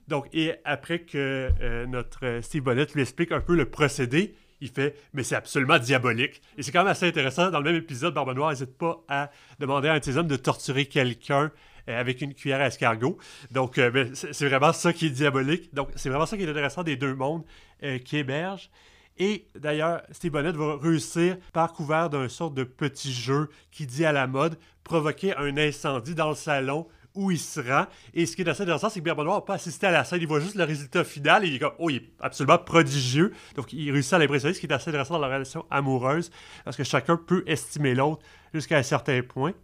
Donc, 0.08 0.26
et 0.32 0.54
après 0.64 1.00
que 1.00 1.50
euh, 1.60 1.86
notre 1.86 2.40
Steve 2.42 2.62
Bonnet 2.62 2.86
lui 2.94 3.02
explique 3.02 3.30
un 3.30 3.40
peu 3.40 3.54
le 3.54 3.68
procédé, 3.68 4.34
il 4.62 4.68
fait 4.68 4.96
Mais 5.12 5.22
c'est 5.22 5.34
absolument 5.34 5.78
diabolique. 5.78 6.40
Et 6.56 6.62
c'est 6.62 6.72
quand 6.72 6.80
même 6.80 6.88
assez 6.88 7.06
intéressant. 7.06 7.50
Dans 7.50 7.58
le 7.58 7.64
même 7.64 7.76
épisode, 7.76 8.14
Barbe 8.14 8.34
Noire 8.34 8.50
n'hésite 8.50 8.78
pas 8.78 9.04
à 9.08 9.30
demander 9.58 9.88
à 9.88 9.94
un 9.94 9.98
de 9.98 10.04
ses 10.04 10.16
hommes 10.16 10.28
de 10.28 10.36
torturer 10.36 10.86
quelqu'un 10.86 11.52
avec 11.86 12.20
une 12.20 12.34
cuillère 12.34 12.60
à 12.60 12.66
escargot. 12.66 13.18
Donc, 13.50 13.78
euh, 13.78 13.90
ben, 13.90 14.14
c'est 14.14 14.48
vraiment 14.48 14.72
ça 14.72 14.92
qui 14.92 15.06
est 15.06 15.10
diabolique. 15.10 15.74
Donc, 15.74 15.90
c'est 15.96 16.08
vraiment 16.08 16.26
ça 16.26 16.36
qui 16.36 16.44
est 16.44 16.50
intéressant 16.50 16.82
des 16.82 16.96
deux 16.96 17.14
mondes 17.14 17.44
euh, 17.82 17.98
qui 17.98 18.18
hébergent. 18.18 18.70
Et 19.18 19.46
d'ailleurs, 19.58 20.02
Steve 20.10 20.32
Bonnet 20.32 20.52
va 20.52 20.76
réussir, 20.76 21.38
par 21.52 21.72
couvert 21.72 22.10
d'un 22.10 22.28
sorte 22.28 22.54
de 22.54 22.64
petit 22.64 23.12
jeu 23.12 23.48
qui 23.70 23.86
dit 23.86 24.04
à 24.04 24.12
la 24.12 24.26
mode, 24.26 24.58
provoquer 24.84 25.34
un 25.36 25.56
incendie 25.56 26.14
dans 26.14 26.28
le 26.28 26.34
salon 26.34 26.86
où 27.14 27.30
il 27.30 27.38
se 27.38 27.60
rend. 27.60 27.86
Et 28.14 28.26
ce 28.26 28.36
qui 28.36 28.42
est 28.42 28.48
assez 28.48 28.62
intéressant, 28.62 28.90
c'est 28.90 29.00
que 29.00 29.04
Barbe 29.04 29.22
Noire 29.22 29.36
n'a 29.36 29.40
pas 29.40 29.54
assisté 29.54 29.86
à 29.86 29.90
la 29.90 30.04
scène, 30.04 30.20
il 30.20 30.28
voit 30.28 30.40
juste 30.40 30.54
le 30.54 30.64
résultat 30.64 31.02
final 31.02 31.44
et 31.44 31.48
il 31.48 31.54
est 31.54 31.58
comme, 31.58 31.72
oh, 31.78 31.88
il 31.88 31.96
est 31.96 32.10
absolument 32.20 32.58
prodigieux. 32.58 33.32
Donc, 33.54 33.72
il 33.72 33.90
réussit 33.90 34.12
à 34.12 34.18
l'impressionner, 34.18 34.54
ce 34.54 34.60
qui 34.60 34.66
est 34.66 34.72
assez 34.72 34.90
intéressant 34.90 35.14
dans 35.14 35.26
la 35.26 35.34
relation 35.34 35.64
amoureuse, 35.70 36.30
parce 36.64 36.76
que 36.76 36.84
chacun 36.84 37.16
peut 37.16 37.42
estimer 37.46 37.94
l'autre 37.94 38.22
jusqu'à 38.52 38.76
un 38.76 38.82
certain 38.82 39.22
point. 39.22 39.54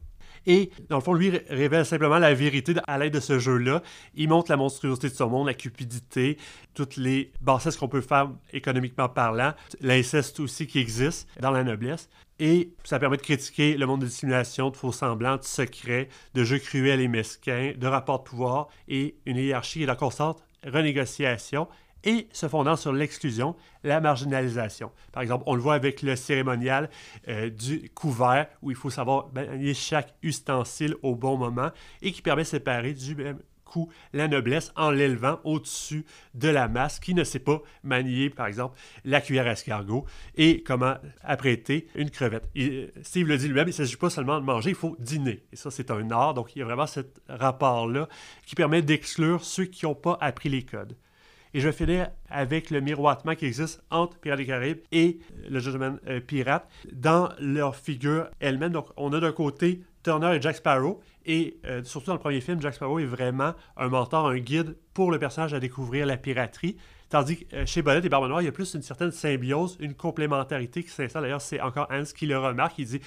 Et 0.47 0.71
dans 0.89 0.97
le 0.97 1.03
fond, 1.03 1.15
lui 1.15 1.31
ré- 1.31 1.45
révèle 1.49 1.87
simplement 1.87 2.19
la 2.19 2.35
vérité 2.35 2.75
à 2.87 2.99
l'aide 2.99 3.15
de 3.15 3.21
ce 3.21 3.39
jeu-là. 3.39 3.83
Il 4.15 4.29
montre 4.29 4.51
la 4.51 4.57
monstruosité 4.57 5.09
de 5.09 5.15
son 5.15 5.29
monde, 5.29 5.47
la 5.47 5.55
cupidité, 5.55 6.39
toutes 6.75 6.97
les 6.97 7.33
bassesses 7.41 7.77
qu'on 7.77 7.89
peut 7.89 8.01
faire 8.01 8.31
économiquement 8.53 9.09
parlant, 9.09 9.53
l'inceste 9.81 10.41
aussi 10.41 10.67
qui 10.67 10.79
existe 10.79 11.29
dans 11.41 11.51
la 11.51 11.65
noblesse. 11.65 12.09
Et 12.39 12.73
ça 12.83 12.99
permet 12.99 13.19
de 13.19 13.23
critiquer 13.23 13.77
le 13.77 13.87
monde 13.87 14.01
de 14.01 14.07
dissimulation, 14.07 14.71
de 14.71 14.77
faux 14.77 14.91
semblants, 14.91 15.37
de 15.37 15.45
secrets, 15.45 16.09
de 16.35 16.43
jeux 16.43 16.59
cruels 16.59 17.01
et 17.01 17.07
mesquins, 17.07 17.73
de 17.77 17.87
rapports 17.87 18.19
de 18.19 18.25
pouvoir 18.25 18.69
et 18.89 19.15
une 19.27 19.37
hiérarchie 19.37 19.83
et 19.85 19.87
la 19.87 19.95
constante 19.95 20.43
renégociation 20.67 21.69
et 22.05 22.29
se 22.33 22.49
fondant 22.49 22.77
sur 22.77 22.93
l'exclusion, 22.93 23.57
la 23.85 24.01
marginalisation. 24.01 24.93
Par 25.13 25.23
exemple, 25.23 25.45
on 25.47 25.55
le 25.55 25.61
voit 25.61 25.75
avec 25.75 26.03
le 26.03 26.17
cérémonial 26.17 26.91
euh, 27.29 27.51
du 27.51 27.91
couvert, 27.95 28.49
où 28.63 28.71
il 28.71 28.77
faut 28.77 28.91
savoir 28.91 29.33
manier 29.33 29.75
chaque 29.75 30.15
ustensile 30.23 30.97
au 31.03 31.15
bon 31.15 31.37
moment 31.37 31.71
et 32.01 32.13
qui 32.13 32.23
permet 32.23 32.43
de 32.43 32.49
séparer 32.49 32.93
du 32.93 33.15
même 33.15 33.39
coup 33.73 33.91
la 34.13 34.29
noblesse 34.29 34.71
en 34.77 34.91
l'élevant 34.91 35.41
au-dessus 35.45 36.05
de 36.35 36.49
la 36.49 36.69
masse 36.69 37.01
qui 37.01 37.15
ne 37.15 37.25
sait 37.25 37.39
pas 37.39 37.63
manier, 37.83 38.29
par 38.29 38.47
exemple, 38.47 38.79
la 39.05 39.21
cuillère 39.21 39.47
à 39.47 39.53
escargot 39.53 40.05
et 40.37 40.63
comment 40.63 40.97
apprêter 41.23 41.89
une 41.95 42.11
crevette. 42.11 42.49
Et, 42.55 42.69
euh, 42.69 42.93
Steve 43.03 43.27
le 43.27 43.39
dit 43.39 43.49
lui-même, 43.49 43.69
il 43.69 43.71
ne 43.71 43.75
s'agit 43.75 43.97
pas 43.97 44.11
seulement 44.11 44.39
de 44.39 44.45
manger, 44.45 44.71
il 44.71 44.77
faut 44.77 44.97
dîner. 44.99 45.43
Et 45.53 45.57
ça, 45.57 45.71
c'est 45.71 45.91
un 45.91 46.11
art. 46.11 46.35
Donc, 46.35 46.55
il 46.55 46.59
y 46.59 46.63
a 46.63 46.65
vraiment 46.67 46.87
ce 46.87 47.01
rapport-là 47.29 48.09
qui 48.45 48.55
permet 48.55 48.83
d'exclure 48.83 49.43
ceux 49.43 49.65
qui 49.65 49.87
n'ont 49.87 49.95
pas 49.95 50.19
appris 50.21 50.51
les 50.51 50.63
codes. 50.63 50.97
Et 51.55 51.61
je 51.61 51.69
vais 51.69 51.73
finir 51.73 52.09
avec 52.31 52.71
le 52.71 52.81
miroitement 52.81 53.35
qui 53.35 53.45
existe 53.45 53.83
entre 53.91 54.19
Pirates 54.19 54.39
des 54.39 54.47
Caraïbes 54.47 54.81
et 54.91 55.19
le 55.49 55.61
gentleman 55.61 55.99
euh, 56.09 56.21
pirate 56.21 56.67
dans 56.93 57.29
leur 57.39 57.77
figure 57.77 58.29
elle-même. 58.41 58.73
Donc, 58.73 58.87
on 58.97 59.13
a 59.13 59.21
d'un 59.21 59.33
côté 59.33 59.83
Turner 60.03 60.37
et 60.37 60.41
Jack 60.41 60.57
Sparrow, 60.57 61.01
et 61.27 61.59
euh, 61.67 61.85
surtout 61.85 62.09
dans 62.09 62.15
le 62.15 62.19
premier 62.19 62.41
film, 62.41 62.61
Jack 62.61 62.75
Sparrow 62.75 62.99
est 62.99 63.05
vraiment 63.05 63.55
un 63.77 63.89
mentor, 63.89 64.29
un 64.29 64.39
guide 64.39 64.77
pour 64.95 65.11
le 65.11 65.19
personnage 65.19 65.55
à 65.55 65.61
découvrir 65.61 66.07
la 66.07 66.17
piraterie. 66.17 66.77
Tandis 67.11 67.45
que 67.45 67.57
euh, 67.57 67.67
chez 67.67 67.83
Bonnet 67.83 68.05
et 68.05 68.09
Barbe 68.09 68.27
Noire, 68.27 68.41
il 68.41 68.47
y 68.47 68.49
a 68.49 68.53
plus 68.53 68.75
une 68.75 68.83
certaine 68.83 69.13
symbiose, 69.13 69.77
une 69.79 69.95
complémentarité 69.95 70.83
qui 70.83 70.91
s'installe. 70.91 71.23
D'ailleurs, 71.23 71.43
c'est 71.43 71.61
encore 71.61 71.87
Hans 71.91 72.05
qui 72.17 72.27
le 72.27 72.39
remarque. 72.39 72.79
Il 72.79 72.87
dit 72.87 73.01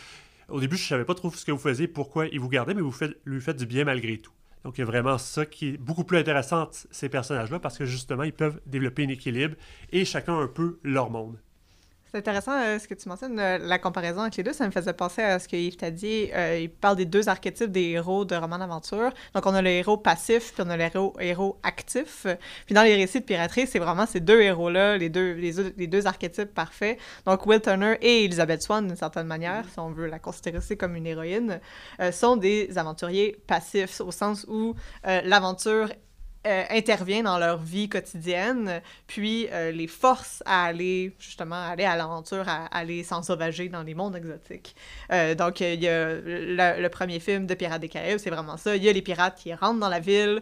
Au 0.50 0.60
début, 0.60 0.78
je 0.78 0.84
ne 0.84 0.88
savais 0.88 1.06
pas 1.06 1.16
trop 1.16 1.32
ce 1.32 1.44
que 1.44 1.52
vous 1.52 1.58
faisiez, 1.58 1.88
pourquoi 1.88 2.28
il 2.28 2.40
vous 2.40 2.50
gardait, 2.50 2.76
mais 2.76 2.82
vous 2.82 2.94
lui 3.26 3.42
faites 3.42 3.58
du 3.58 3.66
bien 3.66 3.84
malgré 3.84 4.18
tout. 4.18 4.35
Donc, 4.66 4.80
il 4.80 4.82
y 4.82 4.84
a 4.84 4.88
vraiment 4.88 5.20
ça 5.20 5.46
qui 5.46 5.70
est 5.70 5.78
beaucoup 5.78 6.04
plus 6.04 6.18
intéressant 6.18 6.68
ces 6.72 7.08
personnages-là 7.08 7.60
parce 7.60 7.78
que 7.78 7.86
justement, 7.86 8.24
ils 8.24 8.34
peuvent 8.34 8.60
développer 8.66 9.06
un 9.06 9.10
équilibre 9.10 9.56
et 9.92 10.06
chacun 10.06 10.40
un 10.40 10.48
peu 10.48 10.80
leur 10.84 11.12
monde. 11.12 11.38
C'est 12.16 12.20
intéressant 12.20 12.54
euh, 12.54 12.80
ce 12.80 12.88
que 12.88 12.94
tu 12.94 13.10
mentionnes, 13.10 13.38
euh, 13.42 13.58
la 13.58 13.78
comparaison 13.78 14.22
entre 14.22 14.38
les 14.38 14.44
deux. 14.44 14.54
Ça 14.54 14.66
me 14.66 14.72
faisait 14.72 14.94
penser 14.94 15.22
à 15.22 15.38
ce 15.38 15.50
que 15.50 15.58
Yves 15.58 15.76
t'a 15.76 15.92
dit. 15.92 16.30
Euh, 16.34 16.60
il 16.62 16.70
parle 16.70 16.96
des 16.96 17.04
deux 17.04 17.28
archétypes 17.28 17.74
des 17.74 17.90
héros 17.90 18.24
de 18.24 18.38
romans 18.38 18.58
d'aventure. 18.58 19.12
Donc, 19.34 19.46
on 19.46 19.54
a 19.54 19.62
le 19.62 19.70
héros 19.70 19.98
passif, 19.98 20.54
puis 20.54 20.64
on 20.66 20.70
a 20.70 20.78
le 20.78 20.84
héros, 20.84 21.14
héros 21.20 21.60
actif. 21.62 22.26
Puis 22.66 22.74
dans 22.74 22.84
les 22.84 22.96
récits 22.96 23.20
de 23.20 23.26
piraterie, 23.26 23.68
c'est 23.68 23.80
vraiment 23.80 24.06
ces 24.06 24.22
deux 24.22 24.40
héros-là, 24.40 24.96
les 24.96 25.10
deux, 25.10 25.34
les, 25.34 25.52
les 25.76 25.88
deux 25.88 26.08
archétypes 26.08 26.54
parfaits. 26.54 26.98
Donc, 27.26 27.46
Will 27.48 27.60
Turner 27.60 27.98
et 28.02 28.24
Elizabeth 28.24 28.62
Swan, 28.62 28.88
d'une 28.88 28.96
certaine 28.96 29.28
manière, 29.28 29.66
si 29.70 29.78
on 29.82 29.90
veut 29.90 30.08
la 30.08 30.20
considérer 30.20 30.60
aussi 30.60 30.78
comme 30.78 30.96
une 30.96 31.08
héroïne, 31.08 31.60
euh, 32.00 32.14
sont 32.14 32.38
des 32.38 32.78
aventuriers 32.78 33.36
passifs, 33.46 34.00
au 34.00 34.12
sens 34.12 34.46
où 34.48 34.74
l'aventure 35.04 35.90
euh, 36.46 36.64
intervient 36.70 37.24
dans 37.24 37.40
leur 37.40 37.58
vie 37.58 37.90
quotidienne, 37.90 38.82
puis 39.08 39.48
euh, 39.52 39.72
les 39.72 39.88
force 39.88 40.44
à 40.46 40.66
aller, 40.66 41.16
justement, 41.18 41.56
aller 41.56 41.86
à 41.86 41.96
l'aventure, 41.96 42.48
à 42.48 42.66
aller 42.66 43.04
s'ensauvager 43.04 43.68
dans 43.68 43.82
les 43.82 43.96
mondes 43.96 44.16
exotiques. 44.16 44.76
Euh, 45.12 45.34
donc, 45.34 45.60
il 45.62 45.82
y 45.82 45.88
a 45.88 46.14
le, 46.14 46.82
le 46.82 46.90
premier 46.90 47.20
film 47.20 47.48
de 47.48 47.54
Pirates 47.56 47.82
des 47.82 47.90
Caraïbes, 47.90 48.20
c'est 48.20 48.30
vraiment 48.30 48.58
ça. 48.58 48.76
Il 48.76 48.84
y 48.84 48.90
a 48.90 48.94
les 48.94 49.02
pirates 49.02 49.40
qui 49.40 49.54
rentrent 49.54 49.80
dans 49.80 49.90
la 49.90 50.00
ville, 50.00 50.42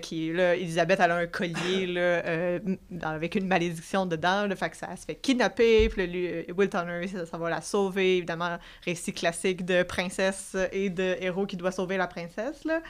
qui, 0.00 0.32
là, 0.32 0.54
Elisabeth, 0.54 1.00
elle 1.00 1.10
a 1.10 1.16
un 1.16 1.26
collier, 1.26 1.86
là, 1.86 2.60
avec 3.02 3.34
une 3.34 3.46
malédiction 3.46 4.06
dedans, 4.06 4.46
le 4.46 4.54
fait 4.54 4.70
que 4.70 4.76
ça 4.76 4.96
se 4.96 5.04
fait 5.04 5.16
kidnapper, 5.16 5.88
puis 5.90 6.06
lui, 6.06 6.52
Will 6.52 6.70
Turner, 6.70 7.06
ça, 7.08 7.26
ça 7.26 7.36
va 7.36 7.50
la 7.50 7.60
sauver, 7.60 8.18
évidemment, 8.18 8.58
récit 8.84 9.12
classique 9.12 9.64
de 9.64 9.82
princesse 9.82 10.56
et 10.72 10.88
de 10.88 11.16
héros 11.20 11.46
qui 11.46 11.56
doit 11.56 11.72
sauver 11.72 11.96
la 11.96 12.06
princesse, 12.06 12.64
là. 12.64 12.80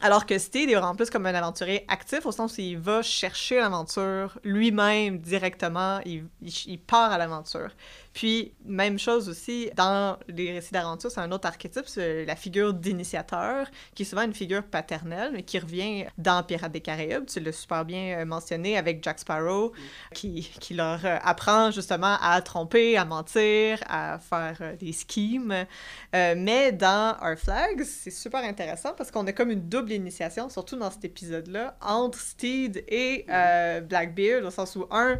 Alors 0.00 0.24
que 0.24 0.38
Steed 0.38 0.70
est 0.70 0.74
vraiment 0.74 0.94
plus 0.94 1.10
comme 1.10 1.26
un 1.26 1.34
aventurier 1.34 1.84
actif, 1.88 2.24
au 2.24 2.32
sens 2.32 2.56
où 2.56 2.60
il 2.60 2.78
va 2.78 3.02
chercher 3.02 3.56
l'aventure 3.56 4.38
lui-même 4.44 5.18
directement, 5.18 6.00
il, 6.06 6.78
part 6.86 7.12
à 7.12 7.18
l'aventure. 7.18 7.70
Puis, 8.12 8.52
même 8.64 8.98
chose 8.98 9.28
aussi, 9.28 9.70
dans 9.76 10.18
les 10.28 10.52
récits 10.52 10.72
d'aventure, 10.72 11.10
c'est 11.10 11.20
un 11.20 11.30
autre 11.30 11.46
archétype, 11.46 11.84
c'est 11.86 12.24
la 12.24 12.36
figure 12.36 12.74
d'initiateur, 12.74 13.68
qui 13.94 14.02
est 14.02 14.06
souvent 14.06 14.22
une 14.22 14.34
figure 14.34 14.64
paternelle, 14.64 15.30
mais 15.32 15.42
qui 15.42 15.58
revient 15.58 16.06
dans 16.18 16.42
Pirates 16.42 16.72
des 16.72 16.80
Caraïbes. 16.80 17.26
Tu 17.26 17.40
l'as 17.40 17.52
super 17.52 17.84
bien 17.84 18.18
euh, 18.18 18.24
mentionné 18.24 18.76
avec 18.76 19.02
Jack 19.04 19.20
Sparrow, 19.20 19.72
qui, 20.12 20.50
qui 20.60 20.74
leur 20.74 21.04
euh, 21.04 21.18
apprend 21.22 21.70
justement 21.70 22.16
à 22.20 22.40
tromper, 22.42 22.96
à 22.96 23.04
mentir, 23.04 23.78
à 23.88 24.18
faire 24.18 24.56
euh, 24.60 24.76
des 24.76 24.92
schemes. 24.92 25.66
Euh, 26.14 26.34
mais 26.36 26.72
dans 26.72 27.16
Our 27.22 27.36
Flags, 27.36 27.84
c'est 27.84 28.10
super 28.10 28.42
intéressant 28.44 28.92
parce 28.96 29.10
qu'on 29.10 29.26
a 29.26 29.32
comme 29.32 29.50
une 29.50 29.68
double 29.68 29.92
initiation, 29.92 30.48
surtout 30.48 30.76
dans 30.76 30.90
cet 30.90 31.04
épisode-là, 31.04 31.76
entre 31.80 32.18
Steed 32.18 32.84
et 32.88 33.24
euh, 33.28 33.80
Blackbeard, 33.80 34.44
au 34.44 34.50
sens 34.50 34.74
où 34.76 34.86
un 34.90 35.18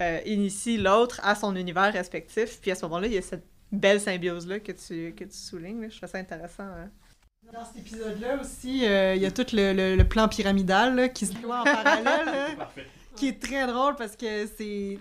euh, 0.00 0.20
initie 0.26 0.76
l'autre 0.76 1.20
à 1.22 1.34
son 1.34 1.54
univers 1.56 1.92
respectif. 1.92 2.60
Puis 2.60 2.70
à 2.70 2.74
ce 2.74 2.84
moment-là, 2.86 3.06
il 3.06 3.14
y 3.14 3.18
a 3.18 3.22
cette 3.22 3.44
belle 3.72 4.00
symbiose-là 4.00 4.60
que 4.60 4.72
tu, 4.72 5.14
que 5.14 5.24
tu 5.24 5.36
soulignes. 5.36 5.82
là. 5.82 5.88
Je 5.88 5.96
trouve 5.96 6.08
ça 6.08 6.18
intéressant. 6.18 6.64
hein. 6.64 6.90
Dans 7.52 7.64
cet 7.64 7.78
épisode-là 7.78 8.40
aussi, 8.40 8.86
euh, 8.86 9.14
il 9.16 9.22
y 9.22 9.26
a 9.26 9.30
tout 9.30 9.46
le, 9.52 9.72
le- 9.72 9.96
le 9.96 10.04
plan 10.08 10.28
pyramidal 10.28 10.94
là, 10.94 11.08
qui 11.08 11.26
se 11.26 11.32
voit 11.38 11.60
en 11.60 11.64
parallèle, 11.64 12.04
là, 12.58 12.68
qui 13.16 13.28
est 13.28 13.40
très 13.42 13.66
drôle 13.66 13.96
parce 13.96 14.14
que 14.16 14.46
c'est 14.56 14.98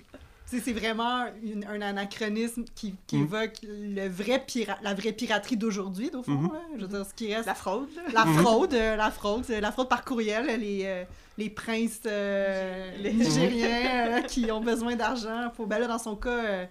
c'est 0.57 0.73
vraiment 0.73 1.25
une- 1.43 1.63
un 1.65 1.79
anachronisme 1.81 2.63
qui, 2.73 2.95
qui 3.05 3.17
Mhm. 3.17 3.23
évoque 3.23 3.53
le 3.63 4.07
vrai 4.07 4.43
pira- 4.47 4.79
la 4.81 4.95
vraie 4.95 5.11
piraterie 5.11 5.57
d'aujourd'hui, 5.57 6.09
au 6.13 6.23
fond. 6.23 6.31
Mhm. 6.31 6.51
là. 6.53 6.59
Je 6.77 6.81
veux 6.81 6.87
dire, 6.87 7.05
ce 7.05 7.13
qui 7.13 7.31
reste. 7.33 7.45
La 7.45 7.53
fraude. 7.53 7.87
La 8.13 8.25
Mhm. 8.25 8.37
fraude, 8.39 8.73
euh, 8.73 8.95
la 8.95 9.11
fraude, 9.11 9.43
euh, 9.51 9.59
la 9.61 9.71
fraude 9.71 9.89
par 9.89 10.03
courriel, 10.03 10.47
les, 10.59 10.81
euh, 10.85 11.03
les 11.37 11.49
princes 11.51 11.99
euh, 12.05 12.91
les 12.99 13.13
nigériens 13.13 14.17
euh, 14.17 14.21
qui 14.21 14.51
ont 14.51 14.61
besoin 14.61 14.95
d'argent. 14.95 15.51
Faut, 15.55 15.65
ben 15.65 15.77
là, 15.79 15.87
dans 15.87 15.99
son 15.99 16.15
cas, 16.15 16.29
euh, 16.43 16.65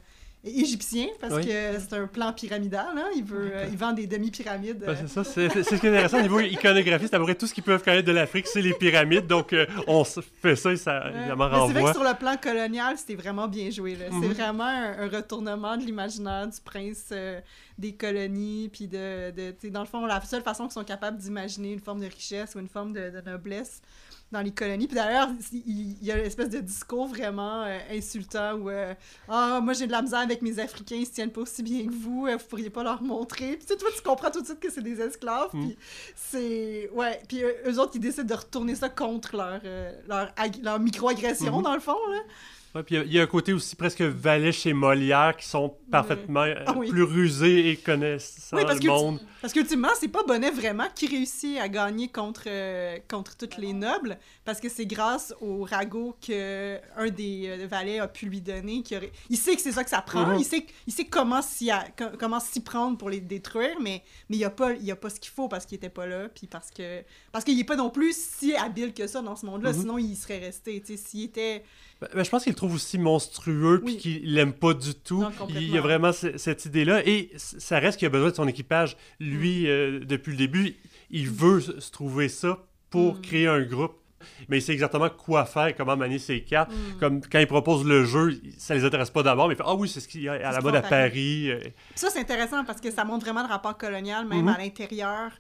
égyptien, 0.44 1.06
parce 1.20 1.34
Oui. 1.34 1.46
que 1.46 1.78
c'est 1.78 1.92
un 1.94 2.06
plan 2.06 2.32
pyramidal. 2.32 2.86
Hein? 2.96 3.06
Il, 3.16 3.24
veut, 3.24 3.50
euh, 3.52 3.66
il 3.70 3.76
vend 3.76 3.92
des 3.92 4.06
demi-pyramides. 4.06 4.78
Ben, 4.78 4.90
euh, 4.90 4.94
c'est 5.00 5.08
ça, 5.08 5.24
c'est 5.24 5.48
ce 5.62 5.74
qui 5.74 5.86
est 5.86 5.90
intéressant 5.90 6.18
au 6.18 6.22
niveau 6.22 6.40
iconographie, 6.40 7.06
c'est 7.08 7.14
à 7.16 7.18
peu 7.18 7.24
près 7.24 7.34
tout 7.34 7.46
ce 7.46 7.54
qu'ils 7.54 7.64
peuvent 7.64 7.82
connaître 7.82 8.06
de 8.06 8.12
l'Afrique, 8.12 8.46
c'est 8.46 8.62
les 8.62 8.72
pyramides, 8.74 9.26
donc 9.26 9.52
euh, 9.52 9.66
on 9.86 10.04
fait 10.04 10.56
ça 10.56 10.72
et 10.72 10.76
ça 10.76 11.04
Ouais. 11.06 11.18
évidemment 11.18 11.48
Mais 11.48 11.54
c'est 11.54 11.58
vrai 11.58 11.72
que 11.72 11.78
renvoie. 11.86 11.92
sur 11.94 12.04
le 12.04 12.14
plan 12.18 12.36
colonial, 12.36 12.96
c'était 12.96 13.16
vraiment 13.16 13.48
bien 13.48 13.70
joué. 13.70 13.96
C'est 13.98 14.10
Mhm. 14.14 14.32
vraiment 14.32 14.64
un, 14.64 14.98
un 15.00 15.08
retournement 15.08 15.76
de 15.76 15.82
l'imaginaire 15.84 16.46
du 16.46 16.60
prince 16.64 17.06
euh, 17.12 17.40
des 17.78 17.94
colonies. 17.94 18.68
Puis 18.72 18.88
de, 18.88 19.30
de 19.30 19.68
dans 19.70 19.80
le 19.80 19.86
fond, 19.86 20.04
la 20.04 20.20
seule 20.22 20.42
façon 20.42 20.64
qu'ils 20.64 20.72
sont 20.72 20.84
capables 20.84 21.16
d'imaginer 21.18 21.72
une 21.72 21.80
forme 21.80 22.00
de 22.00 22.06
richesse 22.06 22.54
ou 22.54 22.58
une 22.58 22.68
forme 22.68 22.92
de, 22.92 23.10
de 23.10 23.20
noblesse 23.30 23.80
dans 24.30 24.42
les 24.42 24.50
colonies. 24.50 24.86
Puis 24.86 24.94
d'ailleurs, 24.96 25.30
il, 25.52 25.96
il 26.00 26.04
y 26.04 26.12
a 26.12 26.18
une 26.18 26.26
espèce 26.26 26.50
de 26.50 26.58
discours 26.58 27.06
vraiment 27.08 27.62
euh, 27.62 27.78
insultant 27.90 28.54
où 28.56 28.68
euh, 28.68 28.92
Ah, 29.26 29.60
moi 29.62 29.72
j'ai 29.72 29.86
de 29.86 29.92
la 29.92 30.02
misère 30.02 30.18
avec 30.18 30.42
mes 30.42 30.58
Africains, 30.58 30.96
ils 30.96 31.06
se 31.06 31.12
tiennent 31.12 31.30
pas 31.32 31.40
aussi 31.40 31.62
bien 31.62 31.86
que 31.86 31.92
vous, 31.94 32.26
euh, 32.26 32.36
vous 32.36 32.44
pourriez 32.46 32.68
pas 32.68 32.82
leur 32.82 33.02
montrer. 33.02 33.56
Puis 33.56 33.64
tu 33.64 33.72
sais, 33.72 33.76
toi, 33.78 33.88
tu 33.96 34.02
comprends 34.02 34.30
tout 34.30 34.40
de 34.42 34.46
suite 34.46 34.60
que 34.60 34.70
c'est 34.70 34.82
des 34.82 35.00
esclaves. 35.00 35.48
Mhm. 35.54 35.68
Puis 35.68 35.78
c'est. 36.14 36.90
Ouais. 36.92 37.20
Puis 37.26 37.42
eux, 37.42 37.54
eux 37.68 37.78
autres, 37.78 37.92
ils 37.94 38.00
décident 38.00 38.24
de 38.26 38.34
retourner 38.34 38.74
ça 38.74 38.90
contre 38.90 39.34
leur, 39.34 39.60
euh, 39.64 39.92
leur, 40.06 40.30
leur 40.62 40.78
micro-agression, 40.78 41.56
Mhm. 41.56 41.62
dans 41.62 41.74
le 41.74 41.80
fond. 41.80 41.96
Là. 42.10 42.18
Ouais, 42.74 42.82
puis 42.82 42.96
il 42.96 43.12
y 43.12 43.18
a- 43.18 43.20
y, 43.20 43.24
un 43.24 43.26
côté 43.26 43.52
aussi 43.54 43.74
presque 43.74 44.02
valet 44.02 44.52
chez 44.52 44.74
Molière 44.74 45.34
qui 45.36 45.46
sont 45.48 45.74
parfaitement 45.90 46.42
euh, 46.42 46.54
Ah 46.66 46.74
oui. 46.76 46.90
plus 46.90 47.02
rusés 47.02 47.70
et 47.70 47.76
connaissant 47.76 48.56
Oui, 48.58 48.62
parce 48.64 48.74
le 48.76 48.80
que 48.82 48.86
monde. 48.88 49.20
Parce 49.40 49.52
qu'ultimement, 49.54 49.88
c'est 49.98 50.08
pas 50.08 50.22
Bonnet 50.22 50.50
vraiment 50.50 50.84
qui 50.94 51.06
réussit 51.06 51.58
à 51.58 51.68
gagner 51.68 52.08
contre, 52.08 52.42
euh, 52.46 52.98
contre 53.08 53.36
toutes 53.38 53.56
les 53.56 53.72
nobles, 53.72 54.18
parce 54.44 54.60
que 54.60 54.68
c'est 54.68 54.84
grâce 54.84 55.34
au 55.40 55.64
ragot 55.64 56.14
que 56.24 56.78
un 56.96 57.08
des 57.08 57.44
euh, 57.48 57.66
valets 57.66 58.00
a 58.00 58.08
pu 58.08 58.26
lui 58.26 58.40
donner. 58.42 58.82
Qui 58.82 58.96
aurait... 58.96 59.12
Il 59.30 59.38
sait 59.38 59.54
que 59.56 59.62
c'est 59.62 59.72
ça 59.72 59.82
que 59.82 59.90
ça 59.90 60.02
prend, 60.02 60.26
Mhm. 60.26 60.38
il, 60.38 60.44
sait, 60.44 60.66
il 60.86 60.92
sait 60.92 61.04
comment 61.06 61.40
s'y, 61.40 61.70
comment 62.18 62.40
s'y 62.40 62.60
prendre 62.60 62.98
pour 62.98 63.08
les 63.08 63.20
détruire, 63.20 63.76
mais 63.80 64.02
mais 64.28 64.36
il 64.36 64.38
n'y 64.40 64.44
a, 64.44 64.50
pas- 64.50 64.72
il 64.74 64.84
y 64.84 64.90
a 64.90 64.96
pas 64.96 65.08
ce 65.08 65.18
qu'il 65.18 65.32
faut 65.32 65.48
parce 65.48 65.64
qu'il 65.64 65.76
était 65.76 65.88
pas 65.88 66.06
là, 66.06 66.28
puis 66.28 66.46
parce 66.46 66.70
que 66.70 67.02
parce 67.32 67.44
qu'il 67.44 67.58
est 67.58 67.64
pas 67.64 67.76
non 67.76 67.88
plus 67.90 68.14
si 68.14 68.54
habile 68.54 68.92
que 68.92 69.06
ça 69.06 69.22
dans 69.22 69.36
ce 69.36 69.46
monde-là, 69.46 69.72
Mhm. 69.72 69.80
sinon 69.80 69.98
il 69.98 70.14
serait 70.16 70.38
resté. 70.38 70.82
S'il 70.96 71.24
était... 71.24 71.62
Ben, 72.00 72.08
ben, 72.14 72.24
je 72.24 72.30
pense 72.30 72.44
qu'il 72.44 72.52
le 72.52 72.56
trouve 72.56 72.74
aussi 72.74 72.96
monstrueux 72.96 73.80
puis 73.84 73.94
Oui. 73.94 73.98
qu'il 73.98 74.34
l'aime 74.34 74.52
pas 74.52 74.72
du 74.72 74.94
tout. 74.94 75.20
Non, 75.22 75.32
il 75.50 75.68
y 75.70 75.76
a 75.78 75.80
vraiment 75.80 76.12
ce- 76.12 76.38
cette 76.38 76.64
idée-là 76.64 77.02
et 77.06 77.30
ça 77.36 77.78
reste 77.80 77.98
qu'il 77.98 78.06
a 78.06 78.10
besoin 78.10 78.30
de 78.30 78.36
son 78.36 78.46
équipage. 78.46 78.96
Lui, 79.18 79.64
Mm. 79.64 79.66
euh, 79.66 80.00
depuis 80.04 80.30
le 80.32 80.36
début, 80.38 80.76
il 81.10 81.28
veut 81.28 81.60
se 81.60 81.90
trouver 81.90 82.28
ça 82.28 82.58
pour 82.90 83.16
Mm. 83.16 83.20
créer 83.20 83.46
un 83.48 83.62
groupe 83.62 83.94
Mais 84.48 84.58
il 84.58 84.62
sait 84.62 84.72
exactement 84.72 85.08
quoi 85.10 85.44
faire, 85.44 85.76
comment 85.76 85.96
manier 85.96 86.18
ses 86.18 86.42
cartes. 86.42 86.72
Mm. 86.72 86.98
Comme 86.98 87.20
quand 87.20 87.38
il 87.38 87.46
propose 87.46 87.84
le 87.86 88.04
jeu, 88.04 88.40
ça 88.58 88.74
les 88.74 88.84
intéresse 88.84 89.10
pas 89.10 89.22
d'abord, 89.22 89.46
mais 89.46 89.54
il 89.54 89.56
fait 89.56 89.62
Ah 89.64 89.76
oui, 89.76 89.88
c'est 89.88 90.00
ce 90.00 90.08
qu'il 90.08 90.22
y 90.22 90.28
a 90.28 90.32
à 90.32 90.50
la 90.52 90.60
mode 90.60 90.74
à 90.74 90.82
Paris. 90.82 91.48
euh, 91.52 91.60
ça, 91.94 92.10
c'est 92.10 92.18
intéressant 92.18 92.64
parce 92.64 92.80
que 92.80 92.90
ça 92.90 93.04
montre 93.04 93.24
vraiment 93.24 93.42
le 93.44 93.48
rapport 93.48 93.78
colonial, 93.78 94.26
même 94.26 94.42
Mhm. 94.42 94.48
à 94.48 94.58
l'intérieur 94.58 95.30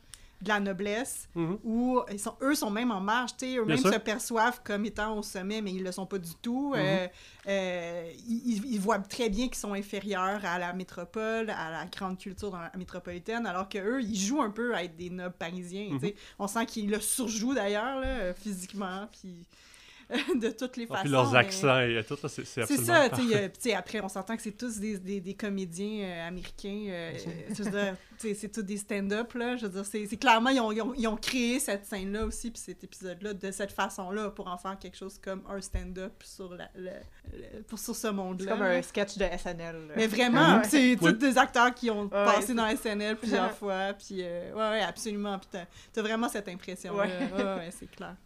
de 0.42 0.48
la 0.48 0.60
noblesse, 0.60 1.28
Mhm. 1.34 1.58
où 1.64 2.00
ils 2.12 2.20
sont, 2.20 2.34
eux 2.42 2.54
sont 2.54 2.70
même 2.70 2.90
en 2.90 3.00
marge, 3.00 3.32
eux-mêmes 3.42 3.76
se 3.76 3.98
perçoivent 3.98 4.60
comme 4.62 4.84
étant 4.86 5.18
au 5.18 5.22
sommet, 5.22 5.60
mais 5.60 5.72
ils 5.72 5.82
le 5.82 5.90
sont 5.92 6.06
pas 6.06 6.18
du 6.18 6.34
tout. 6.40 6.74
Mhm. 6.74 6.80
Euh, 6.80 7.08
euh, 7.48 8.12
ils, 8.28 8.78
voient 8.78 8.98
très 8.98 9.28
bien 9.28 9.48
qu'ils 9.48 9.56
sont 9.56 9.72
inférieurs 9.72 10.44
à 10.44 10.58
la 10.58 10.72
métropole, 10.72 11.50
à 11.50 11.70
la 11.70 11.86
grande 11.86 12.18
culture 12.18 12.50
dans 12.50 12.60
la 12.60 12.72
métropolitaine, 12.76 13.46
alors 13.46 13.68
que 13.68 13.78
eux, 13.78 14.02
ils 14.02 14.18
jouent 14.18 14.42
un 14.42 14.50
peu 14.50 14.74
à 14.74 14.84
être 14.84 14.96
des 14.96 15.10
nobles 15.10 15.34
parisiens, 15.38 15.88
tu 15.92 16.08
sais. 16.08 16.14
On 16.38 16.46
sent 16.46 16.66
qu'ils 16.66 16.88
le 16.90 17.00
surjouent 17.00 17.54
d'ailleurs, 17.54 18.00
euh, 18.04 18.32
physiquement, 18.34 19.08
puis 19.10 19.44
de 20.40 20.48
toutes 20.50 20.76
les 20.78 20.84
ah, 20.88 20.94
façons. 20.94 21.02
puis 21.02 21.10
leurs 21.12 21.32
mais- 21.32 21.38
accents 21.38 21.80
et 21.80 22.02
tout, 22.06 22.16
là, 22.22 22.28
c'est 22.28 22.44
c'est 22.44 22.44
c'est 22.46 22.62
absolument 22.62 22.86
ça, 22.86 23.04
tu 23.04 23.10
parfait. 23.10 23.26
sais, 23.28 23.36
euh, 23.36 23.48
tu 23.48 23.54
sais, 23.60 23.74
après, 23.74 24.00
on 24.00 24.08
s'entend 24.08 24.36
que 24.36 24.42
c'est 24.42 24.56
tous 24.56 24.78
des, 24.78 24.98
des, 24.98 25.20
des 25.20 25.34
comédiens 25.34 26.04
euh, 26.08 26.28
américains, 26.28 26.86
euh, 26.88 27.12
je 27.54 27.62
veux 27.62 27.70
dire, 27.70 27.96
tu 28.18 28.28
sais, 28.28 28.34
c'est 28.34 28.48
tous 28.48 28.62
des 28.62 28.78
stand-up, 28.78 29.34
là, 29.34 29.56
je 29.56 29.66
veux 29.66 29.72
dire, 29.72 29.84
c'est 29.84 30.06
c'est 30.06 30.16
clairement, 30.16 30.48
ils 30.50 30.60
ont, 30.60 30.72
ils, 30.72 30.80
ont, 30.80 30.94
ils 30.96 31.06
ont 31.06 31.16
créé 31.16 31.58
cette 31.60 31.84
scène-là 31.84 32.24
aussi, 32.24 32.50
puis 32.50 32.60
cet 32.60 32.82
épisode-là, 32.84 33.34
de 33.34 33.50
cette 33.50 33.72
façon-là, 33.72 34.30
pour 34.30 34.48
en 34.48 34.56
faire 34.56 34.78
quelque 34.78 34.96
chose 34.96 35.18
comme 35.22 35.42
un 35.48 35.60
stand-up 35.60 36.14
sur, 36.24 36.54
la, 36.54 36.68
le- 36.74 36.90
le- 37.32 37.62
pour, 37.64 37.78
sur 37.78 37.94
ce 37.94 38.00
C'est 38.08 38.12
monde-là. 38.12 38.50
comme 38.52 38.60
là. 38.62 38.70
un 38.70 38.82
sketch 38.82 39.18
de 39.18 39.24
SNL. 39.24 39.88
là. 39.88 39.94
Mais 39.94 40.06
vraiment, 40.06 40.62
c'est 40.64 40.96
tous 40.98 41.12
des 41.12 41.36
acteurs 41.36 41.74
qui 41.74 41.90
ont 41.90 42.04
Ouais, 42.04 42.08
passé 42.10 42.46
c'est- 42.48 42.54
dans 42.54 42.66
SNL 42.74 43.16
plusieurs 43.16 43.52
fois, 43.58 43.92
puis 43.92 44.22
euh, 44.22 44.52
ouais, 44.54 44.70
ouais, 44.78 44.80
absolument, 44.80 45.38
puis 45.38 45.48
t'as 45.52 45.66
t'as 45.92 46.00
vraiment 46.02 46.28
cette 46.30 46.48
impression-là, 46.48 47.02
ouais, 47.04 47.42
ouais, 47.42 47.70
c'est 47.78 47.90
clair. 47.90 48.16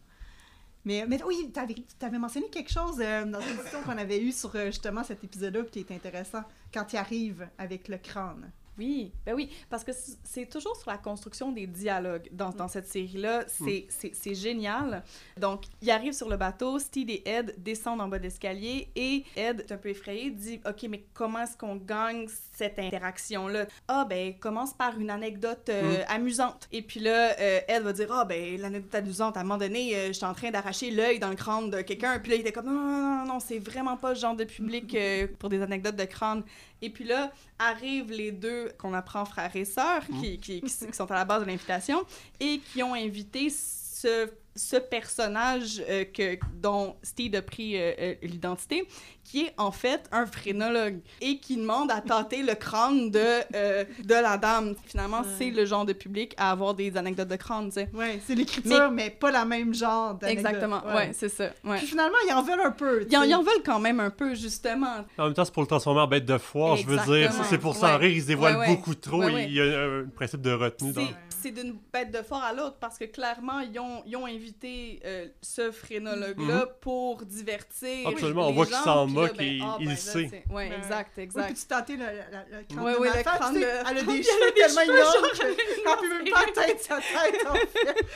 Mais, 0.85 1.05
mais 1.07 1.23
oui, 1.25 1.51
t'avais 1.53 1.77
avais 2.01 2.19
mentionné 2.19 2.49
quelque 2.51 2.71
chose 2.71 3.01
euh, 3.01 3.25
dans 3.25 3.41
une 3.41 3.55
discussion 3.55 3.83
qu'on 3.83 3.99
avait 3.99 4.21
eue 4.21 4.33
sur 4.33 4.55
euh, 4.57 4.67
justement 4.67 5.05
cet 5.05 5.23
épisode-là 5.23 5.63
qui 5.65 5.81
est 5.81 5.91
intéressant, 5.93 6.43
quand 6.75 6.93
il 6.93 6.97
arrive 6.97 7.49
avec 7.59 7.89
le 7.89 7.99
crâne. 7.99 8.51
Oui, 8.79 9.13
ben 9.27 9.35
oui, 9.35 9.51
parce 9.69 9.85
que 9.85 9.93
c'est 10.25 10.47
toujours 10.47 10.77
sur 10.77 10.91
la 10.91 10.97
construction 10.97 11.53
des 11.53 11.67
dialogues 11.67 12.29
dans, 12.33 12.51
dans 12.51 12.69
cette 12.69 12.87
série-là. 12.87 13.45
C'est 13.47 13.87
c'est- 13.91 14.33
génial. 14.35 15.03
Donc, 15.39 15.65
il 15.83 15.91
arrive 15.91 16.15
sur 16.15 16.29
le 16.29 16.37
bateau, 16.39 16.79
Steed 16.79 17.11
et 17.11 17.23
Ed 17.29 17.55
descendent 17.59 18.01
en 18.01 18.09
bas 18.09 18.19
d'escalier 18.19 18.89
et 18.97 19.25
Ed, 19.37 19.61
est 19.61 19.73
un 19.73 19.77
peu 19.77 19.91
effrayé, 19.91 20.31
dit 20.31 20.59
OK, 20.67 20.85
mais 20.89 21.05
comment 21.13 21.41
est-ce 21.43 21.57
qu'on 21.57 21.77
gagne 21.77 22.27
cette 22.55 22.79
interaction-là 22.79 23.67
Ah, 23.89 24.07
ben, 24.09 24.35
commence 24.39 24.73
par 24.73 24.99
une 24.99 25.11
anecdote 25.11 25.69
euh, 25.69 26.03
amusante. 26.09 26.67
Et 26.73 26.81
puis 26.83 27.01
là, 27.01 27.39
euh, 27.39 27.61
Ed 27.69 27.83
va 27.83 27.93
dire 27.93 28.11
Ah, 28.11 28.25
ben, 28.25 28.59
l'anecdote 28.59 28.95
amusante, 28.95 29.37
à 29.37 29.41
un 29.41 29.43
moment 29.45 29.59
donné, 29.59 29.95
euh, 29.95 30.13
j'étais 30.13 30.25
en 30.27 30.35
train 30.35 30.51
d'arracher 30.51 30.91
l'œil 30.91 31.19
dans 31.19 31.29
le 31.31 31.37
crâne 31.37 31.69
de 31.71 31.83
quelqu'un. 31.83 32.19
Puis 32.21 32.31
là, 32.31 32.37
il 32.37 32.41
était 32.41 32.53
comme 32.53 32.67
Non, 32.67 32.73
non, 32.73 32.89
non, 32.89 33.17
non, 33.19 33.35
non, 33.35 33.41
c'est 33.41 33.59
vraiment 33.59 33.97
pas 33.99 34.11
le 34.15 34.19
genre 34.19 34.35
de 34.35 34.45
public 34.45 34.97
pour 35.39 35.51
des 35.51 35.61
anecdotes 35.61 35.97
de 35.97 36.05
crâne. 36.05 36.43
Et 36.83 36.91
puis 36.91 37.05
là, 37.05 37.33
arrivent 37.59 38.11
les 38.11 38.33
deux 38.33 38.73
qu'on 38.77 38.93
apprend 38.93 39.25
frères 39.25 39.55
et 39.55 39.65
sœurs, 39.65 40.03
qui, 40.21 40.39
qui, 40.39 40.61
qui 40.61 40.87
qui 40.87 40.93
sont 40.93 41.11
à 41.11 41.15
la 41.15 41.25
base 41.25 41.43
de 41.43 41.47
l'invitation, 41.47 42.05
et 42.41 42.59
qui 42.59 42.83
ont 42.83 42.95
invité 42.95 43.49
ce, 43.49 44.29
ce 44.57 44.77
personnage 44.77 45.83
euh, 45.89 46.05
que, 46.05 46.39
dont 46.55 46.97
Steve 47.03 47.35
a 47.37 47.43
pris 47.43 47.77
euh, 47.77 47.93
euh, 47.99 48.15
l'identité, 48.23 48.87
qui 49.25 49.47
est 49.47 49.55
en 49.57 49.71
fait 49.73 50.03
un 50.13 50.27
phrénologue, 50.27 51.01
et 51.21 51.39
qui 51.39 51.57
demande 51.57 51.91
à 51.91 52.01
tâter 52.01 52.43
le 52.43 52.55
crâne 52.55 53.11
de, 53.11 53.19
euh, 53.55 53.85
de 54.05 54.15
la 54.15 54.37
dame. 54.37 54.75
Finalement, 54.87 55.21
Ouais. 55.21 55.29
c'est 55.39 55.51
le 55.51 55.65
genre 55.65 55.85
de 55.85 55.93
public 55.93 56.35
à 56.37 56.51
avoir 56.51 56.75
des 56.75 56.97
anecdotes 56.97 57.29
de 57.29 57.37
crâne, 57.37 57.67
tu 57.67 57.75
sais. 57.75 57.89
Ouais, 57.95 58.21
c'est 58.27 58.35
l'écriture, 58.35 58.91
mais... 58.91 59.11
pas 59.11 59.31
la 59.31 59.45
même 59.45 59.75
genre 59.75 60.15
d'anecdote. 60.15 60.47
Exactement, 60.47 60.83
ouais, 60.95 61.13
c'est 61.13 61.29
ça. 61.29 61.51
Ouais. 61.65 61.79
Puis 61.79 61.87
finalement, 61.87 62.19
ils 62.29 62.33
en 62.33 62.43
veulent 62.43 62.61
un 62.61 62.71
peu. 62.73 63.07
Ils 63.09 63.17
en, 63.17 63.23
ils 63.23 63.35
veulent 63.37 63.63
quand 63.65 63.79
même 63.81 64.01
un 64.01 64.11
peu, 64.11 64.35
justement. 64.35 65.05
En 65.19 65.25
même 65.25 65.35
temps, 65.35 65.45
c'est 65.45 65.55
pour 65.55 65.63
le 65.63 65.69
transformer 65.69 66.01
en 66.01 66.07
bête 66.09 66.25
de 66.27 66.39
foire, 66.39 66.77
je 66.77 66.87
veux 66.87 66.99
dire. 66.99 67.33
C'est- 67.49 67.59
pour 67.59 67.77
s'en 67.77 67.87
Ouais. 67.87 67.97
rire, 67.97 68.11
il 68.17 68.23
se 68.23 68.27
dévoile 68.27 68.55
Ouais, 68.57 68.61
ouais. 68.61 68.77
beaucoup 68.77 68.95
trop. 68.95 69.19
Ouais, 69.21 69.29
il- 69.31 69.35
ouais. 69.35 69.47
Il 69.49 69.55
y 69.55 69.61
a 69.61 69.83
un, 69.85 70.05
principe 70.15 70.41
de 70.43 70.53
retenue. 70.53 70.93
Dans... 70.93 71.03
C'est- 71.29 71.51
d'une 71.53 71.77
bête 71.93 72.13
de 72.13 72.23
fort 72.23 72.43
à 72.43 72.53
l'autre 72.53 72.77
parce 72.81 72.97
que 72.99 73.05
clairement, 73.05 73.59
ils 73.61 73.77
ont, 73.79 74.03
ils 74.07 74.17
ont 74.17 74.27
invité 74.27 75.01
euh, 75.05 75.27
ce 75.43 75.73
phrénologue-là 75.73 76.67
pour 76.81 77.25
divertir. 77.25 78.09
Absolument, 78.09 78.49
on 78.49 78.53
voit 78.53 78.67
qu'il 78.67 78.77
s'en 78.77 79.07
moque 79.13 79.37
ben, 79.37 79.47
et 79.47 79.61
ah, 79.63 79.77
il 79.81 79.87
ben 79.87 79.91
là, 79.93 79.97
sait. 79.97 80.19
Ouais, 80.19 80.43
Ouais. 80.51 80.71
exact, 80.77 81.11
Oui, 81.17 81.23
exact. 81.23 81.47
puis 81.47 81.55
tu 81.55 81.67
tâtais 81.67 81.97
le, 81.97 82.05
le, 82.05 82.59
le 82.59 82.65
crâne 82.65 82.85
Ouais, 82.85 82.93
de 82.95 82.99
ouais, 82.99 83.09
ma 83.11 83.17
le 83.17 83.23
femme, 83.23 83.39
crâne 83.39 83.55
tu 83.55 83.61
sais, 83.61 83.67
de- 83.67 83.91
Elle 83.91 83.99
a 83.99 84.01
Il 84.01 84.07
des 84.07 84.23
cheveux 84.23 84.53
des 84.55 84.61
tellement 84.63 84.81
énormes 84.83 85.13
genre- 85.13 85.33
qu'elle 85.33 85.55
peut 85.55 86.09
même 86.25 86.31
pas 86.33 86.41
atteindre 86.41 86.81
sa 86.81 86.97
tête, 86.97 87.47
en 87.49 87.55
fait. 87.55 88.07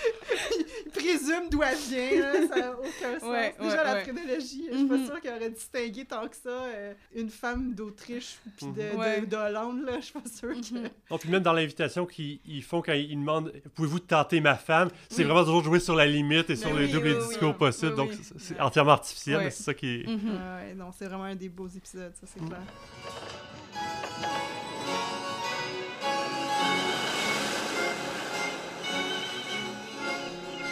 Il 0.87 0.91
présume 0.93 1.49
d'où 1.51 1.63
elle 1.63 1.77
vient, 1.77 2.21
là, 2.21 2.33
ça 2.49 2.57
n'a 2.61 2.73
aucun 2.73 3.21
sens. 3.21 3.29
Ouais, 3.31 3.55
Déjà, 3.61 3.77
ouais, 3.77 3.85
la 3.85 3.95
ouais. 3.95 4.03
phrénologie, 4.03 4.69
je 4.73 4.77
suis 4.77 4.87
pas 4.87 4.97
Mhm. 4.97 5.07
sûre 5.07 5.21
qu'elle 5.21 5.35
aurait 5.37 5.51
distingué 5.51 6.05
tant 6.05 6.29
que 6.29 6.37
ça 6.37 6.49
euh, 6.51 6.95
une 7.15 7.31
femme 7.31 7.75
d'Autriche 7.75 8.37
puis 8.57 8.67
de, 8.67 8.83
Mhm. 8.93 8.99
Ouais. 8.99 9.21
de, 9.21 9.27
de 9.27 9.37
Hollande, 9.37 9.83
là, 9.85 9.93
je 10.01 10.05
suis 10.07 10.13
pas 10.13 10.29
sûre 10.29 10.49
que... 10.55 10.75
Mhm. 10.75 10.89
Non, 11.11 11.19
puis 11.19 11.29
même 11.31 11.43
dans 11.43 11.53
l'invitation 11.53 12.07
qu'ils 12.07 12.41
ils 12.47 12.63
font 12.63 12.83
quand 12.83 12.93
ils 12.93 13.17
demandent 13.17 13.53
Pouvez-vous 13.75 14.01
tenter 14.01 14.41
ma 14.41 14.55
femme? 14.57 14.89
C'est 15.09 15.19
Oui. 15.19 15.25
vraiment 15.25 15.45
toujours 15.45 15.63
jouer 15.65 15.81
sur 15.81 15.95
la 15.95 16.07
limite 16.07 16.51
et 16.51 16.57
sur 16.57 16.73
Mais 16.73 16.81
les 16.81 16.87
oui, 16.87 16.93
doubles 16.93 17.17
oui, 17.21 17.29
discours 17.29 17.51
oui. 17.51 17.59
possibles. 17.59 17.93
Oui, 17.93 17.97
donc, 17.97 18.11
oui. 18.11 18.19
c'est- 18.39 18.61
entièrement 18.61 18.93
artificiel, 18.93 19.41
c'est 19.53 19.63
ça 19.63 19.75
qui 19.75 19.87
est. 20.01 20.07
Non, 20.87 20.93
c'est 20.97 21.07
vraiment 21.07 21.25
un 21.25 21.35
des 21.35 21.49
beaux 21.49 21.67
épisodes, 21.67 22.15
ça, 22.15 22.29
c'est 22.33 22.39
clair. 22.47 22.63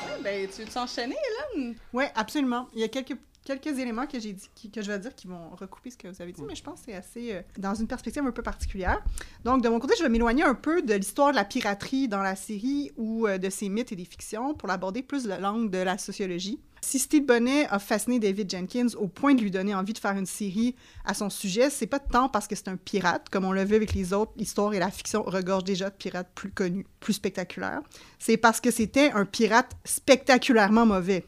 Ouais, 0.06 0.22
ben, 0.22 0.48
tu 0.48 0.62
veux 0.62 0.68
t'enchaîner, 0.68 1.16
Hélène? 1.56 1.74
Oui, 1.92 2.04
absolument. 2.14 2.68
Il 2.74 2.80
y 2.80 2.84
a 2.84 2.88
quelques, 2.88 3.16
quelques 3.44 3.78
éléments 3.78 4.06
que 4.06 4.18
j'ai 4.20 4.32
dit, 4.32 4.48
qui- 4.54 4.70
que 4.70 4.82
je 4.82 4.90
vais 4.92 4.98
dire 4.98 5.14
qui 5.14 5.26
vont 5.26 5.50
recouper 5.56 5.90
ce 5.90 5.96
que 5.96 6.08
vous 6.08 6.20
avez 6.22 6.32
dit, 6.32 6.42
mais 6.42 6.54
je 6.54 6.62
pense 6.62 6.80
que 6.80 6.86
c'est 6.86 6.94
assez 6.94 7.32
euh, 7.34 7.42
dans 7.58 7.74
une 7.74 7.86
perspective 7.86 8.24
un 8.24 8.30
peu 8.30 8.42
particulière. 8.42 9.02
Donc, 9.44 9.62
de 9.62 9.68
mon 9.68 9.78
côté, 9.80 9.94
je 9.98 10.02
vais 10.02 10.08
m'éloigner 10.08 10.42
un 10.44 10.54
peu 10.54 10.82
de 10.82 10.94
l'histoire 10.94 11.30
de 11.30 11.36
la 11.36 11.44
piraterie 11.44 12.08
dans 12.08 12.22
la 12.22 12.36
série 12.36 12.92
ou 12.96 13.26
euh, 13.26 13.38
de 13.38 13.50
ses 13.50 13.68
mythes 13.68 13.92
et 13.92 13.96
des 13.96 14.04
fictions 14.04 14.54
pour 14.54 14.68
l'aborder 14.68 15.02
plus 15.02 15.24
de 15.24 15.34
l'angle 15.34 15.70
de 15.70 15.78
la 15.78 15.98
sociologie. 15.98 16.60
Si 16.84 16.98
Steve 16.98 17.24
Bonnet 17.24 17.66
a 17.70 17.78
fasciné 17.78 18.18
David 18.18 18.50
Jenkins 18.50 18.88
au 18.98 19.08
point 19.08 19.34
de 19.34 19.40
lui 19.40 19.50
donner 19.50 19.74
envie 19.74 19.94
de 19.94 19.98
faire 19.98 20.16
une 20.18 20.26
série 20.26 20.76
à 21.06 21.14
son 21.14 21.30
sujet, 21.30 21.70
c'est 21.70 21.86
pas 21.86 21.98
tant 21.98 22.28
parce 22.28 22.46
que 22.46 22.54
c'est 22.54 22.68
un 22.68 22.76
pirate, 22.76 23.30
comme 23.30 23.46
on 23.46 23.52
l'a 23.52 23.64
vu 23.64 23.74
avec 23.74 23.94
les 23.94 24.12
autres 24.12 24.32
histoires 24.36 24.74
et 24.74 24.78
la 24.78 24.90
fiction 24.90 25.22
regorge 25.22 25.64
déjà 25.64 25.88
de 25.88 25.94
pirates 25.94 26.28
plus 26.34 26.50
connus, 26.50 26.86
plus 27.00 27.14
spectaculaires. 27.14 27.80
C'est 28.18 28.36
parce 28.36 28.60
que 28.60 28.70
c'était 28.70 29.10
un 29.12 29.24
pirate 29.24 29.72
spectaculairement 29.86 30.84
mauvais 30.84 31.24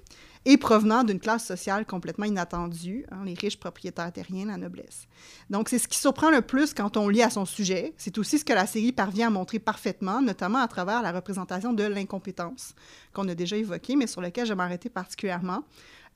et 0.46 0.56
provenant 0.56 1.02
d'une 1.02 1.18
classe 1.18 1.44
sociale 1.44 1.84
complètement 1.84 2.24
inattendue, 2.24 3.04
hein, 3.10 3.24
les 3.24 3.34
riches 3.34 3.58
propriétaires 3.58 4.12
terriens, 4.12 4.46
la 4.46 4.56
noblesse. 4.56 5.08
Donc, 5.50 5.68
c'est 5.68 5.80
ce 5.80 5.88
qui 5.88 5.98
surprend 5.98 6.30
le 6.30 6.40
plus 6.40 6.72
quand 6.72 6.96
on 6.96 7.08
lit 7.08 7.22
à 7.22 7.30
son 7.30 7.44
sujet. 7.44 7.94
C'est 7.98 8.16
aussi 8.16 8.38
ce 8.38 8.44
que 8.44 8.52
la 8.52 8.64
série 8.66 8.92
parvient 8.92 9.26
à 9.26 9.30
montrer 9.30 9.58
parfaitement, 9.58 10.22
notamment 10.22 10.60
à 10.60 10.68
travers 10.68 11.02
la 11.02 11.10
représentation 11.10 11.72
de 11.72 11.82
l'incompétence, 11.82 12.74
qu'on 13.12 13.28
a 13.28 13.34
déjà 13.34 13.56
évoquée, 13.56 13.96
mais 13.96 14.06
sur 14.06 14.20
lequel 14.20 14.46
je 14.46 14.52
vais 14.52 14.56
m'arrêter 14.56 14.88
particulièrement. 14.88 15.64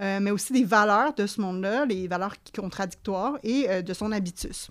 Euh, 0.00 0.20
mais 0.20 0.30
aussi 0.30 0.52
des 0.52 0.64
valeurs 0.64 1.12
de 1.12 1.26
ce 1.26 1.40
monde-là, 1.40 1.84
les 1.84 2.06
valeurs 2.06 2.36
contradictoires 2.56 3.38
et 3.42 3.68
euh, 3.68 3.82
de 3.82 3.92
son 3.92 4.12
habitus. 4.12 4.70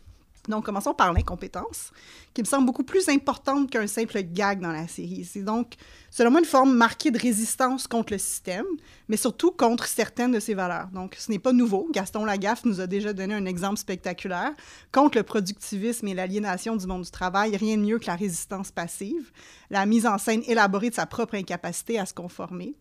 Donc, 0.50 0.66
commençons 0.66 0.96
par 0.96 1.14
l'incompétence, 1.14 1.92
qui 2.34 2.42
me 2.42 2.48
semble 2.48 2.66
beaucoup 2.66 2.84
plus 2.84 3.08
importante 3.08 3.70
qu'un 3.70 3.86
simple 3.86 4.20
gag 4.24 4.60
dans 4.60 4.72
la 4.72 4.88
série. 4.88 5.24
C'est 5.24 5.44
donc, 5.44 5.76
selon 6.10 6.32
moi, 6.32 6.40
une 6.40 6.46
forme 6.46 6.74
marquée 6.76 7.12
de 7.12 7.20
résistance 7.20 7.88
contre 7.88 8.14
le 8.14 8.20
système, 8.20 8.66
mais 9.08 9.16
surtout 9.16 9.52
contre 9.52 9.86
certaines 9.86 10.32
de 10.32 10.40
ses 10.40 10.56
valeurs. 10.56 10.88
Donc, 10.88 11.16
ce 11.20 11.32
n'est 11.32 11.40
pas 11.40 11.54
nouveau. 11.54 11.88
Gaston 11.92 12.26
Lagaffe 12.26 12.66
nous 12.66 12.82
a 12.82 12.88
déjà 12.88 13.14
donné 13.14 13.36
un 13.36 13.46
exemple 13.46 13.78
spectaculaire. 13.78 14.52
Contre 14.92 15.20
le 15.20 15.24
productivisme 15.24 16.08
et 16.08 16.16
l'aliénation 16.16 16.76
du 16.76 16.88
monde 16.88 17.04
du 17.04 17.12
travail, 17.12 17.56
rien 17.56 17.78
de 17.78 17.84
mieux 17.84 18.00
que 18.00 18.08
la 18.08 18.16
résistance 18.16 18.72
passive, 18.72 19.32
la 19.70 19.86
mise 19.86 20.08
en 20.08 20.18
scène 20.18 20.42
élaborée 20.48 20.90
de 20.90 20.96
sa 20.96 21.06
propre 21.06 21.36
incapacité 21.36 22.00
à 22.00 22.08
se 22.08 22.14
conformer. 22.14 22.74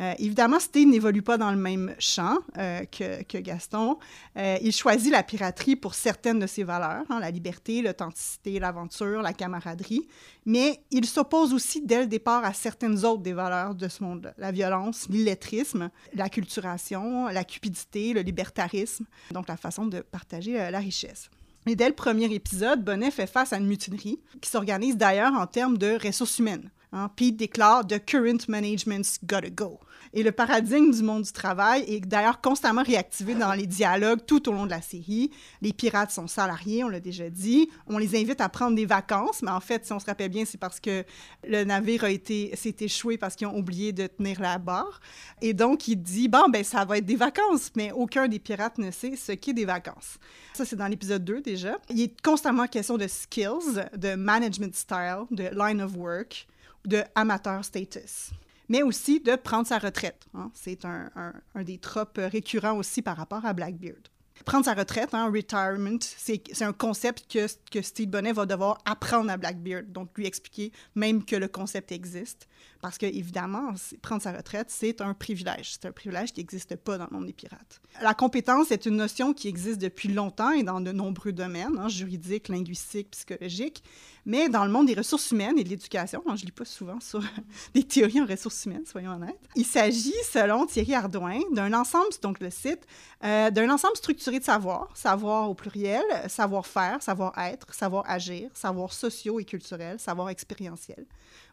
Euh, 0.00 0.14
évidemment, 0.18 0.60
Steve 0.60 0.88
n'évolue 0.88 1.22
pas 1.22 1.38
dans 1.38 1.50
le 1.50 1.56
même 1.56 1.94
champ 1.98 2.38
euh, 2.58 2.84
que, 2.84 3.38
Gaston. 3.38 3.98
Euh, 4.36 4.58
il 4.62 4.72
choisit 4.72 5.10
la 5.10 5.22
piraterie 5.22 5.76
pour 5.76 5.94
certaines 5.94 6.38
de 6.38 6.46
ses 6.46 6.64
valeurs, 6.64 7.04
hein, 7.08 7.20
la 7.20 7.30
liberté, 7.30 7.82
l'authenticité, 7.82 8.58
l'aventure, 8.58 9.22
la 9.22 9.32
camaraderie, 9.32 10.06
mais 10.44 10.80
il 10.90 11.06
s'oppose 11.06 11.54
aussi 11.54 11.82
dès 11.82 12.00
le 12.00 12.06
départ 12.06 12.44
à 12.44 12.52
certaines 12.52 13.04
autres 13.04 13.22
des 13.22 13.32
valeurs 13.32 13.74
de 13.74 13.88
ce 13.88 14.02
monde-là, 14.02 14.34
la 14.36 14.52
violence, 14.52 15.06
l'illettrisme, 15.08 15.90
la 16.14 16.28
culturation, 16.28 17.28
la 17.28 17.44
cupidité, 17.44 18.12
le 18.12 18.20
libertarisme, 18.20 19.06
donc 19.30 19.48
la 19.48 19.56
façon 19.56 19.86
de 19.86 20.00
partager 20.00 20.70
la 20.70 20.78
richesse. 20.78 21.30
Et 21.68 21.74
dès 21.74 21.88
le 21.88 21.94
premier 21.94 22.32
épisode, 22.32 22.84
Bonnet 22.84 23.10
fait 23.10 23.26
face 23.26 23.52
à 23.52 23.56
une 23.56 23.66
mutinerie 23.66 24.20
qui 24.40 24.48
s'organise 24.48 24.96
d'ailleurs 24.96 25.32
en 25.32 25.46
termes 25.46 25.78
de 25.78 25.98
ressources 26.00 26.38
humaines. 26.38 26.70
Hein, 26.96 27.10
Pete 27.14 27.36
déclare 27.36 27.86
The 27.86 28.02
current 28.02 28.48
management's 28.48 29.18
gotta 29.22 29.50
go. 29.50 29.80
Et 30.14 30.22
le 30.22 30.32
paradigme 30.32 30.90
du 30.92 31.02
monde 31.02 31.24
du 31.24 31.32
travail 31.32 31.84
est 31.86 32.00
d'ailleurs 32.00 32.40
constamment 32.40 32.82
réactivé 32.82 33.34
dans 33.34 33.52
les 33.52 33.66
dialogues 33.66 34.20
tout 34.26 34.48
au 34.48 34.52
long 34.52 34.64
de 34.64 34.70
la 34.70 34.80
série. 34.80 35.30
Les 35.60 35.74
pirates 35.74 36.10
sont 36.10 36.26
salariés, 36.26 36.84
on 36.84 36.88
l'a 36.88 37.00
déjà 37.00 37.28
dit. 37.28 37.68
On 37.86 37.98
les 37.98 38.18
invite 38.18 38.40
à 38.40 38.48
prendre 38.48 38.74
des 38.74 38.86
vacances, 38.86 39.42
mais 39.42 39.50
en 39.50 39.60
fait, 39.60 39.84
si 39.84 39.92
on 39.92 39.98
se 39.98 40.06
rappelle 40.06 40.30
bien, 40.30 40.46
c'est 40.46 40.56
parce 40.56 40.80
que 40.80 41.04
le 41.46 41.64
navire 41.64 42.04
a 42.04 42.10
été 42.10 42.56
s'est 42.56 42.76
échoué 42.80 43.18
parce 43.18 43.36
qu'ils 43.36 43.46
ont 43.46 43.58
oublié 43.58 43.92
de 43.92 44.06
tenir 44.06 44.40
la 44.40 44.56
barre. 44.56 45.00
Et 45.42 45.52
donc, 45.52 45.88
il 45.88 45.96
dit 45.96 46.28
bon, 46.28 46.48
ben 46.48 46.64
ça 46.64 46.86
va 46.86 46.96
être 46.96 47.04
des 47.04 47.16
vacances, 47.16 47.72
mais 47.76 47.92
aucun 47.92 48.26
des 48.26 48.38
pirates 48.38 48.78
ne 48.78 48.90
sait 48.90 49.16
ce 49.16 49.32
qu'est 49.32 49.52
des 49.52 49.66
vacances. 49.66 50.18
Ça, 50.54 50.64
c'est 50.64 50.76
dans 50.76 50.88
l'épisode 50.88 51.24
2 51.26 51.42
déjà. 51.42 51.76
Il 51.90 52.00
est 52.00 52.22
constamment 52.22 52.66
question 52.66 52.96
de 52.96 53.06
skills, 53.06 53.84
de 53.94 54.14
management 54.14 54.74
style, 54.74 55.24
de 55.30 55.50
line 55.52 55.82
of 55.82 55.94
work, 55.94 56.46
de 56.86 57.02
amateur 57.14 57.64
status 57.64 58.30
mais 58.68 58.82
aussi 58.82 59.20
de 59.20 59.36
prendre 59.36 59.64
sa 59.66 59.78
retraite. 59.78 60.26
hein. 60.34 60.50
C'est 60.52 60.84
un, 60.84 61.08
un- 61.54 61.62
des 61.62 61.78
tropes 61.78 62.18
récurrents 62.20 62.76
aussi 62.76 63.00
par 63.00 63.16
rapport 63.16 63.44
à 63.46 63.52
Blackbeard. 63.52 64.10
Prendre 64.46 64.64
sa 64.64 64.74
retraite, 64.74 65.12
hein, 65.12 65.28
retirement, 65.28 65.98
c'est 66.00 66.62
un 66.62 66.72
concept 66.72 67.26
que, 67.28 67.82
Steve 67.82 68.08
Bonnet 68.08 68.32
va 68.32 68.46
devoir 68.46 68.78
apprendre 68.84 69.28
à 69.28 69.36
Blackbeard, 69.36 69.86
donc 69.88 70.16
lui 70.16 70.24
expliquer 70.24 70.70
même 70.94 71.24
que 71.24 71.34
le 71.34 71.48
concept 71.48 71.90
existe. 71.90 72.46
Parce 72.80 72.96
que, 72.96 73.06
évidemment, 73.06 73.74
prendre 74.02 74.22
sa 74.22 74.32
retraite, 74.32 74.68
c'est 74.70 75.00
un 75.00 75.14
privilège. 75.14 75.72
C'est 75.72 75.86
un 75.86 75.92
privilège 75.92 76.32
qui 76.32 76.40
n'existe 76.40 76.76
pas 76.76 76.96
dans 76.96 77.08
le 77.10 77.16
monde 77.16 77.26
des 77.26 77.32
pirates. 77.32 77.80
La 78.00 78.14
compétence 78.14 78.70
est 78.70 78.86
une 78.86 78.96
notion 78.96 79.32
qui 79.32 79.48
existe 79.48 79.80
depuis 79.80 80.08
longtemps 80.08 80.52
et 80.52 80.62
dans 80.62 80.80
de 80.80 80.92
nombreux 80.92 81.32
domaines, 81.32 81.78
hein, 81.78 81.88
juridiques, 81.88 82.48
linguistiques, 82.48 83.10
psychologiques. 83.10 83.82
Mais 84.26 84.48
dans 84.48 84.64
le 84.64 84.70
monde 84.70 84.86
des 84.86 84.94
ressources 84.94 85.30
humaines 85.30 85.58
et 85.58 85.64
de 85.64 85.68
l'éducation, 85.68 86.22
hein, 86.26 86.36
je 86.36 86.44
lis 86.44 86.52
pas 86.52 86.64
souvent 86.64 87.00
sur 87.00 87.22
des 87.74 87.82
théories 87.82 88.20
en 88.20 88.26
ressources 88.26 88.64
humaines, 88.66 88.84
soyons 88.84 89.12
honnêtes. 89.12 89.38
Il 89.54 89.64
s'agit, 89.64 90.14
selon 90.30 90.66
Thierry 90.66 90.94
Ardouin, 90.94 91.40
d'un 91.52 91.72
ensemble, 91.72 92.10
donc 92.22 92.40
le 92.40 92.50
site, 92.50 92.86
euh, 93.24 93.50
d'un 93.50 93.70
ensemble 93.70 93.96
structuré 93.96 94.35
de 94.38 94.44
savoir, 94.44 94.88
savoir 94.94 95.50
au 95.50 95.54
pluriel, 95.54 96.04
savoir-faire, 96.28 97.02
savoir-être, 97.02 97.72
savoir-agir, 97.74 98.50
savoir 98.54 98.92
sociaux 98.92 99.40
et 99.40 99.44
culturels, 99.44 99.98
savoir 99.98 100.30
expérientiel, 100.30 101.06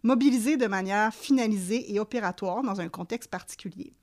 mobilisé 0.04 0.58
de 0.58 0.68
manière 0.68 1.14
finalisée 1.14 1.94
et 1.94 2.00
opératoire 2.00 2.64
dans 2.64 2.80
un 2.80 2.90
contexte 2.90 3.30
particulier. 3.30 3.94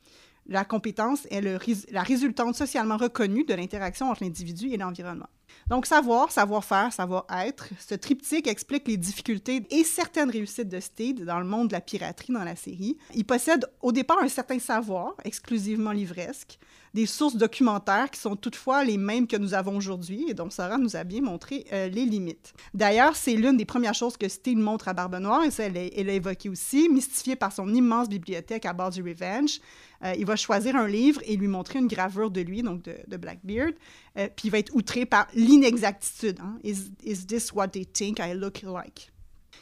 La 0.47 0.65
compétence 0.65 1.27
est 1.31 1.41
le 1.41 1.59
la 1.91 2.03
résultante 2.03 2.55
socialement 2.55 2.97
reconnue 2.97 3.45
de 3.45 3.55
l'interaction 3.55 4.11
entre 4.11 4.25
l'individu 4.25 4.71
et 4.73 4.77
l'environnement. 4.77 5.29
Donc, 5.69 5.87
savoir, 5.87 6.31
savoir-faire, 6.31 6.93
savoir-être, 6.93 7.69
ce 7.79 7.95
triptyque 7.95 8.47
explique 8.47 8.89
les 8.89 8.97
difficultés 8.97 9.63
et 9.71 9.85
certaines 9.85 10.31
réussites 10.31 10.69
de 10.69 10.81
Steed 10.81 11.25
dans 11.25 11.39
le 11.39 11.47
monde 11.47 11.69
de 11.69 11.73
la 11.75 11.81
piraterie 11.81 12.33
dans 12.33 12.45
la 12.45 12.57
série. 12.57 12.97
Il 13.15 13.25
possède 13.25 13.67
au 13.81 13.93
départ 13.93 14.19
un 14.23 14.29
certain 14.29 14.59
savoir, 14.59 15.15
exclusivement 15.25 15.93
livresque, 15.93 16.59
des 16.95 17.07
sources 17.07 17.37
documentaires 17.37 18.11
qui 18.11 18.21
sont 18.21 18.37
toutefois 18.37 18.85
les 18.85 18.97
mêmes 18.97 19.27
que 19.27 19.37
nous 19.37 19.55
avons 19.55 19.77
aujourd'hui 19.77 20.27
et 20.29 20.35
dont 20.35 20.51
Sarah 20.51 20.79
nous 20.79 20.97
a 20.97 21.05
bien 21.05 21.21
montré 21.21 21.65
euh, 21.73 21.89
les 21.89 22.05
limites. 22.05 22.53
D'ailleurs, 22.75 23.15
c'est 23.17 23.35
l'une 23.35 23.57
des 23.57 23.65
premières 23.65 23.95
choses 23.95 24.17
que 24.17 24.29
Steed 24.29 24.59
montre 24.59 24.89
à 24.89 24.93
Barbe 24.93 25.17
Noire, 25.17 25.45
et 25.45 25.51
ça, 25.51 25.65
elle 25.65 25.75
l'a 25.75 26.13
évoqué 26.13 26.49
aussi, 26.49 26.89
mystifié 26.89 27.37
par 27.37 27.53
son 27.53 27.73
immense 27.73 28.09
bibliothèque 28.09 28.67
à 28.67 28.73
bord 28.73 28.91
du 28.91 29.03
Revenge. 29.03 29.61
Euh, 30.03 30.15
il 30.19 30.25
va 30.25 30.35
choisir 30.35 30.77
un 30.77 30.89
livre 30.89 31.21
et 31.27 31.37
lui 31.37 31.47
montrer 31.47 31.79
une 31.79 31.87
gravure 31.87 32.31
de 32.31 32.41
lui, 32.41 32.63
donc 32.63 32.83
de, 32.83 32.97
de 33.07 33.17
Blackbeard, 33.17 33.73
euh, 34.17 34.29
puis 34.35 34.49
il 34.49 34.51
va 34.51 34.59
être 34.59 34.75
outré 34.75 35.07
par 35.07 35.27
l'inexactitude. 35.41 36.39
hein. 36.41 36.59
Is, 36.63 36.91
is 37.05 37.27
this 37.27 37.53
what 37.53 37.69
they 37.69 37.85
think 37.85 38.19
I 38.21 38.35
look 38.35 38.63
like? 38.63 39.11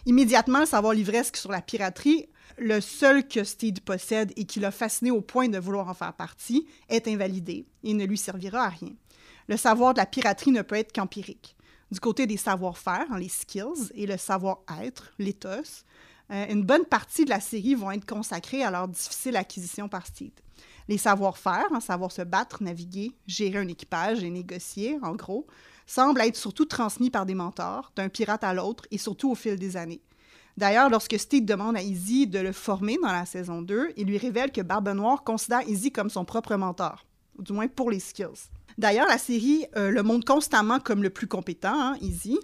Immédiatement, 0.06 0.60
le 0.60 0.66
savoir 0.66 0.94
livresque 0.94 1.36
sur 1.36 1.50
la 1.50 1.60
piraterie, 1.60 2.28
le 2.56 2.80
seul 2.80 3.26
que 3.26 3.44
Steed 3.44 3.80
possède 3.80 4.32
et 4.36 4.44
qui 4.44 4.60
l'a 4.60 4.70
fasciné 4.70 5.10
au 5.10 5.20
point 5.20 5.48
de 5.48 5.58
vouloir 5.58 5.88
en 5.88 5.94
faire 5.94 6.14
partie, 6.14 6.66
est 6.88 7.06
invalidé 7.08 7.66
et 7.84 7.94
ne 7.94 8.04
lui 8.04 8.18
servira 8.18 8.64
à 8.64 8.68
rien. 8.68 8.94
Le 9.48 9.56
savoir 9.56 9.94
de 9.94 9.98
la 9.98 10.06
piraterie 10.06 10.50
ne 10.50 10.62
peut 10.62 10.76
être 10.76 10.92
qu'empirique. 10.92 11.56
Du 11.90 12.00
côté 12.00 12.26
des 12.26 12.36
savoir-faire, 12.36 13.06
hein, 13.10 13.18
les 13.18 13.28
skills, 13.28 13.90
et 13.94 14.06
le 14.06 14.16
savoir-être, 14.16 15.12
l'éthos, 15.18 15.84
euh, 16.30 16.46
une 16.50 16.62
bonne 16.62 16.84
partie 16.84 17.24
de 17.24 17.30
la 17.30 17.40
série 17.40 17.74
vont 17.74 17.90
être 17.90 18.04
consacrés 18.04 18.62
à 18.62 18.70
leur 18.70 18.88
difficile 18.88 19.36
acquisition 19.36 19.88
par 19.88 20.06
Steed. 20.06 20.32
Les 20.88 20.98
savoir-faire, 20.98 21.66
hein, 21.72 21.80
savoir 21.80 22.10
se 22.12 22.22
battre, 22.22 22.62
naviguer, 22.62 23.12
gérer 23.26 23.58
un 23.58 23.68
équipage 23.68 24.24
et 24.24 24.30
négocier, 24.30 24.98
en 25.02 25.14
gros, 25.14 25.46
semblent 25.86 26.20
être 26.20 26.36
surtout 26.36 26.64
transmis 26.64 27.10
par 27.10 27.26
des 27.26 27.34
mentors, 27.34 27.92
d'un 27.96 28.08
pirate 28.08 28.44
à 28.44 28.54
l'autre 28.54 28.86
et 28.90 28.98
surtout 28.98 29.30
au 29.30 29.34
fil 29.34 29.56
des 29.56 29.76
années. 29.76 30.02
D'ailleurs, 30.56 30.90
lorsque 30.90 31.18
Steed 31.18 31.46
demande 31.46 31.76
à 31.76 31.82
Izzy 31.82 32.26
de 32.26 32.40
le 32.40 32.52
former 32.52 32.98
dans 33.00 33.12
la 33.12 33.26
saison 33.26 33.62
2, 33.62 33.92
il 33.96 34.06
lui 34.06 34.18
révèle 34.18 34.50
que 34.50 34.60
Barbe 34.60 34.88
Noire 34.88 35.22
considère 35.22 35.62
Izzy 35.68 35.92
comme 35.92 36.10
son 36.10 36.24
propre 36.24 36.56
mentor, 36.56 37.06
du 37.38 37.52
moins 37.52 37.68
pour 37.68 37.90
les 37.90 38.00
skills. 38.00 38.50
D'ailleurs, 38.76 39.06
la 39.06 39.18
série 39.18 39.66
euh, 39.76 39.90
le 39.90 40.02
montre 40.02 40.24
constamment 40.24 40.80
comme 40.80 41.02
le 41.02 41.10
plus 41.10 41.28
compétent, 41.28 41.80
hein, 41.80 41.96
Izzy, 42.00 42.38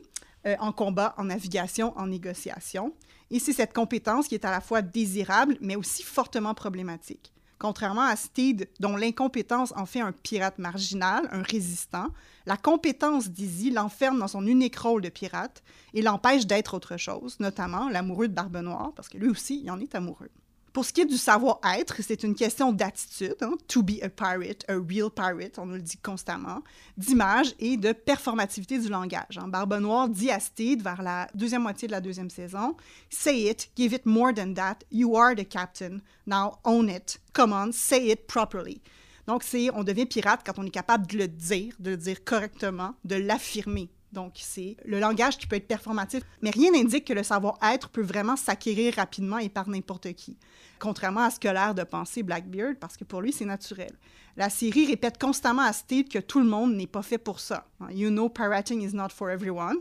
euh, 0.47 0.55
en 0.61 0.73
combat, 0.73 1.15
en 1.19 1.25
navigation, 1.25 1.93
en 1.99 2.07
négociation. 2.07 2.95
Et 3.31 3.41
c'est 3.41 3.53
cette 3.53 3.73
compétence 3.73 4.29
qui 4.29 4.37
est 4.37 4.45
à 4.45 4.51
la 4.51 4.61
fois 4.61 4.81
désirable, 4.81 5.57
mais 5.61 5.75
aussi 5.75 6.03
fortement 6.05 6.55
problématique. 6.55 7.34
Contrairement 7.59 8.03
à 8.03 8.17
Steed, 8.17 8.69
dont 8.81 8.97
l'incompétence 8.97 9.73
en 9.77 9.87
fait 9.87 10.01
un 10.01 10.13
pirate 10.13 10.59
marginal, 10.59 11.29
un 11.31 11.43
résistant, 11.43 12.09
la 12.47 12.57
compétence 12.57 13.31
d'Izzy 13.31 13.71
l'enferme 13.71 14.19
dans 14.19 14.29
son 14.29 14.47
unique 14.47 14.77
rôle 14.77 15.03
de 15.03 15.09
pirate 15.09 15.63
et 15.95 16.03
l'empêche 16.03 16.47
d'être 16.47 16.75
autre 16.75 16.97
chose, 16.97 17.39
notamment 17.41 17.89
l'amoureux 17.89 18.29
de 18.29 18.35
Barbe 18.35 18.57
Noire, 18.57 18.93
parce 18.95 19.09
que 19.09 19.19
lui 19.19 19.29
aussi, 19.29 19.61
il 19.63 19.71
en 19.71 19.81
est 19.81 19.95
amoureux. 19.95 20.31
Pour 20.75 20.85
ce 20.85 20.93
qui 20.93 21.03
est 21.03 21.07
du 21.07 21.17
savoir-être, 21.17 22.03
c'est 22.03 22.25
une 22.25 22.35
question 22.35 22.73
d'attitude, 22.73 23.37
hein, 23.43 23.53
to 23.69 23.81
be 23.81 24.03
a 24.03 24.09
pirate, 24.09 24.65
a 24.69 24.75
real 24.75 25.09
pirate, 25.09 25.57
on 25.57 25.67
nous 25.67 25.77
le 25.77 25.81
dit 25.83 25.99
constamment, 25.99 26.65
d'image 26.97 27.55
et 27.61 27.77
de 27.77 27.93
performativité 27.93 28.81
du 28.81 28.89
langage. 28.89 29.39
hein. 29.39 29.47
Barbe 29.47 29.79
Noire 29.79 30.09
dit 30.09 30.33
à 30.33 30.41
Steed 30.41 30.83
vers 30.83 31.01
la 31.01 31.29
deuxième 31.33 31.63
moitié 31.63 31.87
de 31.87 31.93
la 31.93 32.01
deuxième 32.01 32.29
saison, 32.29 32.77
Say 33.09 33.43
it, 33.43 33.71
give 33.77 33.93
it 33.93 34.05
more 34.05 34.35
than 34.35 34.55
that, 34.55 34.79
you 34.91 35.17
are 35.17 35.37
the 35.37 35.49
captain, 35.49 36.01
now 36.27 36.59
own 36.65 36.89
it, 36.89 37.21
come 37.33 37.53
on, 37.53 37.71
say 37.71 38.09
it 38.09 38.27
properly. 38.27 38.83
Donc, 39.29 39.45
on 39.75 39.85
devient 39.85 40.07
pirate 40.07 40.41
quand 40.45 40.59
on 40.59 40.67
est 40.67 40.71
capable 40.71 41.07
de 41.07 41.19
le 41.19 41.29
dire, 41.29 41.75
de 41.79 41.91
le 41.91 41.97
dire 41.97 42.25
correctement, 42.25 42.97
de 43.05 43.15
l'affirmer. 43.15 43.91
Donc, 44.15 44.35
c'est 44.37 44.77
le 44.87 44.99
langage 44.99 45.37
qui 45.37 45.47
peut 45.47 45.57
être 45.57 45.69
performatif, 45.69 46.23
mais 46.41 46.51
rien 46.51 46.71
n'indique 46.71 47.07
que 47.07 47.13
le 47.13 47.23
savoir-être 47.23 47.91
peut 47.91 48.03
vraiment 48.03 48.37
s'acquérir 48.37 48.95
rapidement 48.95 49.39
et 49.39 49.51
par 49.51 49.69
n'importe 49.69 50.13
qui. 50.15 50.39
Contrairement 50.79 51.23
à 51.23 51.31
ce 51.31 51.41
que 51.41 51.49
l'air 51.49 51.75
de 51.75 51.83
penser 51.83 52.23
Blackbeard, 52.23 52.77
parce 52.81 52.97
que 52.97 53.05
pour 53.05 53.21
lui, 53.21 53.33
c'est 53.33 53.45
naturel. 53.45 53.93
La 54.37 54.49
série 54.51 54.87
répète 54.87 55.19
constamment 55.19 55.63
à 55.63 55.73
Steve 55.73 56.09
que 56.09 56.19
tout 56.19 56.39
le 56.39 56.47
monde 56.47 56.75
n'est 56.75 56.87
pas 56.87 57.03
fait 57.03 57.19
pour 57.19 57.41
ça. 57.41 57.67
You 57.91 58.11
know, 58.11 58.29
pirating 58.29 58.83
is 58.83 58.95
not 58.95 59.11
for 59.11 59.31
everyone. 59.31 59.77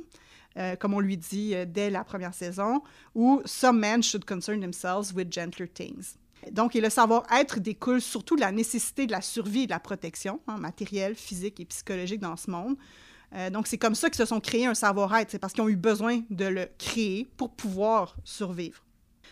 Euh, 0.57 0.76
comme 0.76 0.93
on 0.93 0.99
lui 0.99 1.18
dit 1.18 1.55
euh, 1.55 1.65
dès 1.68 1.89
la 1.89 2.03
première 2.03 2.34
saison, 2.34 2.84
ou 3.15 3.41
Some 3.45 3.80
men 3.80 4.03
should 4.03 4.26
concern 4.26 4.60
themselves 4.60 5.11
with 5.15 5.34
gentler 5.34 5.68
things. 5.68 6.15
Donc, 6.51 6.76
et 6.76 6.81
le 6.81 6.89
savoir-être 6.89 7.60
découle 7.60 8.01
surtout 8.01 8.35
de 8.35 8.41
la 8.41 8.51
nécessité 8.51 9.07
de 9.07 9.11
la 9.11 9.22
survie 9.22 9.64
et 9.64 9.65
de 9.65 9.72
la 9.72 9.80
protection, 9.80 10.41
hein, 10.47 10.57
matérielle, 10.57 11.15
physique 11.15 11.60
et 11.60 11.65
psychologique 11.65 12.19
dans 12.19 12.35
ce 12.35 12.51
monde. 12.51 12.76
Euh, 13.35 13.49
donc, 13.49 13.68
c'est 13.68 13.77
comme 13.77 13.95
ça 13.95 14.10
qu'ils 14.10 14.18
se 14.18 14.26
sont 14.26 14.39
créés 14.39 14.65
un 14.65 14.76
savoir-être. 14.76 15.31
C'est 15.31 15.39
parce 15.39 15.53
qu'ils 15.53 15.64
ont 15.64 15.69
eu 15.69 15.76
besoin 15.76 16.22
de 16.30 16.45
le 16.45 16.68
créer 16.77 17.27
pour 17.38 17.51
pouvoir 17.51 18.15
survivre. 18.23 18.84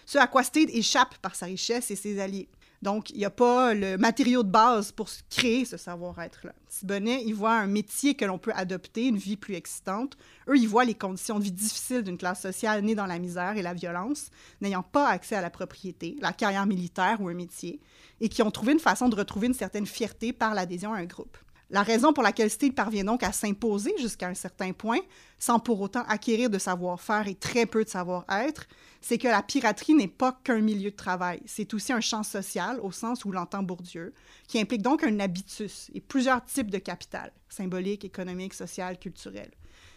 Ce 0.05 0.17
à 0.17 0.27
quoi 0.27 0.43
Steed 0.43 0.69
échappe 0.71 1.17
par 1.19 1.35
sa 1.35 1.45
richesse 1.45 1.91
et 1.91 1.95
ses 1.95 2.19
alliés. 2.19 2.49
Donc, 2.81 3.11
il 3.11 3.17
n'y 3.17 3.25
a 3.25 3.29
pas 3.29 3.75
le 3.75 3.97
matériau 3.97 4.41
de 4.41 4.49
base 4.49 4.91
pour 4.91 5.07
créer 5.29 5.65
ce 5.65 5.77
savoir-être-là. 5.77 6.53
Sibonnet, 6.67 7.21
il 7.27 7.35
voit 7.35 7.53
un 7.53 7.67
métier 7.67 8.15
que 8.15 8.25
l'on 8.25 8.39
peut 8.39 8.53
adopter, 8.55 9.05
une 9.05 9.17
vie 9.17 9.37
plus 9.37 9.53
excitante. 9.53 10.17
Eux, 10.49 10.57
ils 10.57 10.67
voient 10.67 10.83
les 10.83 10.95
conditions 10.95 11.37
de 11.37 11.43
vie 11.43 11.51
difficiles 11.51 12.01
d'une 12.01 12.17
classe 12.17 12.41
sociale 12.41 12.83
née 12.83 12.95
dans 12.95 13.05
la 13.05 13.19
misère 13.19 13.55
et 13.55 13.61
la 13.61 13.75
violence, 13.75 14.31
n'ayant 14.61 14.81
pas 14.81 15.09
accès 15.09 15.35
à 15.35 15.41
la 15.41 15.51
propriété, 15.51 16.15
la 16.21 16.33
carrière 16.33 16.65
militaire 16.65 17.21
ou 17.21 17.29
un 17.29 17.35
métier, 17.35 17.79
et 18.19 18.29
qui 18.29 18.41
ont 18.41 18.51
trouvé 18.51 18.73
une 18.73 18.79
façon 18.79 19.09
de 19.09 19.15
retrouver 19.15 19.45
une 19.45 19.53
certaine 19.53 19.85
fierté 19.85 20.33
par 20.33 20.55
l'adhésion 20.55 20.91
à 20.91 20.97
un 20.97 21.05
groupe. 21.05 21.37
La 21.71 21.83
raison 21.83 22.11
pour 22.11 22.21
laquelle 22.21 22.49
Steele 22.49 22.73
parvient 22.73 23.05
donc 23.05 23.23
à 23.23 23.31
s'imposer 23.31 23.93
jusqu'à 23.97 24.27
un 24.27 24.33
certain 24.33 24.73
point, 24.73 24.99
sans 25.39 25.57
pour 25.57 25.79
autant 25.79 26.03
acquérir 26.09 26.49
de 26.49 26.59
savoir-faire 26.59 27.29
et 27.29 27.35
très 27.35 27.65
peu 27.65 27.85
de 27.85 27.89
savoir-être, 27.89 28.67
c'est 28.99 29.17
que 29.17 29.29
la 29.29 29.41
piraterie 29.41 29.93
n'est 29.93 30.09
pas 30.09 30.37
qu'un 30.43 30.59
milieu 30.59 30.91
de 30.91 30.95
travail. 30.97 31.41
C'est 31.45 31.73
aussi 31.73 31.93
un 31.93 32.01
champ 32.01 32.23
social, 32.23 32.77
au 32.81 32.91
sens 32.91 33.23
où 33.23 33.31
l'entend 33.31 33.63
Bourdieu, 33.63 34.13
qui 34.49 34.59
implique 34.59 34.81
donc 34.81 35.05
un 35.05 35.17
habitus 35.21 35.89
et 35.93 36.01
plusieurs 36.01 36.43
types 36.43 36.69
de 36.69 36.77
capital, 36.77 37.31
symbolique, 37.47 38.03
économique, 38.03 38.53
social, 38.53 38.99
culturel. 38.99 39.49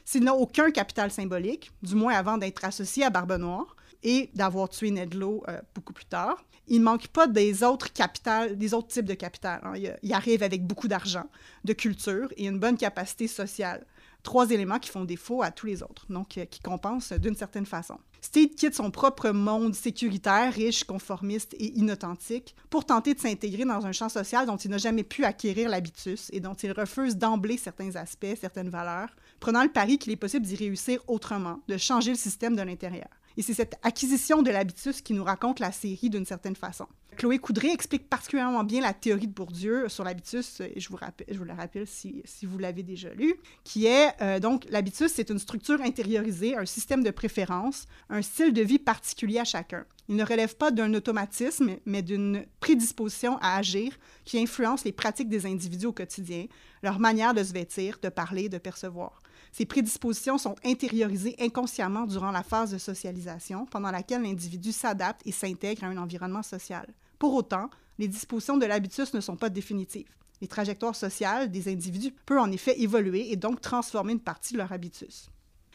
S'il 0.05 0.23
n'a 0.23 0.35
aucun 0.35 0.71
capital 0.71 1.11
symbolique, 1.11 1.73
du 1.83 1.97
moins 1.97 2.15
avant 2.15 2.39
d'être 2.39 2.65
associé 2.65 3.05
à 3.05 3.11
Barbe 3.11 3.37
Noire 3.37 3.75
et 4.05 4.31
d'avoir 4.35 4.69
tué 4.69 4.91
Ned 4.91 5.15
Lowe 5.15 5.43
euh, 5.49 5.61
beaucoup 5.75 5.93
plus 5.93 6.05
tard, 6.05 6.45
il 6.69 6.79
ne 6.79 6.85
manque 6.85 7.09
pas 7.09 7.27
des 7.27 7.63
autres 7.63 7.93
types 7.93 9.05
de 9.05 9.15
capital. 9.15 9.61
hein. 9.65 9.75
Il, 10.03 10.13
arrive 10.13 10.43
avec 10.43 10.67
beaucoup 10.67 10.89
d'argent, 10.89 11.25
de 11.65 11.73
culture 11.73 12.29
et 12.37 12.47
une 12.47 12.59
bonne 12.59 12.77
capacité 12.77 13.27
sociale. 13.27 13.85
Trois 14.23 14.51
éléments 14.51 14.79
qui 14.79 14.89
font 14.89 15.05
défaut 15.05 15.43
à 15.43 15.51
tous 15.51 15.67
les 15.67 15.83
autres, 15.83 16.07
donc 16.09 16.39
euh, 16.39 16.47
qui 16.47 16.61
compensent 16.61 17.13
d'une 17.13 17.35
certaine 17.35 17.67
façon. 17.67 17.99
Steed 18.23 18.55
quitte 18.55 18.75
son 18.75 18.91
propre 18.91 19.31
monde 19.31 19.75
sécuritaire, 19.75 20.51
riche, 20.51 20.85
conformiste 20.85 21.53
et 21.59 21.77
inauthentique 21.79 22.57
pour 22.71 22.87
tenter 22.87 23.13
de 23.13 23.21
s'intégrer 23.21 23.67
dans 23.67 23.85
un 23.85 23.93
champ 23.93 24.09
social 24.09 24.47
dont 24.47 24.57
il 24.57 24.71
n'a 24.71 24.79
jamais 24.79 25.03
pu 25.03 25.27
acquérir 25.27 25.69
l'habitus 25.69 26.31
et 26.33 26.41
dont 26.41 26.55
il 26.55 26.73
refuse 26.73 27.19
d'emblée 27.19 27.59
certains 27.59 27.97
aspects, 27.97 28.35
certaines 28.41 28.71
valeurs, 28.71 29.15
prenant 29.41 29.63
le 29.63 29.69
pari 29.69 29.99
qu'il 29.99 30.13
est 30.13 30.17
possible 30.17 30.47
d'y 30.47 30.57
réussir 30.57 31.01
autrement, 31.07 31.61
de 31.69 31.77
changer 31.77 32.13
le 32.13 32.17
système 32.17 32.57
de 32.57 32.63
l'intérieur. 32.63 33.09
Et 33.37 33.43
c'est 33.43 33.55
cette 33.55 33.77
acquisition 33.83 34.43
de 34.43 34.51
l'habitus 34.51 35.01
qui 35.01 35.13
nous 35.13 35.25
raconte 35.25 35.61
la 35.61 35.73
série 35.73 36.11
d'une 36.11 36.25
certaine 36.25 36.57
façon. 36.57 36.87
Chloé 37.17 37.39
Coudray 37.39 37.71
explique 37.71 38.09
particulièrement 38.09 38.65
bien 38.65 38.81
la 38.81 38.93
théorie 38.93 39.29
de 39.29 39.33
Bourdieu 39.33 39.89
sur 39.89 40.05
l'habitus, 40.05 40.61
et 40.61 40.81
je 40.81 40.89
je 40.89 41.39
vous 41.39 41.45
le 41.45 41.53
rappelle 41.53 41.87
si, 41.87 42.23
vous 42.43 42.59
l'avez 42.59 42.83
déjà 42.83 43.13
lu, 43.15 43.35
qui 43.63 43.87
est 43.87 44.11
euh, 44.21 44.41
donc 44.41 44.67
l'habitus, 44.69 45.13
c'est 45.13 45.31
une 45.31 45.39
structure 45.39 45.81
intériorisée, 45.81 46.57
un 46.57 46.67
système 46.67 47.03
de 47.03 47.11
préférence, 47.11 47.87
un 48.11 48.23
style 48.23 48.53
de 48.53 48.63
vie 48.63 48.79
particulier 48.79 49.39
à 49.39 49.45
chacun. 49.45 49.85
Il 50.09 50.17
ne 50.17 50.25
relève 50.25 50.57
pas 50.57 50.71
d'un 50.71 50.93
automatisme, 50.95 51.77
mais 51.87 52.03
d'une 52.03 52.45
prédisposition 52.61 53.39
à 53.39 53.57
agir 53.57 53.93
qui 54.25 54.39
influence 54.39 54.85
les 54.85 54.93
pratiques 54.93 55.29
des 55.29 55.47
individus 55.47 55.87
au 55.87 55.93
quotidien, 55.93 56.47
leur 56.83 56.99
manière 56.99 57.33
de 57.33 57.43
se 57.43 57.53
vêtir, 57.53 57.99
de 58.03 58.09
parler, 58.09 58.49
de 58.49 58.59
percevoir. 58.59 59.23
Ces 59.57 59.67
prédispositions 59.67 60.37
sont 60.37 60.57
intériorisées 60.65 61.37
inconsciemment 61.39 62.07
durant 62.07 62.33
la 62.33 62.43
phase 62.43 62.73
de 62.73 62.79
socialisation, 62.79 63.67
pendant 63.67 63.93
laquelle 63.93 64.23
l'individu 64.23 64.73
s'adapte 64.73 65.23
et 65.25 65.31
s'intègre 65.31 65.85
à 65.85 65.87
un 65.87 65.97
environnement 65.97 66.43
social. 66.43 66.93
Pour 67.21 67.35
autant, 67.35 67.71
les 67.97 68.09
dispositions 68.09 68.57
de 68.57 68.67
l'habitus 68.67 69.15
ne 69.15 69.21
sont 69.21 69.37
pas 69.37 69.51
définitives. 69.51 70.11
Les 70.41 70.49
trajectoires 70.49 70.97
sociales 70.97 71.53
des 71.53 71.73
individus 71.73 72.11
peuvent 72.27 72.41
en 72.41 72.51
effet 72.51 72.81
évoluer 72.81 73.31
et 73.31 73.37
donc 73.37 73.61
transformer 73.61 74.15
une 74.15 74.19
partie 74.19 74.55
de 74.55 74.59
leur 74.59 74.73
habitus. 74.73 75.31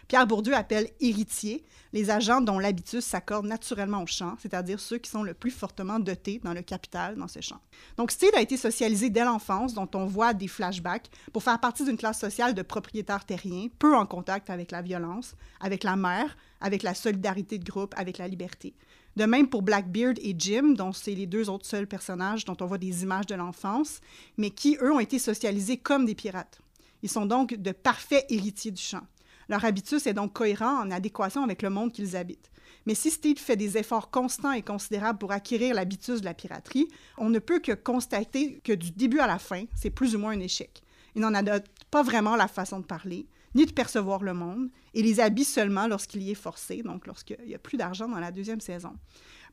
Pierre 0.09 0.25
Bourdieu 0.25 0.55
appelle 0.55 0.89
héritiers 0.99 1.63
les 1.93 2.09
agents 2.09 2.41
dont 2.41 2.57
l'habitus 2.57 3.05
s'accorde 3.05 3.45
naturellement 3.45 4.01
au 4.01 4.07
champ, 4.07 4.35
c'est-à-dire 4.41 4.79
ceux 4.79 4.97
qui 4.97 5.09
sont 5.09 5.21
le 5.21 5.35
plus 5.35 5.51
fortement 5.51 5.99
dotés 5.99 6.41
dans 6.43 6.55
le 6.55 6.63
capital 6.63 7.15
dans 7.15 7.27
ce 7.27 7.41
champ. 7.41 7.59
Donc 7.95 8.09
Steed 8.09 8.33
a 8.35 8.41
été 8.41 8.57
socialisé 8.57 9.11
dès 9.11 9.23
l'enfance, 9.23 9.75
dont 9.75 9.89
on 9.93 10.07
voit 10.07 10.33
des 10.33 10.47
flashbacks, 10.47 11.11
pour 11.31 11.43
faire 11.43 11.59
partie 11.59 11.85
d'une 11.85 11.95
classe 11.95 12.19
sociale 12.19 12.55
de 12.55 12.63
propriétaires 12.63 13.23
terriens, 13.23 13.67
peu 13.77 13.95
en 13.95 14.07
contact 14.07 14.49
avec 14.49 14.71
la 14.71 14.81
violence, 14.81 15.35
avec 15.59 15.83
la 15.83 15.95
mère, 15.95 16.35
avec 16.59 16.81
la 16.81 16.95
solidarité 16.95 17.59
de 17.59 17.65
groupe, 17.65 17.93
avec 17.95 18.17
la 18.17 18.27
liberté. 18.27 18.73
De 19.15 19.25
même 19.25 19.47
pour 19.47 19.61
Blackbeard 19.61 20.15
et 20.23 20.33
Jim, 20.35 20.73
dont 20.75 20.91
c'est 20.91 21.13
les 21.13 21.27
deux 21.27 21.51
autres 21.51 21.67
seuls 21.67 21.87
personnages 21.87 22.45
dont 22.45 22.57
on 22.61 22.65
voit 22.65 22.79
des 22.79 23.03
images 23.03 23.27
de 23.27 23.35
l'enfance, 23.35 24.01
mais 24.37 24.49
qui, 24.49 24.75
eux, 24.81 24.91
ont 24.91 24.99
été 24.99 25.19
socialisés 25.19 25.77
comme 25.77 26.05
des 26.05 26.15
pirates. 26.15 26.61
Ils 27.03 27.09
sont 27.09 27.27
donc 27.27 27.53
de 27.53 27.71
parfaits 27.71 28.25
héritiers 28.29 28.71
du 28.71 28.81
champ. 28.81 29.03
Leur 29.49 29.65
habitus 29.65 30.05
est 30.07 30.13
donc 30.13 30.33
cohérent 30.33 30.79
en 30.79 30.91
adéquation 30.91 31.43
avec 31.43 31.61
le 31.61 31.69
monde 31.69 31.91
qu'ils 31.91 32.15
habitent. 32.15 32.51
Mais 32.85 32.95
si 32.95 33.11
Steed 33.11 33.39
fait 33.39 33.55
des 33.55 33.77
efforts 33.77 34.09
constants 34.09 34.51
et 34.51 34.61
considérables 34.61 35.19
pour 35.19 35.31
acquérir 35.31 35.75
l'habitus 35.75 36.21
de 36.21 36.25
la 36.25 36.33
piraterie, 36.33 36.87
on 37.17 37.29
ne 37.29 37.39
peut 37.39 37.59
que 37.59 37.73
constater 37.73 38.61
que 38.63 38.73
du 38.73 38.91
début 38.91 39.19
à 39.19 39.27
la 39.27 39.39
fin, 39.39 39.65
c'est 39.75 39.89
plus 39.89 40.15
ou 40.15 40.19
moins 40.19 40.31
un 40.31 40.39
échec. 40.39 40.83
Il 41.15 41.21
n'en 41.21 41.33
adopte 41.33 41.67
pas 41.91 42.03
vraiment 42.03 42.35
la 42.35 42.47
façon 42.47 42.79
de 42.79 42.85
parler, 42.85 43.27
ni 43.55 43.65
de 43.65 43.71
percevoir 43.71 44.21
le 44.21 44.33
monde, 44.33 44.69
et 44.93 45.01
les 45.01 45.19
habille 45.19 45.45
seulement 45.45 45.87
lorsqu'il 45.87 46.21
y 46.21 46.31
est 46.31 46.35
forcé, 46.35 46.83
donc 46.83 47.07
lorsqu'il 47.07 47.37
n'y 47.45 47.55
a 47.55 47.59
plus 47.59 47.77
d'argent 47.77 48.07
dans 48.07 48.19
la 48.19 48.31
deuxième 48.31 48.61
saison. 48.61 48.93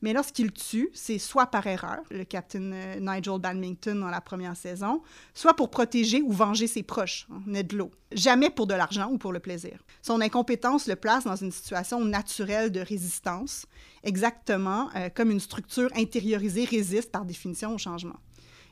Mais 0.01 0.13
lorsqu'il 0.13 0.51
tue, 0.51 0.89
c'est 0.93 1.19
soit 1.19 1.47
par 1.47 1.65
erreur, 1.67 1.99
le 2.11 2.23
capitaine 2.23 2.71
euh, 2.73 2.99
Nigel 2.99 3.39
Badminton 3.39 3.99
dans 3.99 4.09
la 4.09 4.21
première 4.21 4.55
saison, 4.55 5.01
soit 5.33 5.55
pour 5.55 5.69
protéger 5.69 6.21
ou 6.21 6.31
venger 6.31 6.67
ses 6.67 6.83
proches, 6.83 7.27
hein, 7.31 7.41
Ned 7.45 7.73
Lowe. 7.73 7.91
Jamais 8.11 8.49
pour 8.49 8.67
de 8.67 8.73
l'argent 8.73 9.09
ou 9.11 9.17
pour 9.17 9.33
le 9.33 9.39
plaisir. 9.39 9.79
Son 10.01 10.21
incompétence 10.21 10.87
le 10.87 10.95
place 10.95 11.25
dans 11.25 11.35
une 11.35 11.51
situation 11.51 12.03
naturelle 12.03 12.71
de 12.71 12.79
résistance, 12.79 13.65
exactement 14.03 14.89
euh, 14.95 15.09
comme 15.13 15.31
une 15.31 15.39
structure 15.39 15.89
intériorisée 15.95 16.65
résiste 16.65 17.11
par 17.11 17.25
définition 17.25 17.73
au 17.73 17.77
changement. 17.77 18.17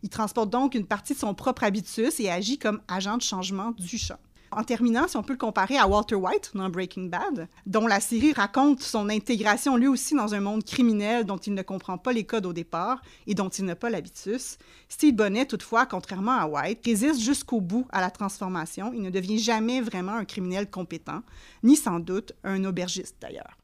Il 0.04 0.10
transporte 0.10 0.50
donc 0.52 0.76
une 0.76 0.86
partie 0.86 1.14
de 1.14 1.20
son 1.20 1.34
propre 1.34 1.64
habitus 1.64 2.20
et 2.20 2.30
agit 2.30 2.60
comme 2.60 2.82
agent 2.88 3.18
de 3.18 3.24
changement 3.24 3.72
du 3.72 3.98
champ. 3.98 4.20
En 4.52 4.64
terminant, 4.64 5.08
si 5.08 5.18
on 5.18 5.24
peut 5.24 5.34
le 5.34 5.40
comparer 5.40 5.78
à 5.78 5.88
Walter 5.88 6.16
White 6.16 6.52
dans 6.54 6.70
Breaking 6.70 7.06
Bad, 7.06 7.48
dont 7.66 7.88
la 7.88 8.00
série 8.00 8.34
raconte 8.34 8.82
son 8.82 9.10
intégration 9.10 9.78
lui 9.78 9.88
aussi 9.88 10.16
dans 10.16 10.34
un 10.34 10.40
monde 10.40 10.64
criminel 10.64 11.26
dont 11.26 11.38
il 11.38 11.54
ne 11.54 11.62
comprend 11.62 11.98
pas 11.98 12.14
les 12.14 12.24
codes 12.24 12.46
au 12.46 12.54
départ 12.54 13.02
et 13.28 13.36
dont 13.36 13.50
il 13.50 13.66
n'a 13.66 13.76
pas 13.76 13.90
l'habitus, 13.90 14.58
Steve 14.88 15.16
Bonnet, 15.16 15.46
toutefois, 15.46 15.86
contrairement 15.86 16.38
à 16.38 16.48
White, 16.48 16.86
résiste 16.86 17.22
jusqu'au 17.22 17.62
bout 17.62 17.88
à 17.92 18.02
la 18.02 18.12
transformation. 18.12 18.92
Il 18.94 19.02
ne 19.02 19.10
devient 19.10 19.40
jamais 19.40 19.82
vraiment 19.82 20.14
un 20.14 20.26
criminel 20.26 20.70
compétent, 20.70 21.22
ni 21.64 21.76
sans 21.76 22.00
doute 22.00 22.34
un 22.44 22.64
aubergiste 22.64 23.18
d'ailleurs. 23.22 23.58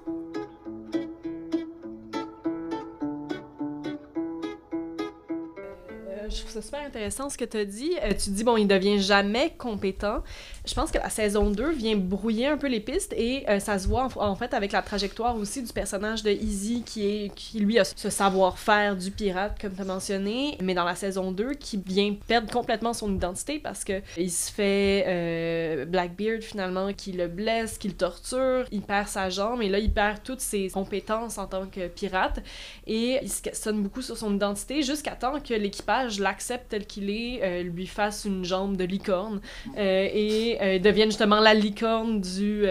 je 6.30 6.40
trouve 6.42 6.52
ça 6.52 6.62
super 6.62 6.82
intéressant 6.82 7.30
ce 7.30 7.38
que 7.38 7.46
tu 7.46 7.58
as 7.58 7.66
dit. 7.66 7.92
Euh, 8.04 8.14
tu 8.14 8.30
dis, 8.32 8.44
bon, 8.44 8.58
il 8.58 8.68
devient 8.68 9.00
jamais 9.00 9.54
compétent. 9.58 10.24
Je 10.66 10.74
pense 10.74 10.92
que 10.92 10.98
la 10.98 11.10
saison 11.10 11.50
2 11.50 11.72
vient 11.72 11.96
brouiller 11.96 12.48
un 12.48 12.58
peu 12.58 12.68
les 12.68 12.80
pistes 12.80 13.14
et 13.18 13.50
euh, 13.50 13.60
ça 13.60 13.80
se 13.80 13.88
voit 13.88 14.08
en, 14.16 14.30
en, 14.30 14.36
fait 14.36 14.54
avec 14.54 14.72
la 14.72 14.82
trajectoire 14.82 15.36
aussi 15.36 15.64
du 15.64 15.74
personnage 15.74 16.24
de 16.24 16.30
Easy 16.30 16.84
qui, 16.86 17.06
est, 17.06 17.34
qui 17.34 17.60
lui 17.60 17.80
a 17.80 17.84
ce 17.84 18.10
savoir-faire 18.10 18.96
du 18.96 19.12
pirate, 19.12 19.58
comme 19.60 19.74
tu 19.74 19.82
as 19.82 19.86
mentionné, 19.86 20.58
mais 20.62 20.74
dans 20.74 20.84
la 20.84 20.96
saison 20.96 21.32
2 21.32 21.54
qui 21.54 21.82
vient 21.86 22.16
perdre 22.28 22.52
complètement 22.52 22.94
son 22.94 23.14
identité 23.14 23.60
parce 23.60 23.84
que 23.84 24.02
il 24.18 24.32
se 24.32 24.52
fait 24.52 25.06
euh, 25.08 25.86
Blackbeard 25.86 26.42
finalement 26.42 26.94
qui 26.94 27.14
le 27.14 27.28
blesse, 27.28 27.78
qui 27.78 27.88
le 27.88 27.96
torture, 27.96 28.66
il 28.72 28.82
perd 28.82 29.08
sa 29.08 29.30
jambe 29.30 29.62
et 29.62 29.70
là 29.70 29.80
il 29.80 29.92
perd 29.92 30.22
toutes 30.24 30.42
ses 30.42 30.70
compétences 30.70 31.38
en 31.38 31.48
tant 31.48 31.66
que 31.66 31.88
pirate 31.88 32.40
et 32.86 33.20
il 33.22 33.32
se 33.32 33.42
questionne 33.42 33.82
beaucoup 33.82 34.02
sur 34.02 34.18
son 34.18 34.36
identité 34.36 34.84
jusqu'à 34.84 35.16
temps 35.16 35.40
que 35.40 35.54
l'équipage 35.54 36.19
l'accepte 36.20 36.70
tel 36.70 36.86
qu'il 36.86 37.10
est, 37.10 37.42
euh, 37.44 37.64
lui 37.64 37.88
fasse 37.88 38.26
une 38.26 38.46
jambe 38.46 38.78
de 38.78 38.84
licorne 38.84 39.42
euh, 39.78 40.08
et 40.12 40.58
euh, 40.62 40.80
devienne 40.80 41.10
justement 41.10 41.40
la 41.40 41.54
licorne 41.54 42.22
du, 42.22 42.62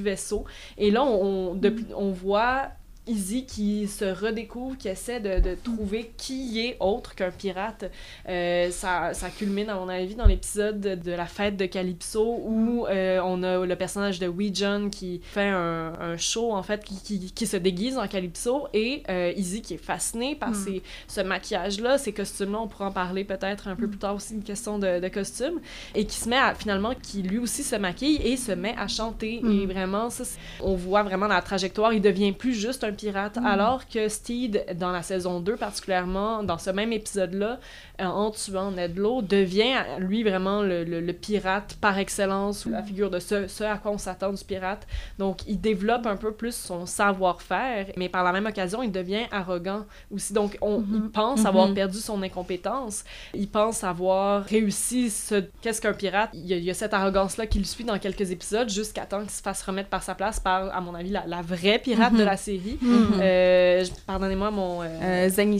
vaisseau. 0.00 0.44
Et 0.78 0.90
là, 0.90 1.04
on, 1.04 1.60
on 1.96 2.10
voit 2.10 2.70
Izzy 3.08 3.46
qui 3.46 3.88
se 3.88 4.04
redécouvre, 4.04 4.76
qui 4.78 4.88
essaie 4.88 5.18
de, 5.18 5.40
de 5.40 5.56
trouver 5.56 6.12
qui 6.16 6.60
est 6.60 6.76
autre 6.78 7.16
qu'un 7.16 7.32
pirate. 7.32 7.90
Euh, 8.28 8.70
ça, 8.70 9.12
ça 9.12 9.28
culmine, 9.28 9.68
à 9.70 9.74
mon 9.74 9.88
avis, 9.88 10.14
dans 10.14 10.26
l'épisode 10.26 10.80
de, 10.80 11.10
la 11.10 11.26
fête 11.26 11.56
de 11.56 11.66
Calypso 11.66 12.40
où 12.44 12.86
euh, 12.86 13.20
on 13.24 13.42
a 13.42 13.66
le 13.66 13.76
personnage 13.76 14.20
de 14.20 14.28
Wee 14.28 14.52
John 14.54 14.88
qui 14.88 15.20
fait 15.24 15.48
un, 15.48 15.94
un, 16.00 16.16
show, 16.16 16.52
en 16.52 16.62
fait, 16.62 16.84
qui, 16.84 17.02
qui, 17.02 17.32
qui, 17.32 17.46
se 17.46 17.56
déguise 17.56 17.98
en 17.98 18.06
Calypso 18.06 18.68
et 18.72 19.02
euh, 19.10 19.32
Izzy 19.36 19.62
qui 19.62 19.74
est 19.74 19.84
fasciné 19.84 20.36
par 20.36 20.50
mm. 20.50 20.54
ces, 20.54 20.82
ce 21.08 21.20
maquillage-là, 21.22 21.98
ces 21.98 22.12
costumes-là. 22.12 22.60
On 22.60 22.68
pourra 22.68 22.86
en 22.86 22.92
parler 22.92 23.24
peut-être 23.24 23.66
un 23.66 23.74
peu 23.74 23.88
plus 23.88 23.98
tard 23.98 24.14
aussi, 24.14 24.34
une 24.34 24.44
question 24.44 24.78
de, 24.78 25.00
de 25.00 25.08
costume. 25.08 25.60
Et 25.96 26.06
qui 26.06 26.16
se 26.16 26.28
met 26.28 26.38
à, 26.38 26.54
finalement, 26.54 26.92
qui 26.94 27.22
lui 27.22 27.38
aussi 27.38 27.64
se 27.64 27.74
maquille 27.74 28.20
et 28.22 28.36
se 28.36 28.52
met 28.52 28.76
à 28.78 28.86
chanter. 28.86 29.40
Mm. 29.42 29.50
Et 29.50 29.66
vraiment, 29.66 30.08
ça, 30.08 30.22
on 30.60 30.76
voit 30.76 31.02
vraiment 31.02 31.26
la 31.26 31.42
trajectoire. 31.42 31.92
Il 31.92 32.00
devient 32.00 32.30
plus 32.30 32.54
juste 32.54 32.84
un 32.84 32.91
pirate, 32.92 33.36
mm. 33.38 33.46
alors 33.46 33.88
que 33.88 34.08
Steed, 34.08 34.64
dans 34.78 34.90
la 34.92 35.02
saison 35.02 35.40
2 35.40 35.56
particulièrement, 35.56 36.42
dans 36.42 36.58
ce 36.58 36.70
même 36.70 36.92
épisode-là, 36.92 37.58
euh, 38.00 38.04
en 38.04 38.30
tuant 38.30 38.70
Ned 38.70 38.96
Lowe, 38.96 39.22
devient, 39.22 39.74
lui, 39.98 40.22
vraiment 40.22 40.62
le, 40.62 40.84
le, 40.84 41.00
le 41.00 41.12
pirate 41.12 41.76
par 41.80 41.98
excellence, 41.98 42.66
ou 42.66 42.70
la 42.70 42.82
figure 42.82 43.10
de 43.10 43.18
ce, 43.18 43.46
ce 43.46 43.64
à 43.64 43.76
quoi 43.78 43.92
on 43.92 43.98
s'attend 43.98 44.32
du 44.32 44.44
pirate. 44.44 44.86
Donc, 45.18 45.46
il 45.46 45.60
développe 45.60 46.06
un 46.06 46.16
peu 46.16 46.32
plus 46.32 46.54
son 46.54 46.86
savoir-faire, 46.86 47.86
mais 47.96 48.08
par 48.08 48.24
la 48.24 48.32
même 48.32 48.46
occasion, 48.46 48.82
il 48.82 48.92
devient 48.92 49.26
arrogant 49.30 49.84
aussi. 50.10 50.32
Donc, 50.32 50.56
on, 50.60 50.78
mm 50.80 50.84
-hmm. 50.84 50.96
il 51.04 51.10
pense 51.10 51.40
mm 51.40 51.44
-hmm. 51.44 51.48
avoir 51.48 51.74
perdu 51.74 51.98
son 51.98 52.22
incompétence, 52.22 53.04
il 53.34 53.48
pense 53.48 53.84
avoir 53.84 54.44
réussi 54.44 55.10
ce... 55.10 55.36
Qu'est-ce 55.62 55.80
qu'un 55.80 55.92
pirate? 56.04 56.30
Il 56.34 56.46
y, 56.46 56.54
a, 56.54 56.56
il 56.56 56.64
y 56.64 56.70
a 56.70 56.74
cette 56.74 56.94
arrogance-là 56.94 57.46
qui 57.46 57.58
le 57.58 57.64
suit 57.64 57.84
dans 57.84 57.98
quelques 57.98 58.28
épisodes, 58.36 58.68
jusqu'à 58.80 59.04
temps 59.10 59.20
qu'il 59.20 59.30
se 59.30 59.42
fasse 59.42 59.62
remettre 59.62 59.90
par 59.96 60.02
sa 60.02 60.14
place 60.14 60.38
par, 60.40 60.60
à 60.78 60.80
mon 60.80 60.94
avis, 61.00 61.10
la, 61.18 61.24
la 61.26 61.42
vraie 61.42 61.78
pirate 61.78 62.12
mm 62.12 62.16
-hmm. 62.16 62.18
de 62.18 62.24
la 62.24 62.36
série. 62.36 62.76
Mm 62.82 62.88
-hmm. 62.88 63.20
euh, 63.22 63.84
Pardonnez-moi 64.06 64.50
mon... 64.50 64.82
Euh, 64.82 64.86
euh. 65.02 65.28
Zheng 65.28 65.52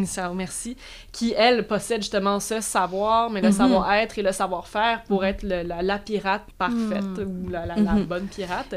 Yisao, 0.00 0.34
merci. 0.34 0.76
Qui, 1.12 1.34
elle, 1.36 1.66
possède 1.66 2.02
justement 2.02 2.40
ce 2.40 2.60
savoir, 2.60 3.30
mais 3.30 3.40
le 3.40 3.48
mm 3.48 3.52
-hmm. 3.52 3.56
savoir-être 3.56 4.18
et 4.18 4.22
le 4.22 4.32
savoir-faire 4.32 5.02
pour 5.08 5.24
être 5.24 5.42
le, 5.42 5.62
la, 5.62 5.82
la, 5.82 5.98
pirate 5.98 6.46
parfaite 6.58 7.16
mm 7.18 7.46
ou 7.46 7.50
la, 7.54 7.66
la, 7.66 7.76
la, 7.76 7.94
bonne 8.12 8.28
pirate, 8.36 8.74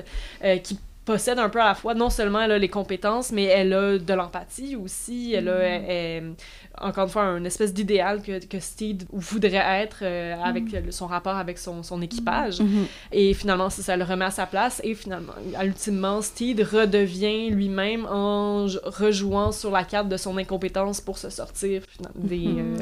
qui 0.65 0.77
possède 1.05 1.37
un 1.39 1.49
peu 1.49 1.61
à 1.61 1.65
la 1.65 1.75
fois, 1.75 1.93
non 1.93 2.09
seulement 2.09 2.41
elle 2.41 2.51
a 2.51 2.57
les 2.59 2.69
compétences, 2.69 3.31
mais 3.31 3.43
elle 3.43 3.73
a 3.73 3.97
de 3.97 4.13
l'empathie 4.13 4.75
aussi. 4.75 5.33
Elle 5.33 5.49
a, 5.49 5.57
elle- 5.59 5.83
elle- 5.89 6.33
encore 6.81 7.03
une 7.05 7.09
fois, 7.09 7.23
un 7.23 7.43
espèce 7.43 7.73
d'idéal 7.73 8.21
que, 8.21 8.43
que 8.45 8.59
Steed 8.59 9.03
voudrait 9.11 9.81
être 9.83 9.99
euh, 10.01 10.35
avec 10.43 10.71
le- 10.71 10.91
son 10.91 11.05
rapport 11.07 11.35
avec 11.35 11.57
son, 11.57 11.83
son 11.83 12.01
équipage. 12.01 12.61
Mhm. 12.61 12.85
Et 13.11 13.33
finalement, 13.33 13.69
ça, 13.69 13.81
ça 13.83 13.97
le 13.97 14.03
remet 14.03 14.25
à 14.25 14.31
sa 14.31 14.45
place. 14.47 14.81
Et 14.83 14.95
finalement, 14.95 15.33
ultimement, 15.61 16.21
Steed 16.21 16.61
redevient 16.61 17.49
lui-même 17.49 18.05
en 18.09 18.65
rejouant 18.85 19.51
sur 19.51 19.71
la 19.71 19.83
carte 19.83 20.09
de 20.09 20.17
son 20.17 20.37
incompétence 20.37 20.99
pour 21.01 21.17
se 21.17 21.29
sortir 21.29 21.83
des, 22.15 22.47
euh, 22.47 22.77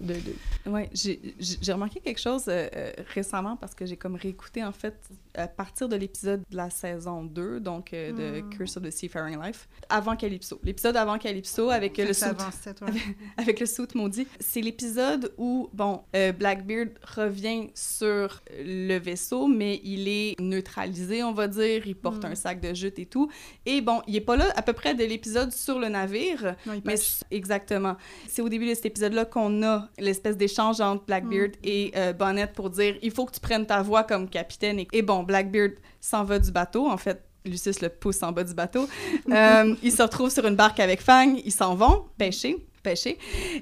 de, 0.00 0.14
de- 0.14 0.70
Ouais, 0.70 0.90
j'ai 0.92 1.72
remarqué 1.72 2.00
quelque 2.00 2.20
chose 2.20 2.44
euh, 2.48 2.68
récemment 3.14 3.56
parce 3.56 3.74
que 3.74 3.86
j'ai 3.86 3.96
comme 3.96 4.16
réécouté 4.16 4.62
en 4.64 4.72
fait 4.72 4.94
à 5.34 5.46
partir 5.48 5.88
de 5.88 5.96
l'épisode 5.96 6.42
de 6.50 6.56
la 6.56 6.68
saison 6.68 7.22
2, 7.24 7.57
donc 7.58 7.92
euh, 7.92 8.12
de 8.12 8.56
Curse 8.56 8.76
of 8.76 8.84
the 8.84 8.90
Seafaring 8.90 9.40
Life, 9.40 9.68
avant 9.88 10.16
Calypso. 10.16 10.60
L'épisode 10.62 10.96
avant 10.96 11.18
Calypso 11.18 11.70
avec 11.70 11.98
euh, 11.98 12.06
le 12.06 12.12
suit, 12.12 12.26
c'est 12.60 12.74
toi. 12.74 12.88
avec 13.36 13.60
le 13.60 13.66
suit 13.66 13.86
maudit. 13.94 14.26
C'est 14.40 14.60
l'épisode 14.60 15.32
où, 15.38 15.68
bon, 15.72 16.02
euh, 16.14 16.32
Blackbeard 16.32 16.88
revient 17.02 17.70
sur 17.74 18.42
le 18.58 18.98
vaisseau, 18.98 19.46
mais 19.46 19.80
il 19.84 20.08
est 20.08 20.40
neutralisé, 20.40 21.22
on 21.22 21.32
va 21.32 21.48
dire. 21.48 21.86
Il 21.86 21.96
porte 21.96 22.24
un 22.24 22.34
sac 22.34 22.60
de 22.60 22.74
jute 22.74 22.98
et 22.98 23.06
tout. 23.06 23.30
Et 23.66 23.80
bon, 23.80 24.02
il 24.06 24.16
est 24.16 24.20
pas 24.20 24.36
là 24.36 24.52
à 24.56 24.62
peu 24.62 24.72
près 24.72 24.94
de 24.94 25.04
l'épisode 25.04 25.52
sur 25.52 25.78
le 25.78 25.88
navire. 25.88 26.54
Non, 26.66 26.74
il 26.74 26.82
Mais 26.84 26.96
exactement. 27.30 27.96
C'est 28.26 28.42
au 28.42 28.48
début 28.48 28.68
de 28.68 28.74
cet 28.74 28.86
épisode-là 28.86 29.24
qu'on 29.24 29.62
a 29.62 29.88
l'espèce 29.98 30.36
d'échange 30.36 30.80
entre 30.80 31.04
Blackbeard 31.04 31.52
et 31.62 31.92
euh, 31.96 32.12
Bonnet 32.12 32.48
pour 32.48 32.70
dire 32.70 32.96
il 33.02 33.10
faut 33.10 33.24
que 33.24 33.32
tu 33.32 33.40
prennes 33.40 33.66
ta 33.66 33.82
voix 33.82 34.04
comme 34.04 34.28
capitaine. 34.28 34.78
Et, 34.80 34.88
et 34.92 35.02
bon, 35.02 35.22
Blackbeard 35.22 35.72
s'en 36.00 36.24
va 36.24 36.38
du 36.38 36.50
bateau. 36.50 36.88
En 36.88 36.96
fait, 36.96 37.27
Lucius 37.44 37.80
le 37.80 37.88
pousse 37.88 38.22
en 38.22 38.32
bas 38.32 38.44
du 38.44 38.54
bateau. 38.54 38.88
Euh, 39.30 39.74
il 39.82 39.92
se 39.92 40.02
retrouve 40.02 40.30
sur 40.30 40.46
une 40.46 40.56
barque 40.56 40.80
avec 40.80 41.00
Fang. 41.00 41.36
Ils 41.44 41.52
s'en 41.52 41.74
vont 41.74 42.06
pêcher. 42.16 42.56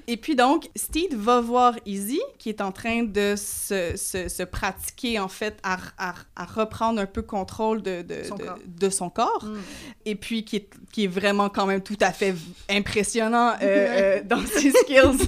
Et 0.07 0.17
puis 0.17 0.35
donc, 0.35 0.69
Steed 0.75 1.13
va 1.13 1.41
voir 1.41 1.73
Izzy, 1.85 2.21
qui 2.37 2.49
est 2.49 2.61
en 2.61 2.71
train 2.71 3.03
de 3.03 3.35
se, 3.37 3.95
se, 3.97 4.29
se 4.29 4.43
pratiquer, 4.43 5.19
en 5.19 5.27
fait, 5.27 5.57
à, 5.63 5.77
à, 5.97 6.13
à 6.35 6.45
reprendre 6.45 6.99
un 7.01 7.05
peu 7.05 7.21
contrôle 7.21 7.81
de, 7.81 8.01
de, 8.01 8.23
Son 8.23 8.35
de- 8.35 8.43
corps. 8.43 8.57
de 8.65 8.89
son 8.89 9.09
corps 9.09 9.43
Mm. 9.43 9.57
et 10.05 10.15
puis 10.15 10.43
qui 10.45 10.55
est, 10.57 10.69
qui 10.91 11.03
est 11.05 11.07
vraiment 11.07 11.49
quand 11.49 11.65
même 11.65 11.81
tout 11.81 11.97
à 12.01 12.11
fait 12.11 12.33
impressionnant 12.69 13.53
euh, 13.61 14.17
euh, 14.19 14.21
dans 14.23 14.45
ses 14.45 14.71
skills 14.83 15.27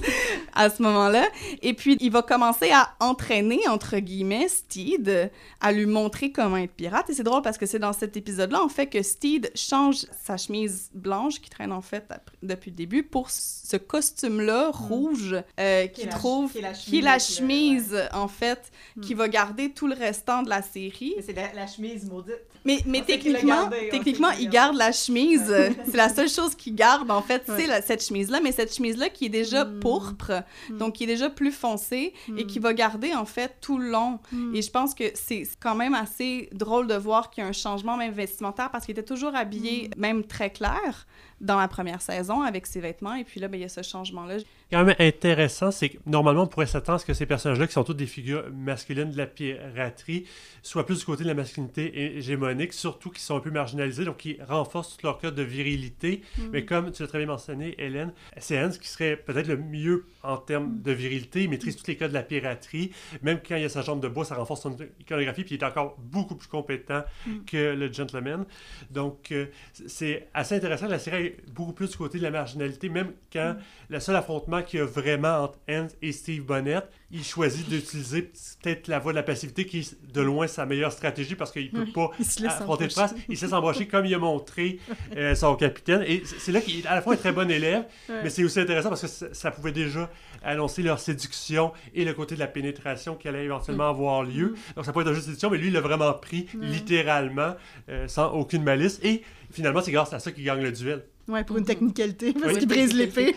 à 0.54 0.70
ce 0.70 0.82
moment-là. 0.82 1.26
Et 1.62 1.74
puis, 1.74 1.96
il 2.00 2.10
va 2.10 2.22
commencer 2.22 2.70
à 2.70 2.90
entraîner, 3.00 3.60
entre 3.68 3.98
guillemets, 3.98 4.48
Steed, 4.48 5.30
à 5.60 5.72
lui 5.72 5.86
montrer 5.86 6.32
comment 6.32 6.56
être 6.56 6.72
pirate. 6.72 7.10
Et 7.10 7.14
c'est 7.14 7.22
drôle 7.22 7.42
parce 7.42 7.58
que 7.58 7.66
c'est 7.66 7.78
dans 7.78 7.92
cet 7.92 8.16
épisode-là, 8.16 8.62
en 8.62 8.68
fait, 8.68 8.86
que 8.86 9.02
Steed 9.02 9.50
change 9.54 10.06
sa 10.24 10.36
chemise 10.36 10.90
blanche 10.94 11.40
qui 11.40 11.50
traîne, 11.50 11.72
en 11.72 11.82
fait, 11.82 12.04
depuis 12.42 12.70
le 12.70 12.76
début, 12.76 13.02
pour 13.02 13.30
ce 13.30 13.76
costume-là, 13.90 14.70
rouge, 14.72 15.36
euh, 15.58 15.86
Qui 15.88 16.08
trouve... 16.08 16.52
qui 16.52 16.58
est 16.58 16.62
la 16.62 16.72
Qui 16.72 16.98
est 16.98 17.02
la 17.02 17.18
chemise, 17.18 17.96
en 18.12 18.28
fait, 18.28 18.70
qui 19.02 19.14
va 19.14 19.28
garder 19.28 19.72
tout 19.72 19.86
le 19.88 19.94
restant 19.94 20.42
de 20.42 20.48
la 20.48 20.62
série. 20.62 21.14
Mais 21.16 21.22
c'est 21.22 21.32
la, 21.32 21.52
la 21.52 21.66
chemise 21.66 22.08
maudite. 22.08 22.36
Mais, 22.64 22.78
mais 22.86 23.00
On 23.00 23.04
techniquement, 23.04 23.62
gardé, 23.62 23.88
techniquement 23.90 24.30
il 24.38 24.48
garde 24.50 24.76
la 24.76 24.92
chemise. 24.92 25.48
Ouais. 25.50 25.72
c'est 25.90 25.96
la 25.96 26.08
seule 26.08 26.28
chose 26.28 26.54
qu'il 26.54 26.74
garde, 26.74 27.10
en 27.10 27.22
fait, 27.22 27.42
Ouais. 27.48 27.54
c'est 27.58 27.66
la- 27.66 27.82
cette 27.82 28.04
chemise-là. 28.06 28.40
Mais 28.42 28.52
cette 28.52 28.74
chemise-là 28.74 29.08
qui 29.08 29.26
est 29.26 29.30
déjà 29.30 29.64
Mm. 29.64 29.80
pourpre, 29.80 30.42
Mm. 30.68 30.78
donc 30.78 30.94
qui 30.94 31.04
est 31.04 31.06
déjà 31.08 31.28
plus 31.30 31.52
foncée 31.52 32.12
et 32.36 32.46
qui 32.46 32.58
va 32.58 32.72
garder, 32.74 33.14
en 33.14 33.24
fait, 33.24 33.56
tout 33.60 33.78
le 33.78 33.88
long. 33.90 34.18
Et 34.54 34.62
je 34.62 34.70
pense 34.70 34.94
que 34.94 35.04
c'est 35.14 35.42
quand 35.58 35.74
même 35.74 35.94
assez 35.94 36.48
drôle 36.52 36.86
de 36.86 36.94
voir 36.94 37.30
qu'il 37.30 37.42
y 37.42 37.46
a 37.46 37.48
un 37.48 37.52
changement 37.52 37.96
même 37.96 38.12
vestimentaire 38.12 38.70
parce 38.70 38.84
qu'il 38.84 38.92
était 38.92 39.02
toujours 39.14 39.34
habillé, 39.34 39.90
même 39.96 40.24
très 40.24 40.50
clair, 40.50 41.06
dans 41.40 41.58
la 41.58 41.68
première 41.68 42.02
saison 42.02 42.42
avec 42.42 42.66
ses 42.66 42.80
vêtements. 42.80 43.14
Et 43.14 43.24
puis 43.24 43.40
là, 43.40 43.48
ben, 43.48 43.58
il 43.58 43.62
y 43.62 43.64
a 43.64 43.68
ce 43.68 43.82
changement-là. 43.82 44.38
Quand 44.70 44.84
même 44.84 44.96
intéressant, 44.98 45.70
c'est 45.70 45.88
que 45.90 45.98
normalement, 46.06 46.44
on 46.44 46.46
pourrait 46.46 46.66
s'attendre 46.66 46.96
à 46.96 46.98
ce 46.98 47.04
que 47.06 47.14
ces 47.14 47.26
personnages-là, 47.26 47.66
qui 47.66 47.72
sont 47.72 47.84
toutes 47.84 47.96
des 47.96 48.06
figures 48.06 48.44
masculines 48.52 49.10
de 49.10 49.16
la 49.16 49.26
piraterie, 49.26 50.24
soient 50.62 50.86
plus 50.86 50.98
du 51.00 51.04
côté 51.04 51.22
de 51.24 51.28
la 51.28 51.34
masculinité 51.34 51.86
hé- 51.86 52.16
hégémonique, 52.18 52.72
surtout 52.72 53.10
qui 53.10 53.20
sont 53.20 53.36
un 53.36 53.40
peu 53.40 53.50
marginalisés, 53.50 54.04
donc 54.04 54.18
qui 54.18 54.38
renforcent 54.46 54.96
tout 54.96 55.06
leur 55.06 55.18
code 55.18 55.34
de 55.34 55.42
virilité. 55.42 56.22
Mais 56.52 56.64
comme 56.64 56.92
tu 56.92 57.02
l'as 57.02 57.08
très 57.08 57.18
bien 57.18 57.26
mentionné, 57.26 57.74
Hélène, 57.78 58.12
c'est 58.38 58.62
Hans 58.62 58.70
qui 58.70 58.88
serait 58.88 59.16
peut-être 59.16 59.48
le 59.48 59.56
mieux 59.56 60.06
en 60.22 60.36
termes 60.36 60.80
de 60.82 60.92
virilité. 60.92 61.44
Il 61.44 61.50
maîtrise 61.50 61.76
tous 61.76 61.86
les 61.86 61.96
codes 61.96 62.10
de 62.10 62.14
la 62.14 62.22
piraterie. 62.22 62.90
Même 63.22 63.40
quand 63.46 63.56
il 63.56 63.64
a 63.64 63.68
sa 63.68 63.82
jambe 63.82 64.00
de 64.00 64.08
bois, 64.08 64.24
ça 64.24 64.34
renforce 64.34 64.62
son 64.62 64.76
iconographie, 65.00 65.44
puis 65.44 65.54
il 65.56 65.60
est 65.60 65.64
encore 65.66 65.96
beaucoup 65.98 66.34
plus 66.36 66.48
compétent 66.48 67.02
que 67.46 67.74
le 67.74 67.92
gentleman. 67.92 68.44
Donc, 68.90 69.32
euh, 69.32 69.46
c'est 69.86 70.28
assez 70.34 70.54
intéressant. 70.54 70.86
La 70.86 70.98
série 70.98 71.26
est 71.26 71.36
beaucoup 71.50 71.72
plus 71.72 71.90
du 71.90 71.96
côté 71.96 72.18
de 72.18 72.22
la 72.22 72.30
marginalité, 72.30 72.88
même 72.88 73.12
quand 73.32 73.56
le 73.88 73.98
seul 74.00 74.14
affrontement 74.16 74.59
qu'il 74.62 74.78
y 74.80 74.82
a 74.82 74.86
vraiment 74.86 75.44
entre 75.44 75.58
Hans 75.68 75.88
et 76.02 76.12
Steve 76.12 76.42
Bonnet, 76.44 76.80
il 77.10 77.24
choisit 77.24 77.68
d'utiliser 77.68 78.30
peut-être 78.62 78.86
la 78.88 78.98
voie 79.00 79.12
de 79.12 79.16
la 79.16 79.22
passivité 79.24 79.66
qui 79.66 79.80
est 79.80 80.12
de 80.12 80.20
loin 80.20 80.46
sa 80.46 80.64
meilleure 80.66 80.92
stratégie 80.92 81.34
parce 81.34 81.50
qu'il 81.50 81.70
peut 81.70 81.86
pas 81.92 82.10
Il 82.20 82.24
se 82.24 82.40
laisse 82.42 82.52
affronter 82.52 82.86
de 82.86 82.92
face. 82.92 83.14
Il 83.28 83.36
se 83.36 83.44
laisse 83.46 83.52
embrocher 83.52 83.88
comme 83.88 84.06
il 84.06 84.14
a 84.14 84.18
montré 84.18 84.78
euh, 85.16 85.34
son 85.34 85.56
capitaine. 85.56 86.04
Et 86.06 86.22
c'est 86.24 86.52
là 86.52 86.60
qu'il 86.60 86.78
est 86.78 86.86
à 86.86 86.94
la 86.94 87.02
fois 87.02 87.14
un 87.14 87.16
très 87.16 87.32
bon 87.32 87.50
élève, 87.50 87.84
Ouais. 88.08 88.20
mais 88.24 88.30
c'est 88.30 88.44
aussi 88.44 88.60
intéressant 88.60 88.88
parce 88.90 89.00
que 89.02 89.06
ça, 89.08 89.26
ça 89.32 89.50
pouvait 89.50 89.72
déjà 89.72 90.08
annoncer 90.44 90.82
leur 90.82 91.00
séduction 91.00 91.72
et 91.94 92.04
le 92.04 92.14
côté 92.14 92.34
de 92.36 92.40
la 92.40 92.46
pénétration 92.46 93.14
qui 93.16 93.26
allait 93.28 93.44
éventuellement 93.44 93.88
avoir 93.88 94.22
lieu. 94.22 94.54
Donc 94.76 94.84
ça 94.84 94.92
peut 94.92 95.00
être 95.00 95.12
juste 95.12 95.26
séduction, 95.26 95.50
mais 95.50 95.58
lui, 95.58 95.66
il 95.68 95.72
l'a 95.72 95.80
vraiment 95.80 96.12
pris 96.14 96.46
littéralement, 96.60 97.54
euh, 97.88 98.06
sans 98.08 98.30
aucune 98.32 98.62
malice. 98.62 99.00
Et 99.02 99.22
finalement, 99.50 99.80
c'est 99.82 99.92
grâce 99.92 100.12
à 100.12 100.18
ça 100.18 100.32
qu'il 100.32 100.44
gagne 100.44 100.62
le 100.62 100.72
duel. 100.72 101.04
Ouais, 101.30 101.44
pour 101.44 101.56
une 101.58 101.64
technicalité, 101.64 102.32
parce 102.32 102.52
Oui. 102.54 102.58
qu'il 102.58 102.68
brise 102.68 102.92
l'épée. 102.92 103.34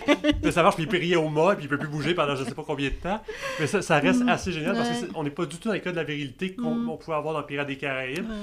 Ça 0.52 0.64
marche, 0.64 0.76
puis 0.76 0.88
il 0.92 0.98
rier 0.98 1.16
au 1.16 1.30
mât, 1.30 1.56
puis 1.56 1.66
il 1.66 1.70
peut 1.70 1.78
plus 1.78 1.88
bouger 1.88 2.14
pendant 2.14 2.36
je 2.36 2.44
sais 2.44 2.54
pas 2.56 2.64
combien 2.66 2.90
de 2.90 2.96
temps. 2.96 3.22
Mais 3.60 3.68
ça, 3.68 3.82
ça 3.82 4.00
reste 4.00 4.24
assez 4.28 4.52
génial 4.52 4.76
parce 4.76 4.90
qu'on 5.06 5.24
n'est 5.24 5.30
pas 5.30 5.46
du 5.46 5.58
tout 5.58 5.68
dans 5.70 5.74
les 5.74 5.82
cas 5.82 5.92
de 5.92 5.96
la 5.98 6.04
virilité 6.04 6.54
qu'on 6.56 6.74
Mm. 6.76 6.90
on 6.90 6.98
pouvait 6.98 7.18
avoir 7.18 7.34
dans 7.34 7.44
Pirates 7.44 7.68
des 7.68 7.78
Caraïbes. 7.78 8.28
Ouais. 8.28 8.36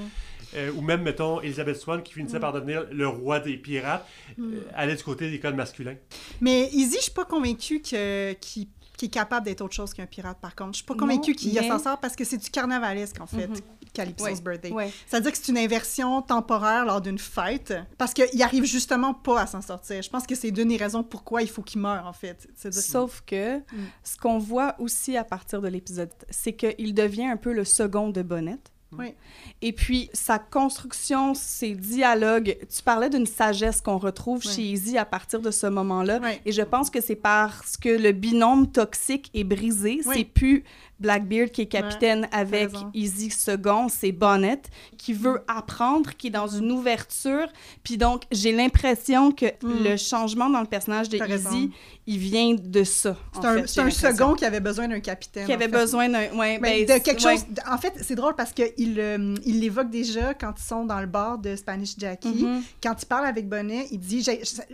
Euh, 0.57 0.73
ou 0.77 0.81
même, 0.83 1.03
mettons, 1.03 1.41
Elizabeth 1.41 1.77
Swan 1.77 2.03
qui 2.03 2.13
finissait 2.13 2.41
par 2.41 2.53
devenir 2.53 2.85
le 2.91 3.07
roi 3.07 3.39
des 3.39 3.57
pirates, 3.57 4.05
euh, 4.41 4.63
allait 4.75 4.97
du 4.97 5.03
côté 5.05 5.31
des 5.31 5.39
codes 5.39 5.55
masculins. 5.55 5.95
Mais 6.41 6.69
Izzy, 6.73 6.97
je 6.97 7.03
suis 7.03 7.13
pas 7.13 7.25
convaincue 7.25 7.81
que, 7.81 8.33
qu'il, 8.33 8.67
qu'il 9.01 9.07
est 9.07 9.11
capable 9.11 9.47
d'être 9.47 9.63
autre 9.63 9.75
chose 9.75 9.95
qu'un 9.95 10.07
pirate, 10.07 10.39
par 10.41 10.55
contre. 10.55 10.73
Je 10.73 10.77
suis 10.79 10.85
pas 10.85 10.95
convaincue 10.95 11.35
qu'il 11.35 11.55
mais- 11.55 11.67
s'en 11.69 11.79
sort 11.79 11.99
parce 11.99 12.15
que 12.15 12.25
c'est 12.25 12.37
du 12.37 12.51
carnavalesque, 12.51 13.21
en 13.21 13.27
fait, 13.27 13.49
Mhm. 13.49 13.57
Calypso's 13.93 14.41
Birthday. 14.43 14.73
C'est-à-dire 15.09 15.33
que 15.33 15.39
c'est 15.39 15.49
une 15.49 15.59
inversion 15.59 16.23
temporaire 16.23 16.85
lors 16.85 17.01
d'une 17.01 17.19
fête 17.19 17.75
parce 17.99 18.15
qu'il 18.15 18.41
arrive 18.43 18.65
justement 18.65 19.15
pas 19.15 19.41
à 19.43 19.47
s'en 19.47 19.63
sortir. 19.63 20.01
Je 20.03 20.11
pense 20.11 20.27
que 20.27 20.35
c'est 20.35 20.49
une 20.49 20.69
des 20.69 20.77
raisons 20.77 21.03
pourquoi 21.03 21.43
il 21.43 21.49
faut 21.49 21.63
qu'il 21.63 21.81
meure, 21.81 22.07
en 22.07 22.13
fait. 22.13 22.47
Sauf 22.71 23.23
que 23.27 23.61
ce 24.05 24.17
qu'on 24.19 24.39
voit 24.39 24.77
aussi 24.79 25.17
à 25.17 25.25
partir 25.25 25.61
de 25.61 25.69
l'épisode, 25.69 26.11
c'est 26.29 26.53
qu'il 26.53 26.95
devient 26.95 27.27
un 27.27 27.37
peu 27.37 27.53
le 27.53 27.65
second 27.65 28.11
de 28.11 28.23
Bonnet. 28.23 28.59
Oui. 28.99 29.15
Et 29.63 29.73
puis, 29.73 30.11
sa 30.13 30.39
construction, 30.39 31.35
ses 31.35 31.75
dialogues, 31.75 32.57
tu 32.75 32.83
parlais 32.83 33.09
d'une 33.09 33.27
sagesse 33.27 33.81
qu'on 33.81 33.99
retrouve 33.99 34.43
chez 34.43 34.63
Izzy 34.63 34.99
à 34.99 35.05
partir 35.05 35.41
de 35.41 35.51
ce 35.51 35.67
moment-là. 35.69 36.19
Ouais. 36.19 36.41
Et 36.45 36.53
je 36.53 36.63
pense 36.63 36.91
que 36.91 37.01
c'est 37.01 37.17
parce 37.17 37.77
que 37.77 37.89
le 37.89 38.13
binôme 38.13 38.71
toxique 38.71 39.31
est 39.33 39.45
brisé. 39.45 40.01
Oui. 40.07 40.15
C'est 40.17 40.25
plus 40.25 40.65
Blackbeard 41.01 41.51
qui 41.51 41.63
est 41.63 41.67
capitaine 41.67 42.29
avec. 42.33 42.71
Izzy 42.95 43.31
second, 43.31 43.89
c'est 43.89 44.13
Bonnet 44.13 44.61
qui 44.99 45.13
veut 45.15 45.43
apprendre, 45.49 46.11
qui 46.17 46.27
est 46.29 46.31
dans 46.31 46.47
une 46.47 46.71
ouverture. 46.73 47.49
Puis 47.83 47.97
donc, 47.97 48.23
j'ai 48.31 48.53
l'impression 48.53 49.33
que 49.33 49.47
Mm. 49.63 49.85
le 49.85 49.97
changement 49.97 50.49
dans 50.51 50.61
le 50.61 50.67
personnage 50.67 51.09
de. 51.09 51.17
Izzy, 51.17 51.71
il 52.07 52.19
vient 52.19 52.55
de 52.55 52.85
ça. 52.85 53.17
C'est 53.35 53.47
un, 53.47 53.67
fait, 53.67 53.91
second 53.91 54.35
qui 54.35 54.45
avait 54.45 54.61
besoin 54.61 54.89
d'un 54.89 55.01
capitaine. 55.01 55.47
Qui 55.47 55.53
avait 55.53 55.67
fait. 55.67 55.71
besoin 55.71 56.09
d'un. 56.09 56.31
Ouais, 56.37 56.59
Ben, 56.59 56.85
de 56.85 56.99
quelque 57.03 57.23
ouais. 57.25 57.37
chose. 57.37 57.47
En 57.71 57.79
fait, 57.79 57.95
c'est 58.03 58.15
drôle 58.15 58.35
parce 58.37 58.53
qu'il 58.53 58.97
euh, 58.99 59.35
il 59.47 59.61
l'évoque 59.61 59.91
déjà 59.91 60.35
quand 60.35 60.53
ils 60.59 60.63
sont 60.63 60.85
dans 60.85 61.01
le 61.01 61.07
bar 61.07 61.39
de 61.39 61.57
Spanish 61.57 61.95
Jackie. 61.99 62.45
Mhm. 62.45 62.63
Quand 62.83 62.95
il 63.03 63.07
parle 63.07 63.27
avec 63.27 63.49
Bonnet, 63.49 63.87
il 63.91 63.99
dit 64.01 64.25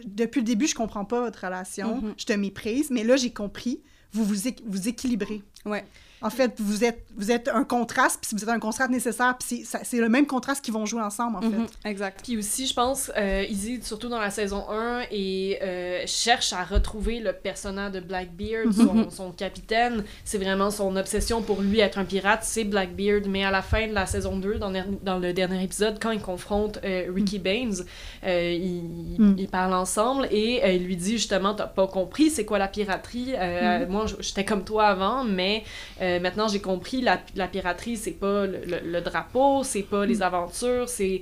Depuis 0.04 0.40
le 0.40 0.46
début, 0.46 0.66
je 0.66 0.74
comprends 0.74 1.04
pas 1.04 1.20
votre 1.20 1.44
relation, 1.44 1.96
Mhm. 2.00 2.14
je 2.16 2.24
te 2.24 2.32
méprise, 2.32 2.90
mais 2.90 3.04
là, 3.04 3.16
j'ai 3.16 3.30
compris. 3.30 3.80
Vous 4.12 4.24
vous, 4.24 4.34
vous 4.66 4.88
équilibrez. 4.88 5.42
Ouais. 5.66 5.84
En 6.22 6.30
fait, 6.30 6.52
vous 6.58 6.82
êtes, 6.84 7.04
vous 7.16 7.30
êtes 7.30 7.48
un 7.48 7.62
contraste, 7.64 8.20
puis 8.22 8.30
vous 8.36 8.42
êtes 8.42 8.48
un 8.48 8.58
contraste 8.58 8.90
nécessaire, 8.90 9.36
puis 9.38 9.64
c'est 9.82 9.98
le 9.98 10.08
même 10.08 10.26
contraste 10.26 10.64
qu'ils 10.64 10.72
vont 10.72 10.86
jouer 10.86 11.02
ensemble, 11.02 11.36
en 11.36 11.40
fait. 11.42 11.48
Mhm, 11.48 11.66
Exact. 11.84 12.20
Puis 12.24 12.38
aussi, 12.38 12.66
je 12.66 12.72
pense, 12.74 13.10
euh, 13.18 13.44
Izzy, 13.48 13.80
surtout 13.82 14.08
dans 14.08 14.18
la 14.18 14.30
saison 14.30 14.64
1, 14.70 15.02
et, 15.10 15.58
euh, 15.62 16.02
cherche 16.06 16.52
à 16.54 16.64
retrouver 16.64 17.20
le 17.20 17.32
personnage 17.34 17.92
de 17.92 18.00
Blackbeard, 18.00 18.72
son, 18.72 19.10
son 19.10 19.30
capitaine. 19.32 20.04
C'est 20.24 20.38
vraiment 20.38 20.70
son 20.70 20.96
obsession 20.96 21.42
pour 21.42 21.60
lui 21.60 21.80
être 21.80 21.98
un 21.98 22.04
pirate, 22.04 22.40
c'est 22.44 22.64
Blackbeard. 22.64 23.26
Mais 23.28 23.44
à 23.44 23.50
la 23.50 23.62
fin 23.62 23.86
de 23.86 23.92
la 23.92 24.06
saison 24.06 24.38
2, 24.38 24.54
dans, 24.58 24.70
le- 24.70 24.98
dans 25.02 25.18
le 25.18 25.32
dernier 25.34 25.62
épisode, 25.62 25.98
quand 26.00 26.12
il 26.12 26.20
confronte 26.20 26.78
euh, 26.84 27.10
Ricky 27.14 27.38
Baines, 27.38 27.84
euh, 28.24 28.52
ils, 28.58 29.16
Mm. 29.18 29.36
ils 29.38 29.48
parlent 29.48 29.74
ensemble 29.74 30.28
et 30.30 30.74
il 30.76 30.84
lui 30.84 30.96
dit 30.96 31.12
justement 31.12 31.54
T'as 31.54 31.66
pas 31.66 31.86
compris 31.86 32.30
c'est 32.30 32.44
quoi 32.44 32.58
la 32.58 32.68
piraterie? 32.68 33.32
Euh, 33.36 33.86
Moi, 33.88 34.06
j'étais 34.20 34.44
comme 34.44 34.64
toi 34.64 34.86
avant, 34.88 35.24
mais 35.24 35.62
euh, 36.06 36.20
maintenant 36.20 36.48
j'ai 36.48 36.60
compris, 36.60 37.00
la, 37.02 37.20
la 37.34 37.48
piraterie, 37.48 37.96
c'est 37.96 38.18
pas 38.24 38.46
le, 38.46 38.58
le- 38.72 38.84
le 38.94 39.00
drapeau, 39.00 39.62
c'est 39.64 39.82
pas 39.82 40.04
les 40.06 40.22
aventures, 40.22 40.88
c'est 40.88 41.20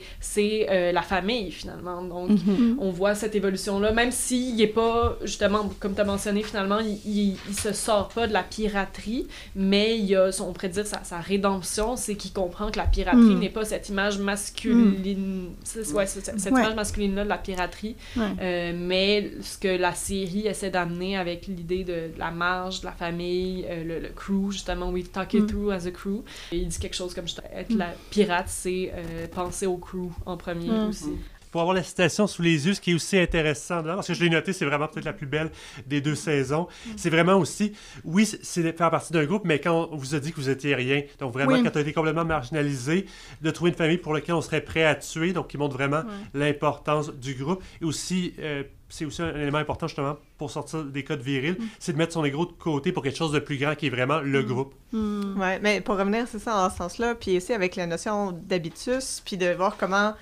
euh, 0.70 0.92
la 0.92 1.02
famille 1.02 1.50
finalement. 1.50 2.02
Donc, 2.02 2.30
Mhm. 2.30 2.76
on 2.80 2.90
voit 2.90 3.14
cette 3.14 3.34
évolution-là, 3.34 3.92
même 3.92 4.10
s'il 4.10 4.60
est 4.60 4.66
pas, 4.82 5.16
justement, 5.22 5.70
comme 5.80 5.94
tu 5.94 6.00
as 6.00 6.04
mentionné, 6.04 6.42
finalement, 6.42 6.80
il, 6.80 6.98
il, 7.06 7.36
il 7.48 7.54
se 7.54 7.72
sort 7.72 8.08
pas 8.08 8.26
de 8.26 8.32
la 8.32 8.42
piraterie, 8.42 9.26
mais 9.56 9.98
il 9.98 10.04
y 10.06 10.16
a, 10.16 10.30
on 10.40 10.52
pourrait 10.52 10.68
dire, 10.68 10.86
sa, 10.86 11.02
sa 11.04 11.18
rédemption, 11.18 11.96
c'est 11.96 12.14
qu'il 12.16 12.32
comprend 12.32 12.70
que 12.70 12.78
la 12.78 12.86
piraterie 12.86 13.34
Mm. 13.36 13.40
n'est 13.40 13.48
pas 13.58 13.64
cette 13.64 13.88
image 13.88 14.18
masculine, 14.18 15.50
c'est- 15.64 15.92
ouais, 15.92 16.06
cette 16.06 16.28
Ouais. 16.52 16.60
image 16.60 16.74
masculine-là 16.74 17.24
de 17.24 17.28
la 17.28 17.38
piraterie, 17.38 17.96
Ouais. 18.16 18.22
euh, 18.40 18.72
mais 18.76 19.30
ce 19.40 19.58
que 19.58 19.68
la 19.68 19.94
série 19.94 20.46
essaie 20.46 20.70
d'amener 20.70 21.16
avec 21.16 21.46
l'idée 21.46 21.84
de, 21.84 21.92
de 22.14 22.18
la 22.18 22.30
marge, 22.30 22.80
de 22.80 22.86
la 22.86 22.92
famille, 22.92 23.64
euh, 23.68 23.84
le, 23.84 23.98
le 24.00 24.08
crew, 24.08 24.50
justement, 24.50 24.73
we 24.82 25.02
talk 25.04 25.34
it 25.34 25.42
Mm. 25.42 25.46
through 25.48 25.72
as 25.72 25.86
a 25.86 25.90
crew. 25.90 26.22
Et 26.52 26.58
il 26.58 26.68
dit 26.68 26.78
quelque 26.78 26.94
chose 26.96 27.14
comme 27.14 27.26
justement, 27.26 27.48
être 27.52 27.70
Mm. 27.74 27.78
la 27.78 27.88
pirate, 28.10 28.48
c'est 28.48 28.92
euh, 28.94 29.26
penser 29.28 29.66
au 29.66 29.76
crew 29.76 30.10
en 30.26 30.36
premier 30.36 30.70
Mm. 30.70 30.88
aussi. 30.88 31.10
Pour 31.54 31.60
avoir 31.60 31.76
la 31.76 31.84
citation 31.84 32.26
sous 32.26 32.42
les 32.42 32.66
yeux, 32.66 32.74
ce 32.74 32.80
qui 32.80 32.90
est 32.90 32.94
aussi 32.94 33.16
intéressant, 33.16 33.80
dedans, 33.80 33.94
parce 33.94 34.08
que 34.08 34.14
je 34.14 34.24
l'ai 34.24 34.28
noté, 34.28 34.52
c'est 34.52 34.64
vraiment 34.64 34.88
peut-être 34.88 35.04
la 35.04 35.12
plus 35.12 35.28
belle 35.28 35.52
des 35.86 36.00
deux 36.00 36.16
saisons. 36.16 36.66
C'est 36.96 37.10
vraiment 37.10 37.36
aussi, 37.36 37.72
oui, 38.02 38.26
c'est- 38.26 38.76
faire 38.76 38.90
partie 38.90 39.12
d'un 39.12 39.24
groupe, 39.24 39.42
mais 39.44 39.60
quand 39.60 39.88
on 39.92 39.96
vous 39.96 40.16
a 40.16 40.18
dit 40.18 40.32
que 40.32 40.36
vous 40.40 40.50
étiez 40.50 40.74
rien, 40.74 41.02
donc 41.20 41.32
vraiment 41.32 41.52
Oui. 41.52 41.62
quand 41.62 41.70
tu 41.70 41.78
as 41.78 41.82
été 41.82 41.92
complètement 41.92 42.24
marginalisé, 42.24 43.06
de 43.40 43.50
trouver 43.52 43.70
une 43.70 43.76
famille 43.76 43.98
pour 43.98 44.12
laquelle 44.12 44.34
on 44.34 44.40
serait 44.40 44.62
prêt 44.62 44.82
à 44.84 44.96
tuer, 44.96 45.32
donc 45.32 45.46
qui 45.46 45.56
montre 45.56 45.74
vraiment 45.76 46.02
l'importance 46.34 47.12
du 47.14 47.34
groupe. 47.34 47.62
Et 47.80 47.84
aussi, 47.84 48.34
euh, 48.40 48.64
c'est 48.88 49.04
aussi 49.04 49.22
un 49.22 49.36
élément 49.36 49.58
important 49.58 49.86
justement 49.86 50.16
pour 50.38 50.50
sortir 50.50 50.82
des 50.84 51.04
codes 51.04 51.22
virils, 51.22 51.56
c'est 51.78 51.92
de 51.92 51.98
mettre 51.98 52.14
son 52.14 52.24
égro 52.24 52.46
de 52.46 52.52
côté 52.52 52.90
pour 52.90 53.04
quelque 53.04 53.16
chose 53.16 53.30
de 53.30 53.38
plus 53.38 53.58
grand 53.58 53.76
qui 53.76 53.86
est 53.86 53.90
vraiment 53.90 54.18
le 54.18 54.42
groupe. 54.42 54.74
Hmm. 54.90 55.40
Ouais, 55.40 55.60
mais 55.62 55.80
pour 55.80 55.96
revenir, 55.96 56.26
c'est 56.28 56.40
ça, 56.40 56.66
en 56.66 56.68
ce 56.70 56.78
sens-là, 56.78 57.14
puis 57.14 57.36
aussi 57.36 57.52
avec 57.52 57.76
la 57.76 57.86
notion 57.86 58.32
d'habitus, 58.32 59.22
puis 59.24 59.36
de 59.36 59.52
voir 59.54 59.76
comment 59.76 60.14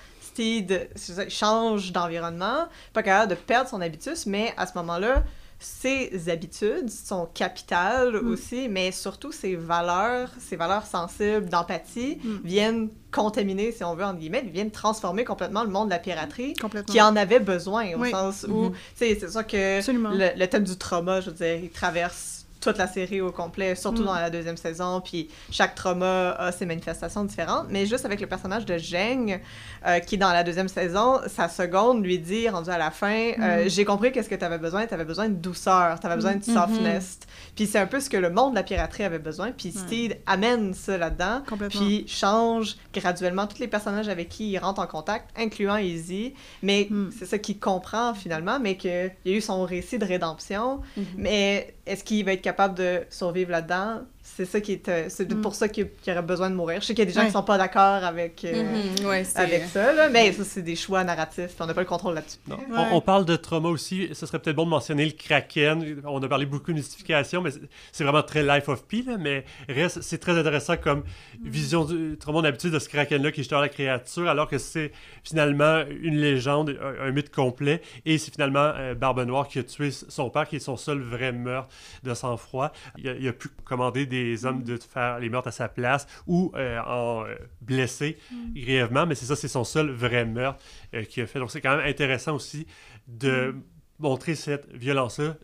Ça, 0.95 1.29
change 1.29 1.91
d'environnement, 1.91 2.67
pas 2.93 3.03
capable 3.03 3.31
de 3.31 3.35
perdre 3.35 3.69
son 3.69 3.81
habitus, 3.81 4.25
mais 4.25 4.53
à 4.57 4.65
ce 4.67 4.73
moment-là, 4.77 5.23
ses 5.59 6.27
habitudes, 6.29 6.89
son 6.89 7.25
capital 7.25 8.13
Mm. 8.21 8.27
aussi, 8.33 8.67
mais 8.67 8.91
surtout 8.91 9.31
ses 9.31 9.55
valeurs, 9.55 10.29
ses 10.39 10.57
valeurs 10.57 10.85
sensibles 10.85 11.47
d'empathie, 11.47 12.17
Mm. 12.23 12.37
viennent 12.43 12.89
contaminer, 13.11 13.71
si 13.71 13.83
on 13.83 13.95
veut, 13.95 14.03
entre 14.03 14.19
guillemets, 14.19 14.41
viennent 14.41 14.71
transformer 14.71 15.23
complètement 15.23 15.63
le 15.63 15.69
monde 15.69 15.87
de 15.87 15.93
la 15.93 15.99
piraterie 15.99 16.53
qui 16.91 17.01
en 17.01 17.15
avait 17.15 17.39
besoin, 17.39 17.93
au 17.95 17.99
Oui. 17.99 18.11
sens 18.11 18.45
où, 18.49 18.71
tu 18.71 18.75
sais, 18.95 19.17
c'est 19.19 19.29
sûr 19.31 19.47
que 19.47 19.81
le, 20.17 20.37
le 20.37 20.47
thème 20.47 20.63
du 20.65 20.75
trauma, 20.77 21.21
je 21.21 21.29
veux 21.29 21.35
dire, 21.35 21.55
il 21.55 21.69
traverse 21.69 22.42
toute 22.63 22.77
la 22.77 22.87
série 22.87 23.21
au 23.21 23.31
complet, 23.31 23.75
surtout 23.75 24.01
Mm. 24.03 24.05
dans 24.05 24.13
la 24.15 24.29
deuxième 24.29 24.57
saison, 24.57 25.01
puis 25.01 25.29
chaque 25.51 25.75
trauma 25.75 26.31
a 26.31 26.51
ses 26.51 26.65
manifestations 26.65 27.23
différentes, 27.23 27.67
mais 27.69 27.85
juste 27.85 28.05
avec 28.05 28.19
le 28.21 28.27
personnage 28.27 28.65
de 28.65 28.77
Zheng, 28.77 29.39
euh, 29.85 29.99
qui 29.99 30.17
dans 30.17 30.31
la 30.31 30.43
deuxième 30.43 30.67
saison, 30.67 31.19
sa 31.27 31.49
seconde 31.49 32.03
lui 32.03 32.19
dit, 32.19 32.47
rendu 32.49 32.69
à 32.69 32.77
la 32.77 32.91
fin, 32.91 33.31
euh, 33.39 33.65
Mm. 33.65 33.69
j'ai 33.69 33.85
compris 33.85 34.11
qu'est-ce 34.11 34.29
que 34.29 34.35
tu 34.35 34.45
avais 34.45 34.57
besoin, 34.57 34.85
tu 34.87 34.93
avais 34.93 35.05
besoin 35.05 35.29
de 35.29 35.35
douceur, 35.35 35.99
tu 35.99 36.05
avais 36.05 36.15
besoin 36.15 36.33
de 36.35 36.39
Mm. 36.39 36.53
softness, 36.53 37.19
puis 37.55 37.67
c'est 37.67 37.79
un 37.79 37.87
peu 37.87 37.99
ce 37.99 38.09
que 38.09 38.17
le 38.17 38.29
monde 38.29 38.51
de 38.51 38.55
la 38.55 38.63
piraterie 38.63 39.03
avait 39.03 39.19
besoin, 39.19 39.51
puis 39.51 39.71
Steed 39.71 40.19
amène 40.25 40.73
ça 40.73 40.97
là-dedans, 40.97 41.41
puis 41.69 42.05
change 42.07 42.77
graduellement 42.93 43.47
tous 43.47 43.59
les 43.59 43.67
personnages 43.67 44.07
avec 44.09 44.29
qui 44.29 44.51
il 44.51 44.57
rentre 44.57 44.79
en 44.81 44.87
contact, 44.87 45.29
incluant 45.37 45.77
Izzy, 45.77 46.33
mais 46.61 46.87
Mm. 46.89 47.09
c'est 47.17 47.25
ça 47.25 47.37
qu'il 47.37 47.59
comprend 47.59 48.13
finalement, 48.13 48.59
mais 48.59 48.77
qu'il 48.77 49.11
y 49.25 49.33
a 49.33 49.35
eu 49.35 49.41
son 49.41 49.63
récit 49.63 49.97
de 49.97 50.05
rédemption, 50.05 50.81
Mm-hmm. 50.97 51.03
mais 51.17 51.73
est-ce 51.85 52.03
qu'il 52.03 52.23
va 52.25 52.33
être 52.33 52.41
capable 52.41 52.52
de 52.75 53.05
survivre 53.09 53.51
là-dedans? 53.51 54.01
C'est 54.35 54.45
ça 54.45 54.61
qui 54.61 54.71
est. 54.73 54.89
euh, 54.89 55.05
c'est 55.09 55.31
Mm. 55.31 55.41
pour 55.41 55.53
ça 55.53 55.67
qu'il 55.69 55.89
qu'il 56.01 56.11
aurait 56.11 56.21
besoin 56.23 56.49
de 56.49 56.55
mourir. 56.55 56.81
Je 56.81 56.87
sais 56.87 56.93
qu'il 56.95 57.03
y 57.03 57.07
a 57.07 57.11
des 57.11 57.13
gens 57.13 57.21
Ouais. 57.21 57.27
qui 57.27 57.33
sont 57.33 57.43
pas 57.43 57.57
d'accord 57.57 58.03
avec, 58.03 58.43
euh, 58.45 58.63
Mhm, 58.99 59.05
ouais, 59.05 59.23
c'est- 59.23 59.37
avec 59.39 59.63
ça, 59.65 59.93
là, 59.93 60.09
mais 60.09 60.31
ça, 60.31 60.43
c'est 60.43 60.61
des 60.63 60.75
choix 60.75 61.03
narratifs, 61.03 61.51
on 61.59 61.65
n'a 61.67 61.73
pas 61.75 61.81
le 61.81 61.87
contrôle 61.87 62.15
là-dessus. 62.15 62.37
Ouais. 62.49 62.55
On, 62.71 62.95
on 62.97 63.01
parle 63.01 63.25
de 63.25 63.35
trauma 63.35 63.69
aussi. 63.69 64.09
Ce 64.13 64.25
serait 64.25 64.39
peut-être 64.39 64.55
bon 64.55 64.65
de 64.65 64.69
mentionner 64.71 65.05
le 65.05 65.11
Kraken. 65.11 66.01
On 66.05 66.21
a 66.23 66.27
parlé 66.27 66.45
beaucoup 66.47 66.71
de 66.71 66.77
mystification, 66.77 67.41
mais 67.41 67.51
c'est- 67.91 68.03
vraiment 68.03 68.23
très 68.23 68.41
Life 68.43 68.69
of 68.69 68.85
Pi. 68.87 69.03
là, 69.03 69.17
mais 69.19 69.45
reste, 69.69 70.01
c'est 70.01 70.17
très 70.17 70.37
intéressant 70.37 70.77
comme 70.77 71.03
vision 71.43 71.85
du 71.85 72.17
trauma 72.19 72.41
d'habitude 72.41 72.71
de 72.71 72.79
ce 72.79 72.89
Kraken-là 72.89 73.31
qui 73.31 73.41
est 73.41 73.43
justement 73.43 73.61
la 73.61 73.69
créature, 73.69 74.27
alors 74.27 74.47
que 74.47 74.57
c'est 74.57 74.91
finalement 75.23 75.83
une 76.01 76.17
légende, 76.17 76.75
un, 76.81 77.07
un 77.07 77.11
mythe 77.11 77.29
complet. 77.33 77.81
Et 78.05 78.17
c'est 78.17 78.31
finalement 78.31 78.71
euh, 78.75 78.95
Barbe 78.95 79.23
Noire 79.25 79.47
qui 79.47 79.59
a 79.59 79.63
tué 79.63 79.91
son 79.91 80.29
père, 80.29 80.47
qui 80.47 80.55
est 80.55 80.59
son 80.59 80.77
seul 80.77 80.99
vrai 81.01 81.31
meurtre 81.31 81.69
de 82.03 82.13
sang-froid. 82.13 82.71
Il, 82.97 83.07
a- 83.09 83.13
il 83.15 83.27
a 83.27 83.33
pu 83.33 83.49
commander 83.63 84.05
des 84.05 84.22
hommes 84.45 84.63
de 84.63 84.77
faire 84.77 85.19
les 85.19 85.29
meurtres 85.29 85.49
à 85.49 85.51
sa 85.51 85.69
place 85.69 86.07
ou 86.27 86.51
euh, 86.55 86.79
en 86.85 87.25
euh, 87.25 87.35
blesser 87.61 88.17
grièvement, 88.53 89.05
mais 89.05 89.15
c'est 89.15 89.25
ça, 89.25 89.35
c'est 89.35 89.47
son 89.47 89.63
seul 89.63 89.91
vrai 89.91 90.25
meurtre 90.25 90.63
euh, 90.93 91.03
qu'il 91.03 91.23
a 91.23 91.27
fait. 91.27 91.39
Donc 91.39 91.51
c'est 91.51 91.61
quand 91.61 91.75
même 91.77 91.87
intéressant 91.87 92.35
aussi 92.35 92.65
de 93.07 93.55
montrer 93.99 94.35
cette 94.35 94.67
violence-là 94.73 95.35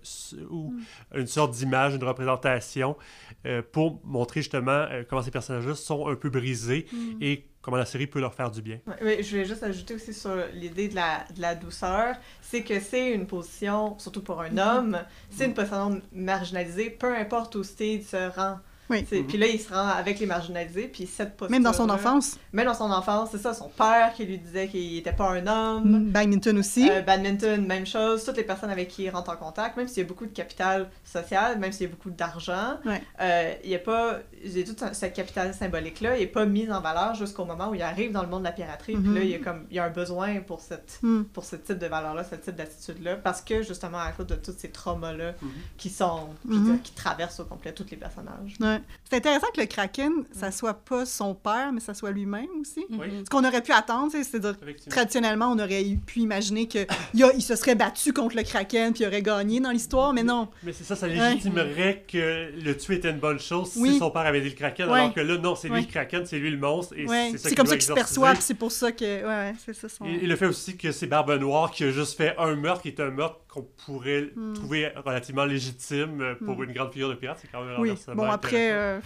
ou 0.49 0.73
une 1.15 1.27
sorte 1.27 1.53
d'image, 1.53 1.93
une 1.95 2.03
représentation 2.03 2.97
euh, 3.45 3.61
pour 3.71 4.01
montrer 4.03 4.41
justement 4.41 4.85
comment 5.07 5.21
ces 5.21 5.31
personnages-là 5.31 5.75
sont 5.75 6.07
un 6.07 6.15
peu 6.15 6.29
brisés 6.29 6.87
et 7.21 7.45
comment 7.61 7.77
la 7.77 7.85
série 7.85 8.07
peut 8.07 8.19
leur 8.19 8.33
faire 8.33 8.51
du 8.51 8.61
bien. 8.61 8.79
Ouais, 9.01 9.21
je 9.21 9.29
voulais 9.29 9.45
juste 9.45 9.63
ajouter 9.63 9.93
aussi 9.93 10.13
sur 10.13 10.35
l'idée 10.53 10.87
de 10.89 10.95
la, 10.95 11.25
de 11.35 11.41
la 11.41 11.55
douceur, 11.55 12.15
c'est 12.41 12.63
que 12.63 12.79
c'est 12.79 13.11
une 13.13 13.27
position, 13.27 13.97
surtout 13.99 14.23
pour 14.23 14.41
un 14.41 14.57
homme, 14.57 14.97
c'est 15.29 15.45
une 15.45 15.53
position 15.53 16.01
marginalisée, 16.11 16.89
peu 16.89 17.15
importe 17.15 17.55
où 17.55 17.63
Steed 17.63 18.03
se 18.03 18.29
rend. 18.35 18.59
Oui. 18.89 19.05
C'est- 19.09 19.23
Puis 19.23 19.37
là, 19.37 19.47
il 19.47 19.59
se 19.59 19.73
rend 19.73 19.87
avec 19.87 20.19
les 20.19 20.25
marginalisés, 20.25 20.87
puis 20.87 21.05
cette 21.05 21.37
posture 21.37 21.51
Même 21.51 21.63
dans 21.63 21.73
son 21.73 21.89
enfance. 21.89 22.37
Même 22.53 22.65
dans 22.65 22.73
son 22.73 22.89
enfance, 22.91 23.29
c'est 23.31 23.37
ça, 23.37 23.53
son 23.53 23.69
père 23.69 24.13
qui 24.15 24.25
lui 24.25 24.37
disait 24.37 24.67
qu'il 24.67 24.97
était 24.97 25.13
pas 25.13 25.29
un 25.31 25.45
homme. 25.47 26.09
Badminton 26.09 26.57
aussi. 26.57 26.89
Euh, 26.89 27.01
badminton, 27.01 27.65
même 27.65 27.85
chose. 27.85 28.23
Toutes 28.23 28.37
les 28.37 28.43
personnes 28.43 28.69
avec 28.71 28.87
qui 28.87 29.03
il 29.03 29.09
rentre 29.09 29.29
en 29.31 29.35
contact, 29.35 29.77
même 29.77 29.87
s'il 29.87 29.99
y 30.03 30.05
a 30.05 30.07
beaucoup 30.07 30.25
de 30.25 30.31
capital 30.33 30.89
social, 31.03 31.59
même 31.59 31.71
s'il 31.71 31.83
y 31.87 31.89
a 31.89 31.91
beaucoup 31.91 32.09
d'argent, 32.09 32.77
Ouais. 32.85 33.01
euh, 33.21 33.53
il 33.63 33.69
y 33.69 33.75
a 33.75 33.79
pas. 33.79 34.19
J'ai 34.43 34.63
tout 34.63 34.75
ce 34.93 35.05
capital 35.07 35.53
symbolique-là, 35.53 36.15
il 36.17 36.21
n'est 36.21 36.27
pas 36.27 36.45
mis 36.45 36.71
en 36.71 36.81
valeur 36.81 37.13
jusqu'au 37.15 37.45
moment 37.45 37.69
où 37.69 37.75
il 37.75 37.81
arrive 37.81 38.11
dans 38.11 38.21
le 38.23 38.27
monde 38.29 38.39
de 38.39 38.45
la 38.45 38.51
piraterie. 38.53 38.93
Puis 38.93 39.03
Mhm. 39.07 39.15
là, 39.15 39.21
il 39.21 39.29
y 39.29 39.35
a 39.35 39.39
comme 39.39 39.65
il 39.69 39.75
y 39.75 39.79
a 39.79 39.85
un 39.85 39.89
besoin 39.89 40.39
pour 40.41 40.61
cette 40.61 40.99
Hmm. 41.03 41.23
pour 41.33 41.43
ce 41.45 41.55
type 41.57 41.77
de 41.77 41.87
valeur-là, 41.87 42.23
ce 42.23 42.35
type 42.35 42.55
d'attitude-là, 42.55 43.17
parce 43.17 43.41
que 43.41 43.61
justement 43.61 43.99
à 43.99 44.11
cause 44.11 44.27
de 44.27 44.35
tous 44.35 44.55
ces 44.57 44.69
traumas-là 44.69 45.33
qui 45.77 45.89
sont, 45.89 46.29
je 46.47 46.53
veux 46.53 46.59
Mhm. 46.59 46.71
dire, 46.73 46.81
qui 46.83 46.93
traversent 46.93 47.39
au 47.39 47.45
complet 47.45 47.71
tous 47.73 47.85
les 47.91 47.97
personnages. 47.97 48.55
Ouais. 48.59 48.78
C'est 49.09 49.17
intéressant 49.17 49.47
que 49.55 49.61
le 49.61 49.65
Kraken, 49.67 50.11
ça 50.31 50.51
soit 50.51 50.73
pas 50.75 51.05
son 51.05 51.33
père, 51.33 51.71
mais 51.73 51.79
ça 51.79 51.93
soit 51.95 52.11
lui-même 52.11 52.47
aussi. 52.61 52.85
Oui. 52.91 53.07
Ce 53.25 53.29
qu'on 53.29 53.43
aurait 53.43 53.61
pu 53.63 53.71
attendre, 53.71 54.11
c'est- 54.11 54.23
c'est-à-dire 54.23 54.55
traditionnellement, 54.89 55.51
on 55.51 55.59
aurait 55.59 55.83
pu 56.05 56.19
imaginer 56.19 56.67
qu'il 56.67 56.85
il 57.13 57.41
se 57.41 57.55
serait 57.55 57.75
battu 57.75 58.13
contre 58.13 58.35
le 58.35 58.43
Kraken 58.43 58.93
puis 58.93 59.03
il 59.03 59.07
aurait 59.07 59.21
gagné 59.21 59.59
dans 59.59 59.71
l'histoire, 59.71 60.13
mais 60.13 60.23
non. 60.23 60.47
Mais 60.63 60.73
c'est 60.73 60.83
ça, 60.83 60.95
ça 60.95 61.07
légitimerait 61.07 62.05
que 62.07 62.51
le 62.63 62.77
tuer 62.77 62.95
était 62.95 63.09
une 63.09 63.19
bonne 63.19 63.39
chose 63.39 63.71
Oui. 63.77 63.93
si 63.93 63.99
son 63.99 64.11
père 64.11 64.21
avait 64.23 64.41
dit 64.41 64.49
le 64.49 64.55
Kraken, 64.55 64.89
Ouais. 64.89 64.99
alors 64.99 65.13
que 65.13 65.19
là, 65.21 65.37
non, 65.37 65.55
c'est 65.55 65.69
lui 65.69 65.81
le 65.81 65.87
Kraken, 65.87 66.25
c'est 66.25 66.37
lui 66.39 66.51
le 66.51 66.57
monstre, 66.57 66.93
et 66.97 67.05
c'est 67.37 67.55
comme 67.55 67.65
ça 67.67 67.75
qu'il 67.75 67.85
se 67.85 67.93
perçoit, 67.93 68.35
c'est 68.35 68.53
pour 68.53 68.71
ça 68.71 68.91
que. 68.91 69.03
Ouais, 69.05 69.23
ouais, 69.25 69.53
c'est 69.65 69.73
ça 69.73 69.89
son. 69.89 70.05
Et, 70.05 70.19
et 70.23 70.27
le 70.27 70.35
fait 70.35 70.45
aussi 70.45 70.77
que 70.77 70.91
c'est 70.91 71.07
Barbe 71.07 71.31
Noire 71.39 71.71
qui 71.71 71.83
a 71.83 71.91
juste 71.91 72.15
fait 72.17 72.35
un 72.37 72.55
meurtre 72.55 72.81
qui 72.83 72.89
est 72.89 72.99
un 72.99 73.09
meurtre 73.11 73.39
qu'on 73.49 73.63
pourrait 73.85 74.29
Hmm. 74.35 74.53
trouver 74.53 74.89
relativement 74.95 75.45
légitime 75.45 76.35
pour 76.45 76.55
Hmm. 76.57 76.63
une 76.65 76.73
grande 76.73 76.93
figure 76.93 77.09
de 77.09 77.15
pirate, 77.15 77.39
c'est 77.41 77.49
quand 77.51 77.63
même 77.65 77.79
Oui, 77.79 77.91
bon, 78.13 78.23
après, 78.29 78.71
euh, 78.71 78.99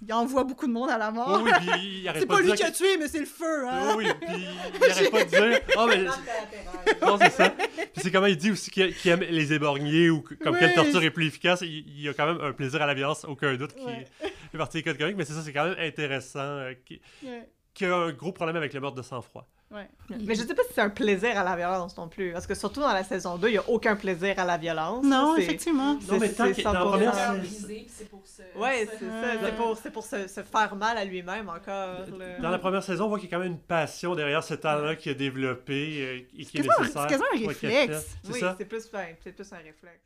il 0.00 0.12
envoie 0.12 0.44
beaucoup 0.44 0.68
de 0.68 0.72
monde 0.72 0.88
à 0.90 0.96
la 0.98 1.10
mort. 1.10 1.42
Oui, 1.42 1.50
oui, 1.52 1.66
puis 1.72 2.04
il 2.04 2.10
c'est 2.14 2.26
pas 2.26 2.40
lui 2.40 2.52
qui 2.52 2.62
a 2.62 2.70
tué, 2.70 2.96
mais 2.98 3.08
c'est 3.08 3.18
le 3.18 3.26
feu, 3.26 3.66
hein? 3.68 3.94
Oui, 3.96 4.06
oui, 4.06 4.12
puis 4.20 4.46
il 4.80 4.84
arrête 4.90 5.10
pas 5.10 5.24
de 5.24 5.28
dire. 5.28 5.60
Oh, 5.76 5.86
mais. 5.88 6.04
Non, 7.04 7.18
c'est 7.20 7.30
ça. 7.30 7.50
Puis 7.50 8.02
c'est 8.02 8.10
comment 8.12 8.26
il 8.26 8.36
dit 8.36 8.52
aussi 8.52 8.70
qu'il 8.70 8.94
qu'il 8.94 9.10
aime 9.10 9.20
les 9.28 9.52
éborgnés 9.52 10.08
ou 10.10 10.22
que- 10.22 10.34
comme 10.34 10.54
Oui. 10.54 10.60
quelle 10.60 10.74
torture 10.74 11.02
est 11.02 11.10
plus 11.10 11.26
efficace. 11.26 11.62
Il, 11.62 11.68
il 11.88 12.00
y 12.02 12.08
a 12.08 12.14
quand 12.14 12.26
même 12.26 12.40
un 12.40 12.52
plaisir 12.52 12.80
à 12.80 12.86
la 12.86 12.94
violence, 12.94 13.24
aucun 13.24 13.54
doute, 13.56 13.74
qui 13.74 13.84
Ouais. 13.84 14.06
fait 14.52 14.58
partie 14.58 14.76
des 14.78 14.82
codes 14.84 14.98
comiques, 14.98 15.16
mais 15.16 15.24
c'est 15.24 15.32
ça, 15.32 15.42
c'est 15.42 15.52
quand 15.52 15.64
même 15.64 15.76
intéressant. 15.80 16.38
euh, 16.38 16.74
qui, 16.86 17.00
Ouais, 17.24 17.48
qui 17.74 17.84
a 17.86 17.96
un 17.96 18.12
gros 18.12 18.30
problème 18.30 18.54
avec 18.56 18.72
le 18.72 18.80
meurtre 18.80 18.96
de 18.96 19.02
sang-froid. 19.02 19.48
Ouais. 19.74 19.88
Mais 20.24 20.34
je 20.34 20.42
sais 20.42 20.54
pas 20.54 20.62
si 20.68 20.74
c'est 20.74 20.80
un 20.80 20.90
plaisir 20.90 21.38
à 21.38 21.44
la 21.44 21.56
violence 21.56 21.96
non 21.96 22.08
plus, 22.08 22.32
parce 22.32 22.46
que 22.46 22.54
surtout 22.54 22.80
dans 22.80 22.92
la 22.92 23.04
saison 23.04 23.36
2, 23.36 23.48
il 23.48 23.54
y 23.54 23.58
a 23.58 23.68
aucun 23.68 23.96
plaisir 23.96 24.38
à 24.38 24.44
la 24.44 24.56
violence. 24.56 25.04
Non, 25.04 25.36
effectivement. 25.36 25.94
Non, 25.94 26.18
mais 26.20 26.28
c'est- 26.28 26.34
tant 26.34 26.44
c'est 26.46 26.54
que 26.54 26.62
dans 26.62 26.72
la 26.72 26.80
100%. 26.80 26.88
première 26.90 27.12
Cœur 27.12 27.20
saison- 27.32 27.38
brisé, 27.38 27.86
c'est 27.88 28.08
pour 28.08 28.26
se... 28.26 28.42
Ouais, 28.58 28.88
c'est 28.90 28.98
ça. 29.04 29.40
C'est 29.42 29.56
pour, 29.56 29.76
c'est 29.78 29.90
pour 29.90 30.04
se, 30.04 30.28
se 30.28 30.42
faire 30.42 30.76
mal 30.76 30.96
à 30.98 31.04
lui-même 31.04 31.48
encore. 31.48 32.06
là. 32.18 32.38
Dans 32.40 32.50
la 32.50 32.58
première 32.58 32.82
saison, 32.82 33.06
on 33.06 33.08
voit 33.08 33.18
qu'il 33.18 33.28
y 33.30 33.32
a 33.34 33.36
quand 33.36 33.42
même 33.42 33.52
une 33.52 33.58
passion 33.58 34.14
derrière 34.14 34.42
ce 34.44 34.54
talent 34.54 34.94
qu'il 34.96 35.12
a 35.12 35.14
développé 35.14 35.98
euh, 36.00 36.38
et 36.38 36.44
qui 36.44 36.58
est 36.58 36.60
un- 36.60 36.80
nécessaire. 36.80 37.02
c'est 37.02 37.08
quasiment 37.08 37.26
un 37.34 37.48
réflexe. 37.48 38.16
C'est 38.22 38.32
Oui, 38.32 38.38
plus, 38.40 38.48
c'est 38.58 38.64
plus 39.32 39.52
un 39.52 39.56
réflexe. 39.56 40.00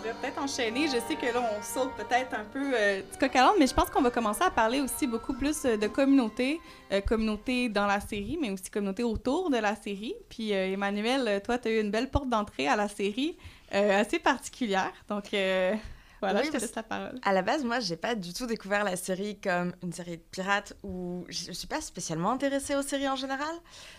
Pourrait 0.00 0.14
peut-être 0.20 0.42
enchaîner. 0.42 0.86
Je 0.86 0.98
sais 1.06 1.14
que 1.14 1.26
là, 1.32 1.42
on 1.58 1.62
saute 1.62 1.92
peut-être 1.94 2.34
un 2.34 2.44
peu 2.44 2.72
euh, 2.74 3.02
du 3.02 3.18
coq 3.18 3.36
à 3.36 3.52
mais 3.58 3.66
je 3.66 3.74
pense 3.74 3.90
qu'on 3.90 4.02
va 4.02 4.10
commencer 4.10 4.42
à 4.42 4.50
parler 4.50 4.80
aussi 4.80 5.06
beaucoup 5.06 5.34
plus 5.34 5.64
euh, 5.64 5.76
de 5.76 5.86
communauté, 5.86 6.60
euh, 6.92 7.00
communauté 7.00 7.68
dans 7.68 7.86
la 7.86 8.00
série, 8.00 8.38
mais 8.40 8.50
aussi 8.50 8.70
communauté 8.70 9.02
autour 9.02 9.50
de 9.50 9.58
la 9.58 9.76
série. 9.76 10.14
Puis 10.28 10.54
euh, 10.54 10.72
Emmanuel, 10.72 11.42
toi, 11.42 11.58
tu 11.58 11.68
as 11.68 11.72
eu 11.72 11.80
une 11.80 11.90
belle 11.90 12.10
porte 12.10 12.28
d'entrée 12.28 12.68
à 12.68 12.76
la 12.76 12.88
série, 12.88 13.36
assez 13.72 14.18
particulière. 14.18 14.92
Donc 15.08 15.30
voilà, 16.20 16.40
Oui, 16.40 16.46
je 16.46 16.52
te 16.52 16.56
laisse 16.58 16.74
la 16.74 16.82
parole. 16.82 17.18
À 17.22 17.32
la 17.32 17.42
base, 17.42 17.64
moi, 17.64 17.80
j'ai 17.80 17.96
pas 17.96 18.14
du 18.14 18.32
tout 18.32 18.46
découvert 18.46 18.84
la 18.84 18.96
série 18.96 19.38
comme 19.40 19.72
une 19.82 19.92
série 19.92 20.18
de 20.18 20.22
pirates 20.30 20.74
où 20.82 21.24
je 21.28 21.52
suis 21.52 21.66
pas 21.66 21.80
spécialement 21.80 22.30
intéressée 22.32 22.74
aux 22.76 22.82
séries 22.82 23.08
en 23.08 23.16
général, 23.16 23.54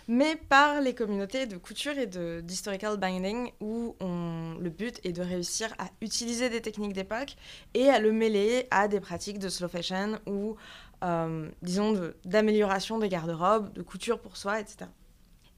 mais 0.08 0.36
par 0.36 0.80
les 0.80 0.94
communautés 0.94 1.46
de 1.46 1.56
couture 1.56 1.98
et 1.98 2.06
de 2.06 2.40
d'historical 2.42 2.96
binding 2.96 3.50
où 3.60 3.96
on, 4.00 4.56
le 4.60 4.70
but 4.70 5.00
est 5.04 5.12
de 5.12 5.22
réussir 5.22 5.74
à 5.78 5.86
utiliser 6.00 6.48
des 6.48 6.60
techniques 6.62 6.92
d'époque 6.92 7.34
et 7.74 7.88
à 7.90 7.98
le 7.98 8.12
mêler 8.12 8.66
à 8.70 8.88
des 8.88 9.00
pratiques 9.00 9.38
de 9.38 9.48
slow 9.48 9.68
fashion 9.68 10.18
ou, 10.26 10.56
euh, 11.04 11.48
disons, 11.62 11.92
de- 11.92 12.16
d'amélioration 12.24 12.98
des 12.98 13.08
garde-robes, 13.08 13.72
de 13.72 13.82
couture 13.82 14.20
pour 14.20 14.36
soi, 14.36 14.60
etc. 14.60 14.88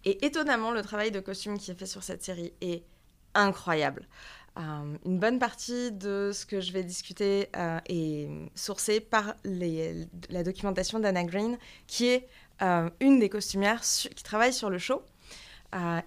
Et 0.06 0.24
étonnamment, 0.26 0.70
le 0.70 0.82
travail 0.82 1.10
de 1.10 1.20
costume 1.20 1.58
qui 1.58 1.70
est 1.70 1.78
fait 1.78 1.86
sur 1.86 2.02
cette 2.02 2.22
série 2.22 2.52
est 2.60 2.84
incroyable. 3.34 4.06
Euh, 4.56 4.96
une 5.04 5.18
bonne 5.18 5.40
partie 5.40 5.90
de 5.90 6.30
ce 6.32 6.46
que 6.46 6.60
je 6.60 6.72
vais 6.72 6.84
discuter 6.84 7.48
euh, 7.56 7.80
est 7.88 8.28
sourcée 8.54 9.00
par 9.00 9.34
la 9.44 10.42
documentation 10.44 11.00
d'Anna 11.00 11.24
Green, 11.24 11.58
qui 11.88 12.06
est 12.06 12.28
euh, 12.62 12.88
une 13.00 13.18
des 13.18 13.28
costumières 13.28 13.80
qui 13.82 14.22
travaille 14.22 14.52
sur 14.52 14.70
le 14.70 14.78
show 14.78 15.02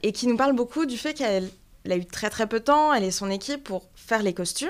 et 0.02 0.14
qui 0.14 0.28
nous 0.28 0.38
parle 0.38 0.56
beaucoup 0.56 0.86
du 0.86 0.98
fait 0.98 1.14
qu'elle 1.14 1.49
elle 1.84 1.91
a 1.91 1.98
eu 1.98 2.06
très 2.06 2.30
très 2.30 2.48
peu 2.48 2.60
de 2.60 2.64
temps, 2.64 2.94
elle 2.94 3.03
et 3.03 3.11
son 3.11 3.30
équipe 3.30 3.65
pour 3.65 3.90
faire 3.95 4.24
les 4.24 4.34
costumes 4.34 4.69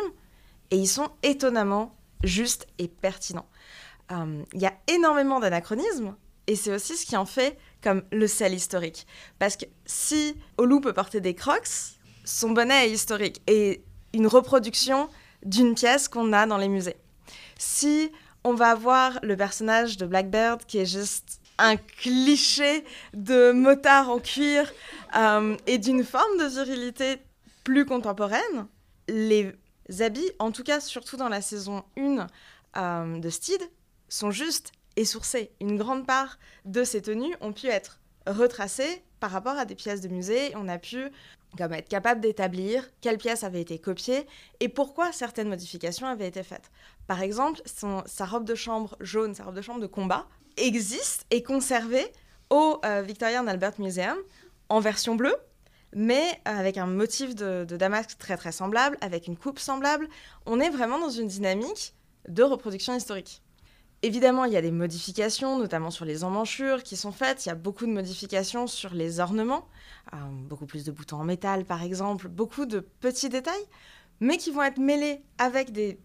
et 0.72 0.78
ils 0.78 0.88
sont 0.88 1.12
étonnamment 1.22 1.96
justes 2.24 2.66
et 2.80 2.88
pertinents. 2.88 3.48
Il 4.10 4.60
y 4.60 4.66
a 4.66 4.74
énormément 4.88 5.40
d'anachronismes 5.40 6.16
et 6.48 6.56
c'est 6.56 6.74
aussi 6.74 6.98
ce 6.98 7.06
qui 7.06 7.16
en 7.16 7.28
fait 7.28 7.60
comme 7.84 8.02
le 8.12 8.26
sel 8.26 8.56
historique. 8.56 9.06
Parce 9.38 9.56
que 9.56 9.66
si 9.86 10.36
Olu 10.58 10.82
peut 10.82 10.94
porter 10.94 11.22
des 11.22 11.36
crocs, 11.36 11.97
son 12.28 12.52
bonnet 12.52 12.88
est 12.88 12.92
historique 12.92 13.42
et 13.48 13.82
une 14.14 14.28
reproduction 14.28 15.10
d'une 15.44 15.76
pièce 15.76 16.10
qu'on 16.10 16.34
a 16.34 16.46
dans 16.46 16.58
les 16.58 16.68
musées. 16.68 16.98
Si 17.58 18.12
on 18.44 18.54
va 18.54 18.72
avoir 18.72 19.18
le 19.24 19.38
personnage 19.38 19.98
de 19.98 20.06
Blackbird 20.06 20.66
qui 20.66 20.78
est 20.78 20.86
juste 20.86 21.40
un 21.58 21.78
cliché 21.78 22.84
de 23.14 23.52
motard 23.52 24.10
en 24.10 24.20
cuir 24.20 24.72
euh, 25.16 25.56
et 25.66 25.78
d'une 25.78 26.04
forme 26.04 26.38
de 26.38 26.46
virilité 26.46 27.18
plus 27.64 27.86
contemporaine, 27.86 28.68
les 29.08 29.54
habits, 30.00 30.30
en 30.40 30.52
tout 30.52 30.64
cas 30.64 30.82
surtout 30.82 31.16
dans 31.16 31.30
la 31.30 31.42
saison 31.42 31.84
1 31.98 32.28
euh, 32.76 33.20
de 33.20 33.30
Steed, 33.30 33.62
sont 34.10 34.32
justes 34.32 34.74
et 34.98 35.06
sourcés. 35.06 35.52
Une 35.62 35.78
grande 35.78 36.06
part 36.06 36.40
de 36.66 36.84
ces 36.84 37.02
tenues 37.02 37.36
ont 37.40 37.54
pu 37.54 37.68
être 37.68 38.00
retracées 38.28 39.02
par 39.20 39.32
rapport 39.32 39.58
à 39.58 39.66
des 39.66 39.76
pièces 39.76 40.02
de 40.02 40.10
musée. 40.10 40.52
On 40.56 40.68
a 40.68 40.78
pu 40.78 41.10
comme 41.58 41.74
être 41.74 41.90
capable 41.90 42.22
d'établir 42.22 42.88
quelles 43.02 43.18
pièces 43.18 43.44
avaient 43.44 43.62
été 43.62 43.80
copiées 43.80 44.26
et 44.60 44.70
pourquoi 44.70 45.12
certaines 45.12 45.50
modifications 45.50 46.08
avaient 46.08 46.28
été 46.28 46.44
faites. 46.44 46.72
Par 47.08 47.22
exemple, 47.22 47.62
son- 47.66 48.04
sa 48.06 48.26
robe 48.26 48.46
de 48.46 48.56
chambre 48.56 48.96
jaune, 49.00 49.34
sa 49.34 49.44
robe 49.44 49.56
de 49.56 49.62
chambre 49.62 49.82
de 49.82 49.88
combat, 49.88 50.28
existe 50.58 51.26
et 51.32 51.44
conservée 51.44 52.08
au 52.50 52.80
euh, 52.86 53.02
Victoria 53.02 53.42
and 53.42 53.48
Albert 53.48 53.80
Museum 53.80 54.18
en 54.70 54.80
version 54.80 55.16
bleue, 55.16 55.36
mais 55.94 56.24
avec 56.46 56.78
un 56.78 56.88
motif 56.88 57.36
de, 57.36 57.66
de 57.66 57.78
damasque 57.78 58.18
très 58.18 58.38
très 58.38 58.52
semblable, 58.52 58.98
avec 59.02 59.28
une 59.28 59.38
coupe 59.38 59.60
semblable. 59.60 60.08
On 60.46 60.60
est 60.60 60.70
vraiment 60.70 61.00
dans 61.00 61.10
une 61.10 61.28
dynamique 61.28 61.94
de 62.28 62.44
reproduction 62.44 62.96
historique. 62.96 63.42
Évidemment, 64.04 64.46
il 64.46 64.54
y 64.54 64.58
a 64.58 64.62
des 64.62 64.72
modifications, 64.72 65.58
notamment 65.58 65.90
sur 65.90 66.06
les 66.06 66.24
emmanchures 66.24 66.84
qui 66.84 66.96
sont 66.98 67.12
faites. 67.12 67.46
Il 67.46 67.50
y 67.50 67.52
a 67.52 67.56
beaucoup 67.56 67.86
de 67.86 67.92
modifications 67.92 68.68
sur 68.68 68.94
les 68.94 69.20
ornements, 69.20 69.66
euh, 69.66 69.77
beaucoup 70.48 70.66
plus 70.66 70.84
de 70.84 70.92
boutons 70.92 71.18
en 71.18 71.24
métal 71.24 71.66
par 71.66 71.84
exemple, 71.84 72.28
beaucoup 72.28 72.66
de 72.66 72.80
petits 72.80 73.30
détails, 73.30 73.66
mais 74.20 74.38
qui 74.38 74.52
vont 74.52 74.64
être 74.64 74.80
mêlés 74.80 75.24
avec 75.38 75.72
des 75.72 76.00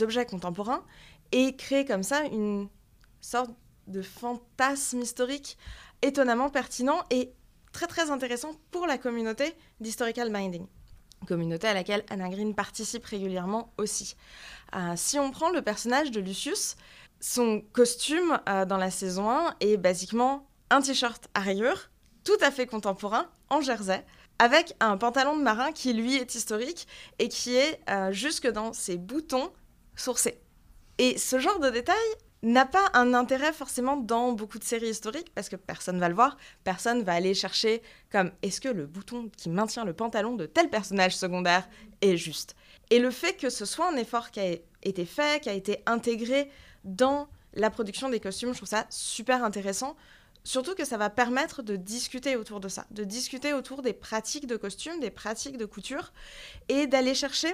objets 0.00 0.26
contemporains 0.26 0.84
et 1.32 1.56
créer 1.56 1.84
comme 1.84 2.02
ça 2.02 2.22
une 2.24 2.68
sorte 3.20 3.50
de 3.86 4.02
fantasme 4.02 5.00
historique 5.00 5.58
étonnamment 6.02 6.50
pertinent 6.50 7.02
et 7.10 7.32
très 7.72 7.86
très 7.86 8.10
intéressant 8.10 8.52
pour 8.70 8.86
la 8.86 8.98
communauté 8.98 9.54
d'historical 9.80 10.30
binding. 10.30 10.66
Communauté 11.26 11.66
à 11.66 11.74
laquelle 11.74 12.04
Anna 12.10 12.28
Green 12.28 12.54
participe 12.54 13.04
régulièrement 13.04 13.72
aussi. 13.78 14.16
Euh, 14.74 14.92
si 14.96 15.18
on 15.18 15.30
prend 15.30 15.50
le 15.50 15.62
personnage 15.62 16.10
de 16.10 16.20
Lucius, 16.20 16.76
son 17.20 17.62
costume 17.72 18.38
euh, 18.48 18.64
dans 18.64 18.76
la 18.76 18.90
saison 18.90 19.30
1 19.30 19.56
est 19.60 19.76
basiquement 19.76 20.46
un 20.70 20.80
t-shirt 20.80 21.28
à 21.34 21.40
rayures, 21.40 21.90
tout 22.26 22.36
à 22.42 22.50
fait 22.50 22.66
contemporain, 22.66 23.26
en 23.48 23.60
jersey, 23.60 24.04
avec 24.38 24.74
un 24.80 24.98
pantalon 24.98 25.36
de 25.36 25.42
marin 25.42 25.70
qui 25.72 25.92
lui 25.92 26.16
est 26.16 26.34
historique 26.34 26.86
et 27.20 27.28
qui 27.28 27.54
est 27.54 27.80
euh, 27.88 28.10
jusque 28.12 28.48
dans 28.48 28.72
ses 28.72 28.98
boutons 28.98 29.52
sourcés. 29.94 30.40
Et 30.98 31.16
ce 31.18 31.38
genre 31.38 31.60
de 31.60 31.70
détail 31.70 31.96
n'a 32.42 32.66
pas 32.66 32.90
un 32.94 33.14
intérêt 33.14 33.52
forcément 33.52 33.96
dans 33.96 34.32
beaucoup 34.32 34.58
de 34.58 34.64
séries 34.64 34.88
historiques 34.88 35.32
parce 35.34 35.48
que 35.48 35.56
personne 35.56 36.00
va 36.00 36.08
le 36.08 36.16
voir, 36.16 36.36
personne 36.64 37.02
va 37.04 37.14
aller 37.14 37.32
chercher 37.32 37.80
comme 38.10 38.32
est-ce 38.42 38.60
que 38.60 38.68
le 38.68 38.86
bouton 38.86 39.30
qui 39.36 39.48
maintient 39.48 39.84
le 39.84 39.94
pantalon 39.94 40.34
de 40.34 40.46
tel 40.46 40.68
personnage 40.68 41.16
secondaire 41.16 41.68
est 42.02 42.16
juste? 42.16 42.56
Et 42.90 42.98
le 42.98 43.12
fait 43.12 43.34
que 43.34 43.50
ce 43.50 43.64
soit 43.64 43.88
un 43.90 43.96
effort 43.96 44.32
qui 44.32 44.40
a 44.40 44.56
été 44.82 45.06
fait, 45.06 45.42
qui 45.42 45.48
a 45.48 45.54
été 45.54 45.82
intégré 45.86 46.50
dans 46.84 47.28
la 47.54 47.70
production 47.70 48.08
des 48.08 48.20
costumes, 48.20 48.52
je 48.52 48.58
trouve 48.58 48.68
ça 48.68 48.86
super 48.90 49.44
intéressant. 49.44 49.96
Surtout 50.46 50.76
que 50.76 50.84
ça 50.84 50.96
va 50.96 51.10
permettre 51.10 51.64
de 51.64 51.74
discuter 51.74 52.36
autour 52.36 52.60
de 52.60 52.68
ça, 52.68 52.86
de 52.92 53.02
discuter 53.02 53.52
autour 53.52 53.82
des 53.82 53.92
pratiques 53.92 54.46
de 54.46 54.56
costumes, 54.56 55.00
des 55.00 55.10
pratiques 55.10 55.56
de 55.56 55.64
couture, 55.64 56.12
et 56.68 56.86
d'aller 56.86 57.16
chercher 57.16 57.52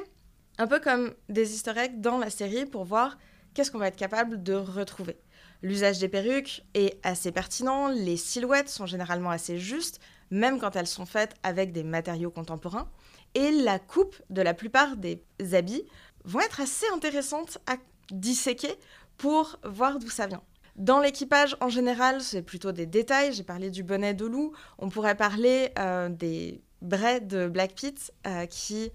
un 0.59 0.67
peu 0.67 0.79
comme 0.79 1.15
des 1.31 1.55
easter 1.55 1.73
eggs 1.75 2.03
dans 2.03 2.19
la 2.19 2.29
série 2.29 2.67
pour 2.67 2.85
voir 2.85 3.17
qu'est-ce 3.55 3.71
qu'on 3.71 3.79
va 3.79 3.89
être 3.89 3.97
capable 3.97 4.43
de 4.43 4.53
retrouver. 4.53 5.17
L'usage 5.63 6.01
des 6.01 6.09
perruques 6.11 6.67
est 6.75 7.01
assez 7.03 7.33
pertinent, 7.33 7.89
les 7.89 8.19
silhouettes 8.19 8.69
sont 8.69 8.85
généralement 8.85 9.31
assez 9.31 9.57
justes, 9.59 9.99
même 10.31 10.59
quand 10.61 10.77
elles 10.77 10.87
sont 10.87 11.07
faites 11.07 11.35
avec 11.43 11.73
des 11.73 11.85
matériaux 11.85 12.31
contemporains, 12.31 12.91
et 13.35 13.53
la 13.53 13.79
coupe 13.79 14.21
de 14.29 14.43
la 14.43 14.53
plupart 14.53 14.99
des 14.99 15.25
habits 15.55 15.87
vont 16.27 16.41
être 16.41 16.61
assez 16.61 16.87
intéressantes 16.93 17.57
à 17.67 17.77
disséquer 18.11 18.75
pour 19.17 19.59
voir 19.65 19.99
d'où 19.99 20.11
ça 20.11 20.27
vient. 20.27 20.43
Dans 20.77 21.01
l'équipage 21.01 21.55
en 21.61 21.69
général, 21.69 22.23
c'est 22.23 22.43
plutôt 22.43 22.73
des 22.73 22.87
détails. 22.87 23.35
J'ai 23.35 23.43
parlé 23.43 23.71
du 23.71 23.83
bonnet 23.83 24.15
de 24.15 24.25
loup. 24.25 24.53
On 24.79 24.89
pourrait 24.89 25.17
parler 25.17 25.71
euh, 25.79 26.09
des 26.09 26.63
braies 26.81 27.21
de 27.21 27.47
Black 27.47 27.75
Pit, 27.75 28.13
euh, 28.27 28.47
qui 28.47 28.91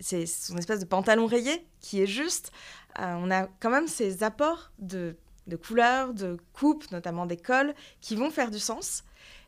c'est 0.00 0.26
son 0.26 0.56
espèce 0.56 0.80
de 0.80 0.86
pantalon 0.86 1.26
rayé 1.26 1.66
qui 1.80 2.02
est 2.02 2.06
juste. 2.06 2.50
Euh, 2.98 3.14
on 3.18 3.30
a 3.30 3.46
quand 3.60 3.70
même 3.70 3.86
ces 3.86 4.24
apports 4.24 4.72
de, 4.78 5.16
de 5.46 5.56
couleurs, 5.56 6.14
de 6.14 6.36
coupes, 6.52 6.90
notamment 6.90 7.26
des 7.26 7.36
cols, 7.36 7.74
qui 8.00 8.16
vont 8.16 8.30
faire 8.30 8.50
du 8.50 8.58
sens. 8.58 9.04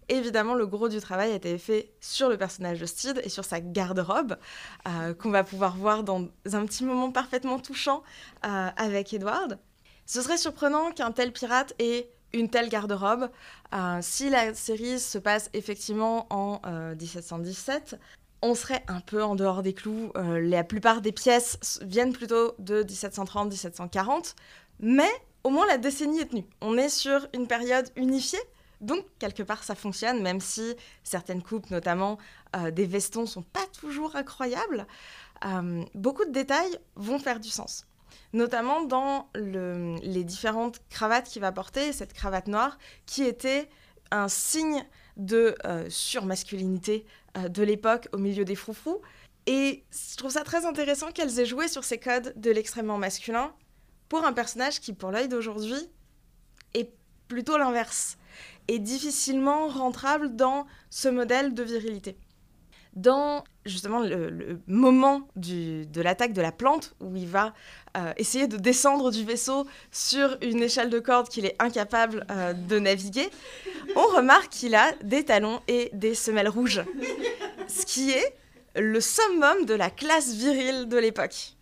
Évidemment, 0.08 0.54
le 0.54 0.66
gros 0.66 0.88
du 0.88 1.00
travail 1.00 1.32
a 1.32 1.34
été 1.34 1.56
fait 1.58 1.92
sur 2.00 2.28
le 2.28 2.36
personnage 2.36 2.78
de 2.78 2.86
Steed 2.86 3.22
et 3.24 3.28
sur 3.28 3.44
sa 3.44 3.60
garde-robe, 3.60 4.36
qu'on 5.18 5.30
va 5.30 5.44
pouvoir 5.44 5.76
voir 5.76 6.02
dans 6.02 6.28
un 6.52 6.66
petit 6.66 6.84
moment 6.84 7.12
parfaitement 7.12 7.58
touchant 7.60 8.02
avec 8.42 9.14
Edward. 9.14 9.58
Ce 10.12 10.20
serait 10.20 10.36
surprenant 10.36 10.92
qu'un 10.92 11.10
tel 11.10 11.32
pirate 11.32 11.72
ait 11.78 12.06
une 12.34 12.50
telle 12.50 12.68
garde-robe. 12.68 13.30
Euh, 13.72 13.98
si 14.02 14.28
la 14.28 14.52
série 14.52 15.00
se 15.00 15.16
passe 15.16 15.48
effectivement 15.54 16.26
en 16.28 16.60
euh, 16.66 16.94
1717, 16.94 17.98
on 18.42 18.54
serait 18.54 18.84
un 18.88 19.00
peu 19.00 19.24
en 19.24 19.36
dehors 19.36 19.62
des 19.62 19.72
clous. 19.72 20.12
Euh, 20.16 20.38
la 20.38 20.64
plupart 20.64 21.00
des 21.00 21.12
pièces 21.12 21.80
viennent 21.80 22.12
plutôt 22.12 22.52
de 22.58 22.82
1730-1740, 22.82 24.34
mais 24.80 25.08
au 25.44 25.48
moins 25.48 25.66
la 25.66 25.78
décennie 25.78 26.20
est 26.20 26.26
tenue. 26.26 26.44
On 26.60 26.76
est 26.76 26.90
sur 26.90 27.26
une 27.32 27.46
période 27.46 27.88
unifiée, 27.96 28.42
donc 28.82 29.06
quelque 29.18 29.42
part 29.42 29.64
ça 29.64 29.74
fonctionne, 29.74 30.20
même 30.20 30.42
si 30.42 30.74
certaines 31.04 31.42
coupes, 31.42 31.70
notamment 31.70 32.18
euh, 32.54 32.70
des 32.70 32.84
vestons, 32.84 33.24
sont 33.24 33.44
pas 33.44 33.64
toujours 33.80 34.14
incroyables. 34.14 34.86
Euh, 35.46 35.82
beaucoup 35.94 36.26
de 36.26 36.32
détails 36.32 36.78
vont 36.96 37.18
faire 37.18 37.40
du 37.40 37.48
sens 37.48 37.86
notamment 38.32 38.82
dans 38.82 39.28
le- 39.34 39.96
les 40.02 40.24
différentes 40.24 40.80
cravates 40.90 41.28
qu'il 41.28 41.42
va 41.42 41.52
porter, 41.52 41.92
cette 41.92 42.12
cravate 42.12 42.48
noire 42.48 42.78
qui 43.06 43.24
était 43.24 43.68
un 44.10 44.28
signe 44.28 44.84
de 45.16 45.54
euh, 45.64 45.88
surmasculinité 45.90 47.04
euh, 47.36 47.48
de 47.48 47.62
l'époque 47.62 48.08
au 48.12 48.18
milieu 48.18 48.44
des 48.44 48.54
froufrous. 48.54 49.00
Et 49.46 49.84
je 49.90 50.16
trouve 50.16 50.30
ça 50.30 50.44
très 50.44 50.66
intéressant 50.66 51.10
qu'elles 51.10 51.38
aient 51.40 51.46
joué 51.46 51.68
sur 51.68 51.84
ces 51.84 51.98
codes 51.98 52.32
de 52.36 52.50
l'extrêmement 52.50 52.98
masculin 52.98 53.52
pour 54.08 54.24
un 54.24 54.32
personnage 54.32 54.80
qui, 54.80 54.92
pour 54.92 55.10
l'œil 55.10 55.28
d'aujourd'hui, 55.28 55.88
est 56.74 56.92
plutôt 57.28 57.58
l'inverse 57.58 58.18
et 58.68 58.78
difficilement 58.78 59.68
rentrable 59.68 60.36
dans 60.36 60.66
ce 60.90 61.08
modèle 61.08 61.54
de 61.54 61.62
virilité. 61.62 62.16
Dans 62.94 63.44
justement 63.64 64.00
le, 64.00 64.60
moment 64.66 65.28
de 65.36 66.00
l'attaque 66.00 66.32
de 66.32 66.42
la 66.42 66.52
plante, 66.52 66.94
où 67.00 67.16
il 67.16 67.26
va 67.26 67.54
euh, 67.96 68.12
essayer 68.16 68.46
de 68.46 68.56
descendre 68.56 69.10
du 69.10 69.24
vaisseau 69.24 69.66
sur 69.90 70.36
une 70.42 70.62
échelle 70.62 70.90
de 70.90 70.98
corde 70.98 71.28
qu'il 71.28 71.46
est 71.46 71.56
incapable 71.60 72.26
euh, 72.30 72.52
de 72.52 72.78
naviguer, 72.78 73.28
on 73.96 74.06
remarque 74.16 74.48
qu'il 74.50 74.74
a 74.74 74.92
des 75.02 75.24
talons 75.24 75.60
et 75.68 75.90
des 75.92 76.14
semelles 76.14 76.48
rouges, 76.48 76.82
ce 77.68 77.86
qui 77.86 78.10
est 78.10 78.36
le 78.74 79.00
summum 79.00 79.64
de 79.66 79.74
la 79.74 79.90
classe 79.90 80.32
virile 80.34 80.88
de 80.88 80.96
l'époque. 80.96 81.56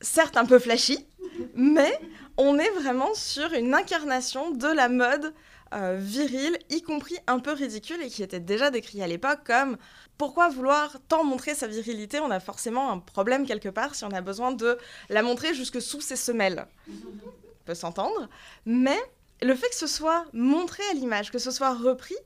Certes 0.00 0.36
un 0.36 0.44
peu 0.44 0.58
flashy, 0.58 1.06
mais 1.54 1.98
on 2.36 2.58
est 2.58 2.70
vraiment 2.70 3.14
sur 3.14 3.52
une 3.52 3.74
incarnation 3.74 4.50
de 4.50 4.68
la 4.68 4.88
mode 4.88 5.32
euh, 5.74 5.98
virile, 6.00 6.56
y 6.70 6.80
compris 6.82 7.16
un 7.26 7.38
peu 7.38 7.52
ridicule, 7.52 8.00
et 8.02 8.08
qui 8.08 8.22
était 8.22 8.40
déjà 8.40 8.70
décrit 8.70 9.02
à 9.02 9.06
l'époque 9.06 9.40
comme 9.44 9.76
pourquoi 10.18 10.48
vouloir 10.48 10.96
tant 11.08 11.24
montrer 11.24 11.54
sa 11.54 11.66
virilité? 11.66 12.20
On 12.20 12.30
a 12.30 12.40
forcément 12.40 12.90
un 12.90 12.98
problème 12.98 13.46
quelque 13.46 13.68
part 13.68 13.94
si 13.94 14.04
on 14.04 14.10
a 14.10 14.20
besoin 14.20 14.52
de 14.52 14.78
la 15.08 15.22
montrer 15.22 15.54
jusque 15.54 15.80
sous 15.80 16.00
ses 16.00 16.16
semelles. 16.16 16.66
On 16.88 17.64
peut 17.64 17.74
s'entendre, 17.74 18.28
mais 18.64 18.98
le 19.42 19.54
fait 19.54 19.68
que 19.68 19.74
ce 19.74 19.86
soit 19.86 20.24
montré 20.32 20.82
à 20.90 20.94
l'image, 20.94 21.30
que 21.30 21.38
ce 21.38 21.50
soit 21.50 21.74
repris, 21.74 22.16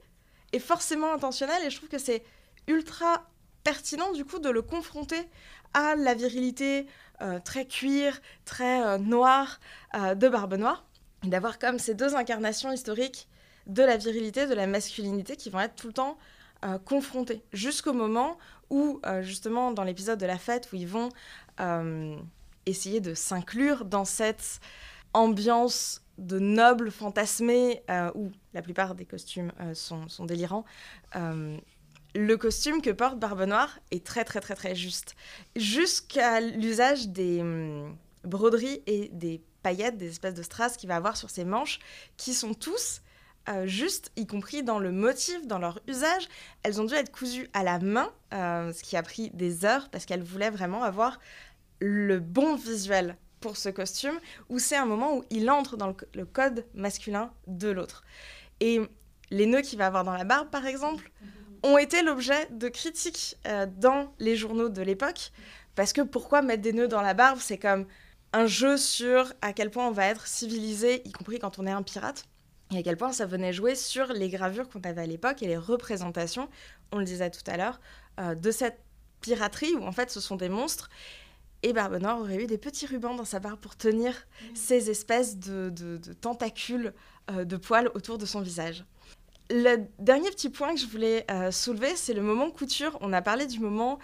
est 0.52 0.58
forcément 0.58 1.12
intentionnel, 1.12 1.62
et 1.64 1.70
je 1.70 1.76
trouve 1.76 1.88
que 1.88 1.98
c'est 1.98 2.22
ultra 2.66 3.26
pertinent 3.64 4.12
du 4.12 4.24
coup 4.24 4.38
de 4.38 4.50
le 4.50 4.62
confronter 4.62 5.28
à 5.74 5.94
la 5.94 6.14
virilité 6.14 6.86
euh, 7.22 7.38
très 7.38 7.66
cuir, 7.66 8.20
très 8.44 8.82
euh, 8.82 8.98
noire 8.98 9.60
euh, 9.94 10.14
de 10.14 10.28
Barbe 10.28 10.54
Noire, 10.54 10.84
et 11.24 11.28
d'avoir 11.28 11.58
comme 11.58 11.78
ces 11.78 11.94
deux 11.94 12.14
incarnations 12.14 12.72
historiques 12.72 13.28
de 13.66 13.82
la 13.82 13.96
virilité, 13.96 14.46
de 14.46 14.54
la 14.54 14.66
masculinité 14.66 15.36
qui 15.36 15.50
vont 15.50 15.60
être 15.60 15.76
tout 15.76 15.88
le 15.88 15.92
temps 15.92 16.16
euh, 16.64 16.78
confrontées, 16.78 17.42
jusqu'au 17.52 17.92
moment 17.92 18.36
où, 18.68 19.00
euh, 19.06 19.22
justement, 19.22 19.72
dans 19.72 19.84
l'épisode 19.84 20.18
de 20.18 20.26
la 20.26 20.38
fête, 20.38 20.68
où 20.72 20.76
ils 20.76 20.86
vont 20.86 21.08
euh, 21.60 22.16
essayer 22.66 23.00
de 23.00 23.14
s'inclure 23.14 23.84
dans 23.84 24.04
cette 24.04 24.60
ambiance 25.12 26.02
de 26.18 26.38
nobles 26.38 26.90
fantasmés, 26.90 27.82
où 28.14 28.30
la 28.52 28.60
plupart 28.60 28.94
des 28.94 29.06
costumes 29.06 29.52
sont, 29.72 30.06
délirants, 30.26 30.66
le 31.14 32.36
costume 32.36 32.82
que 32.82 32.90
porte 32.90 33.18
Barbe 33.18 33.42
Noire 33.44 33.78
est 33.90 34.04
très 34.04 34.24
très 34.24 34.40
très 34.40 34.54
très 34.54 34.74
juste. 34.74 35.14
Jusqu'à 35.56 36.40
l'usage 36.40 37.08
des 37.08 37.40
hum, 37.40 37.96
broderies 38.24 38.82
et 38.86 39.08
des 39.12 39.40
paillettes, 39.62 39.96
des 39.96 40.08
espèces 40.08 40.34
de 40.34 40.42
strass 40.42 40.76
qu'il 40.76 40.88
va 40.88 40.96
avoir 40.96 41.16
sur 41.16 41.30
ses 41.30 41.44
manches, 41.44 41.78
qui 42.16 42.34
sont 42.34 42.54
tous 42.54 43.00
euh, 43.48 43.66
justes, 43.66 44.12
y 44.16 44.26
compris 44.26 44.62
dans 44.62 44.78
le 44.78 44.92
motif, 44.92 45.46
dans 45.46 45.58
leur 45.58 45.80
usage. 45.86 46.28
Elles 46.62 46.80
ont 46.80 46.84
dû 46.84 46.94
être 46.94 47.10
cousues 47.10 47.48
à 47.52 47.62
la 47.62 47.78
main, 47.78 48.12
euh, 48.32 48.72
ce 48.72 48.82
qui 48.82 48.96
a 48.96 49.02
pris 49.02 49.30
des 49.30 49.64
heures, 49.64 49.88
parce 49.90 50.04
qu'elles 50.04 50.22
voulaient 50.22 50.50
vraiment 50.50 50.82
avoir 50.82 51.18
le 51.80 52.20
bon 52.20 52.56
visuel 52.56 53.16
pour 53.40 53.56
ce 53.56 53.70
costume, 53.70 54.18
où 54.50 54.58
c'est 54.58 54.76
un 54.76 54.84
moment 54.84 55.16
où 55.16 55.24
il 55.30 55.50
entre 55.50 55.76
dans 55.76 55.94
le 56.14 56.26
code 56.26 56.66
masculin 56.74 57.32
de 57.46 57.70
l'autre. 57.70 58.04
Et 58.60 58.80
les 59.30 59.46
nœuds 59.46 59.62
qu'il 59.62 59.78
va 59.78 59.86
avoir 59.86 60.04
dans 60.04 60.14
la 60.14 60.24
barbe, 60.24 60.50
par 60.50 60.66
exemple, 60.66 61.10
ont 61.62 61.78
été 61.78 62.02
l'objet 62.02 62.48
de 62.50 62.68
critiques 62.68 63.36
euh, 63.46 63.66
dans 63.66 64.12
les 64.18 64.36
journaux 64.36 64.68
de 64.68 64.82
l'époque, 64.82 65.32
parce 65.74 65.92
que 65.92 66.02
pourquoi 66.02 66.42
mettre 66.42 66.62
des 66.62 66.72
nœuds 66.72 66.88
dans 66.88 67.02
la 67.02 67.14
barbe? 67.14 67.38
C'est 67.40 67.58
comme 67.58 67.86
un 68.32 68.46
jeu 68.46 68.76
sur 68.76 69.32
à 69.40 69.52
quel 69.52 69.70
point 69.70 69.86
on 69.86 69.92
va 69.92 70.06
être 70.06 70.26
civilisé, 70.26 71.02
y 71.06 71.12
compris 71.12 71.38
quand 71.38 71.58
on 71.58 71.66
est 71.66 71.70
un 71.70 71.82
pirate, 71.82 72.26
et 72.72 72.78
à 72.78 72.82
quel 72.82 72.96
point 72.96 73.12
ça 73.12 73.26
venait 73.26 73.52
jouer 73.52 73.74
sur 73.74 74.12
les 74.12 74.28
gravures 74.28 74.68
qu'on 74.68 74.80
avait 74.80 75.02
à 75.02 75.06
l'époque 75.06 75.42
et 75.42 75.46
les 75.46 75.56
représentations, 75.56 76.48
on 76.92 76.98
le 76.98 77.04
disait 77.04 77.30
tout 77.30 77.48
à 77.48 77.56
l'heure, 77.56 77.80
euh, 78.20 78.34
de 78.34 78.50
cette 78.50 78.78
piraterie 79.20 79.74
où 79.74 79.82
en 79.84 79.92
fait 79.92 80.10
ce 80.10 80.20
sont 80.20 80.36
des 80.36 80.48
monstres. 80.48 80.88
Et 81.62 81.72
Barbe 81.74 81.96
Noire 81.96 82.18
aurait 82.20 82.42
eu 82.42 82.46
des 82.46 82.56
petits 82.56 82.86
rubans 82.86 83.14
dans 83.14 83.26
sa 83.26 83.38
barbe 83.38 83.60
pour 83.60 83.76
tenir 83.76 84.14
ces 84.54 84.88
espèces 84.88 85.36
de, 85.38 85.68
de- 85.70 85.98
de 85.98 86.12
tentacules 86.14 86.94
euh, 87.30 87.44
de 87.44 87.56
poils 87.58 87.90
autour 87.94 88.16
de 88.16 88.24
son 88.24 88.40
visage. 88.40 88.84
Le 89.50 89.76
dernier 89.98 90.30
petit 90.30 90.48
point 90.48 90.72
que 90.74 90.80
je 90.80 90.86
voulais 90.86 91.26
euh, 91.30 91.50
soulever, 91.50 91.96
c'est 91.96 92.14
le 92.14 92.22
moment 92.22 92.50
couture. 92.50 92.96
On 93.02 93.12
a 93.12 93.20
parlé 93.20 93.46
du 93.46 93.58
moment 93.58 93.98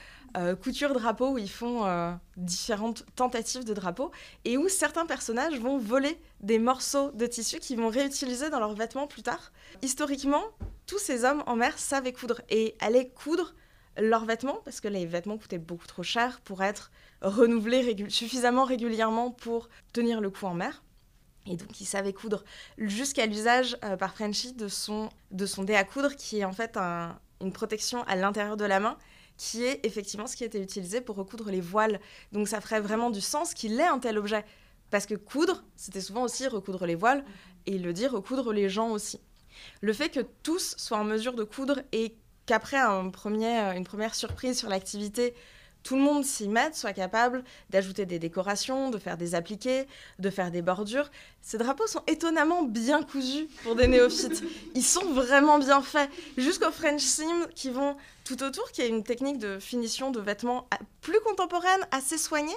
couture 0.61 0.93
drapeau 0.93 1.31
où 1.33 1.39
ils 1.39 1.51
font 1.51 1.87
euh, 1.87 2.13
différentes 2.37 3.05
tentatives 3.17 3.65
de 3.65 3.75
drapeau 3.75 4.11
et 4.45 4.57
où 4.59 4.69
certains 4.69 5.07
personnages 5.07 5.59
vont 5.59 5.79
voler 5.79 6.21
des 6.41 6.59
morceaux 6.59 7.11
de 7.13 7.27
tissu 7.27 7.59
qu'ils 7.59 7.79
vont 7.79 7.89
réutiliser 7.89 8.51
dans 8.51 8.61
leurs 8.61 8.75
vêtements 8.75 9.07
plus 9.07 9.23
tard. 9.23 9.53
Historiquement, 9.83 10.45
tous 10.87 10.99
ces 10.99 11.25
hommes 11.25 11.43
en 11.47 11.57
mer 11.57 11.79
savaient 11.79 12.13
coudre 12.13 12.41
et 12.51 12.77
allaient 12.81 13.09
coudre 13.09 13.55
leurs 13.99 14.25
vêtements 14.27 14.61
parce 14.65 14.81
que 14.81 14.89
les 14.89 15.07
vêtements 15.07 15.39
coûtaient 15.39 15.59
beaucoup 15.59 15.87
trop 15.87 16.03
cher 16.03 16.41
pour 16.43 16.63
être 16.63 16.91
renouvelés 17.23 17.97
suffisamment 18.11 18.65
régulièrement 18.65 19.31
pour 19.31 19.69
tenir 19.93 20.21
le 20.21 20.29
coup 20.31 20.45
en 20.47 20.55
mer. 20.55 20.83
Et 21.47 21.57
donc, 21.57 21.81
il 21.81 21.87
savait 21.87 22.13
coudre 22.13 22.45
jusqu'à 22.77 23.25
l'usage 23.25 23.79
euh, 23.85 23.97
par 23.97 24.15
Frenchy 24.15 24.53
de 24.53 24.69
son, 24.69 25.09
de 25.31 25.47
son 25.47 25.63
dé 25.63 25.75
à 25.77 25.85
coudre, 25.85 26.15
qui 26.17 26.41
est 26.41 26.45
en 26.45 26.53
fait 26.53 26.77
un- 26.77 27.19
une 27.41 27.53
protection 27.53 28.03
à 28.05 28.17
l'intérieur 28.17 28.57
de 28.57 28.65
la 28.65 28.81
main, 28.81 28.99
qui 29.37 29.65
est 29.65 29.85
effectivement 29.85 30.27
ce 30.27 30.37
qui 30.37 30.45
été 30.45 30.61
utilisé 30.61 31.01
pour 31.01 31.17
recoudre 31.17 31.51
les 31.51 31.61
voiles. 31.61 32.01
Donc, 32.33 32.49
ça 32.49 32.61
ferait 32.61 32.81
vraiment 32.81 33.11
du 33.11 33.21
sens 33.21 33.55
qu'il 33.55 33.79
ait 33.81 33.87
un 33.87 33.99
tel 33.99 34.19
objet. 34.19 34.45
Parce 34.91 35.07
que 35.07 35.15
coudre, 35.15 35.65
c'était 35.77 36.01
souvent 36.01 36.23
aussi 36.23 36.47
recoudre 36.47 36.87
les 36.87 36.95
voiles, 36.95 37.25
et 37.67 37.75
il 37.75 37.83
le 37.83 37.93
dit 37.93 38.07
recoudre 38.07 38.53
les 38.53 38.69
gens 38.69 38.91
aussi. 38.91 39.21
Le 39.81 39.93
fait 39.93 40.11
que 40.11 40.21
tous 40.43 40.75
soient 40.77 40.99
en 40.99 41.05
mesure 41.05 41.35
de 41.35 41.45
coudre 41.45 41.81
et 41.93 42.15
qu'après 42.47 42.77
un 42.77 43.05
une 43.05 43.85
première 43.85 44.15
surprise 44.15 44.59
sur 44.59 44.69
l'activité, 44.69 45.35
tout 45.87 45.95
le 45.95 46.03
monde 46.03 46.25
s'y 46.25 46.49
mette, 46.49 46.75
soit 46.75 46.93
capable 46.93 47.45
d'ajouter 47.71 48.07
des 48.07 48.19
décorations, 48.19 48.91
de 48.91 48.99
faire 48.99 49.17
des 49.17 49.37
appliqués, 49.37 49.87
de 50.19 50.31
faire 50.31 50.51
des 50.51 50.61
bordures. 50.61 51.09
Ces 51.43 51.59
drapeaux 51.59 51.87
sont 51.87 52.03
étonnamment 52.09 52.65
bien 52.65 53.05
cousus 53.05 53.47
pour 53.63 53.77
des 53.77 53.87
néophytes. 53.87 54.43
Ils 54.75 54.83
sont 54.83 55.13
vraiment 55.13 55.61
bien 55.61 55.81
faits. 55.83 56.11
Jusqu'aux 56.37 56.73
French 56.73 57.03
seam 57.03 57.47
qui 57.55 57.71
vont 57.71 57.97
tout 58.25 58.43
autour, 58.43 58.73
qui 58.73 58.83
est 58.83 58.89
une 58.89 59.05
technique 59.05 59.39
de 59.39 59.61
finition 59.61 60.11
de 60.11 60.19
vêtements 60.19 60.69
plus 61.03 61.21
contemporaine, 61.21 61.87
assez 61.93 62.19
soignée. 62.19 62.53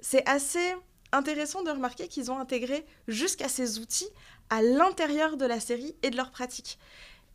C'est 0.00 0.26
assez 0.26 0.74
intéressant 1.12 1.62
de 1.62 1.70
remarquer 1.70 2.08
qu'ils 2.08 2.30
ont 2.30 2.38
intégré 2.38 2.86
jusqu'à 3.06 3.48
ces 3.48 3.78
outils 3.78 4.08
à 4.48 4.62
l'intérieur 4.62 5.36
de 5.36 5.44
la 5.44 5.60
série 5.60 5.94
et 6.02 6.08
de 6.08 6.16
leur 6.16 6.30
pratique. 6.30 6.78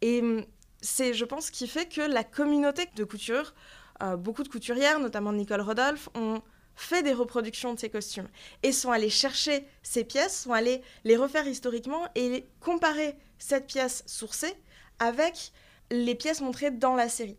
Et 0.02 0.22
hum, 0.22 0.44
c'est, 0.82 1.14
je 1.14 1.26
pense, 1.26 1.46
ce 1.46 1.52
qui 1.52 1.68
fait 1.68 1.86
que 1.86 2.02
la 2.02 2.24
communauté 2.24 2.90
de 2.96 3.04
couture, 3.04 3.54
euh, 4.02 4.16
beaucoup 4.18 4.44
de 4.44 4.50
couturières, 4.50 5.00
notamment 5.00 5.34
Nicole 5.34 5.62
Rodolphe, 5.62 6.10
ont 6.16 6.42
fait 6.76 7.04
des 7.04 7.14
reproductions 7.14 7.74
de 7.74 7.80
ces 7.80 7.90
costumes 7.90 8.28
et 8.64 8.72
sont 8.72 8.92
allées 8.92 9.10
chercher 9.10 9.66
ces 9.84 10.04
pièces, 10.04 10.44
sont 10.44 10.54
allées 10.54 10.82
les 11.04 11.18
refaire 11.18 11.48
historiquement 11.48 12.08
et 12.16 12.46
comparer 12.60 13.16
cette 13.38 13.68
pièce 13.68 14.04
sourcée 14.08 14.54
avec 15.00 15.52
les 15.90 16.16
pièces 16.16 16.42
montrées 16.42 16.72
dans 16.72 16.96
la 16.96 17.10
série. 17.10 17.38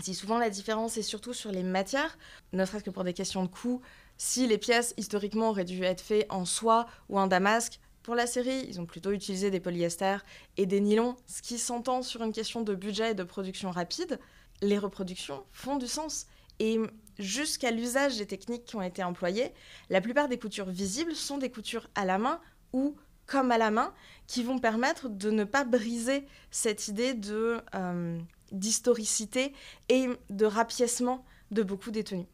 Si 0.00 0.14
souvent 0.14 0.38
la 0.38 0.50
différence 0.50 0.96
est 0.96 1.02
surtout 1.02 1.32
sur 1.32 1.52
les 1.52 1.62
matières, 1.62 2.18
ne 2.52 2.64
serait-ce 2.64 2.84
que 2.84 2.90
pour 2.90 3.04
des 3.04 3.12
questions 3.12 3.42
de 3.44 3.48
coût, 3.48 3.80
si 4.16 4.46
les 4.46 4.58
pièces 4.58 4.94
historiquement 4.96 5.50
auraient 5.50 5.64
dû 5.64 5.82
être 5.84 6.00
faites 6.00 6.26
en 6.30 6.44
soie 6.44 6.86
ou 7.08 7.18
en 7.18 7.26
damasque, 7.26 7.80
pour 8.02 8.14
la 8.14 8.26
série, 8.26 8.66
ils 8.68 8.80
ont 8.80 8.86
plutôt 8.86 9.12
utilisé 9.12 9.50
des 9.50 9.60
polyesters 9.60 10.24
et 10.58 10.66
des 10.66 10.80
nylons, 10.80 11.16
ce 11.26 11.40
qui 11.40 11.58
s'entend 11.58 12.02
sur 12.02 12.22
une 12.22 12.32
question 12.32 12.60
de 12.60 12.74
budget 12.74 13.12
et 13.12 13.14
de 13.14 13.22
production 13.22 13.70
rapide. 13.70 14.18
Les 14.62 14.78
reproductions 14.78 15.44
font 15.52 15.76
du 15.76 15.86
sens. 15.86 16.26
Et 16.60 16.78
jusqu'à 17.18 17.70
l'usage 17.70 18.16
des 18.16 18.26
techniques 18.26 18.64
qui 18.64 18.76
ont 18.76 18.82
été 18.82 19.02
employées, 19.02 19.52
la 19.90 20.00
plupart 20.00 20.28
des 20.28 20.38
coutures 20.38 20.70
visibles 20.70 21.14
sont 21.14 21.38
des 21.38 21.50
coutures 21.50 21.88
à 21.94 22.04
la 22.04 22.18
main 22.18 22.40
ou 22.72 22.96
comme 23.26 23.50
à 23.50 23.58
la 23.58 23.70
main, 23.70 23.94
qui 24.26 24.42
vont 24.42 24.58
permettre 24.58 25.08
de 25.08 25.30
ne 25.30 25.44
pas 25.44 25.64
briser 25.64 26.26
cette 26.50 26.88
idée 26.88 27.14
de 27.14 27.58
euh, 27.74 28.18
d'historicité 28.52 29.54
et 29.88 30.08
de 30.30 30.44
rapiècement 30.44 31.24
de 31.50 31.62
beaucoup 31.62 31.90
des 31.90 32.04
tenues. 32.04 32.28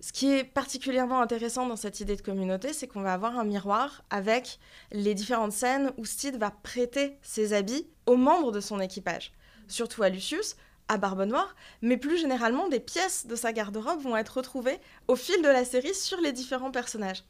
Ce 0.00 0.12
qui 0.12 0.30
est 0.30 0.44
particulièrement 0.44 1.20
intéressant 1.20 1.66
dans 1.66 1.76
cette 1.76 2.00
idée 2.00 2.16
de 2.16 2.22
communauté, 2.22 2.72
c'est 2.72 2.86
qu'on 2.86 3.00
va 3.00 3.14
avoir 3.14 3.38
un 3.38 3.44
miroir 3.44 4.04
avec 4.10 4.58
les 4.92 5.14
différentes 5.14 5.52
scènes 5.52 5.92
où 5.96 6.04
Steed 6.04 6.36
va 6.36 6.50
prêter 6.50 7.18
ses 7.22 7.54
habits 7.54 7.88
aux 8.04 8.16
membres 8.16 8.52
de 8.52 8.60
son 8.60 8.78
équipage, 8.78 9.32
surtout 9.68 10.02
à 10.02 10.08
Lucius, 10.08 10.56
à 10.88 10.98
Barbe 10.98 11.22
Noire, 11.22 11.54
mais 11.82 11.96
plus 11.96 12.18
généralement, 12.18 12.68
des 12.68 12.80
pièces 12.80 13.26
de 13.26 13.36
sa 13.36 13.52
garde-robe 13.52 14.00
vont 14.00 14.16
être 14.16 14.36
retrouvées 14.36 14.78
au 15.08 15.16
fil 15.16 15.42
de 15.42 15.48
la 15.48 15.64
série 15.64 15.94
sur 15.94 16.20
les 16.20 16.32
différents 16.32 16.70
personnages. 16.70 17.24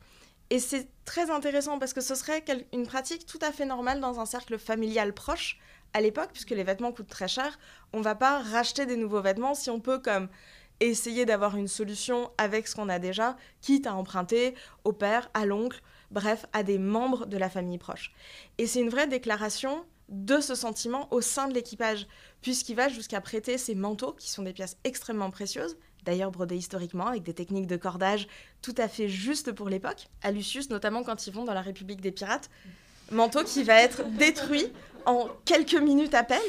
Et 0.51 0.59
c'est 0.59 0.89
très 1.05 1.31
intéressant 1.31 1.79
parce 1.79 1.93
que 1.93 2.01
ce 2.01 2.15
serait 2.15 2.45
une 2.73 2.87
pratique 2.87 3.27
tout 3.27 3.39
à 3.43 3.51
fait 3.51 3.65
normale 3.65 4.01
dans 4.01 4.21
un 4.21 4.27
cercle 4.27 4.59
familial 4.59 5.13
proche 5.13 5.59
à 5.93 6.01
l'époque, 6.01 6.31
puisque 6.33 6.51
les 6.51 6.63
vêtements 6.63 6.93
coûtent 6.93 7.09
très 7.09 7.29
cher. 7.29 7.59
On 7.93 8.01
va 8.01 8.15
pas 8.15 8.39
racheter 8.41 8.87
des 8.87 8.97
nouveaux 8.97 9.23
vêtements 9.23 9.55
si 9.55 9.71
on 9.71 9.81
peut 9.81 9.99
comme 9.99 10.29
essayer 10.81 11.25
d'avoir 11.25 11.57
une 11.57 11.69
solution 11.69 12.31
avec 12.39 12.69
ce 12.69 12.77
qu'on 12.77 12.89
a 12.89 12.99
déjà, 12.99 13.37
quitte 13.61 13.87
à 13.87 13.95
emprunter 13.95 14.55
au 14.85 14.93
père, 14.93 15.31
à 15.35 15.47
l'oncle, 15.47 15.81
bref, 16.11 16.47
à 16.53 16.63
des 16.63 16.79
membres 16.79 17.27
de 17.27 17.39
la 17.39 17.49
famille 17.49 17.79
proche. 17.79 18.13
Et 18.59 18.67
c'est 18.67 18.81
une 18.81 18.91
vraie 18.91 19.07
déclaration 19.07 19.85
de 20.09 20.41
ce 20.41 20.55
sentiment 20.55 21.13
au 21.13 21.21
sein 21.21 21.49
de 21.49 21.55
l'équipage, 21.55 22.07
puisqu'il 22.41 22.77
va 22.77 22.89
jusqu'à 22.89 23.21
prêter 23.21 23.59
ses 23.59 23.75
manteaux, 23.75 24.13
qui 24.13 24.31
sont 24.31 24.43
des 24.43 24.53
pièces 24.53 24.77
extrêmement 24.85 25.31
précieuses, 25.31 25.77
d'ailleurs 26.05 26.31
brodées 26.31 26.57
historiquement 26.57 27.09
avec 27.09 27.25
des 27.25 27.35
techniques 27.35 27.67
de 27.67 27.77
cordage 27.77 28.29
tout 28.63 28.75
à 28.79 28.89
fait 28.89 29.09
justes 29.09 29.53
pour 29.53 29.69
l'époque, 29.69 30.09
à 30.23 30.31
Lucius 30.31 30.71
notamment 30.71 31.03
quand 31.03 31.27
ils 31.27 31.33
vont 31.33 31.45
dans 31.45 31.55
la 31.55 31.63
République 31.63 32.01
des 32.01 32.13
Pirates. 32.13 32.49
Manteau 33.11 33.45
qui 33.45 33.63
va 33.63 33.81
être 33.83 34.05
détruit 34.17 34.73
en 35.05 35.29
quelques 35.45 35.81
minutes 35.81 36.15
à 36.15 36.25
peine, 36.25 36.41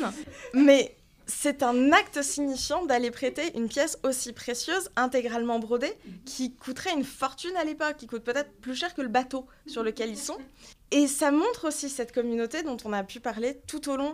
mais 0.54 0.96
c'est 1.28 1.62
un 1.62 1.92
acte 1.92 2.22
signifiant 2.22 2.86
d'aller 2.86 3.12
prêter 3.12 3.56
une 3.56 3.68
pièce 3.68 4.00
aussi 4.04 4.32
précieuse, 4.32 4.90
intégralement 4.96 5.60
brodée, 5.60 5.94
qui 6.26 6.56
coûterait 6.56 6.94
une 6.94 7.04
fortune 7.04 7.56
à 7.58 7.66
l'époque, 7.66 7.98
qui 7.98 8.08
coûte 8.08 8.24
peut-être 8.24 8.52
plus 8.62 8.76
cher 8.76 8.94
que 8.94 9.02
le 9.02 9.10
bateau 9.10 9.46
sur 9.68 9.84
lequel 9.84 10.10
ils 10.10 10.18
sont. 10.18 10.38
Et 10.92 11.08
ça 11.08 11.32
montre 11.32 11.68
aussi 11.68 11.90
cette 11.90 12.14
communauté 12.14 12.64
dont 12.64 12.78
on 12.86 12.94
a 12.94 13.04
pu 13.04 13.20
parler 13.20 13.60
tout 13.68 13.90
au 13.90 13.98
long 13.98 14.14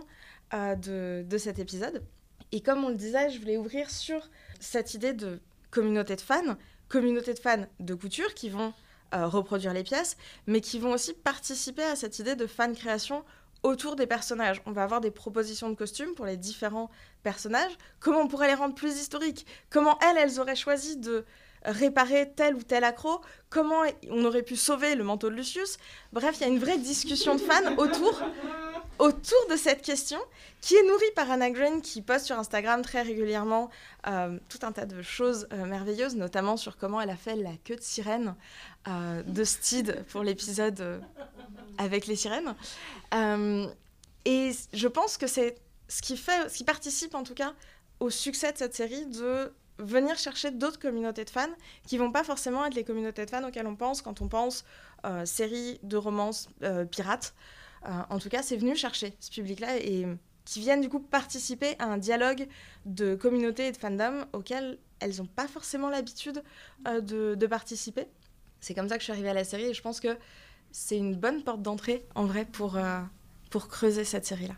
euh, 0.54 0.74
de, 1.22 1.38
cet 1.38 1.60
épisode. 1.60 2.02
Et 2.50 2.60
comme 2.60 2.84
on 2.84 2.88
le 2.88 2.96
disait, 2.96 3.30
je 3.30 3.38
voulais 3.38 3.56
ouvrir 3.56 3.90
sur 3.90 4.28
cette 4.58 4.94
idée 4.94 5.12
de 5.12 5.40
communauté 5.70 6.16
de 6.16 6.20
fans, 6.20 6.56
communauté 6.88 7.32
de 7.32 7.38
fans 7.38 7.66
de 7.78 7.94
couture 7.94 8.34
qui 8.34 8.48
vont 8.48 8.72
euh, 9.14 9.28
reproduire 9.28 9.72
les 9.72 9.84
pièces, 9.84 10.16
mais 10.48 10.60
qui 10.60 10.80
vont 10.80 10.92
aussi 10.92 11.14
participer 11.14 11.84
à 11.84 11.94
cette 11.94 12.18
idée 12.18 12.34
de 12.34 12.46
fan 12.46 12.74
création 12.74 13.24
autour 13.64 13.96
des 13.96 14.06
personnages. 14.06 14.62
On 14.66 14.72
va 14.72 14.84
avoir 14.84 15.00
des 15.00 15.10
propositions 15.10 15.68
de 15.70 15.74
costumes 15.74 16.14
pour 16.14 16.26
les 16.26 16.36
différents 16.36 16.90
personnages. 17.24 17.72
Comment 17.98 18.20
on 18.20 18.28
pourrait 18.28 18.46
les 18.46 18.54
rendre 18.54 18.74
plus 18.74 19.00
historiques? 19.00 19.46
Comment 19.70 19.98
elles, 20.00 20.18
elles 20.18 20.38
auraient 20.38 20.54
choisi 20.54 20.96
de 20.96 21.24
réparer 21.64 22.30
tel 22.36 22.54
ou 22.54 22.62
tel 22.62 22.84
accro? 22.84 23.20
Comment 23.48 23.82
on 24.10 24.24
aurait 24.26 24.42
pu 24.42 24.54
sauver 24.54 24.94
le 24.94 25.02
manteau 25.02 25.30
de 25.30 25.34
Lucius? 25.34 25.78
Bref, 26.12 26.36
il 26.36 26.40
y 26.42 26.44
a 26.44 26.48
une 26.48 26.58
vraie 26.58 26.78
discussion 26.78 27.34
de 27.34 27.40
fans 27.40 27.74
autour, 27.78 28.20
autour 28.98 29.46
de 29.50 29.56
cette 29.56 29.82
question 29.82 30.18
qui 30.60 30.74
est 30.76 30.82
nourrie 30.82 31.10
par 31.14 31.30
Anna 31.30 31.50
Green 31.50 31.82
qui 31.82 32.00
poste 32.00 32.26
sur 32.26 32.38
Instagram 32.38 32.82
très 32.82 33.02
régulièrement 33.02 33.70
euh, 34.06 34.38
tout 34.48 34.58
un 34.62 34.72
tas 34.72 34.86
de 34.86 35.02
choses 35.02 35.46
euh, 35.52 35.66
merveilleuses, 35.66 36.16
notamment 36.16 36.56
sur 36.56 36.76
comment 36.76 37.00
elle 37.00 37.10
a 37.10 37.16
fait 37.16 37.36
la 37.36 37.52
queue 37.64 37.76
de 37.76 37.82
sirène 37.82 38.34
euh, 38.88 39.22
de 39.22 39.44
Steed 39.44 40.04
pour 40.08 40.22
l'épisode 40.22 41.02
avec 41.78 42.06
les 42.06 42.16
sirènes. 42.16 42.54
Et 44.26 44.52
je 44.72 44.88
pense 44.88 45.18
que 45.18 45.26
c'est 45.26 45.56
ce 45.88 46.00
qui 46.00 46.16
fait, 46.16 46.48
ce 46.48 46.56
qui 46.56 46.64
participe 46.64 47.14
en 47.14 47.24
tout 47.24 47.34
cas 47.34 47.52
au 48.00 48.08
succès 48.08 48.52
de 48.52 48.58
cette 48.58 48.74
série 48.74 49.04
de 49.06 49.52
venir 49.78 50.16
chercher 50.16 50.50
d'autres 50.50 50.78
communautés 50.78 51.24
de 51.24 51.30
fans 51.30 51.52
qui 51.86 51.98
vont 51.98 52.10
pas 52.10 52.24
forcément 52.24 52.64
être 52.64 52.74
les 52.74 52.84
communautés 52.84 53.26
de 53.26 53.30
fans 53.30 53.46
auxquelles 53.46 53.66
on 53.66 53.76
pense 53.76 54.00
quand 54.00 54.22
on 54.22 54.28
pense 54.28 54.64
série 55.26 55.78
de 55.82 55.98
romances 55.98 56.48
pirates. 56.90 57.34
Euh, 57.34 57.63
en 57.84 58.18
tout 58.18 58.28
cas, 58.28 58.42
c'est 58.42 58.56
venu 58.56 58.74
chercher 58.74 59.14
ce 59.20 59.30
public-là 59.30 59.76
et 59.78 60.06
qui 60.44 60.60
viennent 60.60 60.80
du 60.80 60.88
coup 60.88 61.00
participer 61.00 61.74
à 61.78 61.86
un 61.86 61.98
dialogue 61.98 62.46
de 62.84 63.14
communautés 63.14 63.68
et 63.68 63.72
de 63.72 63.76
fandom 63.76 64.26
auquel 64.32 64.78
elles 65.00 65.16
n'ont 65.18 65.26
pas 65.26 65.48
forcément 65.48 65.88
l'habitude 65.88 66.42
euh, 66.86 67.00
de, 67.00 67.46
participer. 67.46 68.06
C'est 68.60 68.74
comme 68.74 68.88
ça 68.88 68.96
que 68.96 69.00
je 69.00 69.04
suis 69.04 69.12
arrivée 69.12 69.30
à 69.30 69.34
la 69.34 69.44
série 69.44 69.64
et 69.64 69.74
je 69.74 69.82
pense 69.82 70.00
que 70.00 70.16
c'est 70.70 70.96
une 70.96 71.14
bonne 71.14 71.42
porte 71.42 71.62
d'entrée 71.62 72.06
en 72.14 72.24
vrai 72.26 72.44
pour, 72.44 72.76
euh, 72.76 73.00
pour 73.50 73.68
creuser 73.68 74.04
cette 74.04 74.26
série-là. 74.26 74.54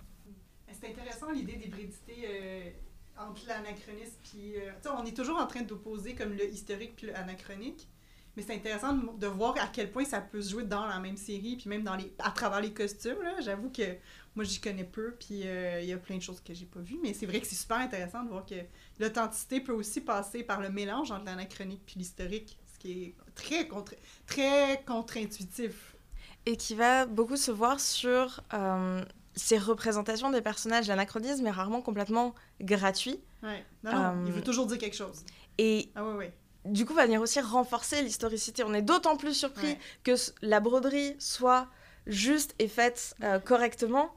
C'est 0.73 0.89
intéressant 0.89 1.31
l'idée 1.31 1.57
d'hybridité 1.57 2.15
euh, 2.29 2.71
entre 3.19 3.47
l'anachronisme 3.49 4.17
puis. 4.23 4.57
euh, 4.57 4.73
on 4.99 5.05
est 5.05 5.17
toujours 5.17 5.39
en 5.39 5.47
train 5.47 5.63
d'opposer 5.63 6.15
comme 6.15 6.33
le 6.33 6.49
historique 6.53 6.95
puis 6.97 7.07
le 7.09 7.17
anachronique. 7.17 7.89
Mais 8.37 8.43
c'est 8.43 8.55
intéressant 8.55 8.93
de, 8.93 9.19
de 9.19 9.27
voir 9.27 9.55
à 9.59 9.67
quel 9.69 9.91
point 9.91 10.05
ça 10.05 10.21
peut 10.21 10.43
se 10.43 10.51
jouer 10.51 10.65
dans 10.65 10.85
la 10.87 10.99
même 10.99 11.17
série, 11.17 11.57
puis 11.57 11.69
même 11.71 11.83
dans 11.83 11.97
les, 11.97 12.13
à 12.19 12.31
travers 12.31 12.61
les 12.61 12.73
costumes. 12.73 13.17
J'avoue 13.41 13.71
que 13.71 13.97
moi, 14.35 14.45
j'y 14.45 14.61
connais 14.61 14.85
peu, 14.85 15.15
puis 15.19 15.47
euh, 15.47 15.81
il 15.81 15.89
y 15.89 15.93
a 15.95 15.97
plein 15.97 16.17
de 16.19 16.23
choses 16.23 16.41
que 16.41 16.53
j'ai 16.53 16.67
pas 16.67 16.81
vues. 16.81 16.99
Mais 17.03 17.15
c'est 17.15 17.25
vrai 17.27 17.41
que 17.41 17.47
c'est 17.47 17.55
super 17.55 17.79
intéressant 17.79 18.23
de 18.25 18.29
voir 18.29 18.45
que 18.45 18.57
l'authenticité 18.99 19.61
peut 19.63 19.73
aussi 19.73 20.03
passer 20.03 20.43
par 20.43 20.61
le 20.61 20.69
mélange 20.69 21.11
entre 21.11 21.25
l'anachronique 21.25 21.81
puis 21.87 21.95
l'historique, 21.99 22.59
ce 22.75 22.79
qui 22.79 23.03
est 23.05 23.15
très, 23.35 23.67
contre, 23.67 23.95
très 24.27 24.83
contre-intuitif. 24.87 25.97
et 26.45 26.57
qui 26.59 26.75
va 26.75 27.07
beaucoup 27.07 27.37
se 27.37 27.51
voir 27.51 27.81
sur 27.81 28.43
euh, 28.53 29.03
ces 29.35 29.57
représentations 29.59 30.31
des 30.31 30.43
personnages. 30.43 30.89
L'anachronisme 30.89 31.47
est 31.47 31.51
rarement 31.51 31.81
complètement 31.81 32.35
gratuit. 32.61 33.19
Ouais. 33.43 33.65
Non, 33.83 33.93
non, 33.93 34.25
il 34.27 34.33
Euh, 34.33 34.35
veut 34.35 34.43
toujours 34.43 34.67
dire 34.67 34.79
quelque 34.79 34.97
chose. 34.97 35.25
Et 35.59 35.91
Ah 35.95 36.05
ouais, 36.07 36.15
ouais. 36.15 36.33
Du 36.67 36.85
coup, 36.85 36.95
va 36.95 37.05
venir 37.07 37.21
aussi 37.21 37.41
renforcer 37.41 38.03
l'historicité. 38.03 38.63
On 38.65 38.75
est 38.75 38.83
d'autant 38.83 39.17
plus 39.17 39.35
surpris 39.35 39.67
Ouais. 39.69 39.79
que 40.05 40.13
la 40.43 40.61
broderie 40.61 41.15
soit 41.19 41.69
juste 42.07 42.55
et 42.59 42.69
faite 42.69 43.15
euh, 43.23 43.39
correctement 43.39 44.15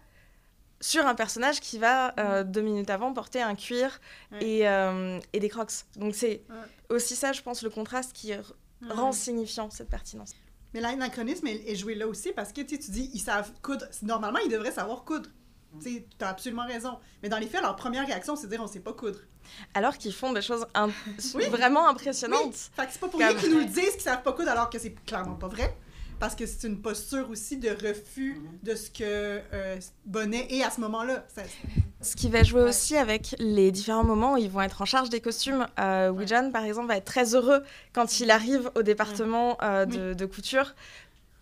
sur 0.81 1.05
un 1.05 1.15
personnage 1.15 1.59
qui 1.59 1.77
va, 1.77 2.13
euh, 2.19 2.43
deux 2.43 2.61
minutes 2.61 2.89
avant, 2.89 3.11
porter 3.13 3.41
un 3.41 3.55
cuir 3.55 3.99
Ouais. 4.31 4.43
et, 4.45 4.67
euh, 4.67 5.19
et 5.33 5.39
des 5.39 5.49
crocs. 5.49 5.71
Donc 5.97 6.15
c'est 6.15 6.43
Ouais. 6.49 6.95
aussi 6.95 7.15
ça, 7.15 7.33
je 7.33 7.41
pense, 7.41 7.61
le 7.63 7.69
contraste 7.69 8.13
qui 8.13 8.31
rend 8.89 9.11
signifiant 9.11 9.69
cette 9.69 9.89
pertinence. 9.89 10.31
Mais 10.73 10.81
l'anachronisme 10.81 11.47
est, 11.47 11.67
est 11.69 11.75
joué 11.75 11.95
là 11.95 12.07
aussi 12.07 12.31
parce 12.31 12.53
que 12.53 12.61
tu 12.61 12.77
dis 12.77 13.09
ils 13.13 13.19
savent 13.19 13.51
coudre. 13.61 13.87
Normalement, 14.03 14.39
ils 14.45 14.51
devraient 14.51 14.71
savoir 14.71 15.03
coudre. 15.03 15.29
Tu 15.81 16.03
as 16.21 16.29
absolument 16.29 16.65
raison. 16.65 16.97
Mais 17.21 17.29
dans 17.29 17.37
les 17.37 17.47
faits, 17.47 17.61
leur 17.61 17.75
première 17.75 18.05
réaction, 18.05 18.35
c'est 18.35 18.47
de 18.47 18.51
dire 18.51 18.61
on 18.61 18.67
sait 18.67 18.79
pas 18.79 18.93
coudre. 18.93 19.19
Alors 19.73 19.97
qu'ils 19.97 20.13
font 20.13 20.33
des 20.33 20.41
choses 20.41 20.65
Oui. 21.35 21.45
vraiment 21.49 21.87
impressionnantes. 21.87 22.55
Fait 22.75 22.85
que 22.85 22.91
c'est 22.91 22.99
pas 22.99 23.07
pour 23.07 23.19
Comme- 23.19 23.29
rien 23.29 23.37
qu'ils 23.37 23.51
nous 23.51 23.59
le 23.59 23.65
disent 23.65 23.91
qu'ils 23.93 24.01
savent 24.01 24.23
pas 24.23 24.33
coudre 24.33 24.49
alors 24.49 24.69
que 24.69 24.79
c'est 24.79 24.93
clairement 25.05 25.35
pas 25.35 25.47
vrai. 25.47 25.75
Parce 26.19 26.35
que 26.35 26.45
c'est 26.45 26.67
une 26.67 26.81
posture 26.81 27.29
aussi 27.29 27.55
de 27.55 27.69
refus 27.69 28.41
de 28.61 28.75
ce 28.75 28.89
que 28.89 29.03
euh, 29.53 29.77
Bonnet 30.05 30.47
est 30.49 30.63
à 30.63 30.69
ce 30.69 30.81
moment-là. 30.81 31.25
Ce 32.01 32.13
qui 32.17 32.29
va 32.29 32.43
jouer 32.43 32.61
Ouais. 32.63 32.69
aussi 32.69 32.97
avec 32.97 33.35
les 33.39 33.71
différents 33.71 34.03
moments 34.03 34.33
où 34.33 34.37
ils 34.37 34.49
vont 34.49 34.59
être 34.61 34.81
en 34.81 34.85
charge 34.85 35.09
des 35.09 35.21
costumes. 35.21 35.65
Euh, 35.79 36.09
Wijan, 36.09 36.51
par 36.51 36.65
exemple, 36.65 36.89
va 36.89 36.97
être 36.97 37.05
très 37.05 37.35
heureux 37.35 37.63
quand 37.93 38.19
il 38.19 38.31
arrive 38.31 38.69
au 38.75 38.81
département 38.83 39.57
euh, 39.63 39.85
de, 39.85 40.13
de 40.13 40.25
couture. 40.25 40.75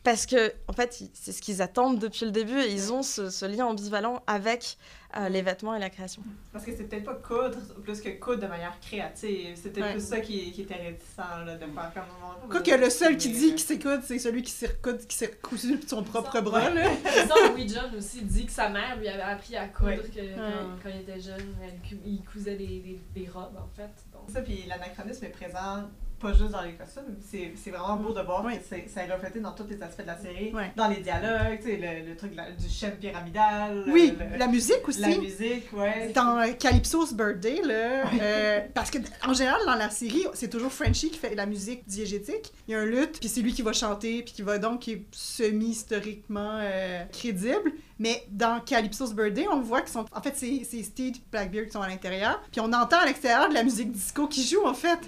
Parce 0.07 0.25
que, 0.25 0.53
en 0.69 0.73
fait, 0.73 1.03
c'est 1.13 1.33
ce 1.33 1.41
qu'ils 1.41 1.61
attendent 1.61 1.99
depuis 1.99 2.23
le 2.23 2.31
début 2.31 2.57
et 2.61 2.71
ils 2.71 2.93
ont 2.93 3.03
ce, 3.03 3.29
ce 3.29 3.45
lien 3.45 3.65
ambivalent 3.65 4.23
avec 4.25 4.77
euh, 5.17 5.27
les 5.27 5.41
vêtements 5.41 5.75
et 5.75 5.79
la 5.79 5.89
création. 5.89 6.21
Parce 6.53 6.63
que 6.63 6.73
c'est 6.73 6.85
peut-être 6.85 7.03
pas 7.03 7.15
coudre 7.15 7.57
plus 7.83 7.99
que 7.99 8.07
coudre 8.17 8.41
de 8.43 8.47
manière 8.47 8.79
créative. 8.79 9.57
C'était 9.61 9.81
Ouais. 9.81 9.91
plus 9.91 10.07
ça 10.07 10.21
qui, 10.21 10.53
qui 10.53 10.61
était 10.61 10.75
réticent 10.75 11.17
là, 11.17 11.55
de 11.55 11.59
faire 11.59 11.91
comme 11.93 12.49
Quoi 12.49 12.61
que 12.61 12.71
le 12.71 12.89
seul 12.89 13.17
qui 13.17 13.29
dit 13.33 13.49
qu'il 13.49 13.59
sait 13.59 13.79
coudre, 13.79 14.01
c'est 14.05 14.17
celui 14.17 14.43
qui 14.43 14.51
s'est 14.51 14.67
recoudre- 14.67 15.05
qui 15.05 15.17
s'est 15.17 15.25
recousu 15.43 15.77
son 15.85 16.03
propre 16.03 16.39
bras. 16.39 16.69
Là. 16.69 16.83
Ça, 17.27 17.51
Wee 17.53 17.67
John 17.67 17.93
aussi 17.97 18.21
dit 18.21 18.45
que 18.45 18.51
sa 18.53 18.69
mère 18.69 18.95
lui 18.97 19.09
avait 19.09 19.21
appris 19.23 19.57
à 19.57 19.67
coudre 19.67 19.89
Ouais. 19.89 19.97
que 19.97 20.35
quand, 20.35 20.83
quand 20.83 20.89
il 20.89 21.01
était 21.01 21.19
jeune, 21.19 21.53
elle 21.61 21.97
il 22.05 22.23
cousait 22.23 22.55
des, 22.55 22.79
des, 22.79 22.99
des 23.13 23.27
robes 23.29 23.57
en 23.57 23.67
fait. 23.75 23.91
Donc, 24.13 24.29
Ça, 24.31 24.39
puis 24.41 24.63
l'anachronisme 24.69 25.25
est 25.25 25.29
présent 25.31 25.83
pas 26.19 26.33
juste 26.33 26.49
dans 26.51 26.61
les 26.61 26.73
costumes. 26.73 27.15
C'est 27.21 27.69
vraiment 27.71 27.95
beau 27.97 28.13
de 28.13 28.21
voir 28.21 28.43
que 28.43 28.49
c'est 28.67 28.87
ça 28.89 29.03
est 29.03 29.11
reflété 29.13 29.39
dans 29.39 29.51
tous 29.51 29.65
les 29.69 29.81
aspects 29.81 30.01
de 30.01 30.07
la 30.07 30.17
série. 30.17 30.51
Dans 30.75 30.87
les 30.87 30.97
dialogues, 31.01 31.59
tu 31.61 31.67
sais, 31.67 31.77
le, 31.77 32.09
le 32.09 32.15
truc 32.15 32.33
la- 32.35 32.51
du 32.51 32.67
chef 32.69 32.95
pyramidal. 32.99 33.83
Oui, 33.87 34.13
le- 34.19 34.37
la 34.37 34.47
musique 34.47 34.87
aussi. 34.87 34.99
la 35.01 35.09
musique, 35.17 35.71
ouais. 35.73 36.11
Dans 36.13 36.39
euh, 36.39 36.53
Calypso's 36.53 37.13
Birthday, 37.13 37.61
là, 37.63 38.03
euh, 38.21 38.61
parce 38.73 38.89
que 38.89 38.97
en 39.25 39.33
général 39.33 39.59
dans 39.65 39.75
la 39.75 39.89
série, 39.89 40.25
c'est 40.33 40.49
toujours 40.49 40.71
Frenchie 40.71 41.11
qui 41.11 41.19
fait 41.19 41.35
la 41.35 41.45
musique 41.45 41.87
diégétique. 41.87 42.51
Il 42.67 42.71
y 42.71 42.75
a 42.75 42.79
un 42.79 42.85
luth, 42.85 43.19
puis 43.19 43.29
c'est 43.29 43.41
lui 43.41 43.53
qui 43.53 43.61
va 43.61 43.73
chanter, 43.73 44.23
puis 44.23 44.33
qui 44.33 44.41
va 44.41 44.57
donc 44.57 44.79
qui 44.81 44.91
est 44.93 45.05
semi-historiquement 45.11 46.59
euh, 46.61 47.03
crédible. 47.11 47.71
Mais 47.99 48.23
dans 48.29 48.59
Calypso's 48.61 49.13
Birthday, 49.13 49.45
on 49.51 49.61
voit 49.61 49.81
qu'ils 49.81 49.91
sont. 49.91 50.05
En 50.13 50.21
fait, 50.21 50.33
c'est 50.35 50.61
c'est 50.69 50.83
Steed 50.83 51.15
et 51.17 51.21
Blackbeard 51.31 51.65
qui 51.65 51.71
sont 51.71 51.81
à 51.81 51.87
l'intérieur. 51.87 52.41
Puis 52.51 52.61
on 52.61 52.71
entend 52.71 52.99
à 52.99 53.05
l'extérieur 53.05 53.49
de 53.49 53.53
la 53.53 53.63
musique 53.63 53.91
disco 53.91 54.27
qui 54.27 54.43
joue, 54.45 54.65
en 54.65 54.73
fait. 54.73 54.99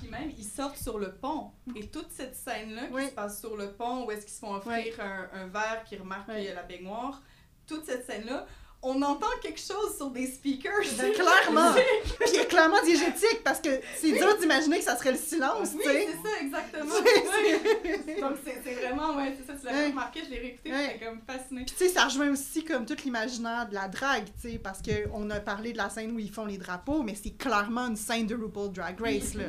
Puis 0.00 0.08
même, 0.10 0.30
ils 0.38 0.44
sortent 0.44 0.76
sur 0.78 0.98
le 0.98 1.12
pont. 1.14 1.50
Et 1.76 1.86
toute 1.88 2.08
cette 2.10 2.34
scène-là 2.36 2.86
qui 2.86 2.92
Oui. 2.94 3.06
se 3.06 3.12
passe 3.12 3.40
sur 3.40 3.56
le 3.56 3.72
pont, 3.72 4.04
où 4.06 4.10
est-ce 4.10 4.22
qu'ils 4.22 4.34
se 4.34 4.38
font 4.40 4.54
offrir 4.54 4.72
Oui. 4.76 4.92
un, 4.98 5.28
un 5.42 5.46
verre 5.48 5.82
qui 5.88 5.96
remarque 5.96 6.26
qu'il 6.30 6.44
y 6.44 6.48
a 6.48 6.54
la 6.54 6.62
baignoire, 6.62 7.22
toute 7.66 7.84
cette 7.84 8.06
scène-là, 8.06 8.46
on 8.80 9.02
entend 9.02 9.26
quelque 9.42 9.58
chose 9.60 9.96
sur 9.96 10.08
des 10.12 10.28
speakers. 10.28 10.84
Ben, 10.96 11.12
clairement. 11.12 11.72
Puis 12.20 12.28
il 12.32 12.38
est 12.38 12.46
clairement 12.46 12.80
diégétique 12.84 13.42
parce 13.42 13.60
que 13.60 13.70
c'est 13.96 14.12
dur 14.12 14.38
d'imaginer 14.38 14.78
que 14.78 14.84
ça 14.84 14.96
serait 14.96 15.10
le 15.10 15.18
silence, 15.18 15.70
Oui, 15.74 15.80
tu 15.82 15.90
sais. 15.90 16.06
c'est 16.12 16.28
ça, 16.28 16.40
exactement. 16.40 16.94
Oui. 17.02 18.20
Donc 18.20 18.34
c'est 18.44 18.72
vraiment, 18.74 19.16
ouais, 19.16 19.36
c'est 19.36 19.46
ça, 19.52 19.58
tu 19.58 19.66
l'avais 19.66 19.88
remarqué, 19.88 20.20
je 20.24 20.30
l'ai 20.30 20.38
réécouté, 20.38 20.70
j'étais 20.70 21.04
comme 21.06 21.20
fascinée. 21.26 21.64
Puis 21.64 21.74
tu 21.76 21.84
sais, 21.86 21.88
ça 21.90 22.04
rejoint 22.04 22.30
aussi 22.30 22.64
comme 22.64 22.86
tout 22.86 22.96
l'imaginaire 23.04 23.68
de 23.68 23.74
la 23.74 23.88
drague, 23.88 24.26
tu 24.40 24.48
sais, 24.52 24.58
parce 24.58 24.80
qu'on 24.80 25.28
a 25.30 25.40
parlé 25.40 25.72
de 25.72 25.78
la 25.78 25.90
scène 25.90 26.12
où 26.12 26.20
ils 26.20 26.30
font 26.30 26.44
les 26.46 26.56
drapeaux, 26.58 27.02
mais 27.02 27.16
c'est 27.20 27.36
clairement 27.36 27.88
une 27.88 27.96
scène 27.96 28.28
de 28.28 28.36
RuPaul 28.36 28.70
Drag 28.72 29.00
Race, 29.00 29.34
là. 29.34 29.46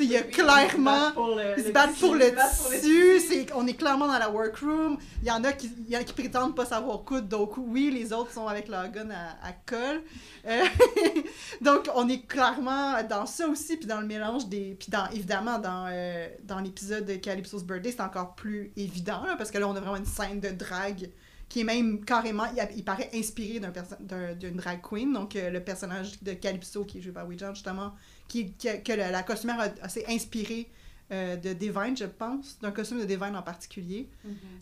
Il 0.00 0.10
y 0.10 0.16
a 0.16 0.22
Oui, 0.22 0.30
clairement... 0.32 1.12
Ils 1.56 1.64
se 1.64 1.70
battent 1.72 1.96
pour 1.96 2.14
le 2.14 2.32
tissu, 2.80 3.46
on 3.54 3.66
est 3.66 3.74
clairement 3.74 4.06
dans 4.06 4.18
la 4.18 4.30
workroom. 4.30 4.96
Il 5.22 5.28
y 5.28 5.30
en 5.30 5.44
a 5.44 5.52
qui, 5.52 5.70
y 5.88 5.96
en 5.96 6.00
a 6.00 6.04
qui 6.04 6.12
prétendent 6.12 6.56
pas 6.56 6.64
savoir 6.64 7.04
coudre, 7.04 7.28
donc 7.28 7.56
oui, 7.58 7.90
les 7.90 8.12
autres 8.12 8.32
sont 8.32 8.46
avec 8.46 8.68
leur 8.68 8.88
gun 8.88 9.10
à, 9.10 9.46
à 9.46 9.52
colle. 9.66 10.02
Euh, 10.46 10.64
donc 11.60 11.88
on 11.94 12.08
est 12.08 12.26
clairement 12.26 13.02
dans 13.02 13.26
ça 13.26 13.48
aussi, 13.48 13.76
puis 13.76 13.86
dans 13.86 14.00
le 14.00 14.06
mélange 14.06 14.48
des... 14.48 14.76
Puis 14.78 14.90
dans, 14.90 15.08
évidemment, 15.10 15.58
dans, 15.58 15.86
euh, 15.90 16.28
dans 16.44 16.60
l'épisode 16.60 17.04
de 17.04 17.16
Calypso's 17.16 17.64
Birthday, 17.64 17.92
c'est 17.92 18.02
encore 18.02 18.34
plus 18.34 18.72
évident, 18.76 19.24
là, 19.26 19.36
parce 19.36 19.50
que 19.50 19.58
là, 19.58 19.68
on 19.68 19.76
a 19.76 19.80
vraiment 19.80 19.96
une 19.96 20.06
scène 20.06 20.40
de 20.40 20.50
drague 20.50 21.10
qui 21.50 21.60
est 21.60 21.64
même 21.64 22.04
carrément, 22.04 22.44
il, 22.56 22.68
il 22.76 22.84
paraît 22.84 23.10
inspiré 23.12 23.60
d'une 23.60 24.56
drag 24.56 24.80
queen, 24.80 25.12
donc 25.12 25.34
euh, 25.34 25.50
le 25.50 25.60
personnage 25.62 26.22
de 26.22 26.32
Calypso 26.32 26.84
qui 26.84 26.98
est 26.98 27.00
joué 27.02 27.12
par 27.12 27.26
Ouija, 27.26 27.52
justement, 27.52 27.92
qui, 28.30 28.52
qui- 28.52 28.82
que 28.82 28.92
la, 28.92 29.10
la 29.10 29.22
costumière 29.22 29.58
s'est 29.88 30.04
inspirée 30.08 30.68
euh, 31.12 31.34
de 31.34 31.52
Divine, 31.52 31.96
je 31.96 32.04
pense, 32.04 32.58
d'un 32.62 32.70
costume 32.70 33.00
de 33.00 33.04
Divine 33.04 33.34
en 33.34 33.42
particulier. 33.42 34.08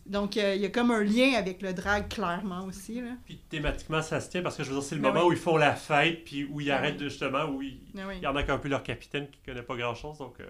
Donc, 0.07 0.39
euh, 0.39 0.55
il 0.55 0.63
y 0.63 0.65
a 0.65 0.71
comme 0.71 0.91
un 0.91 1.05
lien 1.05 1.35
avec 1.37 1.61
le 1.61 1.75
drag, 1.75 2.09
clairement, 2.09 2.65
aussi, 2.65 3.03
là. 3.03 3.11
Puis 3.27 3.39
thématiquement, 3.51 4.01
ça 4.01 4.19
se 4.23 4.31
tient 4.31 4.41
parce 4.41 4.57
que 4.57 4.63
je 4.65 4.71
veux 4.71 4.77
dire, 4.81 4.83
c'est 4.89 4.95
le 4.95 5.03
Ben 5.03 5.09
moment 5.13 5.27
oui. 5.27 5.31
où 5.31 5.33
ils 5.33 5.39
font 5.39 5.59
la 5.59 5.75
fête, 5.75 6.25
puis 6.25 6.45
où 6.51 6.61
ils 6.63 6.69
Ben 6.69 6.75
arrêtent 6.77 7.03
justement, 7.03 7.45
où 7.51 7.61
ils, 7.61 7.79
Ah 7.99 8.05
oui. 8.09 8.15
il 8.17 8.23
y 8.23 8.27
en 8.27 8.35
a 8.35 8.43
qu'un 8.43 8.57
peu 8.57 8.69
leur 8.69 8.83
capitaine 8.83 9.29
qui 9.31 9.39
connaît 9.45 9.63
pas 9.63 9.77
grand 9.77 9.95
chose, 9.95 10.17
donc 10.19 10.41
euh, 10.41 10.47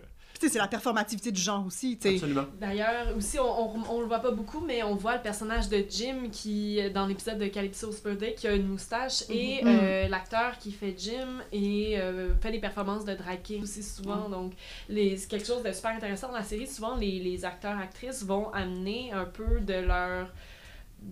c'est 0.49 0.59
la 0.59 0.69
performativité 0.69 1.33
du 1.33 1.41
genre 1.41 1.67
aussi, 1.67 1.97
tu 1.97 2.09
sais. 2.09 2.15
absolument. 2.15 2.45
D'ailleurs, 2.61 3.17
aussi, 3.17 3.39
on, 3.41 3.45
on, 3.77 3.83
on 3.91 4.01
le 4.01 4.07
voit 4.07 4.21
pas 4.21 4.31
beaucoup, 4.31 4.61
mais 4.61 4.83
on 4.83 4.95
voit 4.95 5.17
le 5.17 5.23
personnage 5.23 5.69
de 5.69 5.85
Jim 5.91 6.29
qui, 6.31 6.79
dans 6.93 7.07
l'épisode 7.07 7.39
de 7.39 7.47
Calypso's 7.47 8.03
Birthday, 8.03 8.35
qui 8.35 8.47
a 8.47 8.53
une 8.55 8.69
moustache, 8.69 9.23
et 9.31 9.65
Mhm. 9.65 9.69
euh, 9.69 10.09
l'acteur 10.09 10.59
qui 10.59 10.71
fait 10.71 10.95
Jim 10.97 11.41
et 11.51 11.99
euh, 11.99 12.35
fait 12.41 12.53
des 12.53 12.61
performances 12.61 13.05
de 13.05 13.15
drag 13.15 13.43
king 13.43 13.63
aussi 13.63 13.83
souvent. 13.83 14.29
Donc, 14.29 14.53
les- 14.89 15.17
c'est 15.17 15.29
quelque 15.29 15.47
chose 15.47 15.63
de 15.63 15.73
super 15.73 15.91
intéressant 15.93 16.29
dans 16.29 16.35
la 16.35 16.45
série. 16.45 16.67
Souvent, 16.67 16.95
les, 16.95 17.19
les 17.19 17.45
acteurs-actrices 17.45 18.23
vont 18.25 18.51
amener 18.53 19.11
un 19.13 19.25
peu 19.25 19.61
de 19.61 19.75
leur 19.75 20.29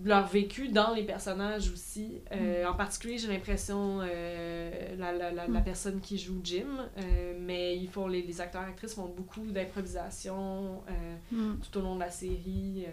leur 0.03 0.27
vécu 0.27 0.67
dans 0.67 0.93
les 0.93 1.03
personnages 1.03 1.71
aussi. 1.71 2.21
Euh, 2.31 2.65
En 2.65 2.73
particulier, 2.75 3.17
j'ai 3.17 3.29
l'impression, 3.29 3.99
euh, 4.01 4.95
la, 4.97 5.11
la, 5.13 5.31
la, 5.31 5.47
la 5.47 5.61
personne 5.61 5.99
qui 6.01 6.17
joue 6.17 6.39
Jim, 6.43 6.65
euh, 6.97 7.33
mais 7.39 7.77
ils 7.77 7.87
font, 7.87 8.07
les, 8.07 8.21
les 8.21 8.41
acteurs-actrices 8.41 8.93
font 8.95 9.07
beaucoup 9.07 9.45
d'improvisation 9.51 10.81
euh, 10.89 11.15
Mm. 11.31 11.59
tout 11.59 11.79
au 11.79 11.81
long 11.81 11.95
de 11.95 12.01
la 12.01 12.11
série. 12.11 12.85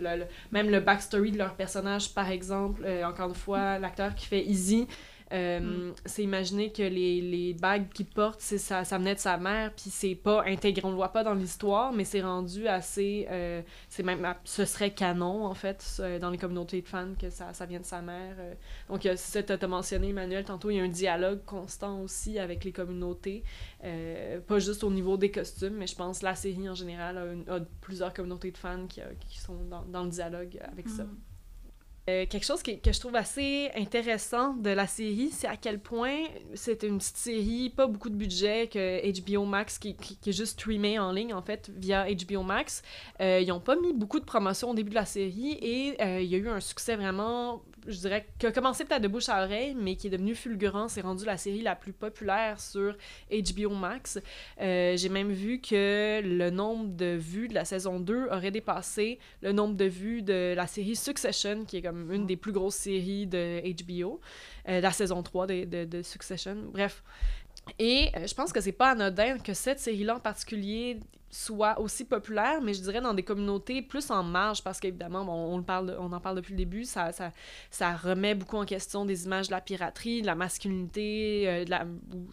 le- 0.00 0.16
le- 0.18 0.26
même 0.52 0.70
le 0.70 0.80
backstory 0.80 1.32
de 1.32 1.38
leur 1.38 1.54
personnage, 1.54 2.12
par 2.14 2.30
exemple, 2.30 2.86
encore 3.04 3.28
une 3.30 3.34
fois, 3.34 3.78
l'acteur 3.78 4.14
qui 4.14 4.26
fait 4.26 4.44
Easy, 4.44 4.86
euh, 5.32 5.92
c'est 6.04 6.22
imaginer 6.22 6.70
que 6.72 6.82
les, 6.82 7.20
les 7.20 7.52
bagues 7.54 7.88
qu'il 7.92 8.06
porte, 8.06 8.40
ça, 8.40 8.84
ça 8.84 8.98
venait 8.98 9.14
de 9.14 9.20
sa 9.20 9.36
mère, 9.38 9.72
puis 9.74 9.90
c'est 9.90 10.14
pas 10.14 10.44
intégré, 10.46 10.82
on 10.84 10.90
le 10.90 10.94
voit 10.96 11.12
pas 11.12 11.24
dans 11.24 11.34
l'histoire, 11.34 11.92
mais 11.92 12.04
c'est 12.04 12.22
rendu 12.22 12.68
assez, 12.68 13.26
euh, 13.30 13.60
c'est 13.88 14.02
même, 14.04 14.34
ce 14.44 14.64
serait 14.64 14.92
canon 14.92 15.44
en 15.46 15.54
fait 15.54 16.00
dans 16.20 16.30
les 16.30 16.38
communautés 16.38 16.80
de 16.80 16.86
fans 16.86 17.14
que 17.20 17.28
ça, 17.30 17.52
ça 17.54 17.66
vient 17.66 17.80
de 17.80 17.84
sa 17.84 18.02
mère. 18.02 18.36
euh. 18.38 18.54
Donc 18.88 19.08
ça, 19.16 19.42
t'as 19.42 19.58
t'as 19.58 19.66
mentionné 19.66 20.10
Emmanuel 20.10 20.44
tantôt, 20.44 20.70
il 20.70 20.76
y 20.76 20.80
a 20.80 20.84
un 20.84 20.88
dialogue 20.88 21.44
constant 21.44 22.00
aussi 22.02 22.38
avec 22.38 22.62
les 22.64 22.72
communautés, 22.72 23.42
euh, 23.84 24.40
pas 24.40 24.58
juste 24.60 24.84
au 24.84 24.90
niveau 24.90 25.16
des 25.16 25.30
costumes, 25.30 25.74
mais 25.74 25.86
je 25.86 25.96
pense 25.96 26.20
que 26.20 26.24
la 26.24 26.34
série 26.34 26.68
en 26.68 26.74
général 26.74 27.18
a, 27.18 27.32
une- 27.32 27.48
a 27.48 27.60
plusieurs 27.80 28.14
communautés 28.14 28.52
de 28.52 28.58
fans 28.58 28.86
qui, 28.86 29.00
qui 29.28 29.38
sont 29.40 29.56
dans, 29.64 29.82
dans 29.86 30.04
le 30.04 30.10
dialogue 30.10 30.58
avec 30.70 30.88
ça. 30.88 31.04
Euh, 32.08 32.24
quelque 32.26 32.44
chose 32.44 32.62
que 32.62 32.70
je 32.72 33.00
trouve 33.00 33.16
assez 33.16 33.68
intéressant 33.74 34.54
de 34.54 34.70
la 34.70 34.86
série, 34.86 35.30
c'est 35.32 35.48
à 35.48 35.56
quel 35.56 35.80
point 35.80 36.18
c'est 36.54 36.84
une 36.84 36.98
petite 36.98 37.16
série, 37.16 37.70
pas 37.70 37.88
beaucoup 37.88 38.10
de 38.10 38.14
budget, 38.14 38.68
que 38.68 39.02
HBO 39.20 39.44
Max, 39.44 39.78
qui, 39.78 39.96
est 40.24 40.32
juste 40.32 40.58
streamé 40.60 41.00
en 41.00 41.10
ligne, 41.10 41.34
en 41.34 41.42
fait, 41.42 41.68
via 41.76 42.06
HBO 42.08 42.44
Max. 42.44 42.82
Euh, 43.20 43.40
ils 43.40 43.48
n'ont 43.48 43.58
pas 43.58 43.74
mis 43.74 43.92
beaucoup 43.92 44.20
de 44.20 44.24
promotion 44.24 44.70
au 44.70 44.74
début 44.74 44.90
de 44.90 44.94
la 44.94 45.04
série 45.04 45.58
et 45.60 46.00
euh, 46.00 46.20
il 46.20 46.28
y 46.28 46.36
a 46.36 46.38
eu 46.38 46.48
un 46.48 46.60
succès 46.60 46.94
vraiment, 46.94 47.62
je 47.86 47.98
dirais, 47.98 48.26
qui 48.38 48.46
a 48.46 48.52
commencé 48.52 48.84
peut-être 48.84 49.02
de 49.02 49.08
bouche 49.08 49.28
à 49.28 49.42
oreille, 49.44 49.74
mais 49.74 49.96
qui 49.96 50.08
est 50.08 50.10
devenu 50.10 50.34
fulgurant. 50.34 50.88
C'est 50.88 51.00
rendu 51.00 51.24
la 51.24 51.36
série 51.36 51.62
la 51.62 51.76
plus 51.76 51.92
populaire 51.92 52.60
sur 52.60 52.96
HBO 53.30 53.70
Max. 53.70 54.18
Euh, 54.60 54.96
J'ai 54.96 55.08
même 55.08 55.30
vu 55.30 55.60
que 55.60 56.20
le 56.24 56.50
nombre 56.50 56.88
de 56.96 57.16
vues 57.16 57.48
de 57.48 57.54
la 57.54 57.64
saison 57.64 58.00
2 58.00 58.28
aurait 58.30 58.50
dépassé 58.50 59.18
le 59.42 59.52
nombre 59.52 59.74
de 59.76 59.84
vues 59.84 60.22
de 60.22 60.54
la 60.56 60.66
série 60.66 60.96
Succession, 60.96 61.64
qui 61.64 61.78
est 61.78 61.82
comme 61.82 62.12
une 62.12 62.26
des 62.26 62.36
plus 62.36 62.52
grosses 62.52 62.76
séries 62.76 63.26
de 63.26 63.60
HBO, 63.84 64.20
euh, 64.68 64.80
la 64.80 64.90
saison 64.92 65.22
3 65.22 65.46
de, 65.46 65.64
de, 65.64 65.84
de 65.84 66.02
Succession. 66.02 66.56
Bref. 66.72 67.02
Et 67.78 68.10
euh, 68.16 68.26
je 68.26 68.34
pense 68.34 68.52
que 68.52 68.60
c'est 68.60 68.72
pas 68.72 68.90
anodin 68.90 69.38
que 69.38 69.54
cette 69.54 69.80
série-là 69.80 70.16
en 70.16 70.20
particulier 70.20 71.00
soit 71.28 71.78
aussi 71.80 72.04
populaire, 72.04 72.60
mais 72.62 72.72
je 72.72 72.80
dirais 72.80 73.00
dans 73.00 73.12
des 73.12 73.22
communautés 73.22 73.82
plus 73.82 74.10
en 74.10 74.22
marge, 74.22 74.62
parce 74.62 74.80
qu'évidemment, 74.80 75.24
bon, 75.24 75.32
on, 75.32 76.12
en 76.12 76.20
parle 76.20 76.36
depuis 76.36 76.52
le 76.52 76.56
début, 76.56 76.84
ça, 76.84 77.12
ça, 77.12 77.32
ça 77.70 77.94
remet 77.94 78.34
beaucoup 78.34 78.56
en 78.56 78.64
question 78.64 79.04
des 79.04 79.26
images 79.26 79.48
de 79.48 79.52
la 79.52 79.60
piraterie, 79.60 80.22
de 80.22 80.26
la 80.26 80.34
masculinité, 80.34 81.44
euh, 81.46 81.64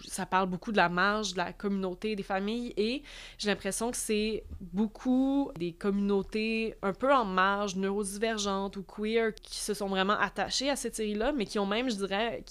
ça 0.07 0.25
parle 0.25 0.47
beaucoup 0.47 0.71
de 0.71 0.77
la 0.77 0.89
marge, 0.89 1.33
de 1.33 1.37
la 1.37 1.51
communauté, 1.51 2.15
des 2.15 2.23
familles, 2.23 2.73
et 2.77 3.03
j'ai 3.39 3.49
l'impression 3.49 3.91
que 3.91 3.97
c'est 3.97 4.43
beaucoup 4.61 5.51
des 5.57 5.73
communautés 5.73 6.75
un 6.81 6.93
peu 6.93 7.13
en 7.13 7.25
marge, 7.25 7.75
neurodivergentes 7.75 8.77
ou 8.77 8.83
queer, 8.83 9.33
qui 9.33 9.59
se 9.59 9.73
sont 9.73 9.87
vraiment 9.87 10.17
attachées 10.17 10.69
à 10.69 10.75
cette 10.75 10.95
série-là, 10.95 11.33
mais 11.33 11.45
qui 11.45 11.59
ont 11.59 11.65
même, 11.65 11.89
je 11.89 11.95
dirais, 11.95 12.43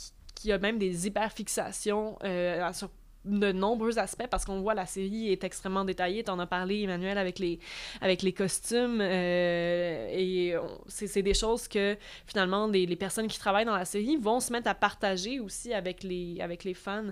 qui 0.43 0.51
a 0.51 0.59
même 0.59 0.78
des 0.78 1.06
hyperfixations 1.06 2.19
euh, 2.24 2.73
sur 2.73 2.90
de 3.24 3.52
nombreux 3.52 4.01
aspects 4.01 4.27
parce 4.28 4.44
qu'on 4.44 4.60
voit 4.60 4.74
la 4.74 4.86
série 4.86 5.31
est 5.31 5.44
extrêmement 5.44 5.85
détaillée. 5.85 6.24
T'en 6.24 6.40
as 6.40 6.47
parlé, 6.47 6.82
Emmanuel, 6.82 7.16
avec 7.16 7.39
les, 7.39 7.60
avec 8.01 8.23
les 8.23 8.32
costumes. 8.32 9.01
euh, 9.01 10.09
et 10.10 10.56
c'est 10.89 11.23
des 11.23 11.35
choses 11.35 11.69
que 11.69 11.97
finalement 12.27 12.66
les, 12.66 12.85
les 12.85 12.97
personnes 12.97 13.28
qui 13.28 13.39
travaillent 13.39 13.64
dans 13.64 13.77
la 13.77 13.85
série 13.85 14.16
vont 14.16 14.40
se 14.40 14.52
mettre 14.52 14.69
à 14.69 14.74
partager 14.74 15.39
aussi 15.39 15.73
avec 15.73 16.02
les, 16.02 16.40
avec 16.40 16.64
les 16.64 16.74
fans. 16.74 17.05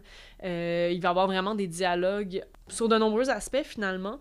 Euh, 0.42 0.90
il 0.92 1.00
va 1.00 1.08
y 1.08 1.10
avoir 1.10 1.28
vraiment 1.28 1.54
des 1.54 1.68
dialogues 1.68 2.42
sur 2.66 2.88
de 2.88 2.98
nombreux 2.98 3.30
aspects 3.30 3.62
finalement. 3.62 4.18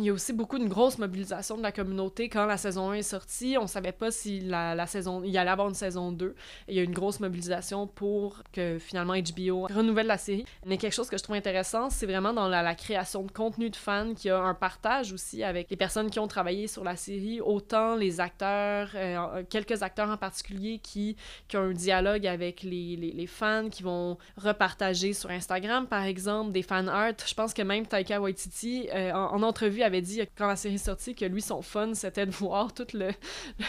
Il 0.00 0.04
y 0.04 0.10
a 0.10 0.12
aussi 0.12 0.32
beaucoup 0.32 0.58
une 0.58 0.68
grosse 0.68 0.96
mobilisation 0.98 1.56
de 1.56 1.62
la 1.62 1.72
communauté 1.72 2.28
quand 2.28 2.46
la 2.46 2.56
saison 2.56 2.90
1 2.90 2.94
est 2.94 3.02
sortie. 3.02 3.56
On 3.60 3.66
savait 3.66 3.90
pas 3.90 4.12
si 4.12 4.38
la, 4.38 4.86
saison, 4.86 5.24
il 5.24 5.32
y 5.32 5.38
allait 5.38 5.50
avoir 5.50 5.68
une 5.68 5.74
saison 5.74 6.12
2. 6.12 6.36
Il 6.68 6.76
y 6.76 6.78
a 6.78 6.84
une 6.84 6.92
grosse 6.92 7.18
mobilisation 7.18 7.88
pour 7.88 8.44
que 8.52 8.78
finalement 8.78 9.14
HBO 9.14 9.66
renouvelle 9.66 10.06
la 10.06 10.16
série. 10.16 10.44
Mais 10.64 10.76
quelque 10.76 10.92
chose 10.92 11.10
que 11.10 11.18
je 11.18 11.24
trouve 11.24 11.34
intéressant, 11.34 11.90
c'est 11.90 12.06
vraiment 12.06 12.32
dans 12.32 12.46
la, 12.46 12.76
création 12.76 13.24
de 13.24 13.32
contenu 13.32 13.70
de 13.70 13.76
fans, 13.76 14.14
qu'il 14.14 14.28
y 14.28 14.30
a 14.30 14.38
un 14.38 14.54
partage 14.54 15.12
aussi 15.12 15.42
avec 15.42 15.68
les 15.68 15.76
personnes 15.76 16.10
qui 16.10 16.20
ont 16.20 16.28
travaillé 16.28 16.68
sur 16.68 16.84
la 16.84 16.94
série, 16.94 17.40
autant 17.40 17.96
les 17.96 18.20
acteurs, 18.20 18.90
euh, 18.94 19.42
quelques 19.50 19.82
acteurs 19.82 20.10
en 20.10 20.16
particulier 20.16 20.78
qui, 20.78 21.16
qui 21.48 21.56
ont 21.56 21.62
un 21.62 21.72
dialogue 21.72 22.24
avec 22.24 22.62
les, 22.62 22.94
les, 22.94 23.10
les 23.10 23.26
fans, 23.26 23.68
qui 23.68 23.82
vont 23.82 24.16
repartager 24.36 25.12
sur 25.12 25.30
Instagram, 25.30 25.88
par 25.88 26.04
exemple, 26.04 26.52
des 26.52 26.62
fan 26.62 26.88
art. 26.88 27.14
Je 27.26 27.34
pense 27.34 27.52
que 27.52 27.62
même 27.62 27.84
Taika 27.84 28.20
Waititi, 28.20 28.88
euh, 28.94 29.10
en, 29.10 29.34
en 29.34 29.42
entrevue, 29.42 29.82
avait 29.88 30.00
dit 30.02 30.20
quand 30.36 30.46
la 30.46 30.56
série 30.56 30.76
est 30.76 30.78
sortie 30.78 31.14
que 31.14 31.24
lui, 31.24 31.42
son 31.42 31.62
fun, 31.62 31.92
c'était 31.94 32.26
de 32.26 32.30
voir 32.30 32.72
toute 32.72 32.92
le, 32.92 33.08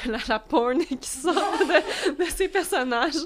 la, 0.05 0.19
la 0.27 0.39
porn 0.39 0.79
qui 0.85 1.09
sort 1.09 1.33
de, 1.33 2.23
de 2.23 2.29
ses 2.29 2.47
personnages. 2.49 3.25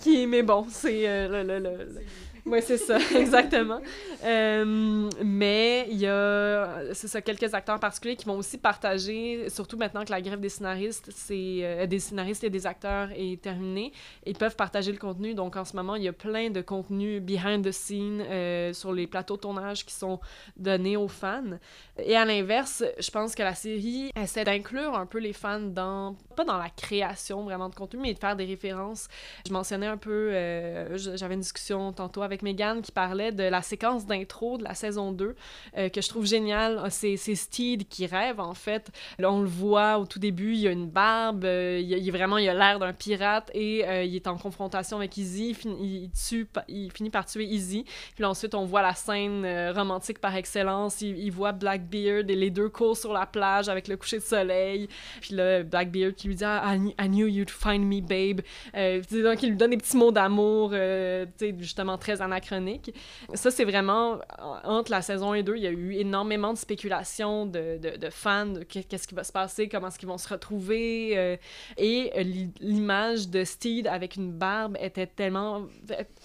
Qui, 0.00 0.26
mais 0.26 0.42
bon, 0.42 0.66
c'est 0.70 1.08
euh, 1.08 1.28
le, 1.28 1.42
le, 1.42 1.58
le- 1.58 1.84
le- 1.84 2.02
Oui, 2.46 2.58
c'est 2.60 2.76
ça, 2.76 2.98
exactement. 3.16 3.80
Euh, 4.22 5.08
mais 5.24 5.86
il 5.90 5.96
y 5.96 6.06
a, 6.06 6.92
c'est 6.92 7.08
ça, 7.08 7.22
quelques 7.22 7.54
acteurs 7.54 7.80
particuliers 7.80 8.16
qui 8.16 8.26
vont 8.26 8.36
aussi 8.36 8.58
partager, 8.58 9.48
surtout 9.48 9.78
maintenant 9.78 10.04
que 10.04 10.10
la 10.10 10.20
grève 10.20 10.40
des 10.40 10.50
scénaristes, 10.50 11.10
c'est, 11.14 11.60
euh, 11.62 11.86
des 11.86 11.98
scénaristes 11.98 12.44
et 12.44 12.50
des 12.50 12.66
acteurs 12.66 13.08
est 13.16 13.40
terminée, 13.40 13.92
ils 14.26 14.36
peuvent 14.36 14.56
partager 14.56 14.92
le 14.92 14.98
contenu. 14.98 15.32
Donc 15.32 15.56
en 15.56 15.64
ce 15.64 15.74
moment, 15.74 15.94
il 15.94 16.02
y 16.02 16.08
a 16.08 16.12
plein 16.12 16.50
de 16.50 16.60
contenus 16.60 17.22
behind 17.22 17.64
the 17.66 17.72
scene 17.72 18.20
euh, 18.20 18.74
sur 18.74 18.92
les 18.92 19.06
plateaux 19.06 19.36
de 19.36 19.40
tournage 19.40 19.86
qui 19.86 19.94
sont 19.94 20.20
donnés 20.58 20.98
aux 20.98 21.08
fans. 21.08 21.58
Et 21.96 22.14
à 22.14 22.26
l'inverse, 22.26 22.84
je 22.98 23.10
pense 23.10 23.34
que 23.34 23.42
la 23.42 23.54
série 23.54 24.10
essaie 24.20 24.44
d'inclure 24.44 24.94
un 24.98 25.06
peu 25.06 25.18
les 25.18 25.32
fans 25.32 25.60
dans, 25.60 26.14
pas 26.36 26.44
dans 26.44 26.58
la 26.58 26.68
création 26.68 27.44
vraiment 27.44 27.70
de 27.70 27.74
contenu, 27.74 28.00
mais 28.02 28.12
de 28.12 28.18
faire 28.18 28.36
des 28.36 28.44
références. 28.44 29.08
Je 29.46 29.52
mentionnais 29.52 29.86
un 29.86 29.96
peu, 29.96 30.30
j'avais 30.96 31.34
une 31.34 31.40
discussion 31.40 31.92
tantôt 31.94 32.20
avec 32.22 32.33
Megan 32.42 32.82
qui 32.82 32.92
parlait 32.92 33.32
de 33.32 33.44
la 33.44 33.62
séquence 33.62 34.06
d'intro 34.06 34.58
de 34.58 34.64
la 34.64 34.74
saison 34.74 35.12
2, 35.12 35.34
euh, 35.76 35.88
que 35.88 36.00
je 36.00 36.08
trouve 36.08 36.26
géniale. 36.26 36.80
Ah, 36.82 36.90
C'est, 36.90 37.16
Steed 37.16 37.88
qui 37.88 38.06
rêve, 38.06 38.40
en 38.40 38.54
fait. 38.54 38.90
Là, 39.18 39.32
on 39.32 39.40
le 39.40 39.48
voit 39.48 39.98
au 39.98 40.06
tout 40.06 40.18
début, 40.18 40.54
il 40.54 40.66
a 40.68 40.70
une 40.70 40.88
barbe, 40.88 41.44
euh, 41.44 41.80
il, 41.82 41.92
il 41.92 42.10
vraiment, 42.10 42.38
il 42.38 42.48
a 42.48 42.54
l'air 42.54 42.78
d'un 42.78 42.92
pirate 42.92 43.50
et 43.54 43.86
euh, 43.86 44.04
il 44.04 44.14
est 44.14 44.26
en 44.26 44.36
confrontation 44.36 44.96
avec 44.98 45.16
Izzy. 45.16 45.56
Il, 45.64 46.10
tue, 46.10 46.46
il 46.68 46.90
finit 46.92 47.10
par 47.10 47.26
tuer 47.26 47.44
Izzy. 47.44 47.84
Puis 47.84 48.22
là, 48.22 48.30
ensuite, 48.30 48.54
on 48.54 48.64
voit 48.64 48.82
la 48.82 48.94
scène 48.94 49.46
romantique 49.74 50.18
par 50.20 50.34
excellence. 50.36 51.00
Il, 51.00 51.30
voit 51.30 51.52
Blackbeard 51.52 52.30
et 52.30 52.36
les 52.36 52.50
deux 52.50 52.68
courent 52.68 52.96
sur 52.96 53.12
la 53.12 53.26
plage 53.26 53.68
avec 53.68 53.88
le 53.88 53.96
coucher 53.96 54.18
de 54.18 54.22
soleil. 54.22 54.88
Puis 55.20 55.34
là, 55.34 55.62
Blackbeard 55.62 56.14
qui 56.14 56.28
lui 56.28 56.36
dit 56.36 56.44
ah, 56.44 56.62
I, 56.74 56.78
kn- 56.78 56.94
I 57.00 57.08
knew 57.08 57.26
you'd 57.26 57.50
find 57.50 57.84
me, 57.84 58.00
babe. 58.00 58.40
Donc, 58.74 59.42
il 59.42 59.50
lui 59.50 59.56
donne 59.56 59.70
des 59.70 59.76
petits 59.76 59.96
mots 59.96 60.12
d'amour, 60.12 60.74
justement 61.58 61.98
très 61.98 62.20
anachronique. 62.24 62.94
Ça, 63.34 63.50
c'est 63.50 63.64
vraiment, 63.64 64.18
en- 64.38 64.58
entre 64.76 64.90
la 64.90 65.02
saison 65.02 65.34
et 65.34 65.42
2, 65.42 65.56
il 65.56 65.62
y 65.62 65.66
a 65.66 65.70
eu 65.70 65.94
énormément 65.94 66.52
de 66.52 66.58
spéculations 66.58 67.46
de, 67.46 67.78
de, 67.78 68.10
fans, 68.10 68.46
de 68.46 68.62
qu'est- 68.64 68.84
qu'est-ce 68.84 69.06
qui 69.08 69.14
va 69.14 69.24
se 69.24 69.32
passer, 69.32 69.68
comment 69.68 69.88
est-ce 69.88 69.98
qu'ils 69.98 70.08
vont 70.08 70.18
se 70.18 70.28
retrouver. 70.28 71.16
euh, 71.16 71.36
et 71.76 72.12
euh, 72.16 72.22
l'i- 72.22 72.50
l'image 72.60 73.28
de 73.28 73.44
Steed 73.44 73.86
avec 73.86 74.16
une 74.16 74.32
barbe 74.32 74.76
était 74.80 75.06
tellement 75.06 75.62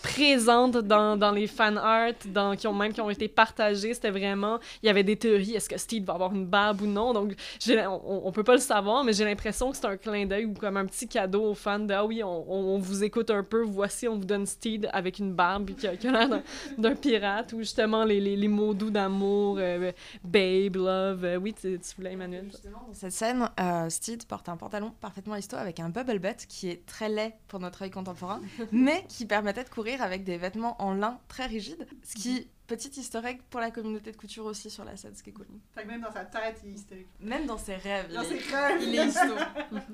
présente 0.02 0.78
dans, 0.78 1.18
dans 1.18 1.32
les 1.32 1.48
fan 1.48 1.78
art, 1.78 2.14
dans, 2.28 2.56
qui 2.56 2.68
ont 2.68 2.74
même 2.74 2.94
qui 2.94 3.02
ont 3.02 3.10
été 3.10 3.28
partagés. 3.28 3.94
C'était 3.94 4.10
vraiment, 4.12 4.60
il 4.82 4.88
y 4.88 4.90
avait 4.90 5.04
des 5.04 5.16
théories, 5.18 5.56
est-ce 5.56 5.70
que 5.70 5.78
Steed 5.78 6.06
va 6.06 6.14
avoir 6.14 6.34
une 6.34 6.46
barbe 6.46 6.82
ou 6.82 6.88
non? 6.88 7.14
Donc, 7.14 7.34
on, 7.70 8.22
on 8.26 8.32
peut 8.32 8.44
pas 8.44 8.54
le 8.54 8.60
savoir, 8.62 9.04
mais 9.04 9.14
j'ai 9.14 9.26
l'impression 9.26 9.72
que 9.72 9.78
c'est 9.78 9.86
un 9.86 9.98
clin 9.98 10.26
d'œil 10.26 10.46
ou 10.46 10.54
comme 10.54 10.78
un 10.78 10.86
petit 10.86 11.08
cadeau 11.08 11.44
aux 11.52 11.56
fans 11.56 11.80
de, 11.80 11.94
ah 11.94 12.06
oui, 12.06 12.24
on, 12.24 12.78
vous 12.80 13.04
écoute 13.04 13.30
un 13.30 13.44
peu, 13.44 13.62
voici, 13.64 14.08
on 14.08 14.16
vous 14.18 14.26
donne 14.26 14.46
Steed 14.46 14.90
avec 14.94 15.20
une 15.20 15.34
barbe 15.34 15.70
qui 15.98 16.08
a 16.08 16.12
l'air 16.12 16.30
d'un- 16.30 16.44
d'un 16.78 16.96
pirate, 16.96 17.54
ou 17.54 17.60
justement 17.60 18.04
les, 18.04 18.20
les, 18.20 18.36
les 18.36 18.48
mots 18.48 18.74
doux 18.74 18.90
d'amour, 18.90 19.58
euh, 19.60 19.92
babe, 20.24 20.76
love. 20.76 21.24
euh, 21.26 21.38
oui, 21.38 21.54
tu, 21.54 21.80
tu 21.80 21.96
voulais, 21.96 22.14
Emmanuel. 22.14 22.46
Justement, 22.52 22.84
dans 22.88 22.94
cette 22.94 23.12
scène, 23.12 23.50
euh, 23.60 23.90
Steed 23.90 24.26
porte 24.26 24.50
un 24.50 24.58
pantalon 24.58 24.92
parfaitement 25.02 25.36
histo 25.36 25.56
avec 25.56 25.80
un 25.80 25.90
bubble 25.90 26.20
butt 26.20 26.46
qui 26.48 26.70
est 26.70 26.86
très 26.86 27.10
laid 27.10 27.34
pour 27.48 27.60
notre 27.60 27.82
œil 27.84 27.92
contemporain, 27.92 28.42
mais 28.72 29.06
qui 29.08 29.26
permettait 29.26 29.64
de 29.64 29.70
courir 29.70 30.02
avec 30.02 30.24
des 30.24 30.38
vêtements 30.38 30.82
en 30.82 30.94
lin 30.94 31.20
très 31.28 31.46
rigides, 31.46 31.88
ce 32.04 32.16
qui, 32.16 32.48
petit 32.68 32.92
easter 33.00 33.22
egg 33.26 33.40
pour 33.50 33.60
la 33.60 33.72
communauté 33.72 34.12
de 34.12 34.18
couture 34.18 34.46
aussi 34.46 34.70
sur 34.70 34.84
la 34.86 34.96
scène, 34.96 35.16
ce 35.16 35.24
qui 35.24 35.32
est 35.32 35.34
cool. 35.34 35.48
Fait 35.74 35.84
que 35.84 35.88
même 35.88 36.02
dans 36.02 36.12
sa 36.14 36.24
tête, 36.26 36.62
il 36.64 36.70
est 36.70 36.74
hystérique. 36.74 37.08
Même 37.20 37.46
dans 37.48 37.58
ses 37.58 37.76
rêves, 37.76 38.08
il 38.12 38.16
est, 38.16 38.56
rêves. 38.56 38.82
il 38.84 38.96
est 39.00 39.08
histo. 39.08 39.34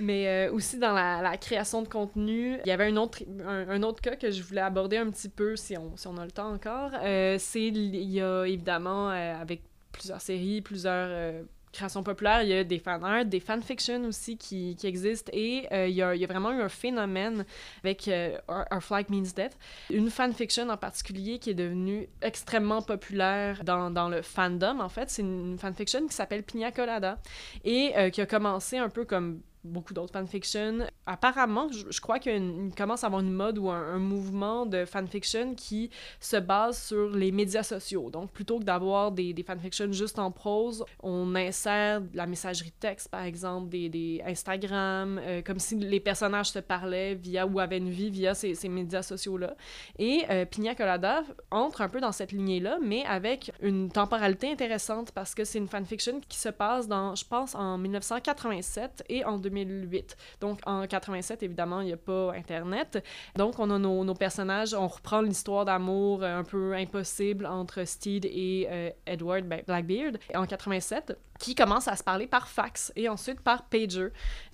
Mais 0.00 0.28
euh, 0.28 0.52
aussi 0.52 0.78
dans 0.78 0.92
la, 0.92 1.36
création 1.36 1.82
de 1.82 1.88
contenu, 1.88 2.58
il 2.64 2.68
y 2.68 2.72
avait 2.72 2.86
un 2.86 2.96
autre, 2.96 3.22
un, 3.46 3.82
autre 3.82 4.00
cas 4.00 4.16
que 4.16 4.30
je 4.30 4.42
voulais 4.42 4.60
aborder 4.60 4.96
un 4.96 5.10
petit 5.10 5.28
peu, 5.28 5.56
si 5.56 5.76
on, 5.76 5.96
si 5.96 6.06
on 6.06 6.16
a 6.16 6.24
le 6.24 6.30
temps 6.30 6.52
encore. 6.52 6.90
Euh, 7.02 7.36
c'est, 7.38 7.66
il 7.66 7.94
y 7.96 8.20
a 8.20 8.44
évidemment, 8.44 9.10
euh, 9.10 9.40
avec 9.40 9.62
plusieurs 9.92 10.20
séries, 10.20 10.60
plusieurs 10.60 11.44
créations 11.72 12.02
populaires, 12.02 12.42
il 12.42 12.48
y 12.48 12.54
a 12.54 12.64
des 12.64 12.78
fan 12.78 13.04
art, 13.04 13.24
des 13.24 13.40
fanfictions 13.40 14.04
aussi 14.04 14.36
qui, 14.36 14.74
qui 14.76 14.86
existent. 14.86 15.30
Et 15.34 15.66
il, 15.88 15.94
y 15.94 16.02
a, 16.02 16.14
il 16.14 16.20
y 16.20 16.24
a 16.24 16.26
vraiment 16.26 16.50
eu 16.52 16.62
un 16.62 16.68
phénomène 16.68 17.44
avec 17.82 18.08
euh, 18.08 18.38
Our, 18.48 18.82
Flag 18.82 19.06
Means 19.10 19.32
Death. 19.34 19.56
Une 19.90 20.10
fanfiction 20.10 20.68
en 20.68 20.76
particulier 20.76 21.38
qui 21.38 21.50
est 21.50 21.54
devenue 21.54 22.08
extrêmement 22.22 22.80
populaire 22.80 23.64
dans, 23.64 23.90
dans 23.90 24.08
le 24.08 24.22
fandom, 24.22 24.80
en 24.80 24.88
fait. 24.88 25.10
C'est 25.10 25.22
une, 25.22 25.52
une 25.52 25.58
fanfiction 25.58 26.06
qui 26.06 26.14
s'appelle 26.14 26.42
Pina 26.42 26.70
Colada 26.72 27.18
et 27.64 27.92
qui 28.12 28.20
a 28.20 28.26
commencé 28.26 28.78
un 28.78 28.88
peu 28.88 29.04
comme 29.04 29.40
beaucoup 29.68 29.94
d'autres 29.94 30.12
fanfictions. 30.12 30.86
Apparemment, 31.06 31.68
je, 31.70 32.00
crois 32.00 32.18
qu'il 32.18 32.70
commence 32.76 33.04
à 33.04 33.06
avoir 33.06 33.22
une 33.22 33.32
mode 33.32 33.58
ou 33.58 33.70
un, 33.70 33.98
mouvement 33.98 34.66
de 34.66 34.84
fanfiction 34.84 35.54
qui 35.54 35.90
se 36.20 36.36
base 36.36 36.82
sur 36.82 37.10
les 37.10 37.32
médias 37.32 37.62
sociaux. 37.62 38.10
Donc, 38.10 38.30
plutôt 38.32 38.58
que 38.58 38.64
d'avoir 38.64 39.12
des, 39.12 39.34
fanfictions 39.46 39.92
juste 39.92 40.18
en 40.18 40.30
prose, 40.30 40.84
on 41.02 41.34
insère 41.34 42.02
la 42.14 42.26
messagerie 42.26 42.72
texte, 42.72 43.08
par 43.08 43.22
exemple, 43.22 43.68
des, 43.68 44.22
Instagram, 44.26 45.20
euh, 45.22 45.42
comme 45.42 45.58
si 45.58 45.76
les 45.76 46.00
personnages 46.00 46.50
se 46.50 46.58
parlaient 46.58 47.14
via 47.14 47.46
ou 47.46 47.60
avaient 47.60 47.78
une 47.78 47.90
vie 47.90 48.10
via 48.10 48.34
ces, 48.34 48.68
médias 48.68 49.02
sociaux-là. 49.02 49.56
Et 49.98 50.24
euh, 50.30 50.44
Pina 50.44 50.74
Colada 50.74 51.22
entre 51.50 51.80
un 51.80 51.88
peu 51.88 52.00
dans 52.00 52.12
cette 52.12 52.32
lignée-là, 52.32 52.78
mais 52.82 53.04
avec 53.04 53.52
une 53.62 53.90
temporalité 53.90 54.50
intéressante 54.50 55.12
parce 55.12 55.34
que 55.34 55.44
c'est 55.44 55.58
une 55.58 55.68
fanfiction 55.68 56.20
qui 56.28 56.38
se 56.38 56.48
passe 56.48 56.88
dans, 56.88 57.14
je 57.14 57.24
pense, 57.24 57.54
en 57.54 57.78
1987 57.78 59.04
et 59.08 59.24
en 59.24 59.38
2008. 59.64 60.16
Donc, 60.40 60.60
en 60.66 60.86
87, 60.86 61.42
évidemment, 61.42 61.80
il 61.80 61.86
n'y 61.86 61.92
a 61.92 61.96
pas 61.96 62.32
Internet. 62.32 63.04
Donc, 63.36 63.58
on 63.58 63.70
a 63.70 63.78
nos, 63.78 64.14
personnages, 64.14 64.74
on 64.74 64.86
reprend 64.86 65.20
l'histoire 65.20 65.64
d'amour 65.64 66.22
euh, 66.22 66.38
un 66.38 66.44
peu 66.44 66.74
impossible 66.74 67.46
entre 67.46 67.84
Steed 67.84 68.24
et 68.24 68.68
euh, 68.70 68.90
Edward 69.06 69.44
ben, 69.44 69.62
Blackbeard 69.66 70.14
en 70.34 70.46
87 70.46 71.16
qui 71.38 71.54
commence 71.54 71.88
à 71.88 71.96
se 71.96 72.02
parler 72.02 72.26
par 72.26 72.48
fax 72.48 72.92
et 72.96 73.08
ensuite 73.08 73.40
par 73.40 73.64
pager. 73.64 74.08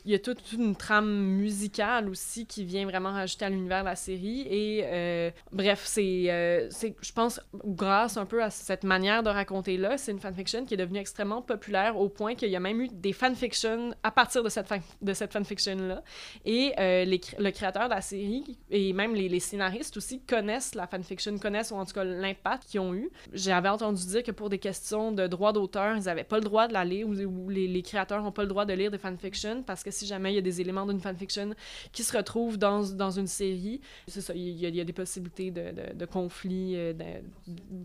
Il 0.04 0.12
y 0.12 0.14
a 0.14 0.18
toute, 0.18 0.52
une 0.52 0.76
trame 0.76 1.08
musicale 1.08 2.10
aussi 2.10 2.44
qui 2.44 2.64
vient 2.64 2.84
vraiment 2.84 3.12
rajouter 3.12 3.46
à 3.46 3.48
l'univers 3.48 3.80
de 3.80 3.88
la 3.88 3.96
série. 3.96 4.46
Et 4.50 4.82
euh, 4.84 5.30
bref, 5.50 5.82
c'est, 5.84 6.26
euh, 6.28 6.68
je 6.70 7.12
pense, 7.12 7.40
grâce 7.64 8.18
un 8.18 8.26
peu 8.26 8.42
à 8.42 8.50
cette 8.50 8.84
manière 8.84 9.22
de 9.22 9.30
raconter-là, 9.30 9.96
c'est 9.96 10.12
une 10.12 10.20
fanfiction 10.20 10.66
qui 10.66 10.74
est 10.74 10.76
devenue 10.76 10.98
extrêmement 10.98 11.40
populaire 11.40 11.96
au 11.98 12.10
point 12.10 12.34
qu'il 12.34 12.50
y 12.50 12.56
a 12.56 12.60
même 12.60 12.82
eu 12.82 12.88
des 12.88 13.14
fanfictions 13.14 13.94
à 14.02 14.10
partir 14.10 14.42
de 14.42 14.50
cette, 14.50 14.70
de 15.00 15.12
cette 15.14 15.32
fanfiction-là. 15.32 16.02
Et 16.44 16.74
euh, 16.78 17.06
le 17.06 17.50
créateur 17.50 17.84
de 17.84 17.94
la 17.94 18.02
série 18.02 18.58
et 18.70 18.92
même 18.92 19.14
les, 19.14 19.30
les 19.30 19.40
scénaristes 19.40 19.96
aussi 19.96 20.20
connaissent 20.20 20.74
la 20.74 20.86
fanfiction, 20.86 21.38
connaissent 21.38 21.70
ou 21.70 21.76
en 21.76 21.86
tout 21.86 21.94
cas 21.94 22.04
l'impact 22.04 22.64
qu'ils 22.68 22.80
ont 22.80 22.94
eu. 22.94 23.10
J'avais 23.32 23.70
entendu 23.70 24.04
dire 24.04 24.22
que 24.22 24.32
pour 24.32 24.50
des 24.50 24.58
questions 24.58 25.12
de 25.12 25.26
droit 25.26 25.54
d'auteur, 25.54 25.96
ils 25.96 26.04
n'avaient 26.04 26.24
pas 26.24 26.36
le 26.36 26.44
droit 26.44 26.68
de 26.68 26.73
lire 26.82 27.06
ou, 27.06 27.48
les, 27.48 27.82
créateurs 27.82 28.22
n'ont 28.22 28.32
pas 28.32 28.42
le 28.42 28.48
droit 28.48 28.64
de 28.64 28.72
lire 28.72 28.90
des 28.90 28.98
fanfictions 28.98 29.62
parce 29.62 29.84
que 29.84 29.90
si 29.90 30.06
jamais 30.06 30.32
il 30.32 30.36
y 30.36 30.38
a 30.38 30.42
des 30.42 30.60
éléments 30.60 30.86
d'une 30.86 31.00
fanfiction 31.00 31.50
qui 31.92 32.02
se 32.02 32.16
retrouvent 32.16 32.56
dans, 32.56 32.82
dans 32.94 33.10
une 33.10 33.26
série, 33.26 33.80
c'est 34.08 34.20
ça, 34.22 34.34
il 34.34 34.58
y, 34.58 34.80
a- 34.80 34.84
des 34.84 34.92
possibilités 34.92 35.50
de, 35.50 36.04
conflits, 36.06 36.74
euh, 36.76 36.92
de, 36.92 37.04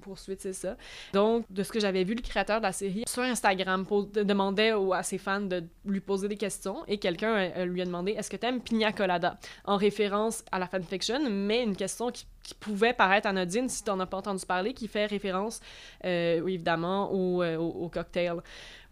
poursuites, 0.01 0.41
c'est 0.41 0.53
ça. 0.53 0.77
Donc, 1.13 1.45
de 1.49 1.63
ce 1.63 1.71
que 1.71 1.79
j'avais 1.79 2.03
vu, 2.03 2.15
le 2.15 2.21
créateur 2.21 2.59
de 2.59 2.63
la 2.65 2.71
série 2.71 3.03
sur 3.07 3.23
Instagram 3.23 3.85
demandait 4.13 4.71
à 4.93 5.03
ses 5.03 5.17
fans 5.17 5.41
de 5.41 5.63
lui 5.85 5.99
poser 5.99 6.27
des 6.27 6.37
questions 6.37 6.83
et 6.87 6.97
quelqu'un 6.97 7.51
euh, 7.57 7.65
lui 7.65 7.81
a 7.81 7.85
demandé 7.85 8.13
Est-ce 8.13 8.29
que 8.29 8.37
t'aimes 8.37 8.61
Pina 8.61 8.91
Colada 8.91 9.37
en 9.65 9.77
référence 9.77 10.43
à 10.51 10.59
la 10.59 10.67
fanfiction, 10.67 11.29
mais 11.29 11.63
une 11.63 11.75
question 11.75 12.11
qui, 12.11 12.25
qui 12.49 12.55
pouvait 12.55 12.93
paraître 12.93 13.27
anodine 13.27 13.69
si 13.69 13.83
t'en 13.83 13.99
as 13.99 14.07
pas 14.07 14.17
entendu 14.17 14.43
parler, 14.43 14.73
qui 14.73 14.87
fait 14.87 15.05
référence 15.05 15.61
euh, 16.03 16.41
évidemment 16.47 17.11
au, 17.13 17.43
euh, 17.43 17.89
cocktail 17.89 18.37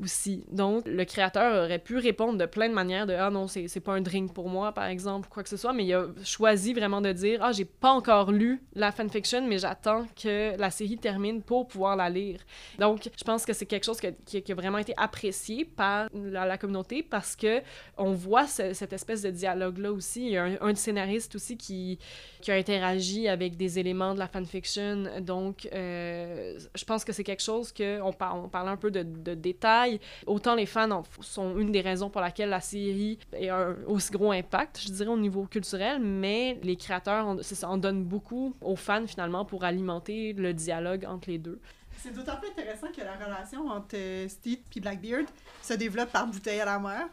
aussi. 0.02 0.46
Donc, 0.52 0.86
le 0.86 1.06
créateur 1.06 1.66
aurait 1.66 1.80
pu 1.80 1.98
répondre 1.98 2.38
de 2.38 2.46
plein 2.46 2.70
de 2.70 2.74
manières 2.74 3.08
de 3.08 3.14
Ah 3.14 3.30
non, 3.30 3.48
c'est 3.48 3.80
pas 3.80 3.94
un 3.94 4.02
drink 4.02 4.34
pour 4.34 4.50
moi, 4.50 4.72
par 4.72 4.86
exemple, 4.86 5.28
ou 5.28 5.34
quoi 5.34 5.44
que 5.44 5.50
ce 5.50 5.58
soit, 5.58 5.74
mais 5.74 5.86
il 5.86 5.94
a 5.94 6.06
choisi 6.24 6.74
vraiment 6.74 7.02
de 7.02 7.12
dire 7.12 7.40
Ah, 7.42 7.52
j'ai 7.52 7.66
pas 7.66 7.92
encore 7.92 8.32
lu 8.32 8.62
la 8.74 8.92
fanfiction, 8.92 9.48
mais 9.48 9.58
j'attends 9.58 10.06
que 10.22 10.58
la 10.58 10.70
série 10.70 10.98
termine 10.98 11.42
pour 11.42 11.68
pouvoir 11.68 11.96
la 11.96 12.10
lire. 12.10 12.40
Donc, 12.80 13.10
je 13.18 13.24
pense 13.24 13.46
que 13.46 13.54
c'est 13.54 13.66
quelque 13.66 13.86
chose 13.86 14.00
qui, 14.00 14.52
a 14.52 14.56
vraiment 14.56 14.78
été 14.78 14.94
apprécié 14.98 15.66
par 15.66 16.08
la, 16.14 16.58
communauté 16.58 17.04
parce 17.04 17.36
que 17.36 17.62
on 17.98 18.14
voit 18.14 18.48
ce- 18.48 18.74
cette 18.74 18.94
espèce 18.94 19.22
de 19.22 19.30
dialogue-là 19.30 19.92
aussi. 19.92 20.26
Il 20.28 20.32
y 20.32 20.38
a 20.38 20.58
un, 20.62 20.76
scénariste 20.76 21.36
aussi 21.36 21.58
qui, 21.58 21.98
qui 22.42 22.52
a 22.52 22.56
interagi 22.56 23.28
avec 23.28 23.58
des 23.58 23.80
éléments 23.80 24.14
de 24.14 24.20
la 24.20 24.28
fanfiction. 24.28 25.06
Donc, 25.22 25.68
euh, 25.74 26.58
je 26.76 26.86
pense 26.86 27.04
que 27.04 27.12
c'est 27.12 27.24
quelque 27.24 27.42
chose 27.44 27.72
que 27.72 28.00
on, 28.02 28.14
par- 28.14 28.36
on 28.36 28.48
parle 28.48 28.70
un 28.70 28.78
peu 28.78 28.92
de 28.92 29.34
détails. 29.34 29.87
Autant 30.26 30.56
les 30.56 30.66
fans 30.66 30.92
en- 30.92 31.04
sont 31.22 31.58
une 31.58 31.72
des 31.72 31.82
raisons 31.82 32.10
pour 32.10 32.22
laquelle 32.22 32.50
la 32.50 32.62
série 32.62 33.18
a 33.34 33.56
un 33.56 33.76
aussi 33.88 34.12
gros 34.12 34.32
impact, 34.32 34.80
je 34.82 34.92
dirais, 34.92 35.10
au 35.10 35.18
niveau 35.18 35.44
culturel, 35.46 36.00
mais 36.02 36.58
les 36.64 36.76
créateurs, 36.76 37.38
ça, 37.42 37.70
en 37.70 37.78
donnent 37.78 38.04
beaucoup 38.04 38.54
aux 38.62 38.76
fans 38.76 39.06
finalement 39.08 39.46
pour 39.46 39.64
alimenter 39.64 40.34
le 40.34 40.54
dialogue 40.54 41.06
entre 41.08 41.30
les 41.30 41.38
deux. 41.38 41.60
C'est 42.00 42.14
d'autant 42.14 42.36
plus 42.36 42.50
intéressant 42.50 42.88
que 42.96 43.02
la 43.02 43.14
relation 43.16 43.68
entre 43.70 43.96
euh, 43.96 44.28
Steve 44.30 44.60
et 44.76 44.80
Blackbeard 44.80 45.26
se 45.64 45.74
développe 45.74 46.12
par 46.12 46.28
bouteille 46.28 46.60
à 46.60 46.66
la 46.66 46.78
mer. 46.78 47.08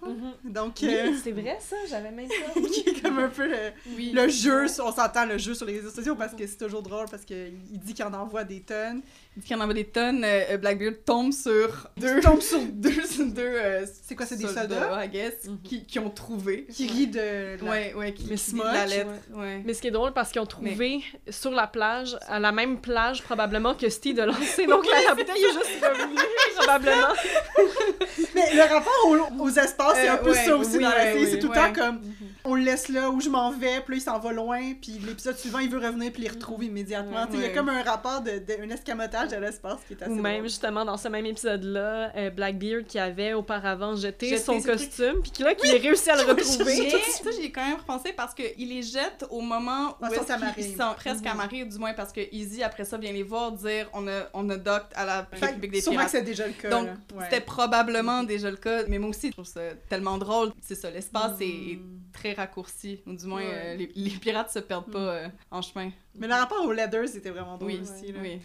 Donc, 0.44 0.82
euh, 0.82 1.12
c'est 1.22 1.32
vrai 1.32 1.56
ça, 1.58 1.76
j'avais 1.88 2.10
même 2.10 2.28
ça. 2.28 2.60
qui 2.60 2.80
est 2.90 3.00
comme 3.02 3.18
un 3.18 3.30
peu 3.30 3.48
le, 3.48 3.72
Oui. 3.96 4.12
le 4.14 4.28
jeu, 4.28 4.66
on 4.84 4.92
s'entend 4.92 5.24
le 5.24 5.38
jeu 5.38 5.54
sur 5.54 5.64
les 5.64 5.78
réseaux 5.80 5.88
sociaux 5.90 6.14
parce 6.14 6.34
que 6.34 6.46
c'est 6.46 6.58
toujours 6.58 6.82
drôle 6.82 7.06
parce 7.10 7.24
qu'il 7.24 7.54
dit 7.62 7.94
qu'il 7.94 8.04
en 8.04 8.12
envoie 8.12 8.44
des 8.44 8.60
tonnes. 8.60 9.00
Il 9.36 9.40
dit 9.42 9.48
qu'il 9.48 9.56
y 9.56 9.60
en 9.60 9.62
avait 9.64 9.74
des 9.74 9.84
tonnes. 9.86 10.22
euh, 10.24 10.56
Blackbeard 10.58 10.94
tombe 11.04 11.32
sur 11.32 11.88
deux. 11.96 12.20
tombe 12.20 12.40
sur 12.40 12.60
deux. 12.72 12.90
deux 13.18 13.42
euh, 13.42 13.84
C'est 14.02 14.14
quoi, 14.14 14.26
c'est 14.26 14.36
des 14.36 14.46
soldats? 14.46 15.04
I 15.04 15.08
guess, 15.08 15.32
Mhm. 15.48 15.58
qui, 15.64 15.84
qui 15.86 15.98
ont 15.98 16.10
trouvé. 16.10 16.66
qui 16.72 16.86
rit 16.86 17.08
de 17.08 17.56
la- 17.64 17.68
Ouais, 17.70 17.92
ouais, 17.94 18.12
qui, 18.12 18.26
Mais 18.28 18.36
de 18.36 18.62
la 18.74 18.86
lettre. 18.86 19.10
Ouais. 19.32 19.60
Mais 19.64 19.74
ce 19.74 19.80
qui 19.82 19.88
est 19.88 19.90
drôle, 19.90 20.12
parce 20.12 20.30
qu'ils 20.30 20.40
ont 20.40 20.46
trouvé 20.46 21.02
sur 21.30 21.50
la 21.50 21.66
plage, 21.66 22.16
à 22.28 22.38
la 22.38 22.52
même 22.52 22.80
plage 22.80 23.22
probablement 23.24 23.74
que 23.74 23.88
Steve 23.88 24.20
a 24.20 24.26
lancé. 24.26 24.66
Donc 24.68 24.84
la, 24.90 25.02
la 25.08 25.14
bouteille 25.14 25.42
est 25.42 25.52
juste 25.52 25.84
revenue, 25.84 26.16
probablement. 26.56 27.14
Mais 28.34 28.54
le 28.54 28.62
rapport 28.62 29.06
aux, 29.38 29.42
aux 29.44 29.48
espaces, 29.50 29.96
c'est 29.96 30.08
Euh, 30.08 30.14
un 30.14 30.16
peu 30.18 30.30
ouais, 30.30 30.44
ça 30.44 30.56
aussi 30.56 30.76
oui, 30.76 30.82
dans 30.84 30.90
la 30.90 31.02
série. 31.04 31.24
oui, 31.24 31.28
c'est 31.30 31.38
tout 31.38 31.48
le 31.50 31.58
ouais. 31.58 31.72
temps 31.72 31.72
comme 31.72 32.00
on 32.44 32.54
le 32.56 32.62
laisse 32.62 32.88
là 32.88 33.10
où 33.10 33.20
je 33.20 33.28
m'en 33.28 33.50
vais, 33.52 33.80
puis 33.80 33.94
là 33.94 33.96
il 33.96 34.00
s'en 34.00 34.18
va 34.18 34.32
loin, 34.32 34.60
puis 34.80 34.92
l'épisode 35.06 35.36
suivant 35.38 35.58
il 35.60 35.70
veut 35.70 35.78
revenir, 35.78 36.12
puis 36.12 36.22
il 36.22 36.28
le 36.28 36.34
retrouve 36.34 36.62
immédiatement. 36.64 37.22
Ouais, 37.22 37.26
Tu 37.30 37.32
sais, 37.32 37.38
Il 37.38 37.42
y 37.42 37.46
a 37.46 37.54
comme 37.54 37.68
un 37.68 37.82
rapport 37.82 38.20
de, 38.20 38.32
de- 38.32 38.62
de 39.26 39.36
l'espace 39.36 39.78
qui 39.86 39.94
est 39.94 40.02
assez 40.02 40.10
Ou 40.12 40.16
même, 40.16 40.34
drôle. 40.38 40.48
justement, 40.48 40.84
dans 40.84 40.96
ce 40.96 41.08
même 41.08 41.26
épisode-là, 41.26 42.12
euh, 42.16 42.30
Blackbeard 42.30 42.84
qui 42.86 42.98
avait 42.98 43.32
auparavant 43.34 43.96
jeté, 43.96 44.28
Jeté 44.30 44.40
son 44.42 44.60
costume, 44.60 45.20
puis 45.22 45.30
qui, 45.30 45.42
là, 45.42 45.54
qui 45.54 45.68
a 45.68 45.78
réussi 45.78 46.10
à 46.10 46.16
le 46.16 46.22
retrouver. 46.32 46.90
Ça, 46.90 47.30
j'y 47.38 47.46
ai 47.46 47.52
quand 47.52 47.66
même 47.66 47.78
repensé 47.78 48.12
parce 48.12 48.34
qu'il 48.34 48.68
les 48.68 48.82
jette 48.82 49.24
au 49.30 49.40
moment 49.40 49.96
où 50.00 50.06
ils 50.58 50.64
sont 50.76 50.94
presque 50.96 51.24
Mhm. 51.24 51.30
amarrés, 51.30 51.64
du 51.64 51.78
moins 51.78 51.94
parce 51.94 52.12
que 52.12 52.20
Easy, 52.32 52.62
après 52.62 52.84
ça, 52.84 52.96
vient 52.98 53.12
les 53.12 53.22
voir 53.22 53.52
dire 53.52 53.88
on 53.92 54.06
a, 54.08 54.24
on 54.34 54.48
a 54.50 54.56
docked 54.56 54.88
à 54.94 55.04
la 55.04 55.22
République 55.30 55.70
que 55.70 55.76
des 55.76 55.80
sûrement 55.80 56.04
que 56.04 56.10
Pirates. 56.10 56.10
c'est 56.12 56.22
déjà 56.22 56.46
le 56.46 56.52
cas. 56.52 56.68
Donc, 56.70 56.88
c'était 57.22 57.40
probablement 57.40 58.22
déjà 58.22 58.50
le 58.50 58.56
cas. 58.56 58.84
Mais 58.88 58.98
moi 58.98 59.10
aussi, 59.10 59.28
je 59.28 59.32
trouve 59.32 59.44
ça 59.46 59.60
tellement 59.88 60.18
drôle. 60.18 60.52
C'est 60.60 60.74
ça, 60.74 60.90
l'espace 60.90 61.40
est, 61.40 61.44
est 61.48 61.76
Mm. 61.76 62.00
très 62.12 62.32
raccourci. 62.34 63.00
Ou 63.06 63.14
du 63.14 63.26
moins, 63.26 63.40
Ouais. 63.42 63.52
euh, 63.52 63.76
les, 63.76 63.90
les 63.94 64.10
pirates 64.10 64.50
se 64.50 64.58
perdent 64.60 64.90
pas 64.90 64.98
euh, 64.98 65.28
en 65.50 65.62
chemin. 65.62 65.90
Mais 66.16 66.28
le 66.28 66.34
rapport 66.34 66.64
aux 66.64 66.72
leathers, 66.72 67.08
c'était 67.08 67.30
vraiment 67.30 67.56
drôle 67.56 67.72
Oui, 67.72 67.80
aussi. 67.82 68.12
Là. 68.12 68.18
oui. 68.22 68.40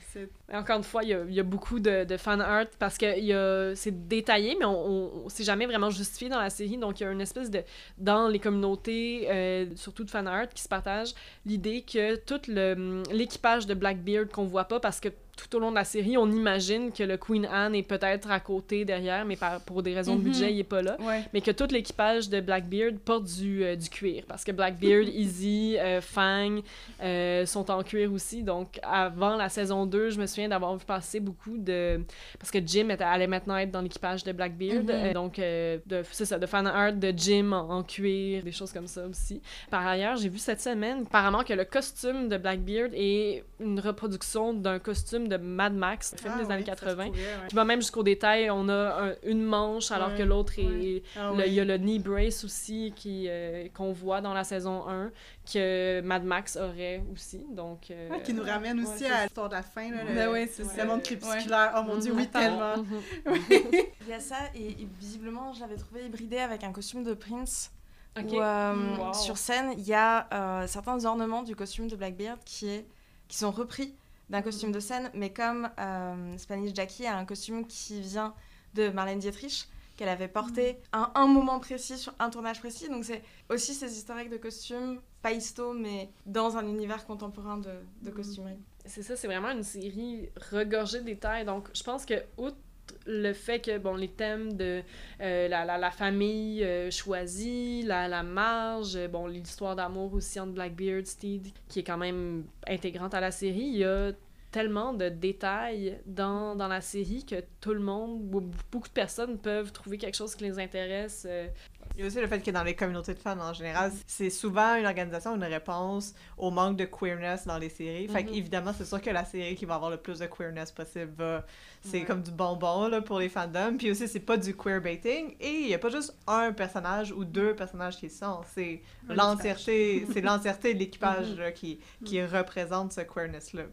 Encore 0.51 0.77
une 0.77 0.83
fois, 0.83 1.03
il 1.03 1.09
y 1.09 1.13
a, 1.13 1.23
il 1.27 1.33
y 1.35 1.39
a 1.39 1.43
beaucoup 1.43 1.79
de, 1.79 2.03
de 2.03 2.17
fan 2.17 2.41
art 2.41 2.65
parce 2.79 2.97
que 2.97 3.17
il 3.17 3.25
y 3.25 3.33
a- 3.33 3.75
c'est 3.75 4.07
détaillé, 4.07 4.55
mais 4.59 4.65
on, 4.65 4.87
on, 4.87 5.11
on- 5.25 5.29
c'est 5.29 5.43
jamais 5.43 5.67
vraiment 5.67 5.89
justifié 5.91 6.29
dans 6.29 6.39
la 6.39 6.49
série. 6.49 6.77
Donc, 6.77 6.99
il 6.99 7.03
y 7.03 7.05
a 7.05 7.11
une 7.11 7.21
espèce 7.21 7.51
de. 7.51 7.61
Dans 7.99 8.27
les 8.27 8.39
communautés, 8.39 9.27
euh, 9.29 9.65
surtout 9.75 10.03
de 10.03 10.09
fan 10.09 10.27
art, 10.27 10.49
qui 10.49 10.63
se 10.63 10.67
partagent 10.67 11.13
l'idée 11.45 11.81
que 11.83 12.15
tout 12.15 12.41
le- 12.47 13.03
l'équipage 13.11 13.67
de 13.67 13.73
Blackbeard 13.75 14.29
qu'on 14.29 14.45
voit 14.45 14.65
pas 14.65 14.79
parce 14.79 14.99
que 14.99 15.09
tout 15.39 15.55
au 15.55 15.59
long 15.59 15.69
de 15.71 15.75
la 15.75 15.83
série, 15.83 16.17
on 16.17 16.29
imagine 16.29 16.91
que 16.91 17.03
le 17.03 17.17
Queen 17.17 17.45
Anne 17.45 17.75
est 17.75 17.83
peut-être 17.83 18.29
à 18.29 18.39
côté, 18.39 18.83
derrière, 18.85 19.23
mais 19.25 19.35
par- 19.35 19.61
pour 19.61 19.81
des 19.83 19.93
raisons 19.93 20.15
de 20.15 20.19
Mhm. 20.19 20.25
budget, 20.25 20.53
il 20.53 20.59
est 20.59 20.63
pas 20.63 20.81
là. 20.81 20.97
Ouais. 20.99 21.23
Mais 21.33 21.41
que 21.41 21.51
tout 21.51 21.67
l'équipage 21.71 22.29
de 22.29 22.41
Blackbeard 22.41 22.95
porte 23.05 23.23
du, 23.25 23.63
euh, 23.63 23.75
du 23.75 23.89
cuir. 23.89 24.23
Parce 24.27 24.43
que 24.43 24.51
Blackbeard, 24.51 25.07
Izzy, 25.13 25.77
euh, 25.79 26.01
Fang 26.01 26.57
euh, 27.01 27.45
sont 27.45 27.71
en 27.71 27.83
cuir 27.83 28.11
aussi. 28.11 28.43
Donc, 28.43 28.79
avant 28.83 29.35
la 29.37 29.49
saison 29.49 29.85
2, 29.85 30.09
je 30.09 30.19
me 30.19 30.25
souviens 30.25 30.49
d'avoir 30.49 30.75
vu 30.75 30.83
passer 30.85 31.19
beaucoup 31.19 31.57
de. 31.57 32.01
Parce 32.37 32.51
que 32.51 32.59
Jim 32.65 32.89
était, 32.89 33.03
allait 33.03 33.27
maintenant 33.27 33.55
être 33.57 33.71
dans 33.71 33.81
l'équipage 33.81 34.23
de 34.23 34.31
Blackbeard. 34.31 34.83
Mhm. 34.83 35.13
Donc, 35.13 35.35
c'est 35.35 36.25
ça, 36.25 36.37
de 36.37 36.45
fan 36.45 36.67
art 36.67 36.93
de 36.93 37.13
Jim 37.15 37.51
en, 37.53 37.69
en 37.77 37.83
cuir, 37.83 38.43
des 38.43 38.51
choses 38.51 38.73
comme 38.73 38.87
ça 38.87 39.05
aussi. 39.07 39.41
Par 39.71 39.87
ailleurs, 39.87 40.17
j'ai 40.17 40.27
vu 40.29 40.37
cette 40.37 40.59
semaine, 40.61 41.03
apparemment, 41.07 41.43
que 41.43 41.53
le 41.53 41.63
costume 41.65 42.27
de 42.27 42.37
Blackbeard 42.37 42.89
est 42.93 43.43
une 43.61 43.79
reproduction 43.79 44.53
d'un 44.53 44.79
costume 44.79 45.27
de 45.29 45.37
Mad 45.37 45.73
Max, 45.73 46.11
le 46.13 46.17
film 46.17 46.33
Ah 46.35 46.39
des 46.39 46.45
oui, 46.45 46.51
années 46.53 46.65
ça 46.65 46.75
se 46.75 46.79
80. 46.81 47.05
pourrait, 47.07 47.19
ouais. 47.19 47.47
Qui 47.47 47.55
va 47.55 47.63
même 47.65 47.79
jusqu'au 47.81 48.03
détail, 48.03 48.49
on 48.49 48.67
a 48.67 49.09
un- 49.11 49.15
une 49.23 49.43
manche 49.43 49.91
alors 49.91 50.09
Ouais, 50.09 50.17
que 50.17 50.23
l'autre 50.23 50.59
est. 50.59 50.63
ouais. 50.65 51.03
Ah 51.15 51.29
le- 51.31 51.37
ouais. 51.37 51.47
Il 51.47 51.53
y 51.53 51.59
a 51.59 51.65
le 51.65 51.77
knee 51.77 51.99
brace 51.99 52.43
aussi 52.43 52.91
qui, 52.95 53.27
euh, 53.29 53.67
qu'on 53.73 53.91
voit 53.93 54.19
dans 54.21 54.33
la 54.33 54.43
saison 54.43 54.87
1 54.89 55.11
que 55.51 56.01
Mad 56.01 56.23
Max 56.23 56.57
aurait 56.57 57.03
aussi. 57.13 57.45
Donc, 57.51 57.89
euh, 57.91 58.09
Ouais, 58.09 58.21
qui 58.21 58.33
nous 58.33 58.43
ramène 58.43 58.79
aussi 58.81 59.05
à 59.05 59.23
l'histoire 59.23 59.49
de 59.49 59.55
la 59.55 59.63
fin, 59.63 59.89
là, 59.91 60.03
le, 60.03 60.13
Ben 60.15 60.29
ouais, 60.29 60.47
c'est 60.51 60.63
ça. 60.65 60.83
le 60.83 60.89
monde 60.89 61.01
crépusculaire. 61.03 61.73
Oh 61.77 61.83
mon 61.83 61.97
dieu, 61.97 62.13
oui, 62.13 62.23
Attends. 62.23 62.39
tellement. 62.39 62.77
Mhm. 62.77 63.01
Il 64.01 64.07
y 64.09 64.13
a 64.13 64.19
ça, 64.19 64.37
et, 64.55 64.71
et 64.71 64.87
visiblement, 64.99 65.53
je 65.53 65.59
l'avais 65.61 65.75
trouvé 65.77 66.05
hybridé 66.05 66.37
avec 66.39 66.63
un 66.63 66.71
costume 66.71 67.03
de 67.03 67.13
Prince. 67.13 67.71
Où, 68.17 68.39
euh, 68.41 68.73
Wow. 68.97 69.13
sur 69.13 69.37
scène, 69.37 69.73
il 69.77 69.85
y 69.87 69.93
a 69.93 70.27
euh, 70.33 70.67
certains 70.67 71.05
ornements 71.05 71.43
du 71.43 71.55
costume 71.55 71.87
de 71.87 71.95
Blackbeard 71.95 72.39
qui, 72.43 72.67
est, 72.67 72.85
qui 73.29 73.37
sont 73.37 73.51
repris 73.51 73.93
d'un 74.29 74.41
costume 74.41 74.71
de 74.71 74.79
scène, 74.79 75.09
mais 75.13 75.31
comme 75.33 75.69
euh, 75.79 76.37
Spanish 76.37 76.73
Jackie 76.73 77.05
a 77.05 77.17
un 77.17 77.25
costume 77.25 77.65
qui 77.65 78.01
vient 78.01 78.33
de 78.73 78.89
Marlène 78.89 79.19
Dietrich, 79.19 79.67
qu'elle 79.97 80.09
avait 80.09 80.27
porté 80.27 80.77
à 80.91 81.11
un 81.19 81.27
moment 81.27 81.59
précis, 81.59 81.97
sur 81.97 82.13
un 82.19 82.29
tournage 82.29 82.59
précis. 82.59 82.87
Donc 82.89 83.03
c'est 83.05 83.21
aussi 83.49 83.73
ces 83.73 83.97
historiques 83.97 84.29
de 84.29 84.37
costumes, 84.37 85.01
pas 85.21 85.31
histo, 85.31 85.73
mais 85.73 86.09
dans 86.25 86.57
un 86.57 86.65
univers 86.67 87.05
contemporain 87.05 87.57
de, 87.57 87.71
de 88.01 88.11
costumerie. 88.11 88.59
C'est 88.85 89.03
ça, 89.03 89.15
c'est 89.15 89.27
vraiment 89.27 89.51
une 89.51 89.63
série 89.63 90.29
regorgée 90.51 90.99
de 90.99 91.05
détails. 91.05 91.45
Donc, 91.45 91.69
je 91.75 91.83
pense 91.83 92.05
que, 92.05 92.13
outre 92.37 92.57
le 93.05 93.33
fait 93.33 93.59
que, 93.59 93.77
bon, 93.77 93.95
les 93.95 94.07
thèmes 94.07 94.53
de 94.53 94.81
euh, 95.21 95.47
la, 95.47 95.65
la, 95.65 95.77
la 95.77 95.91
famille 95.91 96.63
euh, 96.63 96.91
choisie, 96.91 97.83
la, 97.83 98.07
la 98.07 98.23
marge, 98.23 98.95
euh, 98.95 99.07
bon, 99.07 99.27
l'histoire 99.27 99.75
d'amour 99.75 100.13
aussi 100.13 100.39
entre 100.39 100.53
Blackbeard, 100.53 101.05
Steed, 101.05 101.47
qui 101.67 101.79
est 101.79 101.83
quand 101.83 101.97
même 101.97 102.45
intégrante 102.67 103.13
à 103.13 103.19
la 103.19 103.31
série, 103.31 103.59
il 103.59 103.77
y 103.77 103.83
a 103.83 104.11
tellement 104.51 104.93
de 104.93 105.09
détails 105.09 105.99
dans, 106.05 106.55
dans 106.55 106.67
la 106.67 106.81
série 106.81 107.25
que 107.25 107.43
tout 107.61 107.73
le 107.73 107.79
monde, 107.79 108.21
ou 108.33 108.41
beaucoup 108.71 108.87
de 108.87 108.93
personnes 108.93 109.37
peuvent 109.37 109.71
trouver 109.71 109.97
quelque 109.97 110.15
chose 110.17 110.35
qui 110.35 110.43
les 110.45 110.57
intéresse. 110.59 111.25
euh, 111.29 111.47
Il 111.95 112.01
y 112.01 112.03
a 112.03 112.07
aussi 112.07 112.19
le 112.21 112.27
fait 112.27 112.39
que 112.41 112.51
dans 112.51 112.63
les 112.63 112.75
communautés 112.75 113.13
de 113.13 113.19
fans 113.19 113.37
en 113.39 113.53
général, 113.53 113.91
c'est 114.07 114.29
souvent 114.29 114.75
une 114.75 114.85
organisation, 114.85 115.35
une 115.35 115.43
réponse 115.43 116.13
au 116.37 116.49
manque 116.49 116.77
de 116.77 116.85
queerness 116.85 117.45
dans 117.45 117.57
les 117.57 117.69
séries. 117.69 118.07
Fait 118.07 118.23
Mhm. 118.23 118.29
qu'évidemment, 118.31 118.73
c'est 118.77 118.85
sûr 118.85 119.01
que 119.01 119.09
la 119.09 119.25
série 119.25 119.55
qui 119.55 119.65
va 119.65 119.75
avoir 119.75 119.91
le 119.91 119.97
plus 119.97 120.19
de 120.19 120.25
queerness 120.27 120.71
possible 120.71 121.11
va. 121.17 121.45
C'est 121.81 121.99
Ouais. 121.99 122.05
comme 122.05 122.21
du 122.21 122.31
bonbon 122.31 122.87
là, 122.87 123.01
pour 123.01 123.19
les 123.19 123.29
fandoms. 123.29 123.77
Puis 123.77 123.91
aussi, 123.91 124.07
c'est 124.07 124.19
pas 124.19 124.37
du 124.37 124.55
queerbaiting. 124.55 125.35
Et 125.39 125.49
il 125.61 125.67
y 125.69 125.73
a 125.73 125.79
pas 125.79 125.89
juste 125.89 126.15
un 126.27 126.51
personnage 126.53 127.11
ou 127.11 127.23
deux 127.25 127.55
personnages 127.55 127.97
qui 127.97 128.09
sont. 128.09 128.41
C'est 128.53 128.81
l'entièreté 129.07 130.05
c'est 130.13 130.21
l'entièreté 130.21 130.73
de 130.73 130.79
l'équipage 130.79 131.31
Mhm. 131.31 131.39
là, 131.39 131.51
qui, 131.51 131.79
qui 132.05 132.23
représente 132.23 132.93
ce 132.93 133.01
queerness-là. 133.01 133.63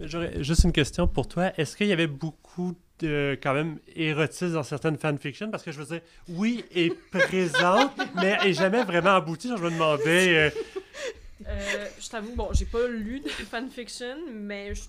J'aurais 0.00 0.42
juste 0.42 0.64
une 0.64 0.72
question 0.72 1.06
pour 1.06 1.28
toi. 1.28 1.52
Est-ce 1.58 1.76
qu'il 1.76 1.86
y 1.88 1.92
avait 1.92 2.06
beaucoup 2.06 2.74
de, 3.00 3.38
quand 3.42 3.54
même, 3.54 3.78
érotisme 3.94 4.52
dans 4.54 4.62
certaines 4.62 4.96
fanfictions? 4.98 5.50
Parce 5.50 5.62
que 5.62 5.72
je 5.72 5.78
veux 5.80 5.86
dire, 5.86 6.00
oui, 6.28 6.64
est 6.74 6.94
présente, 7.10 7.92
mais 8.16 8.38
est 8.44 8.52
jamais 8.52 8.82
vraiment 8.84 9.16
aboutie. 9.16 9.48
Je 9.56 9.62
me 9.62 9.70
demandais... 9.70 10.34
euh, 10.36 10.50
Euh, 11.48 11.86
je 11.98 12.08
t'avoue, 12.08 12.34
bon, 12.36 12.48
j'ai 12.52 12.66
pas 12.66 12.86
lu 12.86 13.20
de 13.20 13.28
fanfiction, 13.28 14.16
mais 14.32 14.74
je 14.74 14.82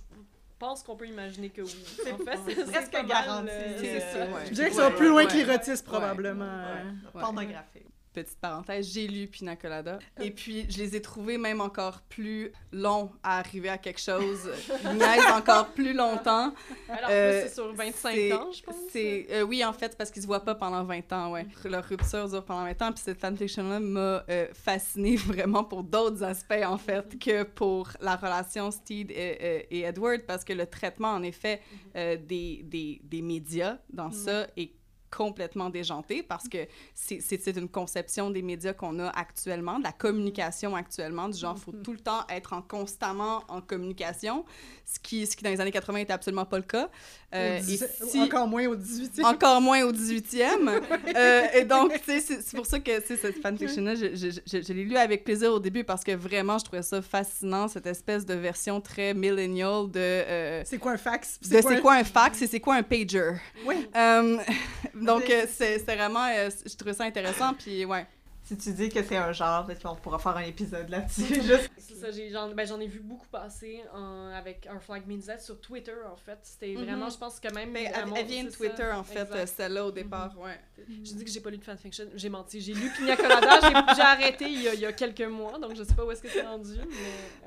pense 0.59 0.83
qu'on 0.83 0.95
peut 0.97 1.07
imaginer 1.07 1.49
que 1.49 1.61
oui. 1.61 1.75
En 2.11 2.17
fait, 2.17 2.37
c'est 2.47 2.71
presque 2.71 2.91
garanti. 3.07 3.49
euh. 3.49 4.45
Je 4.47 4.53
dirais 4.53 4.69
va 4.69 4.89
Ouais, 4.89 4.95
plus 4.95 5.07
loin 5.07 5.23
ouais. 5.23 5.27
que 5.27 5.33
l'érotisme, 5.33 5.85
Ouais. 5.85 5.97
probablement. 5.97 6.45
Ouais. 6.45 6.91
euh. 7.15 7.19
Pornographique. 7.19 7.85
Petite 8.13 8.39
parenthèse, 8.39 8.91
j'ai 8.93 9.07
lu 9.07 9.27
Pina 9.27 9.55
Colada. 9.55 9.97
Et 10.19 10.31
puis, 10.31 10.65
je 10.69 10.77
les 10.79 10.97
ai 10.97 11.01
trouvés 11.01 11.37
même 11.37 11.61
encore 11.61 12.01
plus 12.01 12.51
longs 12.73 13.09
à 13.23 13.39
arriver 13.39 13.69
à 13.69 13.77
quelque 13.77 14.01
chose. 14.01 14.49
Ils 14.83 14.97
niaisent 14.97 15.31
encore 15.33 15.69
plus 15.69 15.93
longtemps. 15.93 16.53
Alors, 16.89 17.09
Euh, 17.09 17.43
c'est 17.47 17.53
sur 17.55 17.73
25 17.73 18.13
c'est- 18.13 18.33
ans, 18.33 18.51
je 18.51 18.63
pense. 18.63 18.75
Euh, 18.95 19.43
oui, 19.43 19.63
en 19.63 19.71
fait, 19.71 19.97
parce 19.97 20.11
qu'ils 20.11 20.21
se 20.23 20.27
voient 20.27 20.43
pas 20.43 20.55
pendant 20.55 20.83
20 20.83 21.09
ans, 21.13 21.31
ouais. 21.31 21.47
Leur 21.63 21.85
rupture 21.85 22.27
dure 22.27 22.43
pendant 22.43 22.65
20 22.65 22.81
ans, 22.81 22.91
puis 22.91 23.01
cette 23.01 23.21
fanfiction-là 23.21 23.79
m'a 23.79 24.25
euh, 24.29 24.47
fascinée 24.53 25.15
vraiment 25.15 25.63
pour 25.63 25.83
d'autres 25.83 26.21
aspects, 26.23 26.63
en 26.65 26.77
fait, 26.77 27.17
que 27.17 27.43
pour 27.43 27.91
la 28.01 28.17
relation 28.17 28.71
Steed 28.71 29.11
et, 29.11 29.67
et- 29.71 29.83
Edward, 29.83 30.23
parce 30.27 30.43
que 30.43 30.51
le 30.51 30.65
traitement, 30.65 31.11
en 31.13 31.23
effet, 31.23 31.61
euh, 31.95 32.17
des, 32.17 32.61
des, 32.65 32.99
des 33.05 33.21
médias 33.21 33.77
dans 33.89 34.11
ça 34.11 34.47
est 34.57 34.71
complètement 35.11 35.69
déjanté 35.69 36.23
parce 36.23 36.47
que 36.47 36.67
c'est 36.95 37.57
une 37.57 37.69
conception 37.69 38.29
des 38.29 38.41
médias 38.41 38.73
qu'on 38.73 38.97
a 38.99 39.09
actuellement, 39.09 39.77
de 39.77 39.83
la 39.83 39.91
communication 39.91 40.75
actuellement, 40.75 41.29
du 41.29 41.37
genre, 41.37 41.55
il 41.57 41.61
faut 41.61 41.71
tout 41.71 41.91
le 41.91 41.99
temps 41.99 42.25
être 42.29 42.53
en 42.53 42.61
constamment 42.61 43.43
en 43.49 43.61
communication, 43.61 44.45
ce 44.85 44.99
qui, 44.99 45.27
ce 45.27 45.35
qui 45.35 45.43
dans 45.43 45.49
les 45.49 45.61
années 45.61 45.71
80 45.71 45.99
était 45.99 46.13
absolument 46.13 46.45
pas 46.45 46.57
le 46.57 46.63
cas. 46.63 46.89
Euh, 47.33 47.55
Au 47.55 47.59
et 47.59 47.61
18 47.61 47.89
si- 48.09 48.19
Encore 48.21 48.47
moins 48.47 48.67
au 48.67 48.75
18e. 48.75 49.23
encore 49.25 49.61
moins 49.61 49.83
au 49.83 49.91
18e. 49.93 50.81
Euh, 51.15 51.43
et 51.55 51.65
donc, 51.65 51.93
tu 51.93 51.99
sais, 52.05 52.19
c'est 52.19 52.41
c'est 52.41 52.55
pour 52.57 52.65
ça 52.65 52.79
que 52.79 52.91
cette 53.05 53.41
fanfiction-là, 53.41 53.95
je, 53.95 54.15
je, 54.15 54.29
je, 54.45 54.61
je 54.65 54.73
l'ai 54.73 54.83
lu 54.83 54.95
avec 54.97 55.23
plaisir 55.23 55.51
au 55.53 55.59
début 55.59 55.83
parce 55.83 56.03
que 56.03 56.11
vraiment, 56.13 56.57
je 56.57 56.65
trouvais 56.65 56.81
ça 56.81 57.01
fascinant, 57.01 57.67
cette 57.67 57.85
espèce 57.87 58.25
de 58.25 58.33
version 58.33 58.79
très 58.81 59.13
millennial 59.13 59.89
de. 59.91 59.99
euh, 59.99 60.61
C'est 60.65 60.77
quoi 60.77 60.91
un 60.93 60.97
fax? 60.97 61.37
Puis 61.41 61.49
de 61.51 61.61
c'est 61.61 61.79
quoi 61.81 61.95
un 61.95 62.03
fax 62.03 62.41
et 62.41 62.47
c'est 62.47 62.59
quoi 62.59 62.75
un 62.75 62.83
pager. 62.83 63.31
Oui. 63.65 63.87
Donc, 64.95 65.23
c'est 65.27 65.79
c'est 65.85 65.95
vraiment. 65.95 66.25
je 66.65 66.75
trouvais 66.75 66.93
ça 66.93 67.03
intéressant, 67.05 67.53
puis 67.53 67.85
ouais. 67.85 68.05
Si 68.51 68.57
tu 68.57 68.73
dis 68.73 68.89
que 68.89 69.01
c'est 69.01 69.15
un 69.15 69.31
genre, 69.31 69.65
peut-être 69.65 69.81
qu'on 69.81 69.95
pourra 69.95 70.19
faire 70.19 70.35
un 70.35 70.41
épisode 70.43 70.89
là-dessus. 70.89 71.35
Juste 71.41 71.71
C'est 71.77 71.95
ça, 71.95 72.11
j'ai- 72.11 72.29
j'en 72.31 72.49
ben, 72.53 72.67
j'en 72.67 72.81
ai 72.81 72.87
vu 72.87 72.99
beaucoup 72.99 73.27
passer 73.27 73.81
en- 73.93 74.27
avec 74.35 74.67
Our 74.69 74.81
Flag 74.81 75.07
Means 75.07 75.21
That 75.21 75.39
sur 75.39 75.61
Twitter, 75.61 75.93
en 76.11 76.17
fait. 76.17 76.37
C'était 76.43 76.73
Mhm. 76.73 76.83
vraiment, 76.83 77.09
je 77.09 77.17
pense 77.17 77.39
que 77.39 77.53
même... 77.53 77.71
Mais 77.71 77.87
à 77.93 78.01
elle, 78.13 78.25
vient 78.25 78.43
de 78.43 78.49
Twitter, 78.49 78.75
ça, 78.77 78.99
en 78.99 79.03
fait, 79.05 79.29
euh, 79.31 79.45
celle-là 79.45 79.85
au 79.85 79.91
départ, 79.91 80.37
ouais. 80.37 80.59
J'ai 81.03 81.13
dit 81.15 81.23
que 81.23 81.31
j'ai 81.31 81.39
pas 81.39 81.49
lu 81.49 81.59
de 81.59 81.63
fanfiction, 81.63 82.05
j'ai 82.13 82.27
menti. 82.29 82.59
J'ai 82.59 82.73
lu 82.73 82.91
Pina 82.97 83.15
Colada, 83.15 83.59
j'ai- 83.95 84.01
arrêté 84.01 84.45
il 84.49 84.61
y, 84.63 84.67
a, 84.67 84.73
il 84.73 84.79
y 84.81 84.85
a 84.85 84.91
quelques 84.91 85.21
mois, 85.21 85.57
donc 85.57 85.73
je 85.75 85.83
sais 85.83 85.93
pas 85.93 86.03
où 86.03 86.11
est-ce 86.11 86.21
que 86.21 86.27
c'est 86.29 86.41
rendu, 86.41 86.75
mais... 86.77 86.95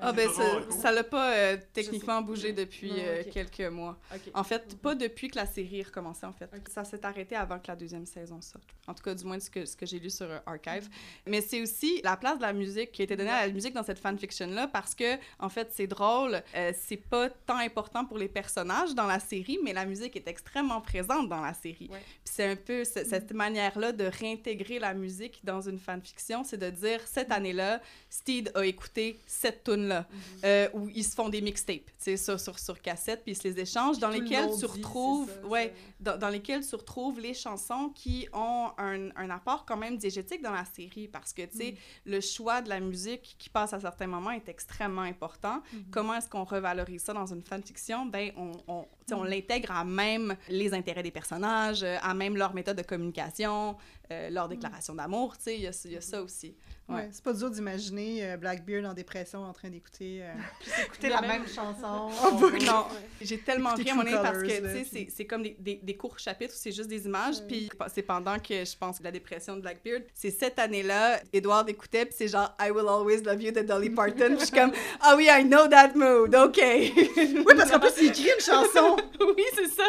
Ah, 0.00 0.12
ben, 0.12 0.28
ça- 0.70 0.90
l'a 0.92 1.04
pas 1.04 1.34
euh, 1.34 1.56
techniquement 1.74 2.22
bougé 2.22 2.52
depuis 2.54 2.92
euh, 2.96 3.24
quelques 3.30 3.60
mois. 3.70 3.98
En 4.32 4.44
fait, 4.44 4.74
pas 4.78 4.94
depuis 4.94 5.28
que 5.28 5.36
la 5.36 5.44
série 5.46 5.82
recommençait, 5.82 6.24
en 6.26 6.32
fait. 6.32 6.48
Ça 6.72 6.84
s'est 6.84 7.04
arrêté 7.04 7.36
avant 7.36 7.58
que 7.58 7.66
la 7.68 7.76
deuxième 7.76 8.06
saison 8.06 8.40
sorte. 8.40 8.64
En 8.86 8.94
tout 8.94 9.02
cas, 9.02 9.14
du 9.14 9.24
moins, 9.24 9.38
ce 9.40 9.50
que, 9.50 9.64
ce 9.66 9.76
que 9.76 9.84
j'ai 9.84 9.98
lu 9.98 10.08
sur 10.10 10.26
euh, 10.30 10.38
Archive. 10.46 10.88
Mais 11.26 11.40
c'est 11.40 11.60
aussi 11.62 12.00
la 12.04 12.16
place 12.16 12.36
de 12.38 12.42
la 12.42 12.52
musique 12.52 12.92
qui 12.92 13.02
a 13.02 13.04
été 13.04 13.16
donnée 13.16 13.30
à 13.30 13.46
la 13.46 13.52
musique 13.52 13.74
dans 13.74 13.82
cette 13.82 13.98
fanfiction-là 13.98 14.68
parce 14.68 14.94
que, 14.94 15.16
en 15.38 15.48
fait, 15.48 15.70
c'est 15.72 15.86
drôle. 15.86 16.42
euh, 16.54 16.72
c'est 16.86 16.96
pas 16.96 17.30
tant 17.30 17.56
important 17.58 18.04
pour 18.04 18.18
les 18.18 18.28
personnages 18.28 18.94
dans 18.94 19.06
la 19.06 19.18
série, 19.20 19.58
mais 19.64 19.72
la 19.72 19.84
musique 19.86 20.16
est 20.16 20.28
extrêmement 20.28 20.80
présente 20.80 21.28
dans 21.28 21.40
la 21.40 21.54
série. 21.54 21.88
Ouais. 21.90 21.98
Puis 22.24 22.34
c'est 22.34 22.44
un 22.50 22.56
peu 22.56 22.84
ce- 22.84 23.04
cette 23.04 23.32
manière-là 23.32 23.92
de 23.92 24.04
réintégrer 24.04 24.78
la 24.78 24.94
musique 24.94 25.40
dans 25.44 25.60
une 25.60 25.78
fanfiction, 25.78 26.44
c'est 26.44 26.56
de 26.58 26.70
dire, 26.70 27.00
cette 27.06 27.30
année-là, 27.32 27.80
Steed 28.10 28.52
a 28.54 28.64
écouté 28.64 29.18
cette 29.26 29.64
tune-là 29.64 30.06
euh, 30.44 30.68
où 30.74 30.88
ils 30.94 31.04
se 31.04 31.14
font 31.14 31.28
des 31.28 31.40
mixtapes, 31.40 31.86
tu 31.86 32.16
sais, 32.16 32.16
sur, 32.16 32.38
sur, 32.58 32.80
cassette, 32.80 33.22
puis 33.22 33.32
ils 33.32 33.36
se 33.36 33.46
les 33.48 33.60
échangent, 33.60 33.98
dans 33.98 34.08
lesquels 34.10 34.48
tu 34.58 34.66
retrouves, 34.66 35.30
ça, 35.42 35.46
ouais, 35.48 35.72
dans 36.00 36.28
lesquels 36.28 36.66
tu 36.66 36.74
retrouves 36.74 37.18
les 37.20 37.34
chansons 37.34 37.90
qui 37.94 38.28
ont 38.32 38.70
un, 38.78 39.10
un 39.16 39.30
apport 39.30 39.64
quand 39.64 39.76
même 39.76 39.96
diégétique 39.96 40.42
dans 40.42 40.52
la 40.52 40.64
série, 40.74 41.08
parce 41.08 41.32
que, 41.32 41.42
tu 41.46 41.56
sais, 41.58 41.72
Mm. 41.72 42.10
le 42.10 42.20
choix 42.20 42.60
de 42.62 42.68
la 42.68 42.80
musique 42.80 43.36
qui 43.38 43.48
passe 43.48 43.72
à 43.72 43.80
certains 43.80 44.06
moments 44.06 44.30
est 44.32 44.48
extrêmement 44.48 45.02
important. 45.02 45.62
Mm-hmm. 45.72 45.90
Comment 45.90 46.14
est-ce 46.14 46.28
qu'on 46.28 46.44
revalorise 46.44 47.02
ça 47.02 47.12
dans 47.12 47.26
une 47.32 47.42
fanfiction? 47.42 48.06
Ben, 48.06 48.32
on, 48.36 48.52
on- 48.68 48.86
Tu 49.06 49.14
sais, 49.14 49.14
on 49.14 49.24
l'intègre 49.24 49.70
à 49.72 49.84
même 49.84 50.34
les 50.48 50.72
intérêts 50.74 51.02
des 51.02 51.10
personnages, 51.10 51.82
euh, 51.82 51.96
à 52.02 52.14
même 52.14 52.36
leur 52.36 52.54
méthode 52.54 52.76
de 52.78 52.82
communication, 52.82 53.76
euh, 54.10 54.30
leur 54.30 54.48
déclaration 54.48 54.94
d'amour, 54.94 55.36
tu 55.36 55.44
sais, 55.44 55.54
il 55.56 55.62
y, 55.62 55.66
a- 55.66 55.86
y 55.90 55.96
a 55.96 56.00
ça 56.00 56.22
aussi. 56.22 56.54
Ouais. 56.86 56.96
Ouais, 56.96 57.08
c'est 57.12 57.24
pas 57.24 57.32
dur 57.32 57.50
d'imaginer 57.50 58.26
euh, 58.32 58.36
Blackbeard 58.36 58.84
en 58.84 58.92
dépression 58.92 59.42
en 59.42 59.54
train 59.54 59.70
d'écouter. 59.70 60.20
euh, 60.22 60.34
Écouter 60.86 61.08
la 61.08 61.22
même 61.22 61.46
chanson. 61.48 62.10
En 62.22 62.32
boucle. 62.32 62.62
Non, 62.66 62.84
j'ai 63.22 63.38
tellement 63.38 63.72
ri 63.74 63.84
à 63.88 63.94
True 63.94 64.04
parce 64.22 64.38
que, 64.42 64.82
puis- 64.90 65.08
c'est- 65.10 65.24
comme 65.24 65.42
des, 65.44 65.56
des, 65.58 65.80
des 65.82 65.96
courts 65.96 66.18
chapitres 66.18 66.52
où 66.52 66.58
c'est 66.58 66.72
juste 66.72 66.88
des 66.90 67.06
images, 67.06 67.36
puis 67.48 67.70
c'est 67.94 68.02
pendant 68.02 68.38
que 68.38 68.66
je 68.66 68.76
pense 68.76 68.98
que 68.98 69.04
la 69.04 69.10
dépression 69.12 69.56
de 69.56 69.62
Blackbeard, 69.62 70.02
c'est 70.12 70.30
cette 70.30 70.58
année-là, 70.58 71.20
Edward 71.32 71.66
écoutait, 71.70 72.04
puis 72.04 72.14
c'est 72.18 72.28
genre 72.28 72.54
«I 72.60 72.70
will 72.70 72.86
always 72.86 73.22
love 73.22 73.40
you» 73.42 73.50
de 73.52 73.62
Dolly 73.62 73.88
Parton, 73.88 74.36
je 74.38 74.44
suis 74.44 74.50
comme 74.54 74.72
«Ah 75.00 75.14
oui, 75.16 75.26
I 75.30 75.42
know 75.44 75.66
that 75.68 75.92
mood, 75.94 76.34
OK!» 76.34 76.60
Oui, 76.60 77.54
parce 77.56 77.70
qu'en 77.70 77.80
plus, 77.80 77.92
il 78.02 78.08
écrit 78.08 78.24
une 78.28 78.44
chanson. 78.44 78.93
oui, 79.36 79.44
c'est 79.54 79.68
ça. 79.68 79.82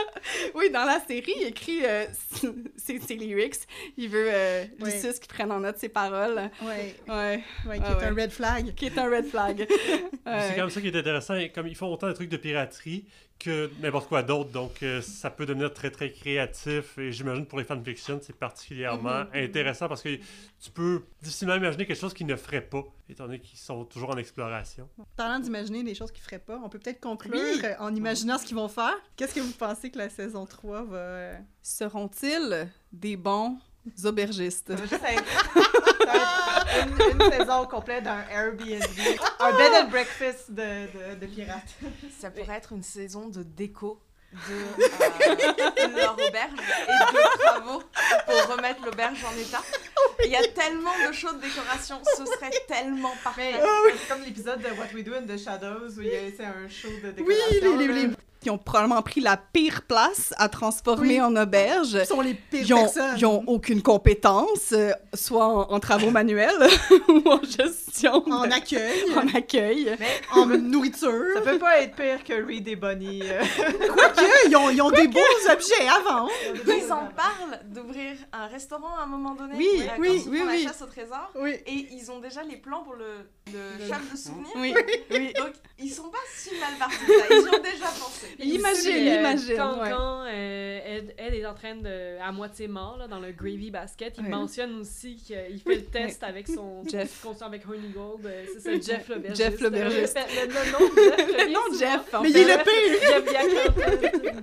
Oui, 0.53 0.69
dans 0.69 0.86
la 0.86 0.99
série, 1.06 1.34
il 1.41 1.48
écrit 1.48 1.86
euh, 1.86 2.06
ses, 2.77 2.99
ses 2.99 3.15
lyrics. 3.15 3.56
Il 3.98 4.10
veut 4.10 4.27
euh, 4.32 4.65
Oui. 4.82 4.91
Lucius 4.91 5.19
qui 5.19 5.27
prenne 5.27 5.52
en 5.52 5.60
note 5.60 5.77
ses 5.77 5.90
paroles. 5.90 6.49
Ouais, 6.61 6.95
Ouais. 7.07 7.44
ouais, 7.68 7.77
qui 7.77 7.84
Ah 7.86 7.98
est 8.02 8.06
un 8.06 8.14
red 8.15 8.32
flag. 8.32 8.73
Qui 8.76 8.86
est 8.88 8.98
un 8.98 9.10
red 9.10 9.26
flag. 9.26 9.68
C'est 9.69 10.30
Ouais. 10.32 10.56
comme 10.57 10.69
ça 10.69 10.82
qui 10.82 10.88
est 10.88 10.95
intéressant. 10.95 11.36
Comme 11.53 11.68
ils 11.68 11.76
font 11.76 11.88
autant 11.91 12.07
de 12.07 12.14
trucs 12.14 12.30
de 12.30 12.38
piraterie 12.38 13.06
que 13.38 13.70
n'importe 13.82 14.07
quoi 14.07 14.24
d'autre. 14.24 14.49
Donc, 14.52 14.82
euh, 14.82 15.02
ça 15.02 15.30
peut 15.30 15.45
devenir 15.45 15.74
très, 15.74 15.91
très 15.91 16.12
créatif. 16.12 16.98
Et 16.98 17.12
j'imagine 17.12 17.45
pour 17.45 17.60
les 17.60 17.66
fanfictions, 17.66 18.20
c'est 18.24 18.36
particulièrement 18.36 19.26
Mhm, 19.26 19.28
intéressant 19.34 19.88
parce 19.88 20.02
que 20.02 20.16
tu 20.60 20.72
peux 20.74 21.03
difficilement 21.22 21.56
imaginer 21.56 21.86
quelque 21.86 21.99
chose 21.99 22.14
qu'ils 22.14 22.28
ne 22.28 22.36
feraient 22.36 22.62
pas, 22.62 22.84
étant 23.10 23.26
donné 23.26 23.40
qu'ils 23.40 23.60
sont 23.60 23.84
toujours 23.86 24.10
en 24.12 24.18
exploration. 24.18 24.90
Parlant 25.16 25.40
d'imaginer 25.40 25.84
des 25.84 25.94
choses 25.95 26.12
qu'ils 26.12 26.24
feraient 26.24 26.40
pas, 26.40 26.60
on 26.64 26.70
peut 26.70 26.80
peut-être 26.80 27.02
conclure 27.02 27.34
Oui. 27.36 27.62
en 27.80 27.94
imaginant 27.94 28.38
ce 28.38 28.45
qu'ils 28.45 28.56
vont 28.56 28.70
faire. 28.70 28.95
Qu'est-ce 29.16 29.36
que 29.36 29.41
vous 29.41 29.52
pensez 29.53 29.91
que 29.91 29.98
la 29.98 30.10
saison 30.10 30.45
3 30.45 30.84
va... 30.84 30.98
euh, 30.98 31.38
Seront-ils 31.62 32.70
des 32.91 33.18
bons 33.18 33.57
aubergistes? 34.06 34.74
Une, 36.07 37.22
une 37.22 37.32
saison 37.32 37.65
complète 37.68 38.03
d'un 38.03 38.23
Airbnb, 38.32 38.84
un 39.40 39.57
bed 39.57 39.72
and 39.73 39.90
breakfast 39.90 40.52
de, 40.52 40.64
de, 41.14 41.15
de 41.19 41.26
pirates. 41.26 41.76
Ça 42.19 42.30
pourrait 42.32 42.57
être 42.57 42.73
une 42.73 42.84
saison 42.84 43.27
de 43.27 43.44
déco 43.44 43.99
de 44.49 44.53
euh, 44.53 45.88
leur 45.95 46.14
auberge 46.14 46.60
et 46.60 47.14
de 47.14 47.38
travaux 47.40 47.82
pour 48.26 48.56
remettre 48.56 48.84
l'auberge 48.84 49.23
en 49.23 49.38
état. 49.40 49.61
Il 50.26 50.32
y 50.32 50.36
a 50.36 50.45
tellement 50.49 50.91
de 51.07 51.14
shows 51.14 51.34
de 51.34 51.41
décoration, 51.41 52.02
ce 52.18 52.26
serait 52.26 52.52
tellement 52.68 53.14
parfait. 53.23 53.53
Mais 53.53 53.94
c'est 53.99 54.14
comme 54.14 54.23
l'épisode 54.26 54.60
de 54.61 54.68
What 54.77 54.88
We 54.94 55.03
Do 55.06 55.14
in 55.14 55.22
the 55.26 55.38
Shadows 55.38 55.98
où 55.98 56.02
il 56.02 56.07
y 56.07 56.15
a 56.15 56.19
c'est 56.36 56.44
un 56.45 56.68
show 56.68 56.90
de 56.90 57.14
Oui, 57.22 57.36
décoration. 57.36 57.77
les, 57.77 57.88
les, 57.88 57.94
là. 57.94 58.07
les... 58.07 58.15
Qui 58.45 58.51
ont 58.51 58.59
probablement 58.59 59.01
pris 59.01 59.22
la 59.22 59.38
pire 59.38 59.81
place 59.88 60.31
à 60.38 60.49
transformer 60.49 61.15
Oui. 61.15 61.22
en 61.22 61.35
auberge. 61.35 62.03
sont 62.03 62.22
les 62.22 62.35
pires 62.35 62.61
Ils 62.63 62.73
ont, 62.76 62.81
personnes. 62.84 63.15
ils 63.17 63.26
ont 63.26 63.43
aucune 63.47 63.81
compétence, 63.81 64.72
euh, 64.72 64.91
soit 65.15 65.47
en, 65.47 65.61
en 65.73 65.80
travaux 65.80 66.11
manuels 66.19 66.51
ou 67.07 67.23
en 67.27 67.41
gestion, 67.41 68.23
En 68.31 68.51
accueil, 68.51 69.03
en 69.15 69.27
accueil. 69.35 69.95
Mais 69.99 70.22
en 70.34 70.45
nourriture. 70.57 71.09
ça 71.34 71.41
peut 71.41 71.57
pas 71.57 71.81
être 71.81 71.95
pire 71.95 72.23
que 72.23 72.45
Reed 72.45 72.67
et 72.67 72.76
Bonnie. 72.76 73.23
euh. 73.23 73.41
Quoique, 73.95 74.22
ils 74.47 74.55
ont, 74.55 74.69
ils 74.69 74.80
ont 74.84 74.91
des 74.91 75.07
beaux 75.07 75.19
objets 75.51 75.88
vendre. 76.07 76.30
Ils 76.67 76.93
en 76.93 77.07
parlent 77.07 77.59
d'ouvrir 77.65 78.15
un 78.31 78.45
restaurant 78.45 78.95
à 78.99 79.03
un 79.03 79.07
moment 79.07 79.34
donné. 79.34 79.55
Oui, 79.57 79.67
euh, 79.81 79.88
oui, 79.97 80.07
quand 80.07 80.13
ils 80.13 80.22
font 80.22 80.30
oui, 80.30 80.39
la 80.45 80.45
oui. 80.51 80.63
chasse 80.65 80.81
au 80.84 80.85
trésor. 80.85 81.31
Oui. 81.34 81.55
Et 81.65 81.88
ils 81.93 82.11
ont 82.11 82.19
déjà 82.19 82.43
les 82.43 82.57
plans 82.57 82.84
pour 82.84 82.93
le, 82.93 83.05
le 83.51 83.88
chef 83.88 84.11
de 84.11 84.15
souvenirs. 84.15 84.51
Oui, 84.57 84.76
oui. 85.09 85.34
Donc, 85.35 85.53
ils 85.80 85.89
sont 85.91 86.09
pas 86.09 86.19
si 86.35 86.51
mal 86.59 86.76
partis. 86.77 86.95
Ils 87.07 87.35
y 87.38 87.39
ont 87.39 87.63
déjà 87.63 87.85
pensé. 87.88 88.35
Imagine, 88.40 88.91
euh, 89.07 89.20
imagine, 89.20 89.56
Quand, 89.56 89.82
ouais. 89.82 89.90
quand, 89.90 90.26
euh, 90.28 90.80
Ed, 90.98 91.14
Ed 91.18 91.34
est 91.34 91.45
en 91.45 91.53
train 91.53 91.76
de. 91.76 92.20
à 92.22 92.32
moitié 92.32 92.68
mort, 92.68 92.98
là, 92.98 93.07
dans 93.07 93.20
le 93.20 93.32
gravy 93.32 93.72
basket, 93.72 94.16
il 94.18 94.24
Ouais. 94.24 94.30
mentionne 94.30 94.80
aussi 94.82 95.16
qu'il 95.16 95.60
fait 95.66 95.76
le 95.76 95.86
test 95.86 96.24
avec 96.24 96.48
son. 96.48 96.84
Jeff. 96.90 97.26
Avec 97.41 97.64
Honey 97.68 97.90
Gold. 97.94 98.26
euh, 98.26 98.44
C'est 98.53 98.60
ça, 98.82 98.94
Jeff 98.94 99.10
l'aubergiste. 99.10 99.44
Jeff 99.52 99.60
l'aubergiste. 99.62 100.18
Euh, 100.18 100.45
Le, 100.45 100.52
le 100.52 100.72
nom 100.72 100.80
de 100.90 101.02
Jeff. 101.02 101.48
Le 101.48 101.53
nom 101.53 101.60
de 101.72 101.78
Jeff, 101.80 102.14
en 102.14 102.22
Mais 102.22 102.30
il 102.32 102.38
est 102.38 102.44
fait. 102.44 102.56
le 102.56 103.22
pire. 103.24 103.41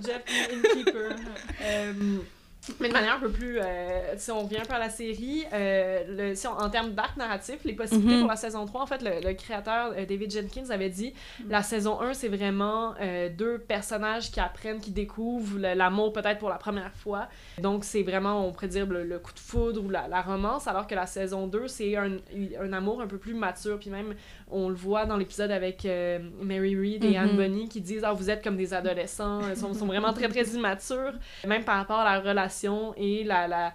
Jeff 0.02 0.06
Jeff 0.06 0.22
Innkeeper. 0.52 1.16
Euh, 1.62 1.92
mais 2.80 2.88
de 2.88 2.92
manière 2.92 3.14
un 3.14 3.18
peu 3.18 3.30
plus, 3.30 3.58
euh, 3.60 4.14
si 4.16 4.30
on 4.30 4.42
revient 4.44 4.58
un 4.58 4.64
peu 4.64 4.74
à 4.74 4.78
la 4.78 4.88
série, 4.88 5.44
euh, 5.52 6.28
le, 6.30 6.34
si 6.36 6.46
on- 6.46 6.52
en 6.56 6.70
termes 6.70 6.92
d'arc 6.92 7.16
narratif, 7.16 7.56
les 7.64 7.72
possibilités 7.72 8.14
Mhm. 8.14 8.20
pour 8.20 8.28
la 8.30 8.36
saison 8.36 8.64
3, 8.66 8.82
en 8.82 8.86
fait, 8.86 9.02
le, 9.02 9.26
le 9.26 9.34
créateur 9.34 9.92
euh, 9.96 10.06
David 10.06 10.30
Jenkins 10.32 10.70
avait 10.70 10.88
dit 10.88 11.12
la 11.48 11.62
saison 11.62 12.00
1, 12.00 12.14
c'est 12.14 12.28
vraiment 12.28 12.94
deux 13.36 13.58
personnages 13.58 14.30
qui 14.30 14.38
apprennent, 14.40 14.80
qui 14.80 14.90
découvrent 14.92 15.58
l'amour 15.58 16.12
peut-être 16.12 16.38
pour 16.38 16.48
la 16.50 16.56
première 16.56 16.92
fois. 16.94 17.28
Donc, 17.58 17.84
c'est 17.84 18.02
vraiment, 18.02 18.46
on 18.46 18.52
pourrait 18.52 18.68
dire, 18.68 18.86
le, 18.86 19.02
le 19.04 19.18
coup 19.18 19.32
de 19.32 19.38
foudre 19.40 19.82
ou 19.84 19.90
la, 19.90 20.06
la 20.08 20.22
romance, 20.22 20.68
alors 20.68 20.86
que 20.86 20.94
la 20.94 21.06
saison 21.06 21.46
2, 21.48 21.66
c'est 21.68 21.96
un, 21.96 22.16
un 22.60 22.72
amour 22.72 23.00
un 23.00 23.06
peu 23.06 23.18
plus 23.18 23.34
mature. 23.34 23.78
Puis 23.78 23.90
même, 23.90 24.14
on 24.50 24.68
le 24.68 24.74
voit 24.74 25.04
dans 25.06 25.16
l'épisode 25.16 25.50
avec 25.50 25.84
Mary 26.40 26.76
Reed 26.76 27.04
et 27.04 27.10
Mhm. 27.10 27.16
Anne 27.16 27.36
Bonny 27.36 27.68
qui 27.68 27.80
disent 27.80 28.04
Ah, 28.04 28.12
vous 28.12 28.30
êtes 28.30 28.42
comme 28.44 28.56
des 28.56 28.72
adolescents, 28.74 29.40
ils 29.48 29.56
sont, 29.56 29.74
sont 29.74 29.86
vraiment 29.86 30.12
très 30.12 30.28
très 30.28 30.44
immatures. 30.44 31.14
Même 31.46 31.64
par 31.64 31.76
rapport 31.76 31.98
à 32.00 32.04
la 32.04 32.20
relation 32.20 32.51
et 32.96 33.24
la. 33.24 33.48
la 33.48 33.74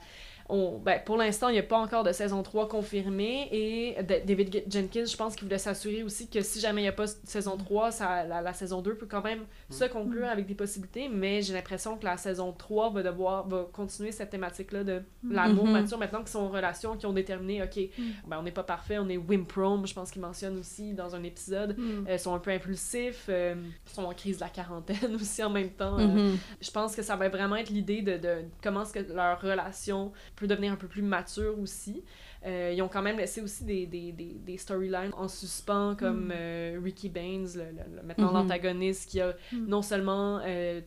on, 0.49 0.77
ben, 0.79 0.99
pour 1.05 1.17
l'instant, 1.17 1.49
il 1.49 1.53
n'y 1.53 1.59
a 1.59 1.63
pas 1.63 1.77
encore 1.77 2.03
de 2.03 2.11
saison 2.11 2.41
3 2.43 2.67
confirmée 2.67 3.47
et 3.51 3.97
David 4.03 4.51
G- 4.53 4.63
Jenkins, 4.69 5.05
je 5.05 5.17
pense 5.17 5.35
qu'il 5.35 5.43
voulait 5.45 5.57
s'assurer 5.57 6.03
aussi 6.03 6.27
que 6.29 6.41
si 6.41 6.59
jamais 6.59 6.81
il 6.81 6.85
n'y 6.85 6.89
a 6.89 6.93
pas 6.93 7.05
de 7.05 7.11
saison 7.25 7.57
3, 7.57 7.91
ça, 7.91 8.23
la, 8.23 8.41
la 8.41 8.53
saison 8.53 8.81
2 8.81 8.95
peut 8.95 9.07
quand 9.09 9.23
même 9.23 9.45
se 9.69 9.85
conclure 9.85 10.27
avec 10.27 10.45
des 10.45 10.55
possibilités, 10.55 11.09
mais 11.09 11.41
j'ai 11.41 11.53
l'impression 11.53 11.97
que 11.97 12.05
la 12.05 12.17
saison 12.17 12.51
3 12.53 12.91
va 12.91 13.03
devoir 13.03 13.47
va 13.47 13.67
continuer 13.71 14.11
cette 14.11 14.29
thématique-là 14.29 14.83
de 14.83 15.01
l'amour 15.29 15.65
Mhm. 15.65 15.71
mature 15.73 15.97
maintenant 15.97 16.19
qu'ils 16.19 16.29
sont 16.29 16.39
en 16.43 16.49
relation, 16.49 16.95
qui 16.95 17.05
ont 17.05 17.13
déterminé, 17.13 17.61
ok, 17.63 17.79
ben, 18.27 18.37
on 18.39 18.43
n'est 18.43 18.51
pas 18.51 18.63
parfait, 18.63 18.97
on 18.99 19.09
est 19.09 19.17
Wimprom, 19.17 19.85
je 19.85 19.93
pense 19.93 20.11
qu'il 20.11 20.21
mentionne 20.21 20.57
aussi 20.59 20.93
dans 20.93 21.15
un 21.15 21.23
épisode. 21.23 21.77
Mm. 21.77 22.07
Euh, 22.09 22.17
sont 22.17 22.33
un 22.33 22.39
peu 22.39 22.51
impulsifs, 22.51 23.25
euh, 23.29 23.55
sont 23.85 24.03
en 24.03 24.13
crise 24.13 24.37
de 24.37 24.41
la 24.43 24.49
quarantaine 24.49 25.15
aussi 25.15 25.43
en 25.43 25.49
même 25.49 25.71
temps. 25.71 25.99
Euh, 25.99 26.07
Mhm. 26.07 26.37
je 26.61 26.71
pense 26.71 26.95
que 26.95 27.01
ça 27.01 27.15
va 27.15 27.27
vraiment 27.29 27.55
être 27.57 27.69
l'idée 27.69 28.01
de, 28.01 28.17
de 28.17 28.35
comment 28.63 28.83
est-ce 28.83 28.93
que 28.93 29.13
leur 29.13 29.41
relation 29.41 30.11
peut 30.37 30.47
devenir 30.47 30.71
un 30.73 30.77
peu 30.77 30.87
plus 30.87 31.01
mature 31.01 31.59
aussi. 31.59 32.03
Euh, 32.45 32.71
ils 32.75 32.81
ont 32.81 32.87
quand 32.87 33.01
même 33.01 33.17
laissé 33.17 33.41
aussi 33.41 33.63
des, 33.65 33.85
des, 33.87 34.11
des, 34.13 34.35
des 34.39 34.57
storylines 34.57 35.11
en 35.17 35.27
suspens 35.27 35.95
comme 35.99 36.31
euh, 36.33 36.79
Ricky 36.81 37.09
Baines, 37.09 37.47
le, 37.55 37.63
le- 37.63 37.95
le- 37.97 38.03
maintenant 38.03 38.27
Mhm. 38.29 38.33
l'antagoniste 38.37 39.09
qui 39.09 39.19
a 39.19 39.33
non 39.53 39.81
seulement 39.81 40.39
euh, 40.45 40.79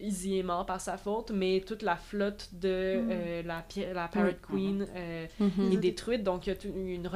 Izzy 0.00 0.36
est 0.38 0.42
mort 0.42 0.66
par 0.66 0.80
sa 0.80 0.96
faute, 0.96 1.30
mais 1.32 1.62
toute 1.64 1.82
la 1.82 1.94
flotte 1.94 2.48
de 2.54 2.68
euh, 2.68 3.42
la, 3.44 3.64
la 3.94 4.08
Parrot 4.08 4.32
Queen 4.50 4.84
euh, 4.96 5.26
Mhm. 5.38 5.72
est 5.72 5.76
détruite. 5.76 6.24
Donc, 6.24 6.46
il 6.46 6.50
y 6.50 6.52
a 6.52 6.56
toute 6.56 6.74
une, 6.74 6.88
une 6.88 7.08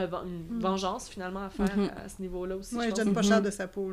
vengeance 0.60 1.08
finalement 1.08 1.42
à 1.42 1.50
faire 1.50 1.76
à 2.04 2.08
ce 2.08 2.22
niveau-là 2.22 2.56
aussi. 2.56 2.76
Pense. 2.90 2.98
donne 2.98 3.12
pas 3.14 3.22
cher 3.22 3.42
de 3.42 3.50
sa 3.50 3.66
peau. 3.66 3.92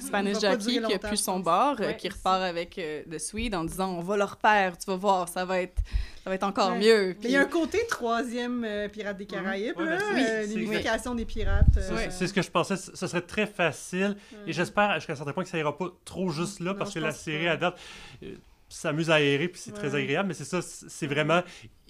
Spanish 0.00 0.40
Jackie 0.40 0.80
qui 0.88 0.94
a 0.94 0.98
plus 0.98 1.16
son 1.22 1.38
Ouais, 1.86 1.96
qui 1.96 2.08
repart 2.08 2.42
avec 2.42 2.78
euh, 2.78 3.02
The 3.08 3.18
Swede 3.20 3.54
en 3.54 3.62
disant 3.64 3.94
on 3.96 4.00
va 4.00 4.16
leur 4.16 4.38
perdre, 4.38 4.76
tu 4.76 4.86
vas 4.86 4.96
voir, 4.96 5.28
ça 5.28 5.44
va 5.44 5.60
être, 5.60 5.80
ça 6.24 6.30
va 6.30 6.34
être 6.34 6.42
encore 6.44 6.72
Ouais. 6.72 6.78
mieux. 6.78 7.16
Mais 7.22 7.28
il 7.28 7.30
y 7.30 7.36
a 7.36 7.40
un 7.42 7.46
côté 7.46 7.78
troisième 7.88 8.64
euh, 8.64 8.88
Pirate 8.88 9.16
des 9.16 9.26
Caraïbes, 9.26 9.76
Ouais, 9.76 9.84
là, 9.84 9.98
c'est- 9.98 10.30
euh, 10.30 10.46
l'unification 10.54 11.14
des 11.14 11.24
pirates. 11.24 11.64
C'est- 11.74 11.80
euh, 11.92 12.10
C'est 12.10 12.26
ce 12.26 12.32
que 12.34 12.42
je 12.42 12.50
pensais. 12.50 12.76
Ce 12.76 13.06
serait 13.06 13.22
très 13.22 13.46
facile. 13.46 14.16
Et 14.46 14.52
j'espère 14.52 14.94
jusqu'à 14.96 15.14
un 15.14 15.16
certain 15.16 15.32
point 15.32 15.44
que 15.44 15.50
ça 15.50 15.58
ira 15.58 15.76
pas 15.76 15.86
trop 16.04 16.30
juste 16.30 16.60
là, 16.60 16.72
Non, 16.72 16.78
parce 16.78 16.92
que 16.94 16.98
la 16.98 17.12
série 17.12 17.46
pas. 17.46 17.52
à 17.52 17.56
date 17.56 17.78
euh, 18.22 18.34
s'amuse 18.68 19.10
à 19.10 19.14
aérer, 19.14 19.48
puis 19.48 19.60
c'est 19.60 19.72
très 19.72 19.94
agréable. 19.94 20.28
Mais 20.28 20.34
c'est 20.34 20.44
ça, 20.44 20.60
c'est 20.62 20.88
c'est 20.88 21.06
vraiment. 21.06 21.42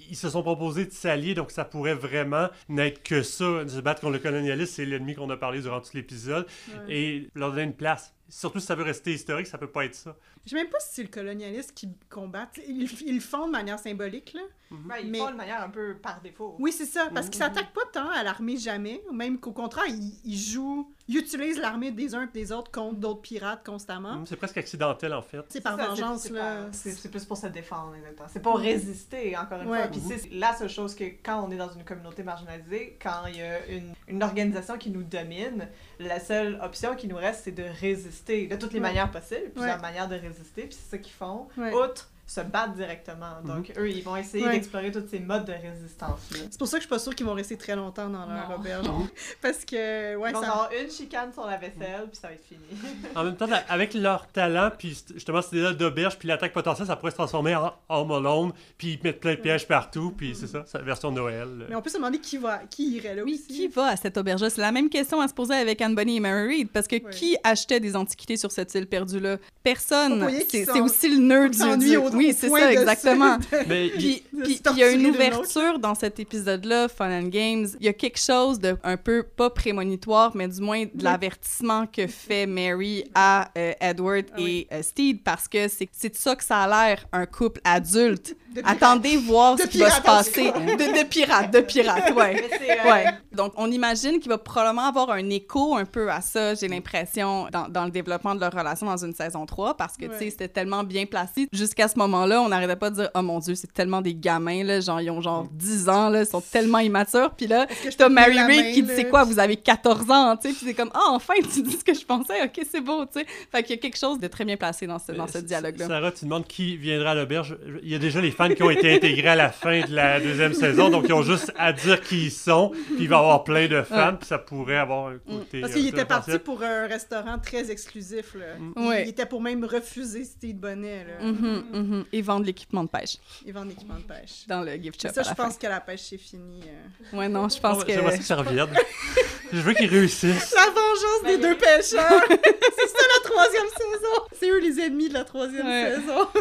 Ils 0.09 0.16
se 0.16 0.31
sont 0.31 0.43
proposés 0.43 0.86
de 0.86 0.93
s'allier, 0.93 1.35
donc 1.35 1.51
ça 1.51 1.64
pourrait 1.64 1.94
vraiment 1.94 2.48
n'être 2.68 3.02
que 3.02 3.22
ça. 3.22 3.66
Se 3.68 3.81
battre 3.81 4.01
contre 4.01 4.14
le 4.14 4.18
colonialisme, 4.20 4.72
c'est 4.72 4.85
l'ennemi 4.86 5.14
qu'on 5.14 5.28
a 5.31 5.36
parlé 5.36 5.60
durant 5.60 5.81
tout 5.81 5.90
l'épisode. 5.94 6.47
Ouais. 6.86 6.94
Et 6.94 7.31
leur 7.35 7.51
donner 7.51 7.62
une 7.64 7.74
place. 7.74 8.14
Surtout 8.28 8.60
si 8.60 8.66
ça 8.66 8.77
veut 8.77 8.85
rester 8.85 9.12
historique, 9.12 9.48
ça 9.48 9.59
peut 9.59 9.66
pas 9.70 9.85
être 9.85 9.94
ça. 9.97 10.14
Je 10.44 10.51
sais 10.51 10.56
même 10.56 10.68
pas 10.68 10.78
si 10.78 10.89
c'est 10.94 11.02
le 11.02 11.09
colonialiste 11.09 11.72
qui 11.74 11.89
combat. 12.09 12.48
Ils, 12.66 12.89
ils 13.05 13.14
le 13.16 13.20
font 13.20 13.47
de 13.48 13.51
manière 13.52 13.78
symbolique, 13.81 14.35
là. 14.35 14.43
Ouais, 14.89 15.02
ils 15.02 15.10
Mais- 15.10 15.18
font 15.18 15.32
de 15.32 15.36
manière 15.36 15.60
un 15.62 15.68
peu 15.68 15.97
par 16.01 16.20
défaut. 16.20 16.55
Oui, 16.60 16.70
c'est 16.70 16.85
ça, 16.86 17.09
parce 17.12 17.27
qu'ils 17.28 17.40
s'attaquent 17.43 17.72
pas 17.72 17.81
tant 17.93 18.09
à 18.09 18.22
l'armée 18.22 18.56
jamais, 18.56 19.02
ou 19.10 19.12
même 19.12 19.40
qu'au 19.40 19.51
contraire, 19.51 19.86
ils, 19.89 20.12
ils 20.24 20.39
jouent, 20.39 20.89
ils 21.09 21.16
utilisent 21.16 21.59
l'armée 21.59 21.90
des 21.90 22.14
uns 22.14 22.22
et 22.22 22.32
des 22.32 22.52
autres 22.52 22.70
contre 22.70 23.01
d'autres 23.01 23.20
pirates 23.20 23.66
constamment. 23.66 24.12
Hum, 24.12 24.27
C'est 24.27 24.36
presque 24.36 24.59
accidentel, 24.59 25.12
en 25.12 25.22
fait. 25.22 25.40
C'est 25.48 25.60
par 25.60 25.77
Ça, 25.77 25.89
vengeance, 25.89 26.22
c'est- 26.22 26.32
là. 26.32 26.56
c'est 26.60 26.66
pas- 26.66 26.72
C'est 26.72 26.93
c'est 26.93 27.09
plus 27.10 27.24
pour 27.24 27.36
se 27.36 27.48
défendre, 27.48 27.97
exactement. 27.97 28.28
C'est 28.32 28.40
pour 28.43 28.59
résister, 28.60 29.36
encore 29.36 29.60
une 29.62 29.68
Ouais. 29.70 29.78
fois. 29.82 29.89
Puis 29.91 30.01
c'est 30.07 30.31
la 30.33 30.55
seule 30.55 30.69
chose 30.69 30.95
que 30.95 31.05
quand 31.23 31.45
on 31.47 31.51
est 31.51 31.57
dans 31.57 31.71
une 31.73 31.85
communauté 31.85 32.23
marginalisée, 32.23 32.97
quand 33.03 33.27
il 33.29 33.37
y 33.39 33.43
a 33.43 33.67
une, 33.67 33.95
une 34.09 34.23
organisation 34.23 34.79
qui 34.79 34.91
nous 34.91 35.03
domine, 35.03 35.69
la 35.99 36.21
seule 36.21 36.59
option 36.62 36.95
qui 36.97 37.07
nous 37.09 37.17
reste, 37.17 37.43
c'est 37.45 37.53
de 37.53 37.65
résister 37.81 38.47
de 38.47 38.57
toutes 38.57 38.73
les 38.73 38.79
Ouais. 38.81 38.89
manières 38.89 39.11
possibles, 39.11 39.51
plusieurs 39.51 39.77
Ouais. 39.77 39.83
manières 39.83 40.09
de 40.09 40.17
résister, 40.17 40.62
puis 40.62 40.75
c'est 40.81 40.91
ça 40.91 40.99
qu'ils 40.99 41.12
font. 41.12 41.49
Outre 41.59 42.11
se 42.31 42.40
battre 42.43 42.74
directement. 42.74 43.40
Donc, 43.44 43.73
eux, 43.77 43.90
ils 43.90 44.05
vont 44.05 44.15
essayer 44.15 44.44
Ouais. 44.47 44.52
d'explorer 44.52 44.93
tous 44.93 45.02
ces 45.11 45.19
modes 45.19 45.44
de 45.47 45.52
résistance-là. 45.52 46.39
C'est 46.48 46.59
pour 46.59 46.69
ça 46.69 46.77
que 46.77 46.82
je 46.82 46.86
suis 46.86 46.89
pas 46.89 46.98
sûre 47.01 47.12
qu'ils 47.15 47.27
vont 47.27 47.32
rester 47.35 47.57
très 47.57 47.74
longtemps 47.74 48.09
dans 48.09 48.24
leur 48.27 48.48
Non. 48.51 48.55
auberge. 48.57 48.86
Parce 49.43 49.65
que, 49.65 50.15
ouais, 50.16 50.31
Ils 50.31 50.35
vont 50.35 50.40
ça... 50.43 50.47
avoir 50.52 50.70
une 50.81 50.89
chicane 50.90 51.32
sur 51.32 51.44
la 51.47 51.57
vaisselle, 51.57 52.07
puis 52.11 52.20
ça 52.20 52.28
va 52.28 52.35
être 52.35 52.44
fini. 52.44 52.61
En 53.16 53.24
même 53.24 53.35
temps, 53.36 53.47
la- 53.48 53.65
avec 53.69 53.94
leur 53.94 54.28
talent, 54.28 54.70
puis 54.78 54.90
st- 54.93 55.15
justement, 55.15 55.43
cette 55.43 55.55
idée 55.55 55.74
d'auberge, 55.74 56.16
puis 56.19 56.28
l'attaque 56.28 56.52
potentielle, 56.52 56.86
ça 56.86 56.94
pourrait 56.94 57.11
se 57.11 57.16
transformer 57.16 57.57
en 57.57 57.73
Home 57.89 58.12
Alone, 58.12 58.52
puis 58.78 58.93
ils 58.93 59.01
mettent 59.02 59.19
plein 59.20 59.35
de 59.35 59.40
pièges 59.40 59.66
partout, 59.66 60.15
puis 60.16 60.36
c'est 60.36 60.47
ça, 60.47 60.62
c'est 60.66 60.78
la 60.78 60.85
version 60.85 61.11
Noël. 61.11 61.48
Mais 61.69 61.74
on 61.74 61.82
peut 61.82 61.90
se 61.90 61.97
demander 61.97 62.19
qui 62.20 62.39
va, 62.39 62.59
qui 62.70 62.90
irait 62.97 63.16
là 63.16 63.23
Oui, 63.24 63.35
aussi. 63.43 63.52
qui 63.52 63.66
va 63.66 63.86
à 63.86 63.97
cette 63.97 64.16
auberge-là? 64.16 64.51
C'est 64.51 64.61
la 64.61 64.70
même 64.70 64.89
question 64.89 65.20
à 65.20 65.27
se 65.27 65.35
poser 65.35 65.55
avec 65.55 65.81
Anne 65.82 65.97
Bonny 65.97 66.19
et 66.19 66.20
Mary 66.20 66.47
Read, 66.47 66.69
parce 66.70 66.86
que 66.86 66.94
Ouais. 67.02 67.11
qui 67.11 67.36
achetait 67.43 67.81
des 67.81 67.97
antiquités 67.97 68.36
sur 68.36 68.52
cette 68.52 68.73
île 68.77 68.86
perdue-là? 68.86 69.39
Personne. 69.65 70.31
C'est 70.48 70.65
c'est 70.65 70.81
aussi 70.81 71.09
le 71.09 71.19
nerd 71.19 71.51
du... 71.52 71.59
du- 71.89 71.97
au- 71.97 72.11
Oui, 72.20 72.34
c'est 72.38 72.48
ça, 72.48 72.66
de 72.66 72.72
exactement. 72.72 73.38
Mais 73.68 73.88
Puis, 73.97 74.22
il 74.32 74.76
y 74.76 74.82
a 74.82 74.90
une 74.90 75.06
ouverture 75.06 75.78
dans 75.78 75.94
cet 75.94 76.20
épisode-là, 76.20 76.88
Fun 76.88 77.10
and 77.10 77.28
Games. 77.28 77.66
Il 77.80 77.86
y 77.86 77.88
a 77.88 77.92
quelque 77.92 78.18
chose 78.18 78.59
de 78.59 78.76
un 78.84 78.97
peu, 78.97 79.22
pas 79.22 79.51
prémonitoire, 79.51 80.32
mais 80.34 80.48
du 80.48 80.60
moins 80.60 80.84
de 80.84 81.02
l'avertissement 81.02 81.86
que 81.86 82.06
fait 82.06 82.47
Mary 82.47 83.05
à 83.14 83.51
euh, 83.56 83.72
Edward 83.80 84.26
Ah 84.32 84.36
oui. 84.38 84.66
et 84.70 84.74
euh, 84.74 84.82
Steed, 84.82 85.22
parce 85.22 85.48
que 85.48 85.68
c'est 85.68 85.88
c'est 85.92 86.10
de 86.10 86.16
ça 86.16 86.36
que 86.36 86.44
ça 86.44 86.59
a 86.62 86.68
l'air, 86.88 87.06
un 87.12 87.26
couple 87.26 87.60
adulte. 87.64 88.36
De 88.55 88.60
pirate. 88.62 88.77
Attendez 88.82 89.16
voir 89.16 89.56
De 89.56 89.62
ce 89.62 89.66
qui 89.68 89.78
va 89.78 89.90
se 89.90 90.01
pirate, 90.01 90.05
passer. 90.05 90.51
De, 90.52 90.98
de 91.01 91.05
pirates, 91.05 91.52
de 91.52 91.60
pirates, 91.60 92.10
ouais. 92.16 92.44
Euh, 92.44 92.90
Ouais. 92.90 93.05
Donc, 93.32 93.52
on 93.56 93.70
imagine 93.70 94.18
qu'il 94.18 94.28
va 94.28 94.39
probablement 94.39 94.86
avoir 94.89 95.10
un 95.10 95.31
écho 95.31 95.77
un 95.77 95.85
peu 95.85 96.10
à 96.10 96.20
ça, 96.20 96.55
j'ai 96.55 96.66
l'impression, 96.68 97.47
dans, 97.52 97.68
dans 97.68 97.85
le 97.85 97.90
développement 97.90 98.35
de 98.35 98.40
leur 98.40 98.52
relation 98.52 98.86
dans 98.86 98.97
une 99.05 99.14
saison 99.14 99.47
3, 99.47 99.77
parce 99.77 99.97
que, 99.97 100.06
tu 100.06 100.18
sais, 100.18 100.31
c'était 100.31 100.48
tellement 100.48 100.82
bien 100.82 101.06
placé. 101.06 101.47
Jusqu'à 101.52 101.86
ce 101.89 101.98
moment-là, 101.98 102.40
on 102.43 102.48
n'arrêtait 102.48 102.77
pas 102.77 102.90
de 102.90 102.97
dire 102.97 103.10
«Oh 103.14 103.22
mon 103.22 103.39
Dieu, 103.39 103.55
c'est 103.55 103.72
tellement 103.72 104.01
des 104.01 104.14
gamins, 104.14 104.64
là, 104.64 104.81
genre, 104.81 105.01
ils 105.01 105.10
ont 105.10 105.20
genre 105.20 105.47
10 105.52 105.89
ans, 105.89 106.09
là, 106.09 106.22
ils 106.22 106.27
sont 106.27 106.40
tellement 106.40 106.78
immatures.» 106.78 107.31
Puis 107.36 107.47
là, 107.47 107.66
Est-ce 107.70 107.82
que 107.85 107.90
je 107.93 107.97
t'as 107.97 108.09
Mary 108.09 108.40
Reid 108.40 108.74
qui 108.74 108.82
dit 108.82 108.89
là? 108.89 108.94
«C'est 108.97 109.09
quoi, 109.09 109.24
vous 109.24 109.39
avez 109.39 109.56
14 109.56 110.10
ans?» 110.10 110.36
Tu 110.43 110.48
sais, 110.48 110.55
puis 110.55 110.66
c'est 110.66 110.74
comme 110.74 110.90
«Ah, 110.94 111.10
enfin, 111.10 111.35
tu 111.52 111.62
dis 111.62 111.77
ce 111.78 111.85
que 111.85 111.94
je 111.94 112.05
pensais. 112.05 112.43
OK, 112.43 112.60
c'est 112.70 112.81
beau, 112.81 113.05
tu 113.05 113.20
sais.» 113.20 113.27
Fait 113.52 113.62
qu'il 113.62 113.77
y 113.77 113.78
a 113.78 113.82
quelque 113.82 113.98
chose 113.98 114.18
de 114.18 114.27
très 114.27 114.44
bien 114.44 114.56
placé 114.56 114.86
dans 114.86 114.98
ce, 114.98 115.12
dans 115.12 115.28
ce 115.28 115.39
dialogue-là. 115.39 115.86
Sarah, 115.86 116.12
tu 116.12 116.24
demandes 116.24 116.47
qui 116.47 116.77
viendra 116.77 117.12
à 117.12 117.14
l'auberge. 117.14 117.56
Il 117.82 117.89
y 117.89 117.94
a 117.94 117.98
déjà 117.98 118.20
les 118.20 118.31
fans 118.49 118.55
qui 118.55 118.62
ont 118.62 118.71
été 118.71 118.95
intégrés 118.95 119.29
à 119.29 119.37
la 119.37 119.51
fin 119.51 119.81
de 119.81 119.95
la 119.95 120.21
deuxième 120.21 120.55
saison, 120.55 120.89
donc 120.91 121.05
ils 121.09 121.12
ont 121.12 121.23
juste 121.23 121.53
à 121.59 121.73
dire 121.73 122.01
qui 122.01 122.27
ils 122.27 122.31
sont, 122.31 122.71
puis 122.71 122.97
il 123.01 123.09
va 123.09 123.17
y 123.17 123.19
avoir 123.19 123.45
plein 123.45 123.67
de 123.69 123.83
fans, 123.83 124.17
puis 124.19 124.27
ça 124.27 124.39
pourrait 124.39 124.77
avoir 124.79 125.09
un 125.09 125.19
côté. 125.19 125.59
Mm. 125.59 125.61
Parce 125.62 125.73
euh, 125.73 125.77
qu'il 125.77 125.89
était 125.89 126.05
parti 126.05 126.39
pour 126.39 126.62
un 126.62 126.87
restaurant 126.87 127.39
très 127.39 127.71
exclusif. 127.71 128.35
Là. 128.35 128.47
Il, 128.77 128.83
Ouais. 128.89 129.03
il 129.05 129.09
était 129.11 129.27
pour 129.27 129.41
même 129.43 129.65
refuser 129.65 130.25
Steve 130.25 130.57
Bonnet. 130.57 131.05
Là. 131.05 131.27
Mhm. 131.27 132.05
Et 132.12 132.23
vendre 132.23 132.47
l'équipement 132.47 132.85
de 132.85 132.89
pêche 132.89 133.17
Ils 133.47 133.53
vendent 133.53 133.69
l'équipement 133.69 133.97
de 133.97 134.03
pêche. 134.03 134.47
dans 134.49 134.62
le 134.62 134.73
gift 134.77 135.01
shop. 135.03 135.09
Ça, 135.15 135.21
à 135.21 135.25
je 135.25 135.29
la 135.31 135.35
pense 135.35 135.57
que 135.59 135.67
la 135.67 135.81
pêche, 135.81 136.01
c'est 136.11 136.19
fini. 136.19 136.61
euh. 136.65 137.17
Ouais, 137.19 137.29
non, 137.29 137.49
je 137.49 137.57
Oh, 137.59 137.62
pense 137.62 137.85
que. 137.85 137.93
J'aimerais 137.93 138.12
ça 138.12 138.19
que 138.19 138.25
ça 138.25 138.37
revienne. 138.37 138.69
Je 139.53 139.59
veux 139.62 139.73
qu'ils 139.75 139.91
réussissent. 139.91 140.55
La 140.55 140.67
vengeance 140.67 141.23
des 141.27 141.37
deux 141.39 141.57
pêcheurs! 141.57 142.23
c'est 142.29 142.87
ça 142.87 142.99
la 143.25 143.29
troisième 143.31 143.67
saison! 143.77 144.23
C'est 144.33 144.49
eux 144.49 144.61
les 144.61 144.79
ennemis 144.81 145.09
de 145.09 145.15
la 145.15 145.25
troisième 145.25 145.67
Ouais. 145.67 145.91
saison. 145.97 146.29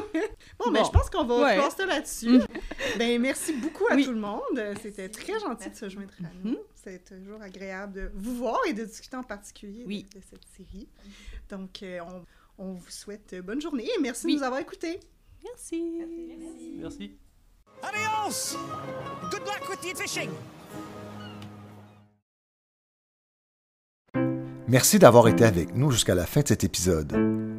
bon, 0.59 0.71
ben 0.71 0.81
Bon. 0.81 0.83
je 0.85 0.91
pense 0.91 1.09
qu'on 1.09 1.23
va 1.23 1.35
Ouais. 1.41 1.57
Là-dessus. 1.89 2.39
ben 2.97 3.21
merci 3.21 3.53
beaucoup 3.53 3.85
à 3.89 3.95
Oui. 3.95 4.05
tout 4.05 4.13
le 4.13 4.19
monde. 4.19 4.61
C'était 4.81 5.09
très 5.09 5.39
gentil 5.39 5.69
de 5.69 5.75
se 5.75 5.89
joindre 5.89 6.13
à 6.23 6.29
nous. 6.43 6.57
C'est 6.75 7.03
toujours 7.03 7.41
agréable 7.41 7.93
de 7.93 8.11
vous 8.15 8.35
voir 8.37 8.59
et 8.67 8.73
de 8.73 8.85
discuter 8.85 9.17
en 9.17 9.23
particulier 9.23 9.83
de- 9.83 9.87
Oui. 9.87 10.05
de, 10.15 10.21
cette 10.21 10.45
série. 10.55 10.87
Donc, 11.49 11.83
euh, 11.83 11.99
on, 12.57 12.67
on 12.69 12.73
vous 12.73 12.89
souhaite 12.89 13.35
bonne 13.43 13.61
journée 13.61 13.85
et 13.85 14.01
merci 14.01 14.25
Oui. 14.27 14.33
de 14.35 14.39
nous 14.39 14.45
avoir 14.45 14.61
écoutés. 14.61 14.99
Merci. 15.43 16.01
Merci. 16.79 17.17
Adios! 17.81 18.57
Good 19.31 19.41
luck 19.45 19.69
with 19.69 19.83
your 19.85 19.95
fishing! 19.97 20.29
Merci 24.67 24.99
d'avoir 24.99 25.27
été 25.27 25.45
avec 25.45 25.73
nous 25.75 25.89
jusqu'à 25.91 26.13
la 26.15 26.25
fin 26.25 26.41
de 26.41 26.47
cet 26.47 26.63
épisode. 26.63 27.13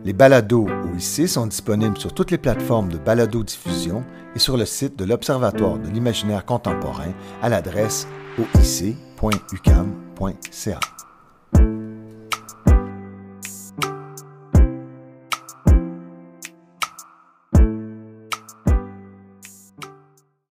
Les 0.05 0.13
balados 0.15 0.67
OIC 0.67 1.29
sont 1.29 1.47
disponibles 1.47 1.99
sur 1.99 2.15
toutes 2.15 2.31
les 2.31 2.39
plateformes 2.39 2.89
de 2.89 2.97
balado-diffusion 2.97 4.03
et 4.35 4.39
sur 4.39 4.57
le 4.57 4.65
site 4.65 4.99
de 4.99 5.05
l'Observatoire 5.05 5.79
de 5.79 5.89
l'imaginaire 5.89 6.47
contemporain 6.47 7.13
à 7.43 7.51
l'adresse 7.51 8.09
oic.ucam.ca. 8.39 9.41